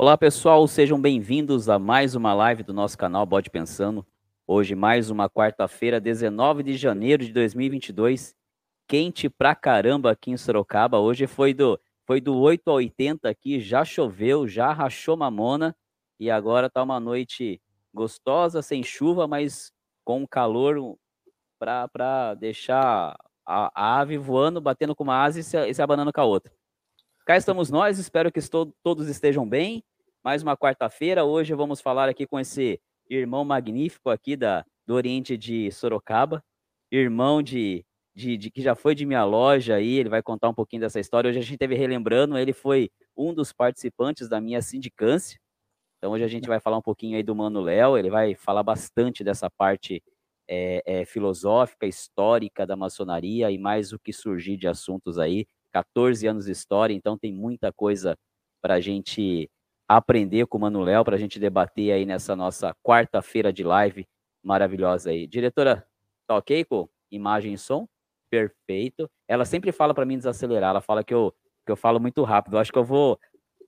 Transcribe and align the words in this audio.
Olá 0.00 0.16
pessoal, 0.16 0.64
sejam 0.68 1.00
bem-vindos 1.00 1.68
a 1.68 1.76
mais 1.76 2.14
uma 2.14 2.32
live 2.32 2.62
do 2.62 2.72
nosso 2.72 2.96
canal 2.96 3.26
Bode 3.26 3.50
Pensando. 3.50 4.06
Hoje, 4.46 4.76
mais 4.76 5.10
uma 5.10 5.28
quarta-feira, 5.28 6.00
19 6.00 6.62
de 6.62 6.76
janeiro 6.76 7.24
de 7.24 7.32
2022. 7.32 8.32
Quente 8.86 9.28
pra 9.28 9.56
caramba 9.56 10.12
aqui 10.12 10.30
em 10.30 10.36
Sorocaba. 10.36 11.00
Hoje 11.00 11.26
foi 11.26 11.52
do, 11.52 11.80
foi 12.06 12.20
do 12.20 12.38
8 12.38 12.70
a 12.70 12.74
80 12.74 13.28
aqui, 13.28 13.58
já 13.58 13.84
choveu, 13.84 14.46
já 14.46 14.72
rachou 14.72 15.16
mamona. 15.16 15.74
E 16.20 16.30
agora 16.30 16.70
tá 16.70 16.80
uma 16.80 17.00
noite 17.00 17.60
gostosa, 17.92 18.62
sem 18.62 18.84
chuva, 18.84 19.26
mas 19.26 19.72
com 20.04 20.24
calor 20.28 20.96
para 21.58 22.34
deixar 22.34 23.18
a, 23.44 23.72
a, 23.74 24.00
ave 24.00 24.16
voando, 24.16 24.60
batendo 24.60 24.94
com 24.94 25.02
uma 25.02 25.24
asa 25.24 25.40
e 25.40 25.42
se, 25.42 25.58
e 25.58 25.74
se 25.74 25.82
abanando 25.82 26.12
com 26.12 26.20
a 26.20 26.24
outra. 26.24 26.57
Cá 27.28 27.36
estamos 27.36 27.68
nós, 27.68 27.98
espero 27.98 28.32
que 28.32 28.38
estou, 28.38 28.74
todos 28.82 29.06
estejam 29.06 29.46
bem. 29.46 29.84
Mais 30.24 30.42
uma 30.42 30.56
quarta-feira, 30.56 31.26
hoje 31.26 31.52
vamos 31.52 31.78
falar 31.78 32.08
aqui 32.08 32.26
com 32.26 32.40
esse 32.40 32.80
irmão 33.06 33.44
magnífico 33.44 34.08
aqui 34.08 34.34
da, 34.34 34.64
do 34.86 34.94
Oriente 34.94 35.36
de 35.36 35.70
Sorocaba, 35.70 36.42
irmão 36.90 37.42
de, 37.42 37.84
de, 38.16 38.38
de, 38.38 38.50
que 38.50 38.62
já 38.62 38.74
foi 38.74 38.94
de 38.94 39.04
minha 39.04 39.26
loja 39.26 39.74
aí, 39.74 39.98
ele 39.98 40.08
vai 40.08 40.22
contar 40.22 40.48
um 40.48 40.54
pouquinho 40.54 40.80
dessa 40.80 40.98
história. 41.00 41.28
Hoje 41.28 41.38
a 41.38 41.42
gente 41.42 41.58
teve 41.58 41.74
relembrando, 41.74 42.38
ele 42.38 42.54
foi 42.54 42.90
um 43.14 43.34
dos 43.34 43.52
participantes 43.52 44.26
da 44.26 44.40
minha 44.40 44.62
sindicância. 44.62 45.38
Então 45.98 46.12
hoje 46.12 46.24
a 46.24 46.28
gente 46.28 46.48
vai 46.48 46.60
falar 46.60 46.78
um 46.78 46.82
pouquinho 46.82 47.18
aí 47.18 47.22
do 47.22 47.36
Mano 47.36 47.60
Léo, 47.60 47.98
ele 47.98 48.08
vai 48.08 48.34
falar 48.36 48.62
bastante 48.62 49.22
dessa 49.22 49.50
parte 49.50 50.02
é, 50.48 50.82
é, 50.86 51.04
filosófica, 51.04 51.86
histórica 51.86 52.66
da 52.66 52.74
maçonaria 52.74 53.50
e 53.50 53.58
mais 53.58 53.92
o 53.92 53.98
que 53.98 54.14
surgir 54.14 54.56
de 54.56 54.66
assuntos 54.66 55.18
aí. 55.18 55.46
14 55.72 56.26
anos 56.26 56.46
de 56.46 56.52
história, 56.52 56.94
então 56.94 57.18
tem 57.18 57.32
muita 57.32 57.72
coisa 57.72 58.16
para 58.60 58.74
a 58.74 58.80
gente 58.80 59.50
aprender 59.88 60.46
com 60.46 60.58
o 60.58 60.60
Manuel, 60.60 61.04
para 61.04 61.16
a 61.16 61.18
gente 61.18 61.38
debater 61.38 61.92
aí 61.92 62.04
nessa 62.04 62.36
nossa 62.36 62.74
quarta-feira 62.82 63.52
de 63.52 63.64
live 63.64 64.06
maravilhosa 64.42 65.10
aí. 65.10 65.26
Diretora, 65.26 65.86
tá 66.26 66.36
ok 66.36 66.64
com 66.64 66.88
imagem 67.10 67.54
e 67.54 67.58
som? 67.58 67.88
Perfeito. 68.30 69.10
Ela 69.26 69.44
sempre 69.44 69.72
fala 69.72 69.94
para 69.94 70.04
mim 70.04 70.18
desacelerar, 70.18 70.70
ela 70.70 70.80
fala 70.80 71.02
que 71.02 71.14
eu, 71.14 71.34
que 71.64 71.72
eu 71.72 71.76
falo 71.76 71.98
muito 71.98 72.22
rápido. 72.22 72.56
Eu 72.56 72.60
acho 72.60 72.72
que 72.72 72.78
eu 72.78 72.84
vou 72.84 73.18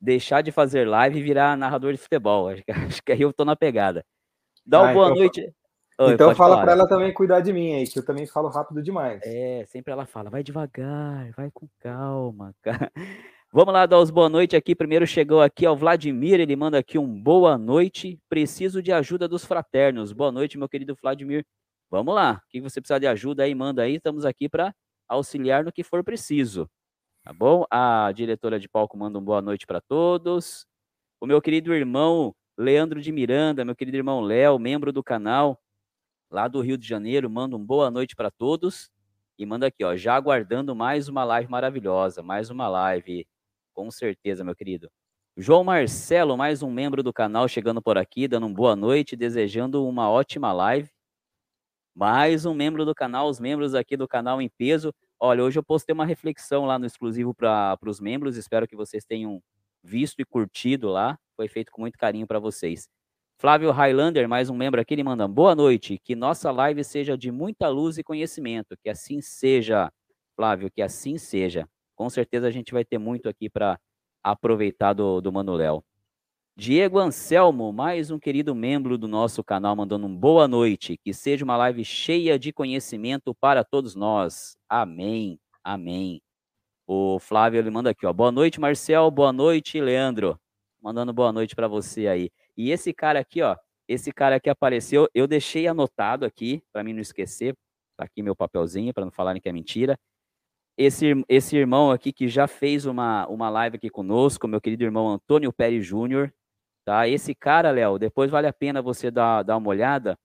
deixar 0.01 0.42
de 0.42 0.53
fazer 0.53 0.87
live 0.87 1.19
e 1.19 1.23
virar 1.23 1.57
narrador 1.57 1.92
de 1.92 1.98
futebol. 1.98 2.48
Acho 2.51 2.64
que, 2.64 2.73
acho 2.73 3.03
que 3.03 3.12
aí 3.12 3.20
eu 3.20 3.33
tô 3.33 3.45
na 3.45 3.57
pegada. 3.57 4.05
Dá 4.64 4.81
uma 4.81 4.91
ah, 4.91 4.95
boa 4.95 5.07
então, 5.07 5.19
noite. 5.19 5.55
Oi, 6.01 6.15
então 6.15 6.34
fala 6.34 6.62
para 6.62 6.73
ela 6.73 6.89
também 6.89 7.12
cuidar 7.12 7.41
de 7.41 7.53
mim 7.53 7.75
aí, 7.75 7.87
que 7.87 7.98
eu 7.98 8.05
também 8.05 8.27
falo 8.27 8.48
rápido 8.48 8.83
demais. 8.83 9.20
É, 9.23 9.67
sempre 9.67 9.93
ela 9.93 10.07
fala, 10.07 10.31
vai 10.31 10.42
devagar, 10.42 11.31
vai 11.37 11.51
com 11.53 11.69
calma, 11.79 12.55
cara. 12.62 12.91
Vamos 13.53 13.75
lá 13.75 13.84
dar 13.84 13.98
os 13.98 14.09
boa 14.11 14.29
noite 14.29 14.57
aqui. 14.57 14.75
Primeiro 14.75 15.07
chegou 15.07 15.42
aqui 15.42 15.67
o 15.67 15.77
Vladimir, 15.77 16.41
ele 16.41 16.57
manda 16.57 16.79
aqui 16.79 16.98
um 16.98 17.07
boa 17.07 17.59
noite. 17.59 18.19
Preciso 18.31 18.83
de 18.83 18.91
ajuda 18.91 19.29
dos 19.29 19.45
fraternos. 19.45 20.11
Boa 20.12 20.33
noite, 20.33 20.57
meu 20.57 20.70
querido 20.70 20.97
Vladimir. 21.03 21.45
Vamos 21.91 22.14
lá. 22.14 22.41
O 22.47 22.48
que 22.48 22.62
você 22.62 22.81
precisa 22.81 22.98
de 22.98 23.07
ajuda 23.07 23.42
aí, 23.42 23.55
manda 23.55 23.83
aí. 23.83 23.97
Estamos 23.97 24.25
aqui 24.25 24.48
para 24.48 24.75
auxiliar 25.07 25.64
no 25.64 25.73
que 25.73 25.85
for 25.85 26.03
preciso. 26.03 26.67
Tá 27.23 27.33
bom? 27.33 27.67
A 27.70 28.11
diretora 28.12 28.59
de 28.59 28.70
palco 28.70 28.97
manda 28.97 29.19
um 29.19 29.23
boa 29.23 29.42
noite 29.42 29.67
para 29.67 29.83
todos. 29.83 30.64
O 31.20 31.27
meu 31.27 31.42
querido 31.42 31.75
irmão 31.75 32.35
Leandro 32.57 33.03
de 33.03 33.12
Miranda, 33.12 33.67
meu 33.67 33.77
querido 33.77 33.98
irmão 33.98 34.23
Léo, 34.23 34.59
membro 34.59 34.92
do 34.92 35.03
canal, 35.03 35.61
lá 36.31 36.47
do 36.47 36.61
Rio 36.61 36.78
de 36.78 36.86
Janeiro, 36.86 37.28
manda 37.28 37.56
um 37.56 37.64
boa 37.64 37.91
noite 37.91 38.14
para 38.14 38.31
todos 38.31 38.89
e 39.36 39.45
manda 39.45 39.67
aqui, 39.67 39.83
ó, 39.84 39.97
já 39.97 40.14
aguardando 40.14 40.75
mais 40.77 41.09
uma 41.09 41.25
live 41.25 41.50
maravilhosa, 41.50 42.23
mais 42.23 42.50
uma 42.50 42.69
live, 42.69 43.27
com 43.75 43.91
certeza, 43.91 44.45
meu 44.45 44.55
querido. 44.55 44.89
João 45.36 45.64
Marcelo, 45.64 46.36
mais 46.36 46.62
um 46.62 46.70
membro 46.70 47.03
do 47.03 47.12
canal 47.12 47.48
chegando 47.48 47.83
por 47.83 47.98
aqui, 47.98 48.28
dando 48.28 48.47
uma 48.47 48.55
boa 48.55 48.77
noite, 48.77 49.17
desejando 49.17 49.86
uma 49.86 50.08
ótima 50.08 50.53
live. 50.53 50.91
Mais 51.95 52.47
um 52.47 52.55
membro 52.55 52.84
do 52.84 52.95
canal, 52.95 53.28
os 53.28 53.41
membros 53.41 53.75
aqui 53.75 53.97
do 53.97 54.07
canal 54.07 54.41
em 54.41 54.48
peso. 54.48 54.95
Olha, 55.18 55.42
hoje 55.42 55.58
eu 55.58 55.62
postei 55.62 55.92
uma 55.92 56.07
reflexão 56.07 56.64
lá 56.64 56.79
no 56.79 56.86
exclusivo 56.86 57.35
para 57.35 57.79
os 57.86 58.01
membros, 58.01 58.36
espero 58.36 58.68
que 58.68 58.77
vocês 58.77 59.05
tenham 59.05 59.42
visto 59.83 60.20
e 60.20 60.24
curtido 60.24 60.89
lá. 60.89 61.18
Foi 61.36 61.48
feito 61.48 61.73
com 61.73 61.80
muito 61.80 61.98
carinho 61.98 62.27
para 62.27 62.39
vocês. 62.39 62.89
Flávio 63.40 63.70
Highlander, 63.70 64.28
mais 64.28 64.51
um 64.51 64.55
membro 64.55 64.78
aqui, 64.83 64.92
ele 64.92 65.02
manda 65.02 65.27
boa 65.27 65.55
noite, 65.55 65.98
que 66.05 66.14
nossa 66.14 66.51
live 66.51 66.84
seja 66.84 67.17
de 67.17 67.33
muita 67.33 67.68
luz 67.68 67.96
e 67.96 68.05
conhecimento, 68.05 68.77
que 68.77 68.90
assim 68.90 69.23
seja, 69.23 69.90
Flávio, 70.36 70.70
que 70.70 70.83
assim 70.83 71.17
seja. 71.17 71.67
Com 71.96 72.11
certeza 72.11 72.48
a 72.48 72.50
gente 72.50 72.70
vai 72.70 72.84
ter 72.84 72.98
muito 72.98 73.30
aqui 73.30 73.48
para 73.48 73.80
aproveitar 74.23 74.92
do, 74.92 75.23
do. 75.23 75.33
Diego 76.55 76.98
Anselmo, 76.98 77.73
mais 77.73 78.11
um 78.11 78.18
querido 78.18 78.55
membro 78.55 78.98
do 78.98 79.08
nosso 79.08 79.42
canal, 79.42 79.74
mandando 79.74 80.06
um 80.06 80.14
boa 80.14 80.46
noite, 80.46 80.98
que 81.02 81.14
seja 81.14 81.42
uma 81.42 81.56
live 81.56 81.83
cheia 81.83 82.39
de 82.39 82.52
conhecimento 82.52 83.34
para 83.34 83.64
todos 83.64 83.95
nós. 83.95 84.55
Amém, 84.68 85.40
amém. 85.64 86.20
O 86.86 87.18
Flávio, 87.18 87.58
ele 87.58 87.70
manda 87.70 87.89
aqui, 87.89 88.05
ó, 88.05 88.12
boa 88.12 88.30
noite, 88.30 88.61
Marcel, 88.61 89.11
boa 89.11 89.33
noite, 89.33 89.80
Leandro. 89.80 90.39
Mandando 90.83 91.11
boa 91.11 91.33
noite 91.33 91.56
para 91.56 91.68
você 91.68 92.06
aí. 92.06 92.30
E 92.61 92.71
esse 92.71 92.93
cara 92.93 93.19
aqui, 93.21 93.41
ó, 93.41 93.57
esse 93.89 94.13
cara 94.13 94.39
que 94.39 94.51
apareceu, 94.51 95.09
eu 95.15 95.27
deixei 95.27 95.67
anotado 95.67 96.27
aqui, 96.27 96.63
para 96.71 96.85
mim 96.85 96.93
não 96.93 97.01
esquecer, 97.01 97.57
tá 97.97 98.05
aqui 98.05 98.23
meu 98.23 98.37
papelzinho, 98.37 98.93
para 98.93 99.03
não 99.03 99.11
falarem 99.11 99.41
que 99.41 99.48
é 99.48 99.53
mentira. 99.53 99.98
Esse, 100.77 101.25
esse 101.27 101.57
irmão 101.57 101.91
aqui 101.91 102.13
que 102.13 102.29
já 102.29 102.47
fez 102.47 102.85
uma, 102.85 103.27
uma 103.29 103.48
live 103.48 103.77
aqui 103.77 103.89
conosco, 103.89 104.47
meu 104.47 104.61
querido 104.61 104.85
irmão 104.85 105.09
Antônio 105.09 105.51
Pérez 105.51 105.87
Júnior, 105.87 106.31
tá? 106.85 107.09
Esse 107.09 107.35
cara, 107.35 107.71
Léo, 107.71 107.98
depois 107.98 108.31
vale 108.31 108.47
a 108.47 108.53
pena 108.53 108.83
você 108.83 109.11
dar, 109.11 109.42
dar 109.42 109.57
uma 109.57 109.71
olhada. 109.71 110.19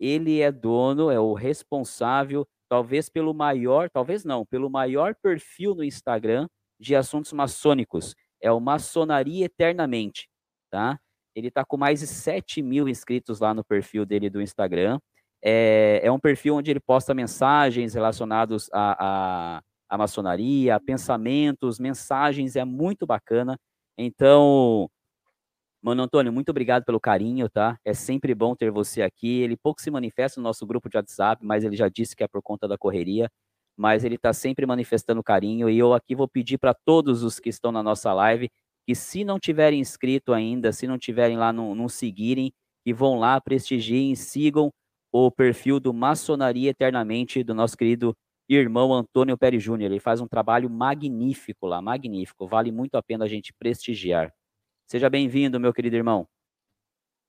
Ele 0.00 0.40
é 0.40 0.50
dono, 0.50 1.10
é 1.10 1.20
o 1.20 1.34
responsável, 1.34 2.48
talvez 2.70 3.10
pelo 3.10 3.34
maior, 3.34 3.90
talvez 3.90 4.24
não, 4.24 4.46
pelo 4.46 4.70
maior 4.70 5.14
perfil 5.22 5.74
no 5.74 5.84
Instagram 5.84 6.48
de 6.80 6.96
assuntos 6.96 7.34
maçônicos. 7.34 8.14
É 8.40 8.50
o 8.50 8.58
Maçonaria 8.58 9.44
Eternamente, 9.44 10.30
tá? 10.70 10.98
Ele 11.34 11.48
está 11.48 11.64
com 11.64 11.76
mais 11.76 12.00
de 12.00 12.06
7 12.06 12.62
mil 12.62 12.88
inscritos 12.88 13.40
lá 13.40 13.54
no 13.54 13.64
perfil 13.64 14.04
dele 14.04 14.28
do 14.30 14.40
Instagram. 14.40 14.98
É, 15.42 16.00
é 16.04 16.12
um 16.12 16.18
perfil 16.18 16.56
onde 16.56 16.70
ele 16.70 16.80
posta 16.80 17.14
mensagens 17.14 17.94
relacionados 17.94 18.68
à, 18.72 19.58
à, 19.58 19.62
à 19.88 19.98
maçonaria, 19.98 20.78
pensamentos, 20.80 21.78
mensagens, 21.78 22.56
é 22.56 22.64
muito 22.64 23.06
bacana. 23.06 23.56
Então, 23.98 24.88
Mano 25.82 26.04
Antônio, 26.04 26.32
muito 26.32 26.50
obrigado 26.50 26.84
pelo 26.84 27.00
carinho, 27.00 27.50
tá? 27.50 27.76
É 27.84 27.92
sempre 27.92 28.34
bom 28.36 28.54
ter 28.54 28.70
você 28.70 29.02
aqui. 29.02 29.40
Ele 29.40 29.56
pouco 29.56 29.82
se 29.82 29.90
manifesta 29.90 30.40
no 30.40 30.44
nosso 30.44 30.64
grupo 30.64 30.88
de 30.88 30.96
WhatsApp, 30.96 31.44
mas 31.44 31.64
ele 31.64 31.74
já 31.74 31.88
disse 31.88 32.14
que 32.14 32.22
é 32.22 32.28
por 32.28 32.40
conta 32.40 32.68
da 32.68 32.78
correria. 32.78 33.28
Mas 33.76 34.04
ele 34.04 34.14
está 34.14 34.32
sempre 34.32 34.64
manifestando 34.64 35.22
carinho. 35.24 35.68
E 35.68 35.76
eu 35.76 35.92
aqui 35.92 36.14
vou 36.14 36.28
pedir 36.28 36.56
para 36.58 36.72
todos 36.72 37.24
os 37.24 37.40
que 37.40 37.48
estão 37.48 37.72
na 37.72 37.82
nossa 37.82 38.12
live 38.14 38.48
que 38.86 38.94
se 38.94 39.24
não 39.24 39.38
tiverem 39.38 39.80
inscrito 39.80 40.32
ainda, 40.32 40.72
se 40.72 40.86
não 40.86 40.98
tiverem 40.98 41.36
lá, 41.36 41.52
não, 41.52 41.74
não 41.74 41.88
seguirem, 41.88 42.52
e 42.84 42.92
vão 42.92 43.18
lá, 43.18 43.40
prestigiem, 43.40 44.14
sigam 44.14 44.72
o 45.12 45.30
perfil 45.30 45.78
do 45.78 45.92
Maçonaria 45.92 46.70
Eternamente, 46.70 47.44
do 47.44 47.54
nosso 47.54 47.76
querido 47.76 48.16
irmão 48.48 48.92
Antônio 48.92 49.36
Pérez 49.38 49.62
Júnior. 49.62 49.90
Ele 49.90 50.00
faz 50.00 50.20
um 50.20 50.26
trabalho 50.26 50.68
magnífico 50.68 51.66
lá, 51.66 51.80
magnífico. 51.80 52.46
Vale 52.46 52.72
muito 52.72 52.96
a 52.96 53.02
pena 53.02 53.24
a 53.24 53.28
gente 53.28 53.52
prestigiar. 53.52 54.32
Seja 54.86 55.08
bem-vindo, 55.08 55.60
meu 55.60 55.72
querido 55.72 55.96
irmão. 55.96 56.26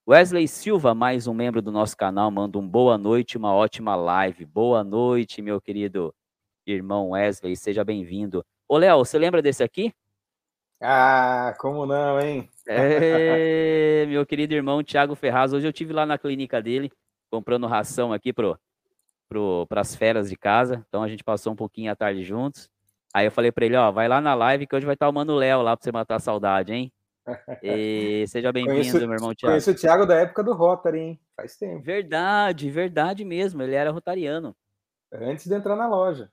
Wesley 0.08 0.48
Silva, 0.50 0.94
mais 0.94 1.28
um 1.28 1.34
membro 1.34 1.62
do 1.62 1.72
nosso 1.72 1.96
canal, 1.96 2.30
manda 2.30 2.58
um 2.58 2.68
boa 2.68 2.98
noite, 2.98 3.38
uma 3.38 3.54
ótima 3.54 3.96
live. 3.96 4.46
Boa 4.46 4.84
noite, 4.84 5.42
meu 5.42 5.62
querido 5.62 6.14
irmão 6.68 7.12
Wesley, 7.12 7.56
seja 7.56 7.86
bem-vindo. 7.86 8.44
Ô, 8.68 8.78
Léo, 8.78 8.98
você 8.98 9.18
lembra 9.18 9.42
desse 9.42 9.64
aqui? 9.64 9.94
Ah, 10.86 11.56
como 11.60 11.86
não, 11.86 12.20
hein? 12.20 12.50
É, 12.68 14.06
meu 14.06 14.26
querido 14.26 14.54
irmão 14.54 14.84
Tiago 14.84 15.16
Ferraz. 15.16 15.54
Hoje 15.54 15.66
eu 15.66 15.72
tive 15.72 15.94
lá 15.94 16.06
na 16.06 16.18
clínica 16.18 16.62
dele, 16.62 16.92
comprando 17.32 17.68
ração 17.68 18.12
aqui 18.12 18.34
pro, 18.34 18.60
pro, 19.30 19.66
pras 19.68 19.96
feras 19.96 20.30
de 20.30 20.36
casa. 20.36 20.86
Então 20.90 21.02
a 21.02 21.08
gente 21.08 21.24
passou 21.24 21.54
um 21.54 21.56
pouquinho 21.56 21.90
a 21.90 21.96
tarde 21.96 22.22
juntos. 22.22 22.70
Aí 23.14 23.26
eu 23.26 23.32
falei 23.32 23.50
para 23.50 23.66
ele, 23.66 23.78
ó, 23.78 23.92
vai 23.92 24.10
lá 24.10 24.20
na 24.20 24.36
live 24.36 24.68
que 24.68 24.76
hoje 24.76 24.86
vai 24.86 24.96
estar 24.96 25.08
o 25.08 25.14
Mano 25.14 25.36
Léo 25.36 25.62
lá 25.62 25.78
para 25.78 25.86
você 25.86 25.92
matar 25.92 26.16
a 26.16 26.20
saudade, 26.20 26.74
hein? 26.74 26.92
E 27.64 28.26
seja 28.28 28.52
bem-vindo, 28.52 29.00
meu 29.08 29.14
irmão 29.14 29.34
Tiago. 29.34 29.54
Conheço 29.54 29.72
o 29.72 29.76
Thiago 29.76 30.06
da 30.06 30.16
época 30.16 30.44
do 30.44 30.52
Rotary, 30.52 31.00
hein? 31.00 31.20
Faz 31.38 31.56
tempo. 31.56 31.82
Verdade, 31.82 32.70
verdade 32.70 33.24
mesmo. 33.24 33.64
Ele 33.64 33.74
era 33.74 33.90
rotariano. 33.90 34.54
Antes 35.14 35.48
de 35.48 35.56
entrar 35.56 35.78
na 35.78 35.88
loja. 35.88 36.30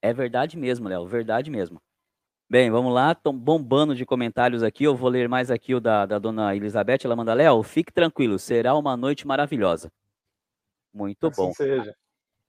É 0.00 0.12
verdade 0.12 0.56
mesmo, 0.56 0.88
Léo. 0.88 1.04
Verdade 1.08 1.50
mesmo. 1.50 1.82
Bem, 2.54 2.70
vamos 2.70 2.94
lá, 2.94 3.10
estão 3.10 3.36
bombando 3.36 3.96
de 3.96 4.06
comentários 4.06 4.62
aqui. 4.62 4.84
Eu 4.84 4.94
vou 4.94 5.10
ler 5.10 5.28
mais 5.28 5.50
aqui 5.50 5.74
o 5.74 5.80
da, 5.80 6.06
da 6.06 6.20
dona 6.20 6.54
Elizabeth. 6.54 6.98
Ela 7.02 7.16
manda, 7.16 7.34
Léo, 7.34 7.60
fique 7.64 7.92
tranquilo, 7.92 8.38
será 8.38 8.76
uma 8.76 8.96
noite 8.96 9.26
maravilhosa. 9.26 9.90
Muito 10.92 11.26
assim 11.26 11.42
bom. 11.42 11.52
Seja. 11.52 11.92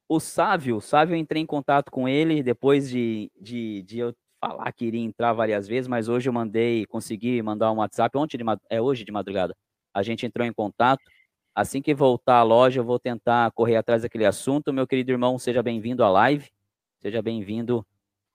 O 0.07 0.19
Sávio, 0.19 0.75
o 0.75 0.80
Sávio, 0.80 1.16
eu 1.16 1.18
entrei 1.18 1.42
em 1.42 1.46
contato 1.48 1.90
com 1.90 2.07
ele 2.07 2.44
depois 2.44 2.88
de, 2.88 3.31
de, 3.42 3.81
de 3.81 3.98
eu 3.98 4.16
falar 4.40 4.72
que 4.74 4.86
iria 4.86 5.02
entrar 5.02 5.34
várias 5.34 5.68
vezes, 5.68 5.88
mas 5.88 6.07
hoje 6.07 6.30
eu 6.30 6.34
mandei, 6.34 6.86
consegui 6.86 7.42
mandar 7.42 7.72
um 7.72 7.78
WhatsApp 7.78 8.16
ontem 8.16 8.38
de 8.38 8.44
é 8.69 8.80
hoje 8.80 9.04
de 9.04 9.12
madrugada. 9.12 9.56
A 9.92 10.04
gente 10.04 10.24
entrou 10.24 10.46
em 10.46 10.54
contato. 10.54 11.02
Assim 11.56 11.81
que 11.81 11.96
voltar 11.96 12.38
à 12.38 12.44
loja, 12.44 12.80
eu 12.80 12.86
vou 12.86 13.00
tentar 13.00 13.52
correr 13.54 13.78
atrás 13.78 14.04
daquele 14.04 14.25
assunto. 14.28 14.72
Meu 14.72 14.86
querido 14.86 15.10
irmão, 15.10 15.40
seja 15.40 15.63
bem-vindo 15.63 16.04
à 16.04 16.12
live. 16.12 16.48
Seja 17.02 17.24
bem-vindo 17.24 17.84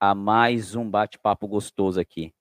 a 0.01 0.15
mais 0.15 0.75
um 0.75 0.89
bate-papo 0.89 1.47
gostoso 1.47 2.01
aqui. 2.01 2.33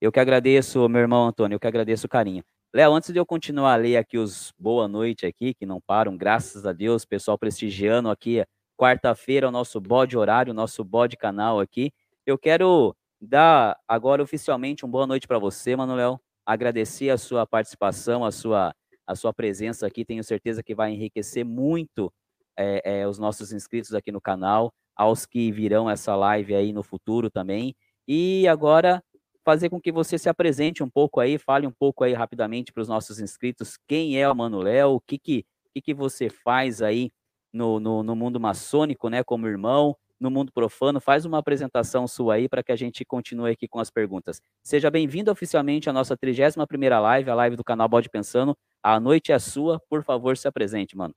Eu 0.00 0.12
que 0.12 0.20
agradeço, 0.20 0.88
meu 0.88 1.00
irmão 1.00 1.26
Antônio, 1.26 1.56
eu 1.56 1.60
que 1.60 1.66
agradeço 1.66 2.06
o 2.06 2.08
carinho. 2.08 2.44
Léo, 2.72 2.92
antes 2.94 3.12
de 3.12 3.18
eu 3.18 3.26
continuar 3.26 3.72
a 3.72 3.76
ler 3.76 3.96
aqui 3.96 4.16
os 4.16 4.52
boa 4.56 4.86
noite 4.86 5.26
aqui, 5.26 5.54
que 5.54 5.66
não 5.66 5.80
param, 5.80 6.16
graças 6.16 6.64
a 6.64 6.72
Deus, 6.72 7.04
pessoal 7.04 7.36
prestigiando 7.36 8.08
aqui, 8.08 8.44
quarta-feira, 8.76 9.48
o 9.48 9.50
nosso 9.50 9.80
bode 9.80 10.16
horário, 10.16 10.52
o 10.52 10.54
nosso 10.54 10.84
bode 10.84 11.16
canal 11.16 11.58
aqui. 11.58 11.92
Eu 12.24 12.38
quero 12.38 12.94
dar 13.20 13.76
agora 13.88 14.22
oficialmente 14.22 14.86
um 14.86 14.88
boa 14.88 15.06
noite 15.06 15.26
para 15.26 15.38
você, 15.38 15.74
Manuel. 15.74 16.20
Agradecer 16.46 17.10
a 17.10 17.18
sua 17.18 17.44
participação, 17.44 18.24
a 18.24 18.30
sua, 18.30 18.72
a 19.04 19.16
sua 19.16 19.32
presença 19.32 19.86
aqui. 19.86 20.04
Tenho 20.04 20.22
certeza 20.22 20.62
que 20.62 20.74
vai 20.74 20.92
enriquecer 20.92 21.44
muito 21.44 22.12
é, 22.56 23.00
é, 23.00 23.08
os 23.08 23.18
nossos 23.18 23.52
inscritos 23.52 23.94
aqui 23.94 24.12
no 24.12 24.20
canal, 24.20 24.72
aos 24.96 25.26
que 25.26 25.50
virão 25.50 25.88
essa 25.90 26.14
live 26.14 26.54
aí 26.54 26.72
no 26.72 26.82
futuro 26.82 27.30
também. 27.30 27.74
E 28.06 28.46
agora 28.48 29.02
fazer 29.44 29.68
com 29.68 29.80
que 29.80 29.92
você 29.92 30.18
se 30.18 30.28
apresente 30.28 30.82
um 30.82 30.88
pouco 30.88 31.20
aí, 31.20 31.38
fale 31.38 31.66
um 31.66 31.72
pouco 31.72 32.02
aí 32.02 32.14
rapidamente 32.14 32.72
para 32.72 32.80
os 32.80 32.88
nossos 32.88 33.20
inscritos 33.20 33.76
quem 33.86 34.20
é 34.20 34.28
o 34.28 34.34
Manuel, 34.34 34.92
o 34.92 35.00
que 35.00 35.18
que, 35.18 35.44
que, 35.72 35.80
que 35.82 35.94
você 35.94 36.30
faz 36.30 36.80
aí 36.80 37.10
no, 37.52 37.78
no, 37.78 38.02
no 38.02 38.16
mundo 38.16 38.40
maçônico, 38.40 39.08
né, 39.08 39.22
como 39.22 39.46
irmão, 39.46 39.96
no 40.18 40.30
mundo 40.30 40.50
profano. 40.52 41.00
Faz 41.00 41.24
uma 41.24 41.38
apresentação 41.38 42.08
sua 42.08 42.34
aí 42.34 42.48
para 42.48 42.62
que 42.62 42.72
a 42.72 42.76
gente 42.76 43.04
continue 43.04 43.52
aqui 43.52 43.68
com 43.68 43.78
as 43.78 43.90
perguntas. 43.90 44.40
Seja 44.62 44.90
bem-vindo 44.90 45.30
oficialmente 45.30 45.90
à 45.90 45.92
nossa 45.92 46.16
31ª 46.16 47.00
live, 47.00 47.30
a 47.30 47.34
live 47.34 47.56
do 47.56 47.64
canal 47.64 47.88
Bode 47.88 48.08
Pensando. 48.08 48.56
A 48.82 48.98
noite 48.98 49.30
é 49.30 49.38
sua, 49.38 49.80
por 49.88 50.02
favor, 50.02 50.36
se 50.36 50.48
apresente, 50.48 50.96
mano. 50.96 51.14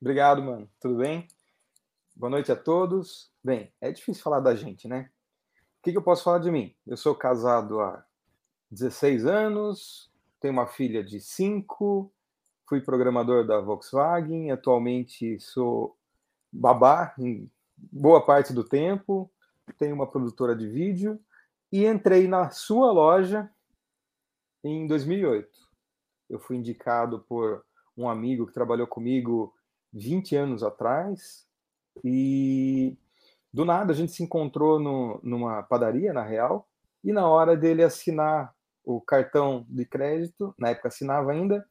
Obrigado, 0.00 0.42
mano. 0.42 0.68
Tudo 0.80 0.96
bem? 0.96 1.26
Boa 2.20 2.28
noite 2.28 2.52
a 2.52 2.56
todos. 2.56 3.32
Bem, 3.42 3.72
é 3.80 3.90
difícil 3.90 4.22
falar 4.22 4.40
da 4.40 4.54
gente, 4.54 4.86
né? 4.86 5.08
O 5.78 5.82
que, 5.82 5.90
que 5.90 5.96
eu 5.96 6.02
posso 6.02 6.22
falar 6.22 6.38
de 6.38 6.50
mim? 6.50 6.76
Eu 6.86 6.94
sou 6.94 7.14
casado 7.14 7.80
há 7.80 8.04
16 8.70 9.24
anos, 9.24 10.12
tenho 10.38 10.52
uma 10.52 10.66
filha 10.66 11.02
de 11.02 11.18
5, 11.18 12.12
fui 12.68 12.82
programador 12.82 13.46
da 13.46 13.58
Volkswagen, 13.58 14.50
atualmente 14.50 15.40
sou 15.40 15.96
babá 16.52 17.14
em 17.18 17.50
boa 17.74 18.22
parte 18.22 18.52
do 18.52 18.64
tempo, 18.64 19.32
tenho 19.78 19.94
uma 19.94 20.06
produtora 20.06 20.54
de 20.54 20.68
vídeo 20.68 21.18
e 21.72 21.86
entrei 21.86 22.28
na 22.28 22.50
sua 22.50 22.92
loja 22.92 23.50
em 24.62 24.86
2008. 24.86 25.48
Eu 26.28 26.38
fui 26.38 26.58
indicado 26.58 27.20
por 27.20 27.64
um 27.96 28.10
amigo 28.10 28.46
que 28.46 28.52
trabalhou 28.52 28.86
comigo 28.86 29.54
20 29.94 30.36
anos 30.36 30.62
atrás 30.62 31.48
e 32.04 32.96
do 33.52 33.64
nada 33.64 33.92
a 33.92 33.96
gente 33.96 34.12
se 34.12 34.22
encontrou 34.22 34.78
no, 34.78 35.20
numa 35.22 35.62
padaria, 35.62 36.12
na 36.12 36.22
Real, 36.22 36.68
e 37.02 37.12
na 37.12 37.28
hora 37.28 37.56
dele 37.56 37.82
assinar 37.82 38.54
o 38.84 39.00
cartão 39.00 39.66
de 39.68 39.84
crédito, 39.84 40.54
na 40.58 40.70
época 40.70 40.88
assinava 40.88 41.32
ainda, 41.32 41.66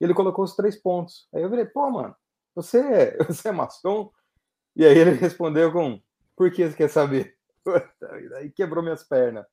ele 0.00 0.14
colocou 0.14 0.44
os 0.44 0.56
três 0.56 0.76
pontos. 0.76 1.28
Aí 1.34 1.42
eu 1.42 1.48
falei, 1.48 1.64
pô, 1.64 1.90
mano, 1.90 2.14
você, 2.54 2.78
é, 2.78 3.16
você 3.24 3.48
é 3.48 3.52
maçom? 3.52 4.10
E 4.74 4.84
aí 4.84 4.96
ele 4.96 5.12
respondeu 5.12 5.72
com: 5.72 6.00
Por 6.36 6.50
que 6.50 6.68
você 6.68 6.76
quer 6.76 6.88
saber? 6.88 7.36
Aí 8.36 8.50
quebrou 8.50 8.82
minhas 8.82 9.04
pernas. 9.04 9.46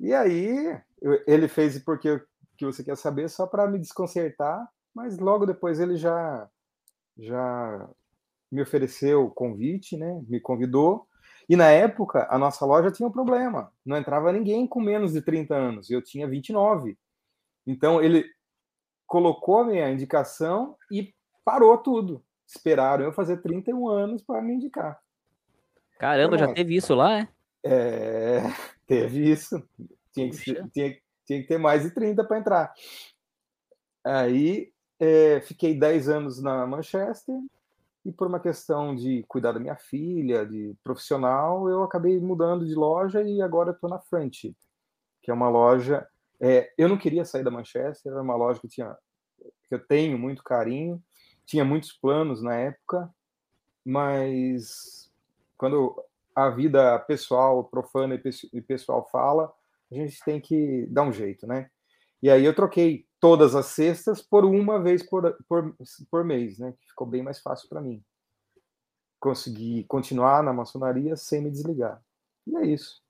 E 0.00 0.14
aí 0.14 0.80
ele 1.26 1.48
fez 1.48 1.78
porque 1.82 2.22
que 2.56 2.64
você 2.64 2.82
quer 2.84 2.96
saber 2.96 3.28
só 3.28 3.46
para 3.46 3.68
me 3.68 3.78
desconcertar, 3.78 4.68
mas 4.94 5.18
logo 5.18 5.44
depois 5.44 5.80
ele 5.80 5.96
já 5.96 6.48
já 7.16 7.88
me 8.50 8.62
ofereceu 8.62 9.24
o 9.24 9.30
convite, 9.30 9.96
né? 9.96 10.20
Me 10.28 10.40
convidou. 10.40 11.06
E 11.48 11.56
na 11.56 11.68
época 11.68 12.26
a 12.30 12.38
nossa 12.38 12.64
loja 12.64 12.90
tinha 12.90 13.08
um 13.08 13.12
problema, 13.12 13.72
não 13.84 13.96
entrava 13.96 14.32
ninguém 14.32 14.66
com 14.66 14.80
menos 14.80 15.12
de 15.12 15.22
30 15.22 15.54
anos. 15.54 15.90
Eu 15.90 16.02
tinha 16.02 16.28
29. 16.28 16.96
Então 17.66 18.02
ele 18.02 18.24
colocou 19.06 19.58
a 19.58 19.64
minha 19.64 19.90
indicação 19.90 20.76
e 20.90 21.14
parou 21.44 21.76
tudo 21.78 22.22
esperaram 22.48 23.04
eu 23.04 23.12
fazer 23.12 23.42
31 23.42 23.88
anos 23.88 24.22
para 24.22 24.40
me 24.40 24.54
indicar. 24.54 24.98
Caramba, 25.98 26.36
então, 26.36 26.48
já 26.48 26.54
teve 26.54 26.76
isso 26.76 26.94
lá, 26.94 27.18
é? 27.20 27.28
É, 27.64 28.42
teve 28.86 29.30
isso. 29.30 29.62
Tinha 30.12 30.30
que, 30.30 30.38
tinha, 30.38 30.98
tinha 31.26 31.42
que 31.42 31.46
ter 31.46 31.58
mais 31.58 31.82
de 31.82 31.90
30 31.90 32.24
para 32.24 32.38
entrar. 32.38 32.72
Aí 34.04 34.72
é, 34.98 35.40
fiquei 35.42 35.78
10 35.78 36.08
anos 36.08 36.42
na 36.42 36.66
Manchester 36.66 37.36
e 38.04 38.12
por 38.12 38.26
uma 38.26 38.40
questão 38.40 38.94
de 38.94 39.24
cuidar 39.28 39.52
da 39.52 39.60
minha 39.60 39.76
filha, 39.76 40.46
de 40.46 40.74
profissional, 40.82 41.68
eu 41.68 41.82
acabei 41.82 42.18
mudando 42.20 42.66
de 42.66 42.74
loja 42.74 43.22
e 43.22 43.42
agora 43.42 43.72
estou 43.72 43.90
na 43.90 43.98
frente, 43.98 44.56
que 45.22 45.30
é 45.30 45.34
uma 45.34 45.48
loja. 45.48 46.06
É, 46.40 46.72
eu 46.78 46.88
não 46.88 46.96
queria 46.96 47.24
sair 47.24 47.44
da 47.44 47.50
Manchester, 47.50 48.12
era 48.12 48.22
uma 48.22 48.36
loja 48.36 48.60
que, 48.60 48.68
tinha, 48.68 48.96
que 49.68 49.74
eu 49.74 49.86
tenho 49.86 50.18
muito 50.18 50.42
carinho 50.42 51.02
tinha 51.48 51.64
muitos 51.64 51.92
planos 51.92 52.42
na 52.42 52.54
época, 52.54 53.08
mas 53.82 55.10
quando 55.56 55.96
a 56.36 56.50
vida 56.50 56.98
pessoal, 57.00 57.64
profana 57.64 58.20
e 58.52 58.60
pessoal 58.60 59.08
fala, 59.10 59.50
a 59.90 59.94
gente 59.94 60.22
tem 60.26 60.38
que 60.42 60.86
dar 60.90 61.04
um 61.04 61.12
jeito, 61.12 61.46
né? 61.46 61.70
E 62.22 62.28
aí 62.28 62.44
eu 62.44 62.54
troquei 62.54 63.07
todas 63.20 63.54
as 63.54 63.66
cestas 63.66 64.22
por 64.22 64.44
uma 64.44 64.80
vez 64.80 65.02
por, 65.02 65.36
por, 65.48 65.74
por 66.10 66.24
mês, 66.24 66.58
né? 66.58 66.74
Ficou 66.86 67.06
bem 67.06 67.22
mais 67.22 67.40
fácil 67.40 67.68
para 67.68 67.80
mim. 67.80 68.02
Consegui 69.20 69.84
continuar 69.84 70.42
na 70.42 70.52
maçonaria 70.52 71.16
sem 71.16 71.42
me 71.42 71.50
desligar. 71.50 72.00
E 72.46 72.56
é 72.56 72.66
isso. 72.66 73.02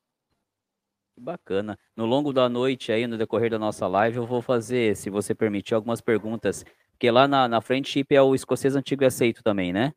Bacana. 1.17 1.79
No 1.97 2.07
longo 2.07 2.33
da 2.33 2.49
noite 2.49 2.93
aí, 2.93 3.07
no 3.07 3.19
decorrer 3.19 3.51
da 3.51 3.59
nossa 3.59 3.87
live, 3.87 4.19
eu 4.19 4.27
vou 4.27 4.41
fazer, 4.41 4.97
se 4.97 5.11
você 5.11 5.35
permitir, 5.35 5.75
algumas 5.75 6.01
perguntas 6.01 6.65
porque 6.99 7.13
lá 7.13 7.29
na, 7.29 7.47
na 7.47 7.61
Friendship 7.61 8.07
é 8.11 8.21
o 8.21 8.35
escocês 8.35 8.75
antigo 8.75 9.05
e 9.05 9.07
aceito 9.07 9.41
também, 9.41 9.73
né? 9.73 9.95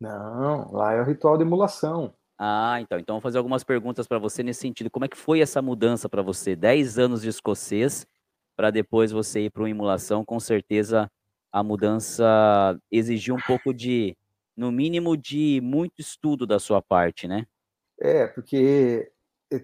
Não, 0.00 0.70
lá 0.70 0.92
é 0.92 1.00
o 1.00 1.04
ritual 1.04 1.36
de 1.36 1.42
emulação. 1.42 2.14
Ah, 2.38 2.80
então. 2.80 2.96
Então, 2.96 3.16
vou 3.16 3.20
fazer 3.20 3.38
algumas 3.38 3.64
perguntas 3.64 4.06
para 4.06 4.20
você 4.20 4.44
nesse 4.44 4.60
sentido. 4.60 4.88
Como 4.88 5.04
é 5.04 5.08
que 5.08 5.16
foi 5.16 5.40
essa 5.40 5.60
mudança 5.60 6.08
para 6.08 6.22
você? 6.22 6.54
10 6.54 6.96
anos 6.96 7.22
de 7.22 7.28
escocês 7.28 8.06
para 8.58 8.72
depois 8.72 9.12
você 9.12 9.42
ir 9.42 9.50
para 9.50 9.62
uma 9.62 9.70
emulação. 9.70 10.24
Com 10.24 10.40
certeza, 10.40 11.08
a 11.52 11.62
mudança 11.62 12.76
exigiu 12.90 13.36
um 13.36 13.40
pouco 13.46 13.72
de, 13.72 14.16
no 14.56 14.72
mínimo, 14.72 15.16
de 15.16 15.60
muito 15.62 16.00
estudo 16.00 16.44
da 16.44 16.58
sua 16.58 16.82
parte, 16.82 17.28
né? 17.28 17.46
É, 18.00 18.26
porque 18.26 19.12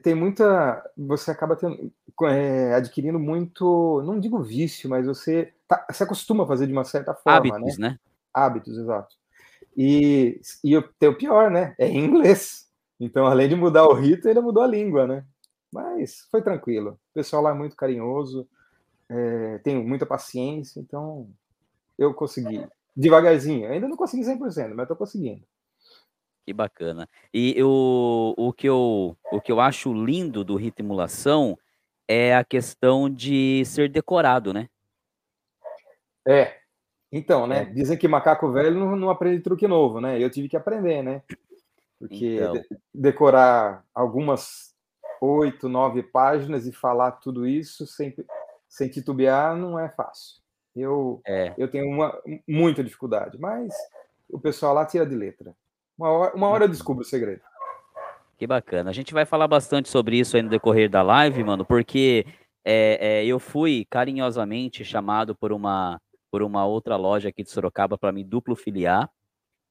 tem 0.01 0.15
muita. 0.15 0.81
Você 0.97 1.33
acaba 1.33 1.57
tendo, 1.57 1.93
é, 2.23 2.73
adquirindo 2.75 3.19
muito. 3.19 4.01
Não 4.07 4.21
digo 4.21 4.41
vício, 4.41 4.89
mas 4.89 5.07
você 5.07 5.53
tá, 5.67 5.85
se 5.91 6.05
acostuma 6.05 6.45
a 6.45 6.47
fazer 6.47 6.69
de 6.69 6.73
uma 6.73 6.85
certa 6.85 7.15
forma. 7.15 7.39
Hábitos, 7.39 7.77
né? 7.77 7.89
né? 7.89 7.99
Hábitos, 8.33 8.79
exato. 8.79 9.17
E, 9.77 10.41
e 10.63 10.81
tem 11.01 11.09
o 11.09 11.19
pior, 11.19 11.51
né? 11.51 11.75
É 11.81 11.89
em 11.89 12.05
inglês. 12.05 12.71
Então, 13.01 13.27
além 13.27 13.49
de 13.49 13.57
mudar 13.57 13.89
o 13.89 13.93
rito, 13.93 14.29
ainda 14.29 14.41
mudou 14.41 14.63
a 14.63 14.69
língua, 14.69 15.05
né? 15.05 15.25
Mas 15.73 16.29
foi 16.31 16.41
tranquilo. 16.41 16.93
O 17.11 17.15
pessoal 17.15 17.43
lá 17.43 17.51
é 17.51 17.55
muito 17.55 17.75
carinhoso, 17.75 18.49
é, 19.09 19.59
tenho 19.59 19.83
muita 19.83 20.07
paciência, 20.07 20.81
então 20.81 21.29
eu 21.99 22.15
consegui. 22.15 22.67
Devagarzinho. 22.97 23.71
Ainda 23.71 23.89
não 23.89 23.97
consegui 23.97 24.23
100%, 24.23 24.75
mas 24.75 24.85
estou 24.85 24.97
conseguindo. 24.97 25.43
Que 26.47 26.53
bacana. 26.53 27.09
E 27.33 27.61
o, 27.63 28.35
o, 28.37 28.53
que 28.53 28.69
eu, 28.69 29.17
o 29.33 29.41
que 29.41 29.51
eu 29.51 29.61
acho 29.61 29.93
lindo 29.93 30.45
do 30.45 30.57
rito 30.57 30.81
emulação 30.81 31.59
é 32.07 32.37
a 32.37 32.45
questão 32.45 33.09
de 33.09 33.65
ser 33.65 33.89
decorado, 33.89 34.53
né? 34.53 34.69
É. 36.27 36.59
Então, 37.11 37.47
né? 37.47 37.63
É. 37.63 37.65
Dizem 37.65 37.97
que 37.97 38.07
macaco 38.07 38.53
velho 38.53 38.79
não, 38.79 38.97
não, 38.97 39.11
aprende 39.11 39.43
truque 39.43 39.67
novo, 39.67 40.01
né? 40.01 40.23
Eu 40.23 40.29
tive 40.29 40.49
que 40.49 40.57
aprender, 40.57 41.03
né? 41.03 41.23
Porque 41.99 42.37
então. 42.37 42.53
de, 42.53 42.67
decorar 42.93 43.85
algumas 43.95 44.75
oito, 45.21 45.69
nove 45.69 46.03
páginas 46.03 46.67
e 46.67 46.73
falar 46.73 47.13
tudo 47.13 47.47
isso 47.47 47.87
sem, 47.87 48.15
sem 48.75 48.89
titubear 48.89 49.57
não 49.57 49.79
é 49.79 49.89
fácil. 49.89 50.43
Eu, 50.75 51.23
é. 51.25 51.55
eu 51.57 51.71
tenho 51.71 51.89
uma, 51.89 52.21
muita 52.47 52.83
dificuldade, 52.83 53.39
mas 53.39 53.73
o 54.29 54.41
pessoal 54.41 54.75
lá 54.75 54.85
tira 54.85 55.07
de 55.07 55.15
letra. 55.15 55.55
Uma 55.97 56.11
hora, 56.11 56.35
uma 56.35 56.49
hora 56.49 56.65
eu 56.65 56.69
descubro 56.69 57.03
o 57.03 57.07
segredo. 57.07 57.41
Que 58.37 58.49
bacana. 58.49 58.91
A 58.91 58.93
gente 58.93 59.15
vai 59.15 59.25
falar 59.25 59.47
bastante 59.47 59.89
sobre 59.89 60.19
isso 60.19 60.37
aí 60.37 60.43
no 60.43 60.51
decorrer 60.51 60.91
da 60.91 61.03
live, 61.03 61.45
mano, 61.45 61.65
porque 61.65 62.27
é, 62.65 63.21
é, 63.21 63.25
eu 63.25 63.39
fui 63.39 63.87
carinhosamente 63.89 64.85
chamado 64.85 65.37
por 65.37 65.53
uma, 65.53 66.01
por 66.29 66.43
uma 66.43 66.67
outra 66.67 66.97
loja 66.97 67.29
aqui 67.29 67.45
de 67.45 67.51
Sorocaba 67.51 67.97
para 67.97 68.11
me 68.11 68.25
duplo 68.25 68.57
filiar. 68.57 69.09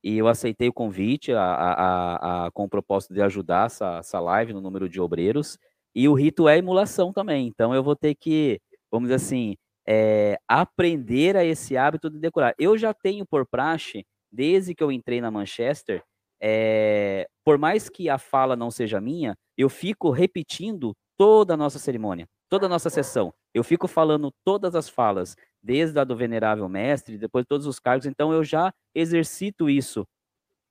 e 0.02 0.18
eu 0.18 0.30
aceitei 0.30 0.70
o 0.70 0.74
convite 0.74 1.34
a, 1.34 1.44
a, 1.44 2.46
a, 2.46 2.52
com 2.52 2.64
o 2.64 2.70
propósito 2.70 3.14
de 3.14 3.22
ajudar 3.22 3.66
essa, 3.66 3.98
essa 3.98 4.22
live 4.22 4.54
no 4.54 4.62
número 4.62 4.88
de 4.88 5.02
obreiros. 5.02 5.60
E 5.94 6.08
o 6.08 6.14
rito 6.14 6.48
é 6.48 6.58
emulação 6.58 7.12
também. 7.12 7.48
Então 7.48 7.76
eu 7.76 7.84
vou 7.84 7.98
ter 7.98 8.16
que, 8.16 8.62
vamos 8.94 9.08
dizer 9.10 9.16
assim, 9.16 9.56
é, 9.88 10.38
aprender 10.48 11.36
a 11.36 11.44
esse 11.44 11.76
hábito 11.76 12.10
de 12.10 12.20
decorar. 12.20 12.54
Eu 12.60 12.78
já 12.78 12.94
tenho 12.94 13.26
por 13.26 13.46
praxe, 13.48 14.06
desde 14.32 14.76
que 14.76 14.84
eu 14.84 14.92
entrei 14.92 15.20
na 15.20 15.32
Manchester, 15.32 16.04
é, 16.40 17.28
por 17.44 17.58
mais 17.58 17.90
que 17.90 18.10
a 18.10 18.18
fala 18.20 18.56
não 18.56 18.70
seja 18.70 19.02
minha, 19.02 19.36
eu 19.58 19.70
fico 19.70 20.12
repetindo 20.12 20.94
toda 21.18 21.56
a 21.56 21.58
nossa 21.58 21.80
cerimônia, 21.80 22.28
toda 22.50 22.68
a 22.68 22.70
nossa 22.70 22.90
sessão. 22.90 23.34
Eu 23.54 23.64
fico 23.64 23.88
falando 23.88 24.32
todas 24.46 24.76
as 24.76 24.90
falas, 24.90 25.36
desde 25.62 26.00
a 26.00 26.04
do 26.04 26.16
venerável 26.16 26.68
mestre, 26.70 27.18
depois 27.18 27.46
todos 27.48 27.66
os 27.66 27.80
cargos. 27.80 28.06
Então 28.06 28.32
eu 28.32 28.44
já 28.44 28.74
exercito 28.94 29.70
isso 29.70 30.06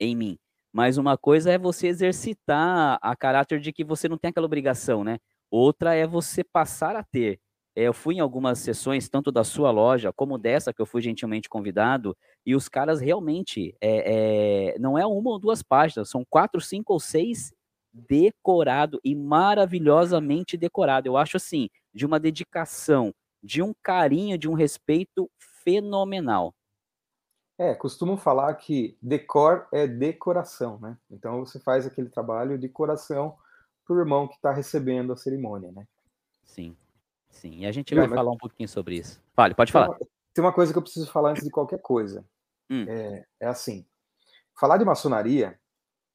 em 0.01 0.17
mim. 0.17 0.39
Mas 0.73 0.99
uma 0.99 1.19
coisa 1.19 1.51
é 1.53 1.59
você 1.59 1.89
exercitar 1.89 2.99
a 3.03 3.17
caráter 3.17 3.61
de 3.61 3.73
que 3.73 3.85
você 3.85 4.09
não 4.09 4.19
tem 4.19 4.31
aquela 4.31 4.47
obrigação, 4.47 5.05
né? 5.05 5.19
Outra 5.51 5.95
é 5.95 6.07
você 6.07 6.43
passar 6.43 6.97
a 6.97 7.05
ter. 7.05 7.39
É, 7.75 7.85
eu 7.85 7.95
fui 7.95 8.17
em 8.17 8.21
algumas 8.21 8.59
sessões, 8.59 9.09
tanto 9.09 9.33
da 9.33 9.45
sua 9.45 9.71
loja 9.71 10.13
como 10.13 10.37
dessa, 10.37 10.73
que 10.73 10.83
eu 10.83 10.87
fui 10.87 11.01
gentilmente 11.01 11.49
convidado, 11.49 12.17
e 12.45 12.55
os 12.55 12.69
caras 12.69 13.01
realmente, 13.01 13.75
é, 13.81 14.73
é, 14.75 14.79
não 14.79 14.99
é 14.99 15.07
uma 15.07 15.31
ou 15.31 15.39
duas 15.39 15.63
páginas, 15.63 16.11
são 16.11 16.25
quatro, 16.29 16.61
cinco 16.61 16.93
ou 16.93 17.01
seis 17.01 17.53
decorado 17.93 19.01
e 19.05 19.15
maravilhosamente 19.15 20.57
decorado. 20.57 21.09
Eu 21.09 21.17
acho 21.17 21.37
assim, 21.37 21.69
de 21.95 22.07
uma 22.07 22.19
dedicação, 22.19 23.15
de 23.43 23.63
um 23.63 23.75
carinho, 23.83 24.39
de 24.39 24.49
um 24.49 24.55
respeito 24.55 25.31
fenomenal. 25.39 26.55
É, 27.59 27.75
costumo 27.75 28.17
falar 28.17 28.55
que 28.55 28.97
decor 29.01 29.69
é 29.73 29.87
decoração, 29.87 30.79
né? 30.81 30.97
Então 31.11 31.45
você 31.45 31.61
faz 31.61 31.87
aquele 31.87 32.09
trabalho 32.09 32.59
de 32.59 32.69
coração 32.69 33.37
para 33.87 33.95
o 33.95 33.99
irmão 33.99 34.27
que 34.27 34.35
está 34.35 34.53
recebendo 34.53 35.13
a 35.13 35.17
cerimônia, 35.17 35.71
né? 35.71 35.87
Sim. 36.45 36.77
Sim, 37.33 37.61
e 37.61 37.67
a 37.67 37.73
gente 37.73 37.93
vai 37.95 38.09
falar 38.09 38.31
um 38.31 38.37
pouquinho 38.37 38.69
sobre 38.69 38.97
isso. 38.97 39.21
Fale, 39.35 39.55
pode 39.55 39.73
falar. 39.73 39.89
Tem 39.89 39.97
uma, 39.97 40.09
tem 40.35 40.45
uma 40.45 40.53
coisa 40.53 40.73
que 40.73 40.79
eu 40.79 40.83
preciso 40.83 41.11
falar 41.11 41.31
antes 41.31 41.43
de 41.43 41.51
qualquer 41.51 41.81
coisa. 41.81 42.25
Hum. 42.71 42.85
É, 42.89 43.25
é 43.41 43.47
assim, 43.49 43.85
falar 44.59 44.77
de 44.77 44.85
maçonaria 44.85 45.59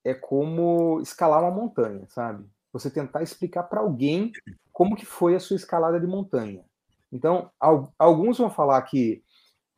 é 0.06 0.14
como 0.14 1.02
escalar 1.02 1.42
uma 1.42 1.52
montanha, 1.52 2.06
sabe? 2.08 2.46
Você 2.72 2.90
tentar 2.90 3.24
explicar 3.24 3.64
para 3.64 3.82
alguém 3.82 4.32
como 4.72 4.96
que 4.96 5.06
foi 5.06 5.36
a 5.36 5.40
sua 5.40 5.56
escalada 5.56 6.00
de 6.00 6.08
montanha. 6.08 6.64
Então, 7.12 7.52
alguns 7.98 8.38
vão 8.38 8.50
falar 8.50 8.82
que 8.84 9.24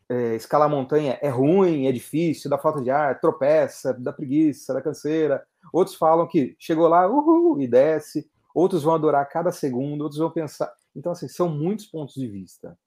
é, 0.10 0.36
escalar 0.36 0.70
montanha 0.70 1.18
é 1.22 1.30
ruim, 1.30 1.86
é 1.88 1.92
difícil, 1.92 2.50
dá 2.50 2.58
falta 2.58 2.82
de 2.82 2.90
ar, 2.90 3.20
tropeça, 3.20 3.94
dá 3.94 4.12
preguiça, 4.12 4.74
dá 4.74 4.82
canseira. 4.82 5.44
Outros 5.72 5.96
falam 5.96 6.28
que 6.28 6.56
chegou 6.60 6.88
lá, 6.88 7.08
uhul, 7.08 7.62
e 7.62 7.68
desce. 7.68 8.30
Outros 8.54 8.84
vão 8.84 8.96
adorar 8.96 9.28
cada 9.30 9.52
segundo, 9.52 10.02
outros 10.02 10.20
vão 10.20 10.32
pensar. 10.32 10.72
Então, 11.00 11.14
assim, 11.14 11.28
são 11.28 11.50
muitos 11.50 11.86
pontos 11.86 12.14
de 12.14 12.28
vista. 12.28 12.78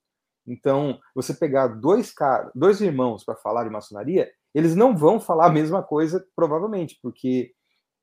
Então, 0.46 1.00
você 1.14 1.32
pegar 1.32 1.68
dois, 1.68 2.12
caras, 2.12 2.50
dois 2.54 2.80
irmãos 2.80 3.24
para 3.24 3.34
falar 3.34 3.64
de 3.64 3.70
maçonaria, 3.70 4.30
eles 4.54 4.74
não 4.76 4.96
vão 4.96 5.18
falar 5.18 5.46
a 5.46 5.52
mesma 5.52 5.82
coisa, 5.82 6.24
provavelmente, 6.36 6.98
porque 7.02 7.54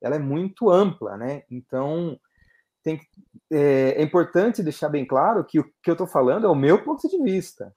ela 0.01 0.15
é 0.15 0.19
muito 0.19 0.69
ampla, 0.69 1.15
né? 1.15 1.43
Então, 1.49 2.19
tem, 2.81 2.99
é, 3.51 3.95
é 3.97 4.01
importante 4.01 4.63
deixar 4.63 4.89
bem 4.89 5.05
claro 5.05 5.45
que 5.45 5.59
o 5.59 5.63
que 5.83 5.89
eu 5.89 5.93
estou 5.93 6.07
falando 6.07 6.47
é 6.47 6.49
o 6.49 6.55
meu 6.55 6.83
ponto 6.83 7.07
de 7.07 7.21
vista. 7.21 7.73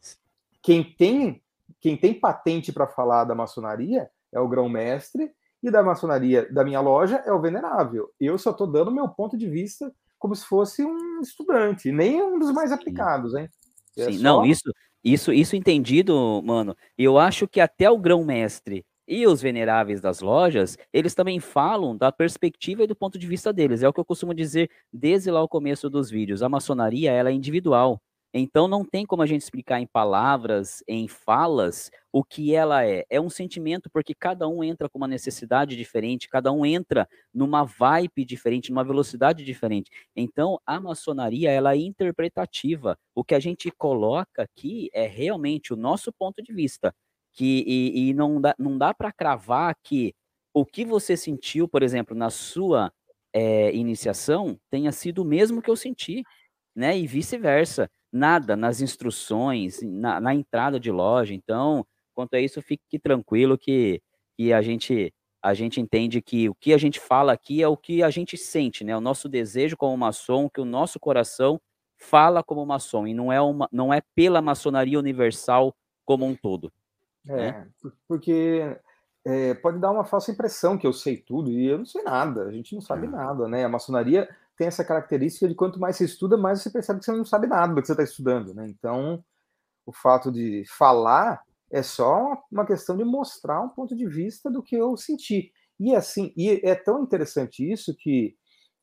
Quem 0.62 0.82
tem, 0.82 1.42
quem 1.80 1.96
tem 1.96 2.18
patente 2.18 2.72
para 2.72 2.86
falar 2.86 3.24
da 3.24 3.34
maçonaria 3.34 4.08
é 4.32 4.40
o 4.40 4.48
grão-mestre, 4.48 5.30
e 5.62 5.70
da 5.70 5.82
maçonaria 5.82 6.50
da 6.52 6.64
minha 6.64 6.80
loja 6.80 7.22
é 7.24 7.32
o 7.32 7.40
venerável. 7.40 8.10
Eu 8.18 8.36
só 8.36 8.50
estou 8.50 8.66
dando 8.66 8.90
meu 8.90 9.08
ponto 9.08 9.36
de 9.36 9.48
vista 9.48 9.94
como 10.22 10.36
se 10.36 10.46
fosse 10.46 10.84
um 10.84 11.20
estudante, 11.20 11.90
nem 11.90 12.22
um 12.22 12.38
dos 12.38 12.52
mais 12.52 12.70
aplicados, 12.70 13.34
hein? 13.34 13.48
É 13.98 14.04
Sim, 14.04 14.18
só... 14.18 14.22
não, 14.22 14.46
isso, 14.46 14.72
isso, 15.02 15.32
isso 15.32 15.56
entendido, 15.56 16.40
mano. 16.44 16.76
Eu 16.96 17.18
acho 17.18 17.48
que 17.48 17.60
até 17.60 17.90
o 17.90 17.98
grão-mestre 17.98 18.86
e 19.06 19.26
os 19.26 19.42
veneráveis 19.42 20.00
das 20.00 20.20
lojas, 20.20 20.78
eles 20.92 21.12
também 21.12 21.40
falam 21.40 21.96
da 21.96 22.12
perspectiva 22.12 22.84
e 22.84 22.86
do 22.86 22.94
ponto 22.94 23.18
de 23.18 23.26
vista 23.26 23.52
deles. 23.52 23.82
É 23.82 23.88
o 23.88 23.92
que 23.92 23.98
eu 23.98 24.04
costumo 24.04 24.32
dizer 24.32 24.70
desde 24.92 25.28
lá 25.28 25.42
o 25.42 25.48
começo 25.48 25.90
dos 25.90 26.08
vídeos. 26.08 26.40
A 26.40 26.48
maçonaria, 26.48 27.10
ela 27.10 27.30
é 27.30 27.32
individual. 27.32 28.00
Então 28.34 28.66
não 28.66 28.84
tem 28.84 29.04
como 29.04 29.22
a 29.22 29.26
gente 29.26 29.42
explicar 29.42 29.80
em 29.80 29.86
palavras, 29.86 30.82
em 30.88 31.06
falas, 31.06 31.90
o 32.10 32.24
que 32.24 32.54
ela 32.54 32.84
é. 32.86 33.04
É 33.10 33.20
um 33.20 33.28
sentimento 33.28 33.90
porque 33.90 34.14
cada 34.14 34.48
um 34.48 34.64
entra 34.64 34.88
com 34.88 34.96
uma 34.98 35.06
necessidade 35.08 35.76
diferente, 35.76 36.28
cada 36.28 36.50
um 36.50 36.64
entra 36.64 37.06
numa 37.32 37.62
vibe 37.64 38.24
diferente, 38.24 38.70
numa 38.70 38.84
velocidade 38.84 39.44
diferente. 39.44 39.90
Então 40.16 40.58
a 40.64 40.80
maçonaria 40.80 41.50
ela 41.50 41.74
é 41.74 41.78
interpretativa. 41.78 42.98
O 43.14 43.22
que 43.22 43.34
a 43.34 43.40
gente 43.40 43.70
coloca 43.70 44.42
aqui 44.42 44.88
é 44.94 45.06
realmente 45.06 45.72
o 45.72 45.76
nosso 45.76 46.10
ponto 46.12 46.42
de 46.42 46.52
vista. 46.54 46.94
Que, 47.34 47.64
e, 47.66 48.10
e 48.10 48.14
não 48.14 48.40
dá, 48.40 48.54
não 48.58 48.76
dá 48.78 48.92
para 48.94 49.12
cravar 49.12 49.74
que 49.82 50.14
o 50.54 50.66
que 50.66 50.84
você 50.84 51.16
sentiu, 51.16 51.66
por 51.68 51.82
exemplo, 51.82 52.14
na 52.16 52.28
sua 52.30 52.92
é, 53.32 53.74
iniciação 53.74 54.58
tenha 54.70 54.92
sido 54.92 55.22
o 55.22 55.24
mesmo 55.24 55.62
que 55.62 55.70
eu 55.70 55.76
senti, 55.76 56.22
né? 56.74 56.98
E 56.98 57.06
vice-versa 57.06 57.90
nada 58.12 58.54
nas 58.54 58.80
instruções, 58.80 59.80
na, 59.82 60.20
na, 60.20 60.34
entrada 60.34 60.78
de 60.78 60.90
loja. 60.90 61.32
Então, 61.32 61.86
quanto 62.14 62.34
a 62.34 62.40
isso, 62.40 62.60
fique 62.60 62.98
tranquilo 62.98 63.56
que, 63.56 64.02
que 64.36 64.52
a 64.52 64.60
gente 64.60 65.12
a 65.42 65.54
gente 65.54 65.80
entende 65.80 66.22
que 66.22 66.48
o 66.48 66.54
que 66.54 66.72
a 66.72 66.78
gente 66.78 67.00
fala 67.00 67.32
aqui 67.32 67.60
é 67.60 67.66
o 67.66 67.76
que 67.76 68.00
a 68.00 68.10
gente 68.10 68.36
sente, 68.36 68.84
né? 68.84 68.96
O 68.96 69.00
nosso 69.00 69.28
desejo 69.28 69.76
como 69.76 69.96
maçom, 69.96 70.48
que 70.48 70.60
o 70.60 70.64
nosso 70.64 71.00
coração 71.00 71.60
fala 71.96 72.44
como 72.44 72.64
maçom 72.64 73.08
e 73.08 73.14
não 73.14 73.32
é 73.32 73.40
uma 73.40 73.68
não 73.72 73.92
é 73.92 74.00
pela 74.14 74.40
maçonaria 74.40 74.98
universal 74.98 75.74
como 76.04 76.24
um 76.24 76.36
todo. 76.36 76.72
É, 77.28 77.36
né? 77.36 77.68
porque 78.06 78.76
é, 79.24 79.54
pode 79.54 79.78
dar 79.78 79.90
uma 79.90 80.04
falsa 80.04 80.30
impressão 80.30 80.78
que 80.78 80.86
eu 80.86 80.92
sei 80.92 81.16
tudo 81.16 81.50
e 81.50 81.66
eu 81.66 81.78
não 81.78 81.86
sei 81.86 82.02
nada. 82.02 82.44
A 82.44 82.52
gente 82.52 82.74
não 82.74 82.80
sabe 82.80 83.06
é. 83.06 83.10
nada, 83.10 83.48
né? 83.48 83.64
A 83.64 83.68
maçonaria 83.68 84.28
tem 84.62 84.68
essa 84.68 84.84
característica 84.84 85.48
de 85.48 85.56
quanto 85.56 85.80
mais 85.80 85.96
você 85.96 86.04
estuda, 86.04 86.36
mais 86.36 86.62
você 86.62 86.70
percebe 86.70 87.00
que 87.00 87.04
você 87.04 87.10
não 87.10 87.24
sabe 87.24 87.48
nada 87.48 87.74
do 87.74 87.80
que 87.80 87.86
você 87.86 87.94
está 87.94 88.04
estudando, 88.04 88.54
né? 88.54 88.68
Então, 88.68 89.22
o 89.84 89.92
fato 89.92 90.30
de 90.30 90.62
falar 90.68 91.42
é 91.68 91.82
só 91.82 92.40
uma 92.50 92.64
questão 92.64 92.96
de 92.96 93.04
mostrar 93.04 93.60
um 93.60 93.68
ponto 93.68 93.96
de 93.96 94.06
vista 94.06 94.48
do 94.48 94.62
que 94.62 94.76
eu 94.76 94.96
senti. 94.96 95.50
E 95.80 95.96
assim, 95.96 96.32
e 96.36 96.60
é 96.62 96.76
tão 96.76 97.02
interessante 97.02 97.68
isso 97.68 97.92
que 97.98 98.36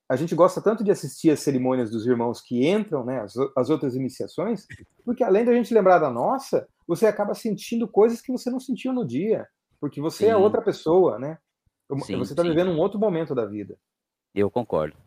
a 0.10 0.18
gente 0.18 0.36
gosta 0.36 0.62
tanto 0.62 0.84
de 0.84 0.92
assistir 0.92 1.30
as 1.30 1.40
cerimônias 1.40 1.90
dos 1.92 2.06
irmãos 2.06 2.42
que 2.42 2.68
entram, 2.68 3.06
né, 3.06 3.22
as, 3.22 3.36
as 3.56 3.70
outras 3.70 3.96
iniciações, 3.96 4.68
porque 5.06 5.24
além 5.24 5.46
da 5.46 5.54
gente 5.54 5.74
lembrar 5.74 6.00
da 6.00 6.10
nossa, 6.10 6.68
você 6.86 7.06
acaba 7.06 7.34
sentindo 7.34 7.88
coisas 7.88 8.20
que 8.20 8.34
você 8.34 8.50
não 8.50 8.60
sentiu 8.60 8.92
no 8.92 9.08
dia, 9.08 9.48
porque 9.80 10.02
você 10.02 10.26
é 10.26 10.28
sim. 10.28 10.34
é 10.34 10.36
outra 10.36 10.62
pessoa, 10.62 11.18
né? 11.18 11.38
Sim, 12.04 12.18
você 12.18 12.34
está 12.34 12.44
vivendo 12.44 12.70
um 12.70 12.80
outro 12.80 13.00
momento 13.00 13.34
da 13.34 13.46
vida. 13.46 13.78
Eu 14.36 14.52
concordo. 14.52 14.98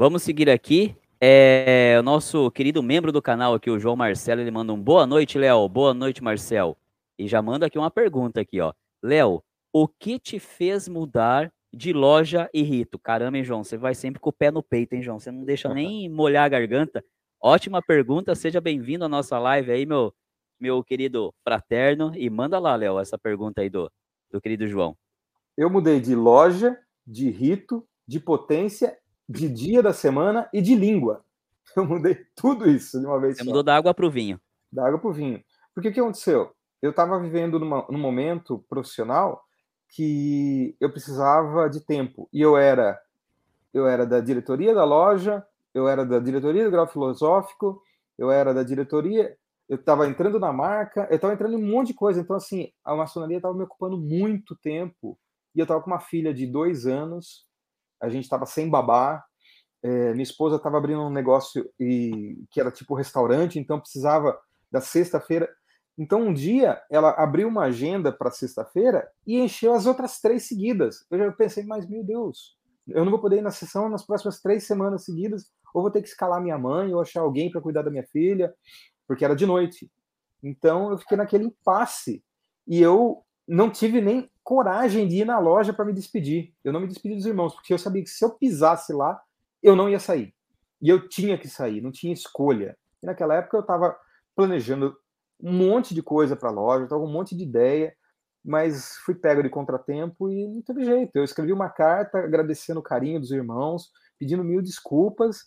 Vamos 0.00 0.22
seguir 0.22 0.48
aqui. 0.48 0.96
É, 1.20 1.94
o 2.00 2.02
nosso 2.02 2.50
querido 2.52 2.82
membro 2.82 3.12
do 3.12 3.20
canal 3.20 3.52
aqui, 3.52 3.70
o 3.70 3.78
João 3.78 3.96
Marcelo, 3.96 4.40
ele 4.40 4.50
manda 4.50 4.72
um 4.72 4.82
boa 4.82 5.06
noite, 5.06 5.36
Léo. 5.36 5.68
Boa 5.68 5.92
noite, 5.92 6.24
Marcel. 6.24 6.74
E 7.18 7.28
já 7.28 7.42
manda 7.42 7.66
aqui 7.66 7.76
uma 7.76 7.90
pergunta 7.90 8.40
aqui, 8.40 8.62
ó. 8.62 8.72
Léo, 9.02 9.42
o 9.70 9.86
que 9.86 10.18
te 10.18 10.38
fez 10.38 10.88
mudar 10.88 11.52
de 11.70 11.92
loja 11.92 12.48
e 12.54 12.62
rito? 12.62 12.98
Caramba, 12.98 13.36
hein, 13.36 13.44
João? 13.44 13.62
Você 13.62 13.76
vai 13.76 13.94
sempre 13.94 14.18
com 14.18 14.30
o 14.30 14.32
pé 14.32 14.50
no 14.50 14.62
peito, 14.62 14.94
hein, 14.94 15.02
João? 15.02 15.20
Você 15.20 15.30
não 15.30 15.44
deixa 15.44 15.68
nem 15.68 16.08
molhar 16.08 16.46
a 16.46 16.48
garganta. 16.48 17.04
Ótima 17.38 17.82
pergunta. 17.82 18.34
Seja 18.34 18.58
bem-vindo 18.58 19.04
à 19.04 19.08
nossa 19.08 19.38
live 19.38 19.70
aí, 19.70 19.84
meu, 19.84 20.14
meu 20.58 20.82
querido 20.82 21.30
fraterno. 21.44 22.10
E 22.16 22.30
manda 22.30 22.58
lá, 22.58 22.74
Léo, 22.74 22.98
essa 22.98 23.18
pergunta 23.18 23.60
aí 23.60 23.68
do, 23.68 23.92
do 24.32 24.40
querido 24.40 24.66
João. 24.66 24.96
Eu 25.58 25.68
mudei 25.68 26.00
de 26.00 26.14
loja, 26.14 26.74
de 27.06 27.28
rito, 27.28 27.86
de 28.08 28.18
potência 28.18 28.96
de 29.30 29.48
dia 29.48 29.80
da 29.80 29.92
semana 29.92 30.48
e 30.52 30.60
de 30.60 30.74
língua. 30.74 31.24
Eu 31.76 31.84
mudei 31.84 32.18
tudo 32.34 32.68
isso 32.68 32.98
de 32.98 33.06
uma 33.06 33.20
vez 33.20 33.36
Você 33.36 33.44
só. 33.44 33.48
mudou 33.48 33.62
da 33.62 33.76
água 33.76 33.94
para 33.94 34.04
o 34.06 34.10
vinho. 34.10 34.40
Da 34.72 34.86
água 34.86 34.98
para 34.98 35.08
o 35.08 35.12
vinho. 35.12 35.40
Porque 35.72 35.88
o 35.88 35.92
que 35.92 36.00
aconteceu? 36.00 36.52
Eu 36.82 36.90
estava 36.90 37.18
vivendo 37.20 37.60
numa, 37.60 37.86
num 37.88 37.98
momento 37.98 38.64
profissional 38.68 39.44
que 39.88 40.76
eu 40.80 40.90
precisava 40.90 41.68
de 41.68 41.80
tempo. 41.80 42.28
E 42.32 42.40
eu 42.40 42.56
era 42.56 43.00
eu 43.72 43.86
era 43.86 44.04
da 44.04 44.18
diretoria 44.18 44.74
da 44.74 44.84
loja, 44.84 45.46
eu 45.72 45.86
era 45.86 46.04
da 46.04 46.18
diretoria 46.18 46.64
do 46.64 46.70
grau 46.72 46.88
filosófico, 46.88 47.80
eu 48.18 48.32
era 48.32 48.52
da 48.52 48.64
diretoria, 48.64 49.36
eu 49.68 49.76
estava 49.76 50.08
entrando 50.08 50.40
na 50.40 50.52
marca, 50.52 51.06
eu 51.08 51.14
estava 51.14 51.34
entrando 51.34 51.56
em 51.56 51.62
um 51.62 51.70
monte 51.70 51.88
de 51.88 51.94
coisa. 51.94 52.20
Então, 52.20 52.34
assim, 52.34 52.72
a 52.84 52.96
maçonaria 52.96 53.36
estava 53.36 53.54
me 53.54 53.62
ocupando 53.62 53.96
muito 53.96 54.56
tempo. 54.56 55.16
E 55.54 55.60
eu 55.60 55.62
estava 55.62 55.80
com 55.80 55.88
uma 55.88 56.00
filha 56.00 56.34
de 56.34 56.48
dois 56.48 56.84
anos 56.84 57.48
a 58.00 58.08
gente 58.08 58.24
estava 58.24 58.46
sem 58.46 58.68
babá, 58.68 59.24
é, 59.82 60.12
minha 60.12 60.22
esposa 60.22 60.56
estava 60.56 60.76
abrindo 60.78 61.02
um 61.02 61.10
negócio 61.10 61.68
e, 61.78 62.44
que 62.50 62.60
era 62.60 62.70
tipo 62.70 62.94
restaurante, 62.94 63.58
então 63.58 63.80
precisava 63.80 64.38
da 64.70 64.80
sexta-feira. 64.80 65.48
Então, 65.98 66.22
um 66.28 66.32
dia, 66.32 66.80
ela 66.90 67.10
abriu 67.10 67.48
uma 67.48 67.64
agenda 67.64 68.12
para 68.12 68.30
sexta-feira 68.30 69.10
e 69.26 69.38
encheu 69.38 69.74
as 69.74 69.86
outras 69.86 70.20
três 70.20 70.46
seguidas. 70.46 71.04
Eu 71.10 71.18
já 71.18 71.32
pensei, 71.32 71.64
mas 71.64 71.88
meu 71.88 72.04
Deus, 72.04 72.56
eu 72.86 73.04
não 73.04 73.10
vou 73.10 73.20
poder 73.20 73.38
ir 73.38 73.42
na 73.42 73.50
sessão 73.50 73.88
nas 73.88 74.04
próximas 74.04 74.40
três 74.40 74.66
semanas 74.66 75.04
seguidas, 75.04 75.50
ou 75.74 75.82
vou 75.82 75.90
ter 75.90 76.02
que 76.02 76.08
escalar 76.08 76.42
minha 76.42 76.58
mãe, 76.58 76.92
ou 76.94 77.00
achar 77.00 77.20
alguém 77.20 77.50
para 77.50 77.60
cuidar 77.60 77.82
da 77.82 77.90
minha 77.90 78.06
filha, 78.06 78.54
porque 79.06 79.24
era 79.24 79.36
de 79.36 79.46
noite. 79.46 79.90
Então, 80.42 80.90
eu 80.90 80.98
fiquei 80.98 81.16
naquele 81.16 81.44
impasse. 81.44 82.22
E 82.66 82.80
eu 82.80 83.22
não 83.46 83.70
tive 83.70 84.00
nem 84.00 84.30
coragem 84.42 85.06
de 85.06 85.18
ir 85.18 85.24
na 85.24 85.38
loja 85.38 85.72
para 85.72 85.84
me 85.84 85.92
despedir. 85.92 86.54
Eu 86.64 86.72
não 86.72 86.80
me 86.80 86.86
despedi 86.86 87.14
dos 87.14 87.26
irmãos, 87.26 87.54
porque 87.54 87.72
eu 87.72 87.78
sabia 87.78 88.02
que 88.02 88.10
se 88.10 88.24
eu 88.24 88.30
pisasse 88.30 88.92
lá, 88.92 89.20
eu 89.62 89.76
não 89.76 89.88
ia 89.88 89.98
sair. 89.98 90.34
E 90.80 90.88
eu 90.88 91.08
tinha 91.08 91.36
que 91.38 91.48
sair, 91.48 91.80
não 91.80 91.90
tinha 91.90 92.12
escolha. 92.12 92.76
E 93.02 93.06
naquela 93.06 93.34
época 93.34 93.56
eu 93.56 93.62
estava 93.62 93.96
planejando 94.34 94.96
um 95.42 95.52
monte 95.52 95.94
de 95.94 96.02
coisa 96.02 96.36
para 96.36 96.48
a 96.48 96.52
loja, 96.52 96.84
estava 96.84 97.02
um 97.02 97.12
monte 97.12 97.36
de 97.36 97.44
ideia, 97.44 97.94
mas 98.44 98.96
fui 99.04 99.14
pego 99.14 99.42
de 99.42 99.48
contratempo 99.48 100.30
e 100.30 100.46
não 100.46 100.62
teve 100.62 100.84
jeito. 100.84 101.14
Eu 101.14 101.24
escrevi 101.24 101.52
uma 101.52 101.68
carta 101.68 102.18
agradecendo 102.18 102.80
o 102.80 102.82
carinho 102.82 103.20
dos 103.20 103.30
irmãos, 103.30 103.90
pedindo 104.18 104.44
mil 104.44 104.62
desculpas 104.62 105.44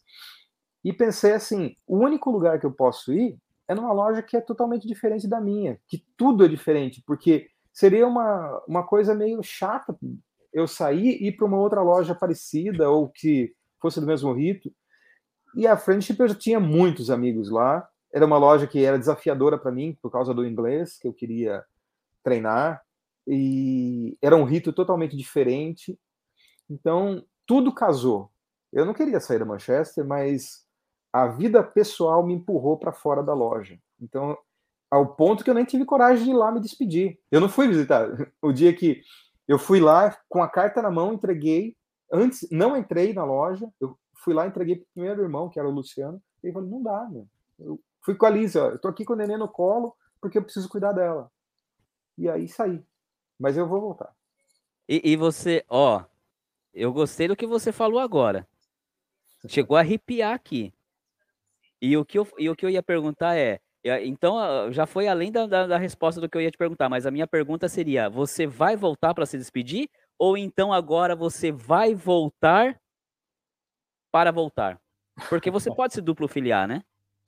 e 0.83 0.91
pensei 0.91 1.33
assim: 1.33 1.75
o 1.87 1.97
único 1.97 2.29
lugar 2.29 2.59
que 2.59 2.65
eu 2.65 2.71
posso 2.71 3.13
ir 3.13 3.37
é 3.67 3.73
numa 3.73 3.93
loja 3.93 4.21
que 4.21 4.35
é 4.35 4.41
totalmente 4.41 4.87
diferente 4.87 5.27
da 5.27 5.39
minha, 5.39 5.79
que 5.87 6.05
tudo 6.17 6.45
é 6.45 6.47
diferente, 6.47 7.01
porque 7.05 7.49
seria 7.73 8.07
uma, 8.07 8.63
uma 8.67 8.83
coisa 8.85 9.15
meio 9.15 9.41
chata 9.41 9.97
eu 10.53 10.67
sair 10.67 11.17
e 11.19 11.27
ir 11.27 11.31
para 11.33 11.47
uma 11.47 11.57
outra 11.57 11.81
loja 11.81 12.13
parecida 12.13 12.89
ou 12.89 13.09
que 13.09 13.53
fosse 13.81 13.99
do 13.99 14.05
mesmo 14.05 14.31
rito. 14.31 14.71
E 15.55 15.65
a 15.65 15.75
Friendship 15.75 16.19
eu 16.19 16.27
já 16.27 16.35
tinha 16.35 16.59
muitos 16.59 17.09
amigos 17.09 17.49
lá, 17.49 17.87
era 18.13 18.25
uma 18.25 18.37
loja 18.37 18.67
que 18.67 18.85
era 18.85 18.99
desafiadora 18.99 19.57
para 19.57 19.71
mim 19.71 19.97
por 20.01 20.11
causa 20.11 20.33
do 20.33 20.45
inglês 20.45 20.97
que 20.99 21.07
eu 21.07 21.13
queria 21.13 21.65
treinar 22.23 22.81
e 23.27 24.17
era 24.21 24.35
um 24.35 24.43
rito 24.43 24.71
totalmente 24.71 25.17
diferente. 25.17 25.99
Então, 26.69 27.25
tudo 27.45 27.73
casou. 27.73 28.31
Eu 28.71 28.85
não 28.85 28.93
queria 28.93 29.19
sair 29.19 29.39
da 29.39 29.45
Manchester, 29.45 30.05
mas 30.05 30.65
a 31.11 31.27
vida 31.27 31.63
pessoal 31.63 32.25
me 32.25 32.33
empurrou 32.33 32.77
para 32.77 32.93
fora 32.93 33.23
da 33.23 33.33
loja. 33.33 33.79
Então, 33.99 34.37
ao 34.93 35.15
ponto 35.15 35.43
que 35.43 35.49
eu 35.49 35.53
nem 35.53 35.65
tive 35.65 35.85
coragem 35.85 36.23
de 36.23 36.31
ir 36.31 36.35
lá 36.35 36.51
me 36.51 36.59
despedir. 36.59 37.19
Eu 37.31 37.41
não 37.41 37.49
fui 37.49 37.67
visitar. 37.67 38.07
O 38.41 38.51
dia 38.51 38.73
que 38.73 39.01
eu 39.47 39.57
fui 39.57 39.79
lá 39.79 40.15
com 40.29 40.43
a 40.43 40.47
carta 40.47 40.81
na 40.81 40.91
mão, 40.91 41.13
entreguei. 41.13 41.75
Antes, 42.11 42.47
não 42.51 42.77
entrei 42.77 43.13
na 43.13 43.23
loja. 43.23 43.67
Eu 43.79 43.97
fui 44.23 44.33
lá, 44.33 44.45
entreguei 44.45 44.75
para 44.75 44.83
o 44.83 44.93
primeiro 44.93 45.21
irmão, 45.23 45.49
que 45.49 45.59
era 45.59 45.67
o 45.67 45.71
Luciano. 45.71 46.21
E 46.43 46.47
ele 46.47 46.53
falou: 46.53 46.69
não 46.69 46.83
dá, 46.83 47.07
meu. 47.09 47.27
Eu 47.59 47.79
Fui 48.03 48.15
com 48.15 48.25
a 48.25 48.29
Liz, 48.29 48.55
ó, 48.57 48.69
eu 48.71 48.79
tô 48.79 48.89
aqui 48.89 49.05
com 49.05 49.13
o 49.13 49.15
neném 49.15 49.37
no 49.37 49.47
colo 49.47 49.95
porque 50.19 50.37
eu 50.37 50.43
preciso 50.43 50.69
cuidar 50.69 50.91
dela. 50.91 51.31
E 52.17 52.29
aí 52.29 52.47
saí. 52.47 52.83
Mas 53.39 53.57
eu 53.57 53.67
vou 53.67 53.79
voltar. 53.79 54.13
E, 54.87 55.11
e 55.11 55.15
você, 55.15 55.65
ó, 55.69 56.03
eu 56.73 56.91
gostei 56.91 57.29
do 57.29 57.35
que 57.35 57.47
você 57.47 57.71
falou 57.71 57.99
agora. 57.99 58.47
Chegou 59.47 59.77
a 59.77 59.79
arrepiar 59.79 60.33
aqui. 60.33 60.73
E 61.81 61.95
o 61.95 62.05
que 62.05 62.19
eu, 62.19 62.27
e 62.37 62.49
o 62.49 62.55
que 62.55 62.65
eu 62.65 62.69
ia 62.69 62.83
perguntar 62.83 63.35
é, 63.37 63.59
então 63.83 64.71
já 64.71 64.85
foi 64.85 65.07
além 65.07 65.31
da, 65.31 65.45
da, 65.45 65.67
da, 65.67 65.77
resposta 65.77 66.21
do 66.21 66.29
que 66.29 66.37
eu 66.37 66.41
ia 66.41 66.49
te 66.49 66.57
perguntar, 66.57 66.87
mas 66.87 67.05
a 67.05 67.11
minha 67.11 67.27
pergunta 67.27 67.67
seria: 67.67 68.09
você 68.09 68.47
vai 68.47 68.75
voltar 68.77 69.13
para 69.13 69.25
se 69.25 69.37
despedir? 69.37 69.89
Ou 70.17 70.37
então 70.37 70.71
agora 70.71 71.15
você 71.15 71.51
vai 71.51 71.93
voltar 71.93 72.79
para 74.11 74.31
voltar? 74.31 74.79
Porque 75.29 75.51
você 75.51 75.69
pode 75.75 75.93
se 75.93 76.01
duplo 76.01 76.27
filiar, 76.27 76.67
né? 76.67 76.83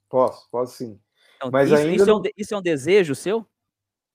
Posso, 0.09 0.49
posso 0.49 0.77
sim. 0.77 0.99
Então, 1.35 1.51
Mas 1.51 1.69
isso, 1.69 1.75
ainda 1.75 1.93
isso, 1.93 2.05
não... 2.05 2.17
é 2.17 2.17
um, 2.19 2.23
isso 2.37 2.53
é 2.53 2.57
um 2.57 2.61
desejo 2.61 3.15
seu? 3.15 3.45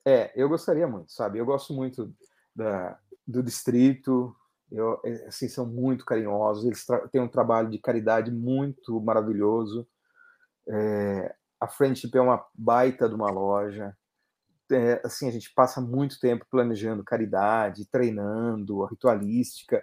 É, 0.07 0.33
eu 0.35 0.49
gostaria 0.49 0.89
muito, 0.89 1.13
sabe? 1.13 1.39
Eu 1.39 1.45
gosto 1.45 1.75
muito 1.75 2.11
da, 2.57 2.99
do 3.27 3.43
distrito, 3.43 4.35
eu, 4.71 5.01
é, 5.05 5.27
assim, 5.27 5.49
são 5.49 5.67
muito 5.67 6.05
carinhosos, 6.05 6.65
eles 6.65 6.87
têm 7.11 7.21
um 7.21 7.29
trabalho 7.29 7.69
de 7.69 7.79
caridade 7.79 8.31
muito 8.31 9.01
maravilhoso. 9.01 9.87
É, 10.69 11.35
a 11.61 11.69
Friendship 11.69 12.17
é 12.17 12.21
uma 12.21 12.45
baita 12.55 13.09
de 13.09 13.15
uma 13.15 13.31
loja. 13.31 13.95
É, 14.73 15.01
assim, 15.05 15.29
a 15.29 15.33
gente 15.33 15.53
passa 15.53 15.81
muito 15.81 16.19
tempo 16.19 16.47
planejando 16.51 17.05
caridade, 17.05 17.87
treinando, 17.87 18.85
ritualística. 18.87 19.83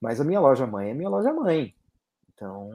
Mas 0.00 0.20
a 0.20 0.24
minha 0.24 0.40
loja 0.40 0.66
mãe 0.66 0.90
é 0.90 0.94
minha 0.94 1.08
loja 1.08 1.32
mãe. 1.32 1.74
Então, 2.32 2.70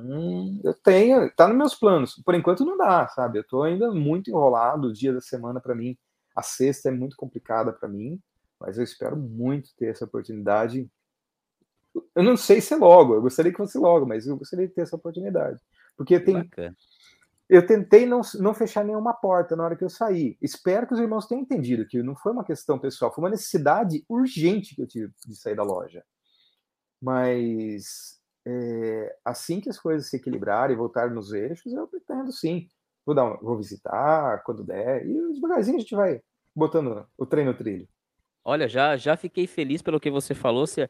eu 0.64 0.74
tenho, 0.74 1.32
tá 1.36 1.48
nos 1.48 1.58
meus 1.58 1.76
planos. 1.76 2.16
Por 2.26 2.36
enquanto 2.36 2.66
não 2.66 2.78
dá, 2.78 3.08
sabe? 3.08 3.40
Eu 3.40 3.44
tô 3.44 3.64
ainda 3.64 3.92
muito 3.92 4.30
enrolado, 4.30 4.88
o 4.88 4.94
dia 4.94 5.14
da 5.14 5.22
semana 5.22 5.60
para 5.60 5.76
mim, 5.76 5.98
a 6.36 6.42
sexta 6.42 6.90
é 6.90 6.92
muito 6.92 7.16
complicada 7.16 7.72
para 7.72 7.88
mim, 7.88 8.20
mas 8.60 8.78
eu 8.78 8.84
espero 8.84 9.16
muito 9.16 9.70
ter 9.76 9.88
essa 9.88 10.06
oportunidade. 10.06 10.90
Eu 12.16 12.24
não 12.24 12.36
sei 12.38 12.60
se 12.60 12.74
é 12.74 12.78
logo, 12.78 13.14
eu 13.14 13.22
gostaria 13.22 13.52
que 13.52 13.58
fosse 13.58 13.78
logo, 13.78 14.06
mas 14.06 14.26
eu 14.26 14.38
gostaria 14.38 14.68
de 14.68 14.74
ter 14.74 14.82
essa 14.82 14.96
oportunidade. 14.96 15.60
Porque 15.96 16.20
tem 16.20 16.50
eu 17.52 17.66
tentei 17.66 18.06
não, 18.06 18.22
não 18.40 18.54
fechar 18.54 18.86
nenhuma 18.86 19.14
porta 19.14 19.58
na 19.58 19.66
hora 19.66 19.76
que 19.76 19.84
eu 19.84 19.90
saí. 19.90 20.38
Espero 20.42 20.88
que 20.88 20.94
os 20.94 21.02
irmãos 21.02 21.28
tenham 21.28 21.42
entendido 21.42 21.86
que 21.86 22.02
não 22.02 22.16
foi 22.16 22.32
uma 22.32 22.46
questão 22.46 22.80
pessoal, 22.80 23.14
foi 23.14 23.26
uma 23.26 23.30
necessidade 23.30 24.06
urgente 24.08 24.74
que 24.74 24.82
eu 24.82 24.88
tive 24.88 25.12
de 25.28 25.36
sair 25.36 25.54
da 25.54 25.62
loja. 25.62 26.02
Mas 27.02 28.22
é, 28.48 29.18
assim 29.26 29.60
que 29.60 29.70
as 29.70 29.78
coisas 29.78 30.10
se 30.10 30.16
equilibrarem 30.16 30.74
e 30.74 30.78
voltarem 30.78 31.14
nos 31.14 31.34
eixos, 31.34 31.74
eu 31.74 31.86
pretendo 31.90 32.32
sim. 32.32 32.70
Vou, 33.06 33.14
dar 33.14 33.34
vou 33.42 33.58
visitar 33.58 34.42
quando 34.46 34.64
der, 34.64 35.06
e 35.06 35.34
devagarzinho 35.34 35.76
a 35.76 35.82
gente 35.82 35.94
vai 35.94 36.22
botando 36.56 37.06
o 37.18 37.26
trem 37.26 37.44
no 37.44 37.54
trilho. 37.54 37.86
Olha, 38.46 38.70
já, 38.70 38.96
já 38.96 39.18
fiquei 39.18 39.46
feliz 39.46 39.82
pelo 39.82 40.00
que 40.00 40.10
você 40.10 40.34
falou. 40.34 40.66
Se, 40.66 40.90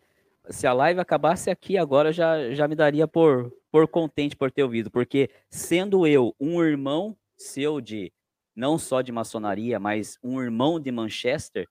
se 0.49 0.65
a 0.65 0.73
live 0.73 0.99
acabasse 0.99 1.49
aqui 1.49 1.77
agora, 1.77 2.11
já, 2.11 2.51
já 2.51 2.67
me 2.67 2.75
daria 2.75 3.07
por, 3.07 3.51
por 3.71 3.87
contente 3.87 4.35
por 4.35 4.51
ter 4.51 4.63
ouvido, 4.63 4.89
porque 4.89 5.29
sendo 5.49 6.05
eu 6.07 6.35
um 6.39 6.61
irmão 6.63 7.15
seu 7.37 7.79
de 7.79 8.11
não 8.55 8.77
só 8.77 9.01
de 9.01 9.11
maçonaria, 9.11 9.79
mas 9.79 10.17
um 10.23 10.41
irmão 10.41 10.79
de 10.79 10.91
Manchester, 10.91 11.67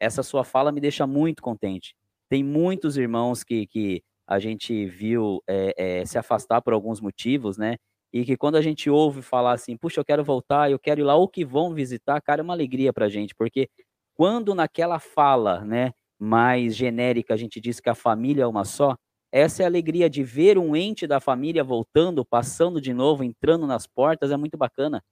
essa 0.00 0.22
sua 0.22 0.44
fala 0.44 0.72
me 0.72 0.80
deixa 0.80 1.06
muito 1.06 1.42
contente. 1.42 1.94
Tem 2.28 2.42
muitos 2.42 2.96
irmãos 2.96 3.44
que, 3.44 3.66
que 3.66 4.02
a 4.26 4.38
gente 4.38 4.86
viu 4.86 5.42
é, 5.46 6.00
é, 6.00 6.04
se 6.06 6.18
afastar 6.18 6.62
por 6.62 6.72
alguns 6.72 7.00
motivos, 7.00 7.58
né? 7.58 7.76
E 8.12 8.24
que 8.24 8.36
quando 8.36 8.56
a 8.56 8.62
gente 8.62 8.88
ouve 8.88 9.22
falar 9.22 9.52
assim, 9.52 9.76
puxa, 9.76 10.00
eu 10.00 10.04
quero 10.04 10.24
voltar, 10.24 10.70
eu 10.70 10.78
quero 10.78 11.00
ir 11.00 11.04
lá, 11.04 11.14
ou 11.14 11.28
que 11.28 11.44
vão 11.44 11.74
visitar, 11.74 12.20
cara, 12.22 12.40
é 12.40 12.44
uma 12.44 12.54
alegria 12.54 12.92
pra 12.92 13.08
gente, 13.08 13.34
porque 13.34 13.68
quando 14.14 14.54
naquela 14.54 14.98
fala, 15.00 15.64
né, 15.64 15.92
mais 16.18 16.76
genérica, 16.76 17.34
a 17.34 17.36
gente 17.36 17.60
diz 17.60 17.80
que 17.80 17.90
a 17.90 17.94
família 17.94 18.44
é 18.44 18.46
uma 18.46 18.64
só, 18.64 18.96
essa 19.32 19.62
é 19.62 19.64
a 19.64 19.68
alegria 19.68 20.08
de 20.08 20.22
ver 20.22 20.58
um 20.58 20.76
ente 20.76 21.06
da 21.06 21.20
família 21.20 21.64
voltando, 21.64 22.24
passando 22.24 22.80
de 22.80 22.92
novo, 22.94 23.24
entrando 23.24 23.66
nas 23.66 23.86
portas, 23.86 24.30
é 24.30 24.36
muito 24.36 24.56
bacana. 24.56 25.02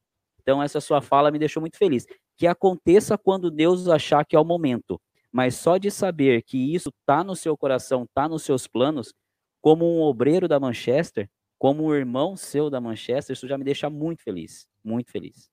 Então, 0.41 0.62
essa 0.62 0.81
sua 0.81 1.01
fala 1.01 1.31
me 1.31 1.38
deixou 1.38 1.61
muito 1.61 1.77
feliz. 1.77 2.07
Que 2.37 2.47
aconteça 2.47 3.19
quando 3.19 3.51
Deus 3.51 3.88
achar 3.88 4.25
que 4.25 4.37
é 4.37 4.41
o 4.41 4.45
momento 4.45 5.01
mas 5.33 5.57
só 5.57 5.79
de 5.79 5.91
saber 5.91 6.43
que 6.43 6.75
isso 6.75 6.91
está 6.91 7.25
no 7.25 7.35
seu 7.35 7.57
coração, 7.57 8.05
está 8.05 8.29
nos 8.29 8.43
seus 8.43 8.67
planos, 8.69 9.15
como 9.62 9.87
um 9.87 10.03
obreiro 10.03 10.47
da 10.47 10.61
Manchester, 10.61 11.29
como 11.59 11.85
um 11.85 11.95
irmão 11.95 12.37
seu 12.37 12.69
da 12.69 12.81
Manchester, 12.81 13.33
isso 13.33 13.49
já 13.49 13.57
me 13.57 13.65
deixa 13.65 13.88
muito 13.88 14.23
feliz, 14.23 14.67
muito 14.85 15.11
feliz. 15.11 15.51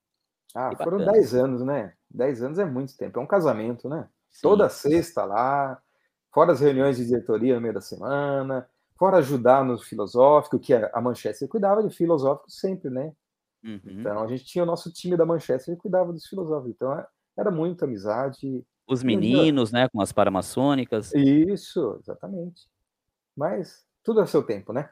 Ah, 0.54 0.76
foram 0.76 0.98
10 0.98 1.34
anos, 1.36 1.64
né? 1.64 1.94
10 2.10 2.42
anos 2.42 2.60
é 2.60 2.66
muito 2.66 2.98
tempo, 2.98 3.20
é 3.20 3.22
um 3.22 3.28
casamento, 3.28 3.88
né? 3.88 4.10
Sim. 4.32 4.42
Toda 4.42 4.70
sexta 4.70 5.26
lá, 5.26 5.82
fora 6.32 6.52
as 6.52 6.60
reuniões 6.60 6.98
de 6.98 7.06
diretoria 7.06 7.56
no 7.56 7.62
meio 7.62 7.74
da 7.74 7.82
semana, 7.82 8.68
fora 8.98 9.18
ajudar 9.18 9.64
no 9.64 9.78
filosófico, 9.78 10.60
que 10.60 10.74
a 10.74 11.02
Manchester 11.02 11.48
cuidava 11.48 11.84
de 11.84 11.96
filosófico 11.96 12.50
sempre, 12.50 12.90
né? 12.90 13.14
Uhum. 13.64 13.80
Então 13.86 14.24
a 14.24 14.28
gente 14.28 14.46
tinha 14.46 14.64
o 14.64 14.68
nosso 14.68 14.92
time 14.92 15.18
da 15.18 15.26
Manchester 15.26 15.76
que 15.76 15.82
cuidava 15.82 16.14
dos 16.14 16.26
filosóficos, 16.26 16.76
então 16.76 16.98
é, 16.98 17.06
era 17.38 17.52
muita 17.52 17.86
amizade, 17.86 18.66
os 18.90 19.04
meninos, 19.04 19.72
né, 19.72 19.88
com 19.88 20.02
as 20.02 20.12
paramaçônicas. 20.12 21.14
Isso, 21.14 22.00
exatamente. 22.02 22.68
Mas 23.36 23.86
tudo 24.04 24.20
a 24.20 24.26
seu 24.26 24.42
tempo, 24.42 24.74
né? 24.74 24.90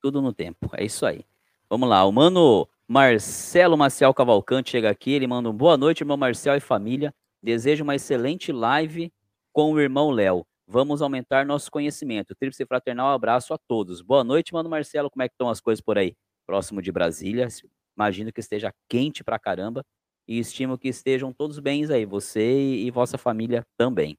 Tudo 0.00 0.22
no 0.22 0.32
tempo, 0.32 0.70
é 0.74 0.84
isso 0.84 1.04
aí. 1.04 1.26
Vamos 1.68 1.88
lá, 1.88 2.04
o 2.04 2.12
mano 2.12 2.68
Marcelo 2.86 3.76
Marcial 3.76 4.14
Cavalcante 4.14 4.70
chega 4.70 4.88
aqui, 4.88 5.10
ele 5.10 5.26
manda 5.26 5.50
um 5.50 5.52
boa 5.52 5.76
noite, 5.76 6.02
irmão 6.02 6.16
Marcel 6.16 6.56
e 6.56 6.60
família. 6.60 7.12
Desejo 7.42 7.84
uma 7.84 7.94
excelente 7.94 8.52
live 8.52 9.12
com 9.52 9.72
o 9.72 9.80
irmão 9.80 10.10
Léo. 10.10 10.46
Vamos 10.66 11.02
aumentar 11.02 11.44
nosso 11.44 11.70
conhecimento. 11.70 12.34
Tríplice 12.34 12.64
fraternal, 12.66 13.12
abraço 13.12 13.52
a 13.52 13.58
todos. 13.58 14.02
Boa 14.02 14.22
noite, 14.22 14.52
mano 14.52 14.68
Marcelo. 14.68 15.10
Como 15.10 15.22
é 15.22 15.28
que 15.28 15.34
estão 15.34 15.48
as 15.48 15.60
coisas 15.60 15.82
por 15.82 15.98
aí? 15.98 16.14
Próximo 16.46 16.80
de 16.80 16.92
Brasília. 16.92 17.48
Imagino 17.96 18.32
que 18.32 18.40
esteja 18.40 18.72
quente 18.88 19.24
pra 19.24 19.38
caramba 19.38 19.84
e 20.28 20.38
estimo 20.38 20.78
que 20.78 20.88
estejam 20.88 21.32
todos 21.32 21.58
bem 21.58 21.84
aí, 21.92 22.06
você 22.06 22.40
e, 22.40 22.86
e 22.86 22.90
vossa 22.90 23.18
família 23.18 23.66
também. 23.76 24.16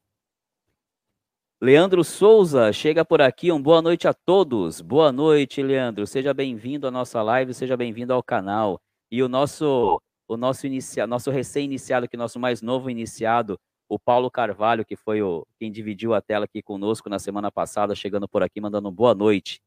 Leandro 1.62 2.04
Souza 2.04 2.74
chega 2.74 3.06
por 3.06 3.22
aqui, 3.22 3.52
um 3.52 3.62
boa 3.62 3.82
noite 3.82 4.08
a 4.08 4.14
todos. 4.14 4.82
Boa 4.82 5.12
noite, 5.12 5.62
Leandro. 5.62 6.08
Seja 6.08 6.34
bem-vindo 6.34 6.88
à 6.88 6.92
nossa 6.92 7.22
live, 7.22 7.54
seja 7.54 7.78
bem-vindo 7.78 8.12
ao 8.12 8.24
canal. 8.24 8.82
E 9.12 9.22
o 9.22 9.30
nosso 9.30 10.02
o 10.32 10.38
nosso, 10.38 10.66
inicia, 10.66 11.06
nosso 11.06 11.30
recém-iniciado, 11.30 12.08
que 12.08 12.16
nosso 12.16 12.40
mais 12.40 12.62
novo 12.62 12.90
iniciado, 12.90 13.60
o 13.90 14.00
Paulo 14.00 14.32
Carvalho, 14.32 14.86
que 14.86 14.96
foi 14.96 15.22
o 15.22 15.46
quem 15.60 15.70
dividiu 15.70 16.14
a 16.14 16.22
tela 16.22 16.46
aqui 16.46 16.62
conosco 16.62 17.10
na 17.10 17.20
semana 17.20 17.52
passada, 17.52 17.94
chegando 17.94 18.30
por 18.30 18.42
aqui, 18.42 18.62
mandando 18.62 18.90
boa 18.90 19.14
noite. 19.14 19.62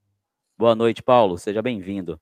Boa 0.57 0.75
noite, 0.75 1.03
Paulo, 1.03 1.37
seja 1.37 1.61
bem-vindo. 1.61 2.19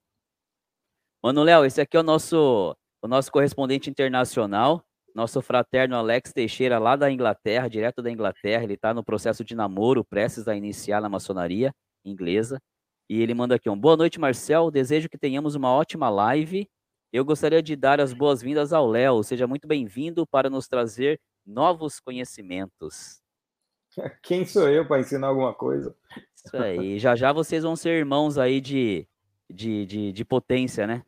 Mano 1.22 1.44
Léo, 1.44 1.64
esse 1.64 1.80
aqui 1.80 1.96
é 1.96 2.00
o 2.00 2.02
nosso, 2.02 2.76
o 3.00 3.06
nosso 3.06 3.30
correspondente 3.30 3.88
internacional, 3.88 4.84
nosso 5.14 5.40
fraterno 5.40 5.94
Alex 5.94 6.32
Teixeira, 6.32 6.80
lá 6.80 6.96
da 6.96 7.12
Inglaterra, 7.12 7.68
direto 7.68 8.02
da 8.02 8.10
Inglaterra. 8.10 8.64
Ele 8.64 8.74
está 8.74 8.92
no 8.92 9.04
processo 9.04 9.44
de 9.44 9.54
namoro, 9.54 10.04
prestes 10.04 10.48
a 10.48 10.56
iniciar 10.56 11.00
na 11.00 11.08
maçonaria 11.08 11.72
inglesa. 12.04 12.60
E 13.08 13.22
ele 13.22 13.34
manda 13.34 13.54
aqui 13.54 13.70
um 13.70 13.78
boa 13.78 13.96
noite, 13.96 14.18
Marcel. 14.18 14.68
Desejo 14.68 15.08
que 15.08 15.16
tenhamos 15.16 15.54
uma 15.54 15.70
ótima 15.70 16.10
live. 16.10 16.68
Eu 17.12 17.26
gostaria 17.26 17.62
de 17.62 17.76
dar 17.76 18.00
as 18.00 18.14
boas-vindas 18.14 18.72
ao 18.72 18.88
Léo. 18.88 19.22
Seja 19.22 19.46
muito 19.46 19.68
bem-vindo 19.68 20.26
para 20.26 20.48
nos 20.48 20.66
trazer 20.66 21.20
novos 21.44 22.00
conhecimentos. 22.00 23.20
Quem 24.22 24.46
sou 24.46 24.66
eu 24.70 24.88
para 24.88 25.02
ensinar 25.02 25.26
alguma 25.26 25.52
coisa? 25.52 25.94
Isso 26.34 26.56
aí. 26.56 26.98
Já 26.98 27.14
já 27.14 27.30
vocês 27.30 27.64
vão 27.64 27.76
ser 27.76 27.98
irmãos 27.98 28.38
aí 28.38 28.62
de, 28.62 29.06
de, 29.50 29.84
de, 29.84 30.12
de 30.12 30.24
potência, 30.24 30.86
né? 30.86 31.04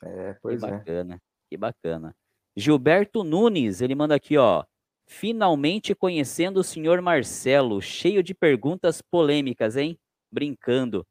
É, 0.00 0.34
pois 0.40 0.60
que 0.60 0.66
é. 0.66 0.70
bacana, 0.70 1.14
é. 1.16 1.20
Que 1.50 1.56
bacana. 1.56 2.16
Gilberto 2.56 3.24
Nunes, 3.24 3.80
ele 3.80 3.96
manda 3.96 4.14
aqui, 4.14 4.38
ó. 4.38 4.64
Finalmente 5.04 5.96
conhecendo 5.96 6.60
o 6.60 6.64
senhor 6.64 7.02
Marcelo, 7.02 7.82
cheio 7.82 8.22
de 8.22 8.34
perguntas 8.34 9.02
polêmicas, 9.02 9.76
hein? 9.76 9.98
Brincando. 10.30 11.04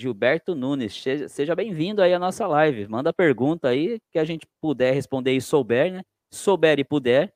Gilberto 0.00 0.54
Nunes, 0.54 1.02
seja 1.28 1.56
bem-vindo 1.56 2.00
aí 2.00 2.14
à 2.14 2.20
nossa 2.20 2.46
live. 2.46 2.86
Manda 2.86 3.12
pergunta 3.12 3.68
aí 3.68 3.98
que 4.12 4.18
a 4.20 4.24
gente 4.24 4.46
puder 4.60 4.94
responder 4.94 5.32
e 5.32 5.40
souber, 5.40 5.92
né? 5.92 6.02
Souber 6.32 6.78
e 6.78 6.84
puder, 6.84 7.34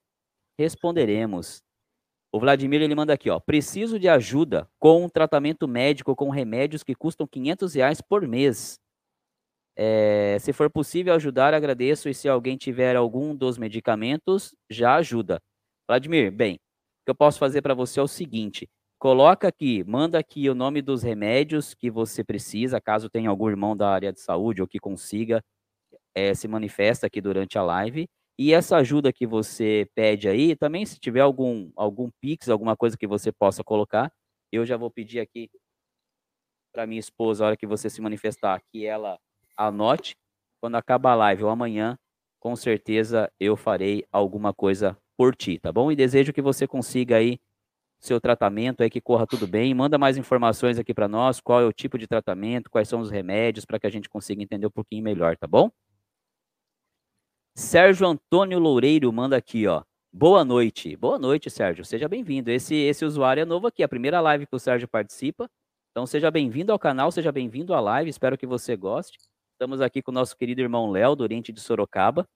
responderemos. 0.58 1.60
O 2.32 2.40
Vladimir 2.40 2.80
ele 2.82 2.94
manda 2.94 3.12
aqui, 3.12 3.30
ó. 3.30 3.40
Preciso 3.40 3.98
de 3.98 4.08
ajuda 4.08 4.68
com 4.78 5.04
um 5.04 5.08
tratamento 5.08 5.68
médico 5.68 6.14
com 6.16 6.30
remédios 6.30 6.84
que 6.84 6.94
custam 6.94 7.26
500 7.26 7.74
reais 7.74 8.00
por 8.00 8.26
mês. 8.28 8.78
É, 9.76 10.38
se 10.40 10.52
for 10.52 10.70
possível 10.70 11.14
ajudar, 11.14 11.54
agradeço. 11.54 12.08
E 12.08 12.14
se 12.14 12.28
alguém 12.28 12.56
tiver 12.56 12.94
algum 12.94 13.34
dos 13.34 13.58
medicamentos, 13.58 14.54
já 14.70 14.96
ajuda. 14.96 15.40
Vladimir, 15.88 16.30
bem, 16.30 16.54
o 16.54 16.58
que 17.06 17.10
eu 17.10 17.14
posso 17.14 17.38
fazer 17.38 17.60
para 17.62 17.74
você 17.74 17.98
é 17.98 18.02
o 18.02 18.08
seguinte: 18.08 18.68
coloca 19.02 19.48
aqui, 19.48 19.82
manda 19.82 20.16
aqui 20.16 20.48
o 20.48 20.54
nome 20.54 20.80
dos 20.80 21.02
remédios 21.02 21.74
que 21.74 21.90
você 21.90 22.22
precisa, 22.22 22.80
caso 22.80 23.10
tenha 23.10 23.28
algum 23.28 23.50
irmão 23.50 23.76
da 23.76 23.90
área 23.90 24.12
de 24.12 24.20
saúde 24.20 24.62
ou 24.62 24.68
que 24.68 24.78
consiga 24.78 25.42
é, 26.14 26.32
se 26.34 26.46
manifesta 26.46 27.08
aqui 27.08 27.20
durante 27.20 27.58
a 27.58 27.64
live. 27.64 28.08
E 28.38 28.54
essa 28.54 28.76
ajuda 28.76 29.12
que 29.12 29.26
você 29.26 29.88
pede 29.92 30.28
aí, 30.28 30.54
também 30.54 30.86
se 30.86 31.00
tiver 31.00 31.18
algum 31.18 31.72
algum 31.74 32.10
Pix, 32.20 32.48
alguma 32.48 32.76
coisa 32.76 32.96
que 32.96 33.08
você 33.08 33.32
possa 33.32 33.64
colocar, 33.64 34.08
eu 34.52 34.64
já 34.64 34.76
vou 34.76 34.88
pedir 34.88 35.18
aqui 35.18 35.50
para 36.72 36.86
minha 36.86 37.00
esposa, 37.00 37.42
a 37.42 37.46
hora 37.48 37.56
que 37.56 37.66
você 37.66 37.90
se 37.90 38.00
manifestar, 38.00 38.62
que 38.70 38.86
ela 38.86 39.18
anote. 39.56 40.14
Quando 40.60 40.76
acaba 40.76 41.10
a 41.10 41.16
live 41.16 41.42
ou 41.42 41.50
amanhã, 41.50 41.98
com 42.38 42.54
certeza 42.54 43.28
eu 43.40 43.56
farei 43.56 44.04
alguma 44.12 44.54
coisa 44.54 44.96
por 45.16 45.34
ti, 45.34 45.58
tá 45.58 45.72
bom? 45.72 45.90
E 45.90 45.96
desejo 45.96 46.32
que 46.32 46.40
você 46.40 46.68
consiga 46.68 47.16
aí 47.16 47.40
seu 48.02 48.20
tratamento 48.20 48.82
aí 48.82 48.90
que 48.90 49.00
corra 49.00 49.26
tudo 49.26 49.46
bem. 49.46 49.72
Manda 49.72 49.96
mais 49.96 50.16
informações 50.16 50.78
aqui 50.78 50.92
para 50.92 51.06
nós, 51.08 51.40
qual 51.40 51.60
é 51.60 51.64
o 51.64 51.72
tipo 51.72 51.96
de 51.96 52.06
tratamento, 52.06 52.68
quais 52.68 52.88
são 52.88 53.00
os 53.00 53.10
remédios 53.10 53.64
para 53.64 53.78
que 53.78 53.86
a 53.86 53.90
gente 53.90 54.08
consiga 54.08 54.42
entender 54.42 54.66
um 54.66 54.70
pouquinho 54.70 55.04
melhor, 55.04 55.36
tá 55.36 55.46
bom? 55.46 55.70
Sérgio 57.54 58.06
Antônio 58.06 58.58
Loureiro 58.58 59.12
manda 59.12 59.36
aqui, 59.36 59.66
ó. 59.66 59.82
Boa 60.12 60.44
noite. 60.44 60.96
Boa 60.96 61.18
noite, 61.18 61.48
Sérgio. 61.48 61.84
Seja 61.84 62.08
bem-vindo. 62.08 62.50
Esse, 62.50 62.74
esse 62.74 63.04
usuário 63.04 63.42
é 63.42 63.44
novo 63.44 63.66
aqui, 63.66 63.82
a 63.82 63.88
primeira 63.88 64.20
live 64.20 64.46
que 64.46 64.56
o 64.56 64.58
Sérgio 64.58 64.88
participa. 64.88 65.48
Então, 65.90 66.06
seja 66.06 66.30
bem-vindo 66.30 66.72
ao 66.72 66.78
canal, 66.78 67.12
seja 67.12 67.30
bem-vindo 67.30 67.72
à 67.72 67.80
live. 67.80 68.10
Espero 68.10 68.36
que 68.36 68.46
você 68.46 68.76
goste. 68.76 69.18
Estamos 69.52 69.80
aqui 69.80 70.02
com 70.02 70.10
o 70.10 70.14
nosso 70.14 70.36
querido 70.36 70.60
irmão 70.60 70.90
Léo, 70.90 71.14
do 71.14 71.22
Oriente 71.22 71.52
de 71.52 71.60
Sorocaba, 71.60 72.26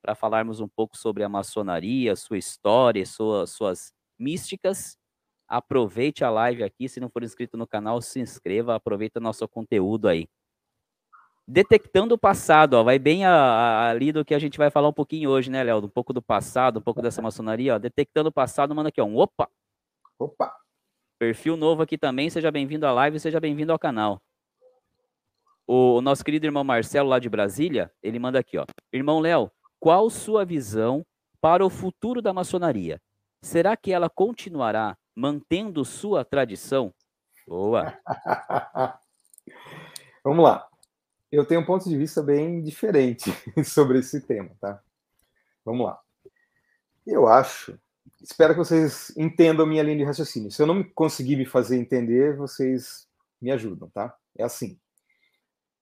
para 0.00 0.14
falarmos 0.14 0.60
um 0.60 0.68
pouco 0.68 0.96
sobre 0.96 1.22
a 1.22 1.28
maçonaria, 1.28 2.16
sua 2.16 2.38
história, 2.38 3.04
sua, 3.04 3.46
suas 3.46 3.92
místicas. 4.18 4.96
Aproveite 5.52 6.24
a 6.24 6.30
live 6.30 6.62
aqui. 6.62 6.88
Se 6.88 7.00
não 7.00 7.10
for 7.10 7.22
inscrito 7.22 7.56
no 7.56 7.66
canal, 7.66 8.00
se 8.00 8.20
inscreva. 8.20 8.74
Aproveita 8.74 9.20
nosso 9.20 9.46
conteúdo 9.46 10.08
aí 10.08 10.28
detectando 11.46 12.14
o 12.14 12.18
passado, 12.18 12.74
ó, 12.74 12.82
vai 12.82 12.98
bem 12.98 13.24
a, 13.24 13.32
a, 13.32 13.90
ali 13.90 14.12
do 14.12 14.24
que 14.24 14.34
a 14.34 14.38
gente 14.38 14.56
vai 14.58 14.70
falar 14.70 14.88
um 14.88 14.92
pouquinho 14.92 15.30
hoje, 15.30 15.50
né, 15.50 15.62
Léo? 15.62 15.78
Um 15.78 15.88
pouco 15.88 16.12
do 16.12 16.22
passado, 16.22 16.78
um 16.78 16.82
pouco 16.82 17.02
dessa 17.02 17.20
maçonaria, 17.20 17.74
ó. 17.74 17.78
Detectando 17.78 18.28
o 18.28 18.32
passado, 18.32 18.74
manda 18.74 18.88
aqui, 18.88 19.00
ó, 19.00 19.04
um 19.04 19.18
opa. 19.18 19.48
Opa. 20.18 20.54
Perfil 21.18 21.56
novo 21.56 21.82
aqui 21.82 21.98
também, 21.98 22.30
seja 22.30 22.50
bem-vindo 22.50 22.86
à 22.86 22.92
live, 22.92 23.20
seja 23.20 23.38
bem-vindo 23.38 23.72
ao 23.72 23.78
canal. 23.78 24.20
O, 25.66 25.96
o, 25.96 26.00
nosso 26.00 26.24
querido 26.24 26.46
irmão 26.46 26.64
Marcelo, 26.64 27.08
lá 27.08 27.18
de 27.18 27.28
Brasília, 27.28 27.92
ele 28.02 28.18
manda 28.18 28.38
aqui, 28.38 28.58
ó. 28.58 28.64
Irmão 28.92 29.20
Léo, 29.20 29.50
qual 29.78 30.10
sua 30.10 30.44
visão 30.44 31.04
para 31.40 31.64
o 31.64 31.70
futuro 31.70 32.20
da 32.20 32.32
maçonaria? 32.32 33.00
Será 33.42 33.76
que 33.76 33.92
ela 33.92 34.08
continuará 34.08 34.96
mantendo 35.14 35.84
sua 35.84 36.24
tradição? 36.24 36.92
Boa. 37.46 37.98
Vamos 40.24 40.44
lá 40.44 40.68
eu 41.32 41.46
tenho 41.46 41.62
um 41.62 41.64
ponto 41.64 41.88
de 41.88 41.96
vista 41.96 42.22
bem 42.22 42.62
diferente 42.62 43.32
sobre 43.64 44.00
esse 44.00 44.20
tema, 44.20 44.54
tá? 44.60 44.82
Vamos 45.64 45.86
lá. 45.86 45.98
Eu 47.06 47.26
acho, 47.26 47.80
espero 48.20 48.52
que 48.52 48.58
vocês 48.58 49.10
entendam 49.16 49.66
minha 49.66 49.82
linha 49.82 49.96
de 49.96 50.04
raciocínio. 50.04 50.50
Se 50.50 50.60
eu 50.60 50.66
não 50.66 50.84
conseguir 50.84 51.36
me 51.36 51.46
fazer 51.46 51.78
entender, 51.78 52.36
vocês 52.36 53.08
me 53.40 53.50
ajudam, 53.50 53.88
tá? 53.88 54.14
É 54.36 54.44
assim. 54.44 54.78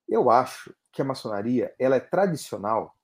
Eu 0.09 0.31
acho 0.31 0.73
que 0.93 1.03
a 1.03 1.05
maçonaria 1.05 1.75
ela 1.79 1.97
é 1.97 2.01
tradicional 2.01 2.97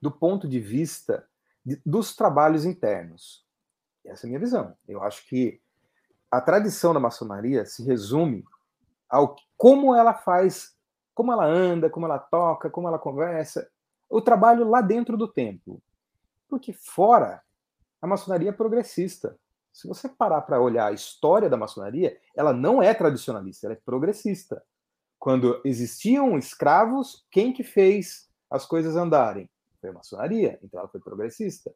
do 0.00 0.10
ponto 0.10 0.48
de 0.48 0.60
vista 0.60 1.28
de, 1.64 1.80
dos 1.84 2.16
trabalhos 2.16 2.64
internos. 2.64 3.43
Essa 4.04 4.26
é 4.26 4.26
a 4.26 4.30
minha 4.30 4.40
visão. 4.40 4.76
Eu 4.86 5.02
acho 5.02 5.26
que 5.26 5.60
a 6.30 6.40
tradição 6.40 6.92
da 6.92 7.00
maçonaria 7.00 7.64
se 7.64 7.82
resume 7.84 8.44
ao 9.08 9.36
como 9.56 9.94
ela 9.94 10.14
faz 10.14 10.74
como 11.14 11.32
ela 11.32 11.46
anda, 11.46 11.88
como 11.88 12.06
ela 12.06 12.18
toca, 12.18 12.68
como 12.68 12.88
ela 12.88 12.98
conversa, 12.98 13.70
o 14.10 14.20
trabalho 14.20 14.68
lá 14.68 14.80
dentro 14.80 15.16
do 15.16 15.28
templo. 15.28 15.80
Porque 16.48 16.72
fora, 16.72 17.40
a 18.02 18.06
maçonaria 18.06 18.50
é 18.50 18.52
progressista. 18.52 19.38
Se 19.72 19.88
você 19.88 20.08
parar 20.08 20.42
para 20.42 20.60
olhar 20.60 20.86
a 20.86 20.92
história 20.92 21.48
da 21.48 21.56
maçonaria, 21.56 22.18
ela 22.36 22.52
não 22.52 22.82
é 22.82 22.92
tradicionalista, 22.92 23.66
ela 23.66 23.74
é 23.74 23.80
progressista. 23.84 24.62
Quando 25.18 25.60
existiam 25.64 26.36
escravos, 26.36 27.24
quem 27.30 27.52
que 27.52 27.62
fez 27.62 28.28
as 28.50 28.66
coisas 28.66 28.96
andarem? 28.96 29.48
Foi 29.80 29.90
a 29.90 29.94
maçonaria, 29.94 30.58
então 30.62 30.80
ela 30.80 30.88
foi 30.88 31.00
progressista. 31.00 31.74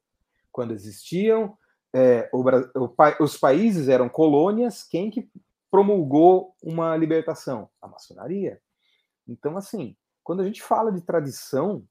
Quando 0.53 0.73
existiam 0.73 1.57
é, 1.95 2.29
o, 2.33 2.43
o, 2.43 2.95
os 3.21 3.37
países 3.37 3.89
eram 3.89 4.09
colônias, 4.09 4.83
quem 4.83 5.11
que 5.11 5.31
promulgou 5.71 6.55
uma 6.63 6.97
libertação? 6.97 7.69
A 7.81 7.89
maçonaria. 7.89 8.61
Então, 9.27 9.57
assim, 9.57 9.97
quando 10.23 10.41
a 10.41 10.45
gente 10.45 10.63
fala 10.63 10.93
de 10.93 11.01
tradição, 11.01 11.85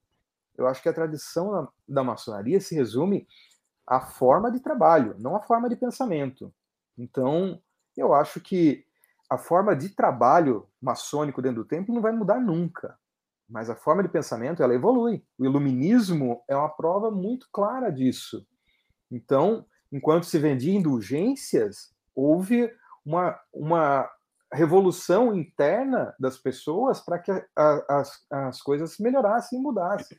eu 0.57 0.67
acho 0.67 0.81
que 0.81 0.89
a 0.89 0.93
tradição 0.93 1.51
da, 1.51 1.67
da 1.87 2.03
maçonaria 2.03 2.59
se 2.59 2.75
resume 2.75 3.27
à 3.85 4.01
forma 4.01 4.51
de 4.51 4.59
trabalho, 4.59 5.15
não 5.19 5.35
à 5.35 5.41
forma 5.41 5.69
de 5.69 5.75
pensamento. 5.75 6.53
Então, 6.97 7.61
eu 7.95 8.13
acho 8.13 8.39
que 8.39 8.85
a 9.29 9.37
forma 9.37 9.75
de 9.75 9.89
trabalho 9.89 10.67
maçônico 10.81 11.41
dentro 11.41 11.63
do 11.63 11.67
templo 11.67 11.93
não 11.93 12.01
vai 12.01 12.11
mudar 12.11 12.39
nunca. 12.39 12.97
Mas 13.49 13.69
a 13.69 13.75
forma 13.75 14.03
de 14.03 14.09
pensamento, 14.09 14.61
ela 14.61 14.75
evolui. 14.75 15.23
O 15.37 15.45
iluminismo 15.45 16.43
é 16.49 16.55
uma 16.55 16.69
prova 16.69 17.09
muito 17.09 17.47
clara 17.51 17.89
disso. 17.89 18.45
Então, 19.09 19.65
enquanto 19.91 20.25
se 20.25 20.39
vendia 20.39 20.73
indulgências, 20.73 21.93
houve 22.15 22.71
uma, 23.05 23.39
uma 23.53 24.09
revolução 24.51 25.35
interna 25.35 26.15
das 26.19 26.37
pessoas 26.37 26.99
para 26.99 27.19
que 27.19 27.31
a, 27.31 27.99
as, 27.99 28.25
as 28.29 28.61
coisas 28.61 28.97
melhorassem 28.99 29.59
e 29.59 29.61
mudassem. 29.61 30.17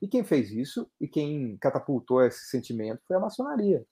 E 0.00 0.08
quem 0.08 0.24
fez 0.24 0.50
isso 0.50 0.90
e 1.00 1.06
quem 1.06 1.56
catapultou 1.58 2.22
esse 2.22 2.46
sentimento 2.46 3.02
foi 3.06 3.16
a 3.16 3.20
maçonaria. 3.20 3.84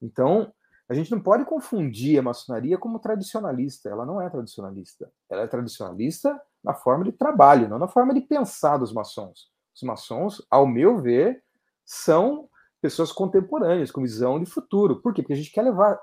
Então, 0.00 0.52
a 0.88 0.94
gente 0.94 1.10
não 1.10 1.20
pode 1.20 1.44
confundir 1.44 2.18
a 2.18 2.22
maçonaria 2.22 2.78
como 2.78 3.00
tradicionalista. 3.00 3.88
Ela 3.88 4.06
não 4.06 4.20
é 4.20 4.30
tradicionalista. 4.30 5.10
Ela 5.28 5.42
é 5.42 5.46
tradicionalista 5.48 6.40
na 6.62 6.74
forma 6.74 7.04
de 7.04 7.12
trabalho, 7.12 7.68
não 7.68 7.78
na 7.78 7.88
forma 7.88 8.14
de 8.14 8.20
pensar 8.20 8.76
dos 8.76 8.92
maçons. 8.92 9.50
Os 9.74 9.82
maçons, 9.82 10.46
ao 10.48 10.66
meu 10.66 11.00
ver, 11.00 11.42
são 11.84 12.48
pessoas 12.86 13.12
contemporâneas, 13.12 13.90
com 13.90 14.02
visão 14.02 14.38
de 14.38 14.46
futuro. 14.46 15.00
Por 15.00 15.12
quê? 15.12 15.22
Porque 15.22 15.32
a 15.32 15.36
gente 15.36 15.50
quer 15.50 15.62
levar, 15.62 15.98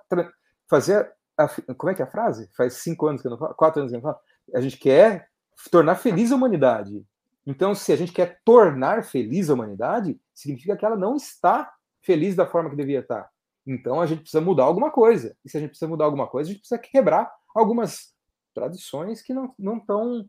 fazer 0.69 1.11
a, 1.37 1.47
como 1.75 1.91
é 1.91 1.95
que 1.95 2.01
é 2.01 2.05
a 2.05 2.11
frase? 2.11 2.49
Faz 2.55 2.73
cinco 2.75 3.07
anos 3.07 3.21
que 3.21 3.27
eu 3.27 3.31
não 3.31 3.37
falo, 3.37 3.53
quatro 3.55 3.81
anos 3.81 3.91
que 3.91 3.97
eu 3.97 4.01
não 4.01 4.09
falo. 4.09 4.21
A 4.53 4.61
gente 4.61 4.77
quer 4.77 5.27
tornar 5.71 5.95
feliz 5.95 6.31
a 6.31 6.35
humanidade. 6.35 7.05
Então, 7.45 7.73
se 7.73 7.91
a 7.91 7.95
gente 7.95 8.11
quer 8.11 8.39
tornar 8.43 9.03
feliz 9.03 9.49
a 9.49 9.53
humanidade, 9.53 10.19
significa 10.33 10.75
que 10.77 10.85
ela 10.85 10.95
não 10.95 11.15
está 11.15 11.71
feliz 12.01 12.35
da 12.35 12.45
forma 12.45 12.69
que 12.69 12.75
devia 12.75 12.99
estar. 12.99 13.29
Então, 13.65 14.01
a 14.01 14.05
gente 14.05 14.21
precisa 14.21 14.41
mudar 14.41 14.63
alguma 14.63 14.91
coisa. 14.91 15.35
E 15.43 15.49
se 15.49 15.57
a 15.57 15.59
gente 15.59 15.69
precisa 15.69 15.89
mudar 15.89 16.05
alguma 16.05 16.27
coisa, 16.27 16.49
a 16.49 16.53
gente 16.53 16.61
precisa 16.61 16.79
quebrar 16.79 17.31
algumas 17.55 18.13
tradições 18.53 19.21
que 19.21 19.33
não 19.33 19.77
estão 19.77 20.27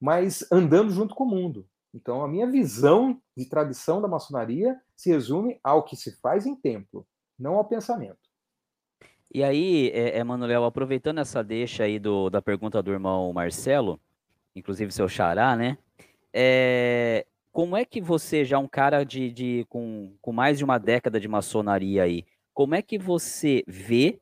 mais 0.00 0.46
andando 0.50 0.90
junto 0.90 1.14
com 1.14 1.24
o 1.24 1.28
mundo. 1.28 1.66
Então, 1.94 2.24
a 2.24 2.28
minha 2.28 2.50
visão 2.50 3.22
de 3.36 3.48
tradição 3.48 4.02
da 4.02 4.08
maçonaria 4.08 4.76
se 4.96 5.10
resume 5.10 5.60
ao 5.62 5.84
que 5.84 5.94
se 5.94 6.20
faz 6.20 6.44
em 6.44 6.56
templo, 6.56 7.06
não 7.38 7.54
ao 7.54 7.64
pensamento. 7.64 8.18
E 9.32 9.44
aí, 9.44 9.90
é, 9.94 10.18
Emanuel, 10.18 10.64
aproveitando 10.64 11.20
essa 11.20 11.42
deixa 11.42 11.84
aí 11.84 12.00
do, 12.00 12.28
da 12.28 12.42
pergunta 12.42 12.82
do 12.82 12.90
irmão 12.90 13.32
Marcelo, 13.32 14.00
inclusive 14.56 14.90
seu 14.90 15.08
xará, 15.08 15.56
né? 15.56 15.78
É, 16.32 17.24
como 17.52 17.76
é 17.76 17.84
que 17.84 18.00
você, 18.00 18.44
já 18.44 18.58
um 18.58 18.66
cara 18.66 19.04
de, 19.04 19.30
de 19.30 19.66
com, 19.68 20.16
com 20.20 20.32
mais 20.32 20.58
de 20.58 20.64
uma 20.64 20.78
década 20.78 21.20
de 21.20 21.28
maçonaria 21.28 22.02
aí, 22.02 22.24
como 22.52 22.74
é 22.74 22.82
que 22.82 22.98
você 22.98 23.62
vê 23.68 24.20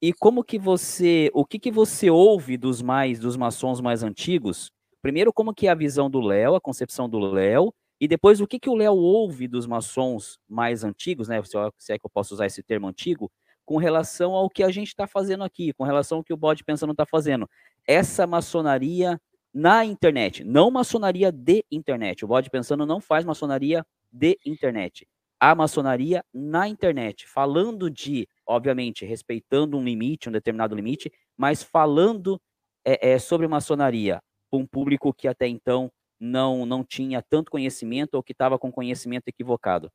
e 0.00 0.12
como 0.12 0.44
que 0.44 0.58
você, 0.58 1.28
o 1.34 1.44
que 1.44 1.58
que 1.58 1.72
você 1.72 2.08
ouve 2.08 2.56
dos 2.56 2.80
mais 2.80 3.18
dos 3.18 3.36
maçons 3.36 3.80
mais 3.80 4.04
antigos? 4.04 4.72
Primeiro, 5.02 5.32
como 5.32 5.54
que 5.54 5.66
é 5.66 5.70
a 5.70 5.74
visão 5.74 6.10
do 6.10 6.20
Léo, 6.20 6.54
a 6.54 6.60
concepção 6.60 7.08
do 7.08 7.18
Léo, 7.18 7.72
e 8.00 8.06
depois 8.06 8.40
o 8.40 8.46
que 8.46 8.58
que 8.58 8.70
o 8.70 8.74
Léo 8.74 8.94
ouve 8.94 9.48
dos 9.48 9.66
maçons 9.66 10.38
mais 10.48 10.84
antigos, 10.84 11.28
né? 11.28 11.40
Se 11.78 11.92
é 11.92 11.98
que 11.98 12.06
eu 12.06 12.10
posso 12.10 12.34
usar 12.34 12.46
esse 12.46 12.62
termo 12.62 12.86
antigo, 12.86 13.30
com 13.64 13.76
relação 13.76 14.32
ao 14.34 14.48
que 14.48 14.62
a 14.62 14.70
gente 14.70 14.88
está 14.88 15.06
fazendo 15.06 15.44
aqui, 15.44 15.72
com 15.72 15.84
relação 15.84 16.18
ao 16.18 16.24
que 16.24 16.32
o 16.32 16.36
Bode 16.36 16.64
Pensando 16.64 16.92
está 16.92 17.04
fazendo. 17.04 17.48
Essa 17.86 18.26
maçonaria 18.26 19.20
na 19.52 19.84
internet, 19.84 20.44
não 20.44 20.70
maçonaria 20.70 21.32
de 21.32 21.64
internet. 21.70 22.24
O 22.24 22.28
Bode 22.28 22.50
Pensando 22.50 22.86
não 22.86 23.00
faz 23.00 23.24
maçonaria 23.24 23.84
de 24.12 24.38
internet. 24.46 25.06
A 25.40 25.54
maçonaria 25.54 26.24
na 26.32 26.68
internet, 26.68 27.26
falando 27.28 27.90
de, 27.90 28.28
obviamente, 28.46 29.04
respeitando 29.04 29.76
um 29.76 29.84
limite, 29.84 30.28
um 30.28 30.32
determinado 30.32 30.74
limite, 30.74 31.12
mas 31.36 31.62
falando 31.62 32.40
é, 32.84 33.10
é, 33.10 33.18
sobre 33.18 33.46
maçonaria 33.46 34.20
para 34.50 34.58
um 34.58 34.66
público 34.66 35.12
que 35.12 35.28
até 35.28 35.46
então 35.46 35.90
não, 36.18 36.66
não 36.66 36.84
tinha 36.84 37.22
tanto 37.22 37.50
conhecimento 37.50 38.14
ou 38.14 38.22
que 38.22 38.32
estava 38.32 38.58
com 38.58 38.72
conhecimento 38.72 39.28
equivocado. 39.28 39.92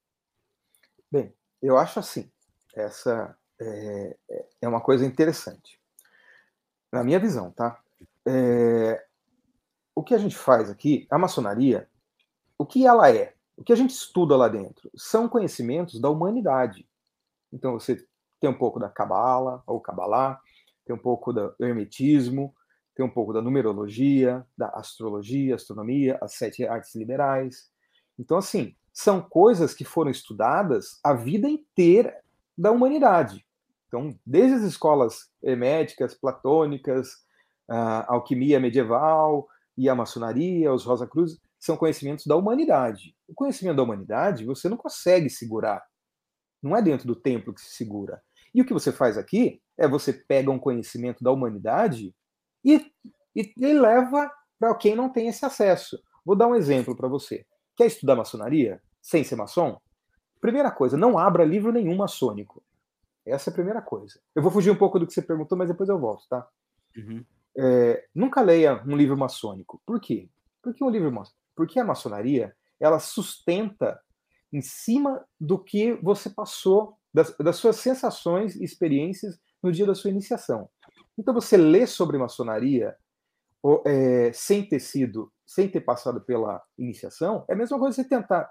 Bem, 1.12 1.34
eu 1.62 1.78
acho 1.78 2.00
assim, 2.00 2.32
essa 2.74 3.38
é, 3.60 4.18
é 4.62 4.68
uma 4.68 4.82
coisa 4.82 5.06
interessante. 5.06 5.80
Na 6.92 7.04
minha 7.04 7.20
visão, 7.20 7.52
tá? 7.52 7.82
É, 8.26 9.06
o 9.96 10.04
que 10.04 10.14
a 10.14 10.18
gente 10.18 10.36
faz 10.36 10.70
aqui, 10.70 11.08
a 11.10 11.18
maçonaria, 11.18 11.90
o 12.58 12.66
que 12.66 12.86
ela 12.86 13.12
é, 13.12 13.34
o 13.56 13.64
que 13.64 13.74
a 13.74 13.76
gente 13.76 13.92
estuda 13.92 14.36
lá 14.36 14.48
dentro, 14.48 14.90
são 14.96 15.30
conhecimentos 15.30 16.00
da 16.00 16.10
humanidade. 16.10 16.88
Então 17.52 17.74
você 17.74 18.06
tem 18.40 18.50
um 18.50 18.58
pouco 18.58 18.80
da 18.80 18.90
cabala 18.90 19.64
ou 19.68 19.80
cabalá, 19.80 20.40
tem 20.86 20.96
um 20.96 21.00
pouco 21.00 21.32
do 21.32 21.56
hermetismo, 21.60 22.54
tem 22.96 23.06
um 23.06 23.10
pouco 23.10 23.34
da 23.34 23.42
numerologia, 23.42 24.46
da 24.58 24.68
astrologia, 24.70 25.56
astronomia, 25.56 26.18
as 26.22 26.36
sete 26.36 26.66
artes 26.66 26.94
liberais. 26.96 27.70
Então, 28.18 28.38
assim, 28.38 28.76
são 28.92 29.22
coisas 29.22 29.74
que 29.74 29.84
foram 29.84 30.12
estudadas 30.12 31.00
a 31.04 31.14
vida 31.14 31.50
inteira 31.50 32.16
da 32.58 32.72
humanidade. 32.72 33.46
Então, 33.88 34.18
desde 34.26 34.56
as 34.56 34.64
escolas 34.64 35.32
herméticas, 35.42 36.14
platônicas, 36.14 37.10
a 37.68 38.14
alquimia 38.14 38.60
medieval, 38.60 39.48
e 39.78 39.90
a 39.90 39.96
maçonaria, 39.96 40.72
os 40.72 40.86
Rosa 40.86 41.08
Cruz, 41.08 41.40
são 41.60 41.78
conhecimentos 41.78 42.26
da 42.26 42.36
humanidade. 42.36 43.16
O 43.28 43.34
conhecimento 43.34 43.78
da 43.78 43.84
humanidade 43.84 44.46
você 44.46 44.70
não 44.70 44.78
consegue 44.78 45.30
segurar. 45.30 45.84
Não 46.62 46.76
é 46.76 46.82
dentro 46.82 47.08
do 47.08 47.16
templo 47.16 47.54
que 47.54 47.62
se 47.62 47.72
segura. 47.72 48.22
E 48.54 48.62
o 48.62 48.66
que 48.66 48.74
você 48.74 48.92
faz 48.92 49.18
aqui 49.18 49.62
é 49.78 49.88
você 49.88 50.14
pega 50.14 50.52
um 50.52 50.60
conhecimento 50.60 51.24
da 51.24 51.32
humanidade 51.32 52.14
e, 52.64 52.92
e, 53.36 53.54
e 53.58 53.74
leva 53.74 54.32
para 54.60 54.74
quem 54.76 54.96
não 54.96 55.10
tem 55.10 55.28
esse 55.28 55.46
acesso. 55.46 56.02
Vou 56.26 56.36
dar 56.36 56.48
um 56.48 56.56
exemplo 56.56 56.96
para 56.96 57.08
você. 57.08 57.46
Quer 57.76 57.88
estudar 57.88 58.16
maçonaria 58.16 58.82
sem 59.02 59.24
ser 59.24 59.36
maçom? 59.36 59.80
Primeira 60.40 60.72
coisa, 60.72 60.98
não 60.98 61.18
abra 61.18 61.44
livro 61.44 61.72
nenhum 61.72 61.96
maçônico. 61.96 62.64
Essa 63.26 63.50
é 63.50 63.52
a 63.52 63.54
primeira 63.54 63.82
coisa. 63.82 64.20
Eu 64.36 64.42
vou 64.42 64.52
fugir 64.52 64.70
um 64.70 64.76
pouco 64.76 65.00
do 65.00 65.08
que 65.08 65.14
você 65.14 65.22
perguntou, 65.22 65.58
mas 65.58 65.70
depois 65.70 65.90
eu 65.90 66.00
volto, 66.00 66.28
tá? 66.28 66.48
Uhum 66.96 67.24
é, 67.58 68.06
nunca 68.14 68.42
leia 68.42 68.84
um 68.86 68.96
livro 68.96 69.18
maçônico. 69.18 69.82
Por 69.86 70.00
quê? 70.00 70.30
Porque 70.62 70.84
um 70.84 70.90
livro 70.90 71.12
porque 71.56 71.80
a 71.80 71.86
maçonaria 71.86 72.56
ela 72.80 73.00
sustenta 73.00 74.00
em 74.52 74.62
cima 74.62 75.24
do 75.40 75.58
que 75.58 75.94
você 76.02 76.30
passou, 76.30 76.98
das, 77.14 77.36
das 77.38 77.56
suas 77.58 77.78
sensações 77.78 78.56
e 78.56 78.64
experiências 78.64 79.40
no 79.62 79.72
dia 79.72 79.86
da 79.86 79.96
sua 79.96 80.10
iniciação. 80.10 80.70
Então 81.18 81.34
você 81.34 81.58
lê 81.58 81.86
sobre 81.86 82.18
maçonaria 82.18 82.96
é, 83.86 84.32
sem 84.34 84.68
ter 84.68 84.80
sido, 84.80 85.32
sem 85.46 85.70
ter 85.70 85.82
passado 85.82 86.22
pela 86.22 86.62
iniciação, 86.78 87.46
é 87.50 87.54
a 87.54 87.56
mesma 87.56 87.80
coisa 87.80 87.96
você 87.96 88.08
tentar 88.08 88.50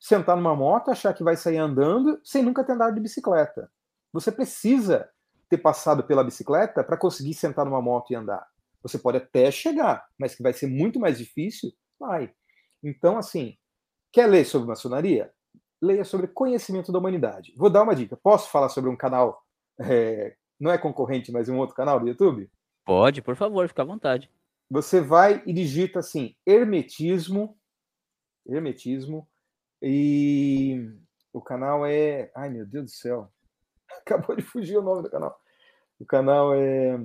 sentar 0.00 0.36
numa 0.36 0.54
moto, 0.54 0.90
achar 0.90 1.12
que 1.12 1.24
vai 1.24 1.36
sair 1.36 1.58
andando, 1.58 2.20
sem 2.24 2.42
nunca 2.42 2.64
ter 2.64 2.72
andado 2.72 2.94
de 2.94 3.00
bicicleta. 3.00 3.70
Você 4.12 4.30
precisa 4.30 5.08
ter 5.48 5.58
passado 5.58 6.04
pela 6.04 6.24
bicicleta 6.24 6.84
para 6.84 6.96
conseguir 6.96 7.34
sentar 7.34 7.64
numa 7.64 7.82
moto 7.82 8.12
e 8.12 8.16
andar. 8.16 8.46
Você 8.82 8.98
pode 8.98 9.18
até 9.18 9.50
chegar, 9.50 10.06
mas 10.18 10.34
que 10.34 10.42
vai 10.42 10.52
ser 10.52 10.66
muito 10.66 11.00
mais 11.00 11.18
difícil, 11.18 11.72
vai. 11.98 12.32
Então, 12.82 13.18
assim, 13.18 13.56
quer 14.12 14.26
ler 14.26 14.44
sobre 14.44 14.68
maçonaria? 14.68 15.32
Leia 15.80 16.04
sobre 16.04 16.28
conhecimento 16.28 16.92
da 16.92 16.98
humanidade. 16.98 17.52
Vou 17.56 17.70
dar 17.70 17.82
uma 17.82 17.94
dica. 17.94 18.16
Posso 18.16 18.50
falar 18.50 18.68
sobre 18.68 18.90
um 18.90 18.96
canal, 18.96 19.42
é, 19.80 20.36
não 20.58 20.70
é 20.70 20.78
concorrente, 20.78 21.30
mas 21.32 21.48
um 21.48 21.58
outro 21.58 21.74
canal 21.74 22.00
do 22.00 22.08
YouTube? 22.08 22.50
Pode, 22.84 23.22
por 23.22 23.36
favor, 23.36 23.68
fica 23.68 23.82
à 23.82 23.84
vontade. 23.84 24.30
Você 24.70 25.00
vai 25.00 25.42
e 25.46 25.52
digita 25.52 26.00
assim, 26.00 26.34
hermetismo, 26.46 27.56
hermetismo, 28.46 29.26
e 29.80 30.90
o 31.32 31.40
canal 31.40 31.86
é. 31.86 32.30
Ai, 32.34 32.50
meu 32.50 32.66
Deus 32.66 32.84
do 32.86 32.90
céu. 32.90 33.32
Acabou 34.00 34.36
de 34.36 34.42
fugir 34.42 34.76
o 34.76 34.82
nome 34.82 35.02
do 35.02 35.10
canal. 35.10 35.40
O 35.98 36.04
canal 36.04 36.54
é, 36.54 36.98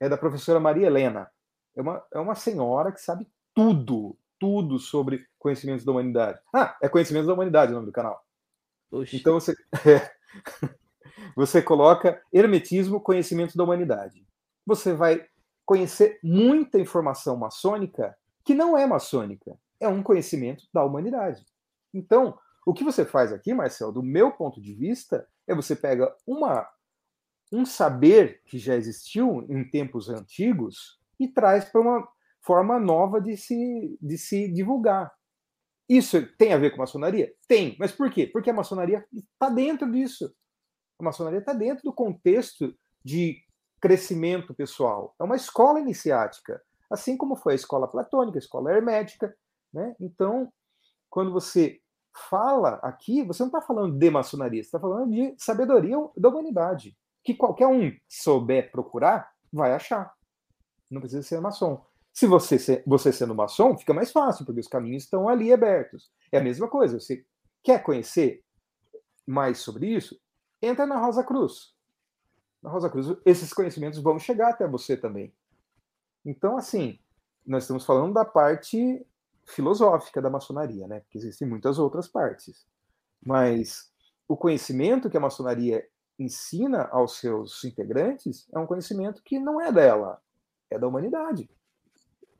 é 0.00 0.08
da 0.08 0.16
professora 0.16 0.60
Maria 0.60 0.86
Helena. 0.86 1.30
É 1.76 1.82
uma, 1.82 2.04
é 2.12 2.18
uma 2.18 2.34
senhora 2.34 2.92
que 2.92 3.00
sabe 3.00 3.26
tudo, 3.54 4.16
tudo 4.38 4.78
sobre 4.78 5.26
conhecimentos 5.38 5.84
da 5.84 5.92
humanidade. 5.92 6.40
Ah, 6.54 6.76
é 6.80 6.88
conhecimentos 6.88 7.26
da 7.26 7.34
humanidade 7.34 7.72
o 7.72 7.74
nome 7.74 7.86
do 7.86 7.92
canal. 7.92 8.24
Oxi. 8.90 9.16
Então 9.16 9.34
você, 9.34 9.54
é, 9.86 10.10
você 11.36 11.62
coloca 11.62 12.20
Hermetismo, 12.32 13.00
conhecimento 13.00 13.56
da 13.56 13.64
humanidade. 13.64 14.26
Você 14.66 14.92
vai 14.92 15.26
conhecer 15.64 16.18
muita 16.22 16.78
informação 16.78 17.36
maçônica 17.36 18.16
que 18.44 18.54
não 18.54 18.76
é 18.76 18.86
maçônica, 18.86 19.58
é 19.80 19.88
um 19.88 20.02
conhecimento 20.02 20.64
da 20.72 20.84
humanidade. 20.84 21.44
Então, 21.92 22.38
o 22.66 22.74
que 22.74 22.84
você 22.84 23.04
faz 23.04 23.32
aqui, 23.32 23.54
Marcel, 23.54 23.90
do 23.90 24.02
meu 24.02 24.32
ponto 24.32 24.60
de 24.60 24.74
vista, 24.74 25.26
é 25.46 25.54
você 25.54 25.74
pega 25.74 26.14
uma, 26.26 26.68
um 27.52 27.64
saber 27.64 28.42
que 28.46 28.58
já 28.58 28.74
existiu 28.74 29.46
em 29.48 29.68
tempos 29.68 30.08
antigos 30.08 30.98
e 31.18 31.28
traz 31.28 31.64
para 31.64 31.80
uma 31.80 32.08
forma 32.40 32.78
nova 32.78 33.20
de 33.20 33.36
se, 33.36 33.98
de 34.00 34.18
se 34.18 34.48
divulgar. 34.48 35.12
Isso 35.88 36.26
tem 36.36 36.52
a 36.52 36.58
ver 36.58 36.70
com 36.70 36.78
maçonaria? 36.78 37.32
Tem. 37.46 37.76
Mas 37.78 37.92
por 37.92 38.10
quê? 38.10 38.26
Porque 38.26 38.50
a 38.50 38.54
maçonaria 38.54 39.04
está 39.12 39.50
dentro 39.50 39.90
disso. 39.90 40.34
A 40.98 41.04
maçonaria 41.04 41.40
está 41.40 41.52
dentro 41.52 41.84
do 41.84 41.92
contexto 41.92 42.74
de 43.04 43.42
crescimento 43.80 44.54
pessoal. 44.54 45.14
É 45.20 45.24
uma 45.24 45.36
escola 45.36 45.80
iniciática, 45.80 46.62
assim 46.90 47.16
como 47.16 47.36
foi 47.36 47.52
a 47.52 47.56
escola 47.56 47.88
platônica, 47.88 48.38
a 48.38 48.40
escola 48.40 48.72
hermética. 48.72 49.36
Né? 49.72 49.94
Então, 50.00 50.52
quando 51.10 51.32
você 51.32 51.80
fala 52.30 52.76
aqui, 52.82 53.22
você 53.22 53.42
não 53.42 53.48
está 53.48 53.60
falando 53.60 53.98
de 53.98 54.10
maçonaria, 54.10 54.62
você 54.62 54.68
está 54.68 54.80
falando 54.80 55.10
de 55.10 55.34
sabedoria 55.36 55.96
da 56.16 56.28
humanidade, 56.28 56.96
que 57.22 57.34
qualquer 57.34 57.66
um 57.66 57.92
souber 58.08 58.70
procurar, 58.70 59.30
vai 59.52 59.72
achar. 59.72 60.14
Não 60.90 61.00
precisa 61.00 61.22
ser 61.22 61.40
maçom. 61.40 61.84
Se 62.12 62.26
você, 62.26 62.82
você 62.86 63.12
sendo 63.12 63.34
maçom, 63.34 63.76
fica 63.76 63.92
mais 63.92 64.12
fácil, 64.12 64.46
porque 64.46 64.60
os 64.60 64.68
caminhos 64.68 65.02
estão 65.02 65.28
ali 65.28 65.52
abertos. 65.52 66.12
É 66.30 66.38
a 66.38 66.42
mesma 66.42 66.68
coisa. 66.68 67.00
Você 67.00 67.24
quer 67.62 67.82
conhecer 67.82 68.42
mais 69.26 69.58
sobre 69.58 69.88
isso? 69.88 70.16
Entra 70.64 70.86
na 70.86 70.98
Rosa 70.98 71.22
Cruz. 71.22 71.74
Na 72.62 72.70
Rosa 72.70 72.88
Cruz, 72.88 73.16
esses 73.26 73.52
conhecimentos 73.52 74.00
vão 74.00 74.18
chegar 74.18 74.50
até 74.50 74.66
você 74.66 74.96
também. 74.96 75.34
Então, 76.24 76.56
assim, 76.56 76.98
nós 77.46 77.64
estamos 77.64 77.84
falando 77.84 78.14
da 78.14 78.24
parte 78.24 79.06
filosófica 79.46 80.22
da 80.22 80.30
maçonaria, 80.30 80.86
né? 80.88 81.00
Porque 81.00 81.18
existem 81.18 81.46
muitas 81.46 81.78
outras 81.78 82.08
partes. 82.08 82.66
Mas 83.24 83.92
o 84.26 84.36
conhecimento 84.36 85.10
que 85.10 85.16
a 85.16 85.20
maçonaria 85.20 85.86
ensina 86.18 86.84
aos 86.84 87.18
seus 87.18 87.62
integrantes 87.64 88.48
é 88.54 88.58
um 88.58 88.66
conhecimento 88.66 89.22
que 89.22 89.38
não 89.38 89.60
é 89.60 89.70
dela, 89.70 90.20
é 90.70 90.78
da 90.78 90.86
humanidade. 90.86 91.50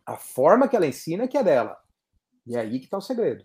A 0.06 0.16
forma 0.16 0.68
que 0.68 0.76
ela 0.76 0.86
ensina 0.86 1.24
é 1.24 1.28
que 1.28 1.36
é 1.36 1.44
dela. 1.44 1.76
E 2.46 2.56
é 2.56 2.60
aí 2.60 2.78
que 2.78 2.86
está 2.86 2.96
o 2.96 3.02
segredo. 3.02 3.44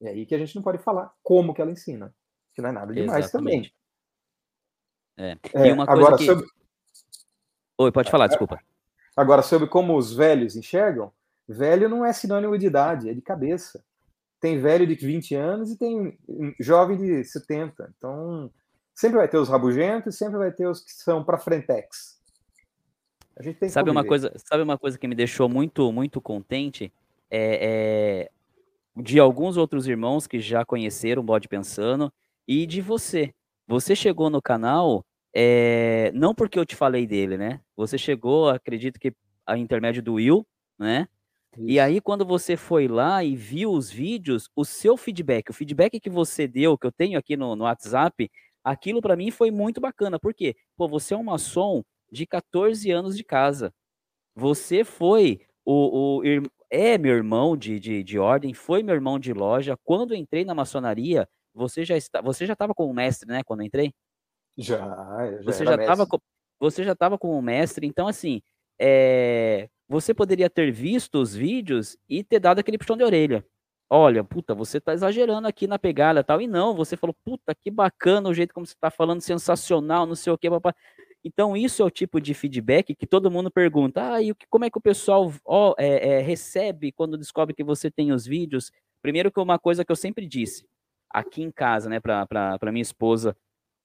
É 0.00 0.10
aí 0.10 0.26
que 0.26 0.34
a 0.34 0.38
gente 0.38 0.54
não 0.54 0.62
pode 0.62 0.78
falar 0.78 1.12
como 1.22 1.54
que 1.54 1.60
ela 1.60 1.70
ensina. 1.70 2.14
Que 2.54 2.62
não 2.62 2.70
é 2.70 2.72
nada 2.72 2.92
demais 2.92 3.26
Exatamente. 3.26 3.68
também. 3.68 3.79
É. 5.16 5.36
E 5.54 5.72
uma 5.72 5.86
coisa 5.86 6.02
agora, 6.02 6.16
que... 6.16 6.24
sobre... 6.24 6.46
Oi, 7.78 7.92
pode 7.92 8.10
falar, 8.10 8.26
desculpa. 8.26 8.58
Agora, 9.16 9.42
sobre 9.42 9.68
como 9.68 9.96
os 9.96 10.14
velhos 10.14 10.56
enxergam, 10.56 11.12
velho 11.48 11.88
não 11.88 12.04
é 12.04 12.12
sinônimo 12.12 12.56
de 12.56 12.66
idade, 12.66 13.08
é 13.08 13.14
de 13.14 13.20
cabeça. 13.20 13.82
Tem 14.40 14.58
velho 14.60 14.86
de 14.86 14.94
20 14.94 15.34
anos 15.34 15.70
e 15.70 15.76
tem 15.76 16.18
jovem 16.58 16.96
de 16.96 17.24
70. 17.24 17.92
Então, 17.96 18.50
sempre 18.94 19.18
vai 19.18 19.28
ter 19.28 19.38
os 19.38 19.48
rabugentos 19.48 20.14
e 20.14 20.18
sempre 20.18 20.38
vai 20.38 20.50
ter 20.50 20.66
os 20.66 20.80
que 20.80 20.92
são 20.92 21.22
para 21.22 21.38
frentex. 21.38 22.18
A 23.36 23.42
gente 23.42 23.58
tem 23.58 23.68
sabe 23.68 23.90
uma 23.90 24.04
coisa, 24.04 24.32
sabe 24.36 24.62
uma 24.62 24.78
coisa 24.78 24.98
que 24.98 25.08
me 25.08 25.14
deixou 25.14 25.48
muito 25.48 25.90
muito 25.92 26.20
contente 26.20 26.92
é, 27.30 28.28
é, 28.98 29.00
de 29.00 29.18
alguns 29.18 29.56
outros 29.56 29.86
irmãos 29.86 30.26
que 30.26 30.38
já 30.40 30.64
conheceram 30.64 31.22
o 31.22 31.24
Bode 31.24 31.48
Pensando 31.48 32.12
e 32.46 32.66
de 32.66 32.80
você. 32.80 33.32
Você 33.70 33.94
chegou 33.94 34.28
no 34.28 34.42
canal 34.42 35.06
é, 35.32 36.10
não 36.12 36.34
porque 36.34 36.58
eu 36.58 36.66
te 36.66 36.74
falei 36.74 37.06
dele, 37.06 37.38
né? 37.38 37.60
Você 37.76 37.96
chegou, 37.96 38.48
acredito 38.48 38.98
que 38.98 39.14
a 39.46 39.56
intermédio 39.56 40.02
do 40.02 40.14
Will, 40.14 40.44
né? 40.76 41.06
Isso. 41.56 41.68
E 41.68 41.78
aí, 41.78 42.00
quando 42.00 42.26
você 42.26 42.56
foi 42.56 42.88
lá 42.88 43.22
e 43.22 43.36
viu 43.36 43.70
os 43.70 43.88
vídeos, 43.88 44.50
o 44.56 44.64
seu 44.64 44.96
feedback, 44.96 45.50
o 45.50 45.54
feedback 45.54 46.00
que 46.00 46.10
você 46.10 46.48
deu, 46.48 46.76
que 46.76 46.84
eu 46.84 46.90
tenho 46.90 47.16
aqui 47.16 47.36
no, 47.36 47.54
no 47.54 47.62
WhatsApp, 47.62 48.28
aquilo 48.64 49.00
para 49.00 49.14
mim 49.14 49.30
foi 49.30 49.52
muito 49.52 49.80
bacana. 49.80 50.18
Por 50.18 50.34
quê? 50.34 50.56
Pô, 50.76 50.88
você 50.88 51.14
é 51.14 51.16
um 51.16 51.22
maçom 51.22 51.84
de 52.10 52.26
14 52.26 52.90
anos 52.90 53.16
de 53.16 53.22
casa. 53.22 53.72
Você 54.34 54.82
foi 54.82 55.42
o, 55.64 56.18
o 56.18 56.22
é 56.68 56.98
meu 56.98 57.14
irmão 57.14 57.56
de, 57.56 57.78
de, 57.78 58.02
de 58.02 58.18
ordem, 58.18 58.52
foi 58.52 58.82
meu 58.82 58.96
irmão 58.96 59.16
de 59.16 59.32
loja. 59.32 59.76
Quando 59.84 60.12
entrei 60.12 60.44
na 60.44 60.56
maçonaria, 60.56 61.28
você 61.54 61.84
já 61.84 61.96
está, 61.96 62.20
você 62.20 62.46
já 62.46 62.52
estava 62.52 62.74
como 62.74 62.92
mestre, 62.92 63.28
né? 63.28 63.42
Quando 63.44 63.62
entrei? 63.62 63.92
Já, 64.56 64.78
já 64.78 65.42
você 65.42 65.64
já 65.64 65.74
estava 65.76 66.06
você 66.58 66.84
já 66.84 66.92
estava 66.92 67.18
como 67.18 67.40
mestre. 67.40 67.86
Então 67.86 68.06
assim, 68.06 68.42
é, 68.78 69.68
você 69.88 70.14
poderia 70.14 70.48
ter 70.48 70.70
visto 70.70 71.16
os 71.16 71.34
vídeos 71.34 71.96
e 72.08 72.22
ter 72.22 72.40
dado 72.40 72.58
aquele 72.58 72.78
puxão 72.78 72.96
de 72.96 73.04
orelha. 73.04 73.44
Olha, 73.92 74.22
puta, 74.22 74.54
você 74.54 74.78
está 74.78 74.92
exagerando 74.92 75.48
aqui 75.48 75.66
na 75.66 75.78
pegada 75.78 76.22
tal. 76.22 76.40
E 76.40 76.46
não, 76.46 76.74
você 76.76 76.96
falou, 76.96 77.14
puta, 77.24 77.52
que 77.54 77.72
bacana 77.72 78.28
o 78.28 78.34
jeito 78.34 78.54
como 78.54 78.64
você 78.64 78.72
está 78.72 78.88
falando, 78.88 79.20
sensacional, 79.20 80.06
não 80.06 80.14
sei 80.14 80.32
o 80.32 80.38
que, 80.38 80.48
papai. 80.48 80.72
Então, 81.24 81.56
isso 81.56 81.82
é 81.82 81.84
o 81.84 81.90
tipo 81.90 82.20
de 82.20 82.32
feedback 82.32 82.94
que 82.94 83.06
todo 83.06 83.30
mundo 83.30 83.50
pergunta. 83.50 84.14
Ah, 84.14 84.22
e 84.22 84.32
como 84.48 84.64
é 84.64 84.70
que 84.70 84.78
o 84.78 84.80
pessoal 84.80 85.32
ó, 85.44 85.74
é, 85.76 86.18
é, 86.18 86.20
recebe 86.20 86.92
quando 86.92 87.18
descobre 87.18 87.54
que 87.54 87.64
você 87.64 87.90
tem 87.90 88.12
os 88.12 88.24
vídeos? 88.24 88.70
Primeiro 89.02 89.30
que 89.30 89.40
uma 89.40 89.58
coisa 89.58 89.84
que 89.84 89.90
eu 89.90 89.96
sempre 89.96 90.26
disse, 90.26 90.66
aqui 91.10 91.42
em 91.42 91.50
casa, 91.50 91.88
né, 91.88 92.00
para 92.00 92.72
minha 92.72 92.82
esposa, 92.82 93.36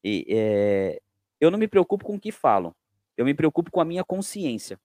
e, 0.03 0.25
é, 0.29 1.01
eu 1.41 1.51
não 1.51 1.59
me 1.59 1.67
preocupo 1.67 2.05
com 2.05 2.15
o 2.15 2.19
que 2.19 2.31
falam, 2.31 2.73
eu 3.17 3.25
me 3.25 3.33
preocupo 3.33 3.71
com 3.71 3.81
a 3.81 3.85
minha 3.85 4.03
consciência. 4.03 4.79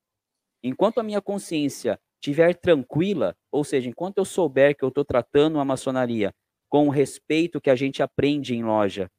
Enquanto 0.63 0.99
a 1.01 1.03
minha 1.03 1.21
consciência 1.21 1.99
estiver 2.21 2.55
tranquila, 2.55 3.35
ou 3.51 3.65
seja, 3.65 3.89
enquanto 3.89 4.19
eu 4.19 4.25
souber 4.25 4.77
que 4.77 4.85
eu 4.85 4.89
estou 4.89 5.05
tratando 5.05 5.59
a 5.59 5.65
maçonaria 5.65 6.33
com 6.69 6.87
o 6.87 6.91
respeito 6.91 7.61
que 7.61 7.71
a 7.71 7.77
gente 7.77 8.03
aprende 8.03 8.55
em 8.55 8.63
loja, 8.63 9.11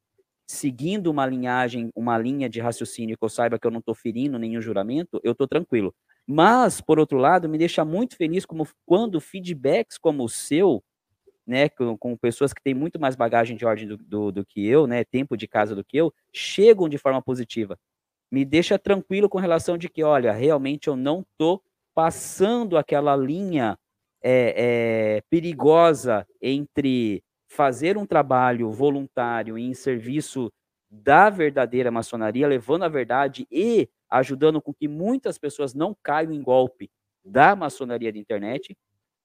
seguindo 0.48 1.08
uma 1.08 1.26
linhagem, 1.26 1.90
uma 1.96 2.18
linha 2.18 2.50
de 2.50 2.60
raciocínio 2.60 3.18
que 3.18 3.24
eu 3.24 3.30
saiba 3.30 3.58
que 3.60 3.66
eu 3.66 3.72
não 3.72 3.80
estou 3.80 3.96
ferindo 3.96 4.38
nenhum 4.38 4.62
juramento, 4.62 5.20
eu 5.24 5.32
estou 5.32 5.48
tranquilo. 5.48 5.94
Mas, 6.28 6.82
por 6.82 7.00
outro 7.00 7.18
lado, 7.18 7.50
me 7.50 7.58
deixa 7.58 7.84
muito 7.86 8.16
feliz 8.16 8.46
como 8.46 8.68
quando 8.86 9.20
feedbacks 9.22 9.98
como 9.98 10.24
o 10.24 10.30
seu, 10.30 10.84
né, 11.52 11.68
com, 11.68 11.98
com 11.98 12.16
pessoas 12.16 12.54
que 12.54 12.64
têm 12.64 12.74
muito 12.74 12.98
mais 12.98 13.14
bagagem 13.14 13.58
de 13.58 13.66
ordem 13.66 13.86
do, 13.86 13.98
do, 13.98 14.32
do, 14.32 14.46
que 14.46 14.66
eu, 14.66 14.88
né, 14.88 15.04
tempo 15.04 15.36
de 15.36 15.50
casa 15.50 15.76
do 15.76 15.84
que 15.84 15.98
eu, 15.98 16.14
chegam 16.34 16.88
de 16.88 16.98
forma 16.98 17.22
positiva. 17.22 17.78
Me 18.32 18.46
deixa 18.46 18.80
tranquilo 18.80 19.28
com 19.28 19.38
relação 19.38 19.78
de 19.78 19.90
que, 19.90 20.02
olha, 20.02 20.32
realmente 20.32 20.88
eu 20.88 20.96
não 20.96 21.26
estou 21.30 21.62
passando 21.94 22.78
aquela 22.78 23.18
linha 23.18 23.78
é, 24.24 25.18
é, 25.18 25.22
perigosa 25.30 26.26
entre 26.42 27.22
fazer 27.50 27.98
um 27.98 28.06
trabalho 28.06 28.72
voluntário 28.72 29.58
em 29.58 29.74
serviço 29.74 30.50
da 30.90 31.30
verdadeira 31.30 31.92
maçonaria, 31.92 32.48
levando 32.48 32.84
a 32.84 32.88
verdade 32.88 33.46
e 33.52 33.90
ajudando 34.10 34.62
com 34.62 34.74
que 34.74 34.88
muitas 34.88 35.38
pessoas 35.38 35.74
não 35.74 35.94
caiam 36.02 36.32
em 36.32 36.42
golpe 36.42 36.90
da 37.26 37.58
maçonaria 37.58 38.10
de 38.10 38.20
internet, 38.20 38.74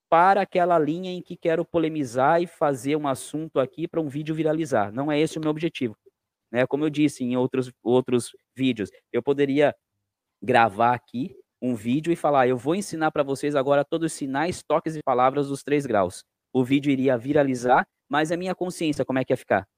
para 0.09 0.42
aquela 0.42 0.79
linha 0.79 1.11
em 1.11 1.21
que 1.21 1.37
quero 1.37 1.64
polemizar 1.64 2.40
e 2.40 2.47
fazer 2.47 2.97
um 2.97 3.09
assunto 3.09 3.59
aqui 3.59 3.88
para 3.88 4.01
um 4.01 4.09
vídeo 4.09 4.35
viralizar. 4.35 4.92
Não 4.92 5.11
é 5.11 5.19
esse 5.19 5.38
o 5.38 5.40
meu 5.40 5.51
objetivo. 5.51 5.97
Né? 6.51 6.66
Como 6.66 6.85
eu 6.85 6.90
disse 6.90 7.25
em 7.25 7.37
outros, 7.37 7.73
outros 7.83 8.37
vídeos, 8.55 8.90
eu 9.12 9.23
poderia 9.23 9.75
gravar 10.42 10.95
aqui 10.95 11.37
um 11.61 11.75
vídeo 11.75 12.12
e 12.12 12.16
falar: 12.16 12.47
eu 12.47 12.57
vou 12.57 12.75
ensinar 12.75 13.11
para 13.11 13.23
vocês 13.23 13.55
agora 13.57 13.85
todos 13.85 14.12
os 14.12 14.16
sinais, 14.16 14.62
toques 14.62 14.97
e 14.97 15.03
palavras 15.03 15.49
dos 15.49 15.62
três 15.62 15.87
graus. 15.87 16.25
O 16.53 16.64
vídeo 16.64 16.90
iria 16.90 17.19
viralizar 17.19 17.87
mas 18.09 18.31
a 18.31 18.37
minha 18.37 18.55
consciência, 18.55 19.05
como 19.05 19.19
é 19.19 19.25
que 19.25 19.33
ia 19.33 19.37
ficar? 19.37 19.69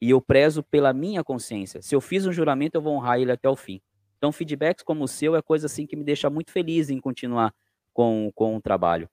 E 0.00 0.10
eu 0.10 0.20
prezo 0.20 0.62
pela 0.62 0.92
minha 0.92 1.24
consciência. 1.24 1.80
Se 1.80 1.94
eu 1.94 2.00
fiz 2.00 2.26
um 2.26 2.32
juramento, 2.32 2.76
eu 2.76 2.82
vou 2.82 2.94
honrar 2.94 3.18
ele 3.18 3.32
até 3.32 3.48
o 3.48 3.56
fim. 3.56 3.80
Então, 4.18 4.32
feedbacks 4.32 4.84
como 4.84 5.04
o 5.04 5.08
seu 5.08 5.36
é 5.36 5.42
coisa 5.42 5.66
assim 5.66 5.86
que 5.86 5.96
me 5.96 6.04
deixa 6.04 6.28
muito 6.28 6.50
feliz 6.50 6.90
em 6.90 7.00
continuar 7.00 7.54
com, 7.96 8.30
com 8.34 8.56
o 8.56 8.60
trabalho. 8.60 9.08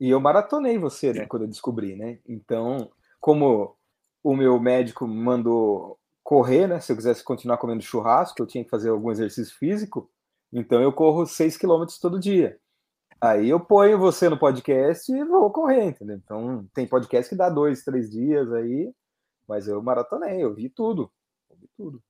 E 0.00 0.08
eu 0.08 0.18
maratonei 0.18 0.78
você, 0.78 1.12
né, 1.12 1.26
quando 1.26 1.42
eu 1.42 1.48
descobri, 1.48 1.94
né? 1.94 2.18
Então, 2.26 2.90
como 3.20 3.76
o 4.24 4.34
meu 4.34 4.58
médico 4.58 5.06
mandou 5.06 5.98
correr, 6.24 6.66
né? 6.66 6.80
Se 6.80 6.90
eu 6.90 6.96
quisesse 6.96 7.22
continuar 7.22 7.58
comendo 7.58 7.82
churrasco, 7.82 8.40
eu 8.40 8.46
tinha 8.46 8.64
que 8.64 8.70
fazer 8.70 8.88
algum 8.88 9.10
exercício 9.10 9.54
físico. 9.58 10.10
Então, 10.50 10.80
eu 10.80 10.90
corro 10.90 11.26
6 11.26 11.58
quilômetros 11.58 11.98
todo 11.98 12.18
dia. 12.18 12.58
Aí 13.20 13.50
eu 13.50 13.60
ponho 13.60 13.98
você 13.98 14.26
no 14.30 14.38
podcast 14.38 15.12
e 15.12 15.24
vou 15.24 15.50
correr, 15.50 15.84
entendeu? 15.84 16.16
Então 16.16 16.66
tem 16.74 16.88
podcast 16.88 17.28
que 17.28 17.36
dá 17.36 17.48
dois, 17.48 17.84
três 17.84 18.10
dias 18.10 18.50
aí, 18.52 18.90
mas 19.46 19.68
eu 19.68 19.80
maratonei, 19.80 20.42
eu 20.42 20.52
vi 20.52 20.68
tudo. 20.68 21.12
Eu 21.48 21.56
vi 21.56 21.68
tudo. 21.76 22.02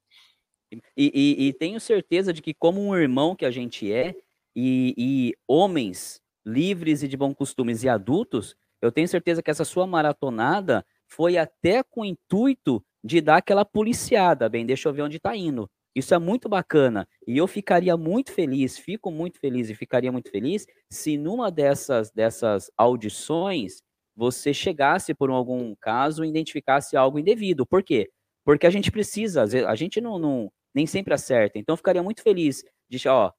E, 0.70 0.80
e, 0.96 1.48
e, 1.48 1.52
tenho 1.52 1.78
certeza 1.78 2.32
de 2.32 2.40
que, 2.40 2.54
como 2.54 2.80
um 2.80 2.96
irmão 2.96 3.36
que 3.36 3.44
a 3.44 3.50
gente 3.50 3.92
é, 3.92 4.14
e, 4.54 4.94
e 4.96 5.32
homens 5.46 6.20
livres 6.44 7.02
e 7.02 7.08
de 7.08 7.16
bons 7.16 7.34
costumes 7.34 7.82
e 7.82 7.88
adultos, 7.88 8.56
eu 8.80 8.90
tenho 8.90 9.06
certeza 9.08 9.42
que 9.42 9.50
essa 9.50 9.64
sua 9.64 9.86
maratonada 9.86 10.84
foi 11.08 11.38
até 11.38 11.82
com 11.82 12.00
o 12.00 12.04
intuito 12.04 12.84
de 13.04 13.20
dar 13.20 13.36
aquela 13.36 13.64
policiada. 13.64 14.48
Bem, 14.48 14.66
deixa 14.66 14.88
eu 14.88 14.92
ver 14.92 15.02
onde 15.02 15.18
está 15.18 15.36
indo. 15.36 15.70
Isso 15.94 16.14
é 16.14 16.18
muito 16.18 16.48
bacana. 16.48 17.06
E 17.26 17.36
eu 17.36 17.46
ficaria 17.46 17.96
muito 17.96 18.32
feliz, 18.32 18.78
fico 18.78 19.10
muito 19.10 19.38
feliz 19.38 19.68
e 19.68 19.74
ficaria 19.74 20.10
muito 20.10 20.30
feliz 20.30 20.66
se 20.90 21.16
numa 21.16 21.50
dessas, 21.50 22.10
dessas 22.10 22.70
audições 22.76 23.82
você 24.16 24.52
chegasse 24.52 25.14
por 25.14 25.30
algum 25.30 25.74
caso 25.80 26.24
e 26.24 26.28
identificasse 26.28 26.96
algo 26.96 27.18
indevido. 27.18 27.66
Por 27.66 27.82
quê? 27.82 28.10
Porque 28.44 28.66
a 28.66 28.70
gente 28.70 28.90
precisa, 28.90 29.42
a 29.42 29.74
gente 29.74 30.00
não, 30.00 30.18
não 30.18 30.52
nem 30.74 30.86
sempre 30.86 31.14
acerta. 31.14 31.58
Então 31.58 31.76
ficaria 31.76 32.02
muito 32.02 32.22
feliz 32.22 32.64
de, 32.88 33.06
ó, 33.08 33.30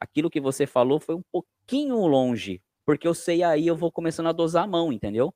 aquilo 0.00 0.30
que 0.30 0.40
você 0.40 0.66
falou 0.66 0.98
foi 0.98 1.14
um 1.14 1.22
pouquinho 1.30 1.96
longe, 2.06 2.62
porque 2.84 3.06
eu 3.06 3.14
sei 3.14 3.42
aí 3.42 3.66
eu 3.66 3.76
vou 3.76 3.92
começando 3.92 4.28
a 4.28 4.32
dosar 4.32 4.64
a 4.64 4.66
mão, 4.66 4.92
entendeu? 4.92 5.32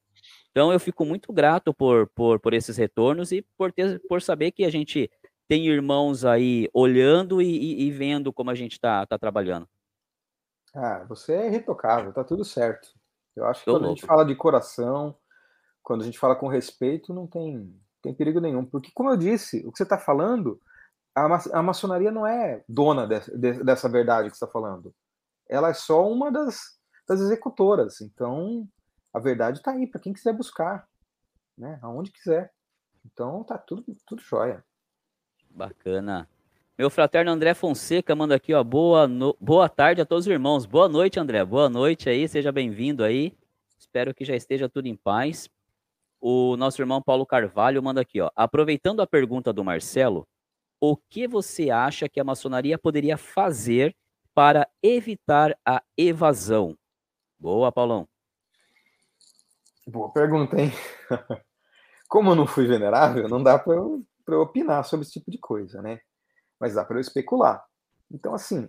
Então 0.51 0.73
eu 0.73 0.81
fico 0.81 1.05
muito 1.05 1.33
grato 1.33 1.75
por, 1.75 2.09
por, 2.09 2.41
por 2.41 2.55
esses 2.55 2.77
retornos 2.77 3.31
e 3.33 3.43
por 3.57 3.73
ter 3.73 4.01
por 4.09 4.23
saber 4.23 4.53
que 4.53 4.65
a 4.65 4.71
gente 4.71 5.11
tem 5.47 5.67
irmãos 5.67 6.25
aí 6.25 6.69
olhando 6.73 7.43
e, 7.43 7.47
e, 7.47 7.83
e 7.83 7.91
vendo 7.91 8.33
como 8.33 8.51
a 8.51 8.55
gente 8.55 8.73
está 8.73 9.05
tá 9.07 9.19
trabalhando. 9.19 9.69
Ah, 10.75 11.05
você 11.09 11.35
é 11.35 11.47
irretocável, 11.47 12.13
tá 12.13 12.25
tudo 12.25 12.45
certo. 12.45 12.89
Eu 13.37 13.47
acho 13.47 13.61
que 13.61 13.67
Tô 13.67 13.73
quando 13.73 13.83
louco. 13.83 13.93
a 13.93 13.97
gente 13.97 14.07
fala 14.07 14.25
de 14.25 14.35
coração, 14.35 15.17
quando 15.83 16.03
a 16.03 16.05
gente 16.05 16.19
fala 16.19 16.35
com 16.35 16.49
respeito, 16.49 17.13
não 17.13 17.27
tem, 17.27 17.79
tem 18.03 18.15
perigo 18.15 18.41
nenhum. 18.41 18.65
Porque, 18.65 18.91
como 18.95 19.11
eu 19.11 19.17
disse, 19.17 19.65
o 19.67 19.71
que 19.71 19.79
você 19.79 19.83
está 19.85 19.99
falando, 19.99 20.61
a, 21.15 21.29
ma 21.29 21.43
a, 21.53 21.63
maçonaria 21.63 22.11
não 22.11 22.27
é 22.27 22.65
dona 22.69 23.07
de, 23.07 23.21
de, 23.37 23.65
dessa 23.65 23.89
verdade 23.89 24.29
que 24.29 24.35
está 24.35 24.47
falando. 24.47 24.95
Ela 25.49 25.71
é 25.71 25.75
só 25.75 26.11
uma 26.11 26.31
das, 26.33 26.79
das 27.07 27.21
executoras. 27.21 28.01
Então, 28.01 28.69
a 29.13 29.21
verdade 29.21 29.59
está 29.59 29.73
aí 29.73 29.87
para 29.87 30.01
quem 30.01 30.13
quiser 30.13 30.33
buscar, 30.33 30.89
né? 31.57 31.79
Aonde 31.83 32.11
quiser. 32.11 32.53
Então, 33.05 33.45
tá 33.45 33.57
tudo, 33.57 33.85
tudo 34.07 34.23
jóia. 34.23 34.65
Bacana. 35.51 36.29
Meu 36.77 36.91
fraterno 36.91 37.31
André 37.31 37.55
Fonseca 37.55 38.17
manda 38.17 38.35
aqui, 38.35 38.53
ó, 38.53 38.65
boa, 38.65 39.07
no... 39.07 39.37
boa 39.41 39.69
tarde 39.69 40.01
a 40.01 40.07
todos 40.07 40.27
os 40.27 40.33
irmãos. 40.33 40.67
Boa 40.67 40.89
noite, 40.89 41.21
André. 41.21 41.45
Boa 41.45 41.69
noite 41.69 42.09
aí, 42.09 42.27
seja 42.27 42.51
bem-vindo 42.51 43.05
aí. 43.05 43.37
Espero 43.79 44.13
que 44.13 44.25
já 44.25 44.35
esteja 44.35 44.69
tudo 44.69 44.89
em 44.89 44.97
paz. 44.97 45.49
O 46.21 46.57
nosso 46.57 46.83
irmão 46.83 47.01
Paulo 47.01 47.25
Carvalho 47.25 47.81
manda 47.81 48.01
aqui, 48.01 48.21
ó. 48.21 48.31
Aproveitando 48.35 49.01
a 49.01 49.07
pergunta 49.07 49.53
do 49.53 49.63
Marcelo, 49.63 50.27
o 50.93 50.99
que 51.09 51.27
você 51.27 51.71
acha 51.71 52.11
que 52.11 52.21
a 52.21 52.25
maçonaria 52.25 52.79
poderia 52.79 53.17
fazer 53.17 53.97
para 54.35 54.69
evitar 54.83 55.57
a 55.65 55.83
evasão? 55.97 56.77
Boa, 57.39 57.73
Paulão. 57.73 58.07
Boa 59.87 60.13
pergunta, 60.13 60.61
hein? 60.61 60.71
Como 62.07 62.31
eu 62.31 62.35
não 62.35 62.47
fui 62.47 62.67
venerável, 62.67 63.29
não 63.29 63.43
dá 63.43 63.59
para 63.59 63.75
eu, 63.75 64.05
eu 64.29 64.41
opinar 64.43 64.85
sobre 64.85 65.05
esse 65.05 65.15
tipo 65.15 65.31
de 65.31 65.39
coisa, 65.39 65.81
né? 65.81 66.01
Mas 66.61 66.75
dá 66.75 66.85
para 66.85 66.97
eu 66.97 67.01
especular. 67.01 67.65
Então, 68.11 68.35
assim, 68.35 68.65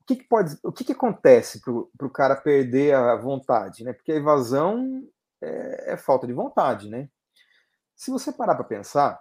o 0.00 0.04
que, 0.06 0.16
que 0.16 0.24
pode, 0.24 0.54
o 0.62 0.70
que, 0.70 0.84
que 0.84 0.92
acontece 0.92 1.62
para 1.62 2.06
o 2.06 2.10
cara 2.10 2.36
perder 2.36 2.94
a 2.94 3.16
vontade, 3.16 3.84
né? 3.84 3.94
Porque 3.94 4.12
a 4.12 4.16
evasão 4.16 5.08
é, 5.40 5.94
é 5.94 5.96
falta 5.96 6.26
de 6.26 6.34
vontade, 6.34 6.90
né? 6.90 7.08
Se 7.96 8.10
você 8.10 8.32
parar 8.32 8.54
para 8.54 8.64
pensar, 8.64 9.18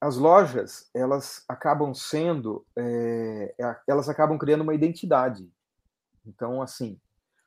as 0.00 0.16
lojas 0.16 0.88
elas 0.94 1.44
acabam 1.48 1.92
sendo, 1.92 2.64
é, 2.76 3.54
elas 3.86 4.08
acabam 4.08 4.38
criando 4.38 4.62
uma 4.62 4.74
identidade. 4.74 5.50
Então, 6.24 6.62
assim, 6.62 7.00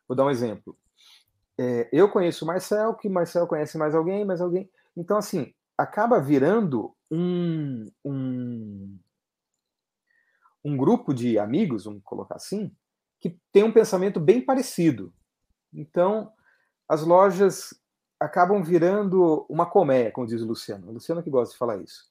vou 0.08 0.16
dar 0.16 0.26
um 0.26 0.30
exemplo. 0.30 0.78
É, 1.58 1.90
eu 1.92 2.10
conheço 2.10 2.44
o 2.44 2.48
Marcel, 2.48 2.96
que 2.96 3.08
Marcel 3.08 3.48
conhece 3.48 3.78
mais 3.78 3.96
alguém, 3.96 4.26
mais 4.26 4.42
alguém. 4.42 4.70
Então, 4.98 5.18
assim, 5.18 5.54
acaba 5.78 6.20
virando 6.20 6.96
um, 7.10 7.86
um, 8.04 9.00
um 10.64 10.78
grupo 10.78 11.14
de 11.14 11.40
amigos, 11.40 11.86
vamos 11.86 12.02
colocar 12.04 12.36
assim, 12.36 12.76
que 13.20 13.40
tem 13.52 13.64
um 13.64 13.72
pensamento 13.72 14.20
bem 14.20 14.44
parecido. 14.44 15.14
Então, 15.74 16.32
as 16.90 17.04
lojas 17.04 17.74
acabam 18.20 18.62
virando 18.62 19.46
uma 19.50 19.66
colmeia, 19.66 20.12
como 20.12 20.28
diz 20.28 20.42
o 20.42 20.48
Luciano. 20.48 20.90
O 20.90 20.94
Luciano 20.94 21.24
que 21.24 21.30
gosta 21.30 21.54
de 21.54 21.58
falar 21.58 21.78
isso. 21.78 22.11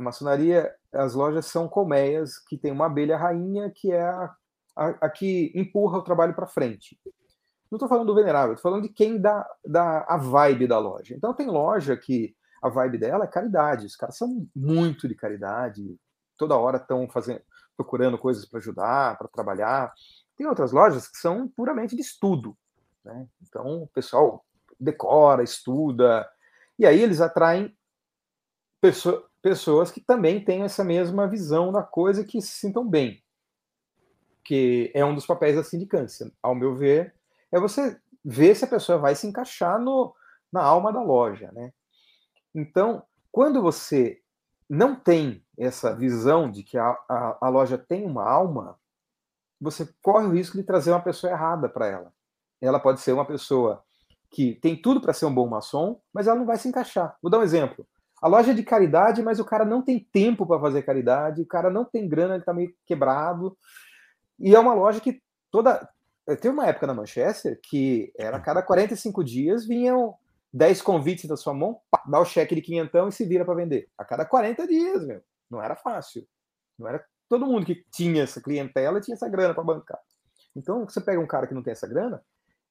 A 0.00 0.02
maçonaria, 0.02 0.74
as 0.94 1.12
lojas 1.12 1.44
são 1.44 1.68
colmeias 1.68 2.38
que 2.38 2.56
tem 2.56 2.72
uma 2.72 2.86
abelha 2.86 3.18
rainha 3.18 3.70
que 3.70 3.92
é 3.92 4.00
a, 4.00 4.34
a, 4.74 4.86
a 5.02 5.10
que 5.10 5.52
empurra 5.54 5.98
o 5.98 6.02
trabalho 6.02 6.32
para 6.34 6.46
frente. 6.46 6.98
Não 7.70 7.76
estou 7.76 7.86
falando 7.86 8.06
do 8.06 8.14
venerável, 8.14 8.54
estou 8.54 8.70
falando 8.70 8.88
de 8.88 8.94
quem 8.94 9.20
dá, 9.20 9.46
dá 9.62 10.06
a 10.08 10.16
vibe 10.16 10.66
da 10.66 10.78
loja. 10.78 11.14
Então 11.14 11.34
tem 11.34 11.48
loja 11.48 11.94
que 11.98 12.34
a 12.62 12.70
vibe 12.70 12.96
dela 12.96 13.24
é 13.24 13.28
caridade. 13.28 13.84
Os 13.84 13.94
caras 13.94 14.16
são 14.16 14.48
muito 14.56 15.06
de 15.06 15.14
caridade, 15.14 16.00
toda 16.34 16.56
hora 16.56 16.78
estão 16.78 17.06
fazendo, 17.06 17.42
procurando 17.76 18.16
coisas 18.16 18.46
para 18.46 18.58
ajudar, 18.58 19.18
para 19.18 19.28
trabalhar. 19.28 19.92
Tem 20.34 20.46
outras 20.46 20.72
lojas 20.72 21.08
que 21.08 21.18
são 21.18 21.46
puramente 21.46 21.94
de 21.94 22.00
estudo. 22.00 22.56
Né? 23.04 23.28
Então 23.42 23.82
o 23.82 23.86
pessoal 23.88 24.46
decora, 24.80 25.42
estuda, 25.42 26.26
e 26.78 26.86
aí 26.86 27.02
eles 27.02 27.20
atraem 27.20 27.76
pessoa, 28.80 29.29
pessoas 29.42 29.90
que 29.90 30.00
também 30.00 30.44
têm 30.44 30.62
essa 30.62 30.84
mesma 30.84 31.26
visão 31.26 31.72
da 31.72 31.82
coisa 31.82 32.24
que 32.24 32.40
se 32.40 32.58
sintam 32.58 32.88
bem. 32.88 33.22
Que 34.44 34.90
é 34.94 35.04
um 35.04 35.14
dos 35.14 35.26
papéis 35.26 35.56
da 35.56 35.64
sindicância, 35.64 36.30
ao 36.42 36.54
meu 36.54 36.74
ver, 36.74 37.14
é 37.52 37.58
você 37.58 37.98
ver 38.24 38.54
se 38.54 38.64
a 38.64 38.68
pessoa 38.68 38.98
vai 38.98 39.14
se 39.14 39.26
encaixar 39.26 39.80
no, 39.80 40.14
na 40.52 40.62
alma 40.62 40.92
da 40.92 41.02
loja, 41.02 41.50
né? 41.52 41.72
Então, 42.54 43.02
quando 43.30 43.62
você 43.62 44.20
não 44.68 44.94
tem 44.94 45.44
essa 45.58 45.94
visão 45.94 46.50
de 46.50 46.62
que 46.62 46.78
a, 46.78 46.90
a, 47.08 47.38
a 47.40 47.48
loja 47.48 47.76
tem 47.76 48.06
uma 48.06 48.28
alma, 48.28 48.78
você 49.60 49.88
corre 50.02 50.26
o 50.26 50.32
risco 50.32 50.56
de 50.56 50.62
trazer 50.62 50.90
uma 50.90 51.02
pessoa 51.02 51.32
errada 51.32 51.68
para 51.68 51.86
ela. 51.86 52.12
Ela 52.60 52.80
pode 52.80 53.00
ser 53.00 53.12
uma 53.12 53.24
pessoa 53.24 53.82
que 54.30 54.54
tem 54.54 54.80
tudo 54.80 55.00
para 55.00 55.12
ser 55.12 55.26
um 55.26 55.34
bom 55.34 55.48
maçom, 55.48 56.00
mas 56.12 56.26
ela 56.26 56.38
não 56.38 56.46
vai 56.46 56.56
se 56.56 56.68
encaixar. 56.68 57.16
Vou 57.20 57.30
dar 57.30 57.38
um 57.38 57.42
exemplo. 57.42 57.86
A 58.20 58.28
loja 58.28 58.52
é 58.52 58.54
de 58.54 58.62
caridade, 58.62 59.22
mas 59.22 59.40
o 59.40 59.44
cara 59.44 59.64
não 59.64 59.82
tem 59.82 60.06
tempo 60.12 60.46
para 60.46 60.60
fazer 60.60 60.82
caridade, 60.82 61.42
o 61.42 61.46
cara 61.46 61.70
não 61.70 61.84
tem 61.84 62.08
grana, 62.08 62.34
ele 62.34 62.42
está 62.42 62.52
meio 62.52 62.74
quebrado. 62.84 63.56
E 64.38 64.54
é 64.54 64.58
uma 64.58 64.74
loja 64.74 65.00
que 65.00 65.22
toda. 65.50 65.88
Tem 66.40 66.50
uma 66.50 66.66
época 66.66 66.86
na 66.86 66.94
Manchester 66.94 67.58
que 67.62 68.12
era 68.16 68.36
a 68.36 68.40
cada 68.40 68.62
45 68.62 69.24
dias 69.24 69.66
vinham 69.66 70.14
10 70.52 70.82
convites 70.82 71.26
da 71.26 71.36
sua 71.36 71.54
mão, 71.54 71.80
pá, 71.90 72.02
dá 72.06 72.20
o 72.20 72.24
cheque 72.24 72.54
de 72.54 72.60
quinhentão 72.60 73.08
e 73.08 73.12
se 73.12 73.24
vira 73.24 73.44
para 73.44 73.54
vender. 73.54 73.88
A 73.96 74.04
cada 74.04 74.24
40 74.24 74.66
dias, 74.66 75.06
meu. 75.06 75.22
Não 75.50 75.62
era 75.62 75.74
fácil. 75.74 76.26
Não 76.78 76.88
era 76.88 77.04
todo 77.28 77.46
mundo 77.46 77.66
que 77.66 77.84
tinha 77.90 78.22
essa 78.22 78.40
clientela 78.40 79.00
tinha 79.00 79.14
essa 79.14 79.28
grana 79.28 79.54
para 79.54 79.64
bancar. 79.64 80.00
Então, 80.54 80.84
você 80.84 81.00
pega 81.00 81.20
um 81.20 81.26
cara 81.26 81.46
que 81.46 81.54
não 81.54 81.62
tem 81.62 81.72
essa 81.72 81.86
grana, 81.86 82.22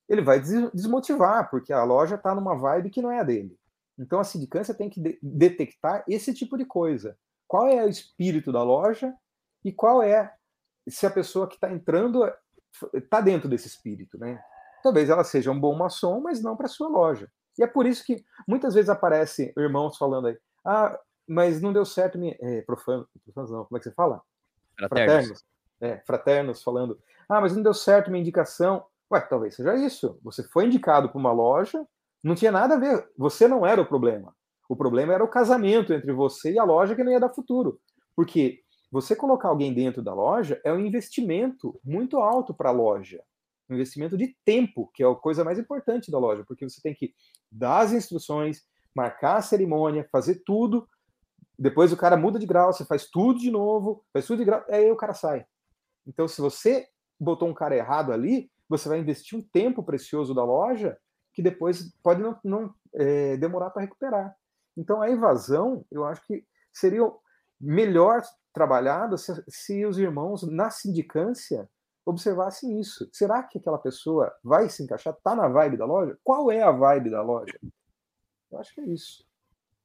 ele 0.07 0.21
vai 0.21 0.39
desmotivar, 0.39 1.49
porque 1.49 1.71
a 1.71 1.83
loja 1.83 2.15
está 2.15 2.33
numa 2.33 2.57
vibe 2.57 2.89
que 2.89 3.01
não 3.01 3.11
é 3.11 3.19
a 3.19 3.23
dele. 3.23 3.57
Então, 3.99 4.19
a 4.19 4.23
sindicância 4.23 4.73
tem 4.73 4.89
que 4.89 4.99
de 4.99 5.19
detectar 5.21 6.03
esse 6.07 6.33
tipo 6.33 6.57
de 6.57 6.65
coisa. 6.65 7.17
Qual 7.47 7.67
é 7.67 7.83
o 7.83 7.89
espírito 7.89 8.51
da 8.51 8.63
loja 8.63 9.13
e 9.63 9.71
qual 9.71 10.01
é 10.01 10.33
se 10.87 11.05
a 11.05 11.11
pessoa 11.11 11.47
que 11.47 11.55
está 11.55 11.71
entrando 11.71 12.23
está 12.93 13.19
dentro 13.21 13.49
desse 13.49 13.67
espírito, 13.67 14.17
né? 14.17 14.41
Talvez 14.81 15.09
ela 15.09 15.23
seja 15.23 15.51
um 15.51 15.59
bom 15.59 15.75
maçom, 15.75 16.21
mas 16.21 16.41
não 16.41 16.55
para 16.55 16.67
sua 16.67 16.87
loja. 16.87 17.29
E 17.57 17.63
é 17.63 17.67
por 17.67 17.85
isso 17.85 18.05
que 18.05 18.23
muitas 18.47 18.73
vezes 18.73 18.89
aparecem 18.89 19.51
irmãos 19.57 19.97
falando 19.97 20.27
aí, 20.27 20.37
ah, 20.65 20.97
mas 21.27 21.61
não 21.61 21.73
deu 21.73 21.85
certo, 21.85 22.17
minha... 22.17 22.35
é, 22.39 22.61
profano, 22.61 23.07
profanos 23.23 23.51
não, 23.51 23.65
como 23.65 23.77
é 23.77 23.79
que 23.79 23.89
você 23.89 23.93
fala? 23.93 24.21
Fraternos. 24.77 25.13
fraternos. 25.13 25.45
É, 25.81 25.97
fraternos 26.05 26.63
falando, 26.63 26.99
ah, 27.27 27.41
mas 27.41 27.55
não 27.55 27.61
deu 27.61 27.73
certo 27.73 28.09
minha 28.09 28.21
indicação. 28.21 28.85
Ué, 29.11 29.19
talvez 29.21 29.55
seja 29.55 29.75
isso. 29.75 30.19
Você 30.23 30.43
foi 30.43 30.65
indicado 30.65 31.09
para 31.09 31.17
uma 31.17 31.31
loja, 31.31 31.85
não 32.23 32.35
tinha 32.35 32.51
nada 32.51 32.75
a 32.75 32.77
ver. 32.77 33.09
Você 33.17 33.47
não 33.47 33.65
era 33.65 33.81
o 33.81 33.85
problema. 33.85 34.35
O 34.67 34.75
problema 34.75 35.13
era 35.13 35.23
o 35.23 35.27
casamento 35.27 35.93
entre 35.93 36.11
você 36.13 36.53
e 36.53 36.59
a 36.59 36.63
loja 36.63 36.95
que 36.95 37.03
não 37.03 37.11
ia 37.11 37.19
dar 37.19 37.29
futuro. 37.29 37.79
Porque 38.15 38.61
você 38.91 39.15
colocar 39.15 39.49
alguém 39.49 39.73
dentro 39.73 40.01
da 40.01 40.13
loja 40.13 40.59
é 40.63 40.71
um 40.71 40.79
investimento 40.79 41.79
muito 41.83 42.17
alto 42.17 42.53
para 42.53 42.69
a 42.69 42.73
loja. 42.73 43.23
Um 43.69 43.75
investimento 43.75 44.17
de 44.17 44.35
tempo, 44.43 44.89
que 44.93 45.03
é 45.03 45.07
a 45.07 45.15
coisa 45.15 45.43
mais 45.43 45.59
importante 45.59 46.11
da 46.11 46.19
loja, 46.19 46.43
porque 46.47 46.67
você 46.67 46.81
tem 46.81 46.93
que 46.93 47.13
dar 47.51 47.81
as 47.81 47.93
instruções, 47.93 48.63
marcar 48.95 49.37
a 49.37 49.41
cerimônia, 49.41 50.07
fazer 50.11 50.41
tudo. 50.45 50.87
Depois 51.57 51.93
o 51.93 51.97
cara 51.97 52.17
muda 52.17 52.39
de 52.39 52.45
grau, 52.45 52.73
você 52.73 52.85
faz 52.85 53.07
tudo 53.09 53.39
de 53.39 53.51
novo, 53.51 54.03
faz 54.11 54.25
tudo 54.25 54.39
de 54.39 54.45
grau, 54.45 54.63
aí 54.69 54.91
o 54.91 54.95
cara 54.95 55.13
sai. 55.13 55.45
Então, 56.07 56.27
se 56.27 56.41
você 56.41 56.87
botou 57.19 57.47
um 57.47 57.53
cara 57.53 57.75
errado 57.75 58.11
ali, 58.11 58.51
você 58.67 58.89
vai 58.89 58.99
investir 58.99 59.37
um 59.37 59.41
tempo 59.41 59.83
precioso 59.83 60.33
da 60.33 60.43
loja 60.43 60.97
que 61.33 61.41
depois 61.41 61.93
pode 62.03 62.21
não, 62.21 62.39
não 62.43 62.73
é, 62.93 63.37
demorar 63.37 63.69
para 63.69 63.81
recuperar. 63.81 64.35
Então, 64.77 65.01
a 65.01 65.09
evasão, 65.09 65.85
eu 65.91 66.05
acho 66.05 66.25
que 66.25 66.45
seria 66.71 67.09
melhor 67.59 68.21
trabalhada 68.53 69.17
se, 69.17 69.43
se 69.47 69.85
os 69.85 69.97
irmãos, 69.97 70.43
na 70.43 70.69
sindicância, 70.69 71.69
observassem 72.05 72.79
isso. 72.79 73.07
Será 73.11 73.43
que 73.43 73.57
aquela 73.57 73.77
pessoa 73.77 74.33
vai 74.43 74.69
se 74.69 74.83
encaixar? 74.83 75.13
Está 75.13 75.35
na 75.35 75.47
vibe 75.47 75.77
da 75.77 75.85
loja? 75.85 76.17
Qual 76.23 76.51
é 76.51 76.61
a 76.61 76.71
vibe 76.71 77.09
da 77.09 77.21
loja? 77.21 77.57
Eu 78.51 78.59
acho 78.59 78.73
que 78.73 78.81
é 78.81 78.85
isso. 78.85 79.23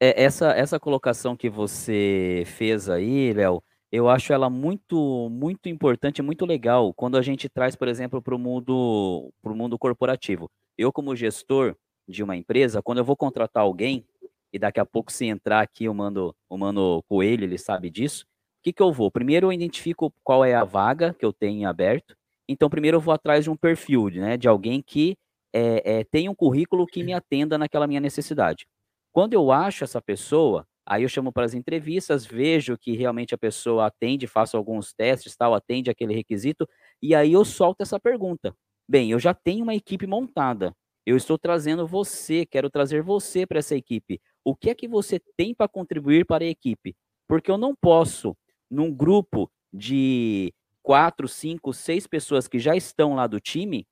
É, 0.00 0.22
essa, 0.22 0.52
essa 0.52 0.80
colocação 0.80 1.36
que 1.36 1.48
você 1.48 2.44
fez 2.46 2.88
aí, 2.88 3.32
Léo, 3.32 3.62
eu 3.92 4.08
acho 4.08 4.32
ela 4.32 4.50
muito, 4.50 5.28
muito 5.30 5.68
importante, 5.68 6.20
muito 6.20 6.44
legal 6.44 6.92
quando 6.94 7.16
a 7.16 7.22
gente 7.22 7.48
traz, 7.48 7.76
por 7.76 7.86
exemplo, 7.86 8.20
para 8.20 8.34
o 8.34 8.38
mundo, 8.38 9.32
mundo 9.44 9.78
corporativo. 9.78 10.50
Eu, 10.76 10.92
como 10.92 11.14
gestor 11.16 11.76
de 12.08 12.22
uma 12.22 12.36
empresa, 12.36 12.82
quando 12.82 12.98
eu 12.98 13.04
vou 13.04 13.16
contratar 13.16 13.62
alguém, 13.62 14.06
e 14.52 14.58
daqui 14.58 14.78
a 14.78 14.86
pouco, 14.86 15.12
se 15.12 15.26
entrar 15.26 15.60
aqui 15.60 15.88
o 15.88 15.94
Mano, 15.94 16.34
o 16.48 16.56
Mano 16.56 17.02
Coelho, 17.08 17.44
ele 17.44 17.58
sabe 17.58 17.90
disso, 17.90 18.24
o 18.24 18.62
que, 18.62 18.72
que 18.72 18.82
eu 18.82 18.92
vou? 18.92 19.10
Primeiro 19.10 19.48
eu 19.48 19.52
identifico 19.52 20.12
qual 20.22 20.44
é 20.44 20.54
a 20.54 20.64
vaga 20.64 21.14
que 21.14 21.24
eu 21.24 21.32
tenho 21.32 21.60
em 21.60 21.66
aberto. 21.66 22.16
Então, 22.48 22.70
primeiro 22.70 22.96
eu 22.96 23.00
vou 23.00 23.12
atrás 23.12 23.44
de 23.44 23.50
um 23.50 23.56
perfil, 23.56 24.08
né, 24.10 24.36
de 24.36 24.48
alguém 24.48 24.82
que 24.82 25.16
é, 25.52 25.98
é, 26.00 26.04
tem 26.04 26.28
um 26.28 26.34
currículo 26.34 26.86
que 26.86 27.02
me 27.02 27.12
atenda 27.12 27.56
naquela 27.56 27.86
minha 27.86 28.00
necessidade. 28.00 28.66
Quando 29.12 29.34
eu 29.34 29.52
acho 29.52 29.84
essa 29.84 30.02
pessoa, 30.02 30.66
aí 30.84 31.04
eu 31.04 31.08
chamo 31.08 31.32
para 31.32 31.44
as 31.44 31.54
entrevistas, 31.54 32.26
vejo 32.26 32.76
que 32.76 32.96
realmente 32.96 33.34
a 33.34 33.38
pessoa 33.38 33.86
atende, 33.86 34.26
faço 34.26 34.56
alguns 34.56 34.92
testes, 34.92 35.36
tal, 35.36 35.54
atende 35.54 35.90
aquele 35.90 36.14
requisito, 36.14 36.68
e 37.00 37.14
aí 37.14 37.32
eu 37.32 37.44
solto 37.44 37.82
essa 37.82 38.00
pergunta. 38.00 38.54
Bem, 38.88 39.10
eu 39.10 39.18
já 39.18 39.32
tenho 39.32 39.62
uma 39.62 39.74
equipe 39.74 40.06
montada. 40.06 40.76
Eu 41.06 41.16
estou 41.16 41.38
trazendo 41.38 41.86
você, 41.86 42.46
quero 42.46 42.70
trazer 42.70 43.02
você 43.02 43.46
para 43.46 43.58
essa 43.58 43.74
equipe. 43.74 44.20
O 44.44 44.54
que 44.54 44.70
é 44.70 44.74
que 44.74 44.88
você 44.88 45.20
tem 45.36 45.54
para 45.54 45.68
contribuir 45.68 46.26
para 46.26 46.44
a 46.44 46.48
equipe? 46.48 46.94
Porque 47.26 47.50
eu 47.50 47.58
não 47.58 47.74
posso, 47.74 48.36
num 48.70 48.92
grupo 48.92 49.50
de 49.72 50.52
quatro, 50.82 51.26
cinco, 51.28 51.72
seis 51.72 52.06
pessoas 52.06 52.46
que 52.46 52.58
já 52.58 52.76
estão 52.76 53.14
lá 53.14 53.26
do 53.26 53.40
time, 53.40 53.86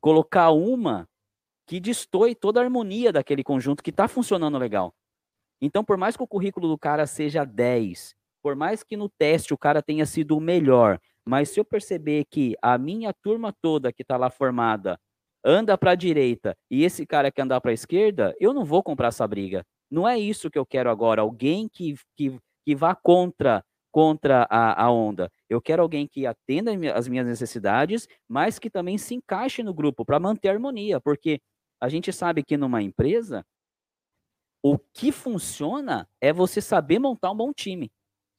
colocar 0.00 0.50
uma 0.50 1.08
que 1.66 1.80
destoe 1.80 2.34
toda 2.34 2.60
a 2.60 2.64
harmonia 2.64 3.12
daquele 3.12 3.44
conjunto 3.44 3.82
que 3.82 3.90
está 3.90 4.08
funcionando 4.08 4.58
legal. 4.58 4.94
Então, 5.60 5.84
por 5.84 5.96
mais 5.96 6.16
que 6.16 6.22
o 6.22 6.28
currículo 6.28 6.68
do 6.68 6.78
cara 6.78 7.06
seja 7.06 7.44
10, 7.44 8.14
por 8.42 8.56
mais 8.56 8.82
que 8.82 8.96
no 8.96 9.08
teste 9.08 9.54
o 9.54 9.58
cara 9.58 9.82
tenha 9.82 10.06
sido 10.06 10.36
o 10.36 10.40
melhor, 10.40 11.00
mas 11.26 11.50
se 11.50 11.60
eu 11.60 11.64
perceber 11.64 12.24
que 12.30 12.54
a 12.60 12.76
minha 12.76 13.12
turma 13.12 13.54
toda 13.62 13.92
que 13.92 14.02
está 14.02 14.16
lá 14.16 14.30
formada 14.30 14.98
anda 15.44 15.76
para 15.76 15.92
a 15.92 15.96
direita 15.96 16.56
e 16.70 16.84
esse 16.84 17.06
cara 17.06 17.30
quer 17.30 17.42
andar 17.42 17.60
para 17.60 17.70
a 17.70 17.74
esquerda, 17.74 18.34
eu 18.40 18.52
não 18.52 18.64
vou 18.64 18.82
comprar 18.82 19.08
essa 19.08 19.26
briga. 19.26 19.64
Não 19.90 20.08
é 20.08 20.18
isso 20.18 20.50
que 20.50 20.58
eu 20.58 20.66
quero 20.66 20.90
agora. 20.90 21.22
Alguém 21.22 21.68
que, 21.68 21.94
que, 22.16 22.38
que 22.64 22.74
vá 22.74 22.94
contra 22.94 23.64
contra 23.92 24.46
a, 24.48 24.84
a 24.84 24.90
onda. 24.90 25.30
Eu 25.50 25.60
quero 25.60 25.82
alguém 25.82 26.08
que 26.08 26.26
atenda 26.26 26.72
as 26.94 27.06
minhas 27.06 27.26
necessidades, 27.26 28.08
mas 28.26 28.58
que 28.58 28.70
também 28.70 28.96
se 28.96 29.14
encaixe 29.14 29.62
no 29.62 29.74
grupo 29.74 30.02
para 30.02 30.18
manter 30.18 30.48
a 30.48 30.52
harmonia, 30.52 30.98
porque 30.98 31.42
a 31.78 31.90
gente 31.90 32.10
sabe 32.10 32.42
que 32.42 32.56
numa 32.56 32.80
empresa 32.80 33.44
o 34.62 34.78
que 34.78 35.12
funciona 35.12 36.08
é 36.20 36.32
você 36.32 36.62
saber 36.62 36.98
montar 36.98 37.30
um 37.32 37.36
bom 37.36 37.52
time. 37.52 37.92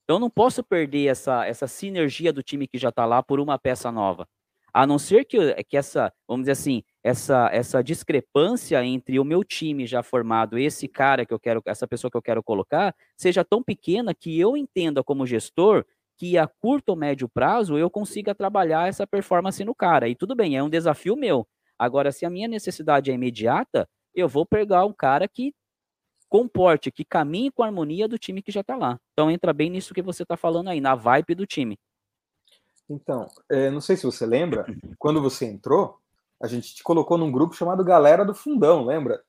Eu 0.07 0.19
não 0.19 0.29
posso 0.29 0.63
perder 0.63 1.07
essa, 1.07 1.45
essa 1.45 1.67
sinergia 1.67 2.33
do 2.33 2.43
time 2.43 2.67
que 2.67 2.77
já 2.77 2.89
está 2.89 3.05
lá 3.05 3.23
por 3.23 3.39
uma 3.39 3.57
peça 3.57 3.91
nova. 3.91 4.27
A 4.73 4.87
não 4.87 4.97
ser 4.97 5.23
que, 5.23 5.53
que 5.65 5.77
essa, 5.77 6.11
vamos 6.27 6.43
dizer 6.43 6.53
assim, 6.53 6.83
essa, 7.03 7.47
essa 7.53 7.83
discrepância 7.83 8.83
entre 8.83 9.19
o 9.19 9.23
meu 9.23 9.43
time 9.43 9.85
já 9.85 10.01
formado, 10.01 10.57
esse 10.57 10.87
cara 10.87 11.25
que 11.25 11.33
eu 11.33 11.39
quero, 11.39 11.61
essa 11.65 11.87
pessoa 11.87 12.09
que 12.09 12.17
eu 12.17 12.21
quero 12.21 12.41
colocar, 12.41 12.95
seja 13.15 13.45
tão 13.45 13.61
pequena 13.61 14.15
que 14.15 14.39
eu 14.39 14.57
entenda 14.57 15.03
como 15.03 15.27
gestor 15.27 15.85
que 16.17 16.37
a 16.37 16.47
curto 16.47 16.89
ou 16.89 16.95
médio 16.95 17.29
prazo 17.29 17.77
eu 17.77 17.89
consiga 17.89 18.33
trabalhar 18.33 18.87
essa 18.87 19.05
performance 19.05 19.63
no 19.63 19.75
cara. 19.75 20.07
E 20.07 20.15
tudo 20.15 20.35
bem, 20.35 20.57
é 20.57 20.63
um 20.63 20.69
desafio 20.69 21.15
meu. 21.15 21.47
Agora, 21.77 22.11
se 22.11 22.25
a 22.25 22.29
minha 22.29 22.47
necessidade 22.47 23.11
é 23.11 23.13
imediata, 23.13 23.87
eu 24.13 24.27
vou 24.27 24.45
pegar 24.45 24.85
um 24.85 24.93
cara 24.93 25.27
que 25.27 25.53
comporte, 26.33 26.91
que 26.91 27.05
caminhe 27.05 27.51
com 27.51 27.61
a 27.61 27.67
harmonia 27.67 28.07
do 28.07 28.17
time 28.17 28.41
que 28.41 28.51
já 28.51 28.61
está 28.61 28.75
lá. 28.75 28.99
Então 29.11 29.29
entra 29.29 29.53
bem 29.53 29.69
nisso 29.69 29.93
que 29.93 30.01
você 30.01 30.23
está 30.23 30.35
falando 30.35 30.67
aí, 30.67 30.81
na 30.81 30.95
vibe 30.95 31.35
do 31.35 31.45
time. 31.45 31.77
Então, 32.89 33.27
é, 33.51 33.69
não 33.69 33.79
sei 33.79 33.95
se 33.95 34.03
você 34.03 34.25
lembra, 34.25 34.65
quando 34.97 35.21
você 35.21 35.45
entrou, 35.45 35.99
a 36.41 36.47
gente 36.47 36.73
te 36.73 36.81
colocou 36.81 37.19
num 37.19 37.31
grupo 37.31 37.53
chamado 37.53 37.83
Galera 37.83 38.25
do 38.25 38.33
Fundão, 38.33 38.83
lembra? 38.83 39.21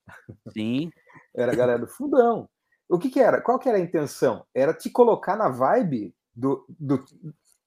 Sim. 0.55 0.91
Era 1.37 1.53
a 1.53 1.55
Galera 1.55 1.81
do 1.81 1.87
Fundão. 1.87 2.49
O 2.89 2.99
que, 2.99 3.11
que 3.11 3.21
era? 3.21 3.41
Qual 3.41 3.59
que 3.59 3.69
era 3.69 3.77
a 3.77 3.81
intenção? 3.81 4.47
Era 4.55 4.73
te 4.73 4.89
colocar 4.89 5.37
na 5.37 5.49
vibe 5.49 6.15
do, 6.35 6.65
do 6.69 7.05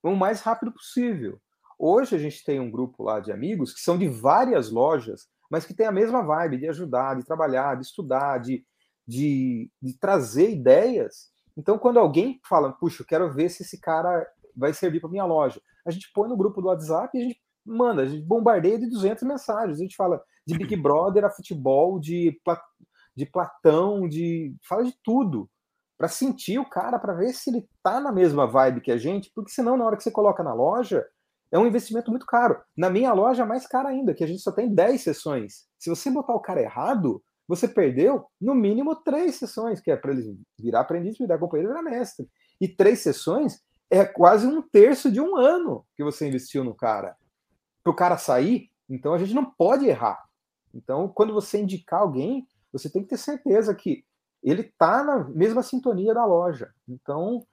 o 0.02 0.16
mais 0.16 0.42
rápido 0.42 0.72
possível. 0.72 1.40
Hoje 1.78 2.16
a 2.16 2.20
gente 2.20 2.44
tem 2.44 2.60
um 2.60 2.72
grupo 2.72 3.04
lá 3.04 3.20
de 3.20 3.32
amigos 3.32 3.74
que 3.74 3.82
são 3.82 3.98
de 3.98 4.08
várias 4.08 4.72
lojas, 4.72 5.28
mas 5.50 5.66
que 5.66 5.74
tem 5.74 5.86
a 5.86 5.92
mesma 5.92 6.24
vibe 6.24 6.58
de 6.58 6.70
ajudar, 6.70 7.16
de 7.16 7.26
trabalhar, 7.26 7.76
de 7.76 7.84
estudar, 7.84 8.38
de 8.38 8.64
de, 9.08 9.72
de 9.82 9.97
trazer 9.97 10.51
ideias. 10.51 11.30
Então, 11.55 11.78
quando 11.78 11.99
alguém 11.99 12.39
fala, 12.47 12.74
puxa, 12.74 13.01
eu 13.01 13.08
quero 13.08 13.32
ver 13.34 13.49
se 13.49 13.64
esse 13.64 13.80
cara 13.80 14.28
vai 14.55 14.74
servir 14.74 14.99
para 14.99 15.10
minha 15.10 15.26
loja, 15.26 15.62
a 15.86 15.91
gente 15.91 16.12
põe 16.14 16.28
no 16.28 16.38
grupo 16.38 16.62
do 16.62 16.68
WhatsApp 16.68 17.18
e 17.18 17.22
a 17.22 17.24
gente 17.24 17.41
manda, 17.66 18.01
a 18.01 18.05
gente 18.05 18.26
bombardeia 18.26 18.78
de 18.80 18.89
200 18.89 19.24
mensagens. 19.24 19.78
A 19.78 19.82
gente 19.82 19.95
fala 19.95 20.22
de 20.45 20.58
Big 20.58 20.76
Brother 20.82 21.26
a 21.26 21.30
futebol, 21.30 21.99
de, 21.99 22.39
de 23.16 23.26
Platão, 23.26 24.08
de 24.08 24.55
fala 24.68 24.84
de 24.84 24.93
tudo 25.03 25.49
para 25.97 26.08
sentir 26.08 26.60
o 26.60 26.70
cara, 26.70 26.99
para 26.99 27.14
ver 27.14 27.34
se 27.34 27.49
ele 27.49 27.68
tá 27.82 27.99
na 27.99 28.12
mesma 28.12 28.45
vibe 28.45 28.82
que 28.82 28.91
a 28.91 28.97
gente, 28.97 29.32
porque 29.34 29.51
senão 29.51 29.76
na 29.76 29.84
hora 29.84 29.97
que 29.97 30.03
você 30.03 30.12
coloca 30.12 30.43
na 30.43 30.53
loja, 30.53 31.03
é 31.51 31.58
um 31.58 31.66
investimento 31.66 32.12
muito 32.12 32.26
caro. 32.26 32.62
Na 32.78 32.89
minha 32.89 33.12
loja, 33.14 33.45
mais 33.45 33.66
caro 33.66 33.88
ainda, 33.88 34.14
que 34.14 34.24
a 34.24 34.28
gente 34.28 34.41
só 34.41 34.51
tem 34.51 34.74
10 34.74 35.01
sessões. 35.01 35.66
Se 35.80 35.89
você 35.89 36.12
botar 36.12 36.36
o 36.36 36.39
cara 36.39 36.62
errado, 36.62 37.24
você 37.48 37.68
perdeu 37.68 38.26
no 38.39 38.54
mínimo 38.54 38.95
três 38.95 39.36
sessões, 39.36 39.80
que 39.80 39.89
é 39.89 39.95
para 39.95 40.12
ele 40.12 40.38
virar 40.60 40.82
aprendiz, 40.82 41.18
virar 41.18 41.38
companheiro, 41.38 41.72
virar 41.72 41.84
mestre. 41.84 42.30
E 42.60 42.68
três 42.68 43.00
sessões 43.00 43.62
é 43.89 44.04
quase 44.04 44.45
um 44.45 44.62
terço 44.62 45.12
de 45.12 45.22
um 45.22 45.38
ano 45.38 45.86
que 45.95 46.04
você 46.04 46.28
investiu 46.28 46.64
no 46.64 46.76
cara. 46.76 47.16
Para 47.84 47.91
o 47.91 47.95
cara 47.95 48.18
sair, 48.18 48.70
então 48.89 49.14
a 49.14 49.18
gente 49.18 49.34
não 49.34 49.45
pode 49.45 49.86
errar. 49.86 50.22
Então, 50.74 51.08
quando 51.08 51.34
você 51.34 51.60
indicar 51.60 52.02
alguém, 52.02 52.45
você 52.72 52.89
tem 52.89 53.02
que 53.02 53.10
ter 53.10 53.18
certeza 53.18 53.74
que 53.74 54.04
ele 54.43 54.62
está 54.62 55.04
na 55.04 55.24
mesma 55.30 55.64
sintonia 55.64 56.14
da 56.14 56.26
loja. 56.26 56.72
Então, 56.88 57.45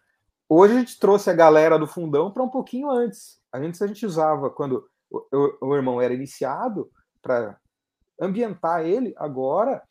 hoje 0.49 0.75
a 0.75 0.79
gente 0.81 0.99
trouxe 0.99 1.31
a 1.31 1.35
galera 1.35 1.79
do 1.79 1.87
fundão 1.87 2.33
para 2.33 2.43
um 2.43 2.51
pouquinho 2.51 2.91
antes. 2.91 3.41
Antes 3.53 3.81
a 3.81 3.87
gente 3.87 4.05
usava, 4.05 4.51
quando 4.51 4.87
o, 5.11 5.25
o, 5.33 5.69
o 5.69 5.77
irmão 5.77 6.01
era 6.01 6.13
iniciado, 6.13 6.91
para 7.23 7.59
ambientar 8.21 8.85
ele 8.85 9.15
agora, 9.17 9.83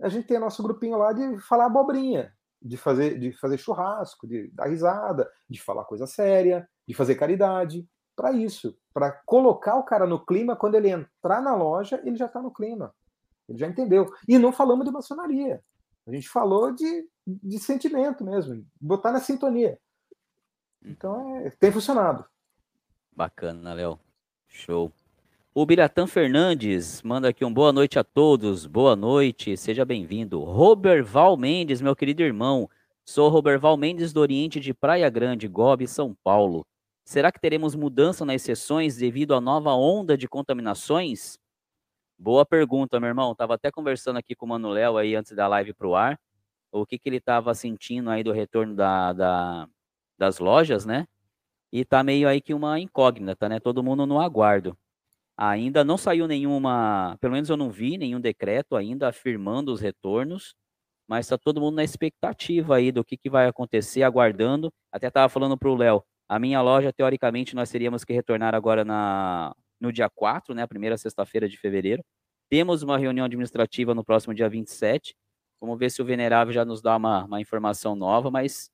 a 0.00 0.08
gente 0.08 0.26
tem 0.26 0.38
nosso 0.38 0.62
grupinho 0.62 0.98
lá 0.98 1.12
de 1.12 1.38
falar 1.40 1.66
abobrinha, 1.66 2.32
de 2.60 2.76
fazer, 2.76 3.18
de 3.18 3.32
fazer 3.32 3.58
churrasco, 3.58 4.26
de 4.26 4.48
dar 4.52 4.68
risada, 4.68 5.30
de 5.48 5.60
falar 5.60 5.84
coisa 5.84 6.06
séria, 6.06 6.68
de 6.86 6.94
fazer 6.94 7.14
caridade, 7.14 7.88
para 8.14 8.32
isso, 8.32 8.76
para 8.92 9.10
colocar 9.10 9.76
o 9.76 9.84
cara 9.84 10.06
no 10.06 10.24
clima, 10.24 10.56
quando 10.56 10.74
ele 10.74 10.90
entrar 10.90 11.40
na 11.40 11.54
loja, 11.54 12.00
ele 12.04 12.16
já 12.16 12.26
está 12.26 12.42
no 12.42 12.52
clima. 12.52 12.94
Ele 13.48 13.58
já 13.58 13.66
entendeu. 13.66 14.12
E 14.28 14.38
não 14.38 14.52
falamos 14.52 14.84
de 14.84 14.92
maçonaria. 14.92 15.62
A 16.06 16.10
gente 16.12 16.28
falou 16.28 16.72
de, 16.72 17.08
de 17.26 17.58
sentimento 17.58 18.24
mesmo, 18.24 18.66
botar 18.80 19.12
na 19.12 19.20
sintonia. 19.20 19.78
Então, 20.84 21.36
é, 21.36 21.50
tem 21.50 21.70
funcionado. 21.70 22.24
Bacana, 23.14 23.72
Léo. 23.72 23.98
Show. 24.48 24.92
O 25.54 25.66
Biratã 25.66 26.06
Fernandes 26.06 27.02
manda 27.02 27.28
aqui 27.28 27.44
um 27.44 27.52
boa 27.52 27.74
noite 27.74 27.98
a 27.98 28.04
todos. 28.04 28.64
Boa 28.64 28.96
noite, 28.96 29.54
seja 29.54 29.84
bem-vindo. 29.84 30.42
Roberval 30.42 31.36
Mendes, 31.36 31.82
meu 31.82 31.94
querido 31.94 32.22
irmão. 32.22 32.70
Sou 33.04 33.28
Roberval 33.28 33.76
Mendes 33.76 34.14
do 34.14 34.20
Oriente 34.20 34.58
de 34.58 34.72
Praia 34.72 35.10
Grande, 35.10 35.46
Gobe, 35.46 35.86
São 35.86 36.16
Paulo. 36.24 36.66
Será 37.04 37.30
que 37.30 37.38
teremos 37.38 37.74
mudança 37.74 38.24
nas 38.24 38.40
sessões 38.40 38.96
devido 38.96 39.34
à 39.34 39.42
nova 39.42 39.74
onda 39.74 40.16
de 40.16 40.26
contaminações? 40.26 41.38
Boa 42.18 42.46
pergunta, 42.46 42.98
meu 42.98 43.10
irmão. 43.10 43.34
Tava 43.34 43.56
até 43.56 43.70
conversando 43.70 44.16
aqui 44.16 44.34
com 44.34 44.46
o 44.48 44.70
Léo 44.70 44.96
aí 44.96 45.14
antes 45.14 45.36
da 45.36 45.46
live 45.48 45.74
pro 45.74 45.94
ar. 45.94 46.18
O 46.72 46.86
que, 46.86 46.98
que 46.98 47.10
ele 47.10 47.20
tava 47.20 47.52
sentindo 47.52 48.08
aí 48.08 48.24
do 48.24 48.32
retorno 48.32 48.74
da, 48.74 49.12
da, 49.12 49.68
das 50.16 50.38
lojas, 50.38 50.86
né? 50.86 51.06
E 51.70 51.84
tá 51.84 52.02
meio 52.02 52.26
aí 52.26 52.40
que 52.40 52.54
uma 52.54 52.80
incógnita, 52.80 53.50
né? 53.50 53.60
Todo 53.60 53.82
mundo 53.82 54.06
no 54.06 54.18
aguardo. 54.18 54.74
Ainda 55.36 55.82
não 55.84 55.96
saiu 55.96 56.26
nenhuma, 56.26 57.16
pelo 57.20 57.32
menos 57.32 57.48
eu 57.48 57.56
não 57.56 57.70
vi 57.70 57.98
nenhum 57.98 58.20
decreto 58.20 58.76
ainda 58.76 59.08
afirmando 59.08 59.72
os 59.72 59.80
retornos, 59.80 60.54
mas 61.08 61.26
está 61.26 61.38
todo 61.38 61.60
mundo 61.60 61.76
na 61.76 61.84
expectativa 61.84 62.76
aí 62.76 62.92
do 62.92 63.04
que, 63.04 63.16
que 63.16 63.30
vai 63.30 63.46
acontecer, 63.46 64.02
aguardando. 64.02 64.72
Até 64.92 65.08
estava 65.08 65.28
falando 65.28 65.56
para 65.58 65.68
o 65.68 65.74
Léo, 65.74 66.04
a 66.28 66.38
minha 66.38 66.62
loja, 66.62 66.92
teoricamente, 66.92 67.54
nós 67.54 67.70
teríamos 67.70 68.04
que 68.04 68.12
retornar 68.12 68.54
agora 68.54 68.84
na, 68.84 69.54
no 69.80 69.92
dia 69.92 70.08
4, 70.08 70.54
né, 70.54 70.66
primeira 70.66 70.96
sexta-feira 70.96 71.48
de 71.48 71.58
fevereiro. 71.58 72.02
Temos 72.48 72.82
uma 72.82 72.96
reunião 72.98 73.26
administrativa 73.26 73.94
no 73.94 74.04
próximo 74.04 74.34
dia 74.34 74.48
27. 74.48 75.14
Vamos 75.60 75.78
ver 75.78 75.90
se 75.90 76.00
o 76.00 76.04
Venerável 76.04 76.52
já 76.52 76.64
nos 76.64 76.80
dá 76.80 76.96
uma, 76.96 77.24
uma 77.24 77.40
informação 77.40 77.94
nova, 77.94 78.30
mas 78.30 78.70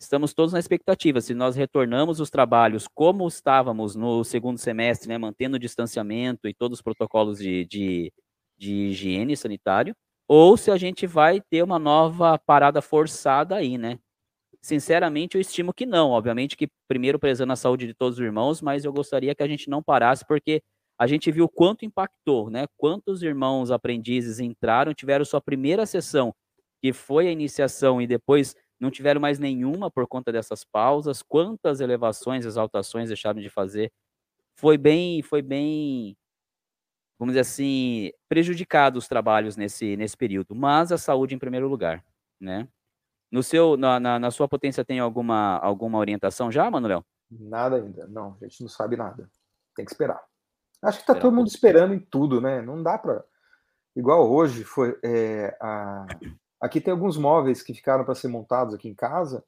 estamos 0.00 0.34
todos 0.34 0.52
na 0.52 0.58
expectativa. 0.58 1.20
Se 1.20 1.34
nós 1.34 1.56
retornamos 1.56 2.20
os 2.20 2.30
trabalhos 2.30 2.86
como 2.94 3.26
estávamos 3.28 3.94
no 3.94 4.24
segundo 4.24 4.58
semestre, 4.58 5.08
né, 5.08 5.18
mantendo 5.18 5.56
o 5.56 5.58
distanciamento 5.58 6.48
e 6.48 6.54
todos 6.54 6.78
os 6.78 6.82
protocolos 6.82 7.38
de, 7.38 7.64
de, 7.66 8.12
de 8.58 8.72
higiene 8.88 9.36
sanitário, 9.36 9.94
ou 10.28 10.56
se 10.56 10.70
a 10.70 10.76
gente 10.76 11.06
vai 11.06 11.40
ter 11.40 11.62
uma 11.62 11.78
nova 11.78 12.38
parada 12.38 12.80
forçada 12.82 13.56
aí, 13.56 13.76
né? 13.78 13.98
Sinceramente, 14.62 15.36
eu 15.36 15.40
estimo 15.40 15.74
que 15.74 15.84
não. 15.86 16.10
Obviamente 16.10 16.56
que 16.56 16.68
primeiro 16.88 17.18
prezando 17.18 17.52
a 17.52 17.56
saúde 17.56 17.86
de 17.86 17.94
todos 17.94 18.18
os 18.18 18.24
irmãos, 18.24 18.62
mas 18.62 18.84
eu 18.84 18.92
gostaria 18.92 19.34
que 19.34 19.42
a 19.42 19.48
gente 19.48 19.68
não 19.68 19.82
parasse, 19.82 20.24
porque 20.26 20.62
a 20.98 21.06
gente 21.06 21.30
viu 21.30 21.48
quanto 21.48 21.84
impactou, 21.84 22.48
né? 22.50 22.66
Quantos 22.78 23.22
irmãos 23.22 23.70
aprendizes 23.70 24.40
entraram, 24.40 24.94
tiveram 24.94 25.24
sua 25.24 25.40
primeira 25.40 25.84
sessão, 25.86 26.34
que 26.82 26.92
foi 26.92 27.28
a 27.28 27.32
iniciação, 27.32 28.00
e 28.00 28.06
depois 28.06 28.54
não 28.80 28.90
tiveram 28.90 29.20
mais 29.20 29.38
nenhuma 29.38 29.90
por 29.90 30.06
conta 30.06 30.32
dessas 30.32 30.64
pausas. 30.64 31.22
Quantas 31.22 31.80
elevações, 31.80 32.44
exaltações 32.44 33.08
deixaram 33.08 33.40
de 33.40 33.48
fazer? 33.48 33.92
Foi 34.56 34.78
bem, 34.78 35.22
foi 35.22 35.42
bem, 35.42 36.16
vamos 37.18 37.32
dizer 37.32 37.40
assim, 37.40 38.12
prejudicado 38.28 38.98
os 38.98 39.08
trabalhos 39.08 39.56
nesse, 39.56 39.96
nesse 39.96 40.16
período, 40.16 40.54
mas 40.54 40.92
a 40.92 40.98
saúde 40.98 41.34
em 41.34 41.38
primeiro 41.38 41.68
lugar, 41.68 42.04
né? 42.40 42.68
No 43.30 43.42
seu, 43.42 43.76
na, 43.76 43.98
na, 43.98 44.18
na 44.18 44.30
sua 44.30 44.48
potência 44.48 44.84
tem 44.84 45.00
alguma, 45.00 45.58
alguma 45.58 45.98
orientação 45.98 46.52
já, 46.52 46.70
Manuel? 46.70 47.04
Nada 47.28 47.76
ainda, 47.76 48.06
não, 48.06 48.36
a 48.40 48.44
gente 48.44 48.60
não 48.60 48.68
sabe 48.68 48.96
nada. 48.96 49.28
Tem 49.74 49.84
que 49.84 49.90
esperar. 49.90 50.22
Acho 50.82 51.00
que 51.00 51.06
tá 51.06 51.14
todo 51.14 51.34
mundo 51.34 51.48
esperando 51.48 51.94
em 51.94 51.98
tudo, 51.98 52.40
né? 52.40 52.62
Não 52.62 52.80
dá 52.82 52.96
para 52.96 53.24
igual 53.96 54.30
hoje 54.30 54.64
foi 54.64 54.98
é, 55.02 55.56
a 55.60 56.06
Aqui 56.60 56.80
tem 56.80 56.92
alguns 56.92 57.16
móveis 57.16 57.62
que 57.62 57.74
ficaram 57.74 58.04
para 58.04 58.14
ser 58.14 58.28
montados 58.28 58.74
aqui 58.74 58.88
em 58.88 58.94
casa. 58.94 59.44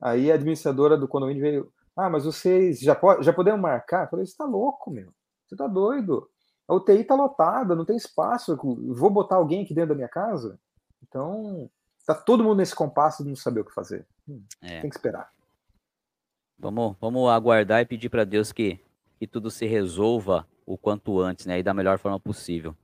Aí 0.00 0.30
a 0.30 0.34
administradora 0.34 0.96
do 0.96 1.08
condomínio 1.08 1.42
veio, 1.42 1.72
ah, 1.96 2.10
mas 2.10 2.24
vocês 2.24 2.80
já, 2.80 2.94
pode, 2.94 3.24
já 3.24 3.32
podemos 3.32 3.60
marcar? 3.60 4.04
Eu 4.04 4.10
falei, 4.10 4.26
você 4.26 4.36
tá 4.36 4.44
louco, 4.44 4.90
meu. 4.90 5.12
Você 5.46 5.56
tá 5.56 5.66
doido. 5.66 6.28
A 6.68 6.74
UTI 6.74 7.04
tá 7.04 7.14
lotada, 7.14 7.74
não 7.74 7.84
tem 7.84 7.96
espaço. 7.96 8.56
Vou 8.56 9.10
botar 9.10 9.36
alguém 9.36 9.62
aqui 9.62 9.72
dentro 9.72 9.90
da 9.90 9.94
minha 9.94 10.08
casa? 10.08 10.58
Então, 11.02 11.70
tá 12.04 12.14
todo 12.14 12.42
mundo 12.42 12.56
nesse 12.58 12.74
compasso 12.74 13.22
de 13.22 13.28
não 13.28 13.36
saber 13.36 13.60
o 13.60 13.64
que 13.64 13.72
fazer. 13.72 14.06
Hum, 14.28 14.42
é. 14.60 14.80
Tem 14.80 14.90
que 14.90 14.96
esperar. 14.96 15.30
Vamos, 16.58 16.96
vamos 17.00 17.30
aguardar 17.30 17.80
e 17.80 17.86
pedir 17.86 18.08
para 18.08 18.24
Deus 18.24 18.50
que, 18.50 18.80
que 19.18 19.26
tudo 19.26 19.50
se 19.50 19.66
resolva 19.66 20.46
o 20.64 20.76
quanto 20.76 21.20
antes, 21.20 21.46
né? 21.46 21.58
E 21.58 21.62
da 21.62 21.72
melhor 21.72 21.98
forma 21.98 22.18
possível. 22.18 22.76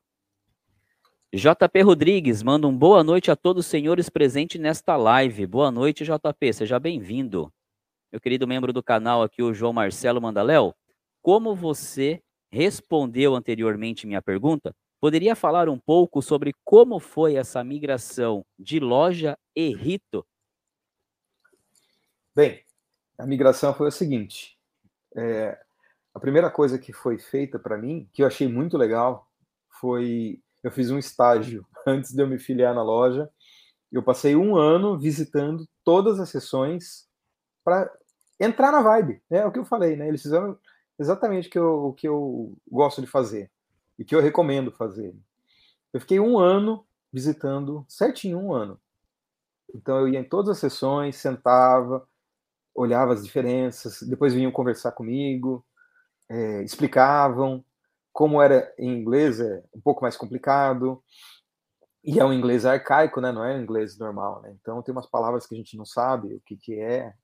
JP 1.35 1.81
Rodrigues 1.81 2.43
manda 2.43 2.69
um 2.69 2.77
boa 2.77 3.03
noite 3.03 3.31
a 3.31 3.37
todos 3.37 3.65
os 3.65 3.71
senhores 3.71 4.11
presentes 4.11 4.61
nesta 4.61 4.99
live. 4.99 5.47
Boa 5.47 5.71
noite, 5.71 6.05
JP, 6.05 6.53
seja 6.53 6.79
bem-vindo. 6.79 7.51
meu 8.13 8.21
querido 8.21 8.47
membro 8.47 8.71
do 8.71 8.83
canal 8.83 9.23
aqui, 9.23 9.43
o 9.43 9.55
João 9.55 9.73
Marcelo 9.73 10.21
Mandaléu, 10.21 10.75
como 11.23 11.55
você 11.55 12.23
respondeu 12.51 13.35
anteriormente 13.35 14.07
minha 14.07 14.21
pergunta, 14.21 14.77
poderia 15.01 15.35
falar 15.35 15.71
um 15.71 15.79
pouco 15.79 16.21
sobre 16.21 16.55
como 16.63 17.01
foi 17.01 17.37
essa 17.37 17.65
migração 17.65 18.45
de 18.59 18.79
loja 18.79 19.35
e 19.57 19.75
rito? 19.75 20.27
Bem, 22.37 22.63
a 23.17 23.25
migração 23.25 23.73
foi 23.73 23.89
o 23.89 23.91
seguinte: 23.91 24.59
é, 25.17 25.59
a 26.13 26.21
primeira 26.21 26.51
coisa 26.51 26.79
que 26.79 26.93
foi 26.93 27.17
feita 27.19 27.59
para 27.59 27.79
mim, 27.79 28.07
que 28.13 28.23
eu 28.23 28.27
achei 28.27 28.47
muito 28.47 28.77
legal, 28.77 29.27
foi 29.81 30.42
eu 30.63 30.71
fiz 30.71 30.91
um 30.91 30.99
estágio 30.99 31.67
antes 31.87 32.13
de 32.13 32.23
eu 32.23 32.27
me 32.27 32.39
filiar 32.39 32.75
na 32.75 32.83
loja. 32.83 33.29
Eu 33.91 34.03
passei 34.03 34.35
um 34.35 34.57
ano 34.57 34.99
visitando 34.99 35.67
todas 35.85 36.19
as 36.19 36.31
sessões 36.31 37.07
para 37.65 37.91
entrar 38.41 38.73
na 38.73 38.81
vibe. 38.81 39.23
É 39.31 39.45
o 39.45 39.53
que 39.53 39.59
eu 39.59 39.65
falei, 39.65 39.97
né? 39.97 40.09
Eles 40.09 40.23
fizeram 40.23 40.59
exatamente 40.99 41.49
o 41.49 41.51
que, 41.51 41.59
eu, 41.59 41.85
o 41.87 41.93
que 41.93 42.09
eu 42.09 42.57
gosto 42.71 43.01
de 43.01 43.07
fazer 43.07 43.51
e 43.99 44.05
que 44.05 44.15
eu 44.15 44.21
recomendo 44.21 44.73
fazer. 44.73 45.15
Eu 45.93 46.01
fiquei 46.01 46.19
um 46.19 46.39
ano 46.39 46.87
visitando, 47.13 47.85
certinho 47.89 48.39
um 48.39 48.55
ano. 48.55 48.81
Então 49.75 49.99
eu 49.99 50.09
ia 50.09 50.21
em 50.21 50.25
todas 50.25 50.51
as 50.51 50.59
sessões, 50.59 51.17
sentava, 51.17 52.07
olhava 52.75 53.13
as 53.13 53.25
diferenças, 53.25 54.03
depois 54.03 54.33
vinham 54.33 54.51
conversar 54.51 54.93
comigo, 54.93 55.65
é, 56.29 56.63
explicavam 56.63 57.65
como 58.13 58.43
era 58.43 58.73
em 58.79 58.89
inglês, 59.01 59.41
é 59.41 59.63
um 59.75 59.81
pouco 59.81 60.03
mais 60.03 60.17
complicado, 60.17 61.03
e 62.05 62.19
é 62.19 62.25
um 62.25 62.33
inglês 62.33 62.67
arcaico, 62.67 63.21
né? 63.21 63.31
Não 63.31 63.45
é 63.45 63.57
um 63.57 63.63
inglês 63.63 63.97
normal, 63.97 64.43
né? 64.43 64.55
Então 64.61 64.83
tem 64.83 64.93
umas 64.93 65.07
palavras 65.07 65.47
que 65.47 65.55
a 65.55 65.59
gente 65.59 65.77
não 65.77 65.85
sabe 65.85 66.35
o 66.35 66.41
que 66.41 66.57
que 66.57 66.79
é. 66.79 67.15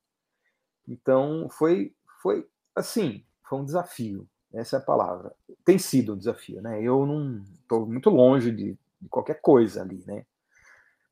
Então 0.87 1.49
foi 1.51 1.95
foi 2.23 2.47
assim, 2.75 3.25
foi 3.49 3.59
um 3.59 3.65
desafio. 3.65 4.29
Essa 4.53 4.77
é 4.77 4.79
a 4.79 4.83
palavra. 4.83 5.35
Tem 5.65 5.79
sido 5.79 6.15
um 6.15 6.19
desafio, 6.19 6.63
né? 6.63 6.83
Eu 6.83 7.05
não 7.05 7.43
estou 7.61 7.87
muito 7.87 8.09
longe 8.09 8.51
de, 8.51 8.79
de, 9.01 9.09
qualquer 9.09 9.41
coisa 9.41 9.83
ali, 9.83 10.03
né? 10.07 10.25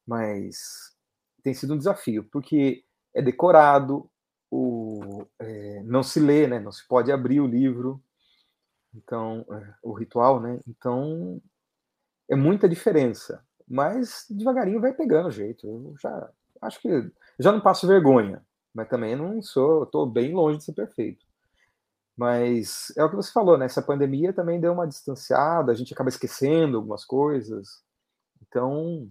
Mas 0.07 0.97
tem 1.43 1.53
sido 1.53 1.75
um 1.75 1.79
desafio 1.79 2.25
porque 2.25 2.85
é 3.13 3.21
decorado, 3.21 4.09
o, 4.51 5.27
é, 5.39 5.83
não 5.85 6.03
se 6.03 6.21
lê, 6.21 6.47
né? 6.47 6.61
Não 6.61 6.73
se 6.73 6.87
pode 6.87 7.13
abrir 7.13 7.41
o 7.41 7.47
livro, 7.47 8.01
então 8.97 9.45
é, 9.51 9.75
o 9.83 9.93
ritual, 9.93 10.41
né? 10.41 10.61
Então 10.67 11.41
é 12.29 12.35
muita 12.35 12.69
diferença, 12.69 13.45
mas 13.69 14.27
devagarinho 14.31 14.81
vai 14.81 14.93
pegando 14.93 15.29
o 15.29 15.33
jeito. 15.33 15.67
Eu 15.67 15.95
já 16.01 16.31
acho 16.63 16.81
que 16.81 16.89
já 17.39 17.53
não 17.53 17.61
passo 17.61 17.87
vergonha, 17.87 18.43
mas 18.75 18.89
também 18.89 19.15
não 19.15 19.43
sou, 19.43 19.85
estou 19.85 20.07
bem 20.07 20.33
longe 20.33 20.59
de 20.59 20.65
ser 20.65 20.73
perfeito. 20.73 21.25
Mas 22.17 22.93
é 22.97 23.05
o 23.05 23.11
que 23.11 23.17
você 23.17 23.31
falou, 23.31 23.59
né? 23.59 23.67
Essa 23.67 23.83
pandemia 23.83 24.33
também 24.33 24.59
deu 24.59 24.73
uma 24.73 24.87
distanciada, 24.87 25.71
a 25.71 25.75
gente 25.75 25.93
acaba 25.93 26.09
esquecendo 26.09 26.79
algumas 26.79 27.05
coisas. 27.05 27.83
Então, 28.43 29.11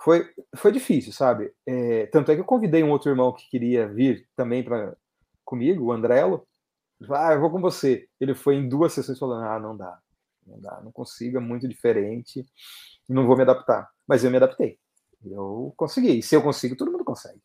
foi, 0.00 0.28
foi 0.56 0.70
difícil, 0.70 1.12
sabe? 1.12 1.52
É, 1.66 2.06
tanto 2.06 2.30
é 2.30 2.34
que 2.36 2.40
eu 2.40 2.44
convidei 2.44 2.82
um 2.84 2.90
outro 2.90 3.10
irmão 3.10 3.32
que 3.32 3.48
queria 3.48 3.88
vir 3.88 4.28
também 4.36 4.62
para 4.62 4.96
comigo, 5.44 5.86
o 5.86 5.92
Andrelo. 5.92 6.46
Ah, 7.10 7.32
eu 7.32 7.40
vou 7.40 7.50
com 7.50 7.60
você. 7.60 8.08
Ele 8.20 8.34
foi 8.34 8.56
em 8.56 8.68
duas 8.68 8.92
sessões 8.92 9.18
falando: 9.18 9.44
ah, 9.44 9.58
não 9.58 9.76
dá, 9.76 9.98
não 10.46 10.60
dá, 10.60 10.80
não 10.82 10.92
consigo, 10.92 11.36
é 11.36 11.40
muito 11.40 11.68
diferente, 11.68 12.46
não 13.08 13.26
vou 13.26 13.36
me 13.36 13.42
adaptar. 13.42 13.90
Mas 14.06 14.24
eu 14.24 14.30
me 14.30 14.36
adaptei. 14.36 14.78
Eu 15.24 15.72
consegui. 15.76 16.18
E 16.18 16.22
se 16.22 16.34
eu 16.34 16.42
consigo, 16.42 16.76
todo 16.76 16.90
mundo 16.90 17.04
consegue. 17.04 17.40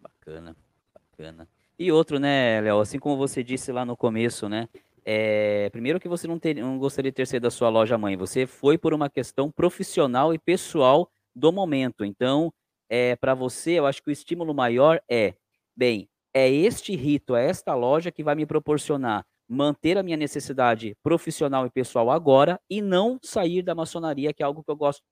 Bacana, 0.00 0.56
bacana. 0.94 1.48
E 1.78 1.92
outro, 1.92 2.18
né, 2.18 2.60
Léo, 2.60 2.80
assim 2.80 2.98
como 2.98 3.16
você 3.16 3.42
disse 3.42 3.70
lá 3.70 3.84
no 3.84 3.96
começo, 3.96 4.48
né? 4.48 4.68
É, 5.04 5.70
primeiro 5.70 6.00
que 6.00 6.08
você 6.08 6.26
não, 6.26 6.38
ter, 6.38 6.54
não 6.54 6.78
gostaria 6.78 7.10
de 7.10 7.14
ter 7.14 7.26
sido 7.26 7.44
da 7.44 7.50
sua 7.50 7.68
loja 7.68 7.96
mãe, 7.96 8.16
você 8.16 8.46
foi 8.46 8.76
por 8.76 8.92
uma 8.92 9.08
questão 9.08 9.50
profissional 9.50 10.34
e 10.34 10.38
pessoal 10.38 11.10
do 11.34 11.52
momento. 11.52 12.04
Então, 12.04 12.52
é, 12.88 13.16
para 13.16 13.34
você, 13.34 13.72
eu 13.72 13.86
acho 13.86 14.02
que 14.02 14.10
o 14.10 14.12
estímulo 14.12 14.52
maior 14.52 15.00
é, 15.08 15.34
bem, 15.74 16.08
é 16.38 16.50
este 16.50 16.94
rito, 16.94 17.34
é 17.34 17.46
esta 17.46 17.74
loja 17.74 18.12
que 18.12 18.22
vai 18.22 18.34
me 18.34 18.46
proporcionar 18.46 19.24
manter 19.48 19.96
a 19.96 20.02
minha 20.02 20.16
necessidade 20.16 20.94
profissional 21.02 21.64
e 21.64 21.70
pessoal 21.70 22.10
agora 22.10 22.60
e 22.68 22.82
não 22.82 23.18
sair 23.22 23.62
da 23.62 23.74
maçonaria, 23.74 24.32
que 24.34 24.42
é 24.42 24.46
algo 24.46 24.62
que 24.62 24.70
eu 24.70 24.76
gosto 24.76 25.02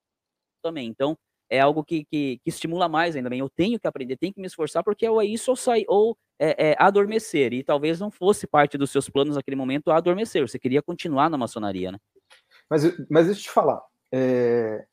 também. 0.63 0.87
Então, 0.89 1.17
é 1.49 1.59
algo 1.61 1.83
que, 1.83 2.05
que, 2.05 2.39
que, 2.45 2.51
estimula 2.51 2.89
mais 2.89 3.17
ainda 3.17 3.31
bem. 3.31 3.39
Eu 3.39 3.49
tenho 3.49 3.81
que 3.81 3.87
aprender, 3.87 4.17
tenho 4.17 4.35
que 4.35 4.41
me 4.41 4.47
esforçar, 4.47 4.85
porque 4.85 5.09
ou 5.09 5.23
é 5.23 5.25
isso 5.25 5.51
ou 5.51 5.57
sair, 5.57 5.87
ou 5.89 6.19
é, 6.39 6.71
é, 6.71 6.77
adormecer. 6.79 7.53
E 7.55 7.63
talvez 7.63 7.99
não 7.99 8.11
fosse 8.11 8.47
parte 8.47 8.77
dos 8.77 8.91
seus 8.91 9.09
planos 9.09 9.37
naquele 9.37 9.57
momento 9.57 9.91
adormecer. 9.91 10.47
Você 10.47 10.59
queria 10.59 10.83
continuar 10.83 11.31
na 11.31 11.39
maçonaria, 11.39 11.93
né? 11.93 11.99
Mas, 12.69 12.83
mas 13.09 13.27
deixa 13.27 13.41
eu 13.41 13.45
te 13.45 13.51
falar. 13.51 13.81
É... 14.13 14.85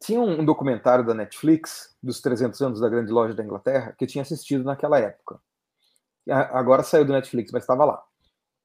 Tinha 0.00 0.20
um 0.20 0.44
documentário 0.44 1.04
da 1.04 1.14
Netflix, 1.14 1.96
dos 2.02 2.20
300 2.20 2.60
anos 2.60 2.80
da 2.80 2.88
grande 2.88 3.10
loja 3.10 3.34
da 3.34 3.44
Inglaterra, 3.44 3.94
que 3.96 4.04
eu 4.04 4.08
tinha 4.08 4.22
assistido 4.22 4.64
naquela 4.64 4.98
época. 4.98 5.40
Agora 6.28 6.82
saiu 6.82 7.04
do 7.04 7.12
Netflix, 7.12 7.52
mas 7.52 7.62
estava 7.62 7.84
lá. 7.84 8.02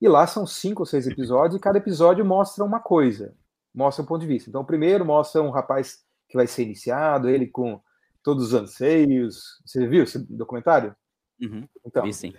E 0.01 0.07
lá 0.07 0.25
são 0.25 0.47
cinco 0.47 0.81
ou 0.81 0.85
seis 0.85 1.05
episódios, 1.05 1.55
e 1.55 1.61
cada 1.61 1.77
episódio 1.77 2.25
mostra 2.25 2.63
uma 2.63 2.79
coisa, 2.79 3.35
mostra 3.73 4.03
um 4.03 4.07
ponto 4.07 4.21
de 4.21 4.27
vista. 4.27 4.49
Então, 4.49 4.61
o 4.61 4.65
primeiro 4.65 5.05
mostra 5.05 5.43
um 5.43 5.51
rapaz 5.51 6.03
que 6.27 6.35
vai 6.35 6.47
ser 6.47 6.63
iniciado, 6.63 7.29
ele 7.29 7.45
com 7.45 7.79
todos 8.23 8.47
os 8.47 8.53
anseios. 8.53 9.61
Você 9.65 9.87
viu 9.87 10.03
esse 10.03 10.17
documentário? 10.19 10.95
Uhum, 11.39 11.67
então, 11.85 12.11
sim. 12.11 12.33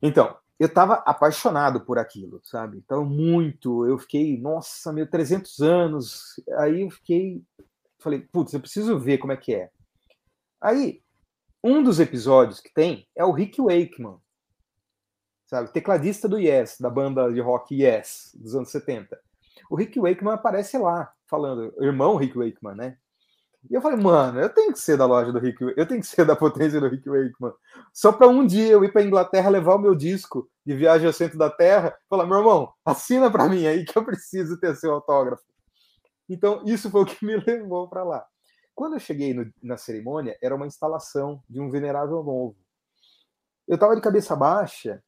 Então, 0.00 0.36
eu 0.58 0.66
estava 0.66 0.94
apaixonado 1.06 1.80
por 1.80 1.98
aquilo, 1.98 2.40
sabe? 2.44 2.78
Então, 2.78 3.04
muito. 3.04 3.86
Eu 3.86 3.98
fiquei, 3.98 4.38
nossa, 4.38 4.92
meu, 4.92 5.06
300 5.06 5.60
anos. 5.60 6.40
Aí 6.58 6.82
eu 6.82 6.90
fiquei, 6.90 7.42
falei, 8.04 8.20
putz, 8.20 8.52
eu 8.52 8.60
preciso 8.60 8.98
ver 8.98 9.18
como 9.18 9.32
é 9.32 9.36
que 9.36 9.54
é. 9.54 9.70
Aí, 10.60 11.02
um 11.62 11.82
dos 11.82 11.98
episódios 11.98 12.60
que 12.60 12.72
tem 12.72 13.08
é 13.16 13.24
o 13.24 13.32
Rick 13.32 13.60
Wakeman, 13.60 14.18
sabe? 15.46 15.72
Tecladista 15.72 16.28
do 16.28 16.38
Yes, 16.38 16.76
da 16.78 16.90
banda 16.90 17.32
de 17.32 17.40
rock 17.40 17.74
Yes, 17.74 18.30
dos 18.34 18.54
anos 18.54 18.70
70. 18.70 19.18
O 19.70 19.76
Rick 19.76 19.98
Wakeman 19.98 20.34
aparece 20.34 20.76
lá, 20.76 21.10
falando, 21.26 21.74
irmão 21.80 22.16
Rick 22.16 22.36
Wakeman, 22.36 22.76
né? 22.76 22.98
E 23.70 23.74
eu 23.74 23.80
falei, 23.80 23.98
mano, 23.98 24.40
eu 24.40 24.50
tenho 24.50 24.74
que 24.74 24.78
ser 24.78 24.98
da 24.98 25.06
loja 25.06 25.32
do 25.32 25.38
Rick, 25.38 25.58
eu 25.74 25.86
tenho 25.86 26.02
que 26.02 26.06
ser 26.06 26.26
da 26.26 26.36
potência 26.36 26.78
do 26.78 26.88
Rick 26.88 27.08
Wakeman. 27.08 27.54
Só 27.94 28.12
para 28.12 28.28
um 28.28 28.46
dia 28.46 28.72
eu 28.72 28.84
ir 28.84 28.92
para 28.92 29.02
Inglaterra 29.02 29.48
levar 29.48 29.76
o 29.76 29.78
meu 29.78 29.94
disco 29.94 30.50
de 30.66 30.76
viagem 30.76 31.06
ao 31.06 31.12
centro 31.14 31.38
da 31.38 31.48
Terra, 31.48 31.96
falar, 32.08 32.26
meu 32.26 32.38
irmão, 32.38 32.70
assina 32.84 33.30
para 33.30 33.48
mim 33.48 33.66
aí 33.66 33.84
que 33.86 33.96
eu 33.96 34.04
preciso 34.04 34.60
ter 34.60 34.76
seu 34.76 34.92
autógrafo. 34.92 35.42
Então, 36.28 36.62
isso 36.64 36.90
foi 36.90 37.02
o 37.02 37.06
que 37.06 37.22
me 37.24 37.36
levou 37.36 37.88
para 37.88 38.04
lá. 38.04 38.26
Quando 38.74 38.94
eu 38.94 39.00
cheguei 39.00 39.32
no, 39.32 39.50
na 39.62 39.76
cerimônia, 39.76 40.36
era 40.42 40.54
uma 40.54 40.66
instalação 40.66 41.42
de 41.48 41.60
um 41.60 41.70
venerável 41.70 42.22
novo. 42.22 42.56
Eu 43.66 43.76
estava 43.76 43.94
de 43.94 44.02
cabeça 44.02 44.34
baixa, 44.34 45.02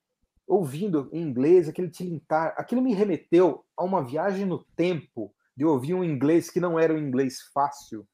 ouvindo 0.46 1.08
em 1.12 1.20
inglês 1.20 1.68
aquele 1.68 1.90
tilintar. 1.90 2.54
Aquilo 2.56 2.80
me 2.80 2.94
remeteu 2.94 3.64
a 3.76 3.84
uma 3.84 4.04
viagem 4.04 4.46
no 4.46 4.64
tempo 4.76 5.34
de 5.56 5.64
ouvir 5.64 5.94
um 5.94 6.04
inglês 6.04 6.50
que 6.50 6.60
não 6.60 6.78
era 6.78 6.94
um 6.94 6.98
inglês 6.98 7.40
fácil, 7.52 8.06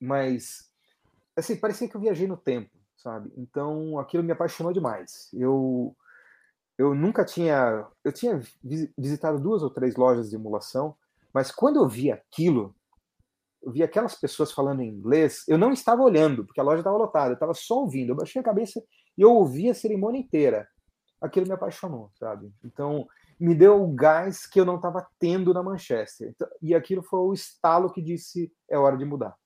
mas 0.00 0.68
assim, 1.36 1.56
parecia 1.56 1.88
que 1.88 1.96
eu 1.96 2.00
viajei 2.00 2.26
no 2.26 2.36
tempo, 2.36 2.70
sabe? 2.96 3.32
Então 3.36 3.98
aquilo 3.98 4.24
me 4.24 4.32
apaixonou 4.32 4.72
demais. 4.72 5.28
Eu 5.32 5.96
eu 6.76 6.94
nunca 6.94 7.24
tinha, 7.24 7.84
eu 8.04 8.12
tinha 8.12 8.40
visitado 8.96 9.40
duas 9.40 9.64
ou 9.64 9.70
três 9.70 9.96
lojas 9.96 10.30
de 10.30 10.36
emulação, 10.36 10.96
mas 11.32 11.50
quando 11.50 11.76
eu 11.76 11.88
vi 11.88 12.10
aquilo, 12.10 12.74
eu 13.62 13.72
vi 13.72 13.82
aquelas 13.82 14.14
pessoas 14.14 14.52
falando 14.52 14.80
em 14.80 14.88
inglês, 14.88 15.44
eu 15.48 15.58
não 15.58 15.72
estava 15.72 16.02
olhando, 16.02 16.44
porque 16.44 16.60
a 16.60 16.64
loja 16.64 16.80
estava 16.80 16.96
lotada, 16.96 17.30
eu 17.30 17.34
estava 17.34 17.54
só 17.54 17.80
ouvindo. 17.80 18.10
Eu 18.10 18.16
baixei 18.16 18.40
a 18.40 18.44
cabeça 18.44 18.82
e 19.16 19.22
eu 19.22 19.32
ouvi 19.32 19.68
a 19.68 19.74
cerimônia 19.74 20.20
inteira. 20.20 20.68
Aquilo 21.20 21.46
me 21.46 21.52
apaixonou, 21.52 22.10
sabe? 22.14 22.52
Então, 22.64 23.06
me 23.38 23.54
deu 23.54 23.82
o 23.82 23.92
gás 23.92 24.46
que 24.46 24.60
eu 24.60 24.64
não 24.64 24.76
estava 24.76 25.06
tendo 25.18 25.52
na 25.52 25.62
Manchester. 25.62 26.30
Então, 26.30 26.48
e 26.62 26.74
aquilo 26.74 27.02
foi 27.02 27.20
o 27.20 27.32
estalo 27.32 27.92
que 27.92 28.00
disse: 28.00 28.52
é 28.70 28.78
hora 28.78 28.96
de 28.96 29.04
mudar. 29.04 29.36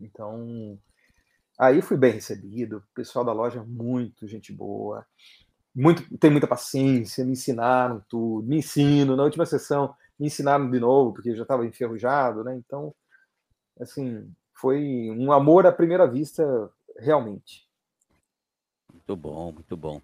Então, 0.00 0.78
aí 1.58 1.82
fui 1.82 1.98
bem 1.98 2.12
recebido, 2.12 2.78
o 2.78 2.94
pessoal 2.94 3.24
da 3.24 3.32
loja 3.32 3.62
muito 3.62 4.26
gente 4.26 4.50
boa, 4.50 5.06
muito 5.74 6.18
tem 6.18 6.30
muita 6.30 6.46
paciência, 6.46 7.24
me 7.24 7.32
ensinaram 7.32 8.02
tudo, 8.08 8.48
me 8.48 8.58
ensino. 8.58 9.14
Na 9.14 9.24
última 9.24 9.44
sessão 9.44 9.94
me 10.20 10.26
ensinaram 10.26 10.70
de 10.70 10.78
novo, 10.78 11.14
porque 11.14 11.30
eu 11.30 11.36
já 11.36 11.42
estava 11.42 11.64
enferrujado, 11.64 12.44
né? 12.44 12.54
Então, 12.54 12.94
assim, 13.80 14.30
foi 14.52 15.10
um 15.16 15.32
amor 15.32 15.66
à 15.66 15.72
primeira 15.72 16.06
vista, 16.06 16.70
realmente. 16.98 17.66
Muito 18.92 19.16
bom, 19.16 19.50
muito 19.50 19.76
bom. 19.78 20.02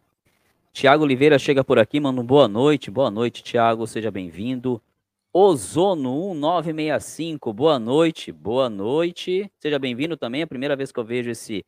Tiago 0.72 1.04
Oliveira 1.04 1.38
chega 1.38 1.62
por 1.62 1.78
aqui, 1.78 2.00
um 2.00 2.24
boa 2.24 2.48
noite. 2.48 2.90
Boa 2.90 3.10
noite, 3.10 3.42
Tiago, 3.42 3.86
seja 3.86 4.10
bem-vindo. 4.10 4.80
Ozono 5.32 6.32
1965, 6.32 7.52
boa 7.52 7.78
noite, 7.78 8.32
boa 8.32 8.70
noite. 8.70 9.52
Seja 9.58 9.78
bem-vindo 9.78 10.16
também, 10.16 10.40
é 10.40 10.44
a 10.44 10.46
primeira 10.46 10.74
vez 10.74 10.90
que 10.90 10.98
eu 10.98 11.04
vejo 11.04 11.30
esse 11.30 11.62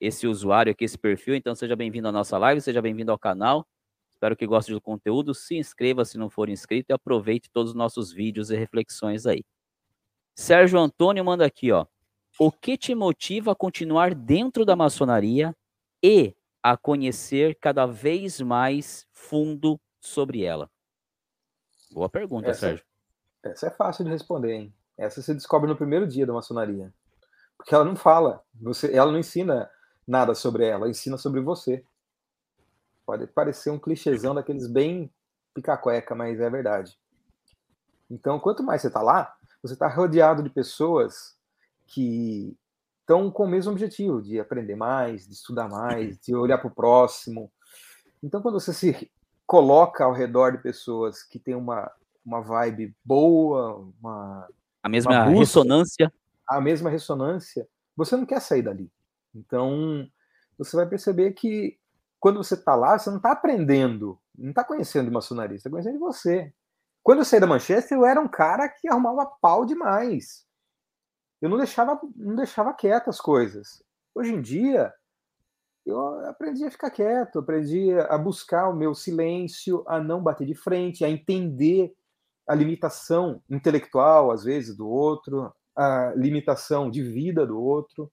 esse 0.00 0.28
usuário 0.28 0.70
aqui, 0.70 0.84
esse 0.84 0.96
perfil. 0.96 1.34
Então, 1.34 1.52
seja 1.56 1.74
bem-vindo 1.74 2.06
à 2.06 2.12
nossa 2.12 2.38
live, 2.38 2.60
seja 2.60 2.80
bem-vindo 2.80 3.10
ao 3.10 3.18
canal. 3.18 3.66
Espero 4.18 4.36
que 4.36 4.48
goste 4.48 4.72
do 4.72 4.80
conteúdo. 4.80 5.32
Se 5.32 5.56
inscreva 5.56 6.04
se 6.04 6.18
não 6.18 6.28
for 6.28 6.48
inscrito 6.48 6.90
e 6.90 6.92
aproveite 6.92 7.48
todos 7.52 7.70
os 7.70 7.76
nossos 7.76 8.12
vídeos 8.12 8.50
e 8.50 8.56
reflexões 8.56 9.24
aí. 9.26 9.44
Sérgio 10.34 10.80
Antônio 10.80 11.24
manda 11.24 11.46
aqui, 11.46 11.70
ó. 11.70 11.86
O 12.36 12.50
que 12.50 12.76
te 12.76 12.96
motiva 12.96 13.52
a 13.52 13.54
continuar 13.54 14.16
dentro 14.16 14.64
da 14.64 14.74
maçonaria 14.74 15.54
e 16.02 16.34
a 16.60 16.76
conhecer 16.76 17.56
cada 17.60 17.86
vez 17.86 18.40
mais 18.40 19.06
fundo 19.12 19.80
sobre 20.00 20.42
ela? 20.42 20.68
Boa 21.92 22.08
pergunta, 22.08 22.50
essa, 22.50 22.60
Sérgio. 22.60 22.84
Essa 23.44 23.68
é 23.68 23.70
fácil 23.70 24.04
de 24.04 24.10
responder, 24.10 24.52
hein? 24.52 24.74
Essa 24.96 25.22
você 25.22 25.32
descobre 25.32 25.70
no 25.70 25.76
primeiro 25.76 26.08
dia 26.08 26.26
da 26.26 26.32
maçonaria. 26.32 26.92
Porque 27.56 27.72
ela 27.72 27.84
não 27.84 27.94
fala, 27.94 28.42
você, 28.52 28.92
ela 28.92 29.12
não 29.12 29.18
ensina 29.20 29.70
nada 30.04 30.34
sobre 30.34 30.64
ela, 30.64 30.82
ela 30.82 30.90
ensina 30.90 31.16
sobre 31.16 31.40
você. 31.40 31.84
Pode 33.08 33.26
parecer 33.26 33.70
um 33.70 33.78
clichêzão 33.78 34.34
daqueles 34.34 34.66
bem 34.66 35.10
picacueca, 35.54 36.14
mas 36.14 36.38
é 36.40 36.50
verdade. 36.50 36.94
Então, 38.10 38.38
quanto 38.38 38.62
mais 38.62 38.82
você 38.82 38.88
está 38.88 39.00
lá, 39.00 39.34
você 39.62 39.72
está 39.72 39.88
rodeado 39.88 40.42
de 40.42 40.50
pessoas 40.50 41.34
que 41.86 42.54
estão 43.00 43.30
com 43.30 43.44
o 43.44 43.48
mesmo 43.48 43.72
objetivo, 43.72 44.20
de 44.20 44.38
aprender 44.38 44.76
mais, 44.76 45.26
de 45.26 45.32
estudar 45.32 45.70
mais, 45.70 46.18
de 46.18 46.34
olhar 46.34 46.58
para 46.58 46.68
o 46.68 46.74
próximo. 46.74 47.50
Então, 48.22 48.42
quando 48.42 48.60
você 48.60 48.74
se 48.74 49.10
coloca 49.46 50.04
ao 50.04 50.12
redor 50.12 50.50
de 50.50 50.62
pessoas 50.62 51.22
que 51.22 51.38
têm 51.38 51.54
uma, 51.54 51.90
uma 52.22 52.42
vibe 52.42 52.94
boa, 53.02 53.90
uma. 54.02 54.46
A 54.82 54.88
mesma 54.90 55.12
uma 55.12 55.24
busca, 55.24 55.38
ressonância. 55.38 56.12
A 56.46 56.60
mesma 56.60 56.90
ressonância, 56.90 57.66
você 57.96 58.18
não 58.18 58.26
quer 58.26 58.42
sair 58.42 58.60
dali. 58.60 58.92
Então, 59.34 60.06
você 60.58 60.76
vai 60.76 60.86
perceber 60.86 61.32
que 61.32 61.78
quando 62.20 62.42
você 62.42 62.54
está 62.54 62.74
lá, 62.74 62.98
você 62.98 63.10
não 63.10 63.18
está 63.18 63.32
aprendendo, 63.32 64.18
não 64.36 64.50
está 64.50 64.64
conhecendo 64.64 65.10
maçonaria, 65.10 65.56
você 65.56 65.68
está 65.68 65.70
conhecendo 65.70 65.98
você. 65.98 66.52
Quando 67.02 67.20
eu 67.20 67.24
saí 67.24 67.40
da 67.40 67.46
Manchester, 67.46 67.96
eu 67.96 68.04
era 68.04 68.20
um 68.20 68.28
cara 68.28 68.68
que 68.68 68.88
arrumava 68.88 69.26
pau 69.40 69.64
demais. 69.64 70.46
Eu 71.40 71.48
não 71.48 71.56
deixava, 71.56 71.98
não 72.16 72.34
deixava 72.34 72.74
quieto 72.74 73.08
as 73.08 73.20
coisas. 73.20 73.82
Hoje 74.14 74.34
em 74.34 74.42
dia, 74.42 74.92
eu 75.86 75.98
aprendi 76.26 76.64
a 76.64 76.70
ficar 76.70 76.90
quieto, 76.90 77.38
aprendi 77.38 77.92
a 77.98 78.18
buscar 78.18 78.68
o 78.68 78.76
meu 78.76 78.94
silêncio, 78.94 79.84
a 79.86 80.00
não 80.00 80.22
bater 80.22 80.46
de 80.46 80.54
frente, 80.54 81.04
a 81.04 81.08
entender 81.08 81.94
a 82.46 82.54
limitação 82.54 83.42
intelectual, 83.48 84.30
às 84.30 84.44
vezes, 84.44 84.76
do 84.76 84.88
outro, 84.88 85.52
a 85.76 86.12
limitação 86.16 86.90
de 86.90 87.02
vida 87.02 87.46
do 87.46 87.60
outro, 87.60 88.10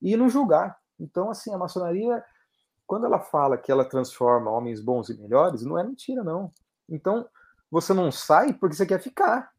e 0.00 0.16
não 0.16 0.28
julgar. 0.28 0.78
Então, 0.98 1.30
assim, 1.30 1.52
a 1.52 1.58
maçonaria, 1.58 2.24
quando 2.86 3.06
ela 3.06 3.20
fala 3.20 3.58
que 3.58 3.70
ela 3.70 3.84
transforma 3.84 4.50
homens 4.50 4.80
bons 4.80 5.08
e 5.08 5.20
melhores, 5.20 5.62
não 5.62 5.78
é 5.78 5.84
mentira, 5.84 6.22
não. 6.22 6.52
Então, 6.88 7.28
você 7.70 7.92
não 7.92 8.12
sai 8.12 8.52
porque 8.52 8.76
você 8.76 8.86
quer 8.86 9.00
ficar. 9.00 9.50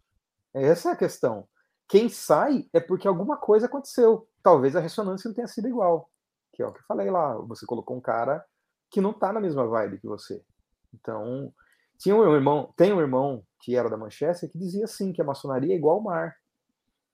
Essa 0.53 0.89
é 0.89 0.91
a 0.93 0.97
questão. 0.97 1.47
Quem 1.88 2.09
sai 2.09 2.67
é 2.73 2.80
porque 2.80 3.07
alguma 3.07 3.38
coisa 3.38 3.65
aconteceu. 3.65 4.28
Talvez 4.41 4.75
a 4.75 4.80
ressonância 4.80 5.28
não 5.28 5.36
tenha 5.36 5.47
sido 5.47 5.67
igual 5.67 6.09
que 6.57 6.63
é 6.63 6.65
o 6.65 6.73
que 6.73 6.80
eu 6.80 6.86
falei 6.88 7.11
lá, 7.11 7.36
você 7.36 7.67
colocou 7.67 7.95
um 7.95 8.01
cara 8.01 8.43
que 8.89 8.99
não 8.99 9.13
tá 9.13 9.32
na 9.32 9.39
mesma 9.39 9.67
vibe 9.67 9.99
que 9.99 10.07
você. 10.07 10.43
Então, 10.91 11.53
tinha 11.99 12.15
um 12.15 12.34
irmão, 12.34 12.73
tem 12.75 12.91
um 12.91 12.99
irmão 12.99 13.43
que 13.59 13.75
era 13.75 13.88
da 13.88 13.95
Manchester 13.95 14.49
que 14.49 14.57
dizia 14.57 14.86
assim, 14.86 15.13
que 15.13 15.21
a 15.21 15.25
maçonaria 15.25 15.73
é 15.73 15.78
igual 15.78 15.97
ao 15.97 16.01
mar. 16.01 16.36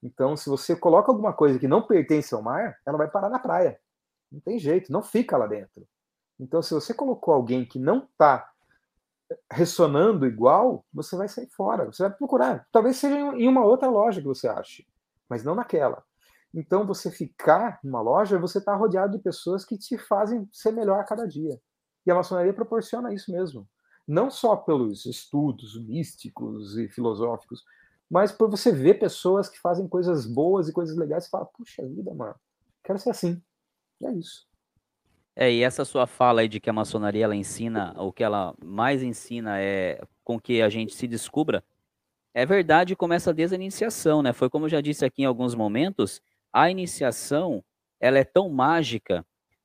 Então, 0.02 0.34
se 0.34 0.48
você 0.48 0.74
coloca 0.74 1.12
alguma 1.12 1.34
coisa 1.34 1.58
que 1.58 1.68
não 1.68 1.86
pertence 1.86 2.34
ao 2.34 2.42
mar, 2.42 2.78
ela 2.86 2.96
vai 2.96 3.10
parar 3.10 3.28
na 3.28 3.38
praia. 3.38 3.78
Não 4.32 4.40
tem 4.40 4.58
jeito, 4.58 4.90
não 4.90 5.02
fica 5.02 5.36
lá 5.36 5.46
dentro. 5.46 5.86
Então, 6.38 6.62
se 6.62 6.74
você 6.74 6.92
colocou 6.92 7.32
alguém 7.34 7.64
que 7.64 7.78
não 7.78 7.98
está 7.98 8.50
ressonando 9.50 10.26
igual, 10.26 10.84
você 10.92 11.16
vai 11.16 11.28
sair 11.28 11.48
fora, 11.48 11.86
você 11.86 12.02
vai 12.02 12.12
procurar. 12.12 12.66
Talvez 12.70 12.96
seja 12.96 13.16
em 13.16 13.48
uma 13.48 13.64
outra 13.64 13.88
loja 13.88 14.20
que 14.20 14.26
você 14.26 14.48
ache, 14.48 14.86
mas 15.28 15.44
não 15.44 15.54
naquela. 15.54 16.04
Então, 16.52 16.86
você 16.86 17.10
ficar 17.10 17.80
numa 17.82 18.00
loja, 18.00 18.38
você 18.38 18.58
está 18.58 18.74
rodeado 18.74 19.16
de 19.16 19.22
pessoas 19.22 19.64
que 19.64 19.76
te 19.76 19.98
fazem 19.98 20.48
ser 20.52 20.72
melhor 20.72 21.00
a 21.00 21.04
cada 21.04 21.26
dia. 21.26 21.60
E 22.06 22.10
a 22.10 22.14
maçonaria 22.14 22.52
proporciona 22.52 23.12
isso 23.12 23.32
mesmo. 23.32 23.68
Não 24.06 24.30
só 24.30 24.54
pelos 24.54 25.06
estudos 25.06 25.80
místicos 25.84 26.76
e 26.76 26.88
filosóficos, 26.88 27.64
mas 28.10 28.30
por 28.30 28.50
você 28.50 28.70
ver 28.70 28.98
pessoas 28.98 29.48
que 29.48 29.58
fazem 29.58 29.88
coisas 29.88 30.26
boas 30.26 30.68
e 30.68 30.72
coisas 30.72 30.96
legais 30.96 31.26
e 31.26 31.30
fala, 31.30 31.46
puxa 31.46 31.84
vida, 31.86 32.14
mano, 32.14 32.34
quero 32.82 32.98
ser 32.98 33.10
assim. 33.10 33.42
E 34.00 34.06
é 34.06 34.12
isso. 34.12 34.46
É, 35.36 35.52
e 35.52 35.62
essa 35.62 35.84
sua 35.84 36.06
fala 36.06 36.42
aí 36.42 36.48
de 36.48 36.60
que 36.60 36.70
a 36.70 36.72
maçonaria 36.72 37.24
ela 37.24 37.34
ensina, 37.34 37.92
o 37.98 38.12
que 38.12 38.22
ela 38.22 38.54
mais 38.64 39.02
ensina 39.02 39.60
é 39.60 40.00
com 40.22 40.38
que 40.40 40.62
a 40.62 40.68
gente 40.68 40.94
se 40.94 41.08
descubra, 41.08 41.64
é 42.34 42.46
verdade, 42.46 42.96
começa 42.96 43.30
a 43.32 43.54
iniciação, 43.54 44.22
né? 44.22 44.32
Foi 44.32 44.50
como 44.50 44.66
eu 44.66 44.68
já 44.70 44.80
disse 44.80 45.04
aqui 45.04 45.22
em 45.22 45.26
alguns 45.26 45.54
momentos, 45.54 46.20
a 46.52 46.70
iniciação 46.70 47.64
ela 48.00 48.18
é 48.18 48.24
tão 48.24 48.48
mágica 48.48 49.24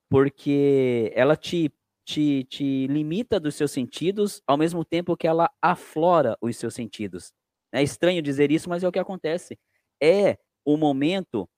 porque 0.09 1.11
ela 1.15 1.36
te, 1.36 1.72
te, 2.05 2.43
te 2.45 2.88
limita 2.88 3.39
dos 3.39 3.55
seus 3.55 3.72
sentidos 3.72 4.41
ao 4.47 4.57
mesmo 4.57 4.86
tempo 4.86 5.17
que 5.17 5.28
ela 5.28 5.49
aflora 5.61 6.38
os 6.41 6.57
seus 6.57 6.74
sentidos. 6.76 7.34
É 7.72 7.84
estranho 7.84 8.22
dizer 8.22 8.51
isso, 8.51 8.70
mas 8.70 8.84
é 8.84 8.88
o 8.88 8.91
que 8.91 8.99
acontece. 8.99 9.57
É 10.01 10.38
o 10.65 10.78
momento, 10.78 11.49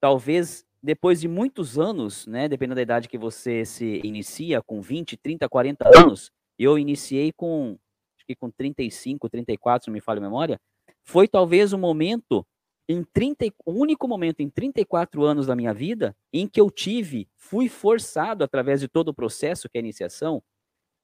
talvez 0.00 0.64
depois 0.82 1.20
de 1.20 1.28
muitos 1.28 1.78
anos, 1.78 2.26
né, 2.26 2.48
dependendo 2.48 2.76
da 2.76 2.82
idade 2.82 3.08
que 3.08 3.18
você 3.18 3.64
se 3.64 4.00
inicia, 4.02 4.62
com 4.62 4.80
20, 4.80 5.16
30, 5.16 5.48
40 5.48 5.88
anos, 5.98 6.30
eu 6.58 6.78
iniciei 6.78 7.32
com, 7.32 7.78
acho 8.16 8.26
que 8.26 8.34
com 8.34 8.50
35, 8.50 9.28
34, 9.28 9.84
se 9.84 9.90
não 9.90 9.94
me 9.94 10.00
falha 10.00 10.18
a 10.18 10.22
memória, 10.22 10.60
foi 11.02 11.28
talvez 11.28 11.72
o 11.72 11.78
momento 11.78 12.46
em 12.88 13.04
30, 13.04 13.46
o 13.64 13.72
único 13.72 14.08
momento 14.08 14.40
em 14.40 14.48
34 14.48 15.22
anos 15.24 15.46
da 15.46 15.54
minha 15.54 15.72
vida 15.72 16.16
em 16.32 16.48
que 16.48 16.60
eu 16.60 16.70
tive, 16.70 17.28
fui 17.36 17.68
forçado 17.68 18.42
através 18.42 18.80
de 18.80 18.88
todo 18.88 19.08
o 19.10 19.14
processo 19.14 19.68
que 19.68 19.78
é 19.78 19.80
a 19.80 19.84
iniciação, 19.84 20.42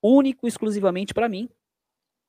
único 0.03 0.49
exclusivamente 0.49 1.15
para 1.15 1.29
mim. 1.29 1.49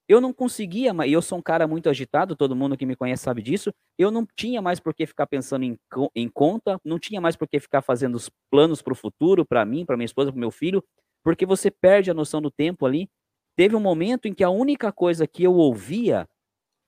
Eu 0.07 0.21
não 0.21 0.31
conseguia, 0.31 0.93
e 1.05 1.11
eu 1.11 1.21
sou 1.21 1.37
um 1.37 1.41
cara 1.41 1.67
muito 1.67 1.89
agitado, 1.89 2.35
todo 2.35 2.55
mundo 2.55 2.77
que 2.77 2.85
me 2.85 2.95
conhece 2.95 3.23
sabe 3.23 3.41
disso. 3.41 3.73
Eu 3.97 4.09
não 4.09 4.25
tinha 4.25 4.61
mais 4.61 4.79
por 4.79 4.93
que 4.93 5.05
ficar 5.05 5.27
pensando 5.27 5.63
em, 5.63 5.77
em 6.15 6.29
conta, 6.29 6.79
não 6.83 6.97
tinha 6.97 7.19
mais 7.19 7.35
por 7.35 7.47
que 7.47 7.59
ficar 7.59 7.81
fazendo 7.81 8.15
os 8.15 8.29
planos 8.49 8.81
para 8.81 8.93
o 8.93 8.95
futuro, 8.95 9.45
para 9.45 9.65
mim, 9.65 9.85
para 9.85 9.97
minha 9.97 10.05
esposa, 10.05 10.31
para 10.31 10.39
meu 10.39 10.51
filho, 10.51 10.81
porque 11.23 11.45
você 11.45 11.69
perde 11.69 12.09
a 12.09 12.13
noção 12.13 12.41
do 12.41 12.49
tempo 12.49 12.85
ali. 12.85 13.09
Teve 13.57 13.75
um 13.75 13.81
momento 13.81 14.27
em 14.27 14.33
que 14.33 14.45
a 14.45 14.49
única 14.49 14.93
coisa 14.93 15.27
que 15.27 15.43
eu 15.43 15.55
ouvia 15.55 16.25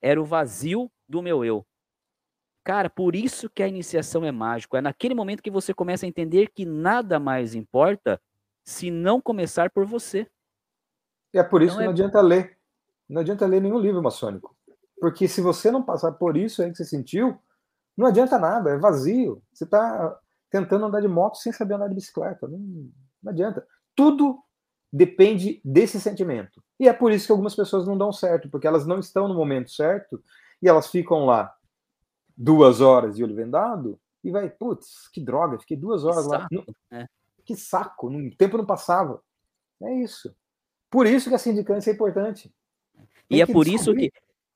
era 0.02 0.20
o 0.20 0.24
vazio 0.24 0.90
do 1.06 1.20
meu 1.20 1.44
eu. 1.44 1.66
Cara, 2.64 2.88
por 2.88 3.14
isso 3.14 3.50
que 3.50 3.62
a 3.62 3.68
iniciação 3.68 4.24
é 4.24 4.32
mágico. 4.32 4.76
É 4.76 4.80
naquele 4.80 5.14
momento 5.14 5.42
que 5.42 5.50
você 5.50 5.74
começa 5.74 6.06
a 6.06 6.08
entender 6.08 6.50
que 6.54 6.64
nada 6.64 7.18
mais 7.18 7.54
importa 7.54 8.20
se 8.64 8.90
não 8.90 9.20
começar 9.20 9.70
por 9.70 9.84
você. 9.84 10.26
E 11.34 11.38
é 11.38 11.42
por 11.42 11.62
isso 11.62 11.74
então 11.74 11.78
que 11.78 11.82
é... 11.82 11.86
não 11.86 11.92
adianta 11.92 12.20
ler. 12.20 12.59
Não 13.10 13.22
adianta 13.22 13.44
ler 13.44 13.60
nenhum 13.60 13.78
livro 13.78 14.02
maçônico. 14.02 14.56
Porque 15.00 15.26
se 15.26 15.40
você 15.40 15.70
não 15.70 15.82
passar 15.82 16.12
por 16.12 16.36
isso 16.36 16.62
aí 16.62 16.70
que 16.70 16.76
você 16.76 16.84
sentiu, 16.84 17.36
não 17.96 18.06
adianta 18.06 18.38
nada, 18.38 18.70
é 18.70 18.78
vazio. 18.78 19.42
Você 19.52 19.64
está 19.64 20.18
tentando 20.48 20.84
andar 20.86 21.00
de 21.00 21.08
moto 21.08 21.36
sem 21.36 21.52
saber 21.52 21.74
andar 21.74 21.88
de 21.88 21.94
bicicleta. 21.94 22.46
Não, 22.46 22.58
não 23.22 23.32
adianta. 23.32 23.66
Tudo 23.96 24.38
depende 24.92 25.60
desse 25.64 26.00
sentimento. 26.00 26.62
E 26.78 26.88
é 26.88 26.92
por 26.92 27.10
isso 27.10 27.26
que 27.26 27.32
algumas 27.32 27.54
pessoas 27.54 27.86
não 27.86 27.98
dão 27.98 28.12
certo, 28.12 28.48
porque 28.48 28.66
elas 28.66 28.86
não 28.86 28.98
estão 28.98 29.26
no 29.26 29.34
momento 29.34 29.70
certo 29.70 30.22
e 30.62 30.68
elas 30.68 30.88
ficam 30.88 31.24
lá 31.26 31.54
duas 32.36 32.80
horas 32.80 33.16
de 33.16 33.24
olho 33.24 33.34
vendado 33.34 34.00
e 34.22 34.30
vai, 34.30 34.48
putz, 34.48 35.08
que 35.08 35.20
droga, 35.20 35.58
fiquei 35.58 35.76
duas 35.76 36.04
horas 36.04 36.24
que 36.24 36.30
lá. 36.30 36.40
Saco, 36.40 36.76
é. 36.92 37.06
Que 37.44 37.56
saco, 37.56 38.08
o 38.08 38.36
tempo 38.36 38.56
não 38.56 38.66
passava. 38.66 39.20
É 39.82 39.94
isso. 39.94 40.34
Por 40.90 41.06
isso 41.06 41.28
que 41.28 41.34
a 41.34 41.38
sindicância 41.38 41.90
é 41.90 41.94
importante. 41.94 42.52
Tem 43.30 43.38
e 43.38 43.42
é 43.42 43.46
por 43.46 43.66
isso 43.66 43.94
que 43.94 44.10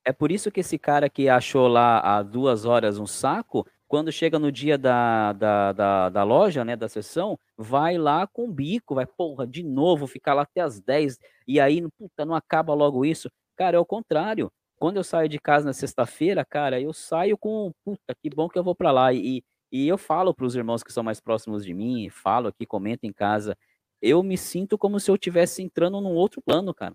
é 0.06 0.12
por 0.12 0.30
isso 0.30 0.50
que 0.50 0.60
esse 0.60 0.78
cara 0.78 1.08
que 1.08 1.30
achou 1.30 1.66
lá 1.66 1.98
há 2.00 2.22
duas 2.22 2.66
horas 2.66 2.98
um 2.98 3.06
saco, 3.06 3.66
quando 3.88 4.12
chega 4.12 4.38
no 4.38 4.52
dia 4.52 4.76
da, 4.76 5.32
da, 5.32 5.72
da, 5.72 6.08
da 6.10 6.22
loja, 6.22 6.62
né, 6.62 6.76
da 6.76 6.90
sessão, 6.90 7.38
vai 7.56 7.96
lá 7.96 8.26
com 8.26 8.44
o 8.44 8.52
bico, 8.52 8.94
vai, 8.94 9.06
porra, 9.06 9.46
de 9.46 9.62
novo, 9.62 10.06
ficar 10.06 10.34
lá 10.34 10.42
até 10.42 10.60
as 10.60 10.78
10, 10.78 11.18
e 11.48 11.58
aí, 11.58 11.80
puta, 11.96 12.26
não 12.26 12.34
acaba 12.34 12.74
logo 12.74 13.02
isso. 13.04 13.30
Cara, 13.56 13.78
é 13.78 13.80
o 13.80 13.86
contrário 13.86 14.52
quando 14.76 14.96
eu 14.96 15.04
saio 15.04 15.28
de 15.28 15.38
casa 15.38 15.64
na 15.64 15.72
sexta-feira, 15.72 16.44
cara, 16.44 16.80
eu 16.80 16.92
saio 16.92 17.38
com, 17.38 17.72
puta, 17.84 18.14
que 18.20 18.28
bom 18.28 18.48
que 18.48 18.58
eu 18.58 18.64
vou 18.64 18.74
para 18.74 18.90
lá. 18.92 19.12
E, 19.14 19.42
e 19.72 19.88
eu 19.88 19.96
falo 19.96 20.34
para 20.34 20.44
os 20.44 20.54
irmãos 20.54 20.82
que 20.82 20.92
são 20.92 21.02
mais 21.02 21.20
próximos 21.20 21.64
de 21.64 21.72
mim, 21.72 22.10
falo 22.10 22.48
aqui, 22.48 22.66
comento 22.66 23.06
em 23.06 23.12
casa, 23.12 23.56
eu 24.02 24.22
me 24.22 24.36
sinto 24.36 24.76
como 24.76 25.00
se 25.00 25.10
eu 25.10 25.14
estivesse 25.14 25.62
entrando 25.62 26.00
num 26.00 26.14
outro 26.14 26.42
plano, 26.42 26.74
cara. 26.74 26.94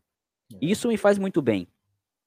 É. 0.54 0.58
Isso 0.62 0.88
me 0.88 0.98
faz 0.98 1.18
muito 1.18 1.42
bem. 1.42 1.68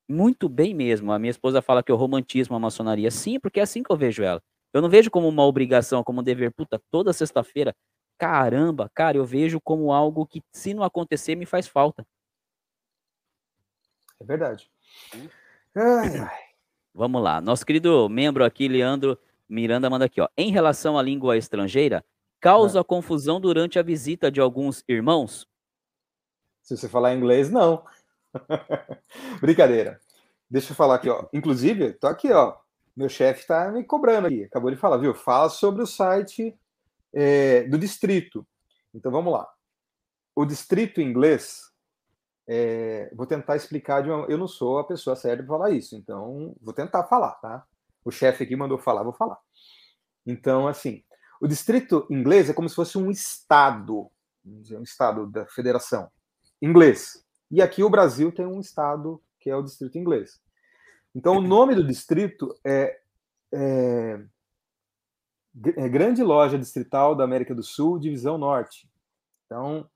Muito 0.09 0.49
bem 0.49 0.75
mesmo. 0.75 1.13
A 1.13 1.19
minha 1.19 1.31
esposa 1.31 1.63
fala 1.63 1.83
que 1.83 1.91
eu 1.91 1.97
romantismo 1.97 2.57
a 2.57 2.61
maçonaria. 2.61 3.11
Sim, 3.11 3.41
porque 3.41 3.61
é 3.61 3.63
assim 3.63 3.83
que 3.83 3.91
eu 3.91 3.97
vejo 3.97 4.23
ela. 4.23 4.43
Eu 4.73 4.81
não 4.81 4.89
vejo 4.89 5.11
como 5.11 5.29
uma 5.29 5.45
obrigação, 5.45 6.03
como 6.03 6.21
um 6.21 6.25
dever. 6.25 6.53
Puta, 6.53 6.81
toda 6.91 7.13
sexta-feira. 7.13 7.75
caramba, 8.19 8.89
cara, 8.95 9.17
eu 9.17 9.25
vejo 9.25 9.61
como 9.61 9.93
algo 9.93 10.25
que, 10.27 10.43
se 10.53 10.73
não 10.73 10.85
acontecer, 10.85 11.35
me 11.35 11.45
faz 11.45 11.67
falta. 11.67 12.07
É 14.21 14.25
verdade. 14.25 14.71
Ai, 15.75 16.19
ai. 16.19 16.41
Vamos 16.95 17.21
lá. 17.23 17.41
Nosso 17.41 17.67
querido 17.67 18.09
membro 18.09 18.45
aqui, 18.45 18.69
Leandro 18.69 19.19
Miranda, 19.49 19.91
manda 19.91 20.05
aqui, 20.05 20.21
ó. 20.21 20.29
Em 20.37 20.53
relação 20.53 20.97
à 20.97 21.03
língua 21.03 21.37
estrangeira, 21.37 22.05
causa 22.41 22.81
é. 22.81 22.85
confusão 22.85 23.41
durante 23.41 23.79
a 23.79 23.83
visita 23.83 24.31
de 24.31 24.41
alguns 24.41 24.85
irmãos? 24.87 25.49
Se 26.63 26.77
você 26.77 26.89
falar 26.89 27.15
inglês, 27.15 27.51
não. 27.51 27.85
Brincadeira. 29.41 30.01
Deixa 30.51 30.73
eu 30.73 30.77
falar 30.77 30.97
aqui, 30.97 31.09
ó. 31.09 31.27
Inclusive, 31.33 31.93
tô 31.95 32.07
aqui, 32.07 32.31
ó. 32.33 32.57
Meu 32.97 33.09
chefe 33.09 33.41
está 33.41 33.71
me 33.71 33.85
cobrando 33.85 34.27
aqui. 34.27 34.45
Acabou 34.45 34.71
de 34.71 34.77
falar, 34.77 34.99
viu? 34.99 35.15
Fala 35.15 35.49
sobre 35.49 35.83
o 35.83 35.87
site 35.87 36.55
é, 37.13 37.63
do 37.65 37.79
distrito. 37.79 38.47
Então 38.95 39.11
vamos 39.11 39.33
lá. 39.33 39.49
O 40.35 40.45
distrito 40.45 41.01
inglês, 41.01 41.63
é, 42.47 43.11
vou 43.15 43.27
tentar 43.27 43.57
explicar 43.57 44.03
de 44.03 44.11
uma. 44.11 44.27
Eu 44.27 44.39
não 44.39 44.49
sou 44.49 44.79
a 44.79 44.87
pessoa 44.87 45.17
certa 45.17 45.43
para 45.43 45.57
falar 45.57 45.71
isso, 45.71 45.97
então 45.97 46.55
vou 46.61 46.75
tentar 46.75 47.05
falar, 47.05 47.33
tá? 47.37 47.65
O 48.05 48.11
chefe 48.11 48.45
aqui 48.45 48.57
mandou 48.57 48.79
falar, 48.79 49.03
vou 49.03 49.13
falar. 49.13 49.39
Então, 50.27 50.67
assim, 50.69 51.03
o 51.41 51.47
distrito 51.47 52.07
inglês 52.11 52.51
é 52.51 52.55
como 52.55 52.69
se 52.69 52.75
fosse 52.75 52.99
um 52.99 53.11
estado, 53.11 54.11
um 54.45 54.83
estado 54.83 55.27
da 55.27 55.47
federação 55.47 56.11
inglês. 56.61 57.25
E 57.53 57.61
aqui 57.61 57.85
o 57.85 57.91
Brasil 57.91 58.33
tem 58.33 58.47
um 58.47 58.59
estado 58.59 59.23
que 59.39 59.51
é 59.51 59.55
o 59.55 59.63
distrito 59.63 59.99
inglês. 59.99 60.41
Então, 61.15 61.37
o 61.37 61.43
nome 61.43 61.75
do 61.75 61.85
distrito 61.85 62.59
é, 62.65 62.99
é, 63.53 64.25
é 65.77 65.89
Grande 65.91 66.23
Loja 66.23 66.59
Distrital 66.59 67.15
da 67.15 67.25
América 67.25 67.55
do 67.55 67.63
Sul, 67.63 67.99
Divisão 67.99 68.39
Norte. 68.39 68.89
Então, 69.45 69.87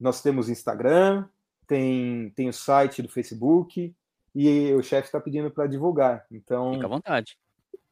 nós 0.00 0.22
temos 0.22 0.48
Instagram, 0.48 1.28
tem, 1.66 2.30
tem 2.30 2.48
o 2.48 2.52
site 2.52 3.02
do 3.02 3.08
Facebook 3.08 3.94
e 4.34 4.72
o 4.72 4.82
chefe 4.82 5.08
está 5.08 5.20
pedindo 5.20 5.50
para 5.50 5.66
divulgar. 5.66 6.24
Então, 6.30 6.72
fica 6.72 6.86
à 6.86 6.88
vontade. 6.88 7.38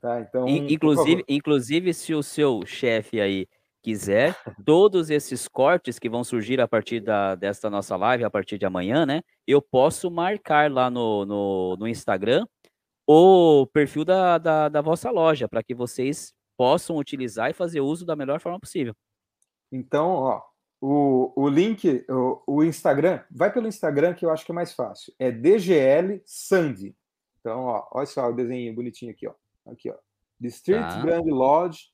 Tá, 0.01 0.21
então, 0.21 0.49
inclusive, 0.49 1.25
inclusive, 1.29 1.93
se 1.93 2.15
o 2.15 2.23
seu 2.23 2.65
chefe 2.67 3.21
aí 3.21 3.47
quiser, 3.85 4.35
todos 4.65 5.11
esses 5.11 5.47
cortes 5.47 5.99
que 5.99 6.09
vão 6.09 6.25
surgir 6.25 6.59
a 6.59 6.67
partir 6.67 7.01
da, 7.01 7.35
desta 7.35 7.69
nossa 7.69 7.95
live, 7.97 8.25
a 8.25 8.31
partir 8.31 8.57
de 8.57 8.65
amanhã, 8.65 9.05
né? 9.05 9.21
Eu 9.47 9.61
posso 9.61 10.11
marcar 10.11 10.71
lá 10.71 10.89
no, 10.89 11.27
no, 11.27 11.77
no 11.77 11.87
Instagram 11.87 12.47
o 13.07 13.67
perfil 13.67 14.03
da, 14.03 14.39
da, 14.39 14.69
da 14.71 14.81
vossa 14.81 15.11
loja, 15.11 15.47
para 15.47 15.63
que 15.63 15.75
vocês 15.75 16.33
possam 16.57 16.97
utilizar 16.97 17.51
e 17.51 17.55
fazer 17.55 17.83
uso 17.83 18.07
da 18.07 18.17
melhor 18.17 18.41
forma 18.41 18.59
possível. 18.59 18.95
Então, 19.71 20.09
ó, 20.09 20.43
o, 20.81 21.35
o 21.37 21.47
link, 21.47 22.07
o, 22.09 22.43
o 22.47 22.65
Instagram, 22.65 23.21
vai 23.31 23.53
pelo 23.53 23.69
Instagram 23.69 24.15
que 24.15 24.25
eu 24.25 24.31
acho 24.31 24.47
que 24.47 24.53
é 24.53 24.55
mais 24.55 24.73
fácil. 24.73 25.13
É 25.19 25.31
DGL 25.31 26.23
Sandy. 26.25 26.97
Então, 27.41 27.65
ó, 27.65 27.87
olha 27.93 28.07
só 28.07 28.31
o 28.31 28.33
desenho 28.33 28.75
bonitinho 28.75 29.11
aqui, 29.11 29.29
ó. 29.29 29.35
Aqui, 29.67 29.91
ó. 29.91 29.97
District 30.41 30.83
tá. 30.83 31.03
Grand 31.03 31.25
Lodge 31.27 31.94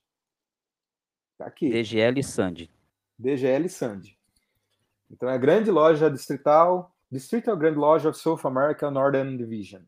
Tá 1.41 1.47
aqui. 1.47 1.71
DGL 1.71 2.21
Sandy. 2.21 2.69
DGL 3.17 3.67
Sandy. 3.67 4.15
Então 5.09 5.27
é 5.27 5.33
a 5.33 5.39
grande 5.39 5.71
loja 5.71 6.07
distrital, 6.07 6.93
Distrital 7.11 7.57
Grand 7.57 7.73
Lodge 7.73 8.07
of 8.07 8.15
South 8.15 8.41
America 8.43 8.91
Northern 8.91 9.35
Division. 9.35 9.81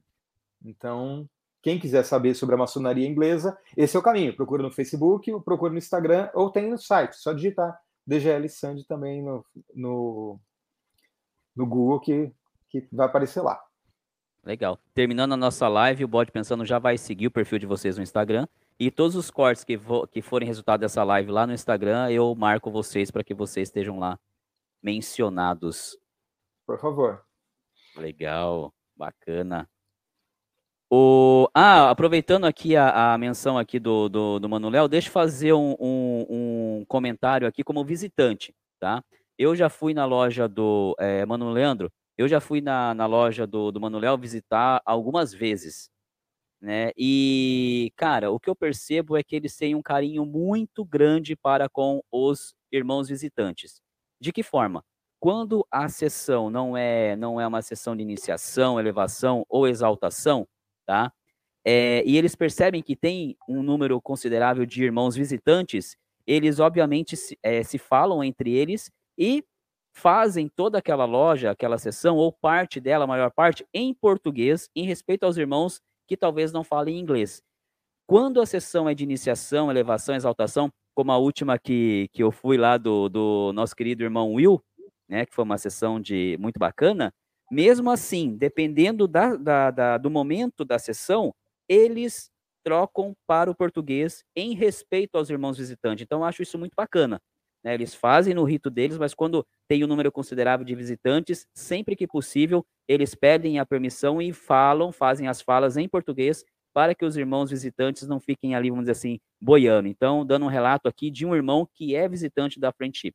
Então, 0.66 1.30
quem 1.62 1.80
quiser 1.80 2.04
saber 2.06 2.34
sobre 2.34 2.56
a 2.56 2.58
maçonaria 2.58 3.08
inglesa, 3.08 3.56
esse 3.78 3.96
é 3.96 4.00
o 4.00 4.04
caminho. 4.04 4.36
Procura 4.36 4.64
no 4.64 4.72
Facebook, 4.72 5.32
procura 5.46 5.72
no 5.72 5.78
Instagram 5.78 6.32
ou 6.34 6.50
tem 6.50 6.72
no 6.72 6.78
site. 6.80 7.18
Só 7.18 7.34
digitar 7.34 7.80
DGL 8.06 8.50
Sandy 8.50 8.84
também 8.88 9.22
no, 9.22 9.46
no, 9.76 10.40
no 11.56 11.68
Google 11.68 12.00
que, 12.00 12.34
que 12.68 12.88
vai 12.92 13.06
aparecer 13.06 13.42
lá. 13.42 13.62
Legal. 14.44 14.80
Terminando 14.92 15.34
a 15.34 15.38
nossa 15.38 15.68
live, 15.68 16.04
o 16.04 16.08
Bode 16.08 16.32
Pensando 16.32 16.66
já 16.66 16.80
vai 16.80 16.98
seguir 16.98 17.28
o 17.28 17.32
perfil 17.32 17.60
de 17.60 17.68
vocês 17.68 17.96
no 17.96 18.02
Instagram. 18.02 18.48
E 18.86 18.92
todos 18.92 19.16
os 19.16 19.32
cortes 19.32 19.64
que, 19.64 19.80
que 20.12 20.22
forem 20.22 20.46
resultado 20.46 20.82
dessa 20.82 21.06
live 21.06 21.32
lá 21.32 21.48
no 21.48 21.54
Instagram, 21.54 22.12
eu 22.12 22.36
marco 22.36 22.70
vocês 22.70 23.10
para 23.10 23.24
que 23.24 23.34
vocês 23.34 23.70
estejam 23.70 23.98
lá 23.98 24.20
mencionados. 24.82 25.98
Por 26.68 26.78
favor. 26.78 27.24
Legal, 27.96 28.74
bacana. 28.94 29.70
O... 30.92 31.48
Ah, 31.54 31.92
aproveitando 31.92 32.44
aqui 32.44 32.76
a, 32.76 33.14
a 33.14 33.18
menção 33.18 33.58
aqui 33.58 33.80
do, 33.80 34.10
do, 34.10 34.40
do 34.40 34.50
Manuel, 34.50 34.90
deixa 34.90 35.08
eu 35.08 35.14
fazer 35.14 35.54
um, 35.54 35.78
um, 35.80 36.26
um, 36.30 36.86
comentário 36.86 37.48
aqui 37.48 37.64
como 37.64 37.86
visitante, 37.86 38.54
tá? 38.82 39.02
Eu 39.38 39.56
já 39.56 39.70
fui 39.70 39.94
na 39.94 40.04
loja 40.04 40.46
do 40.46 40.94
é, 41.00 41.26
Mano 41.26 41.52
Leandro, 41.52 41.90
eu 42.18 42.28
já 42.28 42.42
fui 42.42 42.60
na, 42.60 42.94
na 42.94 43.06
loja 43.06 43.48
do, 43.48 43.72
do 43.72 43.80
Manuel 43.80 44.18
visitar 44.18 44.82
algumas 44.86 45.34
vezes 45.34 45.90
né? 46.64 46.92
E, 46.98 47.92
cara, 47.98 48.32
o 48.32 48.40
que 48.40 48.50
eu 48.50 48.56
percebo 48.56 49.18
é 49.18 49.24
que 49.24 49.36
eles 49.36 49.58
têm 49.58 49.76
um 49.76 49.82
carinho 49.82 50.26
muito 50.26 50.86
grande 50.86 51.36
para 51.36 51.68
com 51.68 52.02
os 52.10 52.56
irmãos 52.72 53.10
visitantes. 53.10 53.82
De 54.20 54.32
que 54.32 54.42
forma? 54.42 54.82
Quando 55.20 55.68
a 55.70 55.90
sessão 55.90 56.50
não 56.50 56.78
é 56.78 57.18
não 57.18 57.40
é 57.40 57.46
uma 57.46 57.62
sessão 57.62 57.96
de 57.98 58.02
iniciação, 58.02 58.80
elevação 58.80 59.46
ou 59.50 59.68
exaltação, 59.68 60.48
tá? 60.86 61.12
É, 61.66 62.04
e 62.06 62.18
eles 62.18 62.36
percebem 62.36 62.82
que 62.82 62.96
tem 62.96 63.38
um 63.48 63.62
número 63.64 64.02
considerável 64.02 64.66
de 64.66 64.84
irmãos 64.84 65.16
visitantes, 65.16 65.98
eles 66.26 66.60
obviamente 66.60 67.18
se, 67.18 67.38
é, 67.44 67.64
se 67.64 67.78
falam 67.78 68.24
entre 68.24 68.54
eles 68.54 68.90
e 69.18 69.44
fazem 69.94 70.50
toda 70.50 70.78
aquela 70.80 71.06
loja, 71.06 71.52
aquela 71.52 71.78
sessão, 71.78 72.18
ou 72.18 72.32
parte 72.32 72.80
dela, 72.80 73.04
a 73.06 73.08
maior 73.08 73.32
parte, 73.32 73.66
em 73.74 73.94
português, 73.94 74.70
em 74.76 74.86
respeito 74.86 75.24
aos 75.26 75.38
irmãos 75.38 75.82
que 76.08 76.18
talvez 76.18 76.52
não 76.52 76.64
falem 76.64 77.00
inglês. 77.00 77.42
Quando 78.08 78.42
a 78.42 78.46
sessão 78.46 78.90
é 78.90 78.94
de 78.96 79.04
iniciação, 79.04 79.72
elevação, 79.72 80.16
exaltação, 80.16 80.70
como 80.96 81.12
a 81.12 81.18
última 81.18 81.58
que, 81.58 82.08
que 82.14 82.24
eu 82.24 82.32
fui 82.32 82.58
lá 82.58 82.78
do, 82.78 83.10
do 83.10 83.52
nosso 83.54 83.76
querido 83.76 84.04
irmão 84.04 84.34
Will, 84.34 84.62
né, 85.10 85.26
que 85.26 85.34
foi 85.34 85.44
uma 85.44 85.58
sessão 85.58 86.00
de 86.00 86.38
muito 86.40 86.60
bacana, 86.60 87.14
mesmo 87.52 87.90
assim, 87.92 88.36
dependendo 88.36 89.08
da, 89.08 89.36
da, 89.36 89.72
da, 89.72 89.98
do 89.98 90.10
momento 90.10 90.66
da 90.66 90.80
sessão, 90.80 91.34
eles 91.70 92.30
trocam 92.64 93.14
para 93.28 93.52
o 93.52 93.56
português 93.56 94.24
em 94.36 94.54
respeito 94.56 95.18
aos 95.18 95.30
irmãos 95.30 95.58
visitantes. 95.58 96.04
Então, 96.04 96.20
eu 96.20 96.26
acho 96.26 96.42
isso 96.42 96.58
muito 96.58 96.74
bacana. 96.76 97.20
Né? 97.64 97.74
Eles 97.74 97.96
fazem 97.96 98.34
no 98.34 98.44
rito 98.44 98.70
deles, 98.70 98.98
mas 98.98 99.14
quando 99.14 99.46
tem 99.68 99.84
um 99.84 99.88
número 99.88 100.12
considerável 100.12 100.66
de 100.66 100.76
visitantes, 100.76 101.48
sempre 101.54 101.96
que 101.96 102.06
possível, 102.06 102.66
eles 102.88 103.16
pedem 103.16 103.60
a 103.60 103.66
permissão 103.66 104.22
e 104.22 104.34
falam, 104.34 104.92
fazem 104.92 105.28
as 105.28 105.42
falas 105.42 105.78
em 105.78 105.88
português 105.88 106.44
para 106.74 106.96
que 106.96 107.06
os 107.06 107.16
irmãos 107.16 107.52
visitantes 107.52 108.08
não 108.08 108.20
fiquem 108.20 108.56
ali, 108.56 108.70
vamos 108.70 108.86
dizer 108.86 108.94
assim, 108.94 109.20
boiando. 109.40 109.88
Então, 109.88 110.26
dando 110.26 110.46
um 110.46 110.50
relato 110.50 110.88
aqui 110.88 111.12
de 111.12 111.26
um 111.26 111.36
irmão 111.36 111.70
que 111.72 111.96
é 111.96 112.10
visitante 112.10 112.60
da 112.60 112.72
Friendship. 112.72 113.14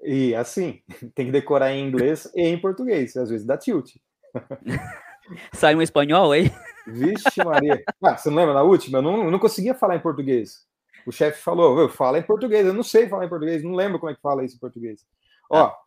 E 0.00 0.34
assim, 0.34 0.80
tem 1.14 1.26
que 1.26 1.32
decorar 1.32 1.72
em 1.72 1.86
inglês 1.86 2.30
e 2.34 2.42
em 2.42 2.58
português, 2.58 3.16
às 3.16 3.30
vezes 3.30 3.46
dá 3.46 3.58
tilt. 3.58 3.96
Sai 5.52 5.74
um 5.74 5.82
espanhol, 5.82 6.32
hein? 6.32 6.48
Vixe, 6.86 7.44
Maria. 7.44 7.82
Ah, 8.00 8.16
você 8.16 8.30
não 8.30 8.36
lembra 8.36 8.54
na 8.54 8.62
última? 8.62 8.98
Eu 8.98 9.02
não, 9.02 9.24
eu 9.24 9.30
não 9.30 9.40
conseguia 9.40 9.74
falar 9.74 9.96
em 9.96 10.00
português 10.00 10.64
o 11.06 11.12
chefe 11.12 11.40
falou, 11.40 11.88
fala 11.88 12.18
em 12.18 12.22
português, 12.22 12.66
eu 12.66 12.74
não 12.74 12.82
sei 12.82 13.08
falar 13.08 13.24
em 13.24 13.28
português, 13.28 13.62
não 13.62 13.74
lembro 13.74 13.98
como 13.98 14.10
é 14.10 14.14
que 14.14 14.20
fala 14.20 14.44
isso 14.44 14.56
em 14.56 14.58
português. 14.58 15.06
Ó, 15.48 15.66
ah, 15.66 15.78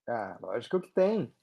Ah, 0.07 0.37
lógico 0.41 0.79
que 0.79 0.93
tem. 0.93 1.33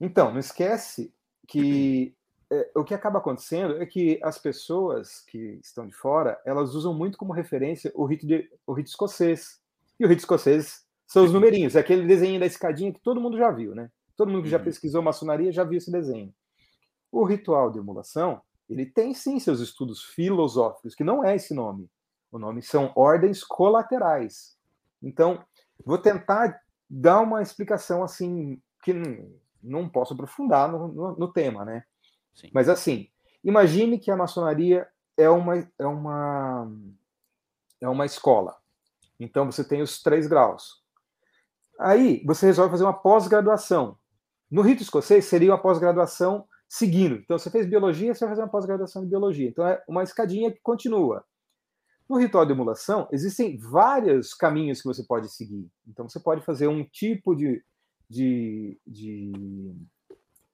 Então, 0.00 0.32
não 0.32 0.40
esquece 0.40 1.14
que 1.46 2.14
é, 2.50 2.70
o 2.74 2.82
que 2.82 2.94
acaba 2.94 3.18
acontecendo 3.18 3.80
é 3.80 3.86
que 3.86 4.18
as 4.22 4.38
pessoas 4.38 5.20
que 5.26 5.58
estão 5.62 5.86
de 5.86 5.94
fora, 5.94 6.40
elas 6.44 6.74
usam 6.74 6.94
muito 6.94 7.18
como 7.18 7.32
referência 7.32 7.92
o 7.94 8.04
rito, 8.06 8.26
de, 8.26 8.50
o 8.66 8.72
rito 8.72 8.88
escocês. 8.88 9.60
E 10.00 10.04
o 10.04 10.08
rito 10.08 10.20
escocês 10.20 10.84
são 11.06 11.24
os 11.24 11.32
numerinhos, 11.32 11.76
é 11.76 11.80
aquele 11.80 12.06
desenho 12.06 12.40
da 12.40 12.46
escadinha 12.46 12.92
que 12.92 13.00
todo 13.00 13.20
mundo 13.20 13.36
já 13.36 13.50
viu, 13.50 13.74
né? 13.74 13.90
Todo 14.16 14.30
mundo 14.30 14.42
que 14.42 14.48
já 14.48 14.58
uhum. 14.58 14.64
pesquisou 14.64 15.02
maçonaria 15.02 15.52
já 15.52 15.64
viu 15.64 15.78
esse 15.78 15.90
desenho. 15.90 16.34
O 17.10 17.24
ritual 17.24 17.70
de 17.70 17.78
emulação, 17.78 18.40
ele 18.68 18.84
tem 18.84 19.14
sim 19.14 19.38
seus 19.38 19.60
estudos 19.60 20.02
filosóficos, 20.02 20.94
que 20.94 21.04
não 21.04 21.24
é 21.24 21.36
esse 21.36 21.54
nome. 21.54 21.88
O 22.30 22.38
nome 22.38 22.62
são 22.62 22.92
ordens 22.94 23.42
colaterais. 23.42 24.56
Então, 25.02 25.42
vou 25.84 25.98
tentar 25.98 26.60
dar 26.88 27.20
uma 27.20 27.42
explicação 27.42 28.02
assim, 28.02 28.60
que 28.82 28.92
não 29.62 29.88
posso 29.88 30.14
aprofundar 30.14 30.70
no, 30.70 30.88
no, 30.88 31.16
no 31.16 31.32
tema, 31.32 31.64
né? 31.64 31.84
Sim. 32.38 32.50
Mas 32.54 32.68
assim, 32.68 33.08
imagine 33.42 33.98
que 33.98 34.10
a 34.10 34.16
maçonaria 34.16 34.86
é 35.16 35.28
uma, 35.28 35.68
é 35.78 35.86
uma, 35.86 36.72
é 37.80 37.88
uma 37.88 38.06
escola. 38.06 38.56
Então 39.18 39.46
você 39.46 39.64
tem 39.64 39.82
os 39.82 40.00
três 40.00 40.26
graus. 40.28 40.82
Aí 41.80 42.22
você 42.24 42.46
resolve 42.46 42.70
fazer 42.70 42.84
uma 42.84 42.92
pós-graduação. 42.92 43.98
No 44.50 44.62
rito 44.62 44.82
escocês 44.82 45.24
seria 45.24 45.50
uma 45.50 45.60
pós-graduação 45.60 46.46
seguindo. 46.68 47.16
Então 47.16 47.36
você 47.36 47.50
fez 47.50 47.66
biologia, 47.66 48.14
você 48.14 48.20
vai 48.20 48.30
fazer 48.30 48.42
uma 48.42 48.50
pós-graduação 48.50 49.02
de 49.02 49.08
biologia. 49.08 49.48
Então 49.48 49.66
é 49.66 49.82
uma 49.88 50.04
escadinha 50.04 50.52
que 50.52 50.60
continua. 50.60 51.24
No 52.08 52.16
ritual 52.16 52.46
de 52.46 52.52
emulação, 52.52 53.06
existem 53.12 53.58
vários 53.58 54.32
caminhos 54.32 54.80
que 54.80 54.86
você 54.86 55.02
pode 55.02 55.28
seguir. 55.28 55.68
Então, 55.86 56.08
você 56.08 56.18
pode 56.18 56.42
fazer 56.42 56.66
um 56.66 56.82
tipo 56.82 57.34
de, 57.34 57.62
de, 58.08 58.80
de, 58.86 59.76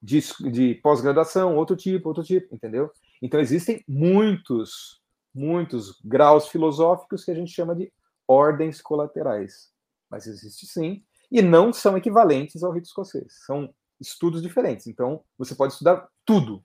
de, 0.04 0.20
de 0.52 0.74
pós-graduação, 0.76 1.56
outro 1.56 1.74
tipo, 1.74 2.08
outro 2.08 2.22
tipo, 2.22 2.54
entendeu? 2.54 2.90
Então, 3.22 3.40
existem 3.40 3.82
muitos, 3.88 5.00
muitos 5.34 5.98
graus 6.04 6.48
filosóficos 6.48 7.24
que 7.24 7.30
a 7.30 7.34
gente 7.34 7.50
chama 7.50 7.74
de 7.74 7.90
ordens 8.28 8.82
colaterais. 8.82 9.72
Mas 10.10 10.26
existe 10.26 10.66
sim, 10.66 11.02
e 11.32 11.40
não 11.40 11.72
são 11.72 11.96
equivalentes 11.96 12.62
ao 12.62 12.70
rito 12.70 12.84
escocês. 12.84 13.32
São 13.46 13.74
estudos 13.98 14.42
diferentes. 14.42 14.86
Então, 14.86 15.24
você 15.38 15.54
pode 15.54 15.72
estudar 15.72 16.06
tudo. 16.24 16.62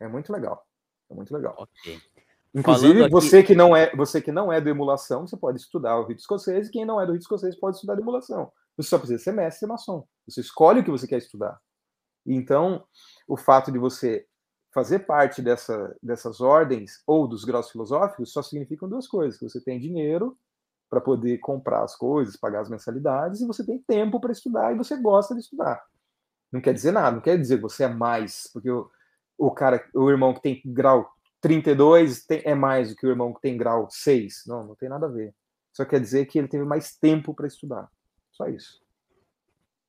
É 0.00 0.08
muito 0.08 0.32
legal. 0.32 0.66
É 1.10 1.14
muito 1.14 1.34
legal. 1.34 1.54
Ok. 1.58 2.00
Inclusive, 2.54 3.02
aqui... 3.02 3.10
você 3.10 3.42
que 3.42 3.54
não 3.54 3.76
é 3.76 3.94
você 3.94 4.22
que 4.22 4.32
não 4.32 4.50
é 4.50 4.60
do 4.60 4.70
emulação, 4.70 5.26
você 5.26 5.36
pode 5.36 5.58
estudar 5.58 5.98
o 5.98 6.06
rito 6.06 6.20
escocês, 6.20 6.68
e 6.68 6.70
quem 6.70 6.84
não 6.84 7.00
é 7.00 7.04
do 7.04 7.12
rito 7.12 7.22
escocês 7.22 7.58
pode 7.58 7.76
estudar 7.76 7.98
emulação. 7.98 8.50
Você 8.76 8.88
só 8.88 8.98
precisa 8.98 9.22
ser 9.22 9.32
mestre 9.32 9.68
maçom. 9.68 10.06
Você 10.26 10.40
escolhe 10.40 10.80
o 10.80 10.84
que 10.84 10.90
você 10.90 11.06
quer 11.06 11.18
estudar. 11.18 11.60
Então, 12.26 12.84
o 13.28 13.36
fato 13.36 13.70
de 13.70 13.78
você 13.78 14.26
fazer 14.72 15.00
parte 15.00 15.40
dessa, 15.40 15.96
dessas 16.02 16.40
ordens 16.40 17.02
ou 17.06 17.28
dos 17.28 17.44
graus 17.44 17.70
filosóficos 17.70 18.32
só 18.32 18.42
significam 18.42 18.88
duas 18.88 19.06
coisas: 19.06 19.38
que 19.38 19.48
você 19.48 19.60
tem 19.60 19.78
dinheiro 19.78 20.36
para 20.90 21.00
poder 21.00 21.38
comprar 21.38 21.82
as 21.82 21.96
coisas, 21.96 22.36
pagar 22.36 22.60
as 22.60 22.68
mensalidades, 22.68 23.40
e 23.40 23.46
você 23.46 23.64
tem 23.64 23.78
tempo 23.78 24.20
para 24.20 24.32
estudar 24.32 24.72
e 24.72 24.76
você 24.76 24.96
gosta 24.96 25.34
de 25.34 25.40
estudar. 25.40 25.84
Não 26.52 26.60
quer 26.60 26.72
dizer 26.72 26.92
nada, 26.92 27.16
não 27.16 27.22
quer 27.22 27.38
dizer 27.38 27.56
que 27.56 27.62
você 27.62 27.84
é 27.84 27.88
mais, 27.88 28.48
porque 28.52 28.70
o, 28.70 28.88
o 29.36 29.50
cara, 29.50 29.84
o 29.94 30.08
irmão 30.08 30.32
que 30.32 30.40
tem 30.40 30.62
grau 30.64 31.12
32 31.40 32.24
tem, 32.24 32.42
é 32.44 32.54
mais 32.54 32.90
do 32.90 32.96
que 32.96 33.06
o 33.06 33.10
irmão 33.10 33.34
que 33.34 33.40
tem 33.40 33.56
grau 33.56 33.88
6. 33.90 34.44
Não, 34.46 34.64
não 34.66 34.74
tem 34.74 34.88
nada 34.88 35.06
a 35.06 35.10
ver. 35.10 35.34
Só 35.72 35.84
quer 35.84 36.00
dizer 36.00 36.26
que 36.26 36.38
ele 36.38 36.48
teve 36.48 36.64
mais 36.64 36.96
tempo 36.96 37.34
para 37.34 37.46
estudar. 37.46 37.90
Só 38.30 38.46
isso. 38.46 38.80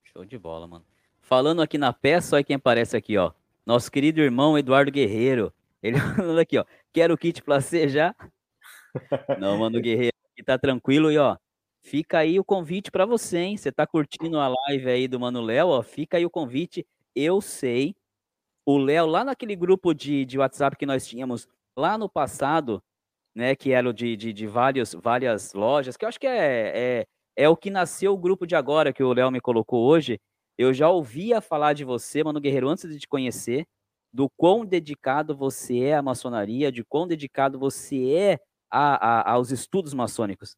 Show 0.03 0.25
de 0.25 0.37
bola, 0.37 0.67
mano. 0.67 0.85
Falando 1.25 1.63
aqui 1.63 1.75
na 1.79 1.91
peça, 1.91 2.35
olha 2.35 2.43
quem 2.43 2.55
aparece 2.55 2.95
aqui, 2.95 3.17
ó. 3.17 3.31
Nosso 3.65 3.91
querido 3.91 4.21
irmão 4.21 4.59
Eduardo 4.59 4.91
Guerreiro. 4.91 5.51
Ele 5.81 5.97
falando 6.15 6.37
aqui, 6.37 6.55
ó. 6.55 6.63
Quero 6.93 7.15
o 7.15 7.17
kit 7.17 7.41
você 7.43 7.89
já? 7.89 8.15
Não, 9.39 9.57
mano, 9.57 9.81
Guerreiro, 9.81 10.15
aqui 10.31 10.43
tá 10.43 10.55
tranquilo 10.59 11.11
e 11.11 11.17
ó. 11.17 11.35
Fica 11.81 12.19
aí 12.19 12.39
o 12.39 12.43
convite 12.43 12.91
para 12.91 13.07
você, 13.07 13.39
hein? 13.39 13.57
Você 13.57 13.71
tá 13.71 13.87
curtindo 13.87 14.39
a 14.39 14.47
live 14.47 14.87
aí 14.87 15.07
do 15.07 15.19
Mano 15.19 15.41
Léo, 15.41 15.69
ó. 15.69 15.81
Fica 15.81 16.17
aí 16.17 16.25
o 16.27 16.29
convite. 16.29 16.85
Eu 17.15 17.41
sei 17.41 17.95
o 18.63 18.77
Léo, 18.77 19.07
lá 19.07 19.23
naquele 19.23 19.55
grupo 19.55 19.95
de, 19.95 20.25
de 20.25 20.37
WhatsApp 20.37 20.77
que 20.77 20.85
nós 20.85 21.07
tínhamos 21.07 21.47
lá 21.75 21.97
no 21.97 22.07
passado, 22.07 22.83
né, 23.33 23.55
que 23.55 23.71
era 23.71 23.91
de, 23.91 24.15
de, 24.15 24.31
de 24.31 24.45
vários, 24.45 24.93
várias 24.93 25.53
lojas, 25.53 25.97
que 25.97 26.05
eu 26.05 26.09
acho 26.09 26.19
que 26.19 26.27
é, 26.27 27.01
é, 27.01 27.07
é 27.35 27.49
o 27.49 27.57
que 27.57 27.71
nasceu 27.71 28.13
o 28.13 28.17
grupo 28.17 28.45
de 28.45 28.55
agora, 28.55 28.93
que 28.93 29.03
o 29.03 29.11
Léo 29.11 29.31
me 29.31 29.41
colocou 29.41 29.87
hoje. 29.87 30.19
Eu 30.57 30.73
já 30.73 30.89
ouvia 30.89 31.41
falar 31.41 31.73
de 31.73 31.83
você, 31.83 32.23
Mano 32.23 32.39
Guerreiro, 32.39 32.69
antes 32.69 32.89
de 32.89 32.99
te 32.99 33.07
conhecer, 33.07 33.65
do 34.13 34.29
quão 34.37 34.65
dedicado 34.65 35.35
você 35.35 35.79
é 35.79 35.95
à 35.95 36.01
maçonaria, 36.01 36.71
de 36.71 36.83
quão 36.83 37.07
dedicado 37.07 37.59
você 37.59 38.11
é 38.13 38.39
a, 38.71 39.31
a, 39.31 39.31
aos 39.33 39.51
estudos 39.51 39.93
maçônicos. 39.93 40.55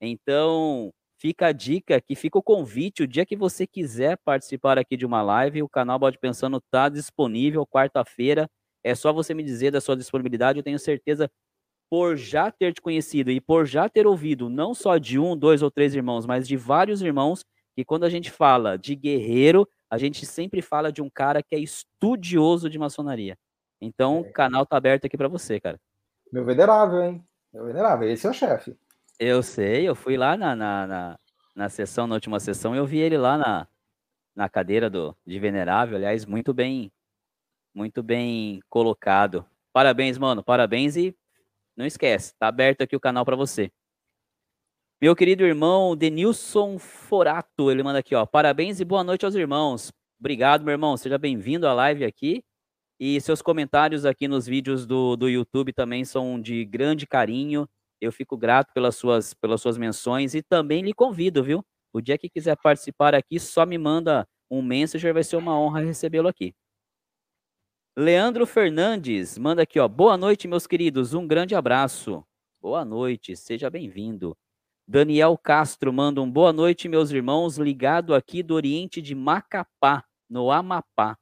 Então, 0.00 0.92
fica 1.18 1.46
a 1.48 1.52
dica 1.52 2.00
que 2.00 2.14
fica 2.14 2.38
o 2.38 2.42
convite, 2.42 3.02
o 3.02 3.08
dia 3.08 3.24
que 3.26 3.36
você 3.36 3.66
quiser 3.66 4.18
participar 4.24 4.78
aqui 4.78 4.96
de 4.96 5.06
uma 5.06 5.22
live, 5.22 5.62
o 5.62 5.68
canal 5.68 5.98
Bode 5.98 6.18
Pensando 6.18 6.58
está 6.58 6.88
disponível 6.88 7.66
quarta-feira. 7.66 8.48
É 8.84 8.94
só 8.94 9.12
você 9.12 9.34
me 9.34 9.42
dizer 9.42 9.70
da 9.70 9.80
sua 9.80 9.96
disponibilidade, 9.96 10.58
eu 10.58 10.62
tenho 10.62 10.78
certeza 10.78 11.30
por 11.90 12.16
já 12.16 12.50
ter 12.50 12.74
te 12.74 12.82
conhecido 12.82 13.30
e 13.30 13.40
por 13.40 13.66
já 13.66 13.88
ter 13.88 14.06
ouvido 14.06 14.50
não 14.50 14.74
só 14.74 14.98
de 14.98 15.18
um, 15.18 15.36
dois 15.36 15.62
ou 15.62 15.70
três 15.70 15.94
irmãos, 15.94 16.26
mas 16.26 16.46
de 16.46 16.56
vários 16.56 17.00
irmãos, 17.02 17.44
que 17.78 17.84
quando 17.84 18.02
a 18.02 18.10
gente 18.10 18.28
fala 18.28 18.76
de 18.76 18.96
guerreiro, 18.96 19.64
a 19.88 19.96
gente 19.96 20.26
sempre 20.26 20.60
fala 20.60 20.90
de 20.90 21.00
um 21.00 21.08
cara 21.08 21.44
que 21.44 21.54
é 21.54 21.60
estudioso 21.60 22.68
de 22.68 22.76
maçonaria. 22.76 23.38
Então, 23.80 24.16
é. 24.16 24.20
o 24.22 24.32
canal 24.32 24.66
tá 24.66 24.76
aberto 24.76 25.04
aqui 25.04 25.16
para 25.16 25.28
você, 25.28 25.60
cara. 25.60 25.78
Meu 26.32 26.44
venerável, 26.44 27.00
hein? 27.00 27.24
Meu 27.54 27.66
venerável, 27.66 28.10
esse 28.10 28.26
é 28.26 28.30
o 28.30 28.34
chefe. 28.34 28.76
Eu 29.16 29.44
sei, 29.44 29.88
eu 29.88 29.94
fui 29.94 30.16
lá 30.16 30.36
na, 30.36 30.56
na, 30.56 30.86
na, 30.88 31.18
na 31.54 31.68
sessão, 31.68 32.08
na 32.08 32.16
última 32.16 32.40
sessão, 32.40 32.74
eu 32.74 32.84
vi 32.84 32.98
ele 32.98 33.16
lá 33.16 33.38
na, 33.38 33.68
na 34.34 34.48
cadeira 34.48 34.90
do, 34.90 35.16
de 35.24 35.38
venerável, 35.38 35.98
aliás, 35.98 36.26
muito 36.26 36.52
bem, 36.52 36.90
muito 37.72 38.02
bem 38.02 38.60
colocado. 38.68 39.46
Parabéns, 39.72 40.18
mano, 40.18 40.42
parabéns 40.42 40.96
e 40.96 41.16
não 41.76 41.86
esquece, 41.86 42.34
tá 42.40 42.48
aberto 42.48 42.82
aqui 42.82 42.96
o 42.96 43.00
canal 43.00 43.24
para 43.24 43.36
você. 43.36 43.70
Meu 45.00 45.14
querido 45.14 45.44
irmão 45.44 45.96
Denilson 45.96 46.78
Forato, 46.78 47.70
ele 47.70 47.82
manda 47.82 48.00
aqui, 48.00 48.14
ó, 48.14 48.26
parabéns 48.26 48.80
e 48.80 48.84
boa 48.84 49.04
noite 49.04 49.24
aos 49.24 49.34
irmãos. 49.34 49.92
Obrigado, 50.18 50.64
meu 50.64 50.72
irmão, 50.72 50.96
seja 50.96 51.16
bem-vindo 51.16 51.68
à 51.68 51.72
live 51.72 52.04
aqui. 52.04 52.42
E 52.98 53.20
seus 53.20 53.40
comentários 53.40 54.04
aqui 54.04 54.26
nos 54.26 54.46
vídeos 54.46 54.86
do, 54.86 55.16
do 55.16 55.28
YouTube 55.28 55.72
também 55.72 56.04
são 56.04 56.40
de 56.40 56.64
grande 56.64 57.06
carinho 57.06 57.68
eu 58.00 58.12
fico 58.12 58.36
grato 58.36 58.72
pelas 58.72 58.96
suas, 58.96 59.34
pelas 59.34 59.60
suas 59.60 59.76
menções 59.76 60.34
e 60.34 60.42
também 60.42 60.82
lhe 60.82 60.92
convido, 60.94 61.42
viu? 61.42 61.64
O 61.92 62.00
dia 62.00 62.18
que 62.18 62.28
quiser 62.28 62.56
participar 62.56 63.14
aqui, 63.14 63.40
só 63.40 63.66
me 63.66 63.76
manda 63.76 64.26
um 64.50 64.62
messenger, 64.62 65.12
vai 65.12 65.24
ser 65.24 65.36
uma 65.36 65.58
honra 65.58 65.80
recebê-lo 65.80 66.28
aqui. 66.28 66.54
Leandro 67.96 68.46
Fernandes 68.46 69.36
manda 69.36 69.62
aqui, 69.62 69.80
ó. 69.80 69.88
Boa 69.88 70.16
noite, 70.16 70.46
meus 70.46 70.66
queridos. 70.66 71.12
Um 71.14 71.26
grande 71.26 71.54
abraço. 71.54 72.24
Boa 72.60 72.84
noite, 72.84 73.36
seja 73.36 73.68
bem-vindo. 73.68 74.36
Daniel 74.90 75.36
Castro 75.36 75.92
manda 75.92 76.22
um 76.22 76.30
boa 76.30 76.50
noite, 76.50 76.88
meus 76.88 77.10
irmãos, 77.10 77.58
ligado 77.58 78.14
aqui 78.14 78.42
do 78.42 78.54
Oriente 78.54 79.02
de 79.02 79.14
Macapá, 79.14 80.02
no 80.30 80.50
Amapá. 80.50 81.14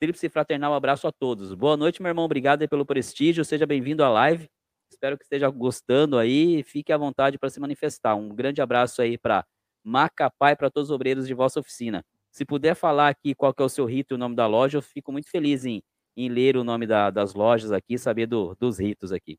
Tríplice 0.00 0.28
fraternal 0.28 0.74
abraço 0.74 1.06
a 1.06 1.12
todos. 1.12 1.54
Boa 1.54 1.76
noite, 1.76 2.02
meu 2.02 2.08
irmão. 2.08 2.24
Obrigado 2.24 2.68
pelo 2.68 2.84
prestígio. 2.84 3.44
Seja 3.44 3.64
bem-vindo 3.66 4.02
à 4.02 4.08
live. 4.08 4.50
Espero 4.90 5.16
que 5.16 5.22
esteja 5.22 5.48
gostando 5.48 6.18
aí. 6.18 6.64
Fique 6.64 6.92
à 6.92 6.96
vontade 6.96 7.38
para 7.38 7.48
se 7.50 7.60
manifestar. 7.60 8.16
Um 8.16 8.30
grande 8.30 8.60
abraço 8.60 9.00
aí 9.00 9.16
para 9.16 9.46
Macapá 9.84 10.50
e 10.50 10.56
para 10.56 10.68
todos 10.68 10.90
os 10.90 10.94
obreiros 10.96 11.28
de 11.28 11.34
vossa 11.34 11.60
oficina. 11.60 12.04
Se 12.32 12.44
puder 12.44 12.74
falar 12.74 13.10
aqui 13.10 13.32
qual 13.32 13.54
que 13.54 13.62
é 13.62 13.64
o 13.64 13.68
seu 13.68 13.84
rito 13.84 14.12
e 14.12 14.16
o 14.16 14.18
nome 14.18 14.34
da 14.34 14.48
loja, 14.48 14.78
eu 14.78 14.82
fico 14.82 15.12
muito 15.12 15.30
feliz 15.30 15.64
em, 15.64 15.84
em 16.16 16.28
ler 16.28 16.56
o 16.56 16.64
nome 16.64 16.84
da, 16.84 17.10
das 17.10 17.32
lojas 17.32 17.70
aqui, 17.70 17.96
saber 17.96 18.26
do, 18.26 18.56
dos 18.56 18.80
ritos 18.80 19.12
aqui. 19.12 19.38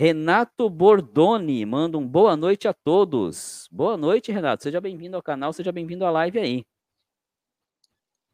Renato 0.00 0.70
Bordoni 0.70 1.66
manda 1.66 1.98
um 1.98 2.08
boa 2.08 2.34
noite 2.34 2.66
a 2.66 2.72
todos. 2.72 3.68
Boa 3.70 3.98
noite, 3.98 4.32
Renato. 4.32 4.62
Seja 4.62 4.80
bem-vindo 4.80 5.14
ao 5.14 5.22
canal, 5.22 5.52
seja 5.52 5.70
bem-vindo 5.70 6.06
à 6.06 6.10
live 6.10 6.38
aí. 6.38 6.64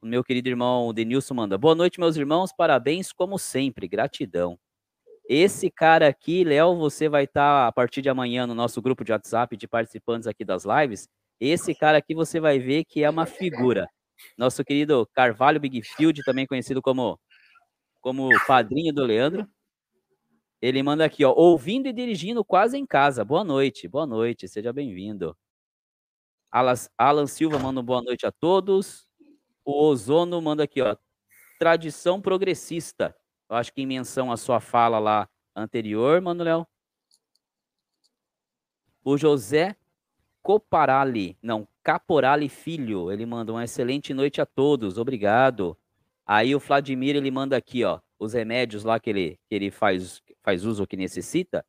O 0.00 0.06
meu 0.06 0.22
querido 0.22 0.48
irmão 0.48 0.94
Denilson 0.94 1.34
manda. 1.34 1.58
Boa 1.58 1.74
noite, 1.74 1.98
meus 1.98 2.16
irmãos. 2.16 2.52
Parabéns, 2.56 3.12
como 3.12 3.36
sempre. 3.36 3.88
Gratidão. 3.88 4.56
Esse 5.28 5.68
cara 5.68 6.06
aqui, 6.06 6.44
Léo, 6.44 6.76
você 6.76 7.08
vai 7.08 7.24
estar 7.24 7.64
tá, 7.64 7.66
a 7.66 7.72
partir 7.72 8.00
de 8.00 8.08
amanhã 8.08 8.46
no 8.46 8.54
nosso 8.54 8.80
grupo 8.80 9.02
de 9.02 9.10
WhatsApp 9.10 9.56
de 9.56 9.66
participantes 9.66 10.28
aqui 10.28 10.44
das 10.44 10.64
lives. 10.64 11.08
Esse 11.40 11.74
cara 11.74 11.98
aqui 11.98 12.14
você 12.14 12.38
vai 12.38 12.60
ver 12.60 12.84
que 12.84 13.02
é 13.02 13.10
uma 13.10 13.26
figura. 13.26 13.88
Nosso 14.38 14.64
querido 14.64 15.04
Carvalho 15.12 15.58
Bigfield, 15.58 16.22
também 16.22 16.46
conhecido 16.46 16.80
como, 16.80 17.18
como 18.00 18.28
padrinho 18.46 18.94
do 18.94 19.02
Leandro. 19.02 19.48
Ele 20.60 20.82
manda 20.82 21.04
aqui, 21.04 21.24
ó, 21.24 21.32
ouvindo 21.32 21.86
e 21.86 21.92
dirigindo 21.92 22.44
quase 22.44 22.78
em 22.78 22.86
casa. 22.86 23.24
Boa 23.24 23.44
noite, 23.44 23.86
boa 23.86 24.06
noite, 24.06 24.48
seja 24.48 24.72
bem-vindo. 24.72 25.36
Alan 26.96 27.26
Silva 27.26 27.58
manda 27.58 27.82
boa 27.82 28.02
noite 28.02 28.24
a 28.26 28.32
todos. 28.32 29.06
O 29.64 29.84
Ozono 29.84 30.40
manda 30.40 30.64
aqui, 30.64 30.80
ó, 30.80 30.96
tradição 31.58 32.20
progressista. 32.20 33.14
Eu 33.48 33.56
acho 33.56 33.72
que 33.72 33.82
em 33.82 33.86
menção 33.86 34.32
à 34.32 34.36
sua 34.36 34.60
fala 34.60 34.98
lá 34.98 35.28
anterior, 35.54 36.20
Manuel. 36.20 36.66
O 39.04 39.16
José 39.16 39.76
Coparali, 40.42 41.36
não, 41.42 41.68
Caporali 41.82 42.48
Filho. 42.48 43.12
Ele 43.12 43.26
manda 43.26 43.52
uma 43.52 43.64
excelente 43.64 44.14
noite 44.14 44.40
a 44.40 44.46
todos, 44.46 44.96
obrigado. 44.96 45.76
Aí 46.24 46.54
o 46.54 46.58
Vladimir, 46.58 47.14
ele 47.14 47.30
manda 47.30 47.56
aqui, 47.56 47.84
ó, 47.84 48.00
os 48.18 48.32
remédios 48.32 48.82
lá 48.82 48.98
que 48.98 49.10
ele, 49.10 49.38
que 49.48 49.54
ele 49.54 49.70
faz, 49.70 50.22
faz 50.46 50.64
uso, 50.64 50.86
que 50.86 50.96
necessita. 50.96 51.66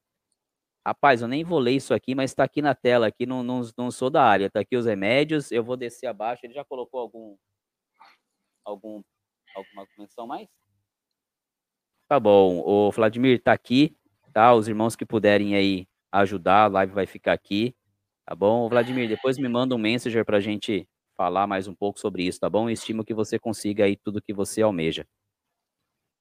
Rapaz, 0.85 1.21
eu 1.21 1.27
nem 1.27 1.43
vou 1.43 1.59
ler 1.59 1.73
isso 1.73 1.93
aqui, 1.93 2.15
mas 2.15 2.31
está 2.31 2.43
aqui 2.43 2.61
na 2.61 2.75
tela, 2.75 3.07
aqui 3.07 3.25
não, 3.25 3.43
não, 3.43 3.61
não 3.77 3.91
sou 3.91 4.09
da 4.09 4.23
área. 4.23 4.49
Tá 4.49 4.61
aqui 4.61 4.77
os 4.77 4.85
remédios, 4.85 5.51
eu 5.51 5.63
vou 5.63 5.75
descer 5.75 6.07
abaixo. 6.07 6.45
Ele 6.45 6.53
já 6.53 6.63
colocou 6.63 6.99
algum, 7.01 7.35
algum, 8.63 9.01
alguma 9.55 9.87
menção 9.97 10.27
mais? 10.27 10.47
Tá 12.07 12.19
bom, 12.19 12.63
o 12.65 12.89
Vladimir 12.91 13.41
tá 13.41 13.51
aqui, 13.51 13.97
tá? 14.33 14.53
Os 14.53 14.67
irmãos 14.69 14.95
que 14.95 15.05
puderem 15.05 15.55
aí 15.55 15.85
ajudar, 16.11 16.63
a 16.63 16.67
live 16.67 16.93
vai 16.93 17.05
ficar 17.05 17.33
aqui, 17.33 17.75
tá 18.25 18.33
bom? 18.33 18.69
Vladimir, 18.69 19.09
depois 19.09 19.37
me 19.37 19.49
manda 19.49 19.75
um 19.75 19.77
messenger 19.77 20.23
pra 20.23 20.39
gente 20.39 20.87
falar 21.17 21.47
mais 21.47 21.67
um 21.67 21.75
pouco 21.75 21.99
sobre 21.99 22.23
isso, 22.23 22.39
tá 22.39 22.49
bom? 22.49 22.69
Eu 22.69 22.73
estimo 22.73 23.03
que 23.03 23.13
você 23.13 23.37
consiga 23.37 23.83
aí 23.83 23.97
tudo 23.97 24.21
que 24.21 24.33
você 24.33 24.61
almeja. 24.61 25.05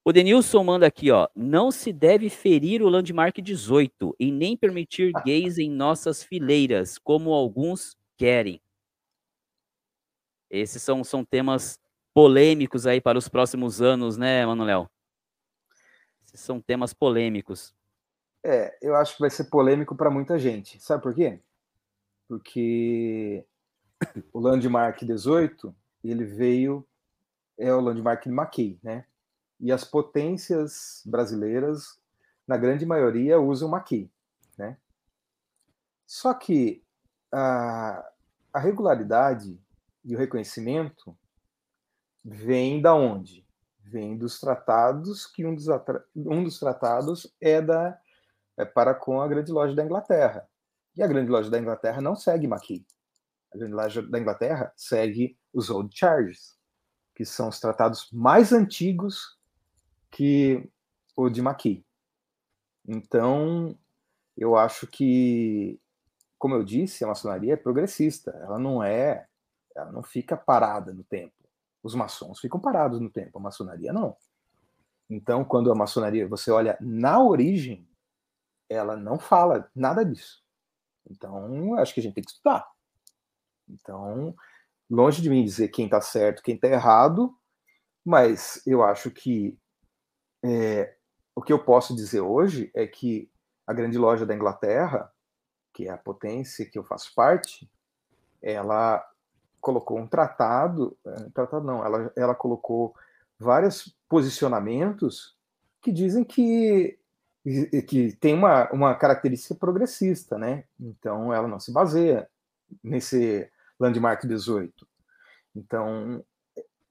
O 0.08 0.12
Denilson 0.12 0.62
manda 0.62 0.86
aqui, 0.86 1.10
ó. 1.10 1.28
Não 1.34 1.72
se 1.72 1.92
deve 1.92 2.30
ferir 2.30 2.80
o 2.80 2.88
Landmark 2.88 3.38
18 3.38 4.14
e 4.20 4.30
nem 4.30 4.56
permitir 4.56 5.10
gays 5.26 5.58
em 5.58 5.68
nossas 5.68 6.22
fileiras, 6.22 6.96
como 6.96 7.32
alguns 7.32 7.98
querem. 8.16 8.62
Esses 10.48 10.80
são, 10.80 11.02
são 11.02 11.24
temas 11.24 11.80
polêmicos 12.14 12.86
aí 12.86 13.00
para 13.00 13.18
os 13.18 13.28
próximos 13.28 13.82
anos, 13.82 14.16
né, 14.16 14.46
Manuel? 14.46 14.88
Esses 16.24 16.38
são 16.38 16.60
temas 16.60 16.94
polêmicos. 16.94 17.74
É, 18.44 18.78
eu 18.80 18.94
acho 18.94 19.14
que 19.14 19.20
vai 19.22 19.30
ser 19.30 19.50
polêmico 19.50 19.96
para 19.96 20.08
muita 20.08 20.38
gente. 20.38 20.80
Sabe 20.80 21.02
por 21.02 21.16
quê? 21.16 21.40
Porque 22.28 23.44
o 24.32 24.38
Landmark 24.38 25.04
18, 25.04 25.74
ele 26.04 26.24
veio 26.24 26.86
é 27.58 27.74
o 27.74 27.80
Landmark 27.80 28.22
de 28.22 28.30
Mackay, 28.30 28.78
né? 28.84 29.04
E 29.58 29.72
as 29.72 29.84
potências 29.84 31.02
brasileiras, 31.04 31.98
na 32.46 32.56
grande 32.56 32.84
maioria, 32.84 33.40
usam 33.40 33.68
maqui. 33.68 34.10
Né? 34.56 34.76
Só 36.06 36.34
que 36.34 36.84
a, 37.32 38.06
a 38.52 38.58
regularidade 38.58 39.60
e 40.04 40.14
o 40.14 40.18
reconhecimento 40.18 41.16
vem 42.24 42.80
da 42.80 42.94
onde? 42.94 43.46
Vem 43.80 44.16
dos 44.16 44.40
tratados, 44.40 45.26
que 45.26 45.46
um 45.46 45.54
dos, 45.54 45.66
um 46.14 46.42
dos 46.42 46.58
tratados 46.58 47.34
é, 47.40 47.60
da, 47.62 47.98
é 48.56 48.64
para 48.64 48.94
com 48.94 49.20
a 49.20 49.28
Grande 49.28 49.52
Loja 49.52 49.74
da 49.74 49.84
Inglaterra. 49.84 50.48
E 50.96 51.02
a 51.02 51.06
Grande 51.06 51.30
Loja 51.30 51.50
da 51.50 51.58
Inglaterra 51.58 52.00
não 52.00 52.16
segue 52.16 52.48
Maqui. 52.48 52.84
A 53.52 53.58
Grande 53.58 53.74
Loja 53.74 54.02
da 54.02 54.18
Inglaterra 54.18 54.72
segue 54.76 55.38
os 55.52 55.70
Old 55.70 55.96
Charges, 55.96 56.56
que 57.14 57.24
são 57.24 57.48
os 57.48 57.60
tratados 57.60 58.10
mais 58.12 58.52
antigos 58.52 59.35
que 60.10 60.68
o 61.16 61.28
de 61.28 61.42
Maqui. 61.42 61.84
Então, 62.86 63.76
eu 64.36 64.56
acho 64.56 64.86
que, 64.86 65.80
como 66.38 66.54
eu 66.54 66.62
disse, 66.62 67.04
a 67.04 67.08
maçonaria 67.08 67.54
é 67.54 67.56
progressista. 67.56 68.30
Ela 68.42 68.58
não 68.58 68.82
é, 68.82 69.26
ela 69.74 69.90
não 69.90 70.02
fica 70.02 70.36
parada 70.36 70.92
no 70.92 71.02
tempo. 71.04 71.34
Os 71.82 71.94
maçons 71.94 72.40
ficam 72.40 72.60
parados 72.60 73.00
no 73.00 73.10
tempo, 73.10 73.38
a 73.38 73.40
maçonaria 73.40 73.92
não. 73.92 74.16
Então, 75.08 75.44
quando 75.44 75.70
a 75.70 75.74
maçonaria, 75.74 76.26
você 76.26 76.50
olha 76.50 76.76
na 76.80 77.22
origem, 77.22 77.88
ela 78.68 78.96
não 78.96 79.18
fala 79.18 79.70
nada 79.74 80.04
disso. 80.04 80.42
Então, 81.08 81.78
acho 81.78 81.94
que 81.94 82.00
a 82.00 82.02
gente 82.02 82.14
tem 82.14 82.24
que 82.24 82.30
estudar. 82.30 82.66
Então, 83.68 84.34
longe 84.90 85.22
de 85.22 85.30
mim 85.30 85.44
dizer 85.44 85.68
quem 85.68 85.84
está 85.84 86.00
certo, 86.00 86.42
quem 86.42 86.56
está 86.56 86.68
errado, 86.68 87.36
mas 88.04 88.60
eu 88.66 88.82
acho 88.82 89.10
que 89.10 89.56
é, 90.44 90.94
o 91.34 91.42
que 91.42 91.52
eu 91.52 91.58
posso 91.58 91.94
dizer 91.94 92.20
hoje 92.20 92.70
é 92.74 92.86
que 92.86 93.30
a 93.66 93.72
grande 93.72 93.98
loja 93.98 94.24
da 94.24 94.34
Inglaterra, 94.34 95.12
que 95.72 95.88
é 95.88 95.90
a 95.90 95.98
potência 95.98 96.66
que 96.66 96.78
eu 96.78 96.84
faço 96.84 97.14
parte, 97.14 97.70
ela 98.40 99.04
colocou 99.60 99.98
um 99.98 100.06
tratado, 100.06 100.96
é, 101.04 101.30
tratado 101.34 101.64
não, 101.64 101.84
ela, 101.84 102.12
ela 102.16 102.34
colocou 102.34 102.94
vários 103.38 103.96
posicionamentos 104.08 105.36
que 105.82 105.92
dizem 105.92 106.24
que 106.24 106.98
que 107.86 108.12
tem 108.16 108.34
uma, 108.34 108.68
uma 108.72 108.94
característica 108.96 109.54
progressista, 109.54 110.36
né? 110.36 110.64
Então 110.80 111.32
ela 111.32 111.46
não 111.46 111.60
se 111.60 111.72
baseia 111.72 112.28
nesse 112.82 113.48
landmark 113.78 114.26
18. 114.26 114.86
Então, 115.54 116.24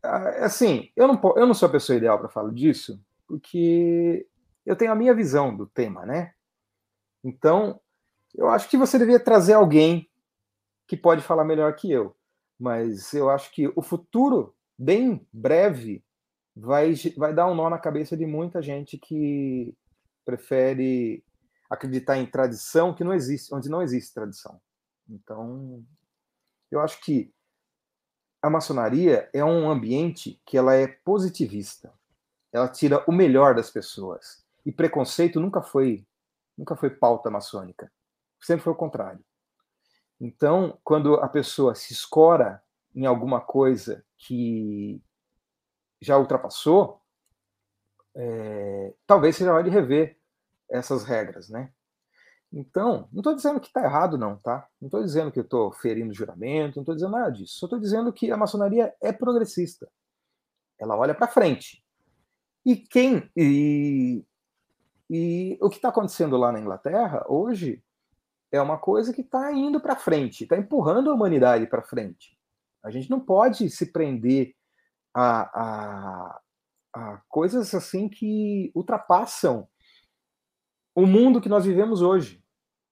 assim, 0.02 0.90
eu 0.96 1.08
não, 1.08 1.20
eu 1.36 1.46
não 1.46 1.54
sou 1.54 1.68
a 1.68 1.72
pessoa 1.72 1.98
ideal 1.98 2.18
para 2.18 2.30
falar 2.30 2.52
disso, 2.52 3.00
porque 3.28 4.28
eu 4.66 4.76
tenho 4.76 4.92
a 4.92 4.96
minha 4.96 5.14
visão 5.14 5.56
do 5.56 5.68
tema, 5.68 6.06
né? 6.06 6.34
Então, 7.24 7.80
eu 8.34 8.50
acho 8.50 8.70
que 8.70 8.78
você 8.78 8.98
deveria 8.98 9.20
trazer 9.20 9.54
alguém 9.54 10.10
que 10.88 10.98
pode 10.98 11.22
falar 11.22 11.44
melhor 11.44 11.76
que 11.76 11.92
eu. 11.92 12.16
Mas 12.60 13.14
eu 13.14 13.30
acho 13.30 13.52
que 13.52 13.72
o 13.76 13.82
futuro, 13.82 14.56
bem 14.78 15.28
breve, 15.32 16.04
vai, 16.56 16.94
vai 17.18 17.34
dar 17.34 17.48
um 17.48 17.56
nó 17.56 17.70
na 17.70 17.80
cabeça 17.80 18.16
de 18.16 18.26
muita 18.26 18.62
gente 18.62 18.98
que 18.98 19.76
prefere 20.24 21.24
acreditar 21.70 22.18
em 22.18 22.26
tradição 22.26 22.94
que 22.94 23.04
não 23.04 23.14
existe, 23.14 23.54
onde 23.54 23.70
não 23.70 23.82
existe 23.82 24.14
tradição. 24.14 24.62
Então, 25.10 25.84
eu 26.72 26.80
acho 26.80 27.02
que 27.02 27.34
a 28.42 28.50
maçonaria 28.50 29.30
é 29.34 29.44
um 29.44 29.70
ambiente 29.70 30.40
que 30.46 30.58
ela 30.58 30.76
é 30.76 30.88
positivista 30.88 31.92
ela 32.56 32.70
tira 32.70 33.04
o 33.06 33.12
melhor 33.12 33.54
das 33.54 33.70
pessoas. 33.70 34.46
E 34.66 34.72
preconceito 34.72 35.42
nunca 35.42 35.62
foi 35.62 36.08
nunca 36.58 36.74
foi 36.76 36.90
pauta 36.90 37.30
maçônica. 37.30 37.92
Sempre 38.40 38.64
foi 38.64 38.72
o 38.72 38.78
contrário. 38.78 39.20
Então, 40.22 40.80
quando 40.82 41.16
a 41.16 41.28
pessoa 41.28 41.76
se 41.76 41.92
escora 41.92 42.64
em 42.96 43.06
alguma 43.06 43.42
coisa 43.42 44.06
que 44.18 45.04
já 46.02 46.18
ultrapassou, 46.18 47.02
é, 48.16 48.94
talvez 49.06 49.36
seja 49.36 49.54
hora 49.54 49.66
de 49.66 49.70
rever 49.70 50.18
essas 50.70 51.04
regras, 51.04 51.50
né? 51.50 51.74
Então, 52.54 53.10
não 53.12 53.20
estou 53.20 53.36
dizendo 53.36 53.60
que 53.60 53.68
está 53.68 53.84
errado, 53.84 54.18
não, 54.18 54.38
tá? 54.38 54.66
Não 54.80 54.88
estou 54.88 55.04
dizendo 55.04 55.30
que 55.30 55.40
eu 55.40 55.44
estou 55.44 55.74
ferindo 55.74 56.14
juramento, 56.14 56.78
não 56.78 56.84
estou 56.84 56.96
dizendo 56.96 57.12
nada 57.12 57.30
disso. 57.32 57.60
Só 57.60 57.66
estou 57.66 57.80
dizendo 57.80 58.14
que 58.14 58.32
a 58.32 58.38
maçonaria 58.38 58.96
é 59.02 59.12
progressista. 59.12 59.92
Ela 60.80 60.96
olha 60.96 61.14
para 61.14 61.28
frente. 61.28 61.85
E 62.66 62.76
quem. 62.76 63.30
E, 63.36 64.26
e 65.10 65.58
o 65.62 65.70
que 65.70 65.76
está 65.76 65.90
acontecendo 65.90 66.36
lá 66.36 66.52
na 66.52 66.60
Inglaterra 66.60 67.24
hoje 67.30 67.84
é 68.52 68.62
uma 68.62 68.78
coisa 68.78 69.14
que 69.14 69.22
está 69.22 69.52
indo 69.52 69.80
para 69.80 69.96
frente, 69.96 70.44
está 70.44 70.58
empurrando 70.58 71.12
a 71.12 71.14
humanidade 71.14 71.68
para 71.68 71.84
frente. 71.84 72.38
A 72.84 72.90
gente 72.90 73.10
não 73.10 73.20
pode 73.20 73.70
se 73.70 73.92
prender 73.92 74.56
a, 75.14 75.62
a, 75.62 76.42
a 76.94 77.22
coisas 77.28 77.74
assim 77.74 78.08
que 78.08 78.72
ultrapassam 78.76 79.68
o 80.94 81.06
mundo 81.06 81.42
que 81.42 81.50
nós 81.50 81.66
vivemos 81.66 82.02
hoje. 82.02 82.44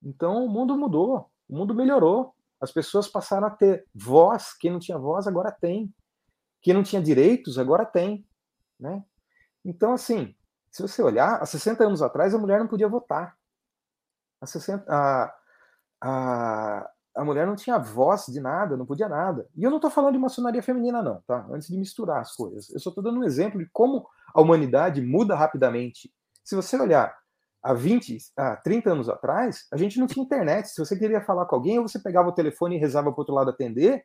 Então 0.02 0.46
o 0.46 0.50
mundo 0.50 0.78
mudou, 0.78 1.32
o 1.48 1.58
mundo 1.58 1.74
melhorou. 1.74 2.36
As 2.60 2.72
pessoas 2.72 3.08
passaram 3.08 3.48
a 3.48 3.52
ter 3.52 3.86
voz. 3.94 4.54
Quem 4.54 4.72
não 4.72 4.80
tinha 4.80 4.98
voz 4.98 5.28
agora 5.28 5.52
tem. 5.52 5.94
Quem 6.62 6.74
não 6.74 6.84
tinha 6.84 7.02
direitos 7.02 7.58
agora 7.58 7.86
tem, 7.86 8.26
né? 8.80 9.04
Então, 9.64 9.94
assim, 9.94 10.36
se 10.72 10.82
você 10.82 11.02
olhar, 11.02 11.42
há 11.42 11.46
60 11.46 11.84
anos 11.84 12.02
atrás 12.02 12.34
a 12.34 12.38
mulher 12.38 12.60
não 12.60 12.68
podia 12.68 12.88
votar. 12.88 13.38
Há 14.42 14.46
60, 14.46 14.86
a, 14.88 15.36
a, 16.02 16.90
a 17.16 17.24
mulher 17.24 17.46
não 17.46 17.56
tinha 17.56 17.78
voz 17.78 18.26
de 18.26 18.42
nada, 18.42 18.76
não 18.76 18.86
podia 18.86 19.08
nada. 19.08 19.48
E 19.56 19.64
eu 19.64 19.70
não 19.70 19.78
estou 19.78 19.92
falando 19.92 20.14
de 20.14 20.20
maçonaria 20.20 20.64
feminina, 20.64 21.02
não, 21.02 21.22
tá? 21.28 21.46
Antes 21.52 21.68
de 21.68 21.78
misturar 21.78 22.20
as 22.20 22.36
coisas. 22.36 22.70
Eu 22.70 22.80
só 22.80 22.90
estou 22.90 23.04
dando 23.04 23.20
um 23.20 23.24
exemplo 23.24 23.60
de 23.60 23.70
como 23.72 24.08
a 24.34 24.42
humanidade 24.42 25.02
muda 25.02 25.36
rapidamente. 25.36 26.12
Se 26.44 26.56
você 26.56 26.76
olhar 26.78 27.16
há 27.62 27.74
20, 27.74 28.18
há 28.36 28.58
30 28.58 28.92
anos 28.92 29.10
atrás, 29.10 29.68
a 29.72 29.78
gente 29.78 30.00
não 30.00 30.08
tinha 30.08 30.26
internet. 30.26 30.68
Se 30.70 30.84
você 30.84 30.98
queria 30.98 31.22
falar 31.22 31.46
com 31.46 31.56
alguém, 31.56 31.78
ou 31.78 31.88
você 31.88 32.00
pegava 32.00 32.30
o 32.30 32.34
telefone 32.34 32.76
e 32.76 32.80
rezava 32.80 33.12
para 33.12 33.20
o 33.20 33.22
outro 33.22 33.36
lado 33.36 33.50
atender, 33.52 34.04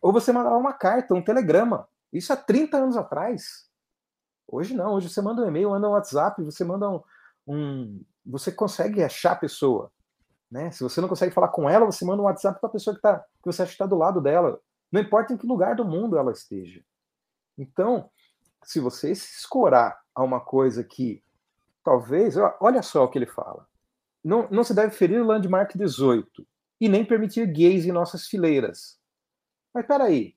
ou 0.00 0.12
você 0.12 0.32
mandava 0.32 0.56
uma 0.56 0.72
carta, 0.72 1.14
um 1.14 1.22
telegrama. 1.22 1.88
Isso 2.12 2.32
há 2.32 2.36
30 2.36 2.76
anos 2.76 2.96
atrás. 2.96 3.63
Hoje 4.46 4.74
não, 4.74 4.94
hoje 4.94 5.08
você 5.08 5.20
manda 5.20 5.42
um 5.42 5.48
e-mail, 5.48 5.70
manda 5.70 5.88
um 5.88 5.92
WhatsApp, 5.92 6.42
você 6.42 6.64
manda 6.64 6.88
um, 6.88 7.02
um 7.46 8.04
você 8.24 8.52
consegue 8.52 9.02
achar 9.02 9.32
a 9.32 9.36
pessoa, 9.36 9.90
né? 10.50 10.70
Se 10.70 10.82
você 10.82 11.00
não 11.00 11.08
consegue 11.08 11.34
falar 11.34 11.48
com 11.48 11.68
ela, 11.68 11.84
você 11.84 12.04
manda 12.04 12.22
um 12.22 12.26
WhatsApp 12.26 12.60
para 12.60 12.68
a 12.68 12.72
pessoa 12.72 12.94
que, 12.94 13.02
tá, 13.02 13.18
que 13.18 13.46
você 13.46 13.62
acha 13.62 13.70
que 13.70 13.74
está 13.74 13.86
do 13.86 13.96
lado 13.96 14.20
dela, 14.20 14.60
não 14.90 15.00
importa 15.00 15.32
em 15.32 15.36
que 15.36 15.46
lugar 15.46 15.74
do 15.74 15.84
mundo 15.84 16.16
ela 16.16 16.32
esteja. 16.32 16.82
Então, 17.58 18.10
se 18.62 18.80
você 18.80 19.14
se 19.14 19.40
escorar 19.40 20.00
a 20.14 20.22
uma 20.22 20.40
coisa 20.40 20.82
que 20.82 21.22
talvez, 21.82 22.36
olha 22.60 22.82
só 22.82 23.04
o 23.04 23.08
que 23.08 23.18
ele 23.18 23.26
fala, 23.26 23.66
não, 24.22 24.48
não 24.50 24.64
se 24.64 24.74
deve 24.74 24.94
ferir 24.94 25.20
o 25.20 25.26
landmark 25.26 25.76
18 25.76 26.46
e 26.80 26.88
nem 26.88 27.04
permitir 27.04 27.46
gays 27.46 27.84
em 27.84 27.92
nossas 27.92 28.26
fileiras. 28.26 28.98
Mas 29.72 29.86
peraí, 29.86 30.34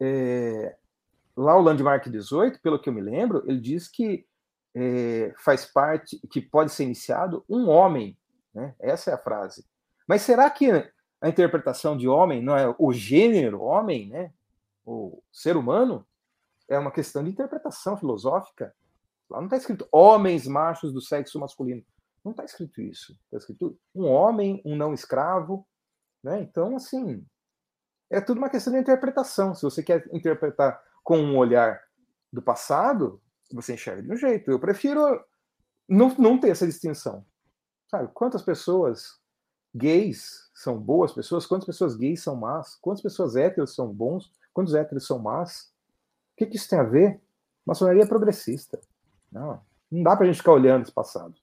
é, 0.00 0.76
lá 1.36 1.56
o 1.56 1.62
Landmark 1.62 2.08
18, 2.08 2.60
pelo 2.60 2.78
que 2.78 2.88
eu 2.88 2.92
me 2.92 3.00
lembro, 3.00 3.44
ele 3.46 3.60
diz 3.60 3.88
que 3.88 4.26
é, 4.74 5.34
faz 5.38 5.64
parte, 5.66 6.18
que 6.30 6.40
pode 6.40 6.72
ser 6.72 6.84
iniciado 6.84 7.44
um 7.48 7.68
homem, 7.68 8.16
né? 8.54 8.74
Essa 8.78 9.10
é 9.10 9.14
a 9.14 9.18
frase. 9.18 9.66
Mas 10.08 10.22
será 10.22 10.48
que 10.50 10.70
a 11.20 11.28
interpretação 11.28 11.96
de 11.96 12.08
homem 12.08 12.42
não 12.42 12.56
é 12.56 12.74
o 12.78 12.92
gênero 12.92 13.60
homem, 13.62 14.08
né? 14.08 14.32
O 14.84 15.22
ser 15.32 15.56
humano? 15.56 16.06
É 16.68 16.78
uma 16.78 16.90
questão 16.90 17.22
de 17.22 17.30
interpretação 17.30 17.96
filosófica. 17.96 18.74
Lá 19.28 19.38
não 19.38 19.46
está 19.46 19.56
escrito 19.56 19.88
homens 19.90 20.46
machos 20.46 20.92
do 20.92 21.00
sexo 21.00 21.38
masculino. 21.38 21.84
Não 22.24 22.32
está 22.32 22.44
escrito 22.44 22.80
isso. 22.80 23.12
Está 23.24 23.38
escrito 23.38 23.78
um 23.94 24.06
homem, 24.06 24.60
um 24.64 24.76
não 24.76 24.92
escravo. 24.92 25.66
Né? 26.22 26.40
Então, 26.40 26.76
assim, 26.76 27.24
é 28.10 28.20
tudo 28.20 28.38
uma 28.38 28.50
questão 28.50 28.72
de 28.72 28.78
interpretação. 28.78 29.54
Se 29.54 29.62
você 29.62 29.82
quer 29.82 30.08
interpretar 30.12 30.82
com 31.06 31.18
um 31.18 31.36
olhar 31.36 31.80
do 32.32 32.42
passado, 32.42 33.22
você 33.52 33.74
enxerga 33.74 34.02
de 34.02 34.12
um 34.12 34.16
jeito. 34.16 34.50
Eu 34.50 34.58
prefiro 34.58 35.24
não, 35.88 36.08
não 36.16 36.36
ter 36.36 36.48
essa 36.48 36.66
distinção. 36.66 37.24
Sabe, 37.88 38.10
quantas 38.12 38.42
pessoas 38.42 39.20
gays 39.72 40.50
são 40.52 40.76
boas 40.76 41.12
pessoas, 41.12 41.46
quantas 41.46 41.64
pessoas 41.64 41.94
gays 41.94 42.24
são 42.24 42.34
más, 42.34 42.74
quantas 42.80 43.00
pessoas 43.00 43.36
héteros 43.36 43.72
são 43.72 43.86
bons, 43.86 44.32
quantos 44.52 44.74
héteros 44.74 45.06
são 45.06 45.20
más. 45.20 45.72
O 46.32 46.38
que, 46.38 46.46
que 46.46 46.56
isso 46.56 46.68
tem 46.68 46.80
a 46.80 46.82
ver? 46.82 47.20
Maçonaria 47.64 48.02
é 48.02 48.06
progressista. 48.06 48.80
Não, 49.30 49.62
não 49.88 50.02
dá 50.02 50.16
para 50.16 50.24
a 50.24 50.26
gente 50.26 50.38
ficar 50.38 50.54
olhando 50.54 50.82
esse 50.82 50.92
passado. 50.92 51.36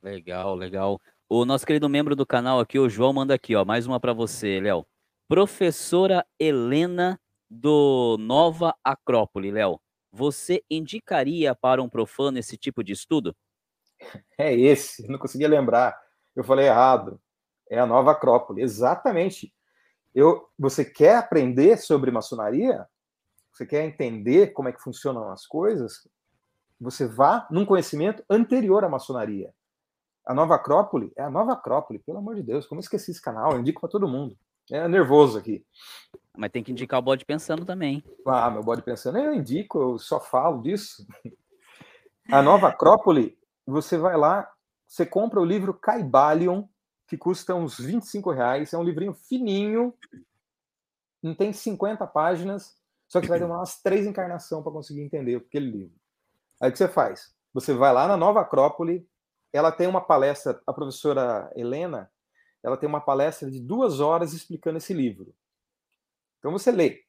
Legal, 0.00 0.54
legal. 0.54 1.00
O 1.28 1.44
nosso 1.44 1.66
querido 1.66 1.88
membro 1.88 2.14
do 2.14 2.24
canal 2.24 2.60
aqui, 2.60 2.78
o 2.78 2.88
João, 2.88 3.12
manda 3.12 3.34
aqui, 3.34 3.56
ó, 3.56 3.64
mais 3.64 3.84
uma 3.84 3.98
para 3.98 4.12
você, 4.12 4.60
Léo. 4.60 4.86
Professora 5.26 6.24
Helena 6.38 7.18
do 7.48 8.16
Nova 8.18 8.74
Acrópole, 8.82 9.50
Léo. 9.50 9.80
Você 10.12 10.62
indicaria 10.70 11.54
para 11.54 11.82
um 11.82 11.88
profano 11.88 12.38
esse 12.38 12.56
tipo 12.56 12.82
de 12.82 12.92
estudo? 12.92 13.34
É 14.38 14.54
esse, 14.54 15.08
não 15.08 15.18
conseguia 15.18 15.48
lembrar. 15.48 15.98
Eu 16.34 16.44
falei 16.44 16.66
errado. 16.66 17.18
É 17.70 17.78
a 17.78 17.86
Nova 17.86 18.12
Acrópole, 18.12 18.62
exatamente. 18.62 19.52
Eu, 20.14 20.48
você 20.58 20.84
quer 20.84 21.16
aprender 21.16 21.78
sobre 21.78 22.10
maçonaria? 22.10 22.86
Você 23.52 23.64
quer 23.64 23.84
entender 23.84 24.48
como 24.48 24.68
é 24.68 24.72
que 24.72 24.82
funcionam 24.82 25.30
as 25.30 25.46
coisas? 25.46 26.06
Você 26.78 27.06
vá 27.06 27.46
num 27.50 27.64
conhecimento 27.64 28.22
anterior 28.28 28.84
à 28.84 28.88
maçonaria. 28.88 29.52
A 30.26 30.34
Nova 30.34 30.56
Acrópole 30.56 31.12
é 31.16 31.22
a 31.22 31.30
Nova 31.30 31.54
Acrópole, 31.54 32.00
pelo 32.00 32.18
amor 32.18 32.34
de 32.34 32.42
Deus, 32.42 32.66
como 32.66 32.80
eu 32.80 32.82
esqueci 32.82 33.12
esse 33.12 33.22
canal, 33.22 33.52
eu 33.52 33.60
indico 33.60 33.80
para 33.80 33.88
todo 33.88 34.08
mundo. 34.08 34.36
É 34.70 34.88
nervoso 34.88 35.38
aqui. 35.38 35.64
Mas 36.36 36.50
tem 36.50 36.62
que 36.62 36.72
indicar 36.72 36.98
o 37.00 37.02
bode 37.02 37.24
pensando 37.24 37.64
também. 37.64 38.04
Ah, 38.26 38.50
meu 38.50 38.62
bode 38.62 38.82
pensando, 38.82 39.18
eu 39.18 39.34
indico, 39.34 39.78
eu 39.78 39.98
só 39.98 40.20
falo 40.20 40.60
disso. 40.62 41.06
A 42.30 42.42
Nova 42.42 42.68
Acrópole, 42.68 43.38
você 43.64 43.96
vai 43.96 44.16
lá, 44.16 44.50
você 44.86 45.06
compra 45.06 45.40
o 45.40 45.44
livro 45.44 45.72
Caibalion, 45.72 46.64
que 47.06 47.16
custa 47.16 47.54
uns 47.54 47.78
25 47.78 48.32
reais, 48.32 48.72
é 48.72 48.78
um 48.78 48.82
livrinho 48.82 49.14
fininho, 49.14 49.94
não 51.22 51.34
tem 51.34 51.52
50 51.52 52.06
páginas, 52.06 52.76
só 53.08 53.20
que 53.20 53.28
vai 53.28 53.38
demorar 53.38 53.60
umas 53.60 53.80
três 53.80 54.06
encarnações 54.06 54.62
para 54.62 54.72
conseguir 54.72 55.02
entender 55.02 55.36
aquele 55.36 55.70
livro. 55.70 55.94
Aí 56.60 56.68
o 56.68 56.72
que 56.72 56.78
você 56.78 56.88
faz? 56.88 57.34
Você 57.54 57.72
vai 57.72 57.92
lá 57.92 58.08
na 58.08 58.16
Nova 58.16 58.40
Acrópole, 58.40 59.08
ela 59.52 59.70
tem 59.70 59.86
uma 59.86 60.00
palestra, 60.00 60.60
a 60.66 60.72
professora 60.72 61.50
Helena, 61.54 62.10
ela 62.66 62.76
tem 62.76 62.88
uma 62.88 63.00
palestra 63.00 63.48
de 63.48 63.60
duas 63.60 64.00
horas 64.00 64.32
explicando 64.32 64.78
esse 64.78 64.92
livro. 64.92 65.32
Então 66.40 66.50
você 66.50 66.72
lê. 66.72 67.04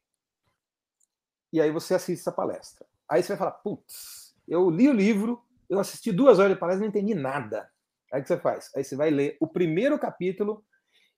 E 1.52 1.60
aí 1.60 1.72
você 1.72 1.96
assiste 1.96 2.22
essa 2.22 2.32
palestra. 2.32 2.86
Aí 3.10 3.24
você 3.24 3.30
vai 3.30 3.38
falar, 3.38 3.52
putz, 3.54 4.36
eu 4.48 4.70
li 4.70 4.88
o 4.88 4.94
livro, 4.94 5.44
eu 5.68 5.80
assisti 5.80 6.12
duas 6.12 6.38
horas 6.38 6.54
de 6.54 6.60
palestra 6.60 6.86
e 6.86 6.88
não 6.88 6.96
entendi 6.96 7.16
nada. 7.16 7.68
Aí 8.14 8.20
o 8.20 8.24
que 8.24 8.28
você 8.28 8.38
faz? 8.38 8.70
Aí 8.76 8.84
você 8.84 8.96
vai 8.96 9.10
ler 9.10 9.36
o 9.40 9.48
primeiro 9.48 9.98
capítulo 9.98 10.64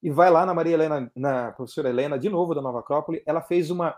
e 0.01 0.09
vai 0.09 0.29
lá 0.29 0.45
na 0.45 0.53
Maria 0.53 0.75
Helena, 0.75 1.11
na 1.13 1.51
professora 1.51 1.89
Helena, 1.89 2.17
de 2.17 2.29
novo, 2.29 2.55
da 2.55 2.61
Nova 2.61 2.79
Acrópole, 2.79 3.21
ela 3.25 3.41
fez 3.41 3.69
uma. 3.69 3.93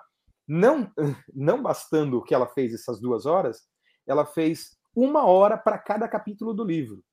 Não, 0.47 0.91
não 1.35 1.61
bastando 1.61 2.17
o 2.17 2.23
que 2.23 2.33
ela 2.33 2.47
fez 2.47 2.73
essas 2.73 2.99
duas 2.99 3.27
horas, 3.27 3.69
ela 4.07 4.25
fez 4.25 4.75
uma 4.95 5.23
hora 5.23 5.55
para 5.55 5.77
cada 5.77 6.07
capítulo 6.07 6.51
do 6.51 6.63
livro. 6.63 7.03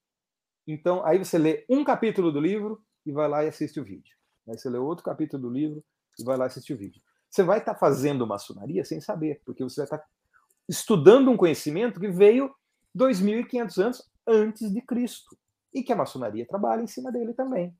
Então, 0.66 1.04
aí 1.04 1.18
você 1.18 1.36
lê 1.36 1.66
um 1.68 1.84
capítulo 1.84 2.32
do 2.32 2.40
livro 2.40 2.82
e 3.08 3.12
vai 3.12 3.26
lá 3.26 3.42
e 3.42 3.48
assiste 3.48 3.80
o 3.80 3.84
vídeo. 3.84 4.14
Aí 4.46 4.58
você 4.58 4.68
lê 4.68 4.78
outro 4.78 5.04
capítulo 5.04 5.42
do 5.42 5.50
livro 5.50 5.82
e 6.18 6.24
vai 6.24 6.36
lá 6.36 6.44
assistir 6.44 6.74
o 6.74 6.76
vídeo. 6.76 7.00
Você 7.30 7.42
vai 7.42 7.58
estar 7.58 7.72
tá 7.72 7.80
fazendo 7.80 8.26
maçonaria 8.26 8.84
sem 8.84 9.00
saber, 9.00 9.40
porque 9.44 9.64
você 9.64 9.80
vai 9.80 9.84
estar 9.86 9.98
tá 9.98 10.06
estudando 10.68 11.30
um 11.30 11.36
conhecimento 11.36 11.98
que 11.98 12.08
veio 12.08 12.54
2.500 12.96 13.82
anos 13.82 14.10
antes 14.26 14.70
de 14.70 14.82
Cristo 14.82 15.36
e 15.72 15.82
que 15.82 15.92
a 15.92 15.96
maçonaria 15.96 16.46
trabalha 16.46 16.82
em 16.82 16.86
cima 16.86 17.10
dele 17.10 17.32
também. 17.32 17.74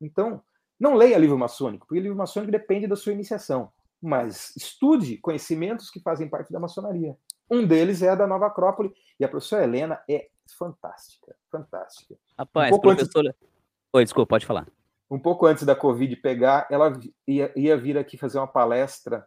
Então, 0.00 0.42
não 0.80 0.94
leia 0.94 1.18
livro 1.18 1.38
maçônico, 1.38 1.86
porque 1.86 2.00
livro 2.00 2.16
maçônico 2.16 2.50
depende 2.50 2.86
da 2.86 2.96
sua 2.96 3.12
iniciação, 3.12 3.70
mas 4.00 4.56
estude 4.56 5.18
conhecimentos 5.18 5.90
que 5.90 6.00
fazem 6.00 6.28
parte 6.28 6.50
da 6.50 6.58
maçonaria. 6.58 7.16
Um 7.50 7.66
deles 7.66 8.00
é 8.02 8.08
a 8.08 8.14
da 8.14 8.26
Nova 8.26 8.46
Acrópole, 8.46 8.92
e 9.20 9.24
a 9.24 9.28
professora 9.28 9.64
Helena 9.64 10.02
é 10.08 10.30
fantástica, 10.58 11.36
fantástica. 11.50 12.16
Rapaz, 12.38 12.74
um 12.74 12.80
professora... 12.80 13.28
Antes... 13.28 13.51
Oi, 13.94 14.04
desculpa, 14.04 14.30
pode 14.30 14.46
falar. 14.46 14.66
Um 15.10 15.18
pouco 15.18 15.44
antes 15.44 15.64
da 15.64 15.76
Covid 15.76 16.16
pegar, 16.16 16.66
ela 16.70 16.98
ia, 17.28 17.52
ia 17.54 17.76
vir 17.76 17.98
aqui 17.98 18.16
fazer 18.16 18.38
uma 18.38 18.46
palestra 18.46 19.26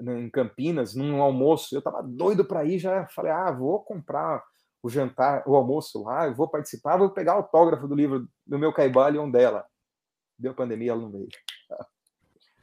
em 0.00 0.28
Campinas, 0.28 0.96
num 0.96 1.22
almoço. 1.22 1.74
Eu 1.74 1.78
estava 1.78 2.02
doido 2.02 2.44
para 2.44 2.64
ir, 2.64 2.80
já 2.80 3.06
falei, 3.06 3.30
ah, 3.30 3.52
vou 3.52 3.78
comprar 3.84 4.42
o 4.82 4.88
jantar, 4.88 5.44
o 5.46 5.54
almoço 5.54 6.02
lá, 6.02 6.26
eu 6.26 6.34
vou 6.34 6.48
participar, 6.48 6.96
vou 6.96 7.10
pegar 7.10 7.34
autógrafo 7.34 7.86
do 7.86 7.94
livro 7.94 8.26
do 8.44 8.58
meu 8.58 8.72
Caibalion 8.72 9.30
dela. 9.30 9.64
Deu 10.36 10.54
pandemia, 10.54 10.92
ela 10.92 11.02
não 11.02 11.10
veio. 11.10 11.28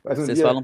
Um 0.05 0.15
Vocês 0.15 0.37
dia... 0.37 0.47
falam, 0.47 0.63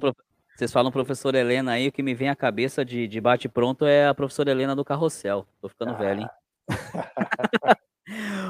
vocês 0.55 0.71
falam 0.71 0.89
professora 0.89 1.37
Helena 1.37 1.73
aí, 1.73 1.89
o 1.89 1.91
que 1.91 2.01
me 2.01 2.15
vem 2.15 2.29
à 2.29 2.35
cabeça 2.35 2.85
de, 2.85 3.09
de 3.09 3.19
bate-pronto 3.19 3.85
é 3.85 4.07
a 4.07 4.13
professora 4.13 4.51
Helena 4.51 4.73
do 4.73 4.85
Carrossel. 4.85 5.45
Tô 5.59 5.67
ficando 5.67 5.91
ah. 5.91 5.97
velho, 5.97 6.21
hein? 6.21 6.29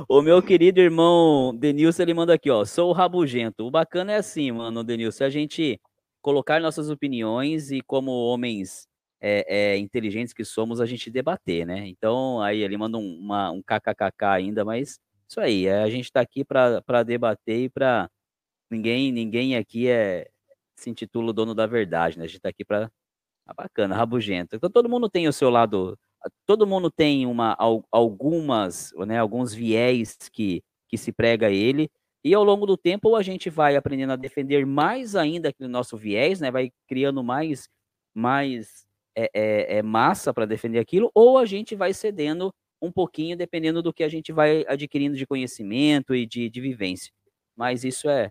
o 0.08 0.22
meu 0.22 0.42
querido 0.42 0.80
irmão 0.80 1.56
Denilson, 1.56 2.04
ele 2.04 2.14
manda 2.14 2.34
aqui, 2.34 2.50
ó. 2.50 2.66
Sou 2.66 2.92
rabugento. 2.92 3.66
O 3.66 3.72
bacana 3.72 4.14
é 4.14 4.18
assim, 4.18 4.52
mano, 4.52 4.84
Denilson, 4.84 5.24
a 5.26 5.30
gente 5.30 5.80
colocar 6.22 6.60
nossas 6.62 6.90
opiniões 6.90 7.72
e 7.72 7.82
como 7.82 8.12
homens 8.12 8.88
é, 9.22 9.74
é, 9.74 9.78
inteligentes 9.78 10.34
que 10.34 10.46
somos, 10.46 10.82
a 10.82 10.86
gente 10.86 11.10
debater, 11.10 11.66
né? 11.66 11.88
Então, 11.88 12.42
aí 12.42 12.62
ele 12.62 12.78
manda 12.78 12.98
um, 12.98 13.20
uma, 13.20 13.52
um 13.52 13.62
kkkk 13.62 14.26
ainda, 14.26 14.66
mas 14.66 15.00
isso 15.28 15.40
aí, 15.40 15.66
é, 15.68 15.84
a 15.84 15.90
gente 15.90 16.12
tá 16.12 16.22
aqui 16.22 16.44
para 16.46 17.04
debater 17.04 17.64
e 17.64 17.70
para 17.70 18.10
ninguém, 18.72 19.12
ninguém 19.12 19.56
aqui 19.58 19.88
é, 19.90 20.30
se 20.76 20.90
intitula 20.90 21.30
o 21.32 21.34
dono 21.34 21.56
da 21.56 21.66
verdade, 21.68 22.18
né? 22.18 22.26
A 22.26 22.28
gente 22.28 22.42
tá 22.42 22.50
aqui 22.50 22.66
para 22.66 22.92
ah, 23.46 23.54
bacana, 23.54 23.96
rabugento. 23.96 24.56
Então 24.56 24.70
todo 24.70 24.90
mundo 24.90 25.10
tem 25.10 25.28
o 25.28 25.34
seu 25.34 25.50
lado, 25.50 25.98
todo 26.46 26.68
mundo 26.68 26.90
tem 26.92 27.26
uma 27.26 27.56
algumas, 27.92 28.92
né, 29.08 29.20
alguns 29.20 29.54
viés 29.54 30.18
que 30.32 30.64
que 30.90 30.98
se 30.98 31.12
prega 31.12 31.48
a 31.48 31.52
ele. 31.52 31.90
E 32.24 32.34
ao 32.34 32.44
longo 32.44 32.66
do 32.66 32.78
tempo 32.78 33.10
ou 33.10 33.16
a 33.16 33.24
gente 33.24 33.50
vai 33.50 33.76
aprendendo 33.76 34.14
a 34.14 34.16
defender 34.16 34.66
mais 34.66 35.16
ainda 35.16 35.50
aquele 35.50 35.68
nosso 35.70 35.98
viés, 35.98 36.40
né? 36.40 36.52
Vai 36.52 36.72
criando 36.88 37.24
mais 37.24 37.68
mais 38.14 38.86
é, 39.16 39.30
é, 39.34 39.78
é 39.78 39.82
massa 39.82 40.34
para 40.34 40.46
defender 40.46 40.80
aquilo, 40.80 41.12
ou 41.16 41.38
a 41.38 41.46
gente 41.46 41.76
vai 41.76 41.94
cedendo 41.94 42.54
um 42.82 42.92
pouquinho, 42.92 43.38
dependendo 43.38 43.82
do 43.82 43.94
que 43.94 44.04
a 44.04 44.10
gente 44.10 44.32
vai 44.32 44.66
adquirindo 44.68 45.16
de 45.16 45.26
conhecimento 45.26 46.14
e 46.14 46.26
de, 46.26 46.50
de 46.50 46.62
vivência. 46.62 47.12
Mas 47.56 47.84
isso 47.84 48.10
é 48.10 48.30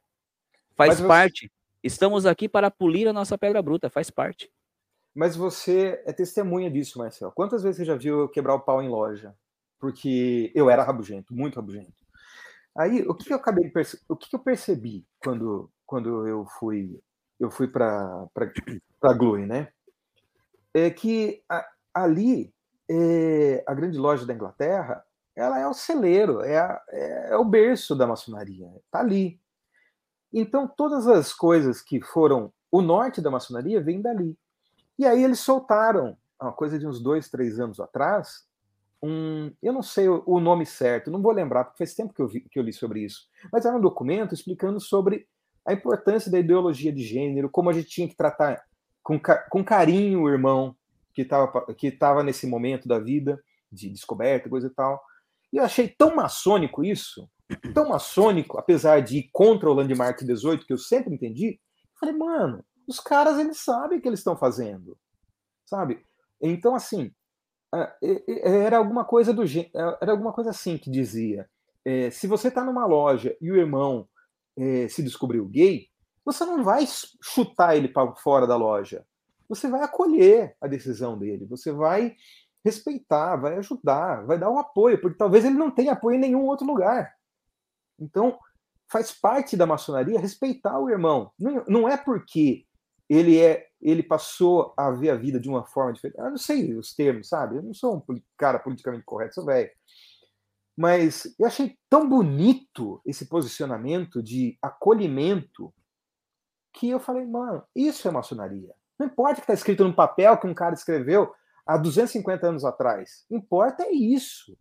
faz 0.76 1.00
Mas 1.00 1.08
parte. 1.08 1.50
Estamos 1.82 2.26
aqui 2.26 2.48
para 2.48 2.70
polir 2.70 3.08
a 3.08 3.12
nossa 3.12 3.36
pedra 3.36 3.60
bruta, 3.60 3.90
faz 3.90 4.08
parte. 4.10 4.48
Mas 5.14 5.36
você 5.36 6.02
é 6.06 6.12
testemunha 6.12 6.70
disso, 6.70 6.98
Marcel. 6.98 7.30
Quantas 7.32 7.62
vezes 7.62 7.78
você 7.78 7.84
já 7.84 7.96
viu 7.96 8.20
eu 8.20 8.28
quebrar 8.28 8.54
o 8.54 8.60
pau 8.60 8.82
em 8.82 8.88
loja? 8.88 9.34
Porque 9.78 10.50
eu 10.54 10.70
era 10.70 10.82
rabugento, 10.82 11.34
muito 11.34 11.56
rabugento. 11.56 11.92
Aí, 12.76 13.02
o 13.02 13.14
que, 13.14 13.30
eu 13.30 13.36
acabei 13.36 13.70
o 14.08 14.16
que, 14.16 14.34
eu 14.34 14.38
percebi 14.38 15.04
quando, 15.22 15.70
quando 15.84 16.26
eu 16.26 16.46
fui 16.58 16.98
eu 17.38 17.50
fui 17.50 17.66
para 17.66 18.26
para 19.00 19.12
Glue, 19.14 19.44
né? 19.46 19.68
É 20.72 20.88
que 20.90 21.42
a, 21.48 21.68
ali 21.92 22.54
é, 22.88 23.64
a 23.66 23.74
grande 23.74 23.98
loja 23.98 24.24
da 24.24 24.32
Inglaterra, 24.32 25.04
ela 25.34 25.58
é 25.58 25.66
o 25.66 25.74
celeiro, 25.74 26.40
é, 26.40 26.58
a, 26.58 26.82
é, 26.88 27.32
é 27.32 27.36
o 27.36 27.44
berço 27.44 27.94
da 27.96 28.06
maçonaria, 28.06 28.68
tá 28.90 29.00
ali. 29.00 29.40
Então, 30.32 30.68
todas 30.68 31.06
as 31.06 31.32
coisas 31.32 31.82
que 31.82 32.00
foram 32.00 32.52
o 32.70 32.80
norte 32.80 33.20
da 33.20 33.30
maçonaria 33.30 33.82
vêm 33.82 34.00
dali. 34.00 34.38
E 34.98 35.06
aí 35.06 35.22
eles 35.22 35.40
soltaram, 35.40 36.16
uma 36.40 36.52
coisa 36.52 36.78
de 36.78 36.86
uns 36.86 37.02
dois, 37.02 37.28
três 37.28 37.58
anos 37.58 37.80
atrás, 37.80 38.46
um, 39.02 39.52
eu 39.60 39.72
não 39.72 39.82
sei 39.82 40.08
o, 40.08 40.38
nome 40.38 40.64
certo, 40.64 41.10
não 41.10 41.20
vou 41.20 41.32
lembrar, 41.32 41.64
porque 41.64 41.78
faz 41.78 41.94
tempo 41.94 42.14
que 42.14 42.22
eu, 42.22 42.28
vi, 42.28 42.40
que 42.40 42.58
eu 42.58 42.62
li 42.62 42.72
sobre 42.72 43.00
isso, 43.00 43.26
mas 43.52 43.66
era 43.66 43.76
um 43.76 43.80
documento 43.80 44.32
explicando 44.32 44.80
sobre 44.80 45.26
a 45.66 45.72
importância 45.72 46.30
da 46.30 46.38
ideologia 46.38 46.92
de 46.92 47.02
gênero, 47.02 47.50
como 47.50 47.68
a 47.68 47.72
gente 47.72 47.88
tinha 47.88 48.08
que 48.08 48.16
tratar 48.16 48.62
com, 49.02 49.20
com 49.50 49.64
carinho 49.64 50.22
o 50.22 50.28
irmão 50.28 50.76
que 51.12 51.22
estava 51.22 51.74
que 51.74 51.90
tava 51.90 52.22
nesse 52.22 52.46
momento 52.46 52.88
da 52.88 52.98
vida, 52.98 53.42
de 53.70 53.90
descoberta, 53.90 54.48
coisa 54.48 54.68
e 54.68 54.70
tal. 54.70 55.02
E 55.52 55.56
eu 55.58 55.64
achei 55.64 55.88
tão 55.88 56.14
maçônico 56.14 56.84
isso, 56.84 57.28
tão 57.74 57.88
maçônico, 57.88 58.58
apesar 58.58 59.00
de 59.00 59.18
ir 59.18 59.30
contra 59.32 59.68
o 59.68 59.74
Landmark 59.74 60.22
18, 60.22 60.66
que 60.66 60.72
eu 60.72 60.78
sempre 60.78 61.14
entendi. 61.14 61.60
Falei, 61.98 62.16
mano, 62.16 62.64
os 62.86 63.00
caras 63.00 63.38
eles 63.38 63.58
sabem 63.58 63.98
o 63.98 64.02
que 64.02 64.08
eles 64.08 64.20
estão 64.20 64.36
fazendo, 64.36 64.98
sabe? 65.64 66.04
Então, 66.40 66.74
assim, 66.74 67.12
era 68.30 68.76
alguma 68.76 69.04
coisa 69.04 69.32
do 69.32 69.42
era 69.74 70.12
alguma 70.12 70.32
coisa 70.32 70.50
assim 70.50 70.76
que 70.76 70.90
dizia: 70.90 71.48
é, 71.84 72.10
se 72.10 72.26
você 72.26 72.48
está 72.48 72.64
numa 72.64 72.86
loja 72.86 73.36
e 73.40 73.50
o 73.50 73.56
irmão 73.56 74.08
é, 74.56 74.88
se 74.88 75.02
descobriu 75.02 75.46
gay, 75.46 75.88
você 76.24 76.44
não 76.44 76.62
vai 76.62 76.86
chutar 77.22 77.76
ele 77.76 77.88
para 77.88 78.14
fora 78.16 78.46
da 78.46 78.56
loja. 78.56 79.04
Você 79.48 79.68
vai 79.68 79.82
acolher 79.82 80.56
a 80.60 80.66
decisão 80.66 81.18
dele, 81.18 81.46
você 81.46 81.72
vai 81.72 82.16
respeitar, 82.64 83.36
vai 83.36 83.56
ajudar, 83.58 84.24
vai 84.24 84.38
dar 84.38 84.50
um 84.50 84.58
apoio, 84.58 85.00
porque 85.00 85.18
talvez 85.18 85.44
ele 85.44 85.56
não 85.56 85.70
tenha 85.70 85.92
apoio 85.92 86.16
em 86.16 86.20
nenhum 86.20 86.46
outro 86.46 86.66
lugar. 86.66 87.12
Então, 87.98 88.38
faz 88.88 89.12
parte 89.12 89.56
da 89.56 89.66
maçonaria 89.66 90.20
respeitar 90.20 90.78
o 90.78 90.88
irmão. 90.88 91.32
Não, 91.38 91.64
não 91.66 91.88
é 91.88 91.96
porque 91.96 92.64
ele 93.08 93.40
é 93.40 93.68
ele 93.80 94.02
passou 94.02 94.72
a 94.76 94.92
ver 94.92 95.10
a 95.10 95.16
vida 95.16 95.40
de 95.40 95.48
uma 95.48 95.64
forma 95.64 95.92
diferente. 95.92 96.18
Eu 96.18 96.30
não 96.30 96.38
sei 96.38 96.72
os 96.74 96.94
termos, 96.94 97.28
sabe? 97.28 97.56
Eu 97.56 97.62
não 97.62 97.74
sou 97.74 97.96
um 97.96 98.22
cara 98.36 98.60
politicamente 98.60 99.04
correto, 99.04 99.34
sou 99.34 99.44
velho. 99.44 99.70
Mas 100.76 101.34
eu 101.38 101.46
achei 101.46 101.76
tão 101.90 102.08
bonito 102.08 103.02
esse 103.04 103.26
posicionamento 103.26 104.22
de 104.22 104.56
acolhimento 104.62 105.74
que 106.72 106.88
eu 106.88 107.00
falei, 107.00 107.26
mano, 107.26 107.64
isso 107.74 108.06
é 108.06 108.10
maçonaria. 108.10 108.72
Não 108.98 109.06
importa 109.06 109.34
que 109.34 109.40
está 109.40 109.52
escrito 109.52 109.84
no 109.84 109.94
papel 109.94 110.38
que 110.38 110.46
um 110.46 110.54
cara 110.54 110.74
escreveu 110.74 111.34
há 111.66 111.76
250 111.76 112.46
anos 112.46 112.64
atrás. 112.64 113.26
Importa 113.28 113.82
é 113.82 113.90
isso. 113.90 114.56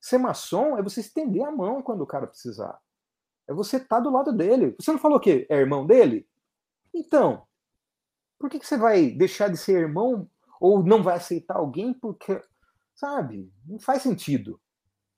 Ser 0.00 0.18
maçom 0.18 0.76
é 0.76 0.82
você 0.82 1.00
estender 1.00 1.44
a 1.44 1.52
mão 1.52 1.80
quando 1.82 2.02
o 2.02 2.06
cara 2.06 2.26
precisar. 2.26 2.78
É 3.48 3.54
você 3.54 3.76
estar 3.76 3.96
tá 3.96 4.00
do 4.00 4.10
lado 4.10 4.32
dele. 4.32 4.74
Você 4.78 4.90
não 4.90 4.98
falou 4.98 5.20
que 5.20 5.46
é 5.48 5.56
irmão 5.56 5.86
dele? 5.86 6.28
Então, 6.92 7.45
por 8.38 8.50
que, 8.50 8.58
que 8.58 8.66
você 8.66 8.76
vai 8.76 9.10
deixar 9.10 9.48
de 9.48 9.56
ser 9.56 9.80
irmão 9.80 10.28
ou 10.60 10.82
não 10.82 11.02
vai 11.02 11.16
aceitar 11.16 11.56
alguém 11.56 11.92
porque, 11.92 12.40
sabe, 12.94 13.52
não 13.66 13.78
faz 13.78 14.02
sentido. 14.02 14.60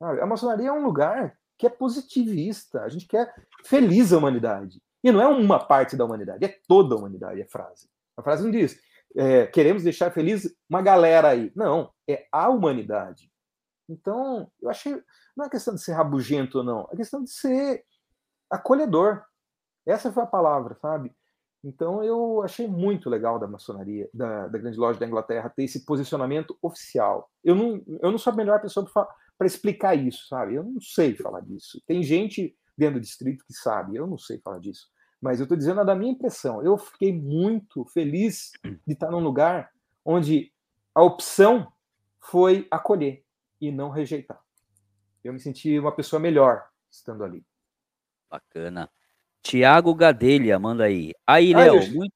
A 0.01 0.27
maçonaria 0.27 0.69
é 0.69 0.73
um 0.73 0.85
lugar 0.85 1.37
que 1.57 1.67
é 1.67 1.71
positivista, 1.71 2.83
a 2.83 2.89
gente 2.89 3.07
quer 3.07 3.35
feliz 3.65 4.13
a 4.13 4.19
humanidade. 4.19 4.81
E 5.03 5.11
não 5.11 5.21
é 5.21 5.27
uma 5.27 5.59
parte 5.65 5.97
da 5.97 6.05
humanidade, 6.05 6.45
é 6.45 6.59
toda 6.69 6.95
a 6.95 6.99
humanidade, 6.99 7.41
é 7.41 7.45
a 7.45 7.49
frase. 7.49 7.89
A 8.17 8.23
frase 8.23 8.45
não 8.45 8.51
diz, 8.51 8.81
é, 9.17 9.47
queremos 9.47 9.83
deixar 9.83 10.11
feliz 10.11 10.53
uma 10.69 10.83
galera 10.83 11.29
aí. 11.29 11.53
Não, 11.55 11.93
é 12.09 12.27
a 12.31 12.49
humanidade. 12.49 13.31
Então, 13.89 14.51
eu 14.61 14.69
achei, 14.69 15.03
não 15.37 15.47
é 15.47 15.49
questão 15.49 15.75
de 15.75 15.83
ser 15.83 15.93
rabugento 15.93 16.59
ou 16.59 16.65
não, 16.65 16.89
é 16.93 16.97
questão 16.97 17.23
de 17.23 17.31
ser 17.31 17.85
acolhedor. 18.51 19.25
Essa 19.87 20.13
foi 20.13 20.23
a 20.23 20.27
palavra, 20.27 20.77
sabe? 20.81 21.15
Então 21.63 22.05
eu 22.05 22.43
achei 22.43 22.69
muito 22.69 23.11
legal 23.11 23.39
da 23.39 23.49
maçonaria, 23.49 24.09
da, 24.15 24.47
da 24.47 24.59
grande 24.59 24.79
loja 24.79 24.99
da 24.99 25.07
Inglaterra, 25.07 25.49
ter 25.49 25.65
esse 25.65 25.85
posicionamento 25.85 26.57
oficial. 26.63 27.31
Eu 27.43 27.55
não, 27.55 27.83
eu 28.01 28.11
não 28.11 28.19
sou 28.19 28.33
a 28.33 28.37
melhor 28.37 28.61
pessoa 28.61 28.89
para 29.37 29.47
explicar 29.47 29.95
isso, 29.95 30.27
sabe? 30.29 30.55
Eu 30.55 30.63
não 30.63 30.81
sei 30.81 31.17
falar 31.17 31.41
disso. 31.41 31.83
Tem 31.87 32.03
gente 32.03 32.57
dentro 32.77 33.01
do 33.01 33.03
distrito 33.03 33.45
que 33.45 33.53
sabe, 33.53 33.97
eu 33.97 34.07
não 34.07 34.17
sei 34.17 34.39
falar 34.39 34.61
disso. 34.61 34.89
Mas 35.21 35.41
eu 35.41 35.45
estou 35.45 35.59
dizendo 35.59 35.81
a 35.81 35.85
da 35.85 35.97
minha 35.97 36.13
impressão. 36.13 36.63
Eu 36.63 36.79
fiquei 36.79 37.13
muito 37.13 37.85
feliz 37.87 38.53
de 38.87 38.93
estar 38.93 39.11
num 39.11 39.19
lugar 39.19 39.71
onde 40.05 40.53
a 40.95 41.03
opção 41.03 41.73
foi 42.21 42.69
acolher 42.71 43.25
e 43.61 43.73
não 43.73 43.91
rejeitar. 43.91 44.41
Eu 45.25 45.33
me 45.33 45.41
senti 45.41 45.77
uma 45.79 45.95
pessoa 45.95 46.21
melhor 46.21 46.69
estando 46.89 47.25
ali. 47.25 47.45
Bacana. 48.31 48.89
Tiago 49.43 49.95
Gadelha, 49.95 50.59
manda 50.59 50.85
aí. 50.85 51.13
Aí, 51.27 51.55
Léo, 51.55 51.77
muito, 51.93 52.13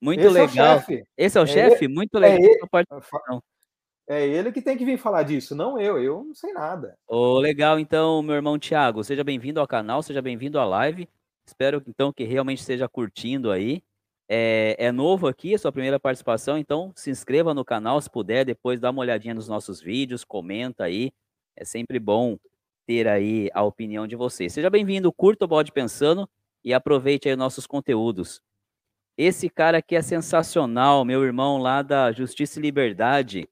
muito 0.00 0.20
esse 0.20 0.30
legal. 0.30 0.84
É 0.88 1.02
esse 1.16 1.38
é 1.38 1.40
o 1.40 1.44
é 1.44 1.46
chefe? 1.46 1.88
Muito 1.88 2.18
legal. 2.18 2.38
É 2.38 2.44
ele, 2.44 4.34
é 4.34 4.38
ele 4.38 4.52
que 4.52 4.62
tem 4.62 4.76
que 4.76 4.84
vir 4.84 4.98
falar 4.98 5.22
disso, 5.22 5.54
não 5.54 5.80
eu. 5.80 5.98
Eu 5.98 6.24
não 6.24 6.34
sei 6.34 6.52
nada. 6.52 6.96
Oh, 7.06 7.38
legal, 7.38 7.78
então, 7.78 8.22
meu 8.22 8.34
irmão 8.34 8.58
Tiago. 8.58 9.02
Seja 9.02 9.24
bem-vindo 9.24 9.60
ao 9.60 9.66
canal, 9.66 10.02
seja 10.02 10.20
bem-vindo 10.20 10.58
à 10.58 10.64
live. 10.64 11.08
Espero, 11.46 11.82
então, 11.86 12.12
que 12.12 12.24
realmente 12.24 12.60
esteja 12.60 12.88
curtindo 12.88 13.50
aí. 13.50 13.82
É, 14.28 14.76
é, 14.78 14.92
novo 14.92 15.26
aqui, 15.26 15.52
é 15.52 15.58
sua 15.58 15.70
primeira 15.70 16.00
participação, 16.00 16.56
então 16.56 16.90
se 16.96 17.10
inscreva 17.10 17.52
no 17.52 17.62
canal 17.62 18.00
se 18.00 18.08
puder, 18.08 18.42
depois 18.42 18.80
dá 18.80 18.90
uma 18.90 19.02
olhadinha 19.02 19.34
nos 19.34 19.48
nossos 19.48 19.82
vídeos, 19.82 20.24
comenta 20.24 20.84
aí. 20.84 21.12
É 21.54 21.64
sempre 21.64 21.98
bom 21.98 22.38
ter 22.86 23.06
aí 23.06 23.50
a 23.52 23.62
opinião 23.62 24.06
de 24.06 24.16
vocês. 24.16 24.52
Seja 24.52 24.70
bem-vindo, 24.70 25.12
curta 25.12 25.44
o 25.44 25.48
Bode 25.48 25.72
Pensando 25.72 26.28
e 26.64 26.72
aproveite 26.72 27.28
aí 27.28 27.36
nossos 27.36 27.66
conteúdos. 27.66 28.40
Esse 29.16 29.48
cara 29.48 29.78
aqui 29.78 29.94
é 29.94 30.02
sensacional, 30.02 31.04
meu 31.04 31.22
irmão 31.22 31.58
lá 31.58 31.82
da 31.82 32.10
Justiça 32.10 32.58
e 32.58 32.62
Liberdade, 32.62 33.48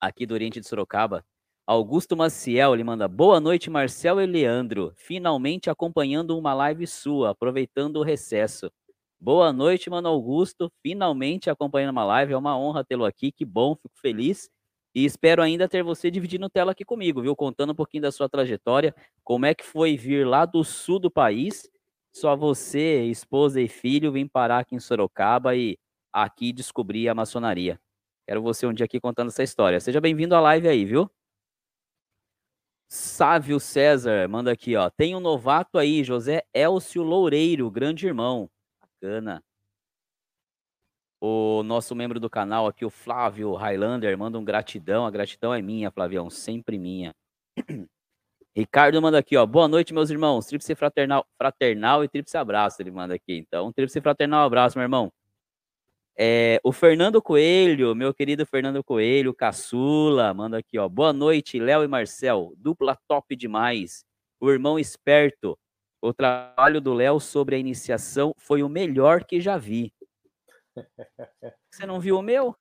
aqui 0.00 0.26
do 0.26 0.34
Oriente 0.34 0.60
de 0.60 0.66
Sorocaba. 0.66 1.24
Augusto 1.66 2.14
Maciel, 2.14 2.74
ele 2.74 2.84
manda 2.84 3.08
boa 3.08 3.40
noite, 3.40 3.70
Marcel 3.70 4.20
e 4.20 4.26
Leandro. 4.26 4.92
Finalmente 4.96 5.70
acompanhando 5.70 6.36
uma 6.36 6.52
live 6.52 6.86
sua, 6.86 7.30
aproveitando 7.30 7.96
o 7.96 8.02
recesso. 8.02 8.70
Boa 9.18 9.50
noite, 9.50 9.88
mano 9.88 10.08
Augusto. 10.08 10.70
Finalmente 10.82 11.48
acompanhando 11.48 11.92
uma 11.92 12.04
live. 12.04 12.34
É 12.34 12.36
uma 12.36 12.58
honra 12.58 12.84
tê-lo 12.84 13.06
aqui. 13.06 13.32
Que 13.32 13.46
bom, 13.46 13.74
fico 13.74 13.98
feliz. 13.98 14.50
E 14.94 15.06
espero 15.06 15.42
ainda 15.42 15.66
ter 15.66 15.82
você 15.82 16.10
dividindo 16.10 16.50
tela 16.50 16.72
aqui 16.72 16.84
comigo, 16.84 17.22
viu? 17.22 17.34
Contando 17.34 17.70
um 17.70 17.74
pouquinho 17.74 18.02
da 18.02 18.12
sua 18.12 18.28
trajetória, 18.28 18.94
como 19.24 19.46
é 19.46 19.54
que 19.54 19.64
foi 19.64 19.96
vir 19.96 20.26
lá 20.26 20.44
do 20.44 20.62
sul 20.62 20.98
do 20.98 21.10
país 21.10 21.70
só 22.14 22.36
você, 22.36 23.02
esposa 23.06 23.60
e 23.60 23.68
filho, 23.68 24.12
vem 24.12 24.26
parar 24.26 24.60
aqui 24.60 24.76
em 24.76 24.80
Sorocaba 24.80 25.56
e 25.56 25.76
aqui 26.12 26.52
descobrir 26.52 27.08
a 27.08 27.14
maçonaria. 27.14 27.78
Quero 28.26 28.40
você 28.40 28.66
um 28.66 28.72
dia 28.72 28.86
aqui 28.86 29.00
contando 29.00 29.28
essa 29.28 29.42
história. 29.42 29.80
Seja 29.80 30.00
bem-vindo 30.00 30.34
à 30.34 30.40
live 30.40 30.68
aí, 30.68 30.84
viu? 30.84 31.10
Sávio 32.88 33.58
César 33.58 34.28
manda 34.28 34.52
aqui, 34.52 34.76
ó. 34.76 34.88
Tem 34.88 35.16
um 35.16 35.20
novato 35.20 35.76
aí, 35.76 36.04
José 36.04 36.44
Elcio 36.54 37.02
Loureiro, 37.02 37.68
grande 37.68 38.06
irmão. 38.06 38.48
Bacana. 38.80 39.42
O 41.20 41.62
nosso 41.64 41.96
membro 41.96 42.20
do 42.20 42.30
canal 42.30 42.66
aqui, 42.66 42.84
o 42.84 42.90
Flávio 42.90 43.54
Highlander, 43.54 44.16
manda 44.16 44.38
um 44.38 44.44
gratidão. 44.44 45.04
A 45.04 45.10
gratidão 45.10 45.52
é 45.52 45.60
minha, 45.60 45.90
Flavião, 45.90 46.30
sempre 46.30 46.78
minha. 46.78 47.12
Ricardo 48.56 49.02
manda 49.02 49.18
aqui, 49.18 49.36
ó. 49.36 49.44
Boa 49.44 49.66
noite, 49.66 49.92
meus 49.92 50.10
irmãos. 50.10 50.46
Tríplice 50.46 50.76
fraternal, 50.76 51.26
fraternal 51.36 52.04
e 52.04 52.08
tríplice 52.08 52.36
abraço. 52.36 52.80
Ele 52.80 52.92
manda 52.92 53.12
aqui. 53.12 53.36
Então, 53.36 53.72
tríplice 53.72 54.00
fraternal 54.00 54.46
abraço, 54.46 54.78
meu 54.78 54.84
irmão. 54.84 55.12
É, 56.16 56.60
o 56.62 56.70
Fernando 56.70 57.20
Coelho, 57.20 57.96
meu 57.96 58.14
querido 58.14 58.46
Fernando 58.46 58.84
Coelho, 58.84 59.34
caçula, 59.34 60.32
manda 60.32 60.58
aqui, 60.58 60.78
ó. 60.78 60.88
Boa 60.88 61.12
noite, 61.12 61.58
Léo 61.58 61.82
e 61.82 61.88
Marcel. 61.88 62.52
Dupla 62.56 62.96
top 63.08 63.34
demais. 63.34 64.04
O 64.38 64.48
irmão 64.48 64.78
esperto. 64.78 65.58
O 66.00 66.14
trabalho 66.14 66.80
do 66.80 66.94
Léo 66.94 67.18
sobre 67.18 67.56
a 67.56 67.58
iniciação 67.58 68.32
foi 68.38 68.62
o 68.62 68.68
melhor 68.68 69.24
que 69.24 69.40
já 69.40 69.56
vi. 69.56 69.92
Você 71.72 71.86
não 71.86 71.98
viu 71.98 72.18
o 72.18 72.22
meu? 72.22 72.56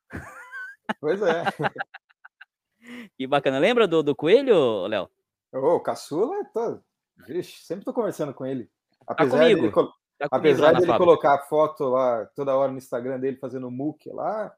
Pois 1.00 1.22
é. 1.22 1.44
que 3.16 3.28
bacana. 3.28 3.60
Lembra 3.60 3.88
do, 3.88 4.02
do 4.02 4.16
Coelho, 4.16 4.88
Léo? 4.88 5.08
Ô, 5.54 5.76
o 5.76 5.80
caçula, 5.80 6.44
tô, 6.46 6.80
vixe, 7.28 7.64
sempre 7.64 7.86
tô 7.86 7.94
conversando 7.94 8.34
com 8.34 8.46
ele. 8.46 8.66
Tá 9.06 9.14
apesar 9.14 9.38
tá 9.38 9.44
dele, 9.44 9.72
tá 9.72 10.28
apesar 10.32 10.74
dele 10.74 10.98
colocar 10.98 11.38
foto 11.48 11.86
lá 11.86 12.26
toda 12.36 12.56
hora 12.56 12.72
no 12.72 12.78
Instagram 12.78 13.20
dele 13.20 13.38
fazendo 13.38 13.70
muque 13.70 14.10
lá. 14.10 14.52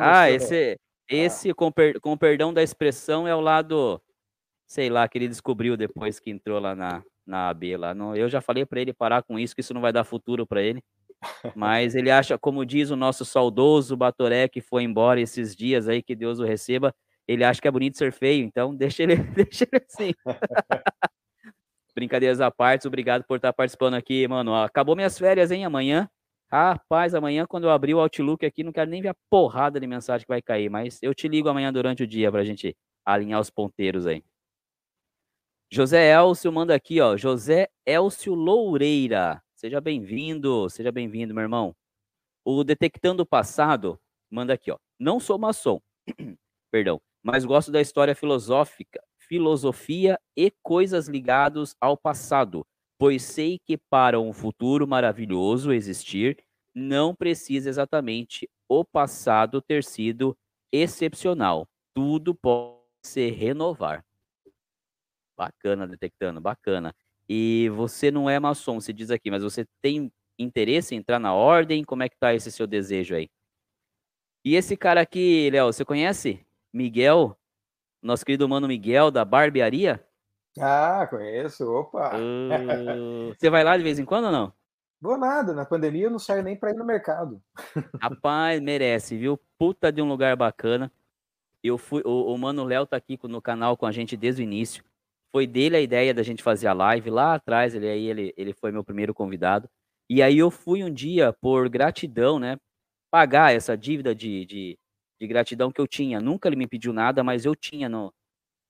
ah, 0.00 0.30
esse, 0.30 0.78
ah. 0.78 1.04
esse 1.08 1.54
com, 1.54 1.72
per, 1.72 2.00
com 2.00 2.16
perdão 2.18 2.52
da 2.52 2.62
expressão, 2.62 3.26
é 3.26 3.34
o 3.34 3.40
lado, 3.40 4.00
sei 4.66 4.90
lá, 4.90 5.08
que 5.08 5.16
ele 5.16 5.28
descobriu 5.28 5.76
depois 5.76 6.20
que 6.20 6.30
entrou 6.30 6.60
lá 6.60 6.74
na, 6.74 7.02
na 7.26 7.48
AB. 7.48 7.76
Lá. 7.78 7.94
No, 7.94 8.14
eu 8.14 8.28
já 8.28 8.42
falei 8.42 8.66
para 8.66 8.80
ele 8.80 8.92
parar 8.92 9.22
com 9.22 9.38
isso, 9.38 9.54
que 9.54 9.62
isso 9.62 9.72
não 9.72 9.80
vai 9.80 9.92
dar 9.92 10.04
futuro 10.04 10.46
para 10.46 10.62
ele. 10.62 10.82
Mas 11.54 11.94
ele 11.94 12.10
acha, 12.10 12.36
como 12.36 12.66
diz 12.66 12.90
o 12.90 12.96
nosso 12.96 13.24
saudoso 13.24 13.96
Batoré, 13.96 14.48
que 14.48 14.60
foi 14.60 14.82
embora 14.82 15.18
esses 15.20 15.56
dias 15.56 15.88
aí, 15.88 16.02
que 16.02 16.14
Deus 16.14 16.38
o 16.38 16.44
receba, 16.44 16.94
ele 17.26 17.44
acha 17.44 17.60
que 17.60 17.68
é 17.68 17.70
bonito 17.70 17.96
ser 17.96 18.12
feio, 18.12 18.44
então 18.44 18.74
deixa 18.74 19.02
ele, 19.02 19.16
deixa 19.34 19.64
ele 19.64 19.84
assim. 19.88 20.12
Brincadeiras 21.94 22.40
à 22.40 22.50
parte, 22.50 22.86
obrigado 22.86 23.24
por 23.24 23.36
estar 23.36 23.52
participando 23.52 23.94
aqui, 23.94 24.28
mano. 24.28 24.54
Acabou 24.54 24.94
minhas 24.94 25.18
férias, 25.18 25.50
hein, 25.50 25.64
amanhã. 25.64 26.08
Rapaz, 26.50 27.14
amanhã 27.14 27.46
quando 27.46 27.64
eu 27.64 27.70
abrir 27.70 27.94
o 27.94 28.00
Outlook 28.00 28.44
aqui, 28.44 28.62
não 28.62 28.72
quero 28.72 28.90
nem 28.90 29.02
ver 29.02 29.08
a 29.08 29.16
porrada 29.30 29.80
de 29.80 29.86
mensagem 29.86 30.24
que 30.24 30.32
vai 30.32 30.42
cair, 30.42 30.68
mas 30.68 30.98
eu 31.02 31.14
te 31.14 31.26
ligo 31.26 31.48
amanhã 31.48 31.72
durante 31.72 32.02
o 32.02 32.06
dia 32.06 32.30
pra 32.30 32.44
gente 32.44 32.76
alinhar 33.04 33.40
os 33.40 33.50
ponteiros 33.50 34.06
aí. 34.06 34.22
José 35.70 36.12
Elcio 36.12 36.52
manda 36.52 36.74
aqui, 36.74 37.00
ó. 37.00 37.16
José 37.16 37.68
Elcio 37.84 38.34
Loureira. 38.34 39.42
Seja 39.56 39.80
bem-vindo, 39.80 40.68
seja 40.70 40.92
bem-vindo, 40.92 41.34
meu 41.34 41.42
irmão. 41.42 41.74
O 42.44 42.62
Detectando 42.62 43.24
o 43.24 43.26
Passado 43.26 43.98
manda 44.30 44.52
aqui, 44.52 44.70
ó. 44.70 44.78
Não 44.98 45.18
sou 45.18 45.38
maçom, 45.38 45.80
perdão, 46.70 47.00
mas 47.26 47.44
gosto 47.44 47.72
da 47.72 47.80
história 47.80 48.14
filosófica, 48.14 49.02
filosofia 49.18 50.16
e 50.36 50.48
coisas 50.62 51.08
ligadas 51.08 51.74
ao 51.80 51.96
passado, 51.96 52.64
pois 52.96 53.24
sei 53.24 53.58
que 53.58 53.76
para 53.76 54.20
um 54.20 54.32
futuro 54.32 54.86
maravilhoso 54.86 55.72
existir, 55.72 56.38
não 56.72 57.12
precisa 57.12 57.68
exatamente 57.68 58.48
o 58.68 58.84
passado 58.84 59.60
ter 59.60 59.82
sido 59.82 60.38
excepcional. 60.70 61.66
Tudo 61.92 62.32
pode 62.32 62.78
se 63.04 63.28
renovar. 63.28 64.04
Bacana, 65.36 65.84
detectando, 65.84 66.40
bacana. 66.40 66.94
E 67.28 67.68
você 67.74 68.08
não 68.08 68.30
é 68.30 68.38
maçom, 68.38 68.78
se 68.78 68.92
diz 68.92 69.10
aqui, 69.10 69.32
mas 69.32 69.42
você 69.42 69.66
tem 69.82 70.12
interesse 70.38 70.94
em 70.94 70.98
entrar 70.98 71.18
na 71.18 71.34
ordem? 71.34 71.82
Como 71.82 72.04
é 72.04 72.08
que 72.08 72.16
tá 72.16 72.32
esse 72.32 72.52
seu 72.52 72.68
desejo 72.68 73.16
aí? 73.16 73.28
E 74.44 74.54
esse 74.54 74.76
cara 74.76 75.00
aqui, 75.00 75.50
Léo, 75.50 75.72
você 75.72 75.84
conhece? 75.84 76.45
Miguel? 76.76 77.36
Nosso 78.02 78.24
querido 78.24 78.48
mano 78.48 78.68
Miguel, 78.68 79.10
da 79.10 79.24
barbearia? 79.24 80.04
Ah, 80.60 81.06
conheço, 81.08 81.66
opa! 81.70 82.12
Uh, 82.14 83.34
você 83.36 83.48
vai 83.48 83.64
lá 83.64 83.76
de 83.76 83.82
vez 83.82 83.98
em 83.98 84.04
quando 84.04 84.26
ou 84.26 84.32
não? 84.32 84.52
Vou 85.00 85.16
nada, 85.16 85.54
na 85.54 85.64
pandemia 85.64 86.04
eu 86.04 86.10
não 86.10 86.18
saio 86.18 86.42
nem 86.42 86.56
para 86.56 86.70
ir 86.70 86.76
no 86.76 86.84
mercado. 86.84 87.42
Rapaz, 88.00 88.60
merece, 88.60 89.16
viu? 89.16 89.38
Puta 89.58 89.90
de 89.90 90.02
um 90.02 90.08
lugar 90.08 90.36
bacana. 90.36 90.92
Eu 91.62 91.78
fui, 91.78 92.02
o, 92.04 92.32
o 92.32 92.38
Mano 92.38 92.64
Léo 92.64 92.86
tá 92.86 92.96
aqui 92.96 93.18
no 93.24 93.40
canal 93.40 93.76
com 93.76 93.86
a 93.86 93.92
gente 93.92 94.16
desde 94.16 94.42
o 94.42 94.44
início. 94.44 94.84
Foi 95.32 95.46
dele 95.46 95.76
a 95.76 95.80
ideia 95.80 96.14
da 96.14 96.22
gente 96.22 96.42
fazer 96.42 96.66
a 96.68 96.72
live 96.72 97.10
lá 97.10 97.34
atrás, 97.34 97.74
ele 97.74 97.88
aí 97.88 98.06
ele, 98.06 98.34
ele 98.36 98.52
foi 98.52 98.70
meu 98.70 98.84
primeiro 98.84 99.12
convidado. 99.12 99.68
E 100.08 100.22
aí 100.22 100.38
eu 100.38 100.50
fui 100.50 100.84
um 100.84 100.92
dia 100.92 101.32
por 101.32 101.68
gratidão, 101.68 102.38
né? 102.38 102.56
Pagar 103.10 103.54
essa 103.54 103.76
dívida 103.76 104.14
de, 104.14 104.44
de, 104.46 104.78
de 105.20 105.26
gratidão 105.26 105.70
que 105.70 105.80
eu 105.80 105.86
tinha. 105.86 106.20
Nunca 106.20 106.48
ele 106.48 106.56
me 106.56 106.66
pediu 106.66 106.92
nada, 106.92 107.22
mas 107.24 107.44
eu 107.44 107.54
tinha 107.54 107.88
no 107.88 108.12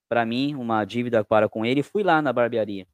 para 0.08 0.24
mim 0.24 0.54
uma 0.54 0.84
dívida 0.84 1.24
para 1.24 1.48
com 1.48 1.64
ele. 1.64 1.82
Fui 1.82 2.02
lá 2.02 2.22
na 2.22 2.32
barbearia 2.32 2.86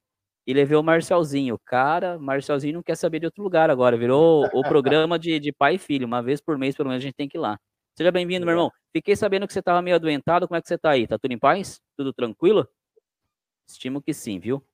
e 0.47 0.53
levei 0.53 0.77
o 0.77 0.83
Marcelzinho. 0.83 1.59
Cara, 1.65 2.19
Marcelzinho 2.19 2.74
não 2.74 2.83
quer 2.83 2.97
saber 2.97 3.20
de 3.20 3.27
outro 3.27 3.43
lugar 3.43 3.70
agora. 3.70 3.97
Virou 3.97 4.49
o 4.53 4.62
programa 4.62 5.19
de, 5.19 5.39
de 5.39 5.53
pai 5.53 5.77
e 5.77 5.79
filho. 5.79 6.07
Uma 6.07 6.23
vez 6.23 6.41
por 6.41 6.59
mês, 6.59 6.74
pelo 6.74 6.89
menos, 6.89 7.03
a 7.03 7.07
gente 7.07 7.15
tem 7.15 7.29
que 7.29 7.37
ir 7.37 7.41
lá. 7.41 7.59
Seja 7.97 8.11
bem-vindo, 8.11 8.47
meu 8.47 8.55
irmão. 8.55 8.70
Fiquei 8.93 9.15
sabendo 9.15 9.47
que 9.47 9.53
você 9.53 9.61
estava 9.61 9.83
meio 9.83 9.97
adoentado. 9.97 10.49
Como 10.49 10.57
é 10.57 10.62
que 10.62 10.69
você 10.69 10.74
está 10.74 10.91
aí? 10.91 11.07
Tá 11.07 11.19
tudo 11.19 11.33
em 11.33 11.39
paz? 11.39 11.81
Tudo 11.97 12.12
tranquilo? 12.12 12.66
Estimo 13.69 14.03
que 14.03 14.12
sim, 14.12 14.39
viu? 14.39 14.65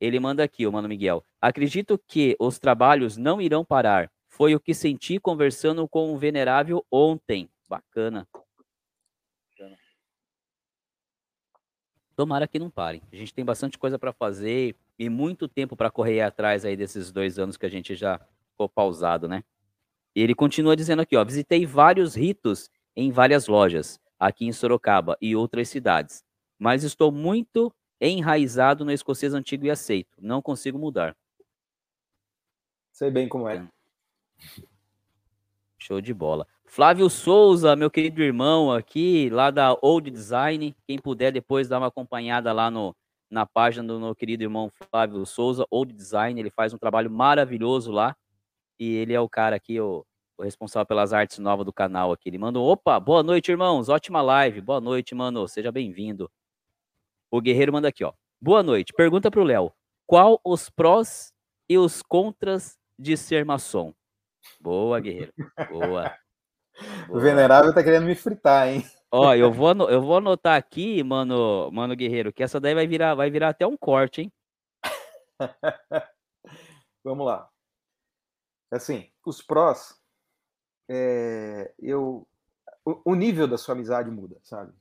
Ele 0.00 0.18
manda 0.18 0.42
aqui, 0.42 0.66
o 0.66 0.72
Mano 0.72 0.88
Miguel. 0.88 1.22
Acredito 1.40 2.00
que 2.08 2.34
os 2.40 2.58
trabalhos 2.58 3.16
não 3.16 3.40
irão 3.40 3.64
parar. 3.64 4.10
Foi 4.30 4.54
o 4.54 4.60
que 4.60 4.72
senti 4.72 5.20
conversando 5.20 5.86
com 5.86 6.14
o 6.14 6.16
Venerável 6.16 6.84
ontem. 6.90 7.50
Bacana. 7.70 8.26
Tomara 12.16 12.48
que 12.48 12.58
não 12.58 12.68
parem. 12.68 13.00
A 13.12 13.14
gente 13.14 13.32
tem 13.32 13.44
bastante 13.44 13.78
coisa 13.78 13.96
para 13.96 14.12
fazer 14.12 14.74
e 14.98 15.08
muito 15.08 15.46
tempo 15.46 15.76
para 15.76 15.88
correr 15.88 16.20
atrás 16.20 16.64
aí 16.64 16.76
desses 16.76 17.12
dois 17.12 17.38
anos 17.38 17.56
que 17.56 17.64
a 17.64 17.68
gente 17.68 17.94
já 17.94 18.18
ficou 18.50 18.68
pausado, 18.68 19.28
né? 19.28 19.44
E 20.16 20.20
ele 20.20 20.34
continua 20.34 20.74
dizendo 20.74 21.00
aqui, 21.00 21.16
ó, 21.16 21.24
visitei 21.24 21.64
vários 21.64 22.16
ritos 22.16 22.68
em 22.96 23.12
várias 23.12 23.46
lojas 23.46 24.00
aqui 24.18 24.46
em 24.46 24.52
Sorocaba 24.52 25.16
e 25.20 25.36
outras 25.36 25.68
cidades, 25.68 26.24
mas 26.58 26.82
estou 26.82 27.12
muito 27.12 27.72
enraizado 28.00 28.84
no 28.84 28.90
escocês 28.90 29.32
antigo 29.32 29.64
e 29.64 29.70
aceito. 29.70 30.18
Não 30.20 30.42
consigo 30.42 30.76
mudar. 30.76 31.16
Sei 32.90 33.12
bem 33.12 33.28
como 33.28 33.48
é. 33.48 33.64
Show 35.78 36.00
de 36.00 36.12
bola. 36.12 36.46
Flávio 36.72 37.10
Souza, 37.10 37.74
meu 37.74 37.90
querido 37.90 38.22
irmão 38.22 38.70
aqui, 38.70 39.28
lá 39.28 39.50
da 39.50 39.76
Old 39.82 40.08
Design. 40.08 40.72
Quem 40.86 41.00
puder 41.00 41.32
depois 41.32 41.68
dar 41.68 41.78
uma 41.78 41.88
acompanhada 41.88 42.52
lá 42.52 42.70
no, 42.70 42.94
na 43.28 43.44
página 43.44 43.88
do 43.88 43.98
meu 43.98 44.14
querido 44.14 44.44
irmão 44.44 44.70
Flávio 44.88 45.26
Souza, 45.26 45.66
Old 45.68 45.92
Design. 45.92 46.38
Ele 46.38 46.48
faz 46.48 46.72
um 46.72 46.78
trabalho 46.78 47.10
maravilhoso 47.10 47.90
lá. 47.90 48.16
E 48.78 48.94
ele 48.94 49.12
é 49.12 49.18
o 49.18 49.28
cara 49.28 49.56
aqui, 49.56 49.80
o, 49.80 50.06
o 50.38 50.44
responsável 50.44 50.86
pelas 50.86 51.12
artes 51.12 51.40
novas 51.40 51.66
do 51.66 51.72
canal 51.72 52.12
aqui. 52.12 52.28
Ele 52.28 52.38
mandou: 52.38 52.64
opa, 52.70 53.00
boa 53.00 53.24
noite, 53.24 53.50
irmãos. 53.50 53.88
Ótima 53.88 54.22
live. 54.22 54.60
Boa 54.60 54.80
noite, 54.80 55.12
mano. 55.12 55.48
Seja 55.48 55.72
bem-vindo. 55.72 56.30
O 57.32 57.40
Guerreiro 57.40 57.72
manda 57.72 57.88
aqui, 57.88 58.04
ó. 58.04 58.12
Boa 58.40 58.62
noite. 58.62 58.92
Pergunta 58.92 59.28
pro 59.28 59.42
Léo: 59.42 59.72
qual 60.06 60.40
os 60.44 60.70
prós 60.70 61.34
e 61.68 61.76
os 61.76 62.00
contras 62.00 62.78
de 62.96 63.16
ser 63.16 63.44
maçom? 63.44 63.92
Boa, 64.60 65.00
Guerreiro. 65.00 65.32
Boa. 65.68 66.14
Boa. 67.06 67.18
O 67.18 67.20
Venerável 67.20 67.74
tá 67.74 67.82
querendo 67.82 68.06
me 68.06 68.14
fritar, 68.14 68.68
hein? 68.68 68.84
Ó, 69.12 69.34
eu 69.34 69.52
vou, 69.52 69.72
eu 69.90 70.00
vou 70.00 70.16
anotar 70.18 70.56
aqui, 70.56 71.02
mano, 71.02 71.70
mano 71.72 71.96
Guerreiro, 71.96 72.32
que 72.32 72.42
essa 72.42 72.60
daí 72.60 72.74
vai 72.74 72.86
virar, 72.86 73.14
vai 73.14 73.30
virar 73.30 73.48
até 73.48 73.66
um 73.66 73.76
corte, 73.76 74.22
hein? 74.22 74.32
Vamos 77.02 77.26
lá. 77.26 77.48
Assim, 78.70 79.10
os 79.26 79.42
prós, 79.42 80.00
é, 80.88 81.72
eu, 81.80 82.26
o, 82.84 83.12
o, 83.12 83.14
nível 83.16 83.48
da 83.48 83.58
sua 83.58 83.74
amizade 83.74 84.10
muda, 84.10 84.36
sabe? 84.44 84.72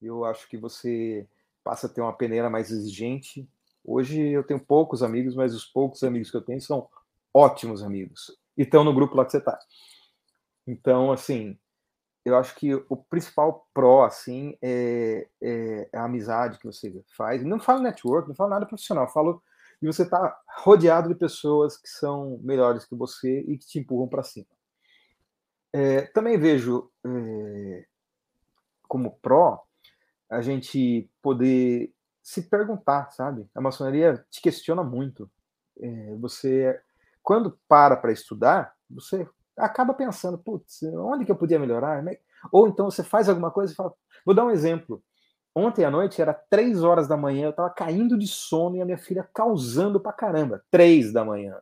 Eu 0.00 0.24
acho 0.24 0.48
que 0.48 0.56
você 0.56 1.26
passa 1.64 1.86
a 1.86 1.90
ter 1.90 2.00
uma 2.00 2.12
peneira 2.12 2.48
mais 2.48 2.70
exigente. 2.70 3.48
Hoje 3.84 4.20
eu 4.20 4.44
tenho 4.44 4.60
poucos 4.60 5.02
amigos, 5.02 5.34
mas 5.34 5.54
os 5.54 5.64
poucos 5.64 6.04
amigos 6.04 6.30
que 6.30 6.36
eu 6.36 6.42
tenho 6.42 6.60
são 6.60 6.88
ótimos 7.34 7.82
amigos. 7.82 8.36
E 8.56 8.62
estão 8.62 8.84
no 8.84 8.94
grupo 8.94 9.16
lá 9.16 9.24
que 9.24 9.32
você 9.32 9.40
tá. 9.40 9.58
Então, 10.66 11.12
assim, 11.12 11.58
eu 12.24 12.36
acho 12.36 12.54
que 12.54 12.74
o 12.88 12.96
principal 12.96 13.68
pró, 13.74 14.04
assim, 14.04 14.56
é, 14.62 15.28
é, 15.42 15.88
a 15.92 16.04
amizade 16.04 16.58
que 16.58 16.66
você 16.66 16.92
faz. 17.16 17.44
Não 17.44 17.58
falo 17.58 17.82
network, 17.82 18.28
não 18.28 18.34
falo 18.34 18.50
nada 18.50 18.66
profissional, 18.66 19.08
falo 19.08 19.42
de 19.80 19.86
você 19.86 20.04
estar 20.04 20.20
tá 20.20 20.40
rodeado 20.58 21.08
de 21.08 21.16
pessoas 21.16 21.76
que 21.76 21.88
são 21.88 22.38
melhores 22.42 22.84
que 22.84 22.94
você 22.94 23.40
e 23.40 23.58
que 23.58 23.66
te 23.66 23.80
empurram 23.80 24.08
para 24.08 24.22
cima. 24.22 24.46
É, 25.72 26.02
também 26.02 26.38
vejo 26.38 26.90
é, 27.04 27.86
como 28.86 29.18
pró 29.20 29.64
a 30.30 30.40
gente 30.40 31.10
poder 31.20 31.92
se 32.22 32.42
perguntar, 32.42 33.10
sabe? 33.10 33.48
A 33.54 33.60
maçonaria 33.60 34.24
te 34.30 34.40
questiona 34.40 34.84
muito. 34.84 35.28
É, 35.80 36.14
você, 36.16 36.80
quando 37.22 37.58
para 37.66 37.96
para 37.96 38.12
estudar, 38.12 38.74
você 38.88 39.26
acaba 39.62 39.94
pensando, 39.94 40.36
putz, 40.38 40.82
onde 40.82 41.24
que 41.24 41.30
eu 41.30 41.36
podia 41.36 41.58
melhorar? 41.58 42.04
Ou 42.50 42.68
então 42.68 42.90
você 42.90 43.02
faz 43.02 43.28
alguma 43.28 43.50
coisa 43.50 43.72
e 43.72 43.76
fala, 43.76 43.92
vou 44.24 44.34
dar 44.34 44.44
um 44.44 44.50
exemplo. 44.50 45.02
Ontem 45.54 45.84
à 45.84 45.90
noite 45.90 46.20
era 46.20 46.32
três 46.32 46.82
horas 46.82 47.06
da 47.06 47.16
manhã, 47.16 47.46
eu 47.46 47.50
estava 47.50 47.70
caindo 47.70 48.18
de 48.18 48.26
sono 48.26 48.76
e 48.76 48.82
a 48.82 48.84
minha 48.84 48.98
filha 48.98 49.28
causando 49.34 50.00
pra 50.00 50.12
caramba. 50.12 50.64
Três 50.70 51.12
da 51.12 51.24
manhã. 51.24 51.56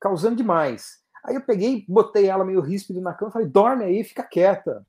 Causando 0.00 0.36
demais. 0.36 0.98
Aí 1.24 1.34
eu 1.34 1.40
peguei, 1.40 1.84
botei 1.88 2.26
ela 2.26 2.44
meio 2.44 2.60
ríspido 2.60 3.00
na 3.00 3.12
cama 3.12 3.32
falei, 3.32 3.48
dorme 3.48 3.84
aí, 3.84 4.04
fica 4.04 4.22
quieta. 4.22 4.86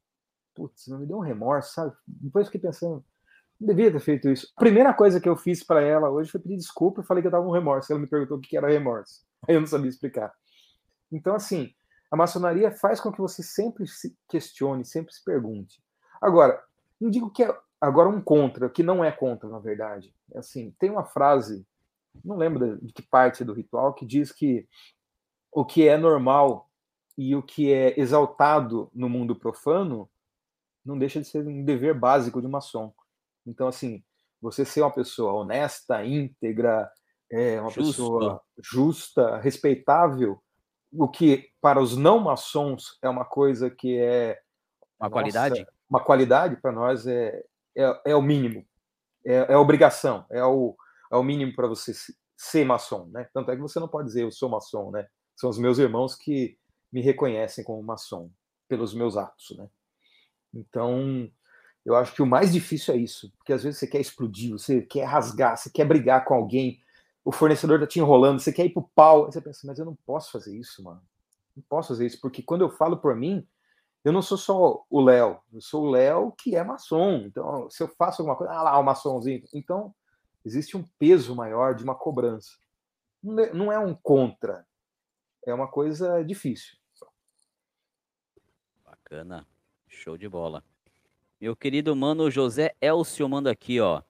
Putz, 0.53 0.87
não 0.87 0.99
me 0.99 1.05
deu 1.05 1.17
um 1.17 1.21
remorso, 1.21 1.73
sabe? 1.73 1.93
Depois 2.07 2.47
fiquei 2.47 2.61
pensando, 2.61 3.03
não 3.59 3.67
devia 3.67 3.91
ter 3.91 3.99
feito 3.99 4.29
isso. 4.29 4.51
A 4.55 4.59
primeira 4.59 4.93
coisa 4.93 5.19
que 5.19 5.27
eu 5.27 5.35
fiz 5.35 5.63
para 5.63 5.81
ela 5.81 6.09
hoje 6.09 6.29
foi 6.29 6.39
pedir 6.39 6.57
desculpa 6.57 7.01
e 7.01 7.03
falei 7.03 7.21
que 7.21 7.27
eu 7.27 7.31
tava 7.31 7.43
com 7.43 7.51
remorso. 7.51 7.91
Ela 7.91 7.99
me 7.99 8.07
perguntou 8.07 8.37
o 8.37 8.41
que 8.41 8.55
era 8.55 8.69
remorso. 8.69 9.25
Aí 9.47 9.55
eu 9.55 9.59
não 9.59 9.67
sabia 9.67 9.89
explicar. 9.89 10.31
Então, 11.11 11.33
assim, 11.33 11.73
a 12.09 12.15
maçonaria 12.15 12.71
faz 12.71 12.99
com 12.99 13.11
que 13.11 13.19
você 13.19 13.43
sempre 13.43 13.85
se 13.87 14.15
questione, 14.29 14.85
sempre 14.85 15.13
se 15.13 15.23
pergunte. 15.23 15.81
Agora, 16.21 16.61
não 16.99 17.09
digo 17.09 17.29
que 17.29 17.43
é 17.43 17.57
agora 17.79 18.09
um 18.09 18.21
contra, 18.21 18.69
que 18.69 18.81
não 18.81 19.03
é 19.03 19.11
contra, 19.11 19.49
na 19.49 19.59
verdade. 19.59 20.13
É 20.33 20.39
assim, 20.39 20.73
tem 20.79 20.89
uma 20.89 21.05
frase, 21.05 21.65
não 22.23 22.37
lembro 22.37 22.79
de 22.81 22.93
que 22.93 23.01
parte 23.01 23.43
do 23.43 23.53
ritual, 23.53 23.93
que 23.93 24.05
diz 24.05 24.31
que 24.31 24.67
o 25.51 25.65
que 25.65 25.87
é 25.87 25.97
normal 25.97 26.69
e 27.17 27.35
o 27.35 27.43
que 27.43 27.71
é 27.71 27.99
exaltado 27.99 28.89
no 28.93 29.09
mundo 29.09 29.35
profano 29.35 30.09
não 30.85 30.97
deixa 30.97 31.19
de 31.19 31.27
ser 31.27 31.45
um 31.45 31.63
dever 31.63 31.93
básico 31.93 32.41
de 32.41 32.47
maçom. 32.47 32.93
Então, 33.45 33.67
assim, 33.67 34.03
você 34.41 34.63
ser 34.63 34.81
uma 34.81 34.93
pessoa 34.93 35.33
honesta, 35.33 36.05
íntegra, 36.05 36.89
é, 37.29 37.59
uma 37.59 37.69
Justo. 37.69 37.91
pessoa 37.91 38.41
justa, 38.61 39.37
respeitável, 39.37 40.41
o 40.91 41.07
que 41.07 41.49
para 41.61 41.81
os 41.81 41.95
não 41.97 42.19
maçons 42.19 42.97
é 43.01 43.09
uma 43.09 43.25
coisa 43.25 43.69
que 43.69 43.97
é 43.97 44.39
uma 44.99 45.09
nossa, 45.09 45.11
qualidade, 45.11 45.67
uma 45.89 46.03
qualidade 46.03 46.55
para 46.57 46.71
nós 46.71 47.05
é, 47.05 47.43
é, 47.75 48.01
é, 48.05 48.15
o 48.15 48.21
mínimo, 48.21 48.65
é, 49.25 49.53
é 49.53 49.57
obrigação, 49.57 50.25
é 50.31 50.43
o, 50.43 50.75
é 51.11 51.15
o 51.15 51.23
mínimo 51.23 51.53
para 51.55 51.67
você 51.67 51.93
ser 52.35 52.65
maçom, 52.65 53.07
né? 53.07 53.27
Tanto 53.33 53.51
é 53.51 53.55
que 53.55 53.61
você 53.61 53.79
não 53.79 53.87
pode 53.87 54.07
dizer 54.07 54.23
eu 54.23 54.31
sou 54.31 54.49
maçom, 54.49 54.91
né? 54.91 55.07
São 55.35 55.49
os 55.49 55.57
meus 55.57 55.77
irmãos 55.77 56.15
que 56.15 56.57
me 56.91 57.01
reconhecem 57.01 57.63
como 57.63 57.81
maçom 57.83 58.31
pelos 58.67 58.93
meus 58.93 59.17
atos, 59.17 59.55
né? 59.57 59.67
Então 60.53 61.29
Eu 61.85 61.95
acho 61.95 62.13
que 62.13 62.21
o 62.21 62.27
mais 62.27 62.51
difícil 62.51 62.93
é 62.93 62.97
isso, 62.97 63.31
porque 63.37 63.53
às 63.53 63.63
vezes 63.63 63.79
você 63.79 63.87
quer 63.87 64.01
explodir, 64.01 64.51
você 64.51 64.81
quer 64.81 65.05
rasgar, 65.05 65.55
você 65.55 65.69
quer 65.69 65.85
brigar 65.85 66.25
com 66.25 66.33
alguém, 66.33 66.81
o 67.27 67.31
fornecedor 67.33 67.77
tá 67.77 67.85
te 67.85 67.99
enrolando, 67.99 68.39
você 68.39 68.53
quer 68.53 68.65
ir 68.65 68.69
pro 68.69 68.89
pau, 68.95 69.25
aí 69.25 69.33
você 69.33 69.41
pensa, 69.41 69.67
mas 69.67 69.77
eu 69.77 69.83
não 69.83 69.95
posso 70.05 70.31
fazer 70.31 70.55
isso, 70.57 70.81
mano. 70.81 71.01
Não 71.53 71.61
posso 71.67 71.89
fazer 71.89 72.05
isso, 72.05 72.21
porque 72.21 72.41
quando 72.41 72.61
eu 72.61 72.69
falo 72.69 72.95
por 72.95 73.17
mim, 73.17 73.45
eu 74.05 74.13
não 74.13 74.21
sou 74.21 74.37
só 74.37 74.85
o 74.89 75.01
Léo, 75.01 75.37
eu 75.51 75.59
sou 75.59 75.83
o 75.83 75.89
Léo 75.89 76.31
que 76.37 76.55
é 76.55 76.63
maçom. 76.63 77.23
Então, 77.25 77.69
se 77.69 77.83
eu 77.83 77.89
faço 77.89 78.21
alguma 78.21 78.37
coisa, 78.37 78.53
ah 78.53 78.63
lá, 78.63 78.79
o 78.79 78.83
maçomzinho. 78.83 79.43
Então, 79.53 79.93
existe 80.45 80.77
um 80.77 80.85
peso 80.97 81.35
maior 81.35 81.75
de 81.75 81.83
uma 81.83 81.95
cobrança. 81.95 82.51
Não 83.21 83.73
é 83.73 83.77
um 83.77 83.93
contra, 83.93 84.65
é 85.45 85.53
uma 85.53 85.67
coisa 85.67 86.23
difícil. 86.23 86.77
Bacana, 88.85 89.45
show 89.89 90.17
de 90.17 90.29
bola. 90.29 90.63
Meu 91.41 91.57
querido 91.57 91.93
mano 91.93 92.31
José 92.31 92.73
Elcio 92.79 93.27
manda 93.27 93.51
aqui, 93.51 93.81
ó. 93.81 94.01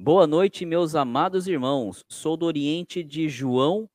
Boa 0.00 0.28
noite, 0.28 0.64
meus 0.64 0.94
amados 0.94 1.48
irmãos. 1.48 2.04
Sou 2.08 2.36
do 2.36 2.46
Oriente 2.46 3.02
de 3.02 3.28
João 3.28 3.90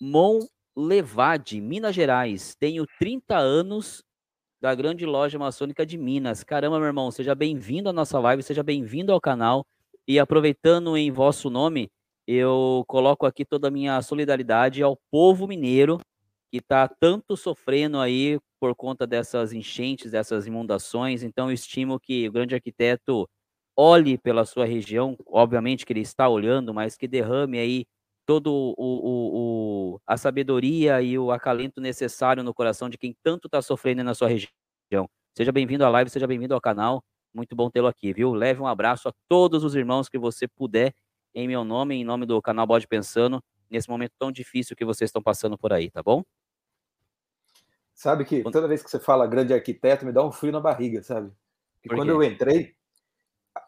Monlevade, 0.00 1.60
Minas 1.60 1.94
Gerais. 1.94 2.56
Tenho 2.56 2.84
30 2.98 3.38
anos 3.38 4.02
da 4.60 4.74
grande 4.74 5.06
loja 5.06 5.38
maçônica 5.38 5.86
de 5.86 5.96
Minas. 5.96 6.42
Caramba, 6.42 6.80
meu 6.80 6.88
irmão, 6.88 7.08
seja 7.12 7.36
bem-vindo 7.36 7.88
à 7.88 7.92
nossa 7.92 8.18
live, 8.18 8.42
seja 8.42 8.64
bem-vindo 8.64 9.12
ao 9.12 9.20
canal. 9.20 9.64
E 10.08 10.18
aproveitando 10.18 10.96
em 10.96 11.12
vosso 11.12 11.48
nome, 11.48 11.88
eu 12.26 12.82
coloco 12.88 13.24
aqui 13.24 13.44
toda 13.44 13.68
a 13.68 13.70
minha 13.70 14.02
solidariedade 14.02 14.82
ao 14.82 14.98
povo 15.08 15.46
mineiro 15.46 16.00
que 16.50 16.58
está 16.58 16.88
tanto 16.88 17.36
sofrendo 17.36 18.00
aí 18.00 18.40
por 18.58 18.74
conta 18.74 19.06
dessas 19.06 19.52
enchentes, 19.52 20.10
dessas 20.10 20.48
inundações. 20.48 21.22
Então, 21.22 21.48
eu 21.48 21.54
estimo 21.54 22.00
que 22.00 22.28
o 22.28 22.32
grande 22.32 22.56
arquiteto 22.56 23.28
olhe 23.80 24.18
pela 24.18 24.44
sua 24.44 24.64
região, 24.64 25.16
obviamente 25.24 25.86
que 25.86 25.92
ele 25.92 26.00
está 26.00 26.28
olhando, 26.28 26.74
mas 26.74 26.96
que 26.96 27.06
derrame 27.06 27.60
aí 27.60 27.86
todo 28.26 28.52
o, 28.52 28.74
o, 28.76 29.94
o, 29.94 30.00
a 30.04 30.16
sabedoria 30.16 31.00
e 31.00 31.16
o 31.16 31.30
acalento 31.30 31.80
necessário 31.80 32.42
no 32.42 32.52
coração 32.52 32.90
de 32.90 32.98
quem 32.98 33.16
tanto 33.22 33.46
está 33.46 33.62
sofrendo 33.62 34.02
na 34.02 34.14
sua 34.14 34.28
região. 34.28 35.08
Seja 35.32 35.52
bem-vindo 35.52 35.84
à 35.84 35.88
live, 35.90 36.10
seja 36.10 36.26
bem-vindo 36.26 36.54
ao 36.54 36.60
canal. 36.60 37.04
Muito 37.32 37.54
bom 37.54 37.70
tê-lo 37.70 37.86
aqui, 37.86 38.12
viu? 38.12 38.34
Leve 38.34 38.60
um 38.60 38.66
abraço 38.66 39.08
a 39.08 39.12
todos 39.28 39.62
os 39.62 39.76
irmãos 39.76 40.08
que 40.08 40.18
você 40.18 40.48
puder, 40.48 40.92
em 41.32 41.46
meu 41.46 41.62
nome, 41.62 41.94
em 41.94 42.04
nome 42.04 42.26
do 42.26 42.42
canal 42.42 42.66
Bode 42.66 42.88
Pensando, 42.88 43.40
nesse 43.70 43.88
momento 43.88 44.12
tão 44.18 44.32
difícil 44.32 44.74
que 44.74 44.84
vocês 44.84 45.08
estão 45.08 45.22
passando 45.22 45.56
por 45.56 45.72
aí, 45.72 45.88
tá 45.88 46.02
bom? 46.02 46.24
Sabe 47.94 48.24
que 48.24 48.42
toda 48.42 48.66
vez 48.66 48.82
que 48.82 48.90
você 48.90 48.98
fala 48.98 49.24
grande 49.26 49.54
arquiteto, 49.54 50.04
me 50.04 50.10
dá 50.10 50.26
um 50.26 50.32
frio 50.32 50.50
na 50.50 50.60
barriga, 50.60 51.00
sabe? 51.00 51.30
Porque 51.80 51.94
quando 51.94 52.10
eu 52.10 52.22
entrei, 52.24 52.76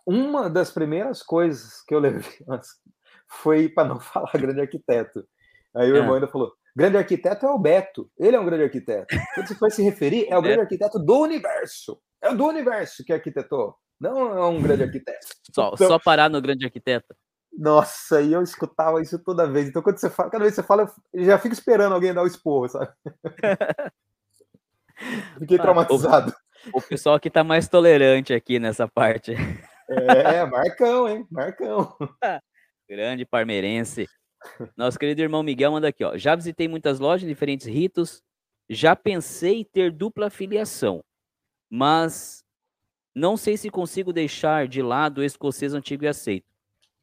uma 0.07 0.49
das 0.49 0.71
primeiras 0.71 1.23
coisas 1.23 1.83
que 1.87 1.95
eu 1.95 1.99
levei 1.99 2.25
foi 3.29 3.69
para 3.69 3.89
não 3.89 3.99
falar 4.01 4.33
grande 4.35 4.61
arquiteto. 4.61 5.27
Aí 5.75 5.91
o 5.91 5.97
irmão 5.97 6.15
é. 6.15 6.15
ainda 6.17 6.29
falou: 6.29 6.53
grande 6.75 6.97
arquiteto 6.97 7.47
é 7.47 7.51
o 7.51 7.59
Beto, 7.59 8.11
ele 8.19 8.37
é 8.37 8.41
um 8.41 8.45
grande 8.45 8.65
arquiteto. 8.65 9.17
Quando 9.35 9.47
você 9.47 9.55
foi 9.55 9.71
se 9.71 9.83
referir, 9.83 10.27
é 10.29 10.37
o 10.37 10.43
grande 10.43 10.61
arquiteto 10.61 10.99
do 10.99 11.19
universo. 11.21 12.01
É 12.23 12.31
o 12.31 12.37
do 12.37 12.47
universo 12.47 13.05
que 13.05 13.13
arquitetou, 13.13 13.75
não 13.99 14.37
é 14.37 14.47
um 14.47 14.61
grande 14.63 14.83
arquiteto. 14.85 15.27
Só, 15.55 15.73
então, 15.75 15.89
só 15.89 15.99
parar 15.99 16.29
no 16.29 16.41
grande 16.41 16.65
arquiteto. 16.65 17.15
Nossa, 17.53 18.23
e 18.23 18.33
eu 18.33 18.43
escutava 18.43 19.03
isso 19.03 19.19
toda 19.19 19.51
vez. 19.51 19.69
Então, 19.69 19.83
quando 19.83 19.99
você 19.99 20.09
fala, 20.09 20.31
cada 20.31 20.45
vez 20.45 20.55
que 20.55 20.61
você 20.61 20.67
fala, 20.67 20.91
eu 21.13 21.25
já 21.25 21.39
fico 21.39 21.53
esperando 21.53 21.95
alguém 21.95 22.15
dar 22.15 22.23
o 22.23 22.27
esporro, 22.27 22.69
sabe? 22.69 22.91
Fiquei 25.39 25.59
ah, 25.59 25.63
traumatizado. 25.63 26.33
O, 26.73 26.79
o, 26.79 26.83
pessoal 26.83 27.17
aqui 27.17 27.31
tá 27.31 27.43
mais 27.43 27.69
tolerante 27.69 28.33
aqui 28.33 28.59
nessa 28.59 28.87
parte. 28.87 29.35
É, 29.91 30.45
Marcão, 30.47 31.09
hein? 31.09 31.27
Marcão. 31.31 31.97
Grande 32.89 33.25
parmeirense. 33.25 34.09
Nosso 34.77 34.99
querido 34.99 35.21
irmão 35.21 35.43
Miguel 35.43 35.73
manda 35.73 35.89
aqui, 35.89 36.05
ó. 36.05 36.17
Já 36.17 36.35
visitei 36.35 36.69
muitas 36.69 36.99
lojas, 36.99 37.29
diferentes 37.29 37.67
ritos. 37.67 38.23
Já 38.69 38.95
pensei 38.95 39.61
em 39.61 39.65
ter 39.65 39.91
dupla 39.91 40.31
filiação, 40.31 41.03
mas 41.69 42.45
não 43.15 43.37
sei 43.37 43.57
se 43.57 43.69
consigo 43.69 44.13
deixar 44.13 44.69
de 44.69 44.81
lado 44.81 45.19
o 45.19 45.25
escocês 45.25 45.75
antigo 45.75 46.05
e 46.05 46.09
aceito. 46.09 46.47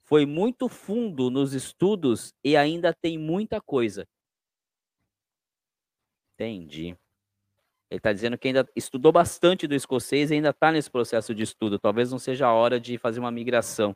Foi 0.03 0.25
muito 0.25 0.69
fundo 0.69 1.29
nos 1.29 1.53
estudos 1.53 2.33
e 2.41 2.55
ainda 2.55 2.93
tem 2.93 3.17
muita 3.17 3.59
coisa. 3.59 4.07
Entendi. 6.35 6.97
Ele 7.89 7.99
está 7.99 8.11
dizendo 8.11 8.37
que 8.37 8.49
ainda 8.49 8.67
estudou 8.75 9.11
bastante 9.11 9.65
do 9.65 9.73
escocês 9.73 10.29
e 10.29 10.35
ainda 10.35 10.49
está 10.49 10.71
nesse 10.71 10.91
processo 10.91 11.33
de 11.33 11.43
estudo. 11.43 11.79
Talvez 11.79 12.11
não 12.11 12.19
seja 12.19 12.47
a 12.47 12.53
hora 12.53 12.79
de 12.79 12.97
fazer 12.97 13.19
uma 13.19 13.31
migração. 13.31 13.95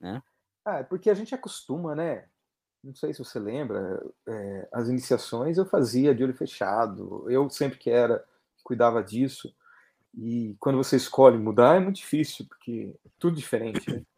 Né? 0.00 0.22
Ah, 0.64 0.78
é 0.78 0.82
porque 0.82 1.10
a 1.10 1.14
gente 1.14 1.34
acostuma, 1.34 1.94
né? 1.94 2.28
Não 2.82 2.94
sei 2.94 3.12
se 3.12 3.18
você 3.18 3.38
lembra, 3.38 4.02
é, 4.26 4.68
as 4.72 4.88
iniciações 4.88 5.58
eu 5.58 5.66
fazia 5.66 6.14
de 6.14 6.24
olho 6.24 6.34
fechado. 6.34 7.30
Eu 7.30 7.48
sempre 7.50 7.78
que 7.78 7.90
era, 7.90 8.24
cuidava 8.64 9.02
disso. 9.02 9.54
E 10.14 10.56
quando 10.58 10.78
você 10.78 10.96
escolhe 10.96 11.38
mudar 11.38 11.76
é 11.76 11.80
muito 11.80 11.96
difícil, 11.96 12.46
porque 12.48 12.94
é 13.04 13.08
tudo 13.18 13.36
diferente. 13.36 13.90
Né? 13.90 14.02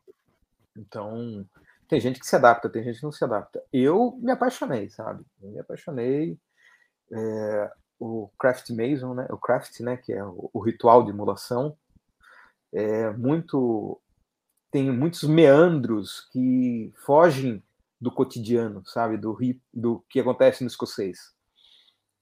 Então, 0.76 1.48
tem 1.86 2.00
gente 2.00 2.18
que 2.18 2.26
se 2.26 2.34
adapta, 2.34 2.68
tem 2.68 2.82
gente 2.82 2.98
que 2.98 3.04
não 3.04 3.12
se 3.12 3.22
adapta. 3.22 3.62
Eu 3.72 4.18
me 4.20 4.32
apaixonei, 4.32 4.90
sabe? 4.90 5.24
Eu 5.40 5.50
me 5.52 5.60
apaixonei. 5.60 6.36
É, 7.12 7.72
o 7.98 8.30
Craft 8.38 8.70
Mason, 8.70 9.14
né, 9.14 9.26
o 9.30 9.38
Craft, 9.38 9.80
né, 9.80 9.96
que 9.96 10.12
é 10.12 10.24
o, 10.24 10.60
ritual 10.60 11.04
de 11.04 11.10
emulação, 11.10 11.76
é 12.72 13.10
muito 13.10 14.00
tem 14.70 14.90
muitos 14.90 15.22
meandros 15.22 16.28
que 16.32 16.92
fogem 17.04 17.62
do 18.00 18.10
cotidiano, 18.10 18.84
sabe, 18.86 19.16
do 19.16 19.38
do 19.72 20.04
que 20.08 20.20
acontece 20.20 20.62
no 20.64 20.68
escocês. 20.68 21.32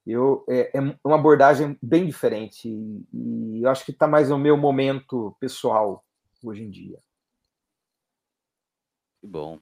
Eu 0.07 0.45
é, 0.49 0.77
é 0.77 0.81
uma 1.05 1.17
abordagem 1.17 1.79
bem 1.83 2.07
diferente 2.07 2.69
e, 2.69 3.07
e 3.13 3.63
eu 3.63 3.71
acho 3.71 3.85
que 3.85 3.93
está 3.93 4.07
mais 4.07 4.29
no 4.29 4.39
meu 4.39 4.57
momento 4.57 5.35
pessoal 5.41 6.05
hoje 6.43 6.63
em 6.63 6.71
dia. 6.71 6.99
Que 9.21 9.27
bom. 9.27 9.61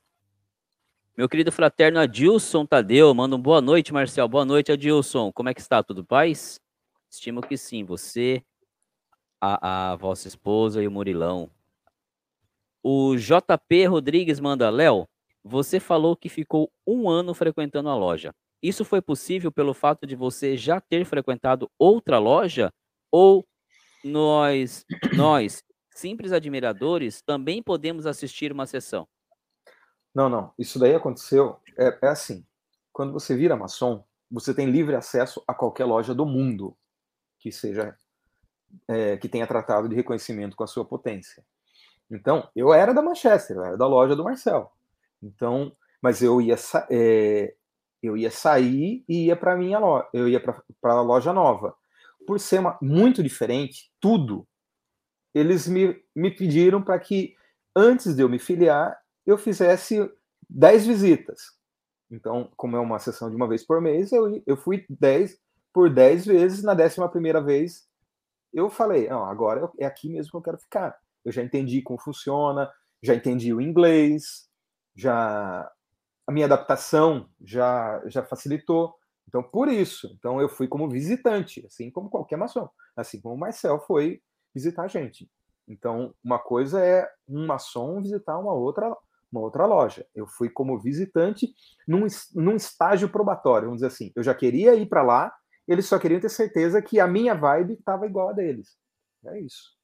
Meu 1.21 1.29
querido 1.29 1.53
fraterno 1.53 1.99
Adilson 2.01 2.65
Tadeu, 2.65 3.13
manda 3.13 3.37
um 3.37 3.39
boa 3.39 3.61
noite, 3.61 3.93
Marcel. 3.93 4.27
Boa 4.27 4.43
noite, 4.43 4.73
Adilson. 4.73 5.31
Como 5.31 5.51
é 5.51 5.55
que 5.55 5.61
está? 5.61 5.83
Tudo 5.83 6.03
paz? 6.03 6.59
Estimo 7.11 7.43
que 7.43 7.59
sim. 7.59 7.85
Você, 7.85 8.43
a, 9.39 9.93
a 9.93 9.97
vossa 9.97 10.29
esposa 10.29 10.83
e 10.83 10.89
o 10.89 10.91
Murilão. 10.91 11.51
O 12.83 13.17
JP 13.17 13.85
Rodrigues 13.85 14.41
manda, 14.41 14.71
Léo, 14.71 15.07
você 15.45 15.79
falou 15.79 16.17
que 16.17 16.31
ficou 16.31 16.73
um 16.87 17.11
ano 17.11 17.35
frequentando 17.35 17.91
a 17.91 17.95
loja. 17.95 18.35
Isso 18.63 18.83
foi 18.83 19.03
possível 19.03 19.53
pelo 19.53 19.75
fato 19.75 20.07
de 20.07 20.17
você 20.17 20.57
já 20.57 20.81
ter 20.81 21.05
frequentado 21.05 21.71
outra 21.79 22.19
loja? 22.19 22.73
Ou 23.13 23.47
nós, 24.03 24.87
nós, 25.15 25.63
simples 25.95 26.33
admiradores, 26.33 27.21
também 27.21 27.63
podemos 27.63 28.07
assistir 28.07 28.51
uma 28.53 28.65
sessão? 28.65 29.07
Não, 30.15 30.29
não. 30.29 30.53
Isso 30.59 30.79
daí 30.79 30.95
aconteceu. 30.95 31.59
É, 31.79 31.99
é 32.03 32.09
assim. 32.09 32.45
Quando 32.93 33.13
você 33.13 33.37
vira 33.37 33.57
maçom, 33.57 34.05
você 34.31 34.55
tem 34.55 34.71
livre 34.71 34.95
acesso 34.95 35.43
a 35.47 35.55
qualquer 35.55 35.85
loja 35.85 36.15
do 36.15 36.27
mundo 36.27 36.77
que 37.39 37.51
seja 37.51 37.97
é, 38.87 39.17
que 39.17 39.29
tenha 39.29 39.47
tratado 39.47 39.89
de 39.89 39.95
reconhecimento 39.95 40.57
com 40.57 40.65
a 40.65 40.67
sua 40.67 40.85
potência. 40.85 41.45
Então, 42.11 42.49
eu 42.55 42.73
era 42.73 42.93
da 42.93 43.03
Manchester, 43.03 43.57
eu 43.57 43.65
era 43.65 43.77
da 43.77 43.87
loja 43.87 44.15
do 44.17 44.25
Marcel. 44.25 44.73
Então, 45.23 45.75
mas 46.03 46.23
eu 46.23 46.41
ia 46.41 46.57
é, 46.91 47.55
eu 48.03 48.17
ia 48.17 48.31
sair 48.31 49.05
e 49.09 49.27
ia 49.27 49.37
para 49.37 49.57
minha 49.57 49.79
loja, 49.79 50.09
eu 50.13 50.29
ia 50.29 50.41
para 50.41 50.93
a 50.93 51.03
loja 51.03 51.33
nova. 51.33 51.75
Por 52.27 52.41
ser 52.41 52.61
uma, 52.61 52.79
muito 52.81 53.23
diferente, 53.23 53.91
tudo, 54.01 54.47
eles 55.35 55.67
me, 55.69 56.03
me 56.15 56.31
pediram 56.31 56.83
para 56.83 56.99
que 56.99 57.35
antes 57.75 58.15
de 58.15 58.23
eu 58.23 58.29
me 58.29 58.39
filiar, 58.39 58.99
eu 59.27 59.39
fizesse 59.39 60.11
10 60.49 60.87
visitas. 60.87 61.53
Então, 62.11 62.51
como 62.57 62.77
é 62.77 62.81
uma 62.81 62.99
sessão 62.99 63.31
de 63.31 63.37
uma 63.37 63.49
vez 63.49 63.65
por 63.65 63.81
mês, 63.81 64.13
eu, 64.13 64.43
eu 64.47 64.57
fui 64.57 64.85
10 64.89 65.39
por 65.73 65.89
10 65.89 66.27
vezes. 66.27 66.63
Na 66.63 66.75
décima 66.75 67.09
primeira 67.09 67.41
vez, 67.41 67.89
eu 68.53 68.69
falei: 68.69 69.09
não, 69.09 69.25
agora 69.25 69.71
é 69.79 69.87
aqui 69.87 70.09
mesmo 70.09 70.31
que 70.31 70.37
eu 70.37 70.43
quero 70.43 70.59
ficar. 70.59 70.99
Eu 71.25 71.33
já 71.33 71.43
entendi 71.43 71.83
como 71.83 72.01
funciona, 72.01 72.71
já 73.03 73.15
entendi 73.15 73.53
o 73.53 73.61
inglês, 73.61 74.49
já 74.95 75.71
a 76.27 76.33
minha 76.33 76.47
adaptação 76.47 77.29
já, 77.41 78.03
já 78.07 78.23
facilitou. 78.23 78.95
Então, 79.29 79.43
por 79.43 79.69
isso, 79.69 80.13
então 80.19 80.41
eu 80.41 80.49
fui 80.49 80.67
como 80.67 80.89
visitante, 80.89 81.65
assim 81.67 81.91
como 81.91 82.11
qualquer 82.11 82.37
maçom, 82.37 82.69
assim 82.97 83.21
como 83.21 83.35
o 83.35 83.39
Marcel 83.39 83.79
foi 83.81 84.21
visitar 84.53 84.85
a 84.85 84.89
gente. 84.89 85.31
Então, 85.69 86.13
uma 86.23 86.39
coisa 86.39 86.85
é 86.85 87.09
um 87.29 87.47
maçom 87.47 88.03
visitar 88.03 88.39
uma 88.39 88.53
outra 88.53 88.97
uma 89.33 89.41
outra 89.41 89.67
loja. 89.67 90.07
Eu 90.15 90.27
fui 90.27 90.49
como 90.49 90.79
visitante 90.79 91.53
num, 91.87 92.07
num 92.35 92.57
estágio 92.57 93.09
probatório, 93.09 93.67
vamos 93.67 93.81
dizer 93.81 93.89
assim. 93.89 94.13
Eu 94.15 94.23
já 94.23 94.35
queria 94.35 94.75
ir 94.75 94.87
para 94.87 95.03
lá, 95.03 95.33
eles 95.67 95.87
só 95.87 95.99
queriam 95.99 96.21
ter 96.21 96.29
certeza 96.29 96.83
que 96.83 96.99
a 96.99 97.07
minha 97.07 97.35
vibe 97.35 97.75
estava 97.75 98.07
igual 98.07 98.31
a 98.31 98.33
deles. 98.33 98.77
É 99.27 99.41
isso. 99.41 99.79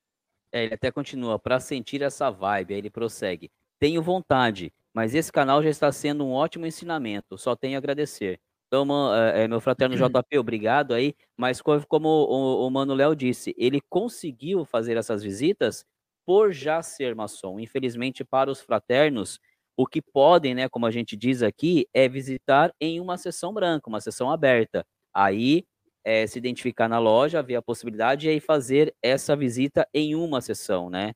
É, 0.53 0.65
ele 0.65 0.75
até 0.75 0.91
continua, 0.91 1.39
para 1.39 1.61
sentir 1.61 2.03
essa 2.03 2.31
vibe, 2.31 2.75
aí 2.75 2.79
ele 2.79 2.91
prossegue. 2.91 3.51
Tenho 3.79 4.03
vontade, 4.03 4.73
mas 4.95 5.15
esse 5.15 5.31
canal 5.31 5.63
já 5.63 5.69
está 5.69 5.93
sendo 5.93 6.25
um 6.25 6.33
ótimo 6.33 6.67
ensinamento, 6.67 7.37
só 7.37 7.55
tenho 7.55 7.77
a 7.77 7.79
agradecer. 7.79 8.41
Então, 8.67 9.15
é, 9.15 9.47
meu 9.47 9.61
fraterno 9.61 9.95
JP, 9.97 10.39
obrigado 10.39 10.95
aí, 10.95 11.15
mas 11.37 11.61
como 11.61 12.09
o, 12.09 12.67
o 12.67 12.71
Mano 12.71 12.95
Léo 12.95 13.15
disse, 13.15 13.55
ele 13.57 13.81
conseguiu 13.89 14.65
fazer 14.65 14.97
essas 14.97 15.23
visitas 15.23 15.85
por 16.27 16.53
já 16.53 16.83
ser 16.83 17.15
maçom. 17.15 17.61
Infelizmente, 17.61 18.25
para 18.25 18.51
os 18.51 18.61
fraternos, 18.61 19.39
o 19.77 19.87
que 19.87 20.03
podem, 20.03 20.55
né, 20.55 20.69
como 20.69 20.85
a 20.85 20.91
gente 20.91 21.17
diz 21.17 21.43
aqui, 21.43 21.87
é 21.95 22.09
visitar 22.09 22.75
em 22.81 23.01
uma 23.01 23.17
sessão 23.17 23.55
branca, 23.55 23.89
uma 23.89 24.01
sessão 24.01 24.31
aberta. 24.31 24.85
Aí 25.15 25.65
é, 26.05 26.27
se 26.27 26.39
identificar 26.39 26.89
na 26.89 26.99
loja, 26.99 27.43
ver 27.43 27.57
a 27.57 27.63
possibilidade 27.63 28.27
e 28.27 28.31
aí 28.31 28.41
fazer 28.41 28.95
essa 29.03 29.37
visita 29.37 29.87
em 29.93 30.15
uma 30.15 30.41
sessão, 30.41 30.91
né? 30.91 31.13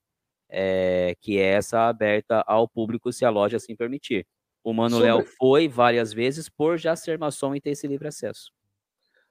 É, 0.48 1.14
que 1.20 1.38
é 1.38 1.52
essa 1.52 1.88
aberta 1.88 2.42
ao 2.46 2.68
público, 2.68 3.12
se 3.12 3.24
a 3.24 3.30
loja 3.30 3.56
assim 3.56 3.76
permitir. 3.76 4.26
O 4.64 4.72
Mano 4.72 4.96
Sobre... 4.96 5.06
Léo 5.06 5.24
foi 5.38 5.68
várias 5.68 6.12
vezes 6.12 6.48
por 6.48 6.76
já 6.76 6.96
ser 6.96 7.18
maçom 7.18 7.54
e 7.54 7.60
ter 7.60 7.70
esse 7.70 7.86
livre 7.86 8.08
acesso. 8.08 8.52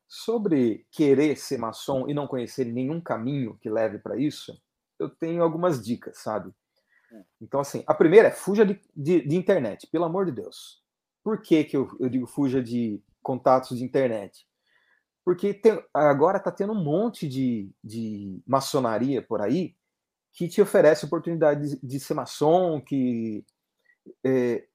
Sobre 0.08 0.86
querer 0.92 1.36
ser 1.38 1.58
maçom 1.58 2.08
e 2.08 2.14
não 2.14 2.26
conhecer 2.26 2.66
nenhum 2.66 3.00
caminho 3.00 3.58
que 3.62 3.70
leve 3.70 4.00
para 4.00 4.18
isso, 4.18 4.60
eu 5.00 5.10
tenho 5.10 5.42
algumas 5.42 5.84
dicas, 5.84 6.18
sabe? 6.20 6.54
Hum. 7.12 7.24
Então, 7.42 7.60
assim, 7.60 7.84
a 7.88 7.94
primeira 7.94 8.28
é 8.28 8.32
fuja 8.32 8.66
de, 8.66 8.80
de, 8.96 9.22
de 9.28 9.36
internet, 9.36 9.88
pelo 9.88 10.06
amor 10.06 10.26
de 10.26 10.34
Deus. 10.34 10.84
Por 11.24 11.42
que, 11.42 11.64
que 11.64 11.78
eu, 11.78 11.90
eu 12.00 12.10
digo 12.10 12.28
fuja 12.28 12.62
de 12.62 13.02
contatos 13.22 13.78
de 13.78 13.84
internet? 13.84 14.48
Porque 15.24 15.54
tem, 15.54 15.84
agora 15.94 16.38
está 16.38 16.52
tendo 16.52 16.74
um 16.74 16.84
monte 16.84 17.28
de, 17.28 17.70
de 17.84 18.42
maçonaria 18.48 19.22
por 19.22 19.42
aí 19.42 19.76
que 20.32 20.48
te 20.48 20.62
oferece 20.62 21.06
oportunidade 21.06 21.70
de, 21.70 21.80
de 21.82 22.00
ser 22.00 22.14
maçom, 22.14 22.82
que... 22.82 23.46
É, 24.24 24.66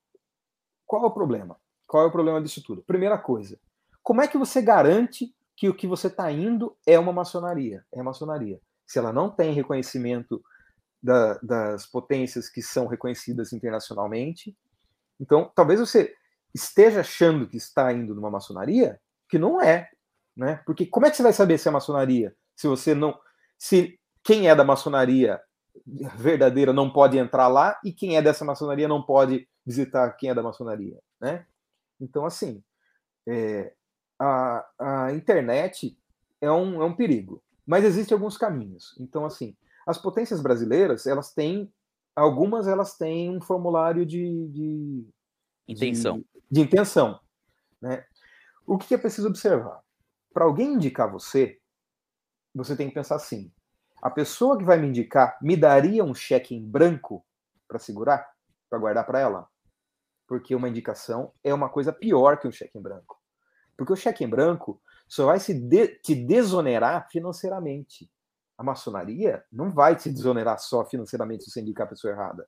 qual 0.87 1.05
é 1.05 1.07
o 1.07 1.11
problema? 1.11 1.59
Qual 1.87 2.05
é 2.05 2.07
o 2.07 2.13
problema 2.13 2.41
disso 2.41 2.63
tudo? 2.63 2.83
Primeira 2.83 3.19
coisa, 3.19 3.59
como 4.03 4.21
é 4.21 4.29
que 4.29 4.39
você 4.39 4.61
garante 4.61 5.35
que 5.57 5.69
o 5.69 5.75
que 5.75 5.87
você 5.87 6.09
está 6.09 6.31
indo 6.31 6.77
é 6.87 6.99
uma 6.99 7.13
maçonaria? 7.13 7.85
É 7.93 8.03
maçonaria. 8.03 8.61
Se 8.87 8.99
ela 8.99 9.13
não 9.13 9.31
tem 9.31 9.53
reconhecimento 9.53 10.43
da, 11.03 11.39
das 11.43 11.87
potências 11.87 12.49
que 12.49 12.63
são 12.63 12.87
reconhecidas 12.87 13.53
internacionalmente, 13.53 14.57
então 15.21 15.51
talvez 15.55 15.81
você 15.81 16.15
esteja 16.55 17.01
achando 17.01 17.49
que 17.49 17.57
está 17.57 17.93
indo 17.93 18.15
numa 18.15 18.31
maçonaria 18.31 19.01
que 19.29 19.39
não 19.39 19.61
é 19.61 19.89
né? 20.37 20.61
Porque 20.67 20.87
como 20.87 21.07
é 21.07 21.11
que 21.11 21.17
você 21.17 21.23
vai 21.23 21.33
saber 21.33 21.59
se 21.59 21.69
é 21.69 21.71
maçonaria 21.71 22.35
se 22.57 22.67
você 22.67 22.95
não, 22.95 23.19
se 23.59 23.99
quem 24.23 24.49
é 24.49 24.55
da 24.55 24.65
maçonaria 24.65 25.41
verdadeira 26.17 26.73
não 26.73 26.91
pode 26.91 27.19
entrar 27.19 27.49
lá 27.49 27.79
e 27.85 27.93
quem 27.93 28.17
é 28.17 28.23
dessa 28.23 28.45
maçonaria 28.45 28.89
não 28.89 29.03
pode 29.03 29.49
visitar 29.67 30.11
quem 30.13 30.31
é 30.31 30.35
da 30.35 30.43
maçonaria, 30.43 30.99
né? 31.21 31.47
Então 32.01 32.25
assim, 32.25 32.63
é, 33.27 33.73
a, 34.19 34.67
a 34.79 35.13
internet 35.13 35.99
é 36.41 36.51
um, 36.51 36.83
é 36.83 36.85
um 36.85 36.95
perigo, 36.95 37.43
mas 37.67 37.85
existem 37.85 38.15
alguns 38.15 38.37
caminhos. 38.37 38.95
Então 38.99 39.25
assim, 39.25 39.57
as 39.87 39.99
potências 39.99 40.41
brasileiras 40.41 41.07
elas 41.07 41.33
têm 41.33 41.73
algumas 42.15 42.67
elas 42.67 42.97
têm 42.97 43.31
um 43.31 43.41
formulário 43.41 44.07
de, 44.07 44.49
de 44.49 45.07
intenção, 45.69 46.19
de, 46.19 46.27
de 46.51 46.61
intenção, 46.61 47.21
né? 47.81 48.05
O 48.67 48.79
que 48.79 48.95
é 48.95 48.99
preciso 48.99 49.29
observar? 49.29 49.85
para 50.35 50.45
alguém 50.45 50.75
indicar 50.75 51.09
você, 51.09 51.61
você 52.53 52.77
tem 52.77 52.89
que 52.89 52.95
pensar 52.95 53.15
assim: 53.15 53.51
a 54.03 54.11
pessoa 54.11 54.59
que 54.59 54.65
vai 54.65 54.77
me 54.77 54.89
indicar 54.89 55.39
me 55.41 55.57
daria 55.57 56.05
um 56.05 56.13
cheque 56.13 56.55
em 56.55 56.69
branco 56.69 57.25
para 57.69 57.79
segurar, 57.79 58.29
para 58.69 58.79
guardar 58.81 59.07
para 59.07 59.21
ela? 59.21 59.49
Porque 60.27 60.55
uma 60.55 60.69
indicação 60.69 61.33
é 61.45 61.55
uma 61.55 61.69
coisa 61.69 61.93
pior 61.93 62.39
que 62.39 62.49
um 62.49 62.53
cheque 62.53 62.77
em 62.77 62.83
branco. 62.83 63.23
Porque 63.77 63.93
o 63.93 63.97
cheque 63.97 64.25
em 64.25 64.29
branco 64.29 64.83
só 65.09 65.27
vai 65.27 65.39
se 65.39 65.55
de, 65.55 65.89
te 66.01 66.15
desonerar 66.15 67.09
financeiramente. 67.11 68.11
A 68.57 68.63
maçonaria 68.63 69.45
não 69.51 69.71
vai 69.71 69.97
te 69.97 70.11
desonerar 70.11 70.59
só 70.59 70.85
financeiramente 70.85 71.45
se 71.45 71.51
você 71.51 71.61
indicar 71.61 71.87
a 71.87 71.91
pessoa 71.91 72.13
errada. 72.13 72.47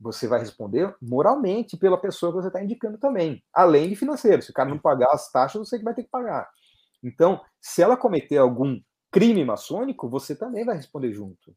Você 0.00 0.26
vai 0.26 0.40
responder 0.40 0.94
moralmente 1.00 1.76
pela 1.76 2.00
pessoa 2.00 2.32
que 2.32 2.36
você 2.36 2.48
está 2.48 2.62
indicando 2.62 2.98
também, 2.98 3.42
além 3.52 3.88
de 3.88 3.96
financeiro. 3.96 4.42
Se 4.42 4.50
o 4.50 4.54
cara 4.54 4.68
não 4.68 4.78
pagar 4.78 5.08
as 5.12 5.30
taxas, 5.30 5.68
você 5.68 5.78
que 5.78 5.84
vai 5.84 5.94
ter 5.94 6.04
que 6.04 6.10
pagar. 6.10 6.48
Então, 7.02 7.40
se 7.60 7.82
ela 7.82 7.96
cometer 7.96 8.38
algum 8.38 8.80
crime 9.10 9.44
maçônico, 9.44 10.08
você 10.08 10.34
também 10.34 10.64
vai 10.64 10.76
responder 10.76 11.12
junto. 11.12 11.54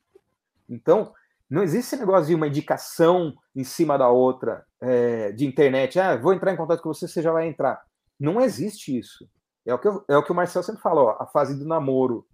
Então, 0.70 1.14
não 1.50 1.64
existe 1.64 1.94
esse 1.94 1.98
negócio 1.98 2.28
de 2.28 2.36
uma 2.36 2.48
indicação 2.48 3.34
em 3.56 3.64
cima 3.64 3.98
da 3.98 4.10
outra 4.10 4.66
é, 4.82 5.32
de 5.32 5.46
internet. 5.46 6.00
Ah, 6.00 6.16
vou 6.18 6.34
entrar 6.34 6.54
em 6.54 6.58
contato 6.58 6.82
com 6.82 6.94
você, 6.94 7.08
você 7.08 7.22
já 7.22 7.32
vai 7.32 7.48
entrar. 7.48 7.82
Não 8.20 8.42
existe 8.42 8.98
isso. 8.98 9.28
É 9.68 9.74
o 9.74 9.80
que, 9.80 9.88
eu, 9.88 10.06
é 10.08 10.18
o, 10.18 10.24
que 10.24 10.32
o 10.32 10.36
Marcel 10.36 10.64
sempre 10.64 10.82
fala, 10.82 11.02
ó, 11.02 11.18
a 11.20 11.28
fase 11.28 11.58
do 11.58 11.66
namoro. 11.66 12.26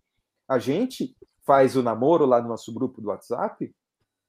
A 0.48 0.60
gente 0.60 1.18
faz 1.44 1.76
o 1.76 1.82
namoro 1.82 2.26
lá 2.26 2.40
no 2.40 2.48
nosso 2.48 2.72
grupo 2.72 3.02
do 3.02 3.10
WhatsApp 3.10 3.76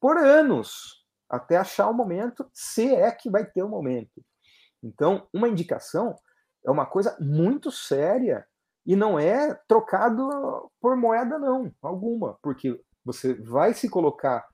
por 0.00 0.16
anos, 0.16 1.04
até 1.28 1.56
achar 1.56 1.88
o 1.88 1.94
momento, 1.94 2.48
se 2.52 2.94
é 2.94 3.10
que 3.10 3.30
vai 3.30 3.44
ter 3.44 3.62
o 3.62 3.68
momento. 3.68 4.24
Então, 4.82 5.28
uma 5.32 5.48
indicação 5.48 6.16
é 6.64 6.70
uma 6.70 6.86
coisa 6.86 7.16
muito 7.20 7.70
séria 7.70 8.46
e 8.86 8.96
não 8.96 9.18
é 9.18 9.54
trocado 9.68 10.70
por 10.80 10.96
moeda, 10.96 11.38
não, 11.38 11.72
alguma, 11.82 12.38
porque 12.42 12.78
você 13.04 13.34
vai 13.34 13.74
se 13.74 13.88
colocar 13.88 14.46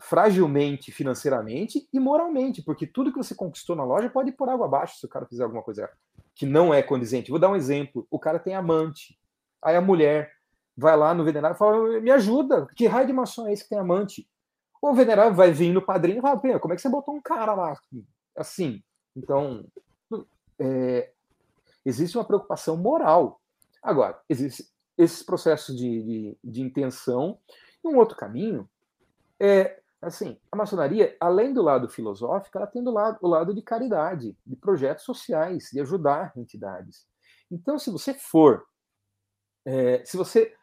fragilmente 0.00 0.92
financeiramente 0.92 1.88
e 1.92 1.98
moralmente, 1.98 2.62
porque 2.62 2.86
tudo 2.86 3.10
que 3.12 3.18
você 3.18 3.34
conquistou 3.34 3.74
na 3.74 3.84
loja 3.84 4.10
pode 4.10 4.30
ir 4.30 4.36
por 4.36 4.48
água 4.48 4.66
abaixo 4.66 4.98
se 4.98 5.06
o 5.06 5.08
cara 5.08 5.26
fizer 5.26 5.44
alguma 5.44 5.62
coisa 5.62 5.90
que 6.36 6.46
não 6.46 6.72
é 6.72 6.82
condizente. 6.82 7.30
Vou 7.30 7.40
dar 7.40 7.48
um 7.48 7.56
exemplo: 7.56 8.06
o 8.08 8.18
cara 8.18 8.38
tem 8.38 8.54
amante, 8.54 9.18
aí 9.60 9.74
a 9.74 9.80
mulher 9.80 10.30
vai 10.76 10.96
lá 10.96 11.12
no 11.12 11.24
venerário 11.24 11.56
e 11.56 11.58
fala: 11.58 12.00
me 12.00 12.10
ajuda, 12.12 12.66
que 12.76 12.86
raio 12.86 13.08
de 13.08 13.12
maçom 13.12 13.48
é 13.48 13.52
esse 13.52 13.64
que 13.64 13.70
tem 13.70 13.78
amante? 13.78 14.28
O 14.80 14.94
venerário 14.94 15.34
vai 15.34 15.50
vir 15.50 15.72
no 15.72 15.82
padrinho 15.82 16.18
e 16.18 16.22
fala: 16.22 16.38
como 16.60 16.72
é 16.72 16.76
que 16.76 16.82
você 16.82 16.88
botou 16.88 17.14
um 17.14 17.20
cara 17.20 17.54
lá? 17.54 17.76
Assim. 18.36 18.82
Então, 19.16 19.64
é, 20.58 21.10
existe 21.84 22.16
uma 22.16 22.24
preocupação 22.24 22.76
moral. 22.76 23.40
Agora, 23.82 24.20
existem 24.28 24.66
esses 24.98 25.22
processos 25.22 25.76
de, 25.76 26.02
de, 26.02 26.38
de 26.44 26.62
intenção. 26.62 27.38
E 27.82 27.88
um 27.88 27.96
outro 27.96 28.16
caminho 28.16 28.68
é, 29.40 29.80
assim, 30.06 30.38
a 30.50 30.56
maçonaria, 30.56 31.16
além 31.20 31.52
do 31.52 31.62
lado 31.62 31.88
filosófico, 31.88 32.56
ela 32.58 32.66
tem 32.66 32.82
do 32.82 32.90
lado, 32.90 33.18
o 33.20 33.28
lado 33.28 33.54
de 33.54 33.62
caridade, 33.62 34.36
de 34.46 34.56
projetos 34.56 35.04
sociais, 35.04 35.68
de 35.72 35.80
ajudar 35.80 36.32
entidades. 36.36 37.06
Então, 37.50 37.78
se 37.78 37.90
você 37.90 38.14
for, 38.14 38.66
é, 39.64 40.04
se 40.04 40.16
você 40.16 40.54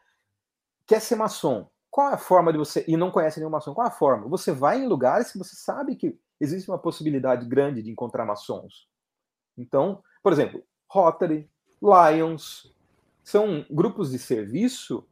quer 0.86 1.00
ser 1.00 1.16
maçom, 1.16 1.68
qual 1.90 2.10
é 2.10 2.14
a 2.14 2.18
forma 2.18 2.52
de 2.52 2.58
você, 2.58 2.84
e 2.88 2.96
não 2.96 3.10
conhece 3.10 3.38
nenhum 3.38 3.50
maçom, 3.50 3.72
qual 3.72 3.86
é 3.86 3.88
a 3.88 3.92
forma? 3.92 4.28
Você 4.28 4.52
vai 4.52 4.80
em 4.80 4.88
lugares 4.88 5.30
que 5.30 5.38
você 5.38 5.54
sabe 5.54 5.96
que 5.96 6.18
existe 6.40 6.68
uma 6.70 6.78
possibilidade 6.78 7.46
grande 7.46 7.82
de 7.82 7.90
encontrar 7.90 8.24
maçons. 8.24 8.88
Então, 9.56 10.02
por 10.22 10.32
exemplo, 10.32 10.64
Rotary, 10.90 11.50
Lions, 11.80 12.74
são 13.22 13.64
grupos 13.70 14.10
de 14.10 14.18
serviço 14.18 15.06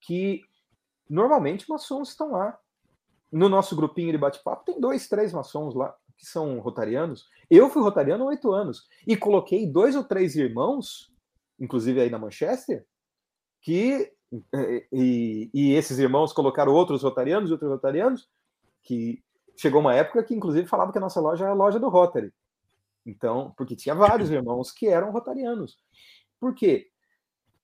que 0.00 0.42
normalmente 1.08 1.68
maçons 1.68 2.10
estão 2.10 2.32
lá. 2.32 2.58
No 3.30 3.48
nosso 3.48 3.76
grupinho 3.76 4.12
de 4.12 4.18
bate-papo 4.18 4.64
tem 4.64 4.80
dois, 4.80 5.08
três 5.08 5.32
maçons 5.32 5.74
lá 5.74 5.94
que 6.16 6.26
são 6.26 6.58
rotarianos. 6.60 7.28
Eu 7.48 7.70
fui 7.70 7.82
rotariano 7.82 8.24
há 8.24 8.26
oito 8.28 8.52
anos 8.52 8.86
e 9.06 9.16
coloquei 9.16 9.66
dois 9.66 9.96
ou 9.96 10.04
três 10.04 10.36
irmãos, 10.36 11.10
inclusive 11.58 12.00
aí 12.00 12.10
na 12.10 12.18
Manchester, 12.18 12.84
que 13.62 14.12
e, 14.92 15.50
e 15.52 15.72
esses 15.72 15.98
irmãos 15.98 16.32
colocaram 16.32 16.72
outros 16.72 17.02
rotarianos 17.02 17.50
outros 17.50 17.70
rotarianos, 17.70 18.28
que 18.82 19.22
chegou 19.56 19.80
uma 19.80 19.94
época 19.94 20.22
que 20.22 20.34
inclusive 20.34 20.68
falava 20.68 20.92
que 20.92 20.98
a 20.98 21.00
nossa 21.00 21.20
loja 21.20 21.44
era 21.44 21.52
a 21.52 21.56
loja 21.56 21.78
do 21.78 21.88
Rotary. 21.88 22.32
Então, 23.04 23.52
porque 23.56 23.74
tinha 23.74 23.94
vários 23.94 24.30
irmãos 24.30 24.70
que 24.70 24.86
eram 24.86 25.10
rotarianos. 25.10 25.78
Por 26.38 26.54
quê? 26.54 26.88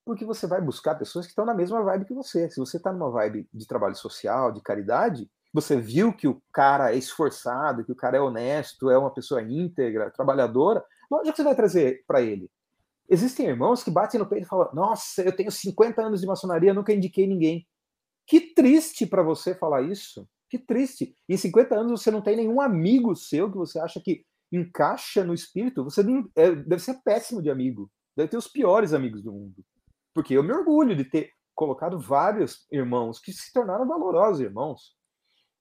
Porque 0.05 0.25
você 0.25 0.47
vai 0.47 0.61
buscar 0.61 0.95
pessoas 0.95 1.27
que 1.27 1.31
estão 1.31 1.45
na 1.45 1.55
mesma 1.55 1.83
vibe 1.83 2.05
que 2.05 2.15
você. 2.15 2.51
Se 2.51 2.59
você 2.59 2.77
está 2.79 2.93
numa 2.93 3.11
vibe 3.11 3.49
de 3.53 3.67
trabalho 3.67 3.95
social, 3.95 4.53
de 4.53 4.61
caridade, 4.61 5.31
você 5.53 5.81
viu 5.81 6.13
que 6.13 6.29
o 6.29 6.43
cara 6.53 6.93
é 6.93 6.97
esforçado, 6.97 7.85
que 7.85 7.93
o 7.93 7.97
cara 7.97 8.17
é 8.17 8.21
honesto, 8.21 8.91
é 8.91 8.99
uma 8.99 9.13
pessoa 9.13 9.43
íntegra, 9.43 10.11
trabalhadora, 10.11 10.85
lógico 11.11 11.31
que 11.31 11.37
você 11.37 11.45
vai 11.45 11.57
trazer 11.57 12.05
para 12.07 12.21
ele. 12.21 12.51
Existem 13.09 13.47
irmãos 13.47 13.83
que 13.83 13.91
batem 13.91 14.19
no 14.19 14.27
peito 14.27 14.45
e 14.45 14.49
falam: 14.49 14.69
Nossa, 14.75 15.23
eu 15.23 15.35
tenho 15.35 15.51
50 15.51 16.03
anos 16.03 16.21
de 16.21 16.27
maçonaria, 16.27 16.75
nunca 16.75 16.93
indiquei 16.93 17.27
ninguém. 17.27 17.67
Que 18.27 18.41
triste 18.41 19.07
para 19.07 19.23
você 19.23 19.55
falar 19.55 19.83
isso. 19.83 20.29
Que 20.51 20.59
triste. 20.59 21.15
Em 21.29 21.37
50 21.37 21.75
anos 21.75 22.01
você 22.01 22.11
não 22.11 22.21
tem 22.21 22.37
nenhum 22.37 22.61
amigo 22.61 23.15
seu 23.15 23.51
que 23.51 23.57
você 23.57 23.79
acha 23.79 24.01
que 24.01 24.25
encaixa 24.53 25.25
no 25.25 25.35
espírito. 25.35 25.85
Você 25.85 26.03
é, 26.35 26.55
deve 26.55 26.83
ser 26.83 27.01
péssimo 27.05 27.41
de 27.41 27.51
amigo. 27.51 27.91
Deve 28.17 28.29
ter 28.29 28.37
os 28.37 28.49
piores 28.49 28.93
amigos 28.93 29.23
do 29.23 29.33
mundo. 29.33 29.65
Porque 30.13 30.35
eu 30.35 30.43
me 30.43 30.53
orgulho 30.53 30.97
de 30.97 31.05
ter 31.05 31.31
colocado 31.55 31.99
vários 31.99 32.67
irmãos 32.71 33.19
que 33.19 33.33
se 33.33 33.53
tornaram 33.53 33.87
valorosos 33.87 34.41
irmãos. 34.41 34.97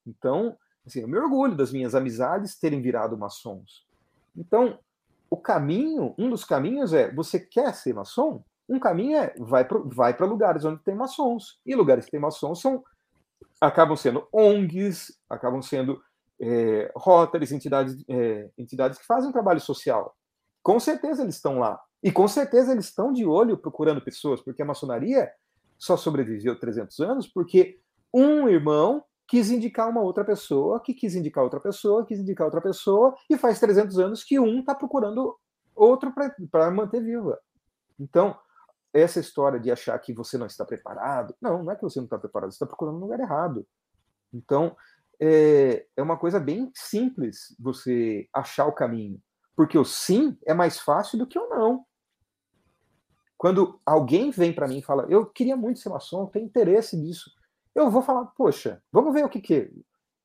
Então, 0.06 0.58
assim, 0.86 1.02
eu 1.02 1.08
me 1.08 1.18
orgulho 1.18 1.56
das 1.56 1.72
minhas 1.72 1.96
amizades 1.96 2.58
terem 2.58 2.82
virado 2.82 3.18
maçons. 3.18 3.86
Então, 4.36 4.80
o 5.30 5.38
caminho, 5.38 6.14
um 6.18 6.30
dos 6.30 6.44
caminhos 6.44 6.94
é, 6.94 7.12
você 7.12 7.40
quer 7.40 7.74
ser 7.74 7.94
maçom? 7.94 8.44
Um 8.68 8.80
caminho 8.80 9.18
é, 9.18 9.34
vai 9.38 9.66
para 9.66 9.80
vai 9.80 10.16
lugares 10.20 10.66
onde 10.66 10.84
tem 10.84 10.96
maçons. 10.96 11.60
E 11.66 11.76
lugares 11.76 12.06
que 12.06 12.12
tem 12.12 12.20
maçons 12.20 12.62
são, 12.62 12.84
acabam 13.60 13.96
sendo 13.96 14.28
ONGs, 14.32 15.18
acabam 15.30 15.62
sendo 15.62 16.02
é, 16.40 16.92
entidades, 17.52 18.04
é, 18.08 18.50
entidades 18.58 19.00
que 19.00 19.06
fazem 19.06 19.32
trabalho 19.32 19.60
social. 19.60 20.16
Com 20.64 20.80
certeza 20.80 21.22
eles 21.22 21.36
estão 21.36 21.60
lá. 21.60 21.80
E 22.04 22.12
com 22.12 22.28
certeza 22.28 22.72
eles 22.72 22.86
estão 22.86 23.12
de 23.12 23.26
olho 23.26 23.58
procurando 23.58 24.02
pessoas, 24.02 24.42
porque 24.42 24.62
a 24.62 24.66
maçonaria 24.66 25.32
só 25.78 25.98
sobreviveu 25.98 26.58
300 26.60 27.00
anos 27.00 27.28
porque 27.28 27.80
um 28.14 28.48
irmão 28.48 29.04
quis 29.28 29.50
indicar 29.50 29.90
uma 29.90 30.02
outra 30.02 30.24
pessoa, 30.24 30.80
que 30.80 30.94
quis 30.94 31.16
indicar 31.16 31.44
outra 31.44 31.60
pessoa, 31.60 32.06
quis 32.06 32.20
indicar 32.20 32.46
outra 32.46 32.62
pessoa, 32.62 33.16
e 33.30 33.38
faz 33.38 33.60
300 33.60 34.00
anos 34.00 34.24
que 34.24 34.40
um 34.40 34.60
está 34.60 34.76
procurando 34.76 35.36
outro 35.76 36.14
para 36.52 36.72
manter 36.72 37.02
viva. 37.02 37.40
Então, 38.00 38.38
essa 38.94 39.20
história 39.20 39.60
de 39.60 39.72
achar 39.72 39.98
que 40.00 40.14
você 40.14 40.38
não 40.38 40.46
está 40.46 40.64
preparado, 40.64 41.36
não, 41.42 41.64
não 41.64 41.72
é 41.72 41.76
que 41.76 41.82
você 41.82 42.00
não 42.00 42.06
está 42.06 42.18
preparado, 42.18 42.52
você 42.52 42.56
está 42.56 42.66
procurando 42.66 42.96
no 42.96 43.02
lugar 43.02 43.20
errado. 43.20 43.68
Então, 44.34 44.76
é, 45.20 45.86
é 45.96 46.02
uma 46.02 46.18
coisa 46.18 46.40
bem 46.40 46.72
simples 46.74 47.56
você 47.60 48.28
achar 48.34 48.66
o 48.66 48.74
caminho, 48.74 49.22
porque 49.56 49.78
o 49.78 49.86
sim 49.86 50.38
é 50.46 50.54
mais 50.54 50.80
fácil 50.80 51.18
do 51.18 51.28
que 51.28 51.40
o 51.40 51.50
não. 51.50 51.86
Quando 53.38 53.82
alguém 53.86 54.32
vem 54.32 54.54
para 54.54 54.68
mim 54.68 54.80
e 54.80 54.84
fala, 54.84 55.06
eu 55.10 55.26
queria 55.26 55.58
muito 55.58 55.80
ser 55.80 55.90
maçom, 55.90 56.26
tenho 56.28 56.46
interesse 56.46 56.96
nisso, 56.96 57.32
eu 57.76 57.92
vou 57.92 58.02
falar, 58.02 58.26
poxa, 58.28 58.82
vamos 58.92 59.14
ver 59.14 59.26
o 59.26 59.30
que 59.30 59.42
que 59.42 59.72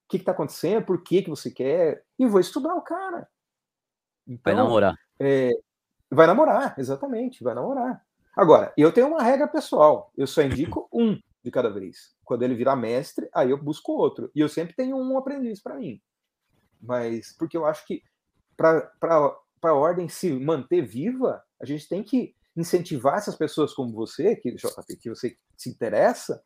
que 0.08 0.16
está 0.16 0.32
acontecendo, 0.32 0.84
por 0.84 1.02
que 1.04 1.22
que 1.22 1.30
você 1.30 1.50
quer, 1.50 2.04
e 2.18 2.26
vou 2.26 2.40
estudar 2.40 2.74
o 2.74 2.82
cara. 2.82 3.28
Então, 4.26 4.42
vai 4.42 4.54
namorar. 4.54 4.94
É, 5.20 5.50
vai 6.10 6.26
namorar, 6.26 6.74
exatamente, 6.78 7.44
vai 7.44 7.54
namorar. 7.54 8.04
Agora, 8.36 8.72
eu 8.76 8.92
tenho 8.92 9.06
uma 9.06 9.22
regra 9.22 9.46
pessoal, 9.46 10.12
eu 10.16 10.26
só 10.26 10.42
indico 10.42 10.88
um 10.92 11.18
de 11.42 11.50
cada 11.50 11.70
vez. 11.70 12.14
Quando 12.24 12.42
ele 12.42 12.54
virar 12.54 12.74
mestre, 12.74 13.28
aí 13.32 13.50
eu 13.50 13.62
busco 13.62 13.92
outro. 13.92 14.30
E 14.34 14.40
eu 14.40 14.48
sempre 14.48 14.74
tenho 14.74 14.96
um 14.96 15.16
aprendiz 15.16 15.62
para 15.62 15.76
mim. 15.76 16.00
Mas, 16.80 17.34
porque 17.38 17.56
eu 17.56 17.64
acho 17.64 17.86
que 17.86 18.02
para 18.56 18.90
a 19.62 19.72
ordem 19.72 20.08
se 20.08 20.32
manter 20.32 20.82
viva, 20.82 21.42
a 21.60 21.64
gente 21.64 21.88
tem 21.88 22.02
que 22.02 22.34
incentivar 22.56 23.16
essas 23.16 23.36
pessoas 23.36 23.72
como 23.72 23.92
você, 23.92 24.36
que, 24.36 24.54
que 25.00 25.08
você 25.08 25.36
se 25.56 25.70
interessa, 25.70 26.42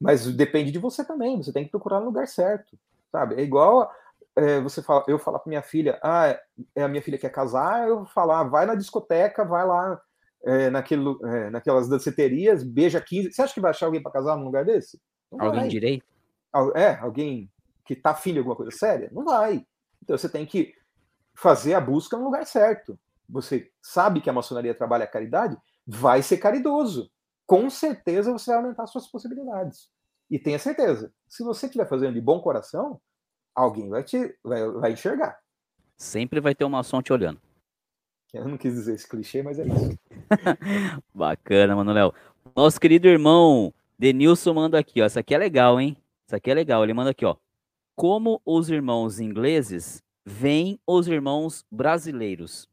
mas 0.00 0.26
depende 0.34 0.70
de 0.70 0.78
você 0.78 1.04
também, 1.04 1.42
você 1.42 1.52
tem 1.52 1.64
que 1.64 1.70
procurar 1.70 2.00
no 2.00 2.06
lugar 2.06 2.26
certo, 2.26 2.78
sabe? 3.10 3.34
É 3.34 3.42
igual 3.42 3.90
é, 4.38 4.60
você 4.60 4.80
fala, 4.80 5.04
eu 5.08 5.18
falar 5.18 5.40
para 5.40 5.48
minha 5.48 5.62
filha, 5.62 5.98
ah, 6.02 6.38
é 6.74 6.82
a 6.82 6.88
minha 6.88 7.02
filha 7.02 7.18
quer 7.18 7.30
casar, 7.30 7.88
eu 7.88 8.06
falar, 8.06 8.44
vai 8.44 8.64
na 8.66 8.76
discoteca, 8.76 9.44
vai 9.44 9.66
lá 9.66 10.00
é, 10.44 10.70
naquele, 10.70 11.04
é, 11.24 11.50
naquelas 11.50 11.88
danceterias, 11.88 12.62
beija 12.62 13.00
15. 13.00 13.32
Você 13.32 13.42
acha 13.42 13.54
que 13.54 13.60
vai 13.60 13.70
achar 13.70 13.86
alguém 13.86 14.00
para 14.00 14.12
casar 14.12 14.36
num 14.36 14.44
lugar 14.44 14.64
desse? 14.64 15.00
Não 15.32 15.44
alguém 15.44 15.60
vai. 15.60 15.68
direito? 15.68 16.06
É, 16.74 16.94
alguém 17.00 17.50
que 17.84 17.96
tá 17.96 18.10
afim 18.10 18.32
de 18.32 18.38
alguma 18.38 18.56
coisa 18.56 18.70
séria? 18.70 19.10
Não 19.12 19.24
vai. 19.24 19.66
Então 20.02 20.16
você 20.16 20.28
tem 20.28 20.46
que 20.46 20.72
fazer 21.34 21.74
a 21.74 21.80
busca 21.80 22.16
no 22.16 22.24
lugar 22.24 22.46
certo. 22.46 22.98
Você 23.28 23.70
sabe 23.82 24.20
que 24.20 24.30
a 24.30 24.32
maçonaria 24.32 24.74
trabalha 24.74 25.04
a 25.04 25.08
caridade? 25.08 25.56
Vai 25.86 26.22
ser 26.22 26.38
caridoso. 26.38 27.10
Com 27.48 27.70
certeza 27.70 28.30
você 28.30 28.50
vai 28.50 28.60
aumentar 28.60 28.86
suas 28.86 29.10
possibilidades. 29.10 29.88
E 30.30 30.38
tenha 30.38 30.58
certeza, 30.58 31.10
se 31.26 31.42
você 31.42 31.64
estiver 31.64 31.88
fazendo 31.88 32.12
de 32.12 32.20
bom 32.20 32.42
coração, 32.42 33.00
alguém 33.54 33.88
vai 33.88 34.04
te 34.04 34.36
vai, 34.44 34.70
vai 34.72 34.92
enxergar. 34.92 35.40
Sempre 35.96 36.40
vai 36.40 36.54
ter 36.54 36.64
uma 36.64 36.76
maçom 36.76 37.00
te 37.00 37.10
olhando. 37.10 37.40
Eu 38.34 38.46
não 38.46 38.58
quis 38.58 38.74
dizer 38.74 38.94
esse 38.94 39.08
clichê, 39.08 39.42
mas 39.42 39.58
é 39.58 39.66
isso. 39.66 39.98
Bacana, 41.14 41.74
Manuel. 41.74 42.12
Nosso 42.54 42.78
querido 42.78 43.08
irmão 43.08 43.72
Denilson 43.98 44.52
manda 44.52 44.78
aqui, 44.78 45.00
ó. 45.00 45.06
Essa 45.06 45.20
aqui 45.20 45.34
é 45.34 45.38
legal, 45.38 45.80
hein? 45.80 45.96
Essa 46.26 46.36
aqui 46.36 46.50
é 46.50 46.54
legal. 46.54 46.84
Ele 46.84 46.92
manda 46.92 47.12
aqui, 47.12 47.24
ó. 47.24 47.34
Como 47.96 48.42
os 48.44 48.68
irmãos 48.68 49.20
ingleses 49.20 50.04
veem 50.22 50.78
os 50.86 51.08
irmãos 51.08 51.64
brasileiros? 51.70 52.68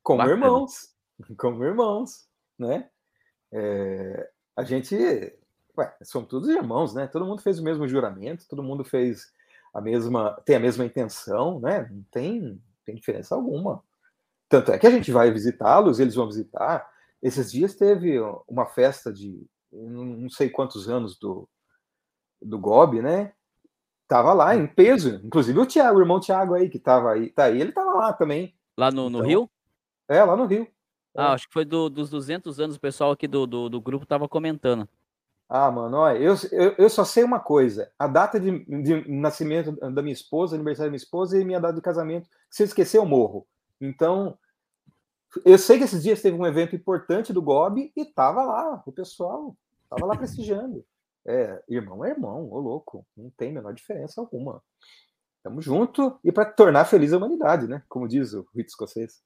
Como 0.00 0.18
Bacana. 0.18 0.46
irmãos. 0.46 0.94
Como 1.36 1.64
irmãos, 1.64 2.28
né? 2.56 2.88
É, 3.52 4.30
a 4.56 4.62
gente. 4.62 4.94
Ué, 5.76 5.96
somos 6.02 6.28
todos 6.28 6.48
irmãos, 6.48 6.94
né? 6.94 7.06
Todo 7.06 7.24
mundo 7.24 7.42
fez 7.42 7.58
o 7.58 7.64
mesmo 7.64 7.86
juramento, 7.88 8.48
todo 8.48 8.62
mundo 8.62 8.84
fez 8.84 9.32
a 9.72 9.80
mesma. 9.80 10.32
tem 10.44 10.56
a 10.56 10.60
mesma 10.60 10.84
intenção, 10.84 11.60
né? 11.60 11.88
Não 11.90 12.02
tem, 12.10 12.62
tem 12.84 12.94
diferença 12.94 13.34
alguma. 13.34 13.82
Tanto 14.48 14.72
é 14.72 14.78
que 14.78 14.86
a 14.86 14.90
gente 14.90 15.12
vai 15.12 15.30
visitá-los, 15.30 16.00
eles 16.00 16.14
vão 16.14 16.26
visitar. 16.26 16.90
Esses 17.22 17.52
dias 17.52 17.74
teve 17.74 18.18
uma 18.48 18.66
festa 18.66 19.12
de 19.12 19.46
não 19.72 20.28
sei 20.28 20.50
quantos 20.50 20.88
anos 20.88 21.16
do, 21.18 21.48
do 22.42 22.58
Gobi, 22.58 23.00
né? 23.00 23.32
Tava 24.08 24.32
lá 24.32 24.56
em 24.56 24.66
peso, 24.66 25.20
inclusive 25.24 25.56
o 25.58 25.66
Thiago, 25.66 25.98
o 25.98 26.02
irmão 26.02 26.18
Thiago 26.18 26.54
aí, 26.54 26.68
que 26.68 26.80
tava 26.80 27.12
aí, 27.12 27.30
tá 27.30 27.44
aí, 27.44 27.60
ele 27.60 27.70
tava 27.70 27.92
lá 27.92 28.12
também. 28.12 28.56
Lá 28.76 28.90
no, 28.90 29.08
no 29.08 29.18
então, 29.18 29.28
Rio? 29.28 29.50
É, 30.08 30.24
lá 30.24 30.36
no 30.36 30.46
Rio. 30.46 30.66
Ah, 31.16 31.30
é. 31.30 31.34
acho 31.34 31.48
que 31.48 31.52
foi 31.52 31.64
do, 31.64 31.88
dos 31.88 32.10
200 32.10 32.60
anos, 32.60 32.76
o 32.76 32.80
pessoal 32.80 33.10
aqui 33.10 33.26
do, 33.26 33.46
do, 33.46 33.68
do 33.68 33.80
grupo 33.80 34.06
tava 34.06 34.28
comentando. 34.28 34.88
Ah, 35.48 35.68
mano, 35.68 35.96
olha, 35.96 36.16
eu, 36.16 36.34
eu, 36.52 36.74
eu, 36.78 36.88
só 36.88 37.04
sei 37.04 37.24
uma 37.24 37.40
coisa: 37.40 37.90
a 37.98 38.06
data 38.06 38.38
de, 38.38 38.64
de, 38.82 39.10
nascimento 39.10 39.72
da 39.72 40.00
minha 40.00 40.12
esposa, 40.12 40.54
aniversário 40.54 40.88
da 40.88 40.92
minha 40.92 41.02
esposa 41.02 41.40
e 41.40 41.44
minha 41.44 41.58
data 41.58 41.74
de 41.74 41.80
casamento. 41.80 42.28
Se 42.48 42.62
eu 42.62 42.66
esquecer, 42.66 42.98
eu 42.98 43.04
morro. 43.04 43.46
Então, 43.80 44.38
eu 45.44 45.58
sei 45.58 45.78
que 45.78 45.84
esses 45.84 46.04
dias 46.04 46.22
teve 46.22 46.36
um 46.36 46.46
evento 46.46 46.76
importante 46.76 47.32
do 47.32 47.42
GOB 47.42 47.92
e 47.96 48.04
tava 48.04 48.44
lá, 48.44 48.80
o 48.86 48.92
pessoal 48.92 49.56
tava 49.88 50.06
lá 50.06 50.16
prestigiando. 50.16 50.84
É, 51.26 51.62
irmão 51.68 52.04
é 52.04 52.10
irmão, 52.10 52.48
ô 52.50 52.58
louco, 52.60 53.04
não 53.16 53.28
tem 53.30 53.50
a 53.50 53.54
menor 53.54 53.74
diferença 53.74 54.20
alguma. 54.20 54.62
Tamo 55.42 55.60
junto 55.60 56.18
e 56.22 56.30
para 56.30 56.44
tornar 56.44 56.84
feliz 56.84 57.12
a 57.12 57.16
humanidade, 57.16 57.66
né? 57.66 57.82
Como 57.88 58.06
diz 58.06 58.34
o 58.34 58.46
rito 58.54 58.68
escocês. 58.68 59.22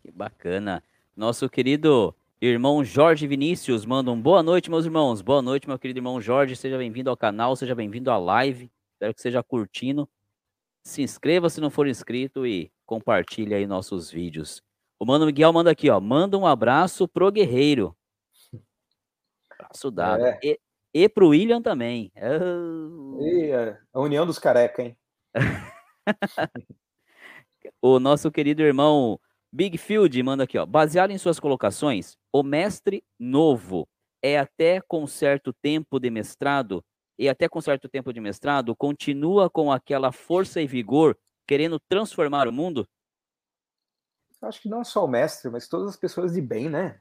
Que 0.00 0.10
bacana. 0.10 0.82
Nosso 1.16 1.50
querido 1.50 2.14
irmão 2.40 2.84
Jorge 2.84 3.26
Vinícius 3.26 3.84
manda 3.84 4.10
um 4.10 4.20
boa 4.20 4.42
noite, 4.42 4.70
meus 4.70 4.84
irmãos. 4.84 5.20
Boa 5.20 5.42
noite, 5.42 5.68
meu 5.68 5.78
querido 5.78 5.98
irmão 5.98 6.20
Jorge. 6.20 6.54
Seja 6.54 6.78
bem-vindo 6.78 7.10
ao 7.10 7.16
canal, 7.16 7.56
seja 7.56 7.74
bem-vindo 7.74 8.10
à 8.10 8.16
live. 8.16 8.70
Espero 8.94 9.14
que 9.14 9.20
seja 9.20 9.42
curtindo. 9.42 10.08
Se 10.84 11.02
inscreva 11.02 11.50
se 11.50 11.60
não 11.60 11.68
for 11.68 11.86
inscrito 11.88 12.46
e 12.46 12.72
compartilhe 12.86 13.54
aí 13.54 13.66
nossos 13.66 14.10
vídeos. 14.10 14.62
O 14.98 15.04
Mano 15.04 15.26
Miguel 15.26 15.52
manda 15.52 15.70
aqui, 15.70 15.90
ó. 15.90 16.00
Manda 16.00 16.38
um 16.38 16.46
abraço 16.46 17.08
pro 17.08 17.30
Guerreiro. 17.30 17.94
Abraço 19.50 19.90
dado. 19.90 20.24
É. 20.24 20.38
E, 20.42 20.60
e 20.94 21.08
pro 21.08 21.28
William 21.28 21.60
também. 21.60 22.12
Oh. 22.16 23.18
E 23.20 23.52
a 23.92 24.00
união 24.00 24.24
dos 24.24 24.38
careca, 24.38 24.82
hein? 24.82 24.96
o 27.82 27.98
nosso 27.98 28.30
querido 28.30 28.62
irmão 28.62 29.20
Big 29.52 29.76
Field 29.78 30.22
manda 30.22 30.44
aqui, 30.44 30.56
ó. 30.56 30.64
Baseado 30.64 31.10
em 31.10 31.18
suas 31.18 31.40
colocações, 31.40 32.16
o 32.32 32.42
mestre 32.42 33.04
novo 33.18 33.88
é 34.22 34.38
até 34.38 34.80
com 34.80 35.06
certo 35.06 35.52
tempo 35.52 35.98
de 35.98 36.10
mestrado 36.10 36.84
e 37.18 37.28
até 37.28 37.48
com 37.48 37.60
certo 37.60 37.88
tempo 37.88 38.12
de 38.12 38.20
mestrado 38.20 38.74
continua 38.76 39.50
com 39.50 39.72
aquela 39.72 40.12
força 40.12 40.60
e 40.60 40.66
vigor 40.66 41.18
querendo 41.46 41.80
transformar 41.80 42.46
o 42.46 42.52
mundo? 42.52 42.88
Acho 44.40 44.62
que 44.62 44.68
não 44.68 44.84
só 44.84 45.04
o 45.04 45.08
mestre, 45.08 45.50
mas 45.50 45.68
todas 45.68 45.88
as 45.88 45.96
pessoas 45.96 46.32
de 46.32 46.40
bem, 46.40 46.70
né? 46.70 47.00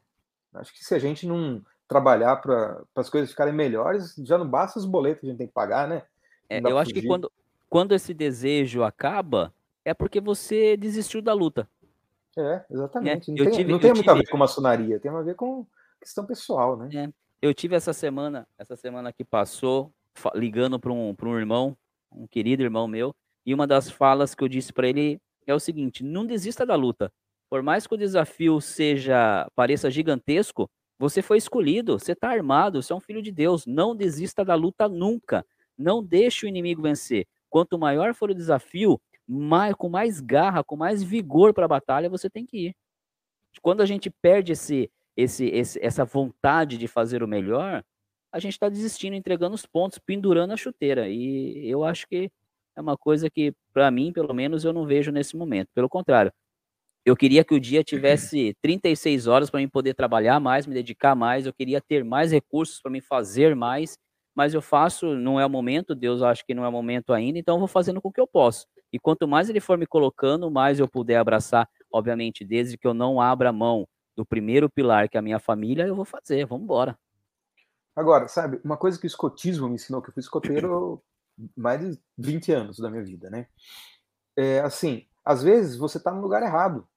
Acho 0.54 0.74
que 0.74 0.84
se 0.84 0.94
a 0.94 1.00
gente 1.00 1.28
não 1.28 1.64
trabalhar 1.88 2.36
para 2.38 2.84
as 2.96 3.10
coisas 3.10 3.30
ficarem 3.30 3.54
melhores, 3.54 4.16
já 4.18 4.38
não 4.38 4.48
basta 4.48 4.80
os 4.80 4.86
boletos 4.86 5.22
que 5.22 5.28
a 5.28 5.30
gente 5.30 5.38
tem 5.38 5.48
que 5.48 5.54
pagar, 5.54 5.88
né? 5.88 6.04
É, 6.50 6.60
eu 6.60 6.78
acho 6.78 6.94
que 6.94 7.06
quando, 7.06 7.32
quando 7.70 7.94
esse 7.94 8.14
desejo 8.14 8.84
acaba, 8.84 9.54
é 9.86 9.94
porque 9.94 10.20
você 10.20 10.76
desistiu 10.76 11.22
da 11.22 11.34
luta. 11.34 11.70
É, 12.38 12.66
exatamente. 12.70 13.32
É, 13.32 13.34
não, 13.34 13.46
tem, 13.46 13.58
tive, 13.58 13.72
não 13.72 13.80
tem 13.80 13.92
muito 13.92 14.04
tive... 14.04 14.12
a 14.12 14.14
ver 14.14 14.30
com 14.30 14.38
maçonaria, 14.38 15.00
tem 15.00 15.12
a 15.12 15.22
ver 15.22 15.36
com 15.36 15.66
questão 16.00 16.26
pessoal, 16.26 16.78
né? 16.78 16.90
É, 16.94 17.10
eu 17.42 17.54
tive 17.54 17.76
essa 17.76 17.94
semana, 17.94 18.48
essa 18.58 18.76
semana 18.76 19.12
que 19.12 19.24
passou, 19.24 19.92
ligando 20.36 20.80
para 20.80 20.92
um, 20.92 21.16
um 21.22 21.38
irmão, 21.38 21.78
um 22.12 22.28
querido 22.28 22.64
irmão 22.64 22.88
meu, 22.88 23.16
e 23.46 23.54
uma 23.54 23.66
das 23.66 23.90
falas 23.90 24.36
que 24.36 24.44
eu 24.44 24.48
disse 24.48 24.72
para 24.72 24.88
ele 24.88 25.20
é 25.46 25.54
o 25.54 25.60
seguinte: 25.60 26.04
não 26.04 26.26
desista 26.26 26.66
da 26.66 26.76
luta. 26.76 27.12
Por 27.50 27.64
mais 27.64 27.88
que 27.88 27.96
o 27.96 27.98
desafio 27.98 28.62
seja 28.62 29.50
pareça 29.56 29.90
gigantesco, 29.90 30.70
você 31.00 31.22
foi 31.22 31.38
escolhido, 31.38 31.98
você 31.98 32.12
está 32.12 32.30
armado, 32.30 32.82
você 32.82 32.94
é 32.94 32.96
um 32.96 33.00
filho 33.00 33.22
de 33.22 33.32
Deus. 33.32 33.66
Não 33.66 33.96
desista 33.96 34.44
da 34.46 34.54
luta 34.54 34.88
nunca. 34.88 35.46
Não 35.78 36.04
deixe 36.04 36.46
o 36.46 36.50
inimigo 36.50 36.82
vencer. 36.82 37.26
Quanto 37.50 37.80
maior 37.80 38.14
for 38.14 38.30
o 38.30 38.36
desafio, 38.36 39.02
mais, 39.30 39.76
com 39.76 39.90
mais 39.90 40.20
garra, 40.20 40.64
com 40.64 40.76
mais 40.76 41.04
vigor 41.04 41.54
para 41.54 41.66
a 41.66 41.68
batalha, 41.68 42.10
você 42.10 42.30
tem 42.30 42.46
que 42.46 42.70
ir. 42.70 42.76
Quando 43.62 43.82
a 43.82 43.86
gente 43.86 44.10
perde 44.10 44.54
esse, 44.54 44.92
esse, 45.16 45.46
esse, 45.48 45.80
essa 45.84 46.04
vontade 46.04 46.78
de 46.78 46.88
fazer 46.88 47.22
o 47.22 47.28
melhor, 47.28 47.84
a 48.32 48.40
gente 48.40 48.54
está 48.54 48.70
desistindo, 48.70 49.16
entregando 49.16 49.56
os 49.56 49.66
pontos, 49.66 50.00
pendurando 50.00 50.54
a 50.54 50.58
chuteira. 50.58 51.08
E 51.10 51.68
eu 51.70 51.84
acho 51.84 52.08
que 52.08 52.32
é 52.76 52.82
uma 52.82 52.98
coisa 52.98 53.30
que, 53.30 53.54
para 53.74 53.92
mim, 53.92 54.12
pelo 54.12 54.34
menos, 54.34 54.66
eu 54.66 54.74
não 54.74 54.86
vejo 54.86 55.12
nesse 55.12 55.36
momento. 55.38 55.70
Pelo 55.76 55.90
contrário, 55.90 56.32
eu 57.06 57.16
queria 57.16 57.44
que 57.44 57.54
o 57.54 57.60
dia 57.60 57.84
tivesse 57.84 58.56
36 58.64 59.28
horas 59.28 59.50
para 59.50 59.60
mim 59.60 59.70
poder 59.70 59.94
trabalhar 59.94 60.40
mais, 60.40 60.66
me 60.66 60.74
dedicar 60.74 61.16
mais. 61.16 61.46
Eu 61.46 61.54
queria 61.54 61.82
ter 61.82 62.04
mais 62.04 62.32
recursos 62.32 62.82
para 62.82 62.92
me 62.92 63.02
fazer 63.02 63.56
mais, 63.56 63.98
mas 64.36 64.54
eu 64.54 64.62
faço, 64.62 65.16
não 65.16 65.40
é 65.40 65.46
o 65.46 65.50
momento. 65.50 65.94
Deus 65.94 66.22
acha 66.24 66.44
que 66.46 66.54
não 66.54 66.66
é 66.66 66.70
o 66.70 66.72
momento 66.72 67.14
ainda, 67.14 67.38
então 67.38 67.56
eu 67.56 67.60
vou 67.60 67.68
fazendo 67.68 68.02
com 68.02 68.10
o 68.10 68.12
que 68.12 68.22
eu 68.22 68.28
posso. 68.28 68.66
E 68.92 69.00
quanto 69.00 69.28
mais 69.28 69.50
ele 69.50 69.60
for 69.60 69.78
me 69.78 69.86
colocando, 69.86 70.50
mais 70.50 70.80
eu 70.80 70.88
puder 70.88 71.18
abraçar, 71.18 71.70
obviamente, 71.92 72.44
desde 72.44 72.78
que 72.78 72.88
eu 72.88 72.94
não 72.94 73.22
abra 73.22 73.54
mão 73.54 73.88
do 74.16 74.26
primeiro 74.26 74.70
pilar, 74.70 75.08
que 75.08 75.18
é 75.18 75.20
a 75.20 75.24
minha 75.24 75.40
família, 75.40 75.86
eu 75.86 75.96
vou 75.96 76.06
fazer. 76.06 76.46
Vamos 76.46 76.64
embora. 76.64 76.98
Agora, 77.96 78.28
sabe, 78.28 78.60
uma 78.64 78.78
coisa 78.78 79.00
que 79.00 79.06
o 79.06 79.08
escotismo 79.08 79.68
me 79.68 79.76
ensinou, 79.76 80.02
que 80.02 80.10
eu 80.10 80.14
fui 80.14 80.22
escoteiro 80.22 81.02
mais 81.56 81.80
de 81.80 82.00
20 82.18 82.52
anos 82.52 82.80
da 82.80 82.90
minha 82.90 83.04
vida, 83.04 83.30
né? 83.30 83.48
É 84.36 84.62
assim, 84.62 85.06
às 85.24 85.44
vezes 85.44 85.76
você 85.76 85.98
está 85.98 86.12
no 86.12 86.22
lugar 86.22 86.42
errado. 86.42 86.88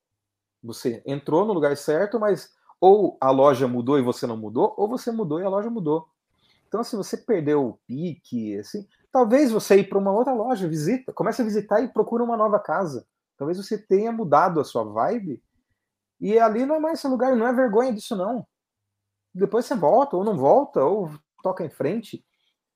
Você 0.63 1.03
entrou 1.05 1.45
no 1.45 1.53
lugar 1.53 1.77
certo, 1.77 2.21
mas 2.21 2.55
ou 2.81 3.17
a 3.21 3.31
loja 3.31 3.69
mudou 3.69 3.99
e 3.99 4.03
você 4.03 4.27
não 4.27 4.37
mudou, 4.37 4.75
ou 4.77 4.89
você 4.89 5.13
mudou 5.13 5.41
e 5.41 5.45
a 5.45 5.49
loja 5.49 5.71
mudou. 5.71 6.09
Então, 6.67 6.83
se 6.83 6.97
você 6.97 7.17
perdeu 7.17 7.67
o 7.67 7.79
pique, 7.87 8.59
assim, 8.59 8.89
talvez 9.13 9.53
você 9.53 9.77
ir 9.77 9.89
para 9.89 9.99
uma 9.99 10.11
outra 10.11 10.33
loja, 10.33 10.67
visita, 10.67 11.13
comece 11.13 11.43
a 11.43 11.45
visitar 11.45 11.81
e 11.81 11.93
procura 11.93 12.25
uma 12.25 12.37
nova 12.37 12.59
casa. 12.59 13.07
Talvez 13.37 13.59
você 13.59 13.79
tenha 13.79 14.11
mudado 14.11 14.59
a 14.59 14.65
sua 14.65 14.85
vibe 14.85 15.43
e 16.21 16.39
ali 16.39 16.65
não 16.65 16.77
é 16.77 16.81
mais 16.81 16.99
esse 16.99 17.09
lugar, 17.09 17.37
não 17.37 17.47
é 17.47 17.53
vergonha 17.53 17.93
disso 17.93 18.17
não. 18.17 18.47
Depois 19.35 19.67
você 19.67 19.75
volta 19.75 20.17
ou 20.17 20.25
não 20.25 20.37
volta 20.37 20.83
ou 20.83 21.11
toca 21.43 21.65
em 21.65 21.71
frente. 21.71 22.25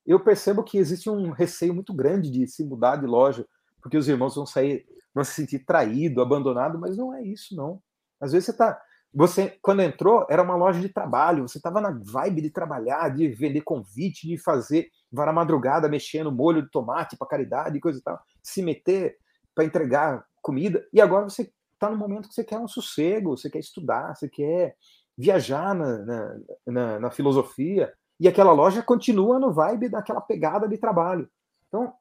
Eu 0.05 0.21
percebo 0.21 0.63
que 0.63 0.79
existe 0.79 1.09
um 1.11 1.31
receio 1.31 1.75
muito 1.75 1.95
grande 1.95 2.31
de 2.31 2.47
se 2.47 2.65
mudar 2.65 2.97
de 2.97 3.07
loja, 3.07 3.47
porque 3.83 3.97
os 3.97 4.09
irmãos 4.09 4.35
vão 4.35 4.47
sair 4.47 4.87
não 5.15 5.25
se 5.25 5.33
sentir 5.33 5.61
traído, 5.61 6.21
abandonado, 6.21 6.79
mas 6.79 6.97
não 6.97 7.15
é 7.15 7.23
isso, 7.23 7.57
não. 7.57 7.81
Às 8.21 8.33
vezes 8.33 8.47
você 8.47 8.51
está. 8.51 8.79
Você, 9.15 9.59
quando 9.63 9.81
entrou, 9.81 10.27
era 10.29 10.43
uma 10.43 10.57
loja 10.57 10.81
de 10.81 10.89
trabalho, 10.89 11.49
você 11.49 11.59
estava 11.59 11.81
na 11.81 11.99
vibe 12.05 12.43
de 12.43 12.51
trabalhar, 12.51 13.09
de 13.09 13.29
vender 13.29 13.63
convite, 13.63 14.27
de 14.27 14.37
fazer 14.37 14.89
vara 15.11 15.33
madrugada 15.33 15.89
mexendo 15.89 16.31
molho 16.31 16.63
de 16.63 16.71
tomate 16.71 17.17
para 17.17 17.27
caridade 17.27 17.77
e 17.77 17.81
coisa 17.81 17.99
e 17.99 18.03
tal, 18.03 18.21
se 18.43 18.63
meter 18.63 19.17
para 19.55 19.65
entregar 19.65 20.25
comida, 20.43 20.87
e 20.93 21.01
agora 21.01 21.25
você 21.25 21.51
está 21.73 21.91
no 21.91 21.97
momento 21.97 22.29
que 22.29 22.35
você 22.35 22.45
quer 22.45 22.59
um 22.59 22.69
sossego, 22.69 23.37
você 23.37 23.49
quer 23.49 23.59
estudar, 23.59 24.15
você 24.15 24.29
quer 24.29 24.77
viajar 25.17 25.75
na, 25.75 25.99
na, 25.99 26.39
na, 26.67 27.01
na 27.01 27.11
filosofia, 27.11 27.93
e 28.19 28.29
aquela 28.29 28.53
loja 28.53 28.83
continua 28.83 29.39
no 29.39 29.53
vibe 29.53 29.89
daquela 29.89 30.21
pegada 30.21 30.69
de 30.69 30.79
trabalho. 30.79 31.29
Então, 31.69 31.93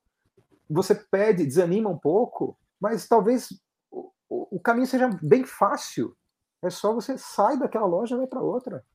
você 0.69 0.95
pede, 0.95 1.45
desanima 1.45 1.89
um 1.89 1.97
pouco, 1.97 2.57
mas 2.79 3.07
talvez 3.07 3.49
o, 3.91 4.11
o, 4.29 4.59
caminho 4.59 4.87
seja 4.87 5.09
bem 5.21 5.43
fácil. 5.43 6.15
É 6.61 6.69
só 6.69 6.93
você 6.93 7.17
sai 7.17 7.57
daquela 7.57 7.85
loja 7.85 8.15
e 8.15 8.17
vai 8.17 8.27
para 8.27 8.41
outra. 8.41 8.85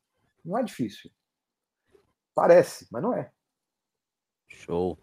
Não 0.44 0.58
é 0.58 0.62
difícil. 0.62 1.10
Parece, 2.34 2.86
mas 2.90 3.02
não 3.02 3.14
é. 3.14 3.30
Show. 4.48 4.98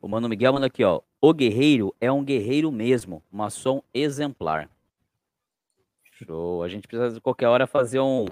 O 0.00 0.08
Mano 0.08 0.28
Miguel 0.28 0.52
manda 0.52 0.66
aqui, 0.66 0.84
ó. 0.84 1.00
O 1.20 1.34
guerreiro 1.34 1.94
é 2.00 2.10
um 2.10 2.24
guerreiro 2.24 2.70
mesmo, 2.70 3.22
maçom 3.30 3.82
exemplar. 3.92 4.70
Show. 6.12 6.62
A 6.62 6.68
gente 6.68 6.88
precisa 6.88 7.20
qualquer 7.20 7.48
hora 7.48 7.66
fazer 7.66 8.00
um. 8.00 8.26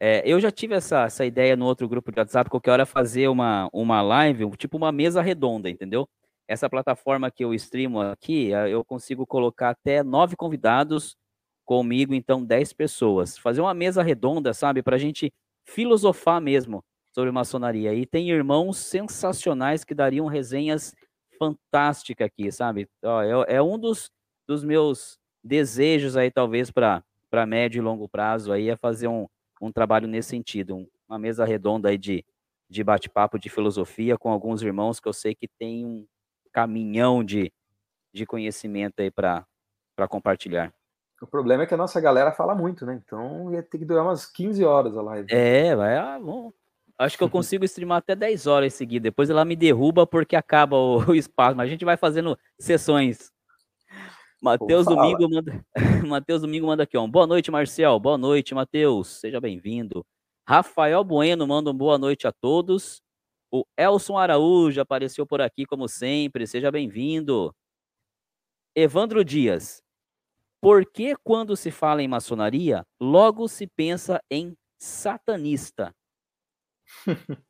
É, 0.00 0.22
eu 0.24 0.38
já 0.38 0.50
tive 0.50 0.74
essa, 0.74 1.04
essa 1.04 1.26
ideia 1.26 1.56
no 1.56 1.64
outro 1.64 1.88
grupo 1.88 2.12
de 2.12 2.20
WhatsApp, 2.20 2.48
qualquer 2.48 2.70
hora 2.70 2.86
fazer 2.86 3.28
uma, 3.28 3.68
uma 3.72 4.00
live, 4.00 4.48
tipo 4.56 4.76
uma 4.76 4.92
mesa 4.92 5.20
redonda, 5.20 5.68
entendeu? 5.68 6.08
essa 6.48 6.68
plataforma 6.68 7.30
que 7.30 7.44
eu 7.44 7.52
streamo 7.52 8.00
aqui, 8.00 8.48
eu 8.70 8.82
consigo 8.82 9.26
colocar 9.26 9.68
até 9.68 10.02
nove 10.02 10.34
convidados 10.34 11.14
comigo, 11.68 12.14
então 12.14 12.42
dez 12.42 12.72
pessoas. 12.72 13.36
Fazer 13.36 13.60
uma 13.60 13.74
mesa 13.74 14.02
redonda, 14.02 14.54
sabe, 14.54 14.82
para 14.82 14.96
a 14.96 14.98
gente 14.98 15.30
filosofar 15.66 16.40
mesmo 16.40 16.82
sobre 17.14 17.30
maçonaria. 17.30 17.92
E 17.92 18.06
tem 18.06 18.30
irmãos 18.30 18.78
sensacionais 18.78 19.84
que 19.84 19.94
dariam 19.94 20.26
resenhas 20.26 20.94
fantásticas 21.38 22.24
aqui, 22.24 22.50
sabe? 22.50 22.88
Ó, 23.04 23.22
é, 23.22 23.56
é, 23.56 23.62
um 23.62 23.78
dos, 23.78 24.10
dos 24.46 24.64
meus 24.64 25.18
desejos 25.44 26.16
aí, 26.16 26.30
talvez, 26.30 26.70
para 26.70 27.04
médio 27.46 27.80
e 27.80 27.82
longo 27.82 28.08
prazo, 28.08 28.50
aí, 28.50 28.70
é 28.70 28.76
fazer 28.76 29.08
um, 29.08 29.26
um 29.60 29.70
trabalho 29.70 30.08
nesse 30.08 30.30
sentido, 30.30 30.74
um, 30.74 30.88
uma 31.06 31.18
mesa 31.18 31.44
redonda 31.44 31.90
aí 31.90 31.98
de, 31.98 32.24
de 32.70 32.82
bate-papo 32.82 33.38
de 33.38 33.50
filosofia 33.50 34.16
com 34.16 34.30
alguns 34.30 34.62
irmãos 34.62 34.98
que 34.98 35.06
eu 35.08 35.12
sei 35.12 35.34
que 35.34 35.46
tem 35.46 35.84
um, 35.84 36.06
caminhão 36.50 37.22
de, 37.22 37.52
de 38.10 38.24
conhecimento 38.24 39.00
aí 39.00 39.10
para 39.10 39.46
compartilhar. 40.08 40.72
O 41.20 41.26
problema 41.26 41.64
é 41.64 41.66
que 41.66 41.74
a 41.74 41.78
nossa 41.78 42.00
galera 42.00 42.32
fala 42.32 42.54
muito, 42.54 42.86
né? 42.86 43.00
Então 43.04 43.52
ia 43.52 43.62
ter 43.62 43.78
que 43.78 43.84
durar 43.84 44.04
umas 44.04 44.26
15 44.26 44.64
horas 44.64 44.96
a 44.96 45.02
live. 45.02 45.26
É, 45.30 45.74
vai, 45.74 45.96
ah, 45.96 46.18
bom. 46.18 46.52
Acho 46.96 47.18
que 47.18 47.24
eu 47.24 47.30
consigo 47.30 47.64
streamar 47.64 47.98
até 47.98 48.14
10 48.14 48.46
horas 48.46 48.72
em 48.72 48.76
seguida. 48.76 49.04
Depois 49.04 49.28
ela 49.28 49.44
me 49.44 49.56
derruba 49.56 50.06
porque 50.06 50.36
acaba 50.36 50.76
o, 50.76 50.98
o 51.10 51.14
espaço. 51.14 51.56
Mas 51.56 51.66
a 51.66 51.70
gente 51.70 51.84
vai 51.84 51.96
fazendo 51.96 52.38
sessões. 52.58 53.32
Matheus 54.40 54.86
Domingo 54.86 55.28
manda. 55.28 55.64
Matheus 56.06 56.42
Domingo 56.42 56.68
manda 56.68 56.84
aqui, 56.84 56.96
ó. 56.96 57.06
Boa 57.06 57.26
noite, 57.26 57.50
Marcel. 57.50 57.98
Boa 57.98 58.16
noite, 58.16 58.54
Matheus. 58.54 59.20
Seja 59.20 59.40
bem-vindo. 59.40 60.06
Rafael 60.46 61.02
Bueno 61.02 61.46
manda 61.46 61.70
um 61.70 61.74
boa 61.74 61.98
noite 61.98 62.26
a 62.26 62.32
todos. 62.32 63.02
O 63.50 63.64
Elson 63.76 64.16
Araújo 64.16 64.80
apareceu 64.80 65.26
por 65.26 65.40
aqui, 65.40 65.66
como 65.66 65.88
sempre. 65.88 66.46
Seja 66.46 66.70
bem-vindo. 66.70 67.52
Evandro 68.74 69.24
Dias. 69.24 69.82
Por 70.60 70.84
que, 70.84 71.14
quando 71.22 71.56
se 71.56 71.70
fala 71.70 72.02
em 72.02 72.08
maçonaria, 72.08 72.84
logo 73.00 73.46
se 73.46 73.66
pensa 73.66 74.20
em 74.30 74.56
satanista? 74.78 75.94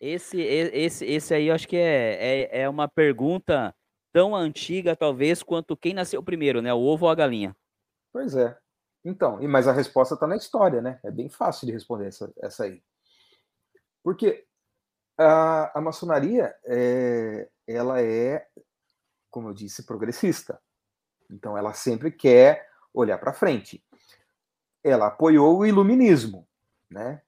esse, 0.00 0.40
esse, 0.40 1.04
esse 1.04 1.34
aí 1.34 1.46
eu 1.46 1.54
acho 1.54 1.66
que 1.66 1.76
é, 1.76 2.42
é, 2.52 2.62
é 2.62 2.68
uma 2.68 2.88
pergunta 2.88 3.74
tão 4.12 4.36
antiga, 4.36 4.94
talvez, 4.94 5.42
quanto 5.42 5.76
quem 5.76 5.94
nasceu 5.94 6.22
primeiro, 6.22 6.60
né? 6.60 6.72
O 6.72 6.80
ovo 6.80 7.06
ou 7.06 7.10
a 7.10 7.14
galinha? 7.14 7.56
Pois 8.12 8.36
é. 8.36 8.56
Então, 9.04 9.40
mas 9.48 9.66
a 9.66 9.72
resposta 9.72 10.14
está 10.14 10.26
na 10.26 10.36
história, 10.36 10.80
né? 10.80 11.00
É 11.02 11.10
bem 11.10 11.28
fácil 11.28 11.66
de 11.66 11.72
responder 11.72 12.06
essa, 12.06 12.32
essa 12.36 12.64
aí. 12.64 12.82
Porque 14.04 14.46
a, 15.18 15.78
a 15.78 15.80
maçonaria, 15.80 16.54
é, 16.64 17.48
ela 17.66 18.00
é, 18.00 18.46
como 19.30 19.48
eu 19.48 19.54
disse, 19.54 19.84
progressista. 19.84 20.60
Então, 21.30 21.56
ela 21.56 21.72
sempre 21.72 22.10
quer 22.10 22.68
olhar 22.92 23.18
para 23.18 23.32
frente. 23.32 23.82
Ela 24.82 25.06
apoiou 25.06 25.58
o 25.58 25.66
iluminismo, 25.66 26.46
né? 26.90 27.22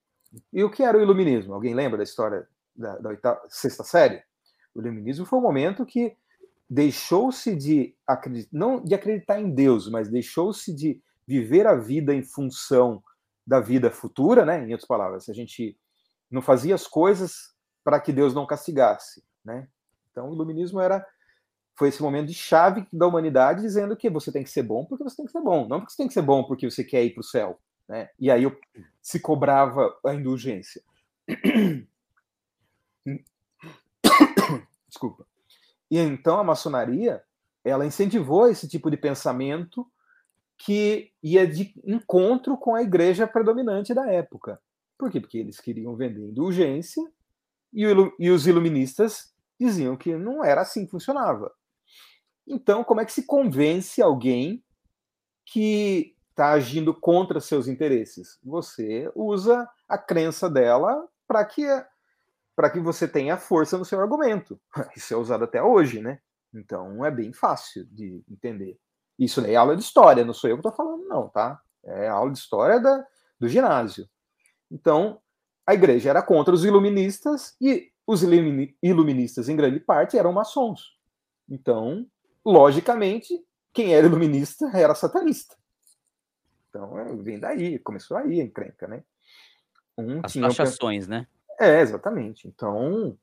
E 0.53 0.65
o 0.65 0.71
que 0.71 0.83
era 0.83 0.99
o 0.99 1.01
iluminismo? 1.01 1.55
Alguém 1.55 1.75
lembra 1.75 1.99
da 1.99 2.05
história 2.05 2.49
da, 2.75 2.99
da 2.99 3.09
oitava, 3.11 3.41
sexta 3.49 3.85
série? 3.85 4.23
O 4.75 4.81
iluminismo 4.81 5.25
foi 5.25 5.39
um 5.39 5.43
momento 5.43 5.87
que 5.87 6.17
deixou-se 6.69 7.55
de 7.55 7.95
acreditar, 8.07 8.51
não 8.53 8.83
de 8.83 8.95
acreditar 8.95 9.39
em 9.41 9.51
Deus, 9.51 9.89
mas 9.89 10.09
deixou-se 10.09 10.75
de 10.75 11.01
viver 11.27 11.67
a 11.67 11.75
vida 11.75 12.15
em 12.15 12.23
função 12.23 13.03
da 13.47 13.61
vida 13.61 13.91
futura, 13.91 14.45
né? 14.45 14.59
Em 14.59 14.73
outras 14.73 14.87
palavras, 14.87 15.29
a 15.29 15.33
gente 15.33 15.79
não 16.31 16.43
fazia 16.43 16.75
as 16.75 16.87
coisas 16.87 17.55
para 17.85 18.01
que 18.01 18.13
Deus 18.13 18.35
não 18.35 18.47
castigasse, 18.47 19.23
né? 19.45 19.69
Então, 20.11 20.31
o 20.31 20.35
iluminismo 20.35 20.81
era 20.81 21.07
foi 21.77 21.89
esse 21.89 22.03
momento 22.03 22.29
de 22.29 22.35
chave 22.35 22.87
da 22.93 23.07
humanidade 23.07 23.63
dizendo 23.63 23.97
que 23.97 24.09
você 24.09 24.31
tem 24.31 24.45
que 24.45 24.51
ser 24.51 24.63
bom 24.63 24.85
porque 24.85 25.03
você 25.03 25.17
tem 25.17 25.27
que 25.27 25.33
ser 25.33 25.41
bom, 25.41 25.67
não 25.69 25.81
porque 25.81 25.93
você 25.93 25.97
tem 25.97 26.07
que 26.09 26.15
ser 26.15 26.23
bom 26.23 26.45
porque 26.45 26.71
você 26.71 26.85
quer 26.85 27.05
ir 27.05 27.11
para 27.11 27.21
o 27.21 27.25
céu, 27.25 27.59
né? 27.89 28.09
E 28.19 28.31
aí 28.31 28.45
se 29.03 29.19
cobrava 29.21 29.97
a 30.05 30.15
indulgência. 30.15 30.83
Desculpa. 34.89 35.27
E 35.91 35.99
então 35.99 36.39
a 36.39 36.45
maçonaria, 36.45 37.23
ela 37.65 37.85
incentivou 37.87 38.49
esse 38.49 38.69
tipo 38.69 38.91
de 38.91 38.97
pensamento 38.97 39.87
que 40.57 41.11
ia 41.23 41.47
de 41.47 41.75
encontro 41.85 42.57
com 42.57 42.75
a 42.75 42.83
igreja 42.83 43.27
predominante 43.27 43.93
da 43.93 44.11
época. 44.11 44.61
Por 44.97 45.11
quê? 45.11 45.21
Porque 45.21 45.39
eles 45.39 45.61
queriam 45.61 45.97
vender 45.97 46.21
indulgência 46.21 47.03
e, 47.73 47.85
o, 47.87 48.15
e 48.19 48.31
os 48.31 48.47
iluministas 48.47 49.35
diziam 49.59 49.97
que 49.97 50.17
não 50.17 50.45
era 50.45 50.61
assim 50.61 50.85
que 50.85 50.93
funcionava. 50.93 51.53
Então, 52.47 52.85
como 52.85 53.01
é 53.01 53.05
que 53.05 53.13
se 53.13 53.25
convence 53.27 54.03
alguém 54.03 54.63
que 55.47 56.15
está 56.31 56.51
agindo 56.53 56.93
contra 56.93 57.41
seus 57.41 57.69
interesses? 57.69 58.39
Você 58.43 59.11
usa 59.15 59.69
a 59.89 59.97
crença 59.97 60.49
dela 60.51 61.09
para 61.27 61.45
que 61.45 61.65
para 62.57 62.71
que 62.71 62.79
você 62.79 63.09
tenha 63.09 63.37
força 63.37 63.77
no 63.77 63.85
seu 63.85 64.01
argumento. 64.01 64.61
Isso 64.97 65.13
é 65.13 65.17
usado 65.17 65.43
até 65.43 65.61
hoje, 65.61 66.01
né? 66.01 66.21
Então 66.53 67.05
é 67.05 67.11
bem 67.11 67.33
fácil 67.33 67.85
de 67.87 68.23
entender. 68.31 68.79
Isso 69.19 69.41
é 69.41 69.57
aula 69.57 69.77
de 69.77 69.83
história, 69.83 70.25
não 70.25 70.33
sou 70.33 70.49
eu 70.49 70.57
que 70.57 70.61
estou 70.61 70.73
falando, 70.73 71.05
não, 71.07 71.29
tá? 71.29 71.61
É 71.85 72.09
aula 72.09 72.31
de 72.31 72.39
história 72.39 72.81
da, 72.81 73.05
do 73.39 73.49
ginásio. 73.49 74.09
Então, 74.71 75.21
a 75.67 75.75
igreja 75.75 76.11
era 76.11 76.23
contra 76.23 76.55
os 76.55 76.65
iluministas 76.65 77.57
e 77.61 77.91
os 78.07 78.23
iluministas, 78.23 79.49
em 79.49 79.57
grande 79.57 79.81
parte, 79.81 80.19
eram 80.19 80.33
maçons. 80.33 80.99
Então, 81.49 82.07
logicamente, 82.45 83.35
quem 83.73 83.95
era 83.95 84.07
iluminista 84.07 84.71
era 84.75 84.95
satanista. 84.95 85.57
Então, 86.69 86.99
é, 86.99 87.15
vem 87.17 87.39
daí, 87.39 87.79
começou 87.79 88.17
aí 88.17 88.41
a 88.41 88.45
encrenca, 88.45 88.87
né? 88.87 89.03
Um 89.97 90.21
As 90.25 90.33
taxações, 90.33 91.07
né? 91.07 91.27
É, 91.59 91.81
exatamente. 91.81 92.49
Então, 92.49 93.17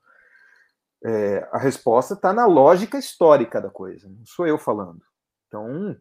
é, 1.04 1.48
a 1.52 1.58
resposta 1.58 2.14
está 2.14 2.32
na 2.32 2.46
lógica 2.46 2.98
histórica 2.98 3.60
da 3.60 3.70
coisa, 3.70 4.08
não 4.08 4.26
sou 4.26 4.48
eu 4.48 4.58
falando. 4.58 5.02
Então, 5.48 5.98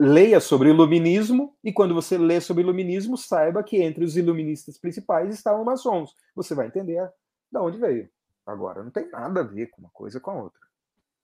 leia 0.00 0.40
sobre 0.40 0.70
iluminismo 0.70 1.56
e 1.62 1.72
quando 1.72 1.94
você 1.94 2.16
lê 2.16 2.40
sobre 2.40 2.62
iluminismo, 2.62 3.16
saiba 3.16 3.62
que 3.62 3.82
entre 3.82 4.04
os 4.04 4.16
iluministas 4.16 4.78
principais 4.78 5.34
estavam 5.34 5.64
maçons. 5.64 6.14
Você 6.34 6.54
vai 6.54 6.66
entender 6.66 7.10
de 7.50 7.58
onde 7.58 7.78
veio. 7.78 8.08
Agora, 8.46 8.82
não 8.82 8.90
tem 8.90 9.10
nada 9.10 9.40
a 9.40 9.44
ver 9.44 9.66
com 9.66 9.82
uma 9.82 9.90
coisa 9.90 10.20
com 10.20 10.30
a 10.30 10.42
outra. 10.42 10.60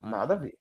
Nada 0.00 0.34
a 0.34 0.36
ver. 0.36 0.58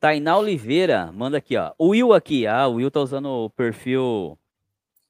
Tainá 0.00 0.38
Oliveira 0.38 1.12
manda 1.12 1.36
aqui, 1.36 1.58
ó. 1.58 1.72
O 1.78 1.88
Will 1.88 2.14
aqui. 2.14 2.46
Ah, 2.46 2.66
o 2.66 2.76
Will 2.76 2.90
tá 2.90 3.00
usando 3.00 3.26
o 3.26 3.50
perfil 3.50 4.38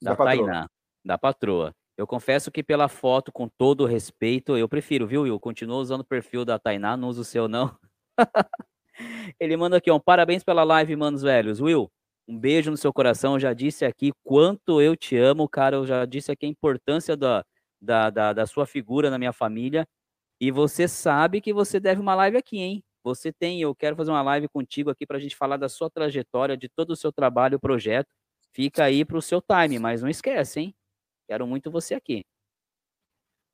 da, 0.03 0.15
da 0.15 0.25
Tainá, 0.25 0.69
da 1.05 1.17
patroa. 1.17 1.73
Eu 1.97 2.09
confesso 2.09 2.51
que 2.51 2.63
pela 2.63 2.89
foto, 2.89 3.31
com 3.31 3.47
todo 3.47 3.83
o 3.83 3.87
respeito, 3.87 4.57
eu 4.57 4.69
prefiro, 4.69 5.07
viu, 5.07 5.23
Will? 5.23 5.39
Continua 5.39 5.77
usando 5.77 6.01
o 6.01 6.05
perfil 6.05 6.45
da 6.45 6.59
Tainá, 6.59 6.97
não 6.97 7.09
uso 7.09 7.21
o 7.21 7.25
seu, 7.25 7.47
não. 7.47 7.79
Ele 9.39 9.57
manda 9.57 9.77
aqui, 9.77 9.91
um 9.93 10.01
parabéns 10.01 10.43
pela 10.43 10.65
live, 10.65 10.97
manos 10.97 11.23
velhos. 11.23 11.61
Will, 11.61 11.89
um 12.27 12.37
beijo 12.37 12.71
no 12.71 12.77
seu 12.77 12.93
coração. 12.93 13.35
Eu 13.35 13.41
já 13.41 13.53
disse 13.53 13.85
aqui 13.85 14.13
quanto 14.25 14.81
eu 14.81 14.97
te 14.97 15.17
amo, 15.17 15.49
cara. 15.49 15.77
Eu 15.77 15.87
já 15.87 16.05
disse 16.05 16.33
aqui 16.33 16.47
a 16.47 16.49
importância 16.49 17.17
da, 17.17 17.45
da, 17.81 18.11
da, 18.11 18.33
da 18.33 18.47
sua 18.47 18.67
figura 18.67 19.09
na 19.09 19.19
minha 19.19 19.33
família. 19.33 19.87
E 20.41 20.51
você 20.51 20.89
sabe 20.89 21.41
que 21.41 21.53
você 21.53 21.79
deve 21.79 22.01
uma 22.01 22.15
live 22.17 22.37
aqui, 22.37 22.59
hein? 22.59 22.85
Você 23.03 23.33
tem, 23.33 23.61
eu 23.61 23.75
quero 23.75 23.97
fazer 23.97 24.11
uma 24.11 24.23
live 24.23 24.49
contigo 24.49 24.91
aqui 24.91 25.07
para 25.07 25.17
a 25.17 25.21
gente 25.21 25.35
falar 25.35 25.57
da 25.57 25.69
sua 25.69 25.91
trajetória, 25.91 26.57
de 26.57 26.69
todo 26.69 26.91
o 26.91 26.97
seu 26.97 27.13
trabalho, 27.13 27.59
projeto. 27.59 28.09
Fica 28.53 28.85
aí 28.85 29.05
para 29.05 29.17
o 29.17 29.23
seu 29.23 29.41
time, 29.41 29.79
mas 29.79 30.03
não 30.03 30.09
esquece, 30.09 30.61
hein? 30.61 30.75
Quero 31.29 31.47
muito 31.47 31.71
você 31.71 31.95
aqui. 31.95 32.23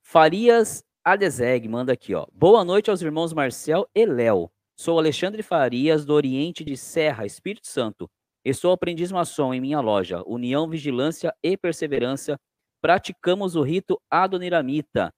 Farias 0.03 0.83
Adeseg 1.03 1.67
manda 1.67 1.93
aqui, 1.93 2.13
ó. 2.13 2.25
Boa 2.33 2.65
noite 2.65 2.89
aos 2.89 3.01
irmãos 3.01 3.31
Marcel 3.31 3.87
e 3.95 4.05
Léo. 4.05 4.51
Sou 4.75 4.99
Alexandre 4.99 5.41
Farias, 5.41 6.05
do 6.05 6.13
Oriente 6.13 6.63
de 6.63 6.75
Serra, 6.75 7.25
Espírito 7.25 7.67
Santo. 7.67 8.09
E 8.43 8.53
sou 8.53 8.71
aprendiz 8.71 9.11
maçom 9.11 9.53
em 9.53 9.61
minha 9.61 9.79
loja, 9.79 10.21
União, 10.25 10.69
Vigilância 10.69 11.33
e 11.41 11.55
Perseverança. 11.57 12.37
Praticamos 12.81 13.55
o 13.55 13.61
rito 13.61 14.01
Adoniramita. 14.09 15.13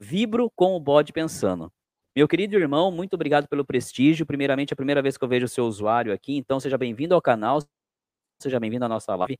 Vibro 0.00 0.50
com 0.56 0.74
o 0.76 0.80
bode 0.80 1.12
pensando. 1.12 1.70
Meu 2.16 2.28
querido 2.28 2.56
irmão, 2.56 2.92
muito 2.92 3.14
obrigado 3.14 3.48
pelo 3.48 3.64
prestígio. 3.64 4.24
Primeiramente, 4.24 4.72
é 4.72 4.74
a 4.74 4.76
primeira 4.76 5.02
vez 5.02 5.16
que 5.18 5.24
eu 5.24 5.28
vejo 5.28 5.46
o 5.46 5.48
seu 5.48 5.64
usuário 5.64 6.12
aqui, 6.12 6.36
então 6.36 6.60
seja 6.60 6.78
bem-vindo 6.78 7.12
ao 7.12 7.20
canal, 7.20 7.60
seja 8.40 8.60
bem-vindo 8.60 8.84
à 8.84 8.88
nossa 8.88 9.16
live. 9.16 9.36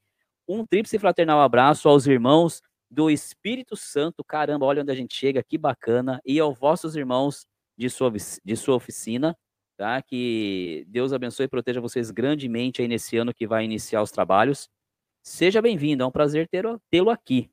Um 0.48 0.66
tríplice 0.66 0.98
fraternal 0.98 1.40
abraço 1.40 1.88
aos 1.88 2.04
irmãos 2.08 2.60
do 2.90 3.08
Espírito 3.08 3.76
Santo. 3.76 4.24
Caramba, 4.24 4.66
olha 4.66 4.82
onde 4.82 4.90
a 4.90 4.94
gente 4.94 5.14
chega, 5.14 5.40
que 5.40 5.56
bacana. 5.56 6.20
E 6.24 6.40
aos 6.40 6.58
vossos 6.58 6.96
irmãos 6.96 7.46
de 7.78 7.88
sua, 7.88 8.12
de 8.44 8.56
sua 8.56 8.74
oficina, 8.74 9.36
tá? 9.76 10.02
Que 10.02 10.84
Deus 10.88 11.12
abençoe 11.12 11.46
e 11.46 11.48
proteja 11.48 11.80
vocês 11.80 12.10
grandemente 12.10 12.82
aí 12.82 12.88
nesse 12.88 13.16
ano 13.16 13.32
que 13.32 13.46
vai 13.46 13.64
iniciar 13.64 14.02
os 14.02 14.10
trabalhos. 14.10 14.68
Seja 15.22 15.62
bem-vindo, 15.62 16.02
é 16.02 16.06
um 16.06 16.10
prazer 16.10 16.48
tê-lo 16.48 17.10
aqui. 17.10 17.48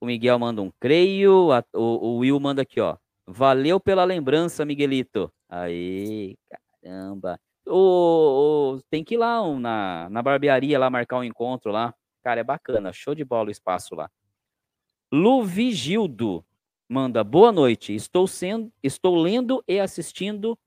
O 0.00 0.06
Miguel 0.06 0.38
manda 0.38 0.62
um 0.62 0.70
creio, 0.78 1.50
a, 1.50 1.64
o, 1.74 1.80
o 1.80 2.18
Will 2.18 2.38
manda 2.38 2.62
aqui, 2.62 2.80
ó. 2.80 2.96
Valeu 3.26 3.80
pela 3.80 4.04
lembrança, 4.04 4.64
Miguelito. 4.64 5.32
Aí, 5.48 6.36
caramba. 6.82 7.38
O, 7.66 8.76
o, 8.76 8.82
tem 8.90 9.02
que 9.02 9.14
ir 9.14 9.18
lá 9.18 9.42
um, 9.42 9.58
na, 9.58 10.08
na 10.10 10.22
barbearia 10.22 10.78
lá 10.78 10.90
marcar 10.90 11.18
um 11.18 11.24
encontro 11.24 11.72
lá. 11.72 11.94
Cara, 12.22 12.40
é 12.40 12.44
bacana. 12.44 12.92
Show 12.92 13.14
de 13.14 13.24
bola 13.24 13.48
o 13.48 13.52
espaço 13.52 13.94
lá. 13.94 14.10
Luvigildo 15.12 16.44
manda 16.88 17.24
boa 17.24 17.50
noite. 17.50 17.94
Estou 17.94 18.26
sendo, 18.26 18.72
estou 18.82 19.16
lendo 19.16 19.62
e 19.66 19.80
assistindo 19.80 20.58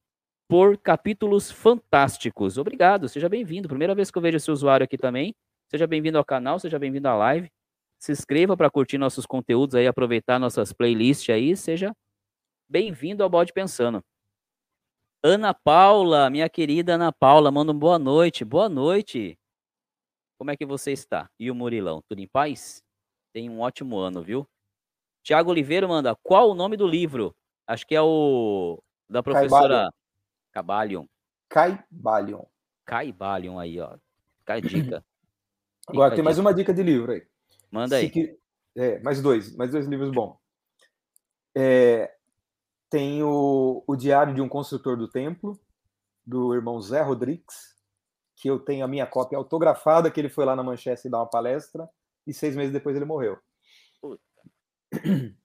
por 0.47 0.77
capítulos 0.77 1.51
fantásticos. 1.51 2.57
Obrigado, 2.57 3.09
seja 3.09 3.27
bem-vindo. 3.27 3.67
Primeira 3.67 3.93
vez 3.93 4.09
que 4.09 4.17
eu 4.17 4.21
vejo 4.21 4.37
esse 4.37 4.49
usuário 4.49 4.83
aqui 4.83 4.97
também. 4.97 5.35
Seja 5.69 5.85
bem-vindo 5.85 6.17
ao 6.17 6.25
canal, 6.25 6.59
seja 6.59 6.79
bem-vindo 6.79 7.07
à 7.07 7.15
live. 7.15 7.51
Se 7.99 8.11
inscreva 8.11 8.55
para 8.55 8.69
curtir 8.69 8.97
nossos 8.97 9.25
conteúdos 9.25 9.75
aí, 9.75 9.85
aproveitar 9.85 10.39
nossas 10.39 10.71
playlists 10.71 11.29
aí. 11.29 11.55
Seja 11.57 11.93
bem-vindo 12.69 13.23
ao 13.23 13.29
Bode 13.29 13.53
Pensando. 13.53 14.03
Ana 15.23 15.53
Paula, 15.53 16.29
minha 16.29 16.49
querida 16.49 16.95
Ana 16.95 17.11
Paula, 17.11 17.51
manda 17.51 17.71
um 17.71 17.77
boa 17.77 17.97
noite. 17.97 18.43
Boa 18.43 18.69
noite. 18.69 19.37
Como 20.37 20.51
é 20.51 20.57
que 20.57 20.65
você 20.65 20.91
está? 20.91 21.29
E 21.39 21.49
o 21.49 21.55
Murilão, 21.55 22.03
tudo 22.07 22.19
em 22.19 22.27
paz? 22.27 22.83
Tem 23.33 23.49
um 23.49 23.61
ótimo 23.61 23.97
ano, 23.97 24.21
viu? 24.21 24.47
Tiago 25.23 25.49
Oliveira 25.49 25.87
manda, 25.87 26.15
qual 26.23 26.51
o 26.51 26.55
nome 26.55 26.77
do 26.77 26.87
livro? 26.87 27.35
Acho 27.65 27.85
que 27.85 27.95
é 27.95 28.01
o 28.01 28.81
da 29.09 29.23
professora 29.23 29.89
Cabalion. 30.51 31.05
Caibalion. 31.49 32.43
Caibalion 32.85 33.59
aí, 33.59 33.79
ó. 33.79 33.97
Cai 34.45 34.61
dica. 34.61 35.03
Agora 35.87 36.13
tem 36.13 36.23
mais 36.23 36.37
uma 36.37 36.53
dica 36.53 36.73
de 36.73 36.83
livro 36.83 37.11
aí. 37.11 37.25
Manda 37.71 37.95
aí. 37.95 38.09
Que... 38.09 38.37
É, 38.75 38.99
mais 38.99 39.21
dois, 39.21 39.55
mais 39.55 39.71
dois 39.71 39.87
livros 39.87 40.11
bons. 40.11 40.37
É, 41.55 42.16
tem 42.89 43.21
o, 43.23 43.83
o 43.85 43.95
Diário 43.95 44.33
de 44.33 44.41
um 44.41 44.49
Construtor 44.49 44.97
do 44.97 45.09
Templo, 45.09 45.59
do 46.25 46.53
irmão 46.53 46.81
Zé 46.81 47.01
Rodrigues, 47.01 47.75
que 48.35 48.49
eu 48.49 48.59
tenho 48.59 48.85
a 48.85 48.87
minha 48.87 49.05
cópia 49.05 49.37
autografada, 49.37 50.11
que 50.11 50.19
ele 50.19 50.29
foi 50.29 50.45
lá 50.45 50.55
na 50.55 50.63
Manchester 50.63 51.11
dar 51.11 51.19
uma 51.19 51.29
palestra, 51.29 51.89
e 52.25 52.33
seis 52.33 52.55
meses 52.55 52.71
depois 52.71 52.95
ele 52.95 53.05
morreu. 53.05 53.37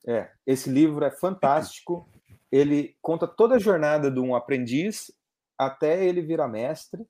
É, 0.07 0.31
esse 0.47 0.71
livro 0.71 1.05
é 1.05 1.11
fantástico. 1.11 2.09
Ele 2.51 2.97
conta 3.01 3.27
toda 3.27 3.57
a 3.57 3.59
jornada 3.59 4.11
de 4.11 4.19
um 4.19 4.35
aprendiz 4.35 5.13
até 5.59 6.05
ele 6.05 6.23
virar 6.23 6.49
mestre. 6.49 7.07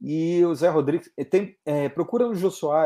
E 0.00 0.44
o 0.44 0.54
Zé 0.54 0.68
Rodrigues 0.68 1.10
tem, 1.30 1.56
é, 1.64 1.88
procura 1.88 2.28
no 2.28 2.34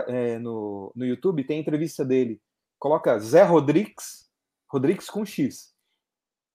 é, 0.09 0.39
no, 0.39 0.93
no 0.95 1.05
YouTube, 1.05 1.47
tem 1.47 1.61
entrevista 1.61 2.05
dele. 2.05 2.41
Coloca 2.79 3.19
Zé 3.19 3.43
Rodrigues, 3.43 4.31
Rodrigues 4.71 5.11
com 5.11 5.25
X 5.25 5.72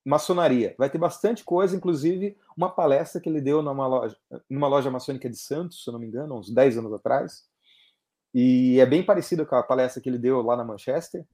maçonaria. 0.07 0.73
Vai 0.77 0.89
ter 0.89 0.97
bastante 0.97 1.43
coisa, 1.43 1.75
inclusive 1.75 2.37
uma 2.55 2.69
palestra 2.69 3.19
que 3.19 3.27
ele 3.27 3.41
deu 3.41 3.61
numa 3.61 3.85
loja, 3.85 4.17
numa 4.49 4.67
loja 4.67 4.89
maçônica 4.89 5.29
de 5.29 5.37
Santos, 5.37 5.83
se 5.83 5.89
eu 5.89 5.91
não 5.91 5.99
me 5.99 6.07
engano, 6.07 6.39
uns 6.39 6.49
10 6.49 6.77
anos 6.77 6.93
atrás. 6.93 7.43
E 8.33 8.79
é 8.79 8.85
bem 8.85 9.05
parecido 9.05 9.45
com 9.45 9.55
a 9.55 9.63
palestra 9.63 10.01
que 10.01 10.07
ele 10.07 10.17
deu 10.17 10.41
lá 10.41 10.55
na 10.55 10.63
Manchester, 10.63 11.25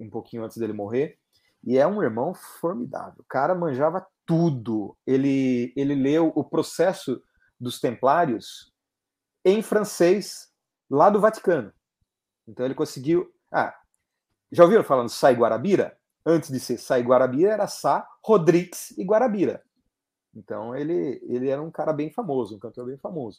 um 0.00 0.08
pouquinho 0.08 0.42
antes 0.42 0.56
dele 0.56 0.72
morrer. 0.72 1.18
E 1.62 1.76
é 1.76 1.86
um 1.86 2.02
irmão 2.02 2.32
formidável. 2.34 3.20
O 3.20 3.26
cara 3.28 3.54
manjava 3.54 4.06
tudo. 4.24 4.96
Ele, 5.06 5.72
ele 5.76 5.94
leu 5.94 6.32
o 6.34 6.44
processo 6.44 7.22
dos 7.60 7.78
templários 7.78 8.72
em 9.44 9.60
francês 9.60 10.50
lá 10.88 11.10
do 11.10 11.20
Vaticano. 11.20 11.70
Então 12.48 12.64
ele 12.64 12.74
conseguiu. 12.74 13.30
Ah, 13.52 13.74
já 14.50 14.62
ouviram 14.62 14.84
falando 14.84 15.10
Sai 15.10 15.34
Guarabira? 15.34 15.98
Antes 16.26 16.50
de 16.50 16.58
ser 16.58 16.98
e 16.98 17.02
Guarabira, 17.02 17.52
era 17.52 17.68
Sá, 17.68 18.06
Rodrigues 18.22 18.90
e 18.98 19.04
Guarabira. 19.04 19.62
Então 20.34 20.76
ele, 20.76 21.22
ele 21.28 21.48
era 21.48 21.62
um 21.62 21.70
cara 21.70 21.92
bem 21.92 22.10
famoso, 22.10 22.56
um 22.56 22.58
cantor 22.58 22.86
bem 22.86 22.98
famoso. 22.98 23.38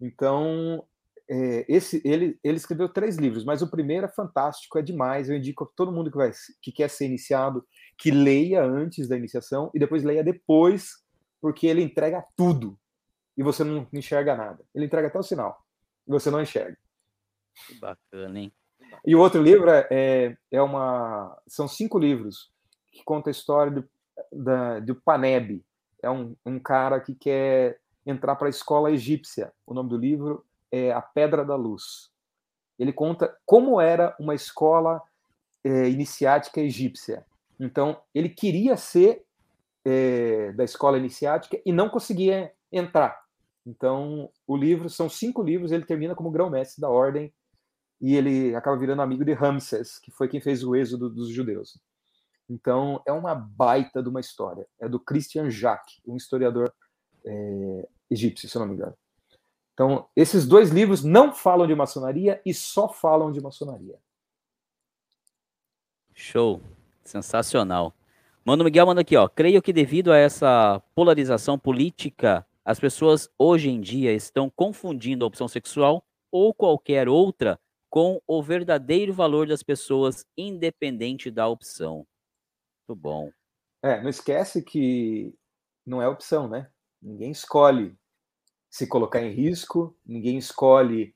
Então 0.00 0.84
é, 1.30 1.64
esse 1.68 2.02
ele, 2.04 2.38
ele 2.42 2.56
escreveu 2.56 2.88
três 2.88 3.16
livros, 3.16 3.44
mas 3.44 3.62
o 3.62 3.70
primeiro 3.70 4.06
é 4.06 4.08
fantástico, 4.08 4.78
é 4.78 4.82
demais. 4.82 5.30
Eu 5.30 5.36
indico 5.36 5.64
a 5.64 5.68
todo 5.76 5.92
mundo 5.92 6.10
que, 6.10 6.16
vai, 6.16 6.32
que 6.60 6.72
quer 6.72 6.90
ser 6.90 7.06
iniciado 7.06 7.64
que 7.96 8.10
leia 8.10 8.64
antes 8.64 9.08
da 9.08 9.16
iniciação 9.16 9.70
e 9.72 9.78
depois 9.78 10.02
leia 10.02 10.24
depois, 10.24 10.90
porque 11.40 11.68
ele 11.68 11.82
entrega 11.82 12.24
tudo 12.36 12.76
e 13.36 13.42
você 13.42 13.62
não 13.62 13.86
enxerga 13.92 14.36
nada. 14.36 14.64
Ele 14.74 14.86
entrega 14.86 15.06
até 15.06 15.18
o 15.18 15.22
sinal 15.22 15.64
e 16.06 16.10
você 16.10 16.30
não 16.30 16.42
enxerga. 16.42 16.76
Que 17.66 17.78
bacana, 17.78 18.40
hein? 18.40 18.52
E 19.06 19.14
o 19.14 19.20
outro 19.20 19.42
livro 19.42 19.70
é, 19.70 19.86
é, 19.90 20.36
é 20.50 20.62
uma. 20.62 21.36
São 21.46 21.66
cinco 21.66 21.98
livros 21.98 22.50
que 22.92 23.02
conta 23.04 23.30
a 23.30 23.32
história 23.32 23.72
do, 23.72 23.88
da, 24.32 24.80
do 24.80 24.94
Paneb. 24.94 25.64
É 26.02 26.10
um, 26.10 26.34
um 26.44 26.58
cara 26.58 27.00
que 27.00 27.14
quer 27.14 27.78
entrar 28.06 28.36
para 28.36 28.48
a 28.48 28.50
escola 28.50 28.90
egípcia. 28.90 29.52
O 29.66 29.74
nome 29.74 29.90
do 29.90 29.96
livro 29.96 30.44
é 30.70 30.92
A 30.92 31.00
Pedra 31.00 31.44
da 31.44 31.56
Luz. 31.56 32.10
Ele 32.78 32.92
conta 32.92 33.36
como 33.44 33.80
era 33.80 34.16
uma 34.18 34.34
escola 34.34 35.02
é, 35.64 35.88
iniciática 35.88 36.60
egípcia. 36.60 37.24
Então, 37.58 38.00
ele 38.14 38.30
queria 38.30 38.76
ser 38.76 39.24
é, 39.84 40.52
da 40.52 40.64
escola 40.64 40.98
iniciática 40.98 41.60
e 41.64 41.72
não 41.72 41.90
conseguia 41.90 42.52
entrar. 42.72 43.20
Então, 43.66 44.30
o 44.46 44.56
livro 44.56 44.88
são 44.88 45.08
cinco 45.08 45.42
livros. 45.42 45.72
Ele 45.72 45.84
termina 45.84 46.14
como 46.14 46.30
grão-mestre 46.30 46.80
da 46.80 46.88
ordem 46.88 47.32
e 48.00 48.16
ele 48.16 48.54
acaba 48.54 48.76
virando 48.76 49.02
amigo 49.02 49.24
de 49.24 49.32
Ramsés, 49.32 49.98
que 49.98 50.10
foi 50.10 50.28
quem 50.28 50.40
fez 50.40 50.64
o 50.64 50.74
êxodo 50.74 51.10
dos 51.10 51.28
judeus. 51.28 51.78
Então, 52.48 53.00
é 53.06 53.12
uma 53.12 53.34
baita 53.34 54.02
de 54.02 54.08
uma 54.08 54.20
história. 54.20 54.66
É 54.80 54.88
do 54.88 54.98
Christian 54.98 55.50
Jacques, 55.50 56.00
um 56.06 56.16
historiador 56.16 56.72
é, 57.24 57.88
egípcio, 58.10 58.48
se 58.48 58.56
eu 58.56 58.60
não 58.60 58.68
me 58.68 58.74
engano. 58.74 58.94
Então, 59.74 60.08
esses 60.16 60.46
dois 60.46 60.70
livros 60.70 61.04
não 61.04 61.32
falam 61.32 61.66
de 61.66 61.74
maçonaria 61.74 62.40
e 62.44 62.52
só 62.52 62.88
falam 62.88 63.30
de 63.30 63.40
maçonaria. 63.40 63.98
Show. 66.14 66.60
Sensacional. 67.04 67.94
Mano 68.44 68.64
Miguel 68.64 68.86
manda 68.86 69.00
aqui, 69.00 69.16
ó. 69.16 69.28
Creio 69.28 69.62
que 69.62 69.72
devido 69.72 70.12
a 70.12 70.16
essa 70.16 70.82
polarização 70.94 71.58
política, 71.58 72.46
as 72.64 72.78
pessoas 72.78 73.30
hoje 73.38 73.70
em 73.70 73.80
dia 73.80 74.12
estão 74.12 74.50
confundindo 74.50 75.24
a 75.24 75.28
opção 75.28 75.48
sexual 75.48 76.04
ou 76.30 76.52
qualquer 76.52 77.08
outra 77.08 77.58
com 77.90 78.22
o 78.26 78.42
verdadeiro 78.42 79.12
valor 79.12 79.48
das 79.48 79.62
pessoas, 79.62 80.24
independente 80.38 81.30
da 81.30 81.48
opção. 81.48 82.06
Muito 82.88 83.00
bom. 83.00 83.30
É, 83.82 84.00
não 84.00 84.08
esquece 84.08 84.62
que 84.62 85.34
não 85.84 86.00
é 86.00 86.06
opção, 86.06 86.48
né? 86.48 86.70
Ninguém 87.02 87.32
escolhe 87.32 87.98
se 88.70 88.86
colocar 88.86 89.20
em 89.20 89.32
risco, 89.32 89.96
ninguém 90.06 90.38
escolhe 90.38 91.12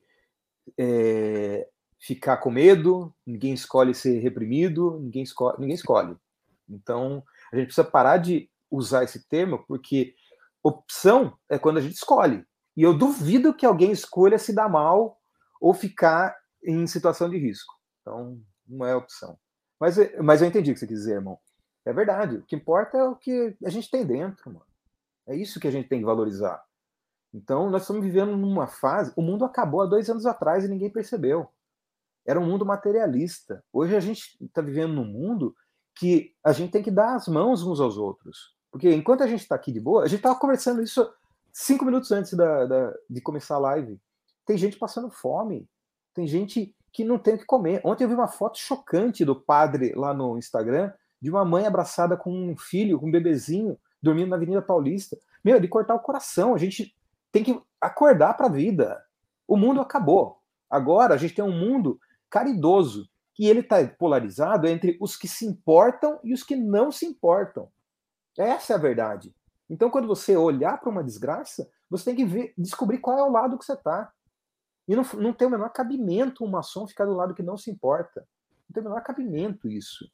é, 0.77 1.67
ficar 1.99 2.37
com 2.37 2.51
medo, 2.51 3.15
ninguém 3.25 3.53
escolhe 3.53 3.93
ser 3.93 4.19
reprimido, 4.19 4.99
ninguém 4.99 5.23
escolhe, 5.23 5.57
ninguém 5.59 5.75
escolhe. 5.75 6.17
Então, 6.67 7.23
a 7.53 7.55
gente 7.55 7.67
precisa 7.67 7.87
parar 7.87 8.17
de 8.17 8.49
usar 8.69 9.03
esse 9.03 9.27
termo, 9.29 9.63
porque 9.65 10.13
opção 10.61 11.37
é 11.49 11.57
quando 11.57 11.77
a 11.77 11.81
gente 11.81 11.95
escolhe. 11.95 12.43
E 12.75 12.81
eu 12.81 12.97
duvido 12.97 13.53
que 13.53 13.65
alguém 13.65 13.91
escolha 13.91 14.37
se 14.37 14.53
dar 14.53 14.67
mal 14.67 15.17
ou 15.61 15.73
ficar 15.73 16.35
em 16.65 16.87
situação 16.87 17.29
de 17.29 17.37
risco. 17.37 17.73
Então, 18.01 18.39
não 18.67 18.85
é 18.85 18.95
opção. 18.95 19.37
Mas, 19.79 19.97
mas 20.21 20.41
eu 20.41 20.47
entendi 20.47 20.71
o 20.71 20.73
que 20.73 20.79
você 20.79 20.87
quis 20.87 20.99
dizer, 20.99 21.15
irmão. 21.15 21.39
É 21.85 21.93
verdade. 21.93 22.37
O 22.37 22.43
que 22.43 22.55
importa 22.55 22.97
é 22.97 23.03
o 23.03 23.15
que 23.15 23.55
a 23.63 23.69
gente 23.69 23.89
tem 23.89 24.05
dentro, 24.05 24.51
mano. 24.51 24.65
É 25.27 25.35
isso 25.35 25.59
que 25.59 25.67
a 25.67 25.71
gente 25.71 25.87
tem 25.87 25.99
que 25.99 26.05
valorizar. 26.05 26.63
Então, 27.33 27.69
nós 27.69 27.83
estamos 27.83 28.03
vivendo 28.03 28.35
numa 28.37 28.67
fase. 28.67 29.11
O 29.15 29.21
mundo 29.21 29.43
acabou 29.43 29.81
há 29.81 29.85
dois 29.85 30.09
anos 30.09 30.25
atrás 30.25 30.63
e 30.63 30.69
ninguém 30.69 30.89
percebeu. 30.89 31.49
Era 32.25 32.39
um 32.39 32.45
mundo 32.45 32.65
materialista. 32.65 33.63
Hoje 33.71 33.95
a 33.95 33.99
gente 33.99 34.37
está 34.41 34.61
vivendo 34.61 34.93
num 34.93 35.05
mundo 35.05 35.55
que 35.95 36.33
a 36.43 36.51
gente 36.51 36.71
tem 36.71 36.81
que 36.81 36.91
dar 36.91 37.15
as 37.15 37.27
mãos 37.27 37.63
uns 37.63 37.79
aos 37.79 37.97
outros. 37.97 38.55
Porque 38.71 38.93
enquanto 38.93 39.23
a 39.23 39.27
gente 39.27 39.41
está 39.41 39.55
aqui 39.55 39.71
de 39.71 39.79
boa, 39.79 40.03
a 40.03 40.07
gente 40.07 40.19
estava 40.19 40.39
conversando 40.39 40.81
isso 40.81 41.07
cinco 41.53 41.85
minutos 41.85 42.11
antes 42.11 42.33
da, 42.33 42.65
da, 42.65 42.93
de 43.09 43.21
começar 43.21 43.55
a 43.55 43.59
live. 43.59 43.99
Tem 44.45 44.57
gente 44.57 44.77
passando 44.77 45.09
fome, 45.09 45.67
tem 46.15 46.25
gente 46.25 46.73
que 46.91 47.03
não 47.03 47.19
tem 47.19 47.35
o 47.35 47.37
que 47.37 47.45
comer. 47.45 47.81
Ontem 47.83 48.05
eu 48.05 48.07
vi 48.07 48.15
uma 48.15 48.29
foto 48.29 48.57
chocante 48.57 49.25
do 49.25 49.35
padre 49.35 49.93
lá 49.95 50.13
no 50.13 50.37
Instagram 50.37 50.91
de 51.21 51.29
uma 51.29 51.43
mãe 51.43 51.65
abraçada 51.67 52.15
com 52.15 52.31
um 52.31 52.55
filho, 52.55 52.97
com 52.97 53.07
um 53.07 53.11
bebezinho, 53.11 53.77
dormindo 54.01 54.29
na 54.29 54.37
Avenida 54.37 54.61
Paulista. 54.61 55.17
Meu, 55.43 55.59
de 55.59 55.67
cortar 55.67 55.93
o 55.93 55.99
coração. 55.99 56.55
A 56.55 56.57
gente 56.57 56.95
tem 57.31 57.43
que 57.43 57.61
acordar 57.81 58.35
para 58.35 58.47
a 58.47 58.51
vida. 58.51 59.03
O 59.45 59.57
mundo 59.57 59.81
acabou. 59.81 60.39
Agora 60.69 61.13
a 61.13 61.17
gente 61.17 61.35
tem 61.35 61.43
um 61.43 61.51
mundo 61.51 61.99
caridoso 62.29 63.09
que 63.33 63.45
ele 63.45 63.59
está 63.59 63.85
polarizado 63.85 64.65
entre 64.65 64.97
os 65.01 65.17
que 65.17 65.27
se 65.27 65.45
importam 65.45 66.17
e 66.23 66.33
os 66.33 66.43
que 66.43 66.55
não 66.55 66.91
se 66.91 67.05
importam. 67.05 67.67
Essa 68.37 68.73
é 68.73 68.75
a 68.77 68.79
verdade. 68.79 69.35
Então, 69.69 69.89
quando 69.89 70.07
você 70.07 70.37
olhar 70.37 70.79
para 70.79 70.89
uma 70.89 71.03
desgraça, 71.03 71.69
você 71.89 72.05
tem 72.05 72.15
que 72.15 72.25
ver, 72.25 72.53
descobrir 72.57 72.99
qual 72.99 73.17
é 73.19 73.23
o 73.23 73.31
lado 73.31 73.57
que 73.57 73.65
você 73.65 73.73
está. 73.73 74.11
E 74.87 74.95
não, 74.95 75.03
não 75.15 75.33
tem 75.33 75.47
o 75.47 75.51
menor 75.51 75.69
cabimento 75.69 76.43
um 76.43 76.49
maçom 76.49 76.87
ficar 76.87 77.05
do 77.05 77.13
lado 77.13 77.33
que 77.33 77.43
não 77.43 77.57
se 77.57 77.71
importa. 77.71 78.27
Não 78.69 78.73
tem 78.73 78.81
o 78.81 78.85
menor 78.85 79.01
cabimento 79.01 79.67
isso. 79.67 80.09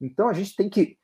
Então, 0.00 0.28
a 0.28 0.32
gente 0.32 0.54
tem 0.56 0.68
que 0.68 0.98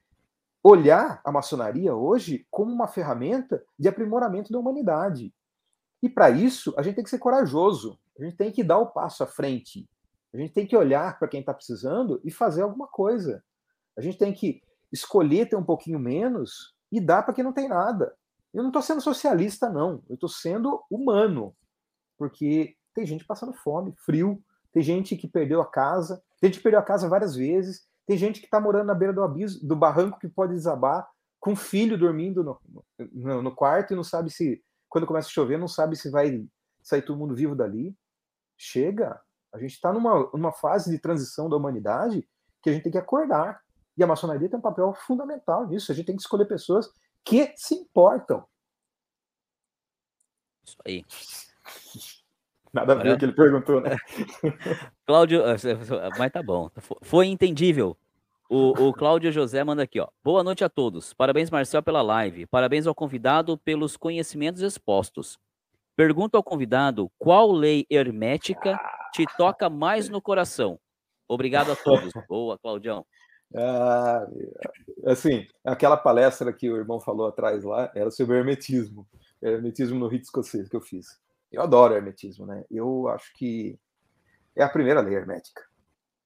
olhar 0.62 1.20
a 1.24 1.32
maçonaria 1.32 1.94
hoje 1.94 2.46
como 2.50 2.72
uma 2.72 2.88
ferramenta 2.88 3.64
de 3.78 3.88
aprimoramento 3.88 4.52
da 4.52 4.58
humanidade. 4.58 5.32
E 6.02 6.08
para 6.08 6.30
isso, 6.30 6.74
a 6.76 6.82
gente 6.82 6.96
tem 6.96 7.04
que 7.04 7.10
ser 7.10 7.18
corajoso. 7.18 7.98
A 8.18 8.24
gente 8.24 8.36
tem 8.36 8.52
que 8.52 8.64
dar 8.64 8.78
o 8.78 8.86
passo 8.86 9.22
à 9.22 9.26
frente. 9.26 9.88
A 10.32 10.36
gente 10.36 10.52
tem 10.52 10.66
que 10.66 10.76
olhar 10.76 11.18
para 11.18 11.28
quem 11.28 11.40
está 11.40 11.54
precisando 11.54 12.20
e 12.24 12.30
fazer 12.30 12.62
alguma 12.62 12.86
coisa. 12.86 13.42
A 13.96 14.00
gente 14.00 14.18
tem 14.18 14.32
que 14.32 14.62
escolher 14.92 15.48
ter 15.48 15.56
um 15.56 15.64
pouquinho 15.64 15.98
menos 15.98 16.74
e 16.90 17.00
dar 17.00 17.22
para 17.22 17.34
quem 17.34 17.44
não 17.44 17.52
tem 17.52 17.68
nada. 17.68 18.14
Eu 18.52 18.62
não 18.62 18.70
estou 18.70 18.82
sendo 18.82 19.00
socialista, 19.00 19.68
não. 19.68 20.02
Eu 20.08 20.14
estou 20.14 20.28
sendo 20.28 20.82
humano. 20.90 21.54
Porque 22.16 22.76
tem 22.98 23.06
gente 23.06 23.24
passando 23.24 23.52
fome, 23.52 23.94
frio, 24.04 24.42
tem 24.72 24.82
gente 24.82 25.16
que 25.16 25.28
perdeu 25.28 25.60
a 25.60 25.70
casa, 25.70 26.20
tem 26.40 26.48
gente 26.48 26.58
que 26.58 26.64
perdeu 26.64 26.80
a 26.80 26.84
casa 26.84 27.08
várias 27.08 27.36
vezes, 27.36 27.86
tem 28.04 28.18
gente 28.18 28.40
que 28.40 28.46
está 28.46 28.60
morando 28.60 28.88
na 28.88 28.94
beira 28.94 29.14
do 29.14 29.22
abismo, 29.22 29.60
do 29.68 29.76
barranco 29.76 30.18
que 30.18 30.26
pode 30.26 30.52
desabar, 30.52 31.08
com 31.38 31.54
filho 31.54 31.96
dormindo 31.96 32.42
no, 32.42 32.60
no, 33.12 33.42
no 33.42 33.54
quarto 33.54 33.92
e 33.92 33.96
não 33.96 34.02
sabe 34.02 34.30
se, 34.30 34.60
quando 34.88 35.06
começa 35.06 35.28
a 35.28 35.30
chover, 35.30 35.58
não 35.58 35.68
sabe 35.68 35.94
se 35.94 36.10
vai 36.10 36.44
sair 36.82 37.02
todo 37.02 37.16
mundo 37.16 37.36
vivo 37.36 37.54
dali. 37.54 37.96
Chega, 38.56 39.20
a 39.52 39.58
gente 39.58 39.74
está 39.74 39.92
numa, 39.92 40.28
numa 40.34 40.50
fase 40.50 40.90
de 40.90 40.98
transição 40.98 41.48
da 41.48 41.56
humanidade 41.56 42.28
que 42.60 42.68
a 42.68 42.72
gente 42.72 42.82
tem 42.82 42.92
que 42.92 42.98
acordar. 42.98 43.62
E 43.96 44.02
a 44.02 44.08
maçonaria 44.08 44.48
tem 44.48 44.58
um 44.58 44.62
papel 44.62 44.92
fundamental 45.06 45.68
nisso. 45.68 45.92
A 45.92 45.94
gente 45.94 46.06
tem 46.06 46.16
que 46.16 46.22
escolher 46.22 46.46
pessoas 46.46 46.90
que 47.24 47.52
se 47.56 47.76
importam. 47.76 48.44
Isso 50.64 50.78
aí. 50.84 51.04
Nada 52.72 52.92
a 52.92 52.96
ver 52.96 53.14
o 53.14 53.18
que 53.18 53.24
ele 53.24 53.32
perguntou, 53.32 53.80
né? 53.80 53.96
Cláudio, 55.06 55.42
eh, 55.46 55.56
mas 56.18 56.30
tá 56.30 56.42
bom. 56.42 56.70
Foi 57.02 57.26
entendível. 57.26 57.96
O, 58.50 58.88
o 58.88 58.92
Cláudio 58.94 59.30
José 59.30 59.62
manda 59.62 59.82
aqui, 59.82 60.00
ó. 60.00 60.08
Boa 60.24 60.42
noite 60.42 60.64
a 60.64 60.68
todos. 60.68 61.12
Parabéns, 61.12 61.50
Marcel, 61.50 61.82
pela 61.82 62.00
live. 62.00 62.46
Parabéns 62.46 62.86
ao 62.86 62.94
convidado 62.94 63.58
pelos 63.58 63.96
conhecimentos 63.96 64.62
expostos. 64.62 65.38
Pergunto 65.94 66.36
ao 66.36 66.42
convidado 66.42 67.10
qual 67.18 67.52
lei 67.52 67.84
hermética 67.90 68.78
te 69.12 69.26
toca 69.36 69.68
mais 69.68 70.08
no 70.08 70.22
coração. 70.22 70.78
Obrigado 71.28 71.72
a 71.72 71.76
todos. 71.76 72.12
Boa, 72.28 72.58
Claudião. 72.58 73.04
Ah, 73.56 74.26
assim, 75.06 75.46
aquela 75.64 75.96
palestra 75.96 76.52
que 76.52 76.68
o 76.68 76.76
irmão 76.76 77.00
falou 77.00 77.26
atrás 77.26 77.64
lá 77.64 77.90
era 77.94 78.10
sobre 78.10 78.36
hermetismo. 78.36 79.08
Hermetismo 79.40 79.98
no 79.98 80.06
rito 80.06 80.24
escocês 80.24 80.68
que 80.68 80.76
eu 80.76 80.82
fiz. 80.82 81.18
Eu 81.50 81.62
adoro 81.62 81.94
hermetismo, 81.94 82.46
né? 82.46 82.64
Eu 82.70 83.08
acho 83.08 83.32
que 83.34 83.78
é 84.54 84.62
a 84.62 84.68
primeira 84.68 85.00
lei 85.00 85.14
hermética. 85.14 85.62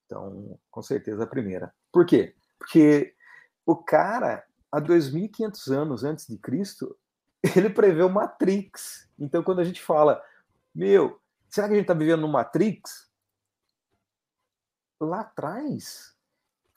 Então, 0.06 0.58
com 0.70 0.82
certeza 0.82 1.24
a 1.24 1.26
primeira. 1.26 1.72
Por 1.92 2.04
quê? 2.04 2.34
Porque 2.58 3.14
o 3.64 3.76
cara, 3.76 4.44
há 4.70 4.80
2.500 4.80 5.72
anos 5.72 6.04
antes 6.04 6.26
de 6.26 6.38
Cristo, 6.38 6.96
ele 7.56 7.70
prevê 7.70 8.02
o 8.02 8.10
Matrix. 8.10 9.08
Então, 9.18 9.42
quando 9.42 9.60
a 9.60 9.64
gente 9.64 9.82
fala, 9.82 10.22
meu, 10.74 11.20
será 11.48 11.66
que 11.66 11.74
a 11.74 11.76
gente 11.76 11.84
está 11.84 11.94
vivendo 11.94 12.22
no 12.22 12.28
Matrix? 12.28 13.10
Lá 15.00 15.20
atrás 15.20 16.16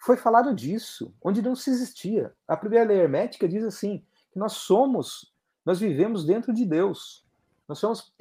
foi 0.06 0.18
falado 0.18 0.54
disso, 0.54 1.16
onde 1.22 1.42
não 1.42 1.56
se 1.56 1.72
existia. 1.72 2.32
A 2.48 2.56
primeira 2.56 2.86
lei 2.86 3.00
hermética 3.00 3.48
diz 3.48 3.64
assim: 3.64 4.06
que 4.32 4.38
nós 4.38 4.54
somos, 4.54 5.34
nós 5.66 5.80
vivemos 5.80 6.26
dentro 6.26 6.54
de 6.54 6.66
Deus. 6.66 7.25
Nós 7.68 7.80
somos 7.80 8.14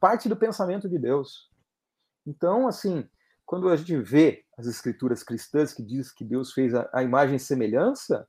parte 0.00 0.28
do 0.28 0.36
pensamento 0.36 0.88
de 0.88 0.98
Deus. 0.98 1.50
Então, 2.26 2.66
assim, 2.66 3.08
quando 3.46 3.68
a 3.68 3.76
gente 3.76 3.96
vê 3.96 4.44
as 4.58 4.66
escrituras 4.66 5.22
cristãs 5.22 5.72
que 5.72 5.82
diz 5.82 6.12
que 6.12 6.24
Deus 6.24 6.52
fez 6.52 6.74
a, 6.74 6.88
a 6.92 7.02
imagem 7.02 7.36
e 7.36 7.40
semelhança, 7.40 8.26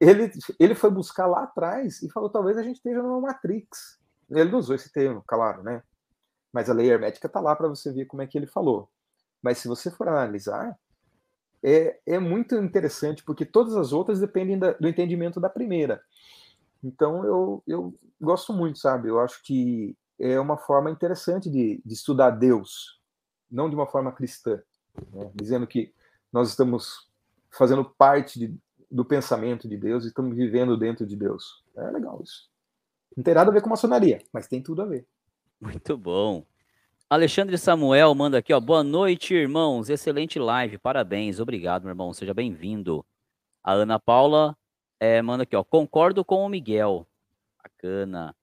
ele, 0.00 0.30
ele 0.58 0.74
foi 0.74 0.90
buscar 0.90 1.26
lá 1.26 1.44
atrás 1.44 2.02
e 2.02 2.10
falou: 2.10 2.28
talvez 2.28 2.58
a 2.58 2.62
gente 2.62 2.76
esteja 2.76 3.02
numa 3.02 3.20
Matrix. 3.20 3.98
Ele 4.30 4.50
não 4.50 4.58
usou 4.58 4.74
esse 4.74 4.92
termo, 4.92 5.22
claro, 5.26 5.62
né? 5.62 5.82
Mas 6.52 6.68
a 6.68 6.74
lei 6.74 6.90
hermética 6.90 7.26
está 7.26 7.40
lá 7.40 7.54
para 7.54 7.68
você 7.68 7.92
ver 7.92 8.06
como 8.06 8.22
é 8.22 8.26
que 8.26 8.36
ele 8.36 8.46
falou. 8.46 8.90
Mas 9.42 9.58
se 9.58 9.68
você 9.68 9.90
for 9.90 10.08
analisar, 10.08 10.76
é, 11.62 11.98
é 12.06 12.18
muito 12.18 12.54
interessante, 12.56 13.24
porque 13.24 13.44
todas 13.44 13.76
as 13.76 13.92
outras 13.92 14.20
dependem 14.20 14.58
da, 14.58 14.72
do 14.72 14.88
entendimento 14.88 15.40
da 15.40 15.48
primeira. 15.48 16.02
Então 16.84 17.24
eu, 17.24 17.62
eu 17.66 17.94
gosto 18.20 18.52
muito, 18.52 18.78
sabe? 18.78 19.08
Eu 19.08 19.18
acho 19.18 19.42
que 19.42 19.96
é 20.18 20.38
uma 20.38 20.58
forma 20.58 20.90
interessante 20.90 21.48
de, 21.50 21.80
de 21.84 21.94
estudar 21.94 22.30
Deus, 22.30 23.00
não 23.50 23.68
de 23.68 23.74
uma 23.74 23.86
forma 23.86 24.12
cristã, 24.12 24.62
né? 25.12 25.30
dizendo 25.34 25.66
que 25.66 25.92
nós 26.30 26.50
estamos 26.50 27.08
fazendo 27.50 27.84
parte 27.84 28.38
de, 28.38 28.56
do 28.90 29.04
pensamento 29.04 29.68
de 29.68 29.76
Deus 29.76 30.04
e 30.04 30.08
estamos 30.08 30.36
vivendo 30.36 30.76
dentro 30.76 31.06
de 31.06 31.16
Deus. 31.16 31.64
É 31.76 31.90
legal 31.90 32.20
isso. 32.22 32.50
Não 33.16 33.24
tem 33.24 33.34
nada 33.34 33.50
a 33.50 33.54
ver 33.54 33.62
com 33.62 33.70
maçonaria, 33.70 34.20
mas 34.32 34.46
tem 34.46 34.62
tudo 34.62 34.82
a 34.82 34.86
ver. 34.86 35.06
Muito 35.60 35.96
bom. 35.96 36.44
Alexandre 37.08 37.56
Samuel 37.56 38.14
manda 38.14 38.38
aqui, 38.38 38.52
ó. 38.52 38.60
Boa 38.60 38.82
noite, 38.82 39.34
irmãos. 39.34 39.88
Excelente 39.88 40.38
live. 40.38 40.78
Parabéns. 40.78 41.38
Obrigado, 41.38 41.82
meu 41.82 41.90
irmão. 41.90 42.12
Seja 42.12 42.34
bem-vindo. 42.34 43.04
A 43.62 43.72
Ana 43.72 44.00
Paula 44.00 44.56
é, 45.00 45.20
manda 45.22 45.42
aqui, 45.42 45.56
ó. 45.56 45.64
Concordo 45.64 46.24
com 46.24 46.44
o 46.44 46.48
Miguel. 46.48 47.06
Bacana. 47.62 48.34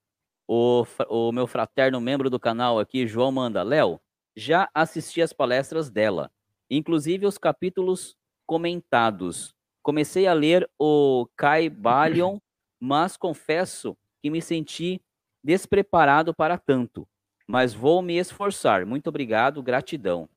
O, 0.46 0.84
o 1.08 1.32
meu 1.32 1.46
fraterno 1.46 2.00
membro 2.00 2.28
do 2.28 2.38
canal 2.38 2.78
aqui, 2.78 3.06
João, 3.06 3.32
manda. 3.32 3.62
Léo, 3.62 4.00
Já 4.36 4.68
assisti 4.74 5.22
às 5.22 5.32
palestras 5.32 5.90
dela, 5.90 6.30
inclusive 6.70 7.26
os 7.26 7.38
capítulos 7.38 8.16
comentados. 8.46 9.54
Comecei 9.82 10.26
a 10.26 10.32
ler 10.32 10.68
o 10.78 11.26
Kai 11.36 11.68
Balion, 11.68 12.38
mas 12.80 13.16
confesso 13.16 13.96
que 14.22 14.30
me 14.30 14.40
senti 14.40 15.00
despreparado 15.42 16.34
para 16.34 16.56
tanto. 16.56 17.06
Mas 17.46 17.74
vou 17.74 18.00
me 18.00 18.16
esforçar. 18.16 18.86
Muito 18.86 19.08
obrigado, 19.08 19.62
gratidão. 19.62 20.28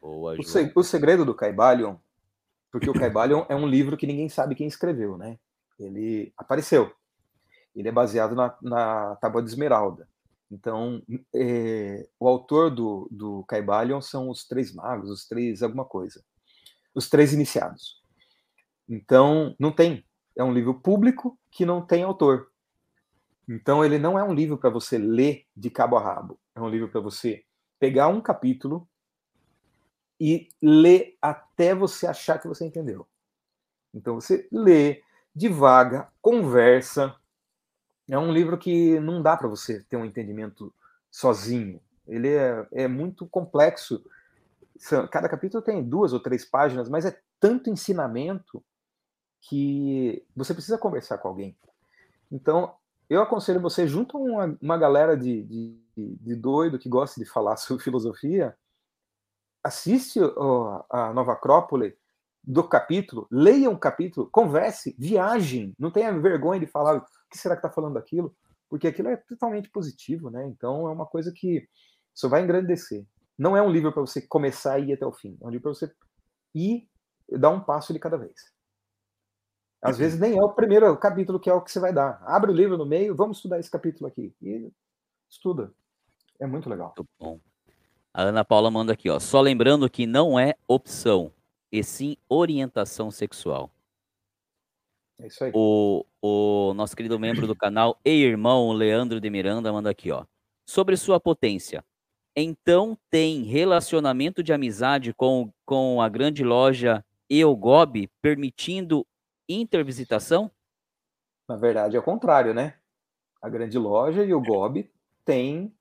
Boa, 0.00 0.34
o, 0.38 0.42
se, 0.42 0.72
o, 0.74 0.82
segredo 0.82 1.26
do 1.26 1.34
Caibalion, 1.34 1.96
porque 2.70 2.88
o 2.88 2.94
Caibalion 2.94 3.44
é 3.48 3.54
um 3.54 3.66
livro 3.66 3.96
que 3.96 4.06
ninguém 4.06 4.28
sabe 4.28 4.54
quem 4.54 4.66
escreveu, 4.66 5.18
né? 5.18 5.38
Ele 5.78 6.32
apareceu. 6.36 6.92
Ele 7.74 7.88
é 7.88 7.92
baseado 7.92 8.34
na, 8.34 8.56
na 8.62 9.16
Tábua 9.16 9.42
de 9.42 9.48
Esmeralda. 9.48 10.08
Então, 10.50 11.02
é, 11.34 12.08
o 12.18 12.28
autor 12.28 12.70
do, 12.70 13.08
do 13.10 13.44
Caibalion 13.44 14.00
são 14.00 14.28
os 14.28 14.46
três 14.46 14.74
magos, 14.74 15.08
os 15.08 15.26
três 15.26 15.62
alguma 15.62 15.84
coisa. 15.84 16.22
Os 16.94 17.08
três 17.08 17.32
iniciados. 17.32 18.02
Então, 18.88 19.54
não 19.58 19.70
tem. 19.70 20.04
É 20.36 20.42
um 20.42 20.52
livro 20.52 20.74
público 20.80 21.38
que 21.50 21.64
não 21.64 21.84
tem 21.84 22.02
autor. 22.02 22.48
Então, 23.48 23.84
ele 23.84 23.98
não 23.98 24.18
é 24.18 24.24
um 24.24 24.34
livro 24.34 24.58
para 24.58 24.70
você 24.70 24.98
ler 24.98 25.44
de 25.56 25.70
cabo 25.70 25.96
a 25.96 26.02
rabo. 26.02 26.40
É 26.54 26.60
um 26.60 26.68
livro 26.68 26.88
para 26.88 27.00
você 27.00 27.44
pegar 27.78 28.08
um 28.08 28.20
capítulo 28.20 28.88
e 30.20 30.48
ler 30.60 31.16
até 31.22 31.74
você 31.74 32.06
achar 32.06 32.38
que 32.38 32.46
você 32.46 32.66
entendeu. 32.66 33.06
Então 33.94 34.14
você 34.14 34.46
lê, 34.52 35.02
devaga, 35.34 36.08
conversa. 36.20 37.16
É 38.08 38.18
um 38.18 38.30
livro 38.30 38.58
que 38.58 39.00
não 39.00 39.22
dá 39.22 39.36
para 39.36 39.48
você 39.48 39.82
ter 39.84 39.96
um 39.96 40.04
entendimento 40.04 40.72
sozinho. 41.10 41.80
Ele 42.06 42.28
é, 42.28 42.66
é 42.72 42.88
muito 42.88 43.26
complexo. 43.26 44.04
Cada 45.10 45.28
capítulo 45.28 45.62
tem 45.62 45.82
duas 45.82 46.12
ou 46.12 46.20
três 46.20 46.44
páginas, 46.44 46.88
mas 46.88 47.06
é 47.06 47.18
tanto 47.38 47.70
ensinamento 47.70 48.62
que 49.40 50.22
você 50.36 50.52
precisa 50.52 50.76
conversar 50.76 51.18
com 51.18 51.28
alguém. 51.28 51.56
Então, 52.30 52.74
eu 53.08 53.22
aconselho 53.22 53.60
você, 53.60 53.86
junto 53.86 54.16
a 54.16 54.20
uma, 54.20 54.58
uma 54.60 54.78
galera 54.78 55.16
de, 55.16 55.42
de, 55.42 55.80
de 55.96 56.34
doido 56.36 56.78
que 56.78 56.88
gosta 56.88 57.18
de 57.18 57.26
falar 57.28 57.56
sobre 57.58 57.82
filosofia, 57.82 58.56
assiste 59.62 60.18
a 60.90 61.12
Nova 61.12 61.32
Acrópole 61.32 61.96
do 62.42 62.66
capítulo, 62.66 63.26
leia 63.30 63.68
um 63.68 63.78
capítulo, 63.78 64.28
converse, 64.30 64.96
viajem, 64.98 65.74
não 65.78 65.90
tenha 65.90 66.10
vergonha 66.18 66.60
de 66.60 66.66
falar 66.66 66.96
o 66.96 67.04
que 67.30 67.36
será 67.36 67.54
que 67.54 67.60
está 67.60 67.70
falando 67.70 67.94
daquilo, 67.94 68.34
porque 68.68 68.88
aquilo 68.88 69.08
é 69.08 69.16
totalmente 69.16 69.68
positivo, 69.70 70.30
né? 70.30 70.46
Então 70.46 70.88
é 70.88 70.90
uma 70.90 71.06
coisa 71.06 71.32
que 71.32 71.68
só 72.14 72.28
vai 72.28 72.42
engrandecer. 72.42 73.04
Não 73.38 73.56
é 73.56 73.62
um 73.62 73.70
livro 73.70 73.92
para 73.92 74.00
você 74.00 74.20
começar 74.22 74.78
e 74.78 74.90
ir 74.90 74.94
até 74.94 75.06
o 75.06 75.12
fim, 75.12 75.36
é 75.40 75.46
um 75.46 75.50
livro 75.50 75.64
para 75.64 75.74
você 75.74 75.92
ir 76.54 76.88
dar 77.30 77.50
um 77.50 77.60
passo 77.60 77.92
de 77.92 77.98
cada 77.98 78.16
vez. 78.16 78.52
Às 79.82 79.96
vezes 79.96 80.20
nem 80.20 80.36
é 80.36 80.42
o 80.42 80.52
primeiro 80.52 80.94
capítulo 80.98 81.40
que 81.40 81.48
é 81.48 81.54
o 81.54 81.62
que 81.62 81.72
você 81.72 81.80
vai 81.80 81.92
dar. 81.92 82.22
Abre 82.26 82.50
o 82.50 82.54
livro 82.54 82.76
no 82.76 82.84
meio, 82.84 83.16
vamos 83.16 83.38
estudar 83.38 83.58
esse 83.58 83.70
capítulo 83.70 84.08
aqui. 84.08 84.34
E 84.42 84.70
estuda. 85.28 85.72
É 86.38 86.46
muito 86.46 86.68
legal. 86.68 86.92
Muito 86.96 87.08
bom. 87.18 87.40
A 88.12 88.22
Ana 88.22 88.44
Paula 88.44 88.70
manda 88.70 88.92
aqui, 88.92 89.08
ó. 89.08 89.18
Só 89.18 89.40
lembrando 89.40 89.88
que 89.88 90.06
não 90.06 90.38
é 90.38 90.54
opção, 90.66 91.32
e 91.70 91.82
sim 91.84 92.16
orientação 92.28 93.10
sexual. 93.10 93.70
É 95.18 95.26
isso 95.26 95.44
aí. 95.44 95.52
O, 95.54 96.04
o 96.20 96.74
nosso 96.74 96.96
querido 96.96 97.18
membro 97.18 97.46
do 97.46 97.54
canal 97.54 97.98
e 98.04 98.10
irmão 98.10 98.72
Leandro 98.72 99.20
de 99.20 99.30
Miranda 99.30 99.72
manda 99.72 99.90
aqui, 99.90 100.10
ó. 100.10 100.24
Sobre 100.66 100.96
sua 100.96 101.20
potência. 101.20 101.84
Então 102.34 102.96
tem 103.10 103.42
relacionamento 103.42 104.42
de 104.42 104.52
amizade 104.52 105.12
com, 105.12 105.52
com 105.64 106.00
a 106.00 106.08
grande 106.08 106.44
loja 106.44 107.04
Eogob 107.28 108.08
permitindo 108.20 109.06
intervisitação? 109.48 110.50
Na 111.48 111.56
verdade 111.56 111.96
é 111.96 111.98
o 111.98 112.02
contrário, 112.02 112.54
né? 112.54 112.74
A 113.42 113.48
grande 113.48 113.78
loja 113.78 114.24
e 114.24 114.34
o 114.34 114.40
Gob 114.40 114.88
tem 115.24 115.74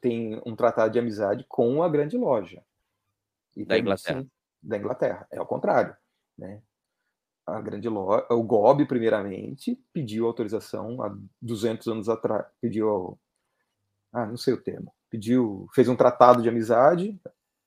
tem 0.00 0.40
um 0.46 0.54
tratado 0.54 0.92
de 0.92 0.98
amizade 0.98 1.44
com 1.48 1.82
a 1.82 1.88
grande 1.88 2.16
loja. 2.16 2.62
E 3.56 3.64
da 3.64 3.78
Inglaterra. 3.78 4.22
Sim, 4.22 4.30
da 4.62 4.76
Inglaterra. 4.76 5.26
É 5.30 5.40
o 5.40 5.46
contrário. 5.46 5.96
Né? 6.38 6.62
A 7.46 7.60
grande 7.60 7.88
loja, 7.88 8.26
o 8.30 8.42
GOB, 8.42 8.86
primeiramente, 8.86 9.78
pediu 9.92 10.26
autorização 10.26 11.02
há 11.02 11.14
200 11.42 11.88
anos 11.88 12.08
atrás. 12.08 12.46
Pediu. 12.60 13.18
Ah, 14.12 14.26
não 14.26 14.36
sei 14.36 14.54
o 14.54 14.62
termo. 14.62 14.92
Pediu, 15.08 15.68
fez 15.74 15.88
um 15.88 15.96
tratado 15.96 16.42
de 16.42 16.48
amizade 16.48 17.20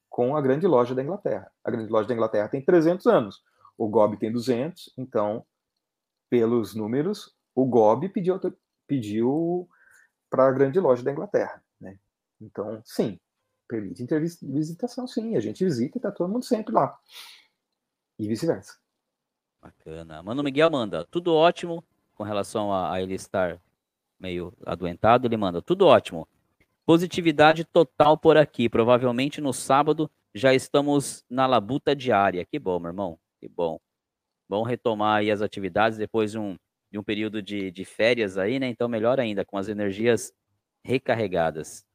com 0.09 0.35
a 0.35 0.41
grande 0.41 0.67
loja 0.67 0.93
da 0.93 1.01
Inglaterra. 1.01 1.51
A 1.63 1.71
grande 1.71 1.91
loja 1.91 2.07
da 2.07 2.13
Inglaterra 2.13 2.47
tem 2.47 2.61
300 2.61 3.05
anos. 3.07 3.43
O 3.77 3.89
GOB 3.89 4.17
tem 4.17 4.31
200, 4.31 4.93
então, 4.97 5.45
pelos 6.29 6.75
números, 6.75 7.35
o 7.55 7.65
GOB 7.65 8.09
pediu, 8.09 8.39
pediu 8.87 9.67
para 10.29 10.47
a 10.47 10.51
grande 10.51 10.79
loja 10.79 11.03
da 11.03 11.11
Inglaterra. 11.11 11.62
Então, 12.43 12.81
sim, 12.85 13.19
permite 13.67 14.05
visitação, 14.45 15.07
sim. 15.07 15.35
A 15.35 15.39
gente 15.39 15.63
visita 15.63 15.97
e 15.97 16.01
tá 16.01 16.11
todo 16.11 16.31
mundo 16.31 16.43
sempre 16.43 16.73
lá. 16.73 16.97
E 18.19 18.27
vice-versa. 18.27 18.77
Bacana. 19.61 20.21
Mano 20.21 20.43
Miguel 20.43 20.69
manda, 20.69 21.05
tudo 21.05 21.33
ótimo 21.33 21.83
com 22.15 22.23
relação 22.23 22.71
a, 22.71 22.93
a, 22.93 23.01
ele 23.01 23.13
estar 23.13 23.61
meio 24.19 24.53
adoentado. 24.65 25.25
Ele 25.25 25.37
manda, 25.37 25.61
tudo 25.61 25.87
ótimo. 25.87 26.27
Positividade 26.85 27.63
total 27.63 28.17
por 28.17 28.37
aqui. 28.37 28.67
Provavelmente 28.67 29.39
no 29.39 29.53
sábado 29.53 30.11
já 30.35 30.53
estamos 30.53 31.25
na 31.29 31.45
labuta 31.45 31.95
diária. 31.95 32.45
Que 32.45 32.59
bom, 32.59 32.79
meu 32.79 32.89
irmão. 32.89 33.19
Que 33.39 33.47
bom. 33.47 33.79
Bom 34.49 34.63
retomar 34.63 35.19
aí 35.19 35.31
as 35.31 35.41
atividades 35.41 35.97
depois 35.97 36.31
de 36.31 36.39
um, 36.39 36.57
de 36.91 36.99
um 36.99 37.03
período 37.03 37.41
de, 37.41 37.71
de 37.71 37.85
férias 37.85 38.37
aí, 38.37 38.59
né? 38.59 38.67
Então, 38.67 38.89
melhor 38.89 39.19
ainda, 39.19 39.45
com 39.45 39.57
as 39.57 39.69
energias 39.69 40.33
recarregadas. 40.83 41.85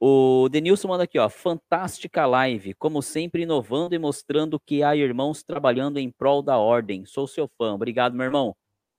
O 0.00 0.48
Denilson 0.50 0.88
manda 0.88 1.04
aqui, 1.04 1.18
ó. 1.18 1.28
Fantástica 1.28 2.26
live, 2.26 2.74
como 2.74 3.00
sempre, 3.00 3.42
inovando 3.42 3.94
e 3.94 3.98
mostrando 3.98 4.60
que 4.60 4.82
há 4.82 4.94
irmãos 4.94 5.42
trabalhando 5.42 5.98
em 5.98 6.10
prol 6.10 6.42
da 6.42 6.58
ordem. 6.58 7.06
Sou 7.06 7.26
seu 7.26 7.48
fã. 7.56 7.74
Obrigado, 7.74 8.14
meu 8.14 8.24
irmão. 8.26 8.54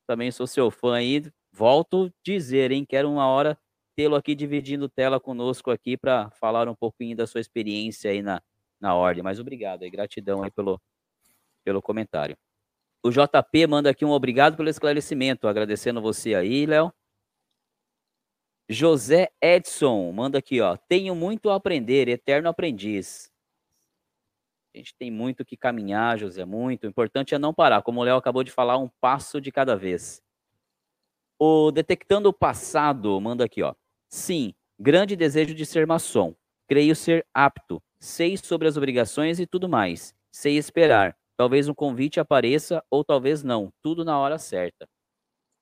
Também 0.08 0.32
sou 0.32 0.48
seu 0.48 0.72
fã 0.72 0.96
aí. 0.96 1.24
Volto 1.52 2.12
dizer, 2.26 2.72
hein? 2.72 2.86
Quero 2.88 3.10
uma 3.10 3.28
hora 3.28 3.58
tê-lo 3.96 4.16
aqui 4.16 4.36
dividindo 4.36 4.90
tela 4.90 5.20
conosco 5.20 5.72
aqui 5.72 5.96
para 5.96 6.30
falar 6.32 6.68
um 6.68 6.76
pouquinho 6.76 7.16
da 7.16 7.26
sua 7.26 7.40
experiência 7.40 8.12
aí 8.12 8.22
na, 8.22 8.42
na 8.80 8.94
ordem. 8.96 9.24
Mas 9.24 9.40
obrigado 9.40 9.84
aí, 9.84 9.90
gratidão 9.90 10.44
aí 10.44 10.52
pelo, 10.52 10.82
pelo 11.64 11.82
comentário. 11.82 12.38
O 13.04 13.12
JP 13.12 13.68
manda 13.68 13.90
aqui 13.90 14.04
um 14.04 14.12
obrigado 14.12 14.58
pelo 14.58 14.70
esclarecimento, 14.70 15.48
agradecendo 15.48 16.02
você 16.02 16.34
aí, 16.36 16.66
Léo. 16.66 16.92
José 18.68 19.30
Edson 19.42 20.12
manda 20.12 20.40
aqui, 20.40 20.60
ó. 20.60 20.76
Tenho 20.76 21.14
muito 21.14 21.50
a 21.50 21.56
aprender, 21.56 22.08
eterno 22.08 22.50
aprendiz. 22.50 23.32
A 24.74 24.78
gente 24.78 24.94
tem 24.96 25.10
muito 25.10 25.46
que 25.46 25.56
caminhar, 25.56 26.18
José, 26.18 26.44
muito. 26.44 26.84
O 26.84 26.90
importante 26.90 27.34
é 27.34 27.40
não 27.40 27.54
parar. 27.54 27.82
Como 27.82 28.02
o 28.02 28.04
Léo 28.04 28.18
acabou 28.18 28.44
de 28.44 28.52
falar, 28.52 28.78
um 28.78 28.90
passo 29.00 29.40
de 29.40 29.52
cada 29.52 29.76
vez. 29.76 30.22
O 31.40 31.72
Detectando 31.72 32.30
o 32.30 32.34
Passado 32.34 33.20
manda 33.22 33.46
aqui, 33.46 33.62
ó. 33.62 33.74
Sim, 34.10 34.54
grande 34.80 35.16
desejo 35.16 35.54
de 35.54 35.66
ser 35.66 35.88
maçom. 35.88 36.36
Creio 36.68 36.96
ser 36.96 37.26
apto. 37.34 37.82
Sei 38.00 38.36
sobre 38.36 38.68
as 38.68 38.76
obrigações 38.76 39.40
e 39.40 39.46
tudo 39.46 39.70
mais. 39.70 40.14
Sei 40.32 40.58
esperar. 40.58 41.16
Talvez 41.38 41.70
um 41.70 41.74
convite 41.74 42.20
apareça 42.20 42.84
ou 42.90 43.04
talvez 43.04 43.44
não. 43.44 43.72
Tudo 43.82 44.04
na 44.04 44.18
hora 44.20 44.38
certa. 44.38 44.88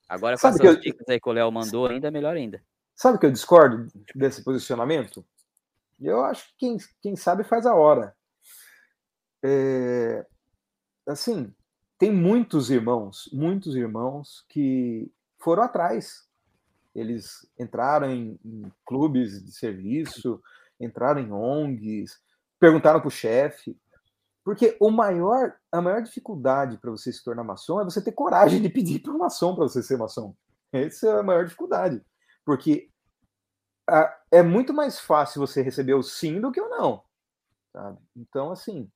Agora, 0.07 0.37
com 0.37 0.47
essas 0.47 0.79
dicas 0.79 1.07
aí 1.07 1.19
que 1.19 1.29
o 1.29 1.33
Léo 1.33 1.51
mandou, 1.51 1.87
ainda 1.87 2.07
é 2.07 2.11
melhor 2.11 2.35
ainda. 2.35 2.63
Sabe 2.95 3.17
que 3.17 3.25
eu 3.25 3.31
discordo 3.31 3.87
desse 4.15 4.43
posicionamento? 4.43 5.25
Eu 5.99 6.23
acho 6.23 6.47
que 6.49 6.53
quem, 6.57 6.77
quem 7.01 7.15
sabe 7.15 7.43
faz 7.43 7.65
a 7.65 7.73
hora. 7.73 8.15
É, 9.43 10.25
assim, 11.07 11.53
tem 11.97 12.11
muitos 12.11 12.69
irmãos, 12.69 13.29
muitos 13.31 13.75
irmãos 13.75 14.45
que 14.49 15.11
foram 15.39 15.63
atrás. 15.63 16.27
Eles 16.95 17.47
entraram 17.59 18.11
em, 18.11 18.39
em 18.43 18.71
clubes 18.85 19.43
de 19.43 19.51
serviço, 19.51 20.41
entraram 20.79 21.21
em 21.21 21.31
ONGs, 21.31 22.19
perguntaram 22.59 22.99
para 22.99 23.07
o 23.07 23.11
chefe. 23.11 23.77
Porque 24.43 24.75
o 24.79 24.91
maior, 24.91 25.55
a 25.71 25.81
maior 25.81 26.01
dificuldade 26.01 26.77
para 26.77 26.91
você 26.91 27.11
se 27.11 27.23
tornar 27.23 27.43
maçom 27.43 27.79
é 27.79 27.85
você 27.85 28.01
ter 28.01 28.11
coragem 28.11 28.61
de 28.61 28.69
pedir 28.69 28.99
para 28.99 29.13
um 29.13 29.17
maçom 29.17 29.55
para 29.55 29.63
você 29.63 29.81
ser 29.81 29.97
maçom. 29.97 30.35
Essa 30.71 31.07
é 31.07 31.19
a 31.19 31.23
maior 31.23 31.45
dificuldade. 31.45 32.03
Porque 32.45 32.89
a, 33.89 34.17
é 34.31 34.41
muito 34.41 34.73
mais 34.73 34.99
fácil 34.99 35.39
você 35.39 35.61
receber 35.61 35.93
o 35.93 36.03
sim 36.03 36.39
do 36.39 36.51
que 36.51 36.61
o 36.61 36.69
não. 36.69 37.03
Então, 38.15 38.51
assim, 38.51 38.89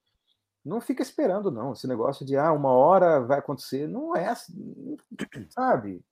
não 0.64 0.82
fica 0.82 1.02
esperando, 1.02 1.50
não. 1.50 1.74
Esse 1.74 1.88
negócio 1.88 2.26
de, 2.26 2.38
ah, 2.38 2.52
uma 2.52 2.72
hora 2.72 3.22
vai 3.22 3.40
acontecer, 3.40 3.88
não 3.88 4.16
é 4.16 4.28
assim, 4.28 4.98
sabe? 5.50 6.04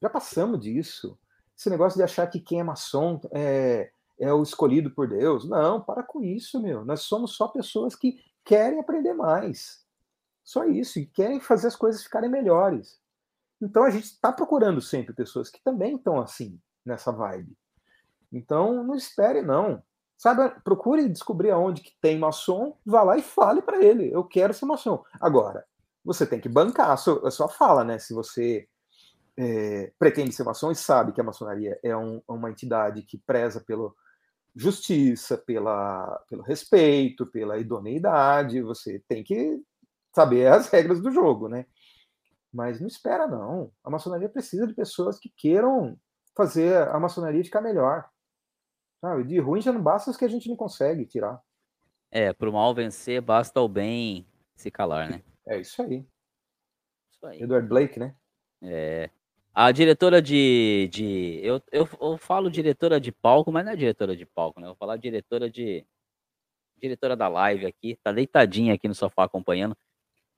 Já 0.00 0.08
passamos 0.08 0.60
disso. 0.60 1.18
Esse 1.56 1.68
negócio 1.68 1.96
de 1.96 2.04
achar 2.04 2.26
que 2.28 2.40
quem 2.40 2.60
é 2.60 2.62
maçom 2.62 3.20
é, 3.32 3.90
é 4.18 4.32
o 4.32 4.42
escolhido 4.42 4.90
por 4.90 5.08
Deus. 5.08 5.48
Não, 5.48 5.80
para 5.80 6.02
com 6.02 6.22
isso, 6.22 6.60
meu. 6.62 6.84
Nós 6.84 7.02
somos 7.02 7.34
só 7.34 7.48
pessoas 7.48 7.96
que 7.96 8.18
querem 8.44 8.78
aprender 8.78 9.12
mais. 9.12 9.84
Só 10.44 10.64
isso, 10.64 10.98
e 10.98 11.06
querem 11.06 11.40
fazer 11.40 11.66
as 11.66 11.76
coisas 11.76 12.02
ficarem 12.02 12.30
melhores. 12.30 12.98
Então 13.60 13.82
a 13.82 13.90
gente 13.90 14.04
está 14.04 14.32
procurando 14.32 14.80
sempre 14.80 15.12
pessoas 15.12 15.50
que 15.50 15.62
também 15.62 15.96
estão 15.96 16.20
assim, 16.20 16.58
nessa 16.88 17.12
vibe. 17.12 17.56
Então 18.32 18.82
não 18.82 18.94
espere, 18.94 19.42
não. 19.42 19.82
Sabe, 20.16 20.50
procure 20.64 21.08
descobrir 21.08 21.52
aonde 21.52 21.80
que 21.80 21.92
tem 22.00 22.18
maçom, 22.18 22.76
vá 22.84 23.04
lá 23.04 23.16
e 23.16 23.22
fale 23.22 23.62
para 23.62 23.80
ele, 23.84 24.12
eu 24.12 24.24
quero 24.24 24.52
ser 24.52 24.66
maçom. 24.66 25.04
Agora, 25.20 25.64
você 26.04 26.26
tem 26.26 26.40
que 26.40 26.48
bancar 26.48 26.90
a 26.90 26.96
sua, 26.96 27.28
a 27.28 27.30
sua 27.30 27.48
fala, 27.48 27.84
né? 27.84 28.00
Se 28.00 28.12
você 28.12 28.66
é, 29.36 29.92
pretende 29.96 30.34
ser 30.34 30.42
maçom 30.42 30.72
e 30.72 30.74
sabe 30.74 31.12
que 31.12 31.20
a 31.20 31.24
maçonaria 31.24 31.78
é 31.84 31.96
um, 31.96 32.20
uma 32.26 32.50
entidade 32.50 33.02
que 33.02 33.16
preza 33.16 33.60
pela 33.60 33.92
justiça, 34.56 35.38
pela, 35.38 36.20
pelo 36.28 36.42
respeito, 36.42 37.24
pela 37.24 37.58
idoneidade, 37.58 38.60
você 38.60 39.00
tem 39.06 39.22
que 39.22 39.62
saber 40.12 40.48
as 40.48 40.68
regras 40.68 41.00
do 41.00 41.12
jogo, 41.12 41.48
né? 41.48 41.64
Mas 42.52 42.80
não 42.80 42.88
espera, 42.88 43.28
não. 43.28 43.70
A 43.84 43.90
maçonaria 43.90 44.28
precisa 44.28 44.66
de 44.66 44.74
pessoas 44.74 45.16
que 45.16 45.28
queiram 45.28 45.96
fazer 46.38 46.88
a 46.88 47.00
maçonaria 47.00 47.42
ficar 47.42 47.60
melhor. 47.60 48.08
Sabe? 49.00 49.24
De 49.24 49.40
ruim 49.40 49.60
já 49.60 49.72
não 49.72 49.82
basta 49.82 50.08
os 50.08 50.16
que 50.16 50.24
a 50.24 50.28
gente 50.28 50.48
não 50.48 50.54
consegue 50.56 51.04
tirar. 51.04 51.42
É, 52.12 52.32
pro 52.32 52.52
mal 52.52 52.72
vencer, 52.72 53.20
basta 53.20 53.60
o 53.60 53.68
bem 53.68 54.24
se 54.54 54.70
calar, 54.70 55.10
né? 55.10 55.22
É 55.46 55.60
isso 55.60 55.82
aí. 55.82 56.06
Isso 57.10 57.26
aí. 57.26 57.42
Edward 57.42 57.68
Blake, 57.68 57.98
né? 57.98 58.14
É. 58.62 59.10
A 59.52 59.72
diretora 59.72 60.22
de. 60.22 60.88
de 60.92 61.40
eu, 61.42 61.60
eu, 61.72 61.88
eu 62.00 62.16
falo 62.18 62.50
diretora 62.50 63.00
de 63.00 63.10
palco, 63.10 63.50
mas 63.50 63.64
não 63.64 63.72
é 63.72 63.76
diretora 63.76 64.16
de 64.16 64.24
palco, 64.24 64.60
né? 64.60 64.66
Eu 64.66 64.70
vou 64.70 64.76
falar 64.76 64.96
diretora 64.96 65.50
de. 65.50 65.84
Diretora 66.76 67.16
da 67.16 67.26
live 67.26 67.66
aqui, 67.66 67.98
tá 68.00 68.12
deitadinha 68.12 68.74
aqui 68.74 68.86
no 68.86 68.94
sofá 68.94 69.24
acompanhando. 69.24 69.76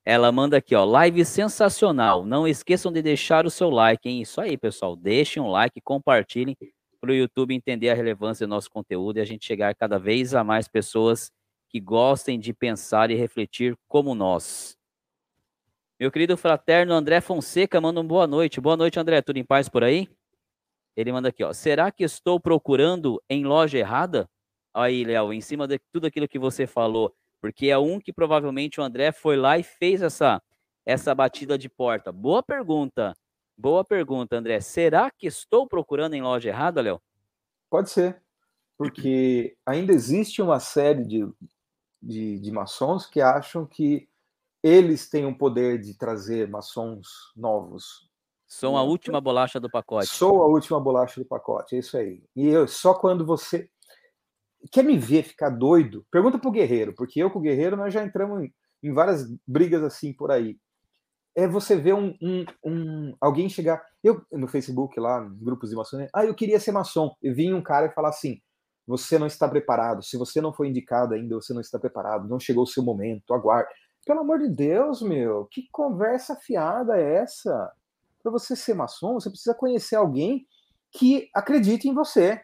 Ela 0.05 0.33
manda 0.33 0.57
aqui, 0.57 0.75
ó, 0.75 0.85
live 0.85 1.25
sensacional. 1.25 2.25
Não 2.25 2.49
esqueçam 2.49 2.91
de 2.91 3.03
deixar 3.03 3.45
o 3.47 3.51
seu 3.51 3.69
like, 3.69 4.09
hein? 4.09 4.23
Isso 4.23 4.41
aí, 4.41 4.57
pessoal. 4.57 4.97
Deixem 4.97 5.43
um 5.43 5.49
like, 5.49 5.81
compartilhem 5.81 6.57
para 7.01 7.11
o 7.11 7.15
YouTube 7.15 7.55
entender 7.55 7.91
a 7.91 7.95
relevância 7.95 8.47
do 8.47 8.51
nosso 8.51 8.71
conteúdo 8.71 9.19
e 9.19 9.21
a 9.21 9.25
gente 9.25 9.47
chegar 9.47 9.75
cada 9.75 9.99
vez 9.99 10.35
a 10.35 10.45
mais 10.45 10.69
pessoas 10.69 11.31
que 11.69 11.81
gostem 11.81 12.39
de 12.39 12.53
pensar 12.53 13.11
e 13.11 13.15
refletir 13.15 13.77
como 13.89 14.15
nós. 14.15 14.77
Meu 15.99 16.11
querido 16.11 16.37
fraterno 16.37 16.95
André 16.95 17.21
Fonseca 17.21 17.81
manda 17.81 18.01
um 18.01 18.07
boa 18.07 18.27
noite. 18.27 18.61
Boa 18.61 18.77
noite, 18.77 18.99
André. 18.99 19.21
Tudo 19.21 19.37
em 19.37 19.45
paz 19.45 19.69
por 19.69 19.85
aí? 19.85 20.09
Ele 20.97 21.13
manda 21.13 21.29
aqui, 21.29 21.45
ó. 21.45 21.53
Será 21.53 21.93
que 21.93 22.03
estou 22.03 22.41
procurando 22.41 23.23
em 23.29 23.45
loja 23.45 23.79
errada? 23.79 24.29
Aí, 24.73 25.05
Léo, 25.05 25.33
em 25.33 25.41
cima 25.41 25.67
de 25.69 25.79
tudo 25.93 26.07
aquilo 26.07 26.29
que 26.29 26.39
você 26.39 26.67
falou, 26.67 27.15
porque 27.41 27.69
é 27.69 27.79
um 27.79 27.99
que 27.99 28.13
provavelmente 28.13 28.81
o 28.81 28.83
André 28.85 29.13
foi 29.13 29.37
lá 29.37 29.59
e 29.59 29.63
fez 29.63 30.03
essa 30.03 30.43
essa 30.85 31.15
batida 31.15 31.59
de 31.59 31.69
porta. 31.69 32.11
Boa 32.11 32.43
pergunta. 32.43 33.15
Boa 33.57 33.85
pergunta, 33.85 34.37
André. 34.37 34.61
Será 34.61 35.11
que 35.11 35.27
estou 35.27 35.67
procurando 35.67 36.15
em 36.15 36.23
loja 36.23 36.49
errada, 36.49 36.81
Léo? 36.81 37.01
Pode 37.69 37.91
ser, 37.91 38.21
porque 38.77 39.57
ainda 39.65 39.93
existe 39.93 40.41
uma 40.41 40.59
série 40.59 41.05
de, 41.05 41.29
de, 42.03 42.39
de 42.41 42.51
maçons 42.51 43.07
que 43.07 43.21
acham 43.21 43.67
que 43.67 44.09
eles 44.63 45.09
têm 45.09 45.27
o 45.27 45.37
poder 45.37 45.79
de 45.79 45.95
trazer 45.95 46.49
maçons 46.49 47.33
novos. 47.37 48.09
São 48.47 48.77
a 48.77 48.83
última 48.83 49.21
bolacha 49.21 49.61
do 49.61 49.71
pacote. 49.71 50.09
Sou 50.09 50.43
a 50.43 50.47
última 50.47 50.81
bolacha 50.81 51.21
do 51.21 51.27
pacote, 51.27 51.77
é 51.77 51.79
isso 51.79 51.97
aí. 51.97 52.25
E 52.35 52.49
eu, 52.49 52.67
só 52.67 52.95
quando 52.95 53.25
você 53.25 53.71
quer 54.73 54.85
me 54.85 54.99
ver 54.99 55.23
ficar 55.23 55.51
doido, 55.51 56.05
pergunta 56.11 56.39
pro 56.39 56.51
guerreiro, 56.51 56.95
porque 56.95 57.23
eu 57.23 57.31
com 57.31 57.39
o 57.39 57.43
guerreiro 57.43 57.77
nós 57.77 57.93
já 57.93 58.05
entramos 58.05 58.43
em, 58.43 58.53
em 58.83 58.93
várias 58.93 59.27
brigas 59.47 59.83
assim 59.83 60.13
por 60.13 60.31
aí 60.31 60.57
é 61.37 61.47
você 61.47 61.77
ver 61.77 61.95
um, 61.95 62.15
um, 62.21 62.45
um, 62.65 63.17
alguém 63.21 63.49
chegar. 63.49 63.83
Eu 64.03 64.25
no 64.33 64.49
Facebook 64.49 64.99
lá, 64.99 65.21
nos 65.21 65.41
grupos 65.41 65.71
de 65.71 65.77
maçonaria, 65.77 66.11
ah, 66.15 66.25
eu 66.25 66.35
queria 66.35 66.59
ser 66.59 66.73
maçom. 66.73 67.15
E 67.23 67.33
vinha 67.33 67.57
um 67.57 67.63
cara 67.63 67.87
e 67.87 67.95
falar 67.95 68.09
assim: 68.11 68.41
você 68.87 69.19
não 69.19 69.27
está 69.27 69.49
preparado. 69.49 70.03
Se 70.03 70.17
você 70.17 70.41
não 70.41 70.53
foi 70.53 70.69
indicado 70.69 71.15
ainda, 71.15 71.35
você 71.37 71.53
não 71.53 71.61
está 71.61 71.79
preparado. 71.79 72.29
Não 72.29 72.41
chegou 72.41 72.65
o 72.65 72.67
seu 72.67 72.83
momento. 72.83 73.33
Aguarde. 73.33 73.71
Pelo 74.05 74.21
amor 74.21 74.39
de 74.39 74.49
Deus, 74.49 75.03
meu, 75.03 75.47
que 75.51 75.69
conversa 75.71 76.35
fiada 76.35 76.99
é 76.99 77.17
essa? 77.17 77.71
Para 78.23 78.33
você 78.33 78.57
ser 78.57 78.75
maçom, 78.75 79.15
você 79.15 79.31
precisa 79.31 79.55
conhecer 79.55 79.97
alguém 79.97 80.47
que 80.91 81.29
acredite 81.35 81.89
em 81.89 81.95
você. 81.95 82.41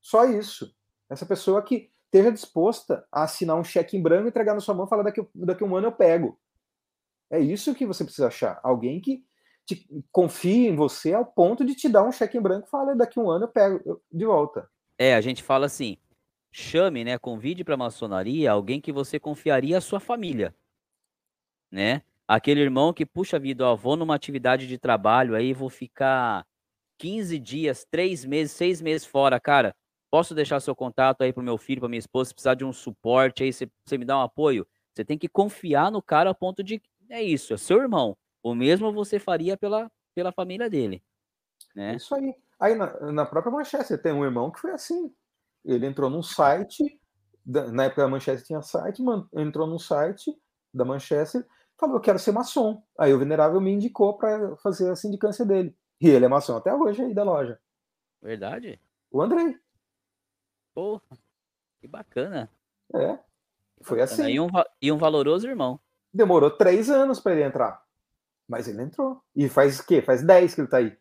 Só 0.00 0.24
isso. 0.24 0.72
Essa 1.14 1.24
pessoa 1.24 1.62
que 1.62 1.88
esteja 2.06 2.32
disposta 2.32 3.06
a 3.10 3.22
assinar 3.22 3.56
um 3.56 3.62
cheque 3.62 3.96
em 3.96 4.02
branco, 4.02 4.28
entregar 4.28 4.52
na 4.52 4.60
sua 4.60 4.74
mão 4.74 4.84
e 4.84 4.88
falar 4.88 5.04
daqui, 5.04 5.24
daqui 5.32 5.62
um 5.62 5.76
ano 5.76 5.86
eu 5.86 5.92
pego. 5.92 6.38
É 7.30 7.38
isso 7.38 7.74
que 7.74 7.86
você 7.86 8.04
precisa 8.04 8.26
achar. 8.26 8.58
Alguém 8.64 9.00
que 9.00 9.24
te, 9.64 9.86
confie 10.10 10.66
em 10.66 10.74
você 10.74 11.14
ao 11.14 11.24
ponto 11.24 11.64
de 11.64 11.74
te 11.74 11.88
dar 11.88 12.02
um 12.02 12.10
cheque 12.10 12.36
em 12.36 12.40
branco 12.40 12.66
e 12.66 12.70
fala, 12.70 12.96
daqui 12.96 13.18
um 13.20 13.30
ano 13.30 13.44
eu 13.44 13.48
pego 13.48 14.02
de 14.12 14.26
volta. 14.26 14.68
É, 14.98 15.14
a 15.14 15.20
gente 15.20 15.40
fala 15.40 15.66
assim, 15.66 15.96
chame, 16.52 17.04
né, 17.04 17.16
convide 17.16 17.62
para 17.62 17.76
maçonaria 17.76 18.50
alguém 18.50 18.80
que 18.80 18.92
você 18.92 19.20
confiaria 19.20 19.78
a 19.78 19.80
sua 19.80 20.00
família, 20.00 20.54
né? 21.70 22.02
Aquele 22.26 22.60
irmão 22.60 22.92
que, 22.92 23.06
puxa 23.06 23.38
vida, 23.38 23.66
ó, 23.66 23.76
vou 23.76 23.96
numa 23.96 24.14
atividade 24.14 24.66
de 24.66 24.78
trabalho, 24.78 25.36
aí 25.36 25.52
vou 25.52 25.68
ficar 25.68 26.44
15 26.98 27.38
dias, 27.38 27.84
3 27.84 28.24
meses, 28.24 28.52
6 28.52 28.80
meses 28.80 29.06
fora, 29.06 29.38
cara, 29.38 29.74
posso 30.14 30.32
deixar 30.32 30.60
seu 30.60 30.76
contato 30.76 31.22
aí 31.22 31.32
pro 31.32 31.42
meu 31.42 31.58
filho, 31.58 31.80
pra 31.80 31.88
minha 31.88 31.98
esposa, 31.98 32.28
se 32.28 32.34
precisar 32.34 32.54
de 32.54 32.64
um 32.64 32.72
suporte 32.72 33.42
aí, 33.42 33.52
você, 33.52 33.68
você 33.84 33.98
me 33.98 34.04
dá 34.04 34.16
um 34.16 34.22
apoio? 34.22 34.64
Você 34.92 35.04
tem 35.04 35.18
que 35.18 35.28
confiar 35.28 35.90
no 35.90 36.00
cara 36.00 36.30
a 36.30 36.34
ponto 36.34 36.62
de 36.62 36.80
é 37.10 37.20
isso, 37.20 37.52
é 37.52 37.56
seu 37.56 37.78
irmão. 37.78 38.16
O 38.40 38.54
mesmo 38.54 38.92
você 38.92 39.18
faria 39.18 39.56
pela, 39.56 39.90
pela 40.14 40.30
família 40.30 40.70
dele. 40.70 41.02
Né? 41.74 41.96
Isso 41.96 42.14
aí. 42.14 42.32
Aí 42.60 42.76
na, 42.76 43.10
na 43.10 43.26
própria 43.26 43.50
Manchester 43.50 44.00
tem 44.00 44.12
um 44.12 44.24
irmão 44.24 44.52
que 44.52 44.60
foi 44.60 44.70
assim. 44.70 45.12
Ele 45.64 45.84
entrou 45.84 46.08
num 46.08 46.22
site, 46.22 46.96
na 47.44 47.86
época 47.86 48.02
da 48.02 48.08
Manchester 48.08 48.46
tinha 48.46 48.62
site, 48.62 49.02
entrou 49.32 49.66
num 49.66 49.80
site 49.80 50.32
da 50.72 50.84
Manchester, 50.84 51.44
falou: 51.76 51.96
Eu 51.96 52.00
quero 52.00 52.20
ser 52.20 52.30
maçom. 52.30 52.80
Aí 52.96 53.12
o 53.12 53.18
venerável 53.18 53.60
me 53.60 53.72
indicou 53.72 54.16
para 54.16 54.56
fazer 54.58 54.88
a 54.92 54.94
sindicância 54.94 55.44
dele. 55.44 55.76
E 56.00 56.08
ele 56.08 56.24
é 56.24 56.28
maçom 56.28 56.56
até 56.56 56.72
hoje 56.72 57.02
aí 57.02 57.12
da 57.12 57.24
loja. 57.24 57.58
Verdade? 58.22 58.80
O 59.10 59.20
Andrei. 59.20 59.63
Porra, 60.74 61.00
que 61.80 61.86
bacana. 61.86 62.50
É. 62.92 63.18
Foi 63.80 64.00
assim. 64.00 64.26
E 64.26 64.40
um, 64.40 64.48
e 64.82 64.90
um 64.90 64.98
valoroso 64.98 65.46
irmão. 65.46 65.78
Demorou 66.12 66.50
três 66.50 66.90
anos 66.90 67.20
para 67.20 67.32
ele 67.32 67.44
entrar. 67.44 67.82
Mas 68.48 68.68
ele 68.68 68.82
entrou. 68.82 69.22
E 69.34 69.48
faz 69.48 69.78
o 69.78 69.86
quê? 69.86 70.02
Faz 70.02 70.22
dez 70.22 70.54
que 70.54 70.60
ele 70.60 70.66
está 70.66 70.78
aí. 70.78 70.96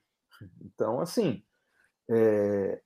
Então, 0.61 0.99
assim, 0.99 1.43
é... 2.09 2.81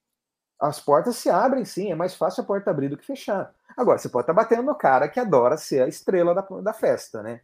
as 0.60 0.80
portas 0.80 1.16
se 1.16 1.30
abrem 1.30 1.66
sim. 1.66 1.92
É 1.92 1.96
mais 1.96 2.16
fácil 2.16 2.44
a 2.44 2.46
porta 2.46 2.72
abrir 2.72 2.90
do 2.90 2.98
que 2.98 3.06
fechar. 3.06 3.54
Agora, 3.76 3.98
você 3.98 4.10
pode 4.10 4.24
estar 4.24 4.34
tá 4.34 4.42
batendo 4.42 4.64
no 4.64 4.76
cara 4.76 5.08
que 5.08 5.20
adora 5.20 5.58
ser 5.58 5.84
a 5.84 5.88
estrela 5.88 6.34
da, 6.34 6.42
da 6.42 6.74
festa, 6.74 7.22
né? 7.22 7.42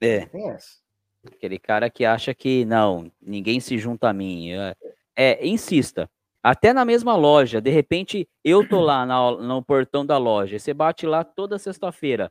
É. 0.00 0.26
Tem 0.26 0.50
essa. 0.50 0.78
Aquele 1.26 1.58
cara 1.58 1.88
que 1.88 2.04
acha 2.04 2.34
que, 2.34 2.64
não, 2.64 3.10
ninguém 3.20 3.58
se 3.58 3.78
junta 3.78 4.08
a 4.08 4.12
mim. 4.12 4.52
É, 4.52 4.76
é 5.16 5.46
insista. 5.46 6.08
Até 6.46 6.74
na 6.74 6.84
mesma 6.84 7.16
loja, 7.16 7.58
de 7.58 7.70
repente, 7.70 8.28
eu 8.44 8.68
tô 8.68 8.80
lá 8.82 9.06
na, 9.06 9.30
no 9.32 9.64
portão 9.64 10.04
da 10.04 10.18
loja, 10.18 10.58
você 10.58 10.74
bate 10.74 11.06
lá 11.06 11.24
toda 11.24 11.58
sexta-feira 11.58 12.30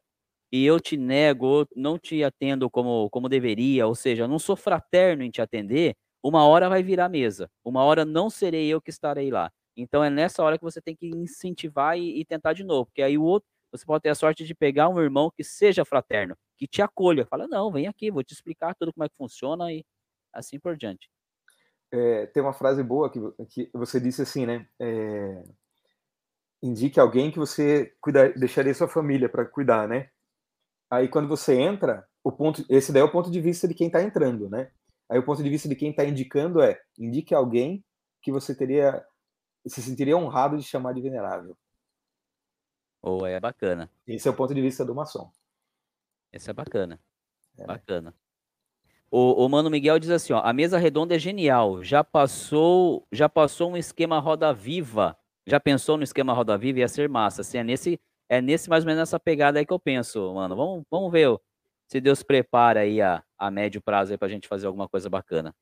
e 0.51 0.65
eu 0.65 0.79
te 0.79 0.97
nego, 0.97 1.67
não 1.75 1.97
te 1.97 2.23
atendo 2.23 2.69
como, 2.69 3.09
como 3.09 3.27
deveria, 3.29 3.87
ou 3.87 3.95
seja, 3.95 4.27
não 4.27 4.39
sou 4.39 4.55
fraterno 4.55 5.23
em 5.23 5.31
te 5.31 5.41
atender, 5.41 5.95
uma 6.23 6.45
hora 6.47 6.69
vai 6.69 6.83
virar 6.83 7.09
mesa. 7.09 7.49
Uma 7.65 7.83
hora 7.83 8.05
não 8.05 8.29
serei 8.29 8.67
eu 8.69 8.81
que 8.81 8.91
estarei 8.91 9.31
lá. 9.31 9.51
Então 9.77 10.03
é 10.03 10.09
nessa 10.11 10.43
hora 10.43 10.57
que 10.59 10.63
você 10.63 10.81
tem 10.81 10.95
que 10.95 11.07
incentivar 11.07 11.97
e, 11.97 12.19
e, 12.19 12.25
tentar 12.25 12.53
de 12.53 12.63
novo, 12.63 12.85
porque 12.87 13.01
aí 13.03 13.17
o 13.17 13.23
outro, 13.23 13.47
você 13.71 13.85
pode 13.85 14.03
ter 14.03 14.09
a 14.09 14.15
sorte 14.15 14.45
de 14.45 14.55
pegar 14.55 14.89
um 14.89 15.01
irmão 15.01 15.31
que 15.35 15.43
seja 15.43 15.83
fraterno, 15.85 16.35
que 16.57 16.67
te 16.67 16.81
acolha, 16.83 17.25
fala, 17.25 17.47
não, 17.47 17.71
vem 17.71 17.87
aqui, 17.87 18.11
vou 18.11 18.23
te 18.23 18.33
explicar 18.33 18.75
tudo 18.75 18.93
como 18.93 19.05
é 19.05 19.09
que 19.09 19.17
funciona 19.17 19.73
e 19.73 19.83
assim 20.33 20.59
por 20.59 20.77
diante. 20.77 21.09
É, 21.95 22.25
tem 22.25 22.41
uma 22.41 22.53
frase 22.53 22.81
boa 22.81 23.07
que, 23.07 23.19
que 23.47 23.69
você 23.71 23.99
disse 23.99 24.23
assim, 24.23 24.47
né? 24.47 24.67
É, 24.79 25.43
indique 26.63 26.99
alguém 26.99 27.29
que 27.29 27.37
você 27.37 27.95
cuidar, 28.01 28.33
deixaria 28.33 28.73
sua 28.73 28.87
família 28.87 29.29
para 29.29 29.45
cuidar, 29.45 29.87
né? 29.87 30.09
Aí 30.89 31.07
quando 31.07 31.27
você 31.27 31.53
entra, 31.53 32.03
o 32.23 32.31
ponto, 32.31 32.65
esse 32.67 32.91
daí 32.91 33.03
é 33.03 33.05
o 33.05 33.11
ponto 33.11 33.29
de 33.29 33.39
vista 33.39 33.67
de 33.67 33.75
quem 33.75 33.87
está 33.87 34.01
entrando, 34.01 34.49
né? 34.49 34.71
Aí 35.07 35.19
o 35.19 35.23
ponto 35.23 35.43
de 35.43 35.49
vista 35.49 35.69
de 35.69 35.75
quem 35.75 35.91
está 35.91 36.03
indicando 36.03 36.61
é 36.61 36.81
indique 36.97 37.35
alguém 37.35 37.85
que 38.23 38.31
você 38.31 38.55
teria 38.55 39.05
se 39.67 39.81
sentiria 39.81 40.17
honrado 40.17 40.57
de 40.57 40.63
chamar 40.63 40.93
de 40.93 41.01
venerável. 41.01 41.55
Ou 43.03 43.21
oh, 43.21 43.25
é 43.27 43.39
bacana. 43.39 43.87
Esse 44.07 44.27
é 44.27 44.31
o 44.31 44.35
ponto 44.35 44.53
de 44.53 44.61
vista 44.61 44.83
do 44.83 44.95
maçom. 44.95 45.31
Esse 46.31 46.49
é 46.49 46.53
bacana. 46.53 46.99
É. 47.55 47.65
Bacana. 47.65 48.15
O, 49.15 49.45
o 49.45 49.47
Mano 49.47 49.69
Miguel 49.69 49.99
diz 49.99 50.09
assim, 50.09 50.33
ó, 50.33 50.41
a 50.43 50.51
mesa 50.51 50.79
redonda 50.79 51.15
é 51.15 51.19
genial. 51.19 51.83
Já 51.83 52.03
passou, 52.03 53.05
já 53.11 53.29
passou 53.29 53.69
um 53.69 53.77
esquema 53.77 54.17
roda 54.17 54.51
viva 54.51 55.15
Já 55.45 55.59
pensou 55.59 55.97
no 55.97 56.03
esquema 56.03 56.33
Roda 56.33 56.57
Viva? 56.57 56.79
Ia 56.79 56.87
ser 56.87 57.07
massa. 57.07 57.41
Assim, 57.41 57.59
é 57.59 57.63
nesse, 57.63 58.01
é 58.27 58.41
nesse 58.41 58.67
mais 58.71 58.83
ou 58.83 58.87
menos 58.87 59.03
essa 59.03 59.19
pegada 59.19 59.59
aí 59.59 59.67
que 59.67 59.71
eu 59.71 59.79
penso, 59.79 60.33
mano. 60.33 60.55
Vamos, 60.55 60.83
vamos 60.89 61.11
ver 61.11 61.37
se 61.87 62.01
Deus 62.01 62.23
prepara 62.23 62.79
aí 62.79 63.03
a, 63.03 63.23
a 63.37 63.51
médio 63.51 63.83
prazo 63.83 64.13
aí 64.13 64.17
pra 64.17 64.27
gente 64.27 64.47
fazer 64.47 64.65
alguma 64.65 64.89
coisa 64.89 65.07
bacana. 65.11 65.53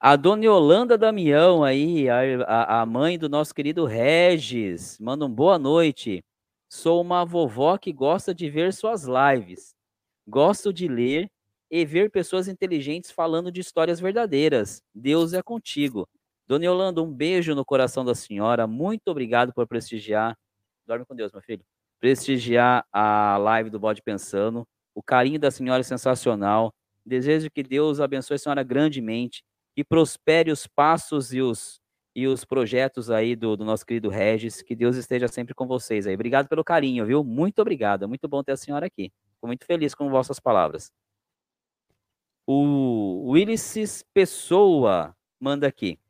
A 0.00 0.16
dona 0.16 0.44
Yolanda 0.44 0.98
Damião 0.98 1.62
aí, 1.62 2.08
a, 2.10 2.80
a 2.80 2.84
mãe 2.86 3.16
do 3.16 3.28
nosso 3.28 3.54
querido 3.54 3.84
Regis, 3.84 4.98
manda 4.98 5.24
um 5.24 5.30
boa 5.32 5.56
noite. 5.56 6.24
Sou 6.68 7.00
uma 7.00 7.24
vovó 7.24 7.78
que 7.78 7.92
gosta 7.92 8.34
de 8.34 8.50
ver 8.50 8.72
suas 8.72 9.04
lives. 9.04 9.72
Gosto 10.26 10.72
de 10.72 10.88
ler 10.88 11.30
e 11.70 11.84
ver 11.84 12.10
pessoas 12.10 12.48
inteligentes 12.48 13.10
falando 13.10 13.52
de 13.52 13.60
histórias 13.60 14.00
verdadeiras. 14.00 14.82
Deus 14.94 15.32
é 15.32 15.42
contigo. 15.42 16.08
Dona 16.46 16.64
Yolanda, 16.64 17.00
um 17.00 17.12
beijo 17.12 17.54
no 17.54 17.64
coração 17.64 18.04
da 18.04 18.14
senhora. 18.14 18.66
Muito 18.66 19.08
obrigado 19.08 19.52
por 19.54 19.68
prestigiar. 19.68 20.36
Dorme 20.84 21.06
com 21.06 21.14
Deus, 21.14 21.30
meu 21.30 21.40
filho. 21.40 21.64
Prestigiar 22.00 22.84
a 22.92 23.36
live 23.36 23.70
do 23.70 23.78
Bode 23.78 24.02
Pensando. 24.02 24.66
O 24.92 25.00
carinho 25.02 25.38
da 25.38 25.52
senhora 25.52 25.80
é 25.80 25.84
sensacional. 25.84 26.74
Desejo 27.06 27.48
que 27.50 27.62
Deus 27.62 28.00
abençoe 28.00 28.34
a 28.34 28.38
senhora 28.38 28.62
grandemente 28.64 29.44
e 29.76 29.84
prospere 29.84 30.50
os 30.50 30.66
passos 30.66 31.32
e 31.32 31.40
os, 31.40 31.80
e 32.16 32.26
os 32.26 32.44
projetos 32.44 33.10
aí 33.12 33.36
do, 33.36 33.56
do 33.56 33.64
nosso 33.64 33.86
querido 33.86 34.08
Regis. 34.08 34.60
Que 34.60 34.74
Deus 34.74 34.96
esteja 34.96 35.28
sempre 35.28 35.54
com 35.54 35.68
vocês 35.68 36.04
aí. 36.04 36.14
Obrigado 36.14 36.48
pelo 36.48 36.64
carinho, 36.64 37.06
viu? 37.06 37.22
Muito 37.22 37.60
obrigado. 37.60 38.02
É 38.02 38.06
muito 38.08 38.26
bom 38.26 38.42
ter 38.42 38.52
a 38.52 38.56
senhora 38.56 38.86
aqui. 38.86 39.12
Fico 39.34 39.46
muito 39.46 39.64
feliz 39.64 39.94
com 39.94 40.10
vossas 40.10 40.40
palavras. 40.40 40.90
O 42.52 43.30
Willis 43.30 44.04
Pessoa 44.12 45.16
manda 45.38 45.68
aqui. 45.68 46.00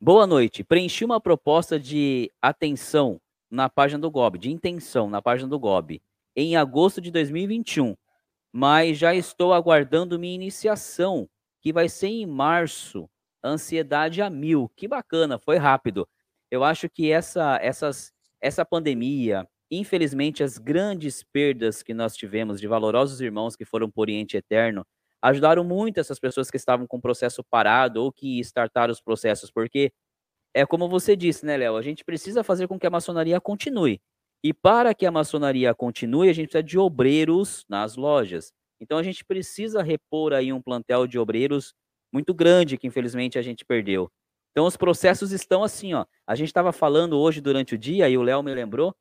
Boa 0.00 0.26
noite. 0.26 0.64
Preenchi 0.64 1.04
uma 1.04 1.20
proposta 1.20 1.78
de 1.78 2.32
atenção 2.40 3.20
na 3.50 3.68
página 3.68 4.00
do 4.00 4.10
GOB, 4.10 4.38
de 4.38 4.50
intenção 4.50 5.10
na 5.10 5.20
página 5.20 5.46
do 5.46 5.58
GOB, 5.58 6.00
em 6.34 6.56
agosto 6.56 6.98
de 6.98 7.10
2021, 7.10 7.94
mas 8.50 8.96
já 8.96 9.14
estou 9.14 9.52
aguardando 9.52 10.18
minha 10.18 10.34
iniciação 10.34 11.28
que 11.60 11.74
vai 11.74 11.90
ser 11.90 12.08
em 12.08 12.24
março. 12.24 13.06
Ansiedade 13.44 14.22
a 14.22 14.30
mil. 14.30 14.72
Que 14.74 14.88
bacana, 14.88 15.38
foi 15.38 15.58
rápido. 15.58 16.08
Eu 16.50 16.64
acho 16.64 16.88
que 16.88 17.12
essa, 17.12 17.58
essas, 17.60 18.14
essa 18.40 18.64
pandemia, 18.64 19.46
infelizmente, 19.70 20.42
as 20.42 20.56
grandes 20.56 21.22
perdas 21.22 21.82
que 21.82 21.92
nós 21.92 22.16
tivemos 22.16 22.58
de 22.58 22.66
valorosos 22.66 23.20
irmãos 23.20 23.54
que 23.54 23.66
foram 23.66 23.90
por 23.90 24.04
Oriente 24.04 24.34
Eterno, 24.34 24.86
ajudaram 25.22 25.64
muito 25.64 25.98
essas 26.00 26.18
pessoas 26.18 26.50
que 26.50 26.56
estavam 26.56 26.86
com 26.86 26.98
o 26.98 27.00
processo 27.00 27.42
parado 27.44 28.02
ou 28.02 28.12
que 28.12 28.40
startaram 28.40 28.92
os 28.92 29.00
processos, 29.00 29.50
porque 29.50 29.92
é 30.54 30.66
como 30.66 30.88
você 30.88 31.16
disse, 31.16 31.44
né, 31.46 31.56
Léo? 31.56 31.76
A 31.76 31.82
gente 31.82 32.04
precisa 32.04 32.42
fazer 32.44 32.66
com 32.68 32.78
que 32.78 32.86
a 32.86 32.90
maçonaria 32.90 33.40
continue. 33.40 34.00
E 34.42 34.52
para 34.54 34.94
que 34.94 35.06
a 35.06 35.10
maçonaria 35.10 35.74
continue, 35.74 36.28
a 36.28 36.32
gente 36.32 36.46
precisa 36.48 36.62
de 36.62 36.78
obreiros 36.78 37.64
nas 37.68 37.96
lojas. 37.96 38.52
Então 38.80 38.98
a 38.98 39.02
gente 39.02 39.24
precisa 39.24 39.82
repor 39.82 40.32
aí 40.32 40.52
um 40.52 40.62
plantel 40.62 41.06
de 41.06 41.18
obreiros 41.18 41.74
muito 42.12 42.32
grande 42.34 42.78
que 42.78 42.86
infelizmente 42.86 43.38
a 43.38 43.42
gente 43.42 43.64
perdeu. 43.64 44.10
Então 44.52 44.66
os 44.66 44.76
processos 44.76 45.32
estão 45.32 45.62
assim, 45.62 45.94
ó. 45.94 46.04
A 46.26 46.34
gente 46.34 46.48
estava 46.48 46.72
falando 46.72 47.18
hoje 47.18 47.40
durante 47.40 47.74
o 47.74 47.78
dia 47.78 48.08
e 48.08 48.16
o 48.16 48.22
Léo 48.22 48.42
me 48.42 48.54
lembrou. 48.54 48.94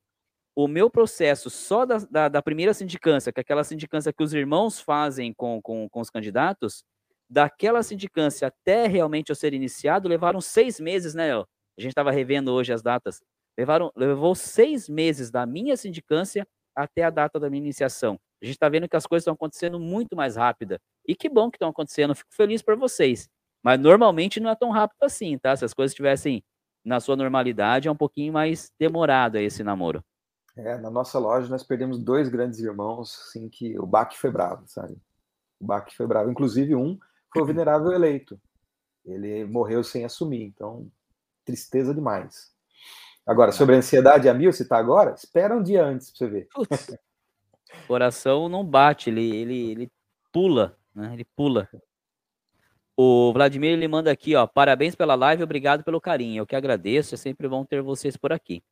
O 0.60 0.68
meu 0.68 0.90
processo 0.90 1.52
só 1.52 1.86
da, 1.86 1.98
da, 2.10 2.28
da, 2.28 2.42
primeira 2.42 2.74
sindicância, 2.74 3.32
que 3.32 3.40
é 3.40 3.42
aquela 3.42 3.64
sindicância 3.64 4.12
que 4.12 4.24
os 4.24 4.34
irmãos 4.34 4.80
fazem 4.82 5.32
com, 5.32 5.62
com, 5.62 5.88
com 5.88 6.02
os 6.02 6.10
candidatos, 6.10 6.84
daquela 7.30 7.84
sindicância 7.84 8.48
até 8.48 8.88
realmente 8.88 9.30
eu 9.30 9.36
ser 9.36 9.54
iniciado, 9.54 10.10
levaram 10.10 10.42
seis 10.42 10.80
meses, 10.80 11.14
né, 11.14 11.28
Léo? 11.28 11.48
A 11.78 11.82
gente 11.82 11.92
estava 11.92 12.10
revendo 12.10 12.52
hoje 12.52 12.74
as 12.74 12.82
datas. 12.82 13.22
Levaram, 13.56 13.92
levou 13.96 14.34
seis 14.34 14.90
meses 14.90 15.30
da 15.30 15.46
minha 15.46 15.78
sindicância 15.78 16.44
até 16.76 17.04
a 17.04 17.12
data 17.12 17.40
da 17.40 17.52
minha 17.52 17.62
iniciação. 17.62 18.20
A 18.42 18.46
gente 18.46 18.56
está 18.56 18.68
vendo 18.68 18.90
que 18.90 18.98
as 18.98 19.06
coisas 19.06 19.22
estão 19.22 19.36
acontecendo 19.36 19.80
muito 19.80 20.16
mais 20.16 20.38
rápida. 20.38 20.80
E 21.08 21.14
que 21.14 21.30
bom 21.30 21.52
que 21.52 21.58
estão 21.58 21.70
acontecendo, 21.70 22.16
fico 22.16 22.34
feliz 22.34 22.64
por 22.64 22.76
vocês. 22.76 23.30
Mas 23.64 23.80
normalmente 23.80 24.40
não 24.40 24.50
é 24.50 24.56
tão 24.56 24.72
rápido 24.72 25.04
assim, 25.04 25.38
tá? 25.38 25.56
Se 25.56 25.66
as 25.66 25.74
coisas 25.76 25.92
estivessem 25.92 26.44
na 26.84 27.00
sua 27.00 27.16
normalidade, 27.16 27.88
é 27.88 27.92
um 27.92 27.96
pouquinho 27.96 28.34
mais 28.34 28.72
demorado 28.80 29.36
esse 29.38 29.64
namoro. 29.64 30.04
É, 30.58 30.78
na 30.80 30.90
nossa 30.90 31.20
loja 31.20 31.48
nós 31.50 31.64
perdemos 31.64 32.00
dois 32.00 32.30
grandes 32.30 32.60
irmãos, 32.60 33.28
assim, 33.28 33.48
que 33.48 33.78
o 33.80 33.86
baque 33.86 34.18
foi 34.18 34.32
bravo, 34.32 34.64
sabe? 34.66 34.98
O 35.60 35.66
baque 35.66 35.96
foi 35.96 36.08
bravo. 36.08 36.32
Inclusive 36.32 36.76
um 36.76 36.98
foi 37.32 37.44
o 37.44 37.46
venerável 37.48 37.92
eleito. 37.92 38.40
Ele 39.06 39.46
morreu 39.46 39.84
sem 39.84 40.04
assumir, 40.04 40.44
então 40.44 40.92
tristeza 41.46 41.94
demais. 41.94 42.52
Agora, 43.26 43.52
sobre 43.52 43.76
a 43.76 43.78
ansiedade 43.78 44.28
a 44.28 44.34
mil, 44.34 44.52
se 44.52 44.68
tá 44.68 44.78
agora, 44.78 45.14
espera 45.14 45.56
um 45.56 45.62
dia 45.62 45.86
antes 45.86 46.10
pra 46.10 46.18
você 46.18 46.28
ver. 46.28 46.48
Putz, 46.54 46.88
o 47.84 47.88
coração 47.88 48.50
não 48.50 48.66
bate, 48.66 49.10
ele, 49.10 49.36
ele, 49.36 49.72
ele 49.72 49.92
pula, 50.32 50.78
né? 50.96 51.14
Ele 51.14 51.26
pula. 51.36 51.70
O 52.96 53.32
Vladimir 53.32 53.74
ele 53.74 53.88
manda 53.88 54.12
aqui, 54.12 54.36
ó, 54.36 54.48
parabéns 54.48 54.96
pela 54.96 55.14
live, 55.14 55.44
obrigado 55.44 55.84
pelo 55.84 56.02
carinho. 56.02 56.42
Eu 56.42 56.48
que 56.48 56.56
agradeço, 56.56 57.14
é 57.14 57.18
sempre 57.18 57.48
bom 57.48 57.64
ter 57.64 57.82
vocês 57.82 58.18
por 58.18 58.34
aqui. 58.34 58.64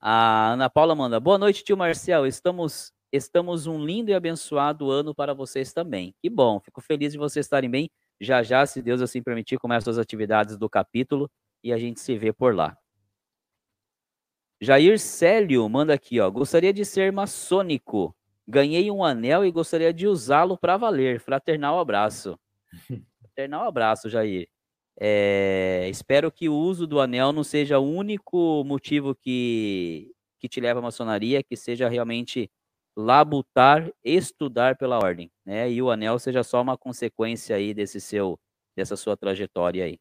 A 0.00 0.52
Ana 0.52 0.68
Paula 0.68 0.94
manda, 0.94 1.18
boa 1.18 1.38
noite, 1.38 1.64
tio 1.64 1.76
Marcel. 1.76 2.26
Estamos 2.26 2.92
estamos 3.12 3.66
um 3.66 3.82
lindo 3.82 4.10
e 4.10 4.14
abençoado 4.14 4.90
ano 4.90 5.14
para 5.14 5.32
vocês 5.32 5.72
também. 5.72 6.14
Que 6.20 6.28
bom, 6.28 6.60
fico 6.60 6.80
feliz 6.80 7.12
de 7.12 7.18
vocês 7.18 7.46
estarem 7.46 7.70
bem. 7.70 7.90
Já 8.20 8.42
já, 8.42 8.66
se 8.66 8.82
Deus 8.82 9.00
assim 9.00 9.22
permitir, 9.22 9.58
começam 9.58 9.90
as 9.90 9.98
atividades 9.98 10.58
do 10.58 10.68
capítulo 10.68 11.30
e 11.62 11.72
a 11.72 11.78
gente 11.78 12.00
se 12.00 12.16
vê 12.16 12.32
por 12.32 12.54
lá. 12.54 12.76
Jair 14.60 14.98
Célio 14.98 15.68
manda 15.68 15.94
aqui, 15.94 16.20
ó. 16.20 16.30
Gostaria 16.30 16.72
de 16.72 16.84
ser 16.84 17.12
maçônico. 17.12 18.14
Ganhei 18.48 18.90
um 18.90 19.04
anel 19.04 19.44
e 19.44 19.50
gostaria 19.50 19.92
de 19.92 20.06
usá-lo 20.06 20.56
para 20.56 20.76
valer. 20.76 21.20
Fraternal 21.20 21.78
abraço. 21.78 22.38
Fraternal 23.20 23.66
abraço, 23.66 24.08
Jair. 24.08 24.48
É, 24.98 25.86
espero 25.90 26.32
que 26.32 26.48
o 26.48 26.54
uso 26.54 26.86
do 26.86 27.00
anel 27.00 27.32
não 27.32 27.44
seja 27.44 27.78
o 27.78 27.84
único 27.84 28.64
motivo 28.64 29.14
que, 29.14 30.12
que 30.38 30.48
te 30.48 30.60
leva 30.60 30.80
à 30.80 30.82
maçonaria, 30.82 31.42
que 31.42 31.56
seja 31.56 31.88
realmente 31.88 32.50
labutar, 32.96 33.90
estudar 34.02 34.76
pela 34.76 34.96
ordem, 34.98 35.30
né? 35.44 35.70
E 35.70 35.82
o 35.82 35.90
anel 35.90 36.18
seja 36.18 36.42
só 36.42 36.62
uma 36.62 36.78
consequência 36.78 37.54
aí 37.54 37.74
desse 37.74 38.00
seu, 38.00 38.40
dessa 38.74 38.96
sua 38.96 39.16
trajetória 39.16 39.84
aí. 39.84 39.98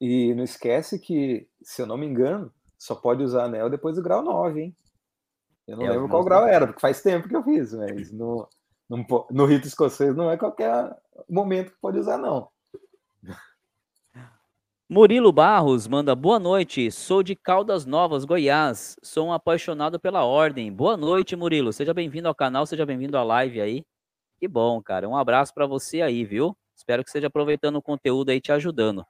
E 0.00 0.32
não 0.34 0.44
esquece 0.44 1.00
que, 1.00 1.48
se 1.62 1.82
eu 1.82 1.86
não 1.86 1.96
me 1.96 2.06
engano, 2.06 2.52
só 2.78 2.94
pode 2.94 3.24
usar 3.24 3.44
anel 3.44 3.68
depois 3.68 3.96
do 3.96 4.02
grau 4.02 4.22
9, 4.22 4.60
hein? 4.60 4.76
Eu 5.66 5.76
não 5.78 5.86
é, 5.86 5.90
lembro 5.90 6.08
qual 6.08 6.22
grau 6.22 6.46
era, 6.46 6.66
porque 6.66 6.80
faz 6.80 7.02
tempo 7.02 7.28
que 7.28 7.34
eu 7.34 7.42
fiz, 7.42 7.72
mas 7.72 8.12
no, 8.12 8.48
no, 8.88 9.26
no 9.30 9.46
rito 9.46 9.66
escocês 9.66 10.14
não 10.14 10.30
é 10.30 10.36
qualquer 10.36 10.96
momento 11.28 11.72
que 11.72 11.80
pode 11.80 11.98
usar, 11.98 12.18
não. 12.18 12.48
Murilo 14.88 15.32
Barros 15.32 15.88
manda 15.88 16.14
boa 16.14 16.38
noite. 16.38 16.92
Sou 16.92 17.20
de 17.20 17.34
Caldas 17.34 17.84
Novas, 17.84 18.24
Goiás. 18.24 18.96
Sou 19.02 19.26
um 19.26 19.32
apaixonado 19.32 19.98
pela 19.98 20.24
ordem. 20.24 20.72
Boa 20.72 20.96
noite, 20.96 21.34
Murilo. 21.34 21.72
Seja 21.72 21.92
bem-vindo 21.92 22.28
ao 22.28 22.34
canal, 22.36 22.64
seja 22.66 22.86
bem-vindo 22.86 23.18
à 23.18 23.24
live 23.24 23.60
aí. 23.60 23.84
Que 24.38 24.46
bom, 24.46 24.80
cara. 24.80 25.08
Um 25.08 25.16
abraço 25.16 25.52
para 25.52 25.66
você 25.66 26.02
aí, 26.02 26.24
viu? 26.24 26.56
Espero 26.76 27.02
que 27.02 27.08
esteja 27.08 27.26
aproveitando 27.26 27.74
o 27.74 27.82
conteúdo 27.82 28.30
aí 28.30 28.40
te 28.40 28.52
ajudando. 28.52 29.04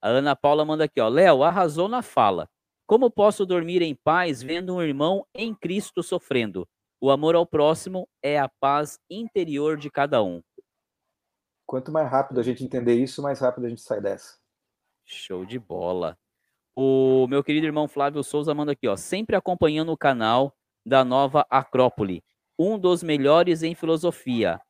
A 0.00 0.10
Ana 0.10 0.36
Paula 0.36 0.64
manda 0.64 0.84
aqui, 0.84 1.00
ó. 1.00 1.08
Léo, 1.08 1.42
arrasou 1.42 1.88
na 1.88 2.00
fala. 2.00 2.48
Como 2.86 3.10
posso 3.10 3.44
dormir 3.44 3.82
em 3.82 3.96
paz 3.96 4.40
vendo 4.44 4.76
um 4.76 4.80
irmão 4.80 5.26
em 5.34 5.52
Cristo 5.56 6.04
sofrendo? 6.04 6.68
O 7.00 7.10
amor 7.10 7.34
ao 7.34 7.44
próximo 7.44 8.08
é 8.22 8.38
a 8.38 8.48
paz 8.48 9.00
interior 9.10 9.76
de 9.76 9.90
cada 9.90 10.22
um. 10.22 10.40
Quanto 11.66 11.90
mais 11.90 12.08
rápido 12.08 12.38
a 12.38 12.44
gente 12.44 12.62
entender 12.62 12.94
isso, 12.94 13.20
mais 13.20 13.40
rápido 13.40 13.66
a 13.66 13.68
gente 13.68 13.80
sai 13.80 14.00
dessa. 14.00 14.37
Show 15.08 15.44
de 15.44 15.58
bola. 15.58 16.18
O 16.76 17.26
meu 17.28 17.42
querido 17.42 17.66
irmão 17.66 17.88
Flávio 17.88 18.22
Souza 18.22 18.54
manda 18.54 18.72
aqui, 18.72 18.86
ó, 18.86 18.94
sempre 18.94 19.34
acompanhando 19.34 19.90
o 19.90 19.96
canal 19.96 20.54
da 20.84 21.04
Nova 21.04 21.46
Acrópole, 21.50 22.22
um 22.58 22.78
dos 22.78 23.02
melhores 23.02 23.62
em 23.62 23.74
filosofia. 23.74 24.60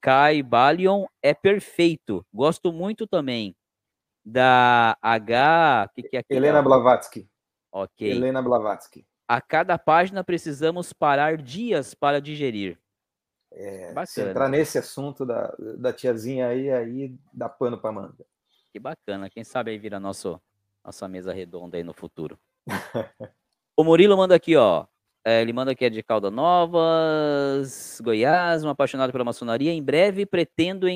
Kai 0.00 0.42
Balion 0.42 1.04
é 1.22 1.34
perfeito. 1.34 2.24
Gosto 2.32 2.72
muito 2.72 3.06
também 3.06 3.54
da 4.24 4.96
H. 5.02 5.90
Que 5.94 6.02
que 6.04 6.16
é 6.16 6.22
Helena 6.30 6.62
Blavatsky. 6.62 7.28
Ok. 7.70 8.10
Helena 8.10 8.40
Blavatsky. 8.40 9.06
A 9.28 9.40
cada 9.40 9.78
página 9.78 10.24
precisamos 10.24 10.92
parar 10.92 11.36
dias 11.36 11.94
para 11.94 12.20
digerir. 12.20 12.78
É, 13.52 13.92
se 14.06 14.22
entrar 14.22 14.48
nesse 14.48 14.78
assunto 14.78 15.26
da, 15.26 15.54
da 15.76 15.92
tiazinha 15.92 16.48
aí, 16.48 16.70
aí 16.70 17.14
dá 17.32 17.48
pano 17.48 17.78
para 17.78 17.92
manga. 17.92 18.24
Que 18.72 18.78
bacana. 18.78 19.28
Quem 19.28 19.44
sabe 19.44 19.70
aí 19.70 19.78
vira 19.78 19.98
nosso, 19.98 20.40
nossa 20.84 21.08
mesa 21.08 21.32
redonda 21.32 21.76
aí 21.76 21.84
no 21.84 21.92
futuro. 21.92 22.38
o 23.76 23.84
Murilo 23.84 24.16
manda 24.16 24.34
aqui, 24.34 24.56
ó. 24.56 24.86
É, 25.22 25.42
ele 25.42 25.52
manda 25.52 25.72
aqui 25.72 25.84
é 25.84 25.90
de 25.90 26.02
Calda 26.02 26.30
Novas, 26.30 28.00
Goiás, 28.02 28.64
um 28.64 28.70
apaixonado 28.70 29.12
pela 29.12 29.24
maçonaria. 29.24 29.70
Em 29.70 29.82
breve 29.82 30.24
pretendo 30.24 30.86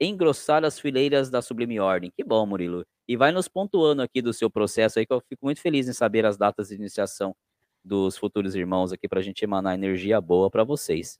engrossar 0.00 0.64
as 0.64 0.78
fileiras 0.80 1.28
da 1.28 1.42
Sublime 1.42 1.78
Ordem. 1.78 2.10
Que 2.10 2.24
bom, 2.24 2.46
Murilo. 2.46 2.86
E 3.06 3.16
vai 3.16 3.32
nos 3.32 3.48
pontuando 3.48 4.00
aqui 4.00 4.22
do 4.22 4.32
seu 4.32 4.48
processo 4.48 4.98
aí, 4.98 5.04
que 5.04 5.12
eu 5.12 5.20
fico 5.20 5.44
muito 5.44 5.60
feliz 5.60 5.88
em 5.88 5.92
saber 5.92 6.24
as 6.24 6.38
datas 6.38 6.68
de 6.68 6.76
iniciação 6.76 7.36
dos 7.84 8.16
futuros 8.16 8.54
irmãos 8.54 8.92
aqui, 8.92 9.06
para 9.06 9.20
a 9.20 9.22
gente 9.22 9.42
emanar 9.42 9.74
energia 9.74 10.20
boa 10.20 10.50
para 10.50 10.64
vocês. 10.64 11.18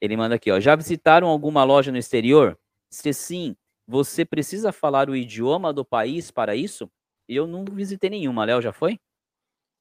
Ele 0.00 0.16
manda 0.16 0.36
aqui, 0.36 0.52
ó. 0.52 0.60
Já 0.60 0.76
visitaram 0.76 1.26
alguma 1.26 1.64
loja 1.64 1.90
no 1.90 1.98
exterior? 1.98 2.56
Se 2.88 3.12
sim, 3.12 3.56
você 3.88 4.22
precisa 4.22 4.70
falar 4.70 5.08
o 5.08 5.16
idioma 5.16 5.72
do 5.72 5.82
país 5.82 6.30
para 6.30 6.54
isso? 6.54 6.90
Eu 7.26 7.46
não 7.46 7.64
visitei 7.64 8.10
nenhuma. 8.10 8.44
Léo, 8.44 8.60
já 8.60 8.70
foi? 8.70 9.00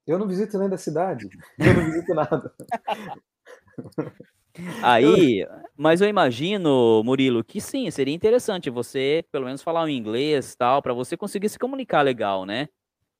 Eu 0.07 0.17
não 0.17 0.25
visito 0.25 0.57
nem 0.57 0.69
da 0.69 0.77
cidade. 0.77 1.27
Eu 1.59 1.73
não 1.73 1.85
visito 1.85 2.13
nada. 2.13 2.55
Aí, 4.81 5.45
mas 5.77 6.01
eu 6.01 6.07
imagino, 6.07 7.03
Murilo, 7.03 7.43
que 7.43 7.61
sim, 7.61 7.91
seria 7.91 8.15
interessante 8.15 8.71
você 8.71 9.23
pelo 9.31 9.45
menos 9.45 9.61
falar 9.61 9.83
o 9.83 9.89
inglês 9.89 10.55
tal, 10.55 10.81
para 10.81 10.95
você 10.95 11.15
conseguir 11.15 11.47
se 11.47 11.59
comunicar 11.59 12.01
legal, 12.01 12.43
né? 12.43 12.67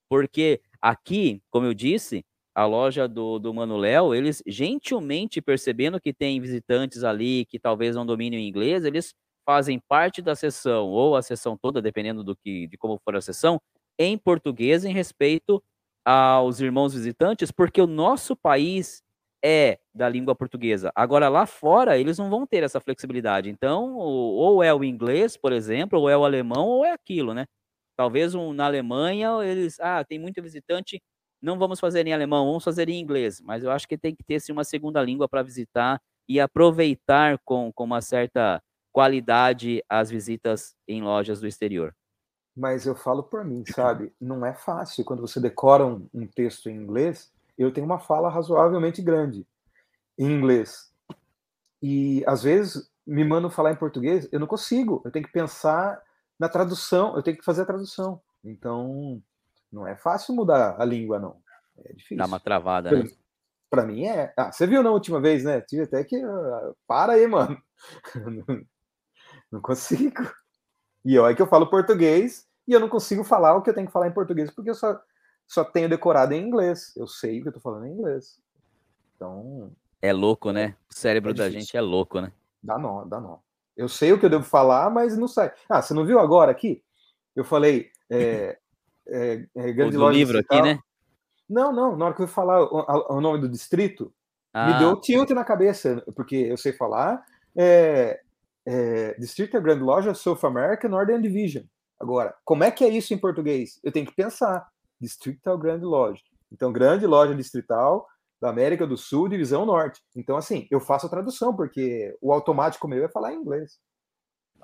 Porque 0.09 0.59
aqui, 0.81 1.39
como 1.51 1.67
eu 1.67 1.75
disse, 1.75 2.25
a 2.55 2.65
loja 2.65 3.07
do, 3.07 3.37
do 3.37 3.53
Mano 3.53 3.77
Léo, 3.77 4.15
eles 4.15 4.41
gentilmente 4.47 5.39
percebendo 5.39 6.01
que 6.01 6.11
tem 6.11 6.41
visitantes 6.41 7.03
ali 7.03 7.45
que 7.45 7.59
talvez 7.59 7.95
não 7.95 8.03
dominem 8.03 8.39
o 8.39 8.41
inglês, 8.41 8.83
eles 8.83 9.13
fazem 9.47 9.79
parte 9.89 10.21
da 10.21 10.35
sessão, 10.35 10.87
ou 10.89 11.15
a 11.17 11.23
sessão 11.23 11.57
toda, 11.57 11.81
dependendo 11.81 12.23
do 12.23 12.35
que, 12.37 12.67
de 12.67 12.77
como 12.77 12.99
for 13.03 13.15
a 13.15 13.21
sessão, 13.21 13.61
em 13.99 14.17
português 14.17 14.85
em 14.85 14.93
respeito 14.93 15.63
aos 16.05 16.59
irmãos 16.61 16.93
visitantes, 16.93 17.51
porque 17.51 17.81
o 17.81 17.87
nosso 17.87 18.35
país 18.35 19.01
é 19.43 19.79
da 19.95 20.09
língua 20.09 20.35
portuguesa. 20.35 20.91
Agora, 20.95 21.29
lá 21.29 21.45
fora, 21.45 21.97
eles 21.97 22.17
não 22.17 22.29
vão 22.29 22.45
ter 22.47 22.63
essa 22.63 22.79
flexibilidade. 22.81 23.49
Então, 23.49 23.95
ou 23.95 24.63
é 24.63 24.73
o 24.73 24.83
inglês, 24.83 25.37
por 25.37 25.53
exemplo, 25.53 25.99
ou 25.99 26.09
é 26.09 26.17
o 26.17 26.25
alemão, 26.25 26.67
ou 26.67 26.85
é 26.85 26.91
aquilo, 26.91 27.33
né? 27.33 27.45
Talvez 27.97 28.35
um, 28.35 28.53
na 28.53 28.65
Alemanha, 28.65 29.29
eles, 29.43 29.79
ah, 29.79 30.03
tem 30.03 30.19
muito 30.19 30.41
visitante, 30.41 31.01
não 31.41 31.57
vamos 31.57 31.79
fazer 31.79 32.05
em 32.07 32.13
alemão, 32.13 32.45
vamos 32.47 32.63
fazer 32.63 32.89
em 32.89 32.99
inglês. 32.99 33.41
Mas 33.41 33.63
eu 33.63 33.71
acho 33.71 33.87
que 33.87 33.97
tem 33.97 34.15
que 34.15 34.23
ter, 34.23 34.39
sim, 34.39 34.51
uma 34.51 34.63
segunda 34.63 35.01
língua 35.01 35.27
para 35.27 35.43
visitar 35.43 35.99
e 36.29 36.39
aproveitar 36.39 37.39
com, 37.45 37.71
com 37.73 37.83
uma 37.85 38.01
certa 38.01 38.61
qualidade 38.97 39.83
as 39.87 40.09
visitas 40.09 40.75
em 40.87 41.03
lojas 41.03 41.39
do 41.39 41.47
exterior 41.47 41.93
mas 42.57 42.87
eu 42.87 42.95
falo 42.95 43.21
por 43.21 43.45
mim, 43.45 43.63
sabe? 43.67 44.11
Não 44.19 44.43
é 44.43 44.51
fácil. 44.51 45.05
Quando 45.05 45.21
você 45.21 45.39
decora 45.39 45.85
um, 45.85 46.09
um, 46.11 46.25
texto 46.25 46.71
em 46.71 46.75
inglês, 46.75 47.31
eu 47.55 47.71
tenho 47.71 47.85
uma 47.85 47.99
fala 47.99 48.31
razoavelmente 48.31 48.99
grande 48.99 49.45
em 50.17 50.31
inglês. 50.31 50.91
E 51.79 52.23
às 52.25 52.41
vezes 52.41 52.91
me 53.05 53.23
mandam 53.23 53.51
falar 53.51 53.73
em 53.73 53.75
português, 53.75 54.27
eu 54.31 54.39
não 54.39 54.47
consigo. 54.47 55.03
Eu 55.05 55.11
tenho 55.11 55.23
que 55.23 55.31
pensar 55.31 56.01
na 56.39 56.49
tradução, 56.49 57.15
eu 57.15 57.21
tenho 57.21 57.37
que 57.37 57.45
fazer 57.45 57.61
a 57.61 57.67
tradução. 57.67 58.19
Então, 58.43 59.21
não 59.71 59.85
é 59.85 59.95
fácil 59.95 60.33
mudar 60.33 60.81
a 60.81 60.83
língua, 60.83 61.19
não. 61.19 61.39
É 61.77 61.93
difícil. 61.93 62.17
Dá 62.17 62.25
uma 62.25 62.39
travada, 62.39 62.89
pra, 62.89 62.97
né? 62.97 63.09
Pra 63.69 63.85
mim 63.85 64.05
é. 64.07 64.33
Ah, 64.35 64.51
você 64.51 64.65
viu 64.65 64.81
na 64.81 64.89
última 64.89 65.21
vez, 65.21 65.43
né? 65.43 65.61
Tive 65.61 65.83
até 65.83 66.03
que. 66.03 66.17
Uh, 66.17 66.75
para 66.87 67.13
aí, 67.13 67.27
mano. 67.27 67.61
não, 69.51 69.61
consigo. 69.61 70.29
E 71.05 71.17
olha 71.17 71.35
que 71.35 71.41
eu 71.41 71.47
falo 71.47 71.69
português 71.69 72.47
e 72.67 72.73
eu 72.73 72.79
não 72.79 72.89
consigo 72.89 73.23
falar 73.23 73.55
o 73.55 73.61
que 73.61 73.69
eu 73.69 73.73
tenho 73.73 73.87
que 73.87 73.93
falar 73.93 74.07
em 74.07 74.13
português 74.13 74.51
porque 74.51 74.69
eu 74.69 74.75
só, 74.75 74.99
só 75.47 75.63
tenho 75.63 75.87
decorado 75.87 76.33
em 76.33 76.45
inglês. 76.45 76.93
Eu 76.95 77.07
sei 77.07 77.39
o 77.39 77.43
que 77.43 77.47
eu 77.49 77.53
tô 77.53 77.59
falando 77.59 77.85
em 77.85 77.93
inglês. 77.93 78.39
Então. 79.15 79.71
É 80.01 80.11
louco, 80.11 80.51
né? 80.51 80.75
O 80.89 80.93
cérebro 80.93 81.31
é 81.31 81.33
da 81.33 81.49
gente 81.49 81.75
é 81.75 81.81
louco, 81.81 82.19
né? 82.19 82.31
Dá 82.61 82.77
nó, 82.77 83.05
dá 83.05 83.19
nó. 83.19 83.37
Eu 83.75 83.87
sei 83.87 84.11
o 84.11 84.19
que 84.19 84.25
eu 84.25 84.29
devo 84.29 84.43
falar, 84.43 84.89
mas 84.89 85.17
não 85.17 85.27
sai. 85.27 85.53
Ah, 85.69 85.81
você 85.81 85.93
não 85.93 86.05
viu 86.05 86.19
agora 86.19 86.51
aqui? 86.51 86.83
Eu 87.35 87.43
falei. 87.43 87.89
É, 88.09 88.57
é, 89.07 89.45
é 89.55 89.71
grande 89.71 89.97
o 89.97 90.09
livro 90.09 90.39
aqui, 90.39 90.61
né? 90.61 90.79
Não, 91.49 91.71
não. 91.71 91.95
Na 91.95 92.05
hora 92.05 92.13
que 92.15 92.23
eu 92.23 92.27
falar 92.27 92.61
o, 92.61 93.15
o 93.15 93.21
nome 93.21 93.39
do 93.39 93.47
distrito, 93.47 94.13
ah. 94.53 94.67
me 94.67 94.79
deu 94.79 94.99
tilt 94.99 95.29
na 95.29 95.45
cabeça, 95.45 96.03
porque 96.15 96.35
eu 96.35 96.57
sei 96.57 96.73
falar. 96.73 97.23
É, 97.55 98.21
é, 98.67 99.13
Distrito 99.17 99.59
Grand 99.61 99.81
Loja 99.81 100.13
South 100.13 100.39
America 100.43 100.89
Northern 100.89 101.21
Division. 101.21 101.63
Agora, 101.97 102.35
como 102.43 102.65
é 102.65 102.69
que 102.69 102.83
é 102.83 102.89
isso 102.89 103.13
em 103.13 103.17
português? 103.17 103.79
Eu 103.81 103.93
tenho 103.93 104.05
que 104.05 104.13
pensar. 104.13 104.67
Distrital 104.99 105.57
Grande 105.57 105.85
Loja. 105.85 106.21
Então, 106.51 106.73
Grande 106.73 107.07
Loja 107.07 107.33
Distrital 107.33 108.05
da 108.41 108.49
América 108.49 108.85
do 108.85 108.97
Sul, 108.97 109.29
Divisão 109.29 109.65
Norte. 109.65 110.01
Então, 110.15 110.35
assim, 110.35 110.67
eu 110.69 110.79
faço 110.79 111.07
a 111.07 111.09
tradução, 111.09 111.55
porque 111.55 112.15
o 112.21 112.33
automático 112.33 112.87
meu 112.87 113.05
é 113.05 113.09
falar 113.09 113.33
em 113.33 113.37
inglês. 113.37 113.79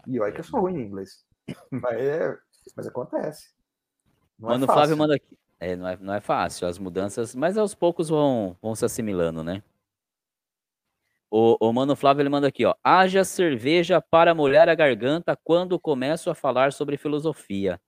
E 0.06 0.20
olha 0.20 0.34
que 0.34 0.42
eu 0.42 0.44
sou 0.44 0.60
ruim 0.60 0.82
em 0.82 0.86
inglês. 0.86 1.24
Mas, 1.72 1.98
é, 1.98 2.38
mas 2.76 2.88
acontece. 2.88 3.52
Não 4.38 4.50
é 4.50 4.52
Mano, 4.54 4.66
é 4.66 4.68
Flávio 4.68 4.98
manda 4.98 5.16
aqui. 5.16 5.38
É, 5.60 5.76
não, 5.76 5.88
é, 5.88 5.98
não 5.98 6.14
é 6.14 6.20
fácil 6.20 6.68
as 6.68 6.78
mudanças, 6.78 7.34
mas 7.34 7.58
aos 7.58 7.74
poucos 7.74 8.10
vão, 8.10 8.58
vão 8.62 8.76
se 8.76 8.84
assimilando, 8.84 9.44
né? 9.44 9.64
O, 11.36 11.58
o 11.60 11.74
Mano 11.74 11.96
Flávio 11.96 12.22
ele 12.22 12.30
manda 12.30 12.48
aqui, 12.48 12.64
ó. 12.64 12.76
Haja 12.84 13.24
cerveja 13.24 14.00
para 14.00 14.36
molhar 14.36 14.70
a 14.70 14.76
garganta 14.76 15.36
quando 15.44 15.80
começo 15.80 16.30
a 16.30 16.36
falar 16.36 16.72
sobre 16.72 16.96
filosofia. 16.96 17.82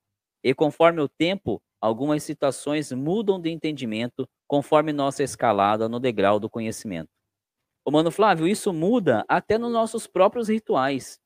E 0.44 0.52
conforme 0.52 1.00
o 1.00 1.08
tempo, 1.08 1.62
algumas 1.80 2.24
citações 2.24 2.92
mudam 2.92 3.40
de 3.40 3.52
entendimento 3.52 4.28
conforme 4.48 4.92
nossa 4.92 5.22
escalada 5.22 5.88
no 5.88 6.00
degrau 6.00 6.40
do 6.40 6.50
conhecimento. 6.50 7.10
O 7.86 7.92
Mano 7.92 8.10
Flávio, 8.10 8.48
isso 8.48 8.74
muda 8.74 9.24
até 9.30 9.60
nos 9.60 9.72
nossos 9.72 10.08
próprios 10.08 10.50
rituais. 10.50 11.20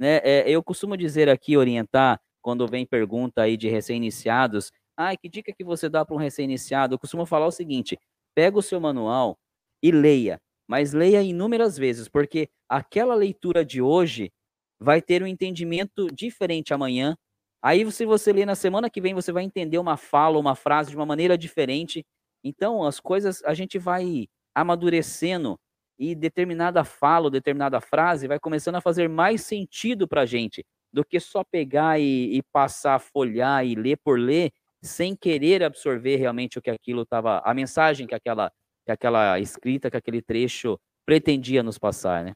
Né? 0.00 0.22
É, 0.24 0.48
eu 0.48 0.62
costumo 0.62 0.96
dizer 0.96 1.28
aqui, 1.28 1.58
orientar, 1.58 2.18
quando 2.40 2.66
vem 2.66 2.86
pergunta 2.86 3.42
aí 3.42 3.54
de 3.54 3.68
recém-iniciados, 3.68 4.72
ah, 4.96 5.14
que 5.14 5.28
dica 5.28 5.52
que 5.52 5.62
você 5.62 5.90
dá 5.90 6.06
para 6.06 6.16
um 6.16 6.18
recém-iniciado? 6.18 6.94
Eu 6.94 6.98
costumo 6.98 7.26
falar 7.26 7.46
o 7.46 7.52
seguinte: 7.52 7.98
pega 8.34 8.56
o 8.58 8.62
seu 8.62 8.80
manual 8.80 9.38
e 9.82 9.92
leia 9.92 10.40
mas 10.68 10.92
leia 10.92 11.22
inúmeras 11.22 11.76
vezes, 11.78 12.08
porque 12.08 12.48
aquela 12.68 13.14
leitura 13.14 13.64
de 13.64 13.80
hoje 13.80 14.32
vai 14.80 15.00
ter 15.00 15.22
um 15.22 15.26
entendimento 15.26 16.08
diferente 16.08 16.74
amanhã. 16.74 17.16
Aí, 17.62 17.90
se 17.90 18.04
você 18.04 18.32
ler 18.32 18.46
na 18.46 18.54
semana 18.54 18.90
que 18.90 19.00
vem, 19.00 19.14
você 19.14 19.32
vai 19.32 19.44
entender 19.44 19.78
uma 19.78 19.96
fala, 19.96 20.38
uma 20.38 20.54
frase 20.54 20.90
de 20.90 20.96
uma 20.96 21.06
maneira 21.06 21.36
diferente. 21.38 22.04
Então, 22.44 22.84
as 22.84 23.00
coisas 23.00 23.42
a 23.44 23.54
gente 23.54 23.78
vai 23.78 24.28
amadurecendo 24.54 25.58
e 25.98 26.14
determinada 26.14 26.84
fala, 26.84 27.30
determinada 27.30 27.80
frase 27.80 28.28
vai 28.28 28.38
começando 28.38 28.76
a 28.76 28.80
fazer 28.80 29.08
mais 29.08 29.42
sentido 29.42 30.06
para 30.06 30.22
a 30.22 30.26
gente 30.26 30.64
do 30.92 31.04
que 31.04 31.18
só 31.18 31.42
pegar 31.44 31.98
e, 31.98 32.36
e 32.36 32.42
passar, 32.52 32.98
folhar 32.98 33.66
e 33.66 33.74
ler 33.74 33.98
por 33.98 34.18
ler 34.18 34.52
sem 34.82 35.16
querer 35.16 35.62
absorver 35.62 36.16
realmente 36.16 36.58
o 36.58 36.62
que 36.62 36.70
aquilo 36.70 37.02
estava, 37.02 37.40
a 37.44 37.52
mensagem 37.54 38.06
que 38.06 38.14
aquela 38.14 38.52
que 38.86 38.92
aquela 38.92 39.38
escrita, 39.40 39.90
que 39.90 39.96
aquele 39.96 40.22
trecho 40.22 40.78
pretendia 41.04 41.62
nos 41.62 41.76
passar, 41.76 42.24
né? 42.24 42.32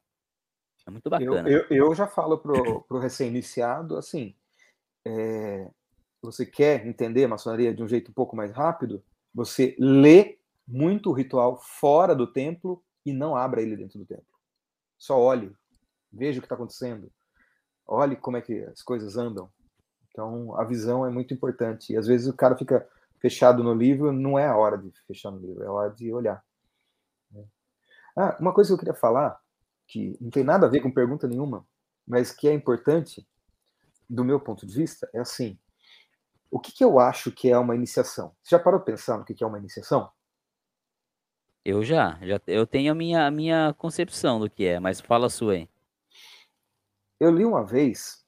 É 0.86 0.90
muito 0.90 1.08
bacana. 1.08 1.48
Eu, 1.48 1.60
eu, 1.70 1.86
eu 1.86 1.94
já 1.94 2.08
falo 2.08 2.36
pro, 2.38 2.82
pro 2.82 2.98
recém-iniciado, 2.98 3.96
assim, 3.96 4.34
é, 5.06 5.70
você 6.20 6.44
quer 6.44 6.84
entender 6.86 7.24
a 7.24 7.28
maçonaria 7.28 7.72
de 7.72 7.82
um 7.82 7.88
jeito 7.88 8.10
um 8.10 8.14
pouco 8.14 8.34
mais 8.34 8.50
rápido, 8.50 9.02
você 9.32 9.76
lê 9.78 10.38
muito 10.66 11.10
o 11.10 11.12
ritual 11.12 11.60
fora 11.62 12.14
do 12.14 12.26
templo 12.26 12.82
e 13.06 13.12
não 13.12 13.36
abra 13.36 13.62
ele 13.62 13.76
dentro 13.76 13.98
do 13.98 14.04
templo. 14.04 14.24
Só 14.98 15.18
olhe, 15.18 15.52
veja 16.12 16.38
o 16.38 16.42
que 16.42 16.46
está 16.46 16.56
acontecendo, 16.56 17.10
olhe 17.86 18.16
como 18.16 18.36
é 18.36 18.42
que 18.42 18.64
as 18.64 18.82
coisas 18.82 19.16
andam. 19.16 19.48
Então, 20.10 20.58
a 20.58 20.64
visão 20.64 21.06
é 21.06 21.10
muito 21.10 21.32
importante. 21.32 21.92
E 21.92 21.96
às 21.96 22.08
vezes 22.08 22.26
o 22.26 22.36
cara 22.36 22.56
fica 22.56 22.86
fechado 23.20 23.62
no 23.62 23.74
livro, 23.74 24.12
não 24.12 24.38
é 24.38 24.46
a 24.46 24.56
hora 24.56 24.78
de 24.78 24.90
fechar 25.06 25.30
no 25.30 25.38
livro, 25.38 25.62
é 25.62 25.66
a 25.66 25.72
hora 25.72 25.90
de 25.90 26.12
olhar. 26.12 26.42
Né? 27.30 27.44
Ah, 28.16 28.36
uma 28.40 28.52
coisa 28.52 28.68
que 28.68 28.74
eu 28.74 28.78
queria 28.78 28.94
falar, 28.94 29.38
que 29.86 30.16
não 30.20 30.30
tem 30.30 30.42
nada 30.42 30.66
a 30.66 30.70
ver 30.70 30.80
com 30.80 30.90
pergunta 30.90 31.28
nenhuma, 31.28 31.66
mas 32.06 32.32
que 32.32 32.48
é 32.48 32.54
importante, 32.54 33.26
do 34.08 34.24
meu 34.24 34.40
ponto 34.40 34.66
de 34.66 34.74
vista, 34.74 35.08
é 35.12 35.20
assim: 35.20 35.58
o 36.50 36.58
que, 36.58 36.72
que 36.72 36.82
eu 36.82 36.98
acho 36.98 37.30
que 37.30 37.50
é 37.50 37.58
uma 37.58 37.74
iniciação? 37.74 38.34
Você 38.42 38.56
já 38.56 38.58
parou 38.58 38.80
pensar 38.80 39.18
no 39.18 39.24
que, 39.24 39.34
que 39.34 39.44
é 39.44 39.46
uma 39.46 39.58
iniciação? 39.58 40.10
Eu 41.62 41.84
já, 41.84 42.18
já 42.22 42.40
eu 42.46 42.66
tenho 42.66 42.90
a 42.90 42.94
minha, 42.94 43.26
a 43.26 43.30
minha 43.30 43.74
concepção 43.74 44.40
do 44.40 44.48
que 44.48 44.64
é, 44.64 44.80
mas 44.80 45.00
fala 45.00 45.26
a 45.26 45.30
sua 45.30 45.52
aí. 45.52 45.68
Eu 47.20 47.30
li 47.30 47.44
uma 47.44 47.64
vez 47.64 48.19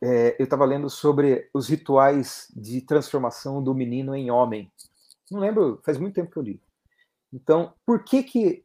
é, 0.00 0.36
eu 0.38 0.44
estava 0.44 0.64
lendo 0.64 0.88
sobre 0.88 1.48
os 1.52 1.68
rituais 1.68 2.46
de 2.54 2.80
transformação 2.80 3.62
do 3.62 3.74
menino 3.74 4.14
em 4.14 4.30
homem. 4.30 4.70
Não 5.30 5.40
lembro, 5.40 5.80
faz 5.84 5.98
muito 5.98 6.14
tempo 6.14 6.30
que 6.30 6.38
eu 6.38 6.42
li. 6.42 6.62
Então, 7.32 7.74
por 7.84 8.04
que 8.04 8.22
que 8.22 8.64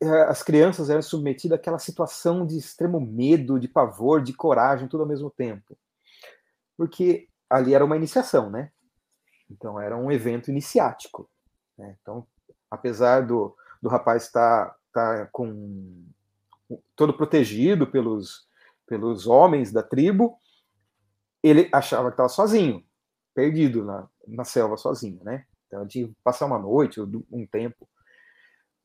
é, 0.00 0.22
as 0.22 0.42
crianças 0.42 0.90
eram 0.90 1.02
submetidas 1.02 1.58
àquela 1.58 1.78
situação 1.78 2.46
de 2.46 2.56
extremo 2.56 3.00
medo, 3.00 3.58
de 3.58 3.66
pavor, 3.66 4.22
de 4.22 4.32
coragem, 4.32 4.86
tudo 4.86 5.02
ao 5.02 5.08
mesmo 5.08 5.30
tempo? 5.30 5.76
Porque 6.76 7.28
ali 7.48 7.74
era 7.74 7.84
uma 7.84 7.96
iniciação, 7.96 8.50
né? 8.50 8.70
Então, 9.50 9.80
era 9.80 9.96
um 9.96 10.10
evento 10.12 10.50
iniciático. 10.50 11.28
Né? 11.78 11.96
Então, 12.00 12.26
apesar 12.70 13.26
do, 13.26 13.56
do 13.80 13.88
rapaz 13.88 14.24
estar 14.24 14.76
tá, 14.92 15.24
tá 15.24 15.28
com 15.32 16.04
todo 16.96 17.14
protegido 17.14 17.86
pelos, 17.86 18.46
pelos 18.86 19.26
homens 19.26 19.72
da 19.72 19.82
tribo, 19.82 20.38
ele 21.44 21.68
achava 21.72 22.08
que 22.08 22.14
estava 22.14 22.28
sozinho, 22.28 22.82
perdido 23.34 23.84
na, 23.84 24.08
na 24.26 24.44
selva 24.44 24.78
sozinho, 24.78 25.22
né? 25.22 25.44
Então 25.66 25.86
que 25.86 26.10
passar 26.24 26.46
uma 26.46 26.58
noite 26.58 27.00
ou 27.00 27.06
um 27.30 27.46
tempo. 27.46 27.88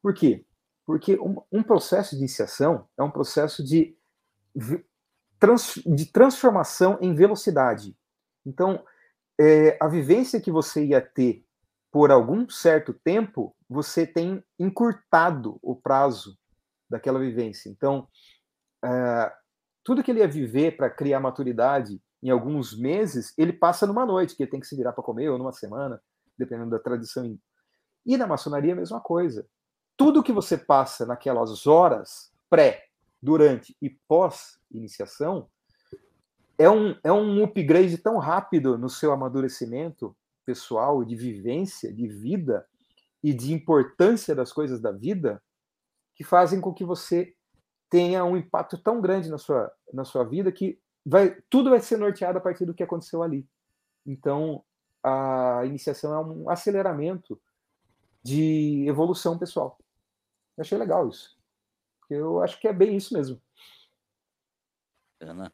Por 0.02 0.14
quê? 0.14 0.46
Porque 0.86 1.18
um, 1.20 1.42
um 1.52 1.64
processo 1.64 2.12
de 2.12 2.18
iniciação 2.18 2.88
é 2.98 3.04
um 3.04 3.12
processo 3.12 3.64
de, 3.64 3.98
trans, 5.40 5.76
de 5.86 6.06
transformação 6.12 6.98
em 7.02 7.14
velocidade. 7.14 7.96
Então, 8.46 8.84
é, 9.40 9.78
a 9.80 9.88
vivência 9.88 10.42
que 10.42 10.52
você 10.52 10.84
ia 10.86 11.02
ter 11.02 11.46
por 11.92 12.12
algum 12.12 12.48
certo 12.50 12.94
tempo, 12.94 13.56
você 13.68 14.06
tem 14.06 14.44
encurtado 14.60 15.58
o 15.62 15.76
prazo 15.76 16.38
daquela 16.90 17.20
vivência. 17.20 17.70
Então, 17.70 18.08
é, 18.84 19.34
tudo 19.84 20.04
que 20.04 20.12
ele 20.12 20.20
ia 20.20 20.28
viver 20.28 20.76
para 20.76 20.90
criar 20.90 21.20
maturidade 21.20 22.02
em 22.22 22.30
alguns 22.30 22.78
meses, 22.78 23.34
ele 23.38 23.54
passa 23.54 23.88
numa 23.88 24.06
noite, 24.06 24.36
que 24.36 24.44
ele 24.44 24.52
tem 24.52 24.60
que 24.60 24.68
se 24.68 24.76
virar 24.76 24.94
para 24.94 25.04
comer, 25.04 25.30
ou 25.30 25.38
numa 25.38 25.54
semana, 25.54 26.02
dependendo 26.38 26.72
da 26.72 26.80
tradição. 26.80 27.38
E 28.06 28.18
na 28.18 28.28
maçonaria, 28.28 28.74
a 28.74 28.76
mesma 28.76 29.00
coisa. 29.00 29.48
Tudo 29.96 30.24
que 30.24 30.32
você 30.32 30.58
passa 30.58 31.06
naquelas 31.06 31.66
horas 31.68 32.32
pré, 32.50 32.90
durante 33.22 33.76
e 33.82 33.90
pós-iniciação 33.90 35.50
é 36.58 36.70
um, 36.70 36.96
é 37.04 37.12
um 37.12 37.44
upgrade 37.44 37.98
tão 37.98 38.18
rápido 38.18 38.78
no 38.78 38.90
seu 38.90 39.12
amadurecimento 39.12 40.16
pessoal, 40.46 41.04
de 41.04 41.16
vivência, 41.16 41.94
de 41.94 42.08
vida 42.08 42.66
e 43.24 43.34
de 43.34 43.54
importância 43.54 44.34
das 44.34 44.52
coisas 44.52 44.82
da 44.82 44.92
vida, 44.92 45.42
que 46.16 46.24
fazem 46.24 46.60
com 46.60 46.74
que 46.74 46.84
você 46.84 47.34
tenha 47.90 48.26
um 48.26 48.36
impacto 48.36 48.78
tão 48.78 49.00
grande 49.00 49.30
na 49.30 49.38
sua, 49.38 49.72
na 49.94 50.04
sua 50.04 50.24
vida 50.24 50.52
que 50.52 50.80
vai, 51.10 51.42
tudo 51.50 51.72
vai 51.72 51.80
ser 51.80 51.98
norteado 51.98 52.38
a 52.38 52.42
partir 52.42 52.66
do 52.66 52.74
que 52.74 52.84
aconteceu 52.84 53.24
ali. 53.24 53.48
Então, 54.06 54.64
a 55.04 55.62
iniciação 55.66 56.14
é 56.14 56.20
um 56.24 56.50
aceleramento 56.50 57.42
de 58.22 58.86
evolução 58.88 59.38
pessoal. 59.38 59.78
Eu 60.56 60.62
achei 60.62 60.78
legal 60.78 61.08
isso. 61.08 61.38
Eu 62.10 62.42
acho 62.42 62.60
que 62.60 62.68
é 62.68 62.74
bem 62.74 62.96
isso 62.96 63.14
mesmo. 63.14 63.42
Ana. 65.20 65.52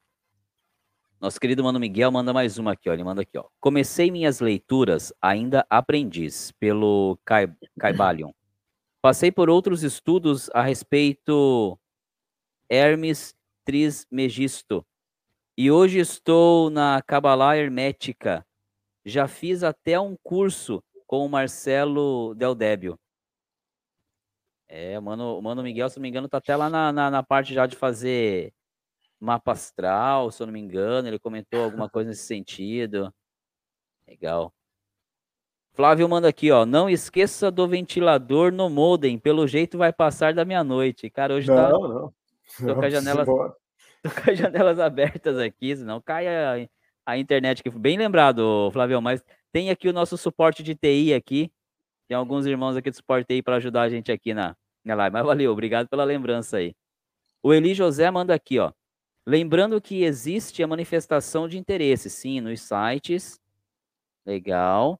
Nosso 1.20 1.40
querido 1.40 1.64
Mano 1.64 1.80
Miguel 1.80 2.12
manda 2.12 2.34
mais 2.34 2.58
uma 2.58 2.74
aqui, 2.74 2.90
ó. 2.90 2.94
Ele 2.94 3.04
manda 3.04 3.22
aqui, 3.22 3.38
ó. 3.38 3.46
Comecei 3.60 4.12
minhas 4.12 4.40
leituras 4.40 5.14
ainda 5.22 5.66
aprendiz 5.70 6.52
pelo 6.60 7.18
Caibalion. 7.80 8.32
Passei 9.02 9.32
por 9.32 9.50
outros 9.50 9.84
estudos 9.84 10.50
a 10.54 10.62
respeito 10.62 11.80
Hermes 12.70 13.36
Trismegisto. 13.64 14.86
E 15.58 15.72
hoje 15.72 16.00
estou 16.00 16.70
na 16.70 17.02
Kabbalah 17.02 17.56
Hermética. 17.56 18.46
Já 19.06 19.26
fiz 19.26 19.64
até 19.64 19.98
um 19.98 20.18
curso 20.22 20.84
com 21.08 21.26
o 21.26 21.30
Marcelo 21.30 22.36
Del 22.36 22.54
Débio. 22.54 23.00
É, 24.68 25.00
o 25.00 25.02
mano, 25.02 25.38
o 25.38 25.42
mano 25.42 25.64
Miguel, 25.64 25.88
se 25.90 25.96
não 25.96 26.02
me 26.02 26.10
engano, 26.10 26.28
tá 26.28 26.40
até 26.40 26.54
lá 26.58 26.70
na, 26.70 26.92
na, 26.92 27.10
na, 27.10 27.24
parte 27.24 27.54
já 27.54 27.66
de 27.66 27.78
fazer 27.78 28.52
mapa 29.18 29.54
astral, 29.54 30.30
se 30.30 30.44
eu 30.44 30.48
não 30.48 30.54
me 30.54 30.60
engano. 30.60 31.08
Ele 31.08 31.20
comentou 31.20 31.64
alguma 31.64 31.90
coisa 31.90 32.10
nesse 32.10 32.26
sentido. 32.26 33.14
Legal. 34.06 34.54
Flávio 35.72 36.10
manda 36.10 36.28
aqui, 36.28 36.52
ó. 36.52 36.66
Não 36.66 36.90
esqueça 36.90 37.50
do 37.50 37.66
ventilador 37.66 38.52
no 38.52 38.70
modem. 38.70 39.18
Pelo 39.18 39.48
jeito 39.48 39.78
vai 39.78 39.94
passar 39.94 40.34
da 40.34 40.44
meia-noite. 40.44 41.10
Cara, 41.10 41.34
hoje 41.34 41.48
não, 41.48 41.56
tá. 41.56 41.70
Não, 41.70 41.88
não. 41.88 42.14
Tô 42.68 42.76
com 42.76 42.86
as 42.86 42.92
janelas, 42.94 43.28
tô 44.06 44.10
com 44.22 44.32
as 44.32 44.38
janelas 44.38 44.80
abertas 44.80 45.38
aqui, 45.38 45.76
senão 45.76 46.00
cai 46.00 46.28
a, 46.28 46.68
a 47.06 47.18
internet 47.18 47.62
aqui. 47.62 47.70
Bem 47.72 47.98
lembrado, 47.98 48.70
Flávio, 48.72 49.02
mas 49.02 49.24
tem 49.52 49.70
aqui 49.70 49.90
o 49.90 49.94
nosso 49.94 50.18
suporte 50.18 50.62
de 50.62 50.76
TI 50.76 51.14
aqui. 51.14 51.52
Tem 52.08 52.16
alguns 52.16 52.46
irmãos 52.46 52.76
aqui 52.76 52.92
do 52.92 52.96
suporte 52.96 53.26
TI 53.28 53.42
para 53.42 53.56
ajudar 53.56 53.84
a 53.84 53.90
gente 53.90 54.12
aqui 54.12 54.34
na, 54.34 54.56
na 54.84 54.96
live. 54.96 55.14
Mas 55.14 55.26
valeu, 55.26 55.52
obrigado 55.52 55.88
pela 55.88 56.04
lembrança 56.04 56.58
aí. 56.58 56.76
O 57.42 57.54
Eli 57.54 57.74
José 57.74 58.10
manda 58.12 58.34
aqui, 58.34 58.60
ó. 58.60 58.72
Lembrando 59.26 59.82
que 59.82 60.04
existe 60.04 60.62
a 60.62 60.68
manifestação 60.68 61.48
de 61.48 61.58
interesse, 61.58 62.10
sim, 62.12 62.40
nos 62.42 62.62
sites. 62.62 63.40
Legal. 64.24 65.00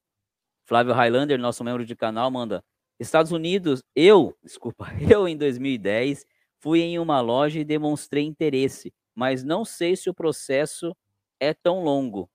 Flávio 0.66 0.94
Highlander, 0.94 1.38
nosso 1.38 1.64
membro 1.64 1.86
de 1.86 1.96
canal, 1.96 2.32
manda. 2.32 2.64
Estados 3.00 3.32
Unidos, 3.32 3.84
eu, 3.96 4.36
desculpa, 4.44 4.88
eu 5.00 5.28
em 5.28 5.38
2010 5.38 6.26
fui 6.60 6.82
em 6.82 6.98
uma 6.98 7.22
loja 7.22 7.60
e 7.60 7.64
demonstrei 7.64 8.24
interesse, 8.24 8.92
mas 9.16 9.44
não 9.44 9.66
sei 9.66 9.96
se 9.96 10.10
o 10.10 10.14
processo 10.14 10.96
é 11.40 11.54
tão 11.54 11.84
longo. 11.84 12.30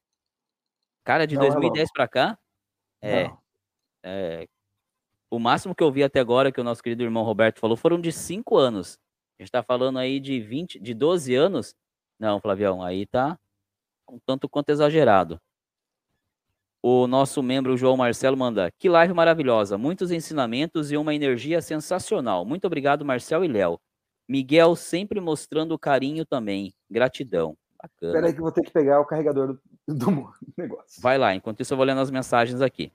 Cara, 1.05 1.27
de 1.27 1.35
não 1.35 1.43
2010 1.43 1.89
é 1.89 1.93
para 1.93 2.09
cá? 2.09 2.39
É, 3.03 3.31
é, 4.05 4.47
O 5.31 5.39
máximo 5.39 5.75
que 5.75 5.83
eu 5.83 5.93
vi 5.93 6.03
até 6.03 6.21
agora, 6.21 6.53
que 6.53 6.61
o 6.61 6.65
nosso 6.65 6.83
querido 6.83 7.03
irmão 7.03 7.23
Roberto 7.25 7.61
falou, 7.61 7.77
foram 7.77 8.01
de 8.01 8.13
5 8.13 8.57
anos. 8.57 8.99
A 9.39 9.43
gente 9.43 9.49
está 9.49 9.63
falando 9.63 9.99
aí 9.99 10.21
de 10.21 10.41
20, 10.41 10.79
de 10.81 10.95
12 10.95 11.35
anos. 11.35 11.75
Não, 12.19 12.41
Flavião, 12.41 12.83
aí 12.83 13.07
tá 13.07 13.39
um 14.09 14.19
tanto 14.19 14.49
quanto 14.49 14.71
exagerado. 14.71 15.41
O 16.83 17.07
nosso 17.07 17.43
membro 17.43 17.77
João 17.77 17.97
Marcelo 17.97 18.37
manda: 18.37 18.71
Que 18.79 18.89
live 18.89 19.13
maravilhosa, 19.15 19.77
muitos 19.79 20.11
ensinamentos 20.11 20.91
e 20.91 20.97
uma 20.97 21.15
energia 21.15 21.61
sensacional. 21.61 22.45
Muito 22.45 22.67
obrigado, 22.67 23.05
Marcel 23.05 23.45
e 23.45 23.49
Léo. 23.49 23.79
Miguel 24.31 24.77
sempre 24.77 25.21
mostrando 25.21 25.77
carinho 25.77 26.25
também. 26.25 26.73
Gratidão. 26.89 27.57
Bacana. 27.83 28.13
Espera 28.13 28.27
aí 28.29 28.33
que 28.33 28.39
eu 28.39 28.45
vou 28.45 28.53
ter 28.53 28.63
que 28.63 28.71
pegar 28.71 29.01
o 29.01 29.05
carregador 29.05 29.59
do, 29.89 29.95
do 29.95 30.33
negócio. 30.57 31.03
Vai 31.03 31.19
lá, 31.19 31.35
enquanto 31.35 31.61
isso 31.61 31.73
eu 31.73 31.77
vou 31.77 31.85
lendo 31.85 32.01
as 32.01 32.13
mensagens 32.13 32.61
aqui. 32.61 32.93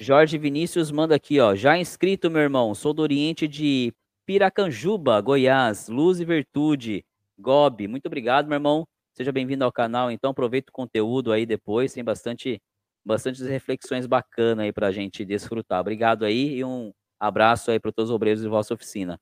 Jorge 0.00 0.36
Vinícius 0.38 0.90
manda 0.90 1.14
aqui, 1.14 1.38
ó. 1.38 1.54
Já 1.54 1.78
inscrito, 1.78 2.28
meu 2.28 2.42
irmão. 2.42 2.74
Sou 2.74 2.92
do 2.92 3.00
Oriente 3.00 3.46
de 3.46 3.94
Piracanjuba, 4.26 5.20
Goiás. 5.20 5.88
Luz 5.88 6.18
e 6.18 6.24
Virtude. 6.24 7.04
Gobi. 7.38 7.86
Muito 7.86 8.06
obrigado, 8.06 8.48
meu 8.48 8.56
irmão. 8.56 8.88
Seja 9.12 9.30
bem-vindo 9.30 9.64
ao 9.64 9.70
canal, 9.70 10.10
então 10.10 10.32
aproveita 10.32 10.70
o 10.70 10.72
conteúdo 10.72 11.32
aí 11.32 11.46
depois, 11.46 11.92
tem 11.92 12.02
bastante, 12.02 12.60
bastante 13.04 13.42
reflexões 13.44 14.06
bacanas 14.06 14.64
aí 14.64 14.72
para 14.72 14.88
a 14.88 14.92
gente 14.92 15.24
desfrutar. 15.24 15.80
Obrigado 15.80 16.24
aí 16.24 16.56
e 16.56 16.64
um 16.64 16.92
abraço 17.20 17.70
aí 17.70 17.78
para 17.78 17.92
todos 17.92 18.10
os 18.10 18.14
obreiros 18.14 18.42
de 18.42 18.48
vossa 18.48 18.74
oficina. 18.74 19.18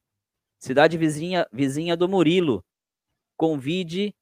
Cidade 0.67 0.99
vizinha, 0.99 1.47
vizinha 1.53 1.97
do 1.97 2.09
Murilo, 2.09 2.65
convide, 3.37 4.13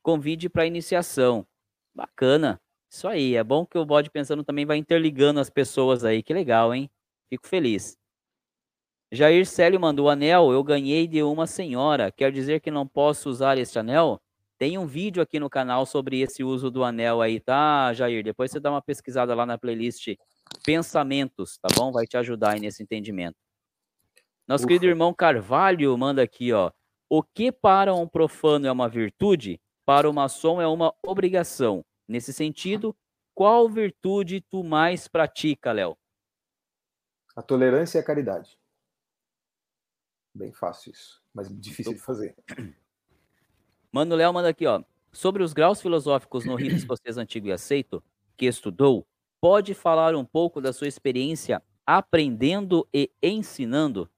convide 0.00 0.48
para 0.48 0.64
iniciação. 0.64 1.44
Bacana, 1.92 2.60
isso 2.88 3.08
aí. 3.08 3.34
É 3.34 3.42
bom 3.42 3.66
que 3.66 3.76
o 3.76 3.84
bode 3.84 4.08
pensando 4.08 4.44
também 4.44 4.64
vai 4.64 4.76
interligando 4.76 5.40
as 5.40 5.50
pessoas 5.50 6.04
aí. 6.04 6.22
Que 6.22 6.32
legal, 6.32 6.72
hein? 6.72 6.88
Fico 7.28 7.48
feliz. 7.48 7.98
Jair 9.10 9.44
Célio 9.44 9.80
mandou 9.80 10.08
anel. 10.08 10.52
Eu 10.52 10.62
ganhei 10.62 11.08
de 11.08 11.24
uma 11.24 11.48
senhora. 11.48 12.12
Quer 12.12 12.30
dizer 12.30 12.60
que 12.60 12.70
não 12.70 12.86
posso 12.86 13.28
usar 13.28 13.58
este 13.58 13.76
anel? 13.76 14.22
Tem 14.58 14.78
um 14.78 14.86
vídeo 14.86 15.20
aqui 15.20 15.40
no 15.40 15.50
canal 15.50 15.84
sobre 15.86 16.20
esse 16.20 16.44
uso 16.44 16.70
do 16.70 16.84
anel 16.84 17.20
aí, 17.20 17.40
tá, 17.40 17.92
Jair? 17.94 18.22
Depois 18.22 18.52
você 18.52 18.60
dá 18.60 18.70
uma 18.70 18.80
pesquisada 18.80 19.34
lá 19.34 19.44
na 19.44 19.58
playlist 19.58 20.14
Pensamentos, 20.64 21.58
tá 21.58 21.66
bom? 21.74 21.90
Vai 21.90 22.06
te 22.06 22.16
ajudar 22.16 22.52
aí 22.52 22.60
nesse 22.60 22.80
entendimento. 22.80 23.49
Nosso 24.50 24.64
Ufa. 24.64 24.68
querido 24.68 24.86
irmão 24.86 25.14
Carvalho 25.14 25.96
manda 25.96 26.20
aqui, 26.24 26.52
ó. 26.52 26.72
O 27.08 27.22
que 27.22 27.52
para 27.52 27.94
um 27.94 28.08
profano 28.08 28.66
é 28.66 28.72
uma 28.72 28.88
virtude, 28.88 29.60
para 29.86 30.10
o 30.10 30.12
maçom 30.12 30.60
é 30.60 30.66
uma 30.66 30.92
obrigação. 31.06 31.84
Nesse 32.08 32.32
sentido, 32.32 32.92
qual 33.32 33.68
virtude 33.68 34.40
tu 34.40 34.64
mais 34.64 35.06
pratica, 35.06 35.70
Léo? 35.70 35.96
A 37.36 37.42
tolerância 37.42 37.98
e 37.98 38.00
a 38.00 38.04
caridade. 38.04 38.58
Bem 40.34 40.52
fácil 40.52 40.90
isso, 40.90 41.22
mas 41.32 41.48
difícil 41.48 41.94
de 41.94 42.00
fazer. 42.00 42.34
Mano 43.92 44.16
Léo 44.16 44.34
manda 44.34 44.48
aqui, 44.48 44.66
ó. 44.66 44.82
Sobre 45.12 45.44
os 45.44 45.52
graus 45.52 45.80
filosóficos 45.80 46.44
no 46.44 46.56
rito 46.56 46.74
escocês 46.74 47.16
antigo 47.16 47.46
e 47.46 47.52
aceito, 47.52 48.02
que 48.36 48.46
estudou, 48.46 49.06
pode 49.40 49.74
falar 49.74 50.16
um 50.16 50.24
pouco 50.24 50.60
da 50.60 50.72
sua 50.72 50.88
experiência 50.88 51.62
aprendendo 51.86 52.84
e 52.92 53.12
ensinando? 53.22 54.10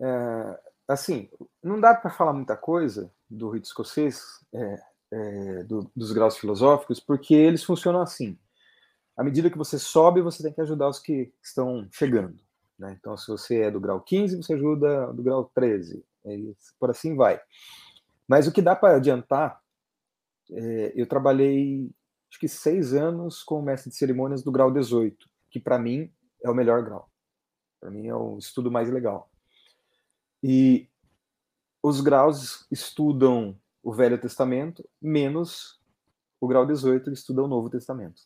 É, 0.00 0.60
assim, 0.86 1.28
não 1.62 1.80
dá 1.80 1.94
para 1.94 2.10
falar 2.10 2.32
muita 2.32 2.56
coisa 2.56 3.12
do 3.28 3.50
rito 3.50 3.66
escocês, 3.66 4.22
é, 4.52 4.82
é, 5.10 5.62
do, 5.64 5.90
dos 5.94 6.12
graus 6.12 6.36
filosóficos, 6.36 7.00
porque 7.00 7.34
eles 7.34 7.64
funcionam 7.64 8.00
assim. 8.00 8.38
À 9.16 9.24
medida 9.24 9.50
que 9.50 9.58
você 9.58 9.78
sobe, 9.78 10.22
você 10.22 10.42
tem 10.42 10.52
que 10.52 10.60
ajudar 10.60 10.88
os 10.88 10.98
que 10.98 11.32
estão 11.42 11.88
chegando. 11.90 12.38
Né? 12.78 12.96
Então, 12.98 13.16
se 13.16 13.26
você 13.26 13.62
é 13.62 13.70
do 13.70 13.80
grau 13.80 14.00
15, 14.00 14.36
você 14.36 14.54
ajuda 14.54 15.12
do 15.12 15.22
grau 15.22 15.50
13. 15.54 16.04
E 16.26 16.56
por 16.78 16.90
assim 16.90 17.16
vai. 17.16 17.40
Mas 18.26 18.46
o 18.46 18.52
que 18.52 18.62
dá 18.62 18.76
para 18.76 18.96
adiantar, 18.96 19.60
é, 20.50 20.92
eu 20.94 21.06
trabalhei 21.06 21.90
acho 22.30 22.38
que 22.38 22.48
seis 22.48 22.92
anos 22.92 23.42
com 23.42 23.58
o 23.58 23.62
mestre 23.62 23.90
de 23.90 23.96
cerimônias 23.96 24.42
do 24.42 24.52
grau 24.52 24.70
18, 24.70 25.28
que 25.50 25.58
para 25.58 25.78
mim 25.78 26.12
é 26.42 26.50
o 26.50 26.54
melhor 26.54 26.82
grau. 26.84 27.10
Para 27.80 27.90
mim 27.90 28.06
é 28.06 28.14
o 28.14 28.38
estudo 28.38 28.70
mais 28.70 28.90
legal. 28.90 29.30
E 30.42 30.88
os 31.82 32.00
graus 32.00 32.66
estudam 32.70 33.58
o 33.82 33.92
Velho 33.92 34.20
Testamento, 34.20 34.88
menos 35.00 35.80
o 36.40 36.46
grau 36.46 36.66
18 36.66 37.10
estuda 37.10 37.42
o 37.42 37.48
Novo 37.48 37.68
Testamento. 37.70 38.22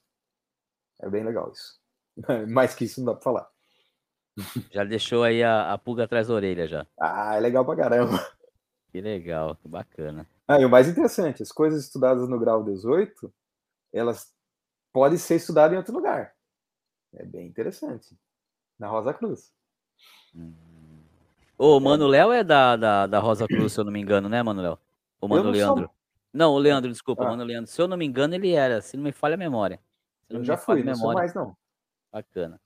É 1.01 1.09
bem 1.09 1.25
legal 1.25 1.51
isso. 1.53 1.81
Mais 2.49 2.75
que 2.75 2.85
isso 2.85 3.01
não 3.01 3.07
dá 3.07 3.15
para 3.15 3.23
falar. 3.23 3.51
Já 4.71 4.85
deixou 4.85 5.23
aí 5.23 5.43
a, 5.43 5.73
a 5.73 5.79
pulga 5.79 6.05
atrás 6.05 6.29
da 6.29 6.35
orelha 6.35 6.67
já. 6.67 6.87
Ah, 6.99 7.37
é 7.37 7.41
legal 7.41 7.65
pra 7.65 7.77
caramba. 7.77 8.19
Que 8.91 9.01
legal, 9.01 9.57
que 9.57 9.69
bacana. 9.69 10.29
Ah, 10.47 10.61
e 10.61 10.65
o 10.65 10.71
mais 10.71 10.89
interessante, 10.89 11.43
as 11.43 11.51
coisas 11.51 11.85
estudadas 11.85 12.29
no 12.29 12.39
grau 12.39 12.63
18, 12.63 13.33
elas 13.93 14.35
podem 14.93 15.19
ser 15.19 15.37
estudadas 15.37 15.75
em 15.75 15.79
outro 15.79 15.95
lugar. 15.95 16.35
É 17.15 17.25
bem 17.25 17.47
interessante. 17.47 18.19
Na 18.79 18.89
Rosa 18.89 19.15
Cruz. 19.15 19.53
Hum. 20.35 20.72
O 21.65 21.79
Mano 21.79 22.09
Léo 22.09 22.33
é 22.33 22.43
da, 22.43 22.75
da, 22.75 23.07
da 23.07 23.21
Rosa 23.21 23.47
Cruz, 23.47 23.73
se 23.73 23.79
eu 23.79 23.85
não 23.85 23.93
me 23.93 24.01
engano, 24.01 24.29
né, 24.29 24.43
Mano 24.43 24.61
Léo? 24.61 24.77
O 25.21 25.29
Mano 25.29 25.45
não 25.45 25.51
Leandro. 25.53 25.85
Sou... 25.85 25.95
Não, 26.35 26.55
o 26.55 26.59
Leandro, 26.59 26.91
desculpa, 26.91 27.23
ah. 27.23 27.29
Mano 27.29 27.45
Leandro. 27.45 27.71
Se 27.71 27.81
eu 27.81 27.87
não 27.87 27.97
me 27.97 28.05
engano, 28.05 28.35
ele 28.35 28.51
era, 28.51 28.83
se 28.83 28.97
não 28.97 29.05
me 29.05 29.13
falha 29.13 29.35
a 29.35 29.39
memória. 29.39 29.79
eu 30.29 30.43
já 30.43 30.57
fui, 30.57 30.83
não 30.83 30.93
memória. 30.93 30.99
sou 30.99 31.13
mais 31.13 31.35
não. 31.35 31.57
Bacana. 32.13 32.61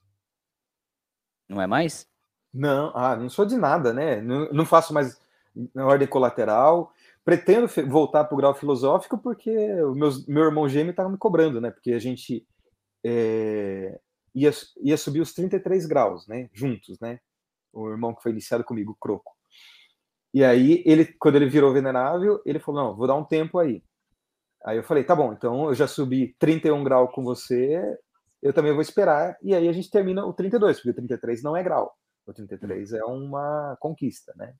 Não 1.47 1.61
é 1.61 1.67
mais? 1.67 2.09
Não, 2.51 2.91
ah, 2.95 3.15
não 3.15 3.29
sou 3.29 3.45
de 3.45 3.55
nada, 3.55 3.93
né? 3.93 4.19
Não, 4.19 4.49
não 4.51 4.65
faço 4.65 4.91
mais 4.95 5.21
na 5.75 5.85
ordem 5.85 6.07
colateral. 6.07 6.91
Pretendo 7.23 7.67
voltar 7.87 8.23
para 8.23 8.33
o 8.33 8.37
grau 8.37 8.55
filosófico 8.55 9.15
porque 9.15 9.51
o 9.83 9.93
meu, 9.93 10.09
meu 10.27 10.43
irmão 10.45 10.67
gêmeo 10.67 10.89
estava 10.89 11.07
me 11.07 11.19
cobrando, 11.19 11.61
né? 11.61 11.69
Porque 11.69 11.91
a 11.91 11.99
gente 11.99 12.43
é, 13.03 13.99
ia, 14.33 14.49
ia 14.81 14.97
subir 14.97 15.21
os 15.21 15.35
33 15.35 15.85
graus, 15.85 16.27
né? 16.27 16.49
Juntos, 16.51 16.99
né? 16.99 17.19
O 17.77 17.89
irmão 17.89 18.13
que 18.13 18.23
foi 18.23 18.31
iniciado 18.31 18.63
comigo, 18.63 18.91
o 18.91 18.95
Croco. 18.95 19.35
E 20.33 20.43
aí, 20.43 20.83
ele, 20.85 21.05
quando 21.19 21.35
ele 21.35 21.49
virou 21.49 21.73
venerável, 21.73 22.41
ele 22.45 22.59
falou: 22.59 22.83
Não, 22.83 22.95
vou 22.95 23.07
dar 23.07 23.15
um 23.15 23.23
tempo 23.23 23.59
aí. 23.59 23.83
Aí 24.65 24.77
eu 24.77 24.83
falei: 24.83 25.03
Tá 25.03 25.15
bom, 25.15 25.33
então 25.33 25.67
eu 25.67 25.75
já 25.75 25.87
subi 25.87 26.35
31 26.39 26.83
graus 26.83 27.11
com 27.13 27.23
você, 27.23 27.81
eu 28.41 28.53
também 28.53 28.73
vou 28.73 28.81
esperar, 28.81 29.37
e 29.41 29.53
aí 29.55 29.67
a 29.67 29.71
gente 29.71 29.89
termina 29.89 30.25
o 30.25 30.33
32, 30.33 30.77
porque 30.77 30.89
o 30.89 30.93
33 30.93 31.43
não 31.43 31.55
é 31.55 31.63
grau, 31.63 31.95
o 32.25 32.33
33 32.33 32.93
é 32.93 33.03
uma 33.05 33.77
conquista, 33.79 34.33
né? 34.35 34.53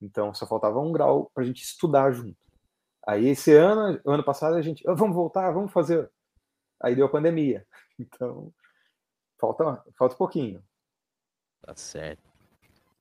Então 0.00 0.32
só 0.34 0.46
faltava 0.46 0.80
um 0.80 0.92
grau 0.92 1.30
para 1.34 1.42
a 1.44 1.46
gente 1.46 1.62
estudar 1.62 2.10
junto. 2.12 2.38
Aí 3.06 3.28
esse 3.28 3.52
ano, 3.54 4.00
ano 4.06 4.24
passado, 4.24 4.56
a 4.56 4.62
gente, 4.62 4.88
oh, 4.88 4.94
vamos 4.94 5.14
voltar, 5.16 5.50
vamos 5.50 5.72
fazer. 5.72 6.10
Aí 6.82 6.94
deu 6.94 7.06
a 7.06 7.10
pandemia. 7.10 7.66
Então, 8.02 8.50
falta, 9.38 9.84
falta 9.98 10.14
um 10.14 10.18
pouquinho. 10.18 10.64
Tá 11.62 11.74
certo. 11.74 12.22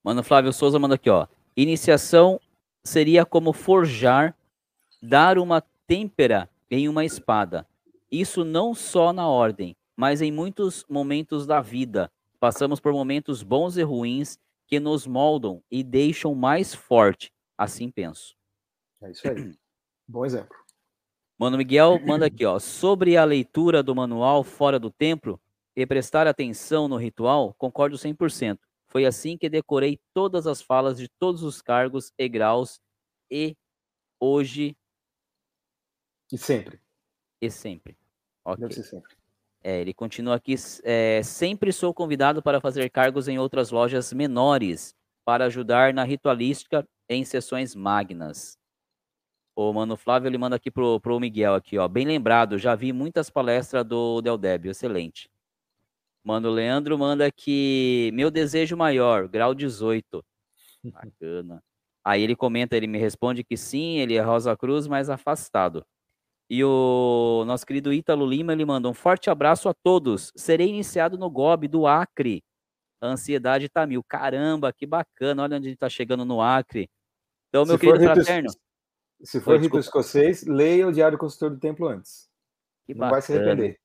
Mano, 0.04 0.24
Flávio 0.24 0.54
Souza 0.54 0.80
manda 0.80 0.96
aqui, 0.96 1.10
ó. 1.10 1.28
Iniciação 1.56 2.40
seria 2.84 3.26
como 3.26 3.54
forjar, 3.54 4.36
dar 5.02 5.38
uma 5.38 5.62
têmpera 5.86 6.50
em 6.70 6.88
uma 6.88 7.04
espada. 7.04 7.66
Isso 8.12 8.44
não 8.44 8.74
só 8.74 9.12
na 9.12 9.28
ordem, 9.28 9.76
mas 9.96 10.22
em 10.22 10.32
muitos 10.32 10.86
momentos 10.90 11.46
da 11.46 11.62
vida. 11.62 12.12
Passamos 12.40 12.80
por 12.80 12.94
momentos 12.94 13.44
bons 13.44 13.78
e 13.78 13.84
ruins 13.84 14.40
que 14.66 14.80
nos 14.80 15.06
moldam 15.06 15.62
e 15.70 15.84
deixam 15.84 16.34
mais 16.34 16.74
forte. 16.74 17.32
Assim 17.58 17.90
penso. 17.90 18.36
É 19.02 19.12
isso 19.12 19.28
aí. 19.28 19.54
Bom 20.08 20.26
exemplo. 20.26 20.56
Mano 21.38 21.58
Miguel 21.58 22.00
manda 22.06 22.26
aqui, 22.26 22.46
ó. 22.46 22.60
Sobre 22.60 23.18
a 23.18 23.24
leitura 23.24 23.84
do 23.84 23.96
manual 23.96 24.44
fora 24.44 24.80
do 24.80 24.90
templo 24.90 25.40
e 25.82 25.88
prestar 25.88 26.28
atenção 26.28 26.90
no 26.90 26.98
ritual, 26.98 27.54
concordo 27.58 27.96
100%. 27.96 28.60
Foi 28.90 29.06
assim 29.06 29.38
que 29.38 29.50
decorei 29.50 29.98
todas 30.14 30.46
as 30.46 30.62
falas 30.62 30.98
de 30.98 31.08
todos 31.08 31.42
os 31.42 31.62
cargos 31.62 32.12
e 32.18 32.28
graus 32.28 32.82
e 33.32 33.56
hoje. 34.20 34.76
E 36.32 36.38
sempre. 36.38 36.82
E 37.42 37.50
sempre. 37.50 37.98
Ok. 38.44 38.62
Deve 38.62 38.74
ser 38.74 38.84
sempre. 38.84 39.16
É, 39.64 39.80
ele 39.80 39.94
continua 39.94 40.36
aqui. 40.36 40.56
É, 40.84 41.24
sempre 41.24 41.72
sou 41.72 41.94
convidado 41.94 42.42
para 42.44 42.60
fazer 42.60 42.90
cargos 42.90 43.30
em 43.30 43.40
outras 43.40 43.72
lojas 43.72 44.12
menores 44.12 44.94
para 45.24 45.46
ajudar 45.46 45.94
na 45.94 46.04
ritualística 46.04 46.86
em 47.08 47.24
sessões 47.24 47.74
magnas. 47.74 48.58
O 49.56 49.72
Mano 49.72 49.96
Flávio 49.96 50.28
ele 50.28 50.38
manda 50.38 50.58
aqui 50.58 50.70
pro, 50.70 51.00
pro 51.00 51.20
Miguel 51.22 51.54
aqui, 51.54 51.78
ó. 51.78 51.88
Bem 51.88 52.06
lembrado, 52.06 52.58
já 52.58 52.76
vi 52.76 52.92
muitas 52.92 53.30
palestras 53.30 53.86
do 53.86 54.22
Del 54.22 54.38
Débio, 54.38 54.72
excelente. 54.72 55.30
Mano 56.24 56.50
Leandro 56.50 56.98
manda 56.98 57.26
aqui, 57.26 58.12
meu 58.14 58.30
desejo 58.30 58.76
maior, 58.76 59.28
grau 59.28 59.54
18. 59.54 60.24
Bacana. 60.84 61.64
Aí 62.04 62.22
ele 62.22 62.36
comenta, 62.36 62.76
ele 62.76 62.88
me 62.88 62.98
responde 62.98 63.44
que 63.44 63.58
sim, 63.58 63.98
ele 63.98 64.16
é 64.16 64.22
Rosa 64.22 64.56
Cruz, 64.56 64.88
mas 64.88 65.10
afastado. 65.10 65.86
E 66.50 66.64
o 66.64 67.44
nosso 67.46 67.66
querido 67.66 67.94
Ítalo 67.94 68.26
Lima, 68.26 68.54
ele 68.54 68.66
manda 68.66 68.90
um 68.90 68.94
forte 68.94 69.30
abraço 69.30 69.70
a 69.70 69.74
todos. 69.74 70.32
Serei 70.36 70.68
iniciado 70.68 71.18
no 71.18 71.30
GOB 71.30 71.68
do 71.68 71.86
Acre. 71.86 72.44
A 73.00 73.08
ansiedade 73.08 73.70
tá 73.70 73.86
mil. 73.86 74.04
Caramba, 74.04 74.74
que 74.74 74.86
bacana. 74.86 75.44
Olha 75.44 75.58
onde 75.58 75.68
a 75.68 75.70
gente 75.70 75.80
tá 75.80 75.90
chegando 75.90 76.26
no 76.26 76.42
Acre. 76.42 76.90
Então, 77.50 77.66
meu 77.66 77.78
se 77.78 77.82
querido 77.82 78.04
fraterno. 78.04 78.50
Se 79.22 79.40
for 79.40 79.60
rito 79.60 79.78
escocês, 79.78 80.44
leia 80.46 80.88
o 80.88 80.92
Diário 80.92 81.18
Consultor 81.18 81.52
do 81.52 81.60
Templo 81.60 81.88
antes. 81.88 82.30
Que 82.86 82.94
Não 82.94 83.00
bacana. 83.00 83.12
vai 83.12 83.22
se 83.22 83.34
arrepender. 83.34 83.80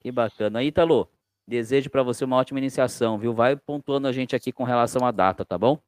Que 0.00 0.12
bacana. 0.12 0.62
Ítalo, 0.62 1.10
desejo 1.46 1.90
para 1.90 2.02
você 2.02 2.24
uma 2.24 2.36
ótima 2.36 2.58
iniciação, 2.58 3.18
viu? 3.18 3.32
Vai 3.34 3.56
pontuando 3.56 4.08
a 4.08 4.12
gente 4.12 4.34
aqui 4.34 4.52
com 4.52 4.64
relação 4.64 5.06
à 5.06 5.10
data, 5.10 5.44
tá 5.44 5.56
bom? 5.56 5.80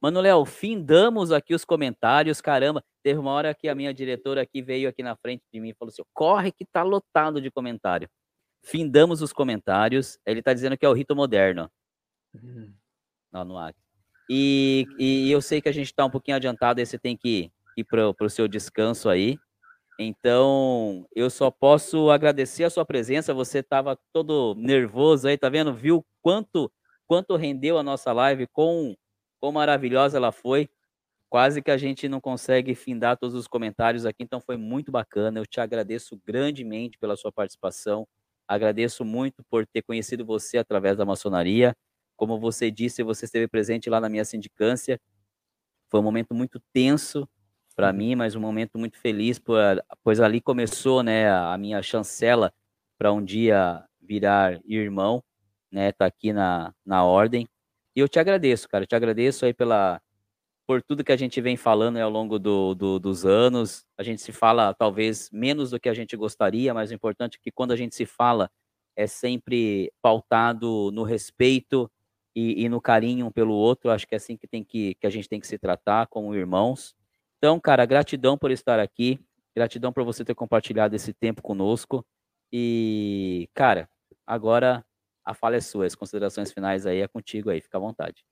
Mano 0.00 0.20
Léo, 0.20 0.44
findamos 0.44 1.32
aqui 1.32 1.54
os 1.54 1.64
comentários. 1.64 2.40
Caramba, 2.40 2.84
teve 3.02 3.18
uma 3.18 3.32
hora 3.32 3.54
que 3.54 3.68
a 3.68 3.74
minha 3.74 3.92
diretora 3.92 4.42
aqui 4.42 4.62
veio 4.62 4.88
aqui 4.88 5.02
na 5.02 5.16
frente 5.16 5.42
de 5.52 5.60
mim 5.60 5.70
e 5.70 5.74
falou 5.74 5.90
assim: 5.90 6.02
corre 6.12 6.52
que 6.52 6.64
tá 6.64 6.82
lotado 6.82 7.40
de 7.40 7.50
comentário. 7.50 8.08
Findamos 8.62 9.22
os 9.22 9.32
comentários. 9.32 10.18
Ele 10.26 10.42
tá 10.42 10.52
dizendo 10.52 10.76
que 10.76 10.84
é 10.84 10.88
o 10.88 10.92
rito 10.92 11.14
moderno. 11.16 11.70
Uhum. 12.34 12.72
Não, 13.32 13.44
no 13.44 13.56
ar. 13.56 13.74
E, 14.28 14.86
e 14.98 15.30
eu 15.30 15.40
sei 15.40 15.60
que 15.60 15.68
a 15.68 15.72
gente 15.72 15.94
tá 15.94 16.04
um 16.04 16.10
pouquinho 16.10 16.36
adiantado, 16.36 16.80
aí 16.80 16.86
você 16.86 16.98
tem 16.98 17.16
que 17.16 17.50
ir 17.76 17.84
para 17.84 18.10
o 18.20 18.30
seu 18.30 18.48
descanso 18.48 19.08
aí. 19.08 19.38
Então, 19.98 21.06
eu 21.14 21.30
só 21.30 21.50
posso 21.50 22.10
agradecer 22.10 22.64
a 22.64 22.70
sua 22.70 22.84
presença. 22.84 23.32
Você 23.34 23.60
estava 23.60 23.98
todo 24.12 24.54
nervoso 24.56 25.28
aí, 25.28 25.38
tá 25.38 25.48
vendo? 25.48 25.72
Viu 25.74 26.04
quanto 26.22 26.70
quanto 27.06 27.36
rendeu 27.36 27.78
a 27.78 27.82
nossa 27.82 28.12
live 28.12 28.46
com 28.48 28.94
Quão 29.40 29.52
maravilhosa 29.52 30.16
ela 30.18 30.32
foi. 30.32 30.68
Quase 31.30 31.62
que 31.62 31.70
a 31.70 31.76
gente 31.76 32.08
não 32.08 32.20
consegue 32.20 32.74
findar 32.74 33.16
todos 33.18 33.34
os 33.36 33.48
comentários 33.48 34.06
aqui, 34.06 34.22
então 34.22 34.40
foi 34.40 34.56
muito 34.56 34.92
bacana. 34.92 35.40
Eu 35.40 35.46
te 35.46 35.60
agradeço 35.60 36.20
grandemente 36.26 36.98
pela 36.98 37.16
sua 37.16 37.32
participação. 37.32 38.06
Agradeço 38.48 39.04
muito 39.04 39.44
por 39.50 39.66
ter 39.66 39.82
conhecido 39.82 40.24
você 40.24 40.58
através 40.58 40.96
da 40.96 41.04
maçonaria. 41.04 41.76
Como 42.16 42.38
você 42.40 42.70
disse, 42.70 43.02
você 43.02 43.26
esteve 43.26 43.48
presente 43.48 43.90
lá 43.90 44.00
na 44.00 44.08
minha 44.08 44.24
sindicância. 44.24 45.00
Foi 45.90 46.00
um 46.00 46.02
momento 46.02 46.34
muito 46.34 46.60
tenso 46.72 47.28
para 47.76 47.90
uhum. 47.90 47.96
mim, 47.96 48.14
mas 48.16 48.34
um 48.34 48.40
momento 48.40 48.78
muito 48.78 48.98
feliz, 48.98 49.40
pois 50.02 50.20
ali 50.20 50.40
começou 50.40 51.02
né, 51.02 51.30
a 51.30 51.56
minha 51.58 51.82
chancela 51.82 52.52
para 52.98 53.12
um 53.12 53.22
dia 53.22 53.84
virar 54.00 54.60
irmão, 54.64 55.22
né? 55.70 55.92
Tá 55.92 56.06
aqui 56.06 56.32
na, 56.32 56.72
na 56.84 57.04
ordem. 57.04 57.46
E 57.94 58.00
eu 58.00 58.08
te 58.08 58.18
agradeço, 58.18 58.68
cara. 58.68 58.84
Eu 58.84 58.88
te 58.88 58.96
agradeço 58.96 59.44
aí 59.44 59.52
pela 59.52 60.00
por 60.66 60.82
tudo 60.82 61.04
que 61.04 61.12
a 61.12 61.16
gente 61.16 61.40
vem 61.40 61.56
falando 61.56 61.94
né, 61.94 62.02
ao 62.02 62.10
longo 62.10 62.40
do, 62.40 62.74
do, 62.74 62.98
dos 62.98 63.24
anos. 63.24 63.86
A 63.96 64.02
gente 64.02 64.20
se 64.20 64.32
fala 64.32 64.74
talvez 64.74 65.30
menos 65.30 65.70
do 65.70 65.78
que 65.78 65.88
a 65.88 65.94
gente 65.94 66.16
gostaria, 66.16 66.74
mas 66.74 66.90
o 66.90 66.94
importante 66.94 67.36
é 67.36 67.40
que 67.40 67.52
quando 67.52 67.70
a 67.70 67.76
gente 67.76 67.94
se 67.94 68.04
fala 68.04 68.50
é 68.96 69.06
sempre 69.06 69.92
pautado 70.02 70.90
no 70.92 71.04
respeito 71.04 71.88
e, 72.34 72.64
e 72.64 72.68
no 72.68 72.80
carinho 72.80 73.26
um 73.26 73.30
pelo 73.30 73.54
outro. 73.54 73.90
Acho 73.90 74.06
que 74.08 74.14
é 74.14 74.16
assim 74.16 74.36
que, 74.36 74.48
tem 74.48 74.64
que, 74.64 74.94
que 74.96 75.06
a 75.06 75.10
gente 75.10 75.28
tem 75.28 75.38
que 75.38 75.46
se 75.46 75.58
tratar 75.58 76.06
como 76.08 76.34
irmãos. 76.34 76.96
Então, 77.38 77.60
cara, 77.60 77.84
gratidão 77.84 78.36
por 78.36 78.50
estar 78.50 78.78
aqui. 78.78 79.20
Gratidão 79.54 79.92
por 79.92 80.04
você 80.04 80.24
ter 80.24 80.34
compartilhado 80.34 80.94
esse 80.94 81.12
tempo 81.12 81.42
conosco. 81.42 82.04
E, 82.52 83.48
cara, 83.54 83.88
agora 84.26 84.84
a 85.24 85.34
fala 85.34 85.56
é 85.56 85.60
sua, 85.60 85.86
as 85.86 85.94
considerações 85.94 86.52
finais 86.52 86.86
aí 86.86 87.00
é 87.00 87.08
contigo 87.08 87.50
aí, 87.50 87.60
fica 87.60 87.78
à 87.78 87.80
vontade. 87.80 88.24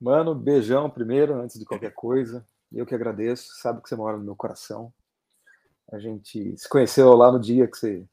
Mano, 0.00 0.34
beijão 0.34 0.88
primeiro, 0.90 1.34
antes 1.40 1.58
de 1.58 1.64
qualquer 1.64 1.92
coisa. 1.92 2.46
Eu 2.72 2.84
que 2.84 2.94
agradeço, 2.94 3.54
sabe 3.60 3.82
que 3.82 3.88
você 3.88 3.96
mora 3.96 4.16
no 4.16 4.24
meu 4.24 4.36
coração. 4.36 4.92
A 5.90 5.98
gente 5.98 6.56
se 6.56 6.68
conheceu 6.68 7.12
lá 7.14 7.32
no 7.32 7.40
dia 7.40 7.66
que 7.66 7.76
você 7.76 8.06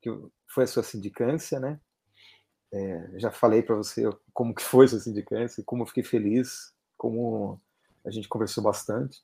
que 0.00 0.10
foi 0.48 0.64
a 0.64 0.66
sua 0.66 0.82
sindicância, 0.82 1.60
né? 1.60 1.78
É, 2.72 3.18
já 3.18 3.30
falei 3.30 3.62
para 3.62 3.74
você 3.74 4.08
como 4.32 4.54
que 4.54 4.62
foi 4.62 4.86
a 4.86 4.88
sua 4.88 5.00
sindicância, 5.00 5.62
como 5.66 5.82
eu 5.82 5.86
fiquei 5.86 6.02
feliz, 6.02 6.72
como 6.96 7.60
a 8.04 8.10
gente 8.10 8.28
conversou 8.28 8.64
bastante. 8.64 9.22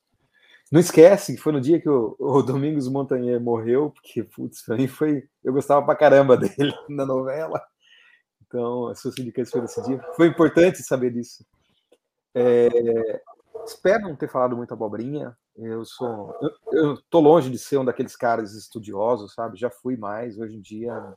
Não 0.71 0.81
esquece 0.81 1.37
que 1.37 1.41
foi 1.41 1.53
no 1.53 1.61
dia 1.61 1.81
que 1.81 1.89
o, 1.89 2.17
o 2.19 2.43
Domingos 2.43 2.89
Montanher 2.89 3.41
morreu, 3.41 3.91
porque, 3.91 4.25
putz, 4.25 4.63
pra 4.63 4.77
mim 4.77 4.89
foi. 4.89 5.29
Eu 5.45 5.53
gostava 5.53 5.85
pra 5.85 5.95
caramba 5.95 6.37
dele 6.39 6.75
na 6.89 7.07
novela. 7.07 7.63
Então, 8.47 8.89
a 8.89 8.95
sua 8.95 9.13
sindicância 9.13 9.53
foi 9.53 9.61
nesse 9.61 9.83
dia. 9.83 10.01
Foi 10.17 10.27
importante 10.27 10.83
saber 10.83 11.13
disso. 11.13 11.45
É, 12.35 13.23
espero 13.65 14.09
não 14.09 14.17
ter 14.17 14.29
falado 14.29 14.57
muita 14.57 14.75
abobrinha. 14.75 15.37
Eu 15.57 15.85
sou. 15.85 16.35
Eu, 16.41 16.79
eu 16.79 17.03
tô 17.09 17.21
longe 17.21 17.51
de 17.51 17.59
ser 17.59 17.79
um 17.79 17.85
daqueles 17.85 18.17
caras 18.17 18.55
estudiosos, 18.55 19.35
sabe? 19.35 19.57
Já 19.57 19.71
fui 19.71 19.97
mais. 19.97 20.39
Hoje 20.39 20.57
em 20.57 20.61
dia 20.61 21.15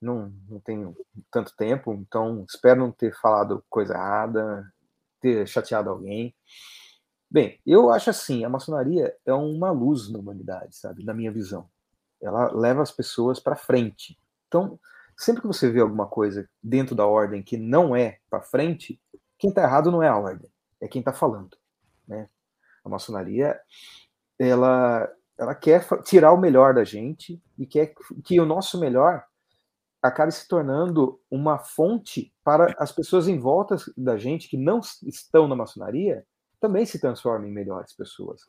não, 0.00 0.32
não 0.48 0.58
tenho 0.60 0.96
tanto 1.30 1.54
tempo, 1.54 1.92
então 1.92 2.44
espero 2.48 2.80
não 2.80 2.90
ter 2.90 3.14
falado 3.14 3.62
coisa 3.68 3.94
errada, 3.94 4.72
ter 5.20 5.46
chateado 5.46 5.90
alguém. 5.90 6.34
Bem, 7.30 7.60
eu 7.64 7.90
acho 7.90 8.10
assim, 8.10 8.44
a 8.44 8.48
maçonaria 8.48 9.14
é 9.24 9.32
uma 9.32 9.70
luz 9.70 10.10
na 10.10 10.18
humanidade, 10.18 10.74
sabe? 10.74 11.04
Na 11.04 11.14
minha 11.14 11.30
visão. 11.30 11.70
Ela 12.20 12.50
leva 12.52 12.82
as 12.82 12.90
pessoas 12.90 13.38
para 13.38 13.54
frente. 13.54 14.18
Então, 14.48 14.80
sempre 15.16 15.40
que 15.40 15.46
você 15.46 15.70
vê 15.70 15.80
alguma 15.80 16.08
coisa 16.08 16.48
dentro 16.60 16.92
da 16.92 17.06
ordem 17.06 17.40
que 17.40 17.56
não 17.56 17.94
é 17.94 18.18
para 18.28 18.42
frente, 18.42 19.00
quem 19.38 19.50
está 19.50 19.62
errado 19.62 19.92
não 19.92 20.02
é 20.02 20.08
a 20.08 20.18
ordem, 20.18 20.50
é 20.80 20.88
quem 20.88 20.98
está 20.98 21.12
falando, 21.12 21.56
né? 22.06 22.28
A 22.84 22.88
maçonaria, 22.88 23.60
ela, 24.36 25.08
ela 25.38 25.54
quer 25.54 25.86
tirar 26.02 26.32
o 26.32 26.40
melhor 26.40 26.74
da 26.74 26.82
gente 26.82 27.40
e 27.56 27.64
quer 27.64 27.94
que 28.24 28.40
o 28.40 28.46
nosso 28.46 28.80
melhor 28.80 29.24
acabe 30.02 30.32
se 30.32 30.48
tornando 30.48 31.20
uma 31.30 31.58
fonte 31.58 32.34
para 32.42 32.74
as 32.76 32.90
pessoas 32.90 33.28
em 33.28 33.38
volta 33.38 33.76
da 33.96 34.16
gente 34.16 34.48
que 34.48 34.56
não 34.56 34.80
estão 35.02 35.46
na 35.46 35.54
maçonaria 35.54 36.26
também 36.60 36.84
se 36.84 37.00
transformem 37.00 37.50
em 37.50 37.54
melhores 37.54 37.92
pessoas. 37.92 38.42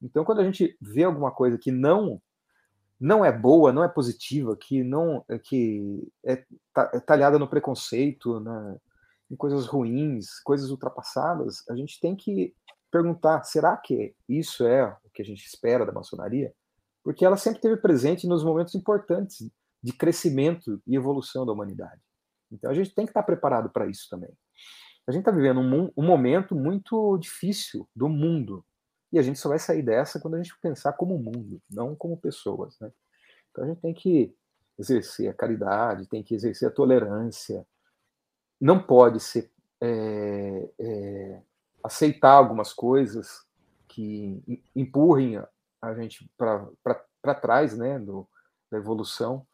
Então, 0.00 0.24
quando 0.24 0.40
a 0.40 0.44
gente 0.44 0.76
vê 0.80 1.04
alguma 1.04 1.30
coisa 1.30 1.58
que 1.58 1.70
não 1.70 2.20
não 2.98 3.24
é 3.24 3.32
boa, 3.32 3.72
não 3.72 3.82
é 3.82 3.88
positiva, 3.88 4.54
que 4.54 4.84
não 4.84 5.24
que 5.44 6.06
é, 6.22 6.44
é 6.92 7.00
talhada 7.00 7.38
no 7.38 7.48
preconceito, 7.48 8.38
na, 8.40 8.76
em 9.30 9.36
coisas 9.36 9.66
ruins, 9.66 10.38
coisas 10.40 10.70
ultrapassadas, 10.70 11.66
a 11.70 11.74
gente 11.74 11.98
tem 11.98 12.14
que 12.14 12.54
perguntar: 12.90 13.42
será 13.44 13.76
que 13.76 14.14
isso 14.28 14.66
é 14.66 14.84
o 15.04 15.10
que 15.14 15.22
a 15.22 15.24
gente 15.24 15.46
espera 15.46 15.86
da 15.86 15.92
maçonaria? 15.92 16.52
Porque 17.02 17.24
ela 17.24 17.38
sempre 17.38 17.58
esteve 17.58 17.78
presente 17.78 18.26
nos 18.26 18.44
momentos 18.44 18.74
importantes 18.74 19.50
de 19.82 19.92
crescimento 19.94 20.82
e 20.86 20.94
evolução 20.94 21.46
da 21.46 21.52
humanidade. 21.52 22.02
Então 22.52 22.70
a 22.70 22.74
gente 22.74 22.94
tem 22.94 23.06
que 23.06 23.10
estar 23.10 23.22
preparado 23.22 23.70
para 23.70 23.86
isso 23.86 24.08
também. 24.10 24.30
A 25.06 25.12
gente 25.12 25.22
está 25.22 25.30
vivendo 25.30 25.60
um, 25.60 25.90
um, 25.96 26.06
momento 26.06 26.54
muito 26.54 27.18
difícil 27.18 27.88
do 27.94 28.08
mundo. 28.08 28.64
E 29.12 29.18
a 29.18 29.22
gente 29.22 29.38
só 29.38 29.48
vai 29.48 29.58
sair 29.58 29.82
dessa 29.82 30.20
quando 30.20 30.34
a 30.34 30.42
gente 30.42 30.56
pensar 30.60 30.92
como 30.92 31.18
mundo, 31.18 31.60
não 31.68 31.96
como 31.96 32.16
pessoas. 32.16 32.78
Né? 32.80 32.92
Então 33.50 33.64
a 33.64 33.66
gente 33.66 33.80
tem 33.80 33.92
que 33.92 34.34
exercer 34.78 35.28
a 35.28 35.34
caridade, 35.34 36.06
tem 36.06 36.22
que 36.22 36.34
exercer 36.34 36.68
a 36.68 36.72
tolerância. 36.72 37.66
Não 38.60 38.80
pode 38.80 39.20
ser 39.20 39.50
é, 39.80 40.68
é, 40.78 41.42
aceitar 41.82 42.32
algumas 42.32 42.72
coisas 42.72 43.44
que 43.88 44.62
empurrem 44.76 45.42
a 45.82 45.94
gente 45.94 46.30
para 46.36 47.34
trás 47.34 47.76
né, 47.76 47.98
do, 47.98 48.28
da 48.70 48.78
evolução. 48.78 49.46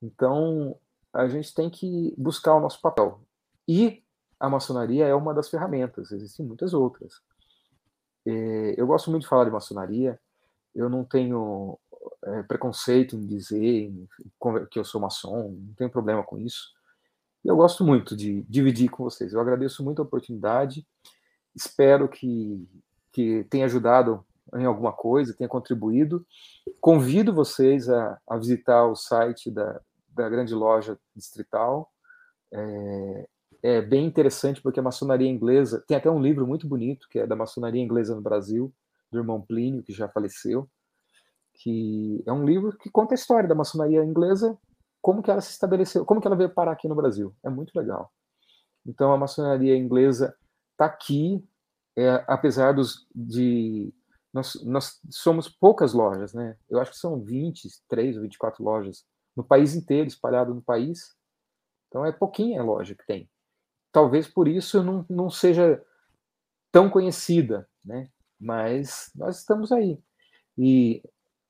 Então, 0.00 0.78
a 1.12 1.28
gente 1.28 1.54
tem 1.54 1.68
que 1.68 2.14
buscar 2.16 2.54
o 2.54 2.60
nosso 2.60 2.80
papel. 2.80 3.20
E 3.66 4.01
a 4.42 4.50
maçonaria 4.50 5.06
é 5.06 5.14
uma 5.14 5.32
das 5.32 5.48
ferramentas, 5.48 6.10
existem 6.10 6.44
muitas 6.44 6.74
outras. 6.74 7.22
É, 8.26 8.74
eu 8.76 8.88
gosto 8.88 9.08
muito 9.08 9.22
de 9.22 9.28
falar 9.28 9.44
de 9.44 9.52
maçonaria, 9.52 10.18
eu 10.74 10.88
não 10.88 11.04
tenho 11.04 11.78
é, 12.24 12.42
preconceito 12.42 13.14
em 13.14 13.24
dizer 13.24 13.92
que 14.68 14.80
eu 14.80 14.84
sou 14.84 15.00
maçom, 15.00 15.52
não 15.52 15.74
tenho 15.74 15.88
problema 15.88 16.24
com 16.24 16.40
isso. 16.40 16.72
Eu 17.44 17.54
gosto 17.54 17.84
muito 17.84 18.16
de 18.16 18.42
dividir 18.48 18.88
com 18.88 19.04
vocês. 19.04 19.32
Eu 19.32 19.40
agradeço 19.40 19.84
muito 19.84 20.02
a 20.02 20.04
oportunidade, 20.04 20.84
espero 21.54 22.08
que, 22.08 22.68
que 23.12 23.44
tenha 23.44 23.66
ajudado 23.66 24.26
em 24.56 24.64
alguma 24.64 24.92
coisa, 24.92 25.36
tenha 25.36 25.48
contribuído. 25.48 26.26
Convido 26.80 27.32
vocês 27.32 27.88
a, 27.88 28.18
a 28.26 28.36
visitar 28.36 28.86
o 28.86 28.96
site 28.96 29.52
da, 29.52 29.80
da 30.08 30.28
grande 30.28 30.52
loja 30.52 30.98
distrital. 31.14 31.92
É, 32.52 33.28
é, 33.62 33.80
bem 33.80 34.06
interessante 34.06 34.60
porque 34.60 34.80
a 34.80 34.82
maçonaria 34.82 35.28
inglesa 35.28 35.82
tem 35.86 35.96
até 35.96 36.10
um 36.10 36.20
livro 36.20 36.46
muito 36.46 36.66
bonito 36.66 37.08
que 37.08 37.18
é 37.18 37.26
da 37.26 37.36
maçonaria 37.36 37.82
inglesa 37.82 38.14
no 38.14 38.22
Brasil 38.22 38.72
do 39.10 39.18
irmão 39.18 39.40
Plínio 39.40 39.82
que 39.82 39.92
já 39.92 40.08
faleceu 40.08 40.68
que 41.54 42.22
é 42.26 42.32
um 42.32 42.44
livro 42.44 42.76
que 42.76 42.90
conta 42.90 43.14
a 43.14 43.16
história 43.16 43.48
da 43.48 43.54
maçonaria 43.54 44.04
inglesa 44.04 44.58
como 45.00 45.22
que 45.22 45.30
ela 45.30 45.40
se 45.40 45.50
estabeleceu 45.50 46.04
como 46.04 46.20
que 46.20 46.26
ela 46.26 46.36
veio 46.36 46.50
parar 46.50 46.72
aqui 46.72 46.88
no 46.88 46.94
Brasil 46.94 47.34
é 47.44 47.50
muito 47.50 47.74
legal 47.74 48.12
então 48.86 49.12
a 49.12 49.18
maçonaria 49.18 49.76
inglesa 49.76 50.34
está 50.72 50.86
aqui 50.86 51.44
é, 51.96 52.24
apesar 52.26 52.72
dos 52.72 53.06
de 53.14 53.92
nós, 54.32 54.54
nós 54.64 54.98
somos 55.10 55.48
poucas 55.48 55.92
lojas 55.92 56.32
né 56.32 56.56
eu 56.68 56.80
acho 56.80 56.90
que 56.90 56.96
são 56.96 57.20
23 57.20 58.16
ou 58.16 58.22
24 58.22 58.64
lojas 58.64 59.04
no 59.36 59.44
país 59.44 59.74
inteiro, 59.74 60.08
espalhado 60.08 60.54
no 60.54 60.62
país. 60.62 61.14
Então 61.88 62.04
é 62.04 62.12
pouquinha 62.12 62.62
loja 62.62 62.94
que 62.94 63.06
tem. 63.06 63.28
Talvez 63.92 64.26
por 64.26 64.48
isso 64.48 64.82
não, 64.82 65.04
não 65.08 65.30
seja 65.30 65.84
tão 66.72 66.88
conhecida, 66.88 67.68
né? 67.84 68.08
Mas 68.40 69.10
nós 69.14 69.38
estamos 69.38 69.70
aí. 69.70 69.98
E 70.56 71.02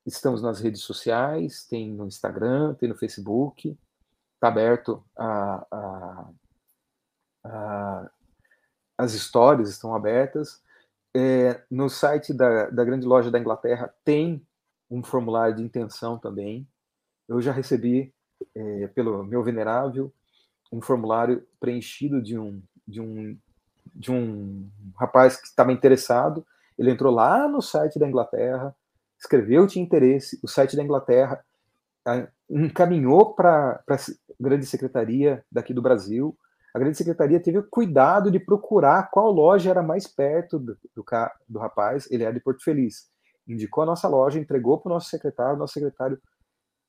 estamos 0.05 0.43
nas 0.43 0.61
redes 0.61 0.83
sociais, 0.83 1.65
tem 1.65 1.93
no 1.93 2.07
Instagram, 2.07 2.75
tem 2.75 2.89
no 2.89 2.97
Facebook, 2.97 3.79
está 4.35 4.49
aberto 4.49 5.03
a, 5.17 5.67
a, 5.71 6.31
a, 7.45 8.11
as 8.99 9.15
histórias 9.15 9.71
estão 9.71 9.95
abertas. 9.95 10.61
É, 11.15 11.63
no 11.71 11.89
site 11.89 12.35
da, 12.35 12.71
da 12.71 12.85
grande 12.85 13.07
loja 13.07 13.31
da 13.31 13.39
Inglaterra 13.39 13.95
tem 14.05 14.45
um 14.91 15.03
formulário 15.03 15.57
de 15.57 15.63
intenção 15.63 16.19
também, 16.19 16.69
eu 17.29 17.41
já 17.41 17.53
recebi 17.53 18.13
é, 18.55 18.89
pelo 18.89 19.25
meu 19.25 19.43
venerável 19.43 20.13
um 20.73 20.81
formulário 20.81 21.47
preenchido 21.61 22.23
de 22.23 22.39
um 22.39 22.63
de 22.89 23.01
um 23.01 23.39
de 23.95 24.11
um 24.11 24.69
rapaz 24.99 25.37
que 25.37 25.47
estava 25.47 25.73
interessado. 25.73 26.45
Ele 26.79 26.91
entrou 26.91 27.13
lá 27.13 27.47
no 27.47 27.61
site 27.61 27.99
da 27.99 28.09
Inglaterra, 28.09 28.75
escreveu 29.19 29.67
tinha 29.67 29.85
interesse. 29.85 30.41
O 30.43 30.49
site 30.49 30.77
da 30.77 30.83
Inglaterra 30.83 31.45
encaminhou 32.49 33.35
para 33.35 33.83
a 33.89 33.97
grande 34.41 34.67
secretaria 34.67 35.45
daqui 35.53 35.75
do 35.75 35.83
Brasil. 35.83 36.37
A 36.75 36.79
grande 36.79 36.97
secretaria 36.97 37.39
teve 37.39 37.59
o 37.59 37.69
cuidado 37.69 38.31
de 38.31 38.41
procurar 38.41 39.11
qual 39.11 39.31
loja 39.31 39.71
era 39.71 39.83
mais 39.83 40.07
perto 40.07 40.59
do, 40.59 40.77
do, 40.97 41.05
do 41.49 41.59
rapaz. 41.59 42.11
Ele 42.11 42.25
era 42.25 42.33
de 42.33 42.41
Porto 42.41 42.65
Feliz. 42.65 43.11
Indicou 43.47 43.83
a 43.83 43.87
nossa 43.87 44.09
loja, 44.09 44.39
entregou 44.39 44.81
para 44.81 44.91
o 44.91 44.95
nosso 44.95 45.11
secretário. 45.11 45.59
Nosso 45.59 45.75
secretário 45.75 46.19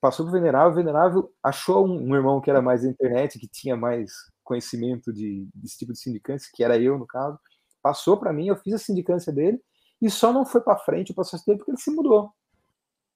passou 0.03 0.25
para 0.25 0.31
o 0.31 0.33
Venerável, 0.33 0.71
o 0.73 0.75
Venerável 0.75 1.33
achou 1.41 1.87
um, 1.87 2.09
um, 2.09 2.13
irmão 2.13 2.41
que 2.41 2.49
era 2.49 2.61
mais 2.61 2.83
da 2.83 2.89
internet, 2.89 3.39
que 3.39 3.47
tinha 3.47 3.77
mais 3.77 4.11
conhecimento 4.43 5.13
de, 5.13 5.47
desse 5.55 5.77
tipo 5.77 5.93
de 5.93 5.99
sindicância, 5.99 6.51
que 6.53 6.61
era 6.61 6.77
eu, 6.77 6.97
no 6.97 7.07
caso, 7.07 7.39
passou 7.81 8.17
para 8.17 8.33
mim, 8.33 8.47
eu 8.47 8.57
fiz 8.57 8.73
a 8.73 8.77
sindicância 8.77 9.31
dele, 9.31 9.63
e 10.01 10.09
só 10.09 10.33
não 10.33 10.45
foi 10.45 10.59
para 10.59 10.75
frente 10.75 11.13
o 11.13 11.15
processo 11.15 11.45
dele 11.45 11.57
porque 11.57 11.71
ele 11.71 11.77
se 11.79 11.89
mudou. 11.89 12.33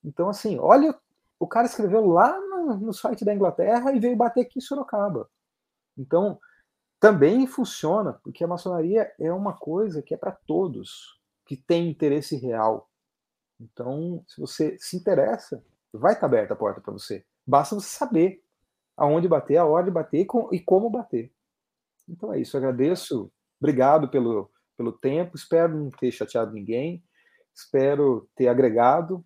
Então, 0.01 0.30
assim, 0.30 0.57
olha, 0.59 0.98
o 1.38 1.45
cara 1.45 1.67
escreveu 1.67 2.06
lá 2.06 2.40
no, 2.40 2.77
no 2.77 2.93
site 2.93 3.25
da 3.25 3.35
Inglaterra 3.35 3.91
e 3.91 3.99
veio 3.99 4.16
bater 4.16 4.43
aqui 4.43 4.59
em 4.59 4.61
Sorocaba. 4.61 5.30
Então, 5.98 6.40
também 7.01 7.45
funciona, 7.48 8.14
porque 8.24 8.45
a 8.45 8.48
maçonaria 8.48 9.11
é 9.19 9.30
uma 9.33 9.57
coisa 9.57 10.01
que 10.01 10.14
é 10.14 10.17
para 10.17 10.32
todos, 10.32 11.19
que 11.45 11.57
tem 11.57 11.90
interesse 11.90 12.38
real. 12.38 12.90
Então, 13.59 14.24
se 14.25 14.40
você 14.40 14.77
se 14.80 14.95
interessa, 14.95 15.61
vai 15.93 16.14
estar 16.14 16.25
aberta 16.25 16.53
a 16.53 16.57
porta 16.57 16.82
para 16.82 16.93
você. 16.93 17.25
Basta 17.45 17.75
você 17.75 17.88
saber 17.88 18.41
aonde 18.95 19.27
bater, 19.27 19.57
a 19.57 19.66
hora 19.66 19.85
de 19.85 19.91
bater 19.91 20.25
e 20.51 20.59
como 20.59 20.90
bater. 20.90 21.32
Então 22.09 22.33
é 22.33 22.40
isso. 22.40 22.56
Eu 22.56 22.59
agradeço. 22.59 23.32
Obrigado 23.59 24.09
pelo, 24.09 24.49
pelo 24.75 24.91
tempo. 24.91 25.35
Espero 25.35 25.77
não 25.77 25.90
ter 25.90 26.11
chateado 26.11 26.51
ninguém. 26.51 27.03
Espero 27.53 28.30
ter 28.35 28.48
agregado. 28.48 29.24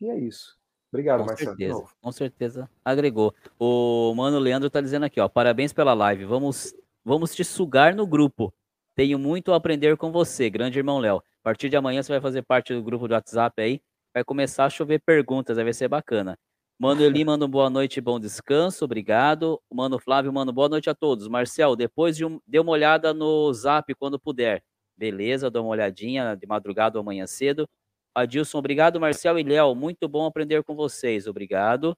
E 0.00 0.08
é 0.08 0.18
isso. 0.18 0.56
Obrigado, 0.92 1.20
com 1.20 1.26
Marcelo. 1.26 1.56
Certeza, 1.56 1.84
com 2.02 2.12
certeza 2.12 2.70
agregou. 2.84 3.34
O 3.58 4.14
Mano 4.14 4.38
Leandro 4.38 4.66
está 4.66 4.80
dizendo 4.80 5.06
aqui, 5.06 5.20
ó. 5.20 5.28
Parabéns 5.28 5.72
pela 5.72 5.94
live. 5.94 6.26
Vamos, 6.26 6.74
vamos 7.02 7.34
te 7.34 7.44
sugar 7.44 7.94
no 7.94 8.06
grupo. 8.06 8.52
Tenho 8.94 9.18
muito 9.18 9.52
a 9.52 9.56
aprender 9.56 9.96
com 9.96 10.12
você, 10.12 10.50
grande 10.50 10.78
irmão 10.78 10.98
Léo. 10.98 11.16
A 11.16 11.42
partir 11.42 11.70
de 11.70 11.76
amanhã 11.76 12.02
você 12.02 12.12
vai 12.12 12.20
fazer 12.20 12.42
parte 12.42 12.74
do 12.74 12.82
grupo 12.82 13.08
do 13.08 13.14
WhatsApp 13.14 13.62
aí 13.62 13.80
vai 14.14 14.24
começar 14.24 14.64
a 14.66 14.70
chover 14.70 15.00
perguntas, 15.00 15.56
vai 15.56 15.72
ser 15.72 15.88
bacana. 15.88 16.36
Mano 16.78 17.02
Eli 17.02 17.24
um 17.24 17.48
boa 17.48 17.70
noite 17.70 18.00
bom 18.00 18.18
descanso, 18.18 18.84
obrigado. 18.84 19.60
Mano 19.72 19.98
Flávio, 19.98 20.32
mano, 20.32 20.52
boa 20.52 20.68
noite 20.68 20.90
a 20.90 20.94
todos. 20.94 21.28
Marcel, 21.28 21.76
depois 21.76 22.16
de 22.16 22.24
um, 22.24 22.40
dê 22.46 22.58
uma 22.58 22.72
olhada 22.72 23.14
no 23.14 23.52
zap 23.52 23.94
quando 23.94 24.18
puder. 24.18 24.62
Beleza, 24.96 25.50
dou 25.50 25.62
uma 25.64 25.70
olhadinha 25.70 26.34
de 26.34 26.46
madrugada 26.46 26.98
ou 26.98 27.02
amanhã 27.02 27.26
cedo. 27.26 27.68
Adilson, 28.14 28.58
obrigado, 28.58 29.00
Marcel 29.00 29.38
e 29.38 29.42
Léo. 29.42 29.74
Muito 29.74 30.08
bom 30.08 30.26
aprender 30.26 30.62
com 30.64 30.74
vocês, 30.74 31.26
obrigado. 31.26 31.96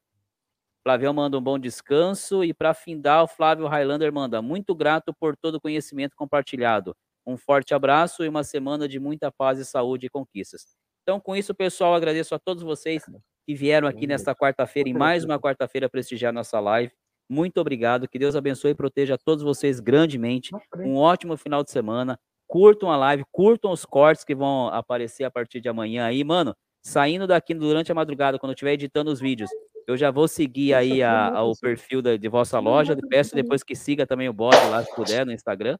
Flavião 0.82 1.14
manda 1.14 1.38
um 1.38 1.42
bom 1.42 1.58
descanso. 1.58 2.44
E 2.44 2.52
para 2.52 2.74
findar, 2.74 3.24
o 3.24 3.28
Flávio 3.28 3.66
Highlander 3.66 4.12
manda 4.12 4.42
muito 4.42 4.74
grato 4.74 5.14
por 5.14 5.34
todo 5.34 5.54
o 5.56 5.60
conhecimento 5.60 6.14
compartilhado. 6.14 6.94
Um 7.26 7.38
forte 7.38 7.72
abraço 7.74 8.22
e 8.22 8.28
uma 8.28 8.44
semana 8.44 8.86
de 8.86 9.00
muita 9.00 9.32
paz 9.32 9.58
e 9.58 9.64
saúde 9.64 10.06
e 10.06 10.10
conquistas. 10.10 10.76
Então, 11.04 11.20
com 11.20 11.36
isso, 11.36 11.54
pessoal, 11.54 11.94
agradeço 11.94 12.34
a 12.34 12.38
todos 12.38 12.62
vocês 12.62 13.04
que 13.46 13.54
vieram 13.54 13.86
aqui 13.86 14.06
nesta 14.06 14.34
quarta-feira, 14.34 14.88
em 14.88 14.94
mais 14.94 15.22
uma 15.22 15.38
quarta-feira, 15.38 15.86
prestigiar 15.86 16.32
nossa 16.32 16.58
live. 16.58 16.90
Muito 17.28 17.60
obrigado. 17.60 18.08
Que 18.08 18.18
Deus 18.18 18.34
abençoe 18.34 18.70
e 18.70 18.74
proteja 18.74 19.18
todos 19.18 19.44
vocês 19.44 19.80
grandemente. 19.80 20.50
Um 20.78 20.96
ótimo 20.96 21.36
final 21.36 21.62
de 21.62 21.70
semana. 21.70 22.18
Curtam 22.46 22.90
a 22.90 22.96
live, 22.96 23.22
curtam 23.30 23.70
os 23.70 23.84
cortes 23.84 24.24
que 24.24 24.34
vão 24.34 24.68
aparecer 24.68 25.24
a 25.24 25.30
partir 25.30 25.60
de 25.60 25.68
amanhã 25.68 26.06
aí, 26.06 26.24
mano. 26.24 26.56
Saindo 26.82 27.26
daqui 27.26 27.52
durante 27.52 27.92
a 27.92 27.94
madrugada, 27.94 28.38
quando 28.38 28.52
eu 28.52 28.54
estiver 28.54 28.72
editando 28.72 29.10
os 29.10 29.20
vídeos, 29.20 29.50
eu 29.86 29.98
já 29.98 30.10
vou 30.10 30.26
seguir 30.26 30.72
aí 30.72 31.02
a, 31.02 31.28
a, 31.28 31.44
o 31.44 31.54
perfil 31.54 32.00
da, 32.00 32.16
de 32.16 32.28
vossa 32.30 32.58
loja. 32.58 32.96
Peço 33.10 33.34
depois 33.34 33.62
que 33.62 33.76
siga 33.76 34.06
também 34.06 34.28
o 34.28 34.32
bot 34.32 34.56
lá, 34.70 34.82
se 34.82 34.94
puder, 34.94 35.26
no 35.26 35.32
Instagram. 35.32 35.76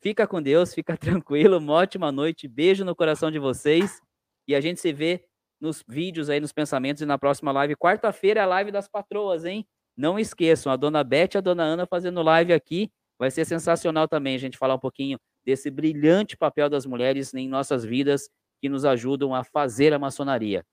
Fica 0.00 0.24
com 0.26 0.40
Deus, 0.40 0.72
fica 0.72 0.96
tranquilo. 0.96 1.58
Uma 1.58 1.74
ótima 1.74 2.12
noite. 2.12 2.46
Beijo 2.46 2.84
no 2.84 2.94
coração 2.94 3.28
de 3.28 3.40
vocês. 3.40 4.00
E 4.46 4.54
a 4.54 4.60
gente 4.60 4.80
se 4.80 4.92
vê 4.92 5.24
nos 5.60 5.84
vídeos 5.86 6.30
aí, 6.30 6.40
nos 6.40 6.52
pensamentos 6.52 7.02
e 7.02 7.06
na 7.06 7.18
próxima 7.18 7.52
live. 7.52 7.76
Quarta-feira 7.76 8.40
é 8.40 8.42
a 8.42 8.46
live 8.46 8.72
das 8.72 8.88
patroas, 8.88 9.44
hein? 9.44 9.66
Não 9.96 10.18
esqueçam, 10.18 10.72
a 10.72 10.76
dona 10.76 11.04
Beth 11.04 11.34
e 11.34 11.38
a 11.38 11.40
dona 11.40 11.62
Ana 11.62 11.86
fazendo 11.86 12.22
live 12.22 12.52
aqui. 12.52 12.90
Vai 13.18 13.30
ser 13.30 13.44
sensacional 13.44 14.08
também 14.08 14.34
a 14.34 14.38
gente 14.38 14.56
falar 14.56 14.74
um 14.74 14.78
pouquinho 14.78 15.18
desse 15.44 15.70
brilhante 15.70 16.36
papel 16.36 16.70
das 16.70 16.86
mulheres 16.86 17.34
em 17.34 17.48
nossas 17.48 17.84
vidas 17.84 18.30
que 18.60 18.68
nos 18.68 18.84
ajudam 18.84 19.34
a 19.34 19.44
fazer 19.44 19.92
a 19.92 19.98
maçonaria. 19.98 20.64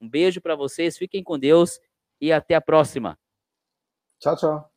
Um 0.00 0.08
beijo 0.08 0.40
para 0.40 0.54
vocês, 0.54 0.98
fiquem 0.98 1.22
com 1.22 1.38
Deus 1.38 1.80
e 2.20 2.30
até 2.30 2.54
a 2.54 2.60
próxima. 2.60 3.18
Tchau, 4.20 4.36
tchau. 4.36 4.73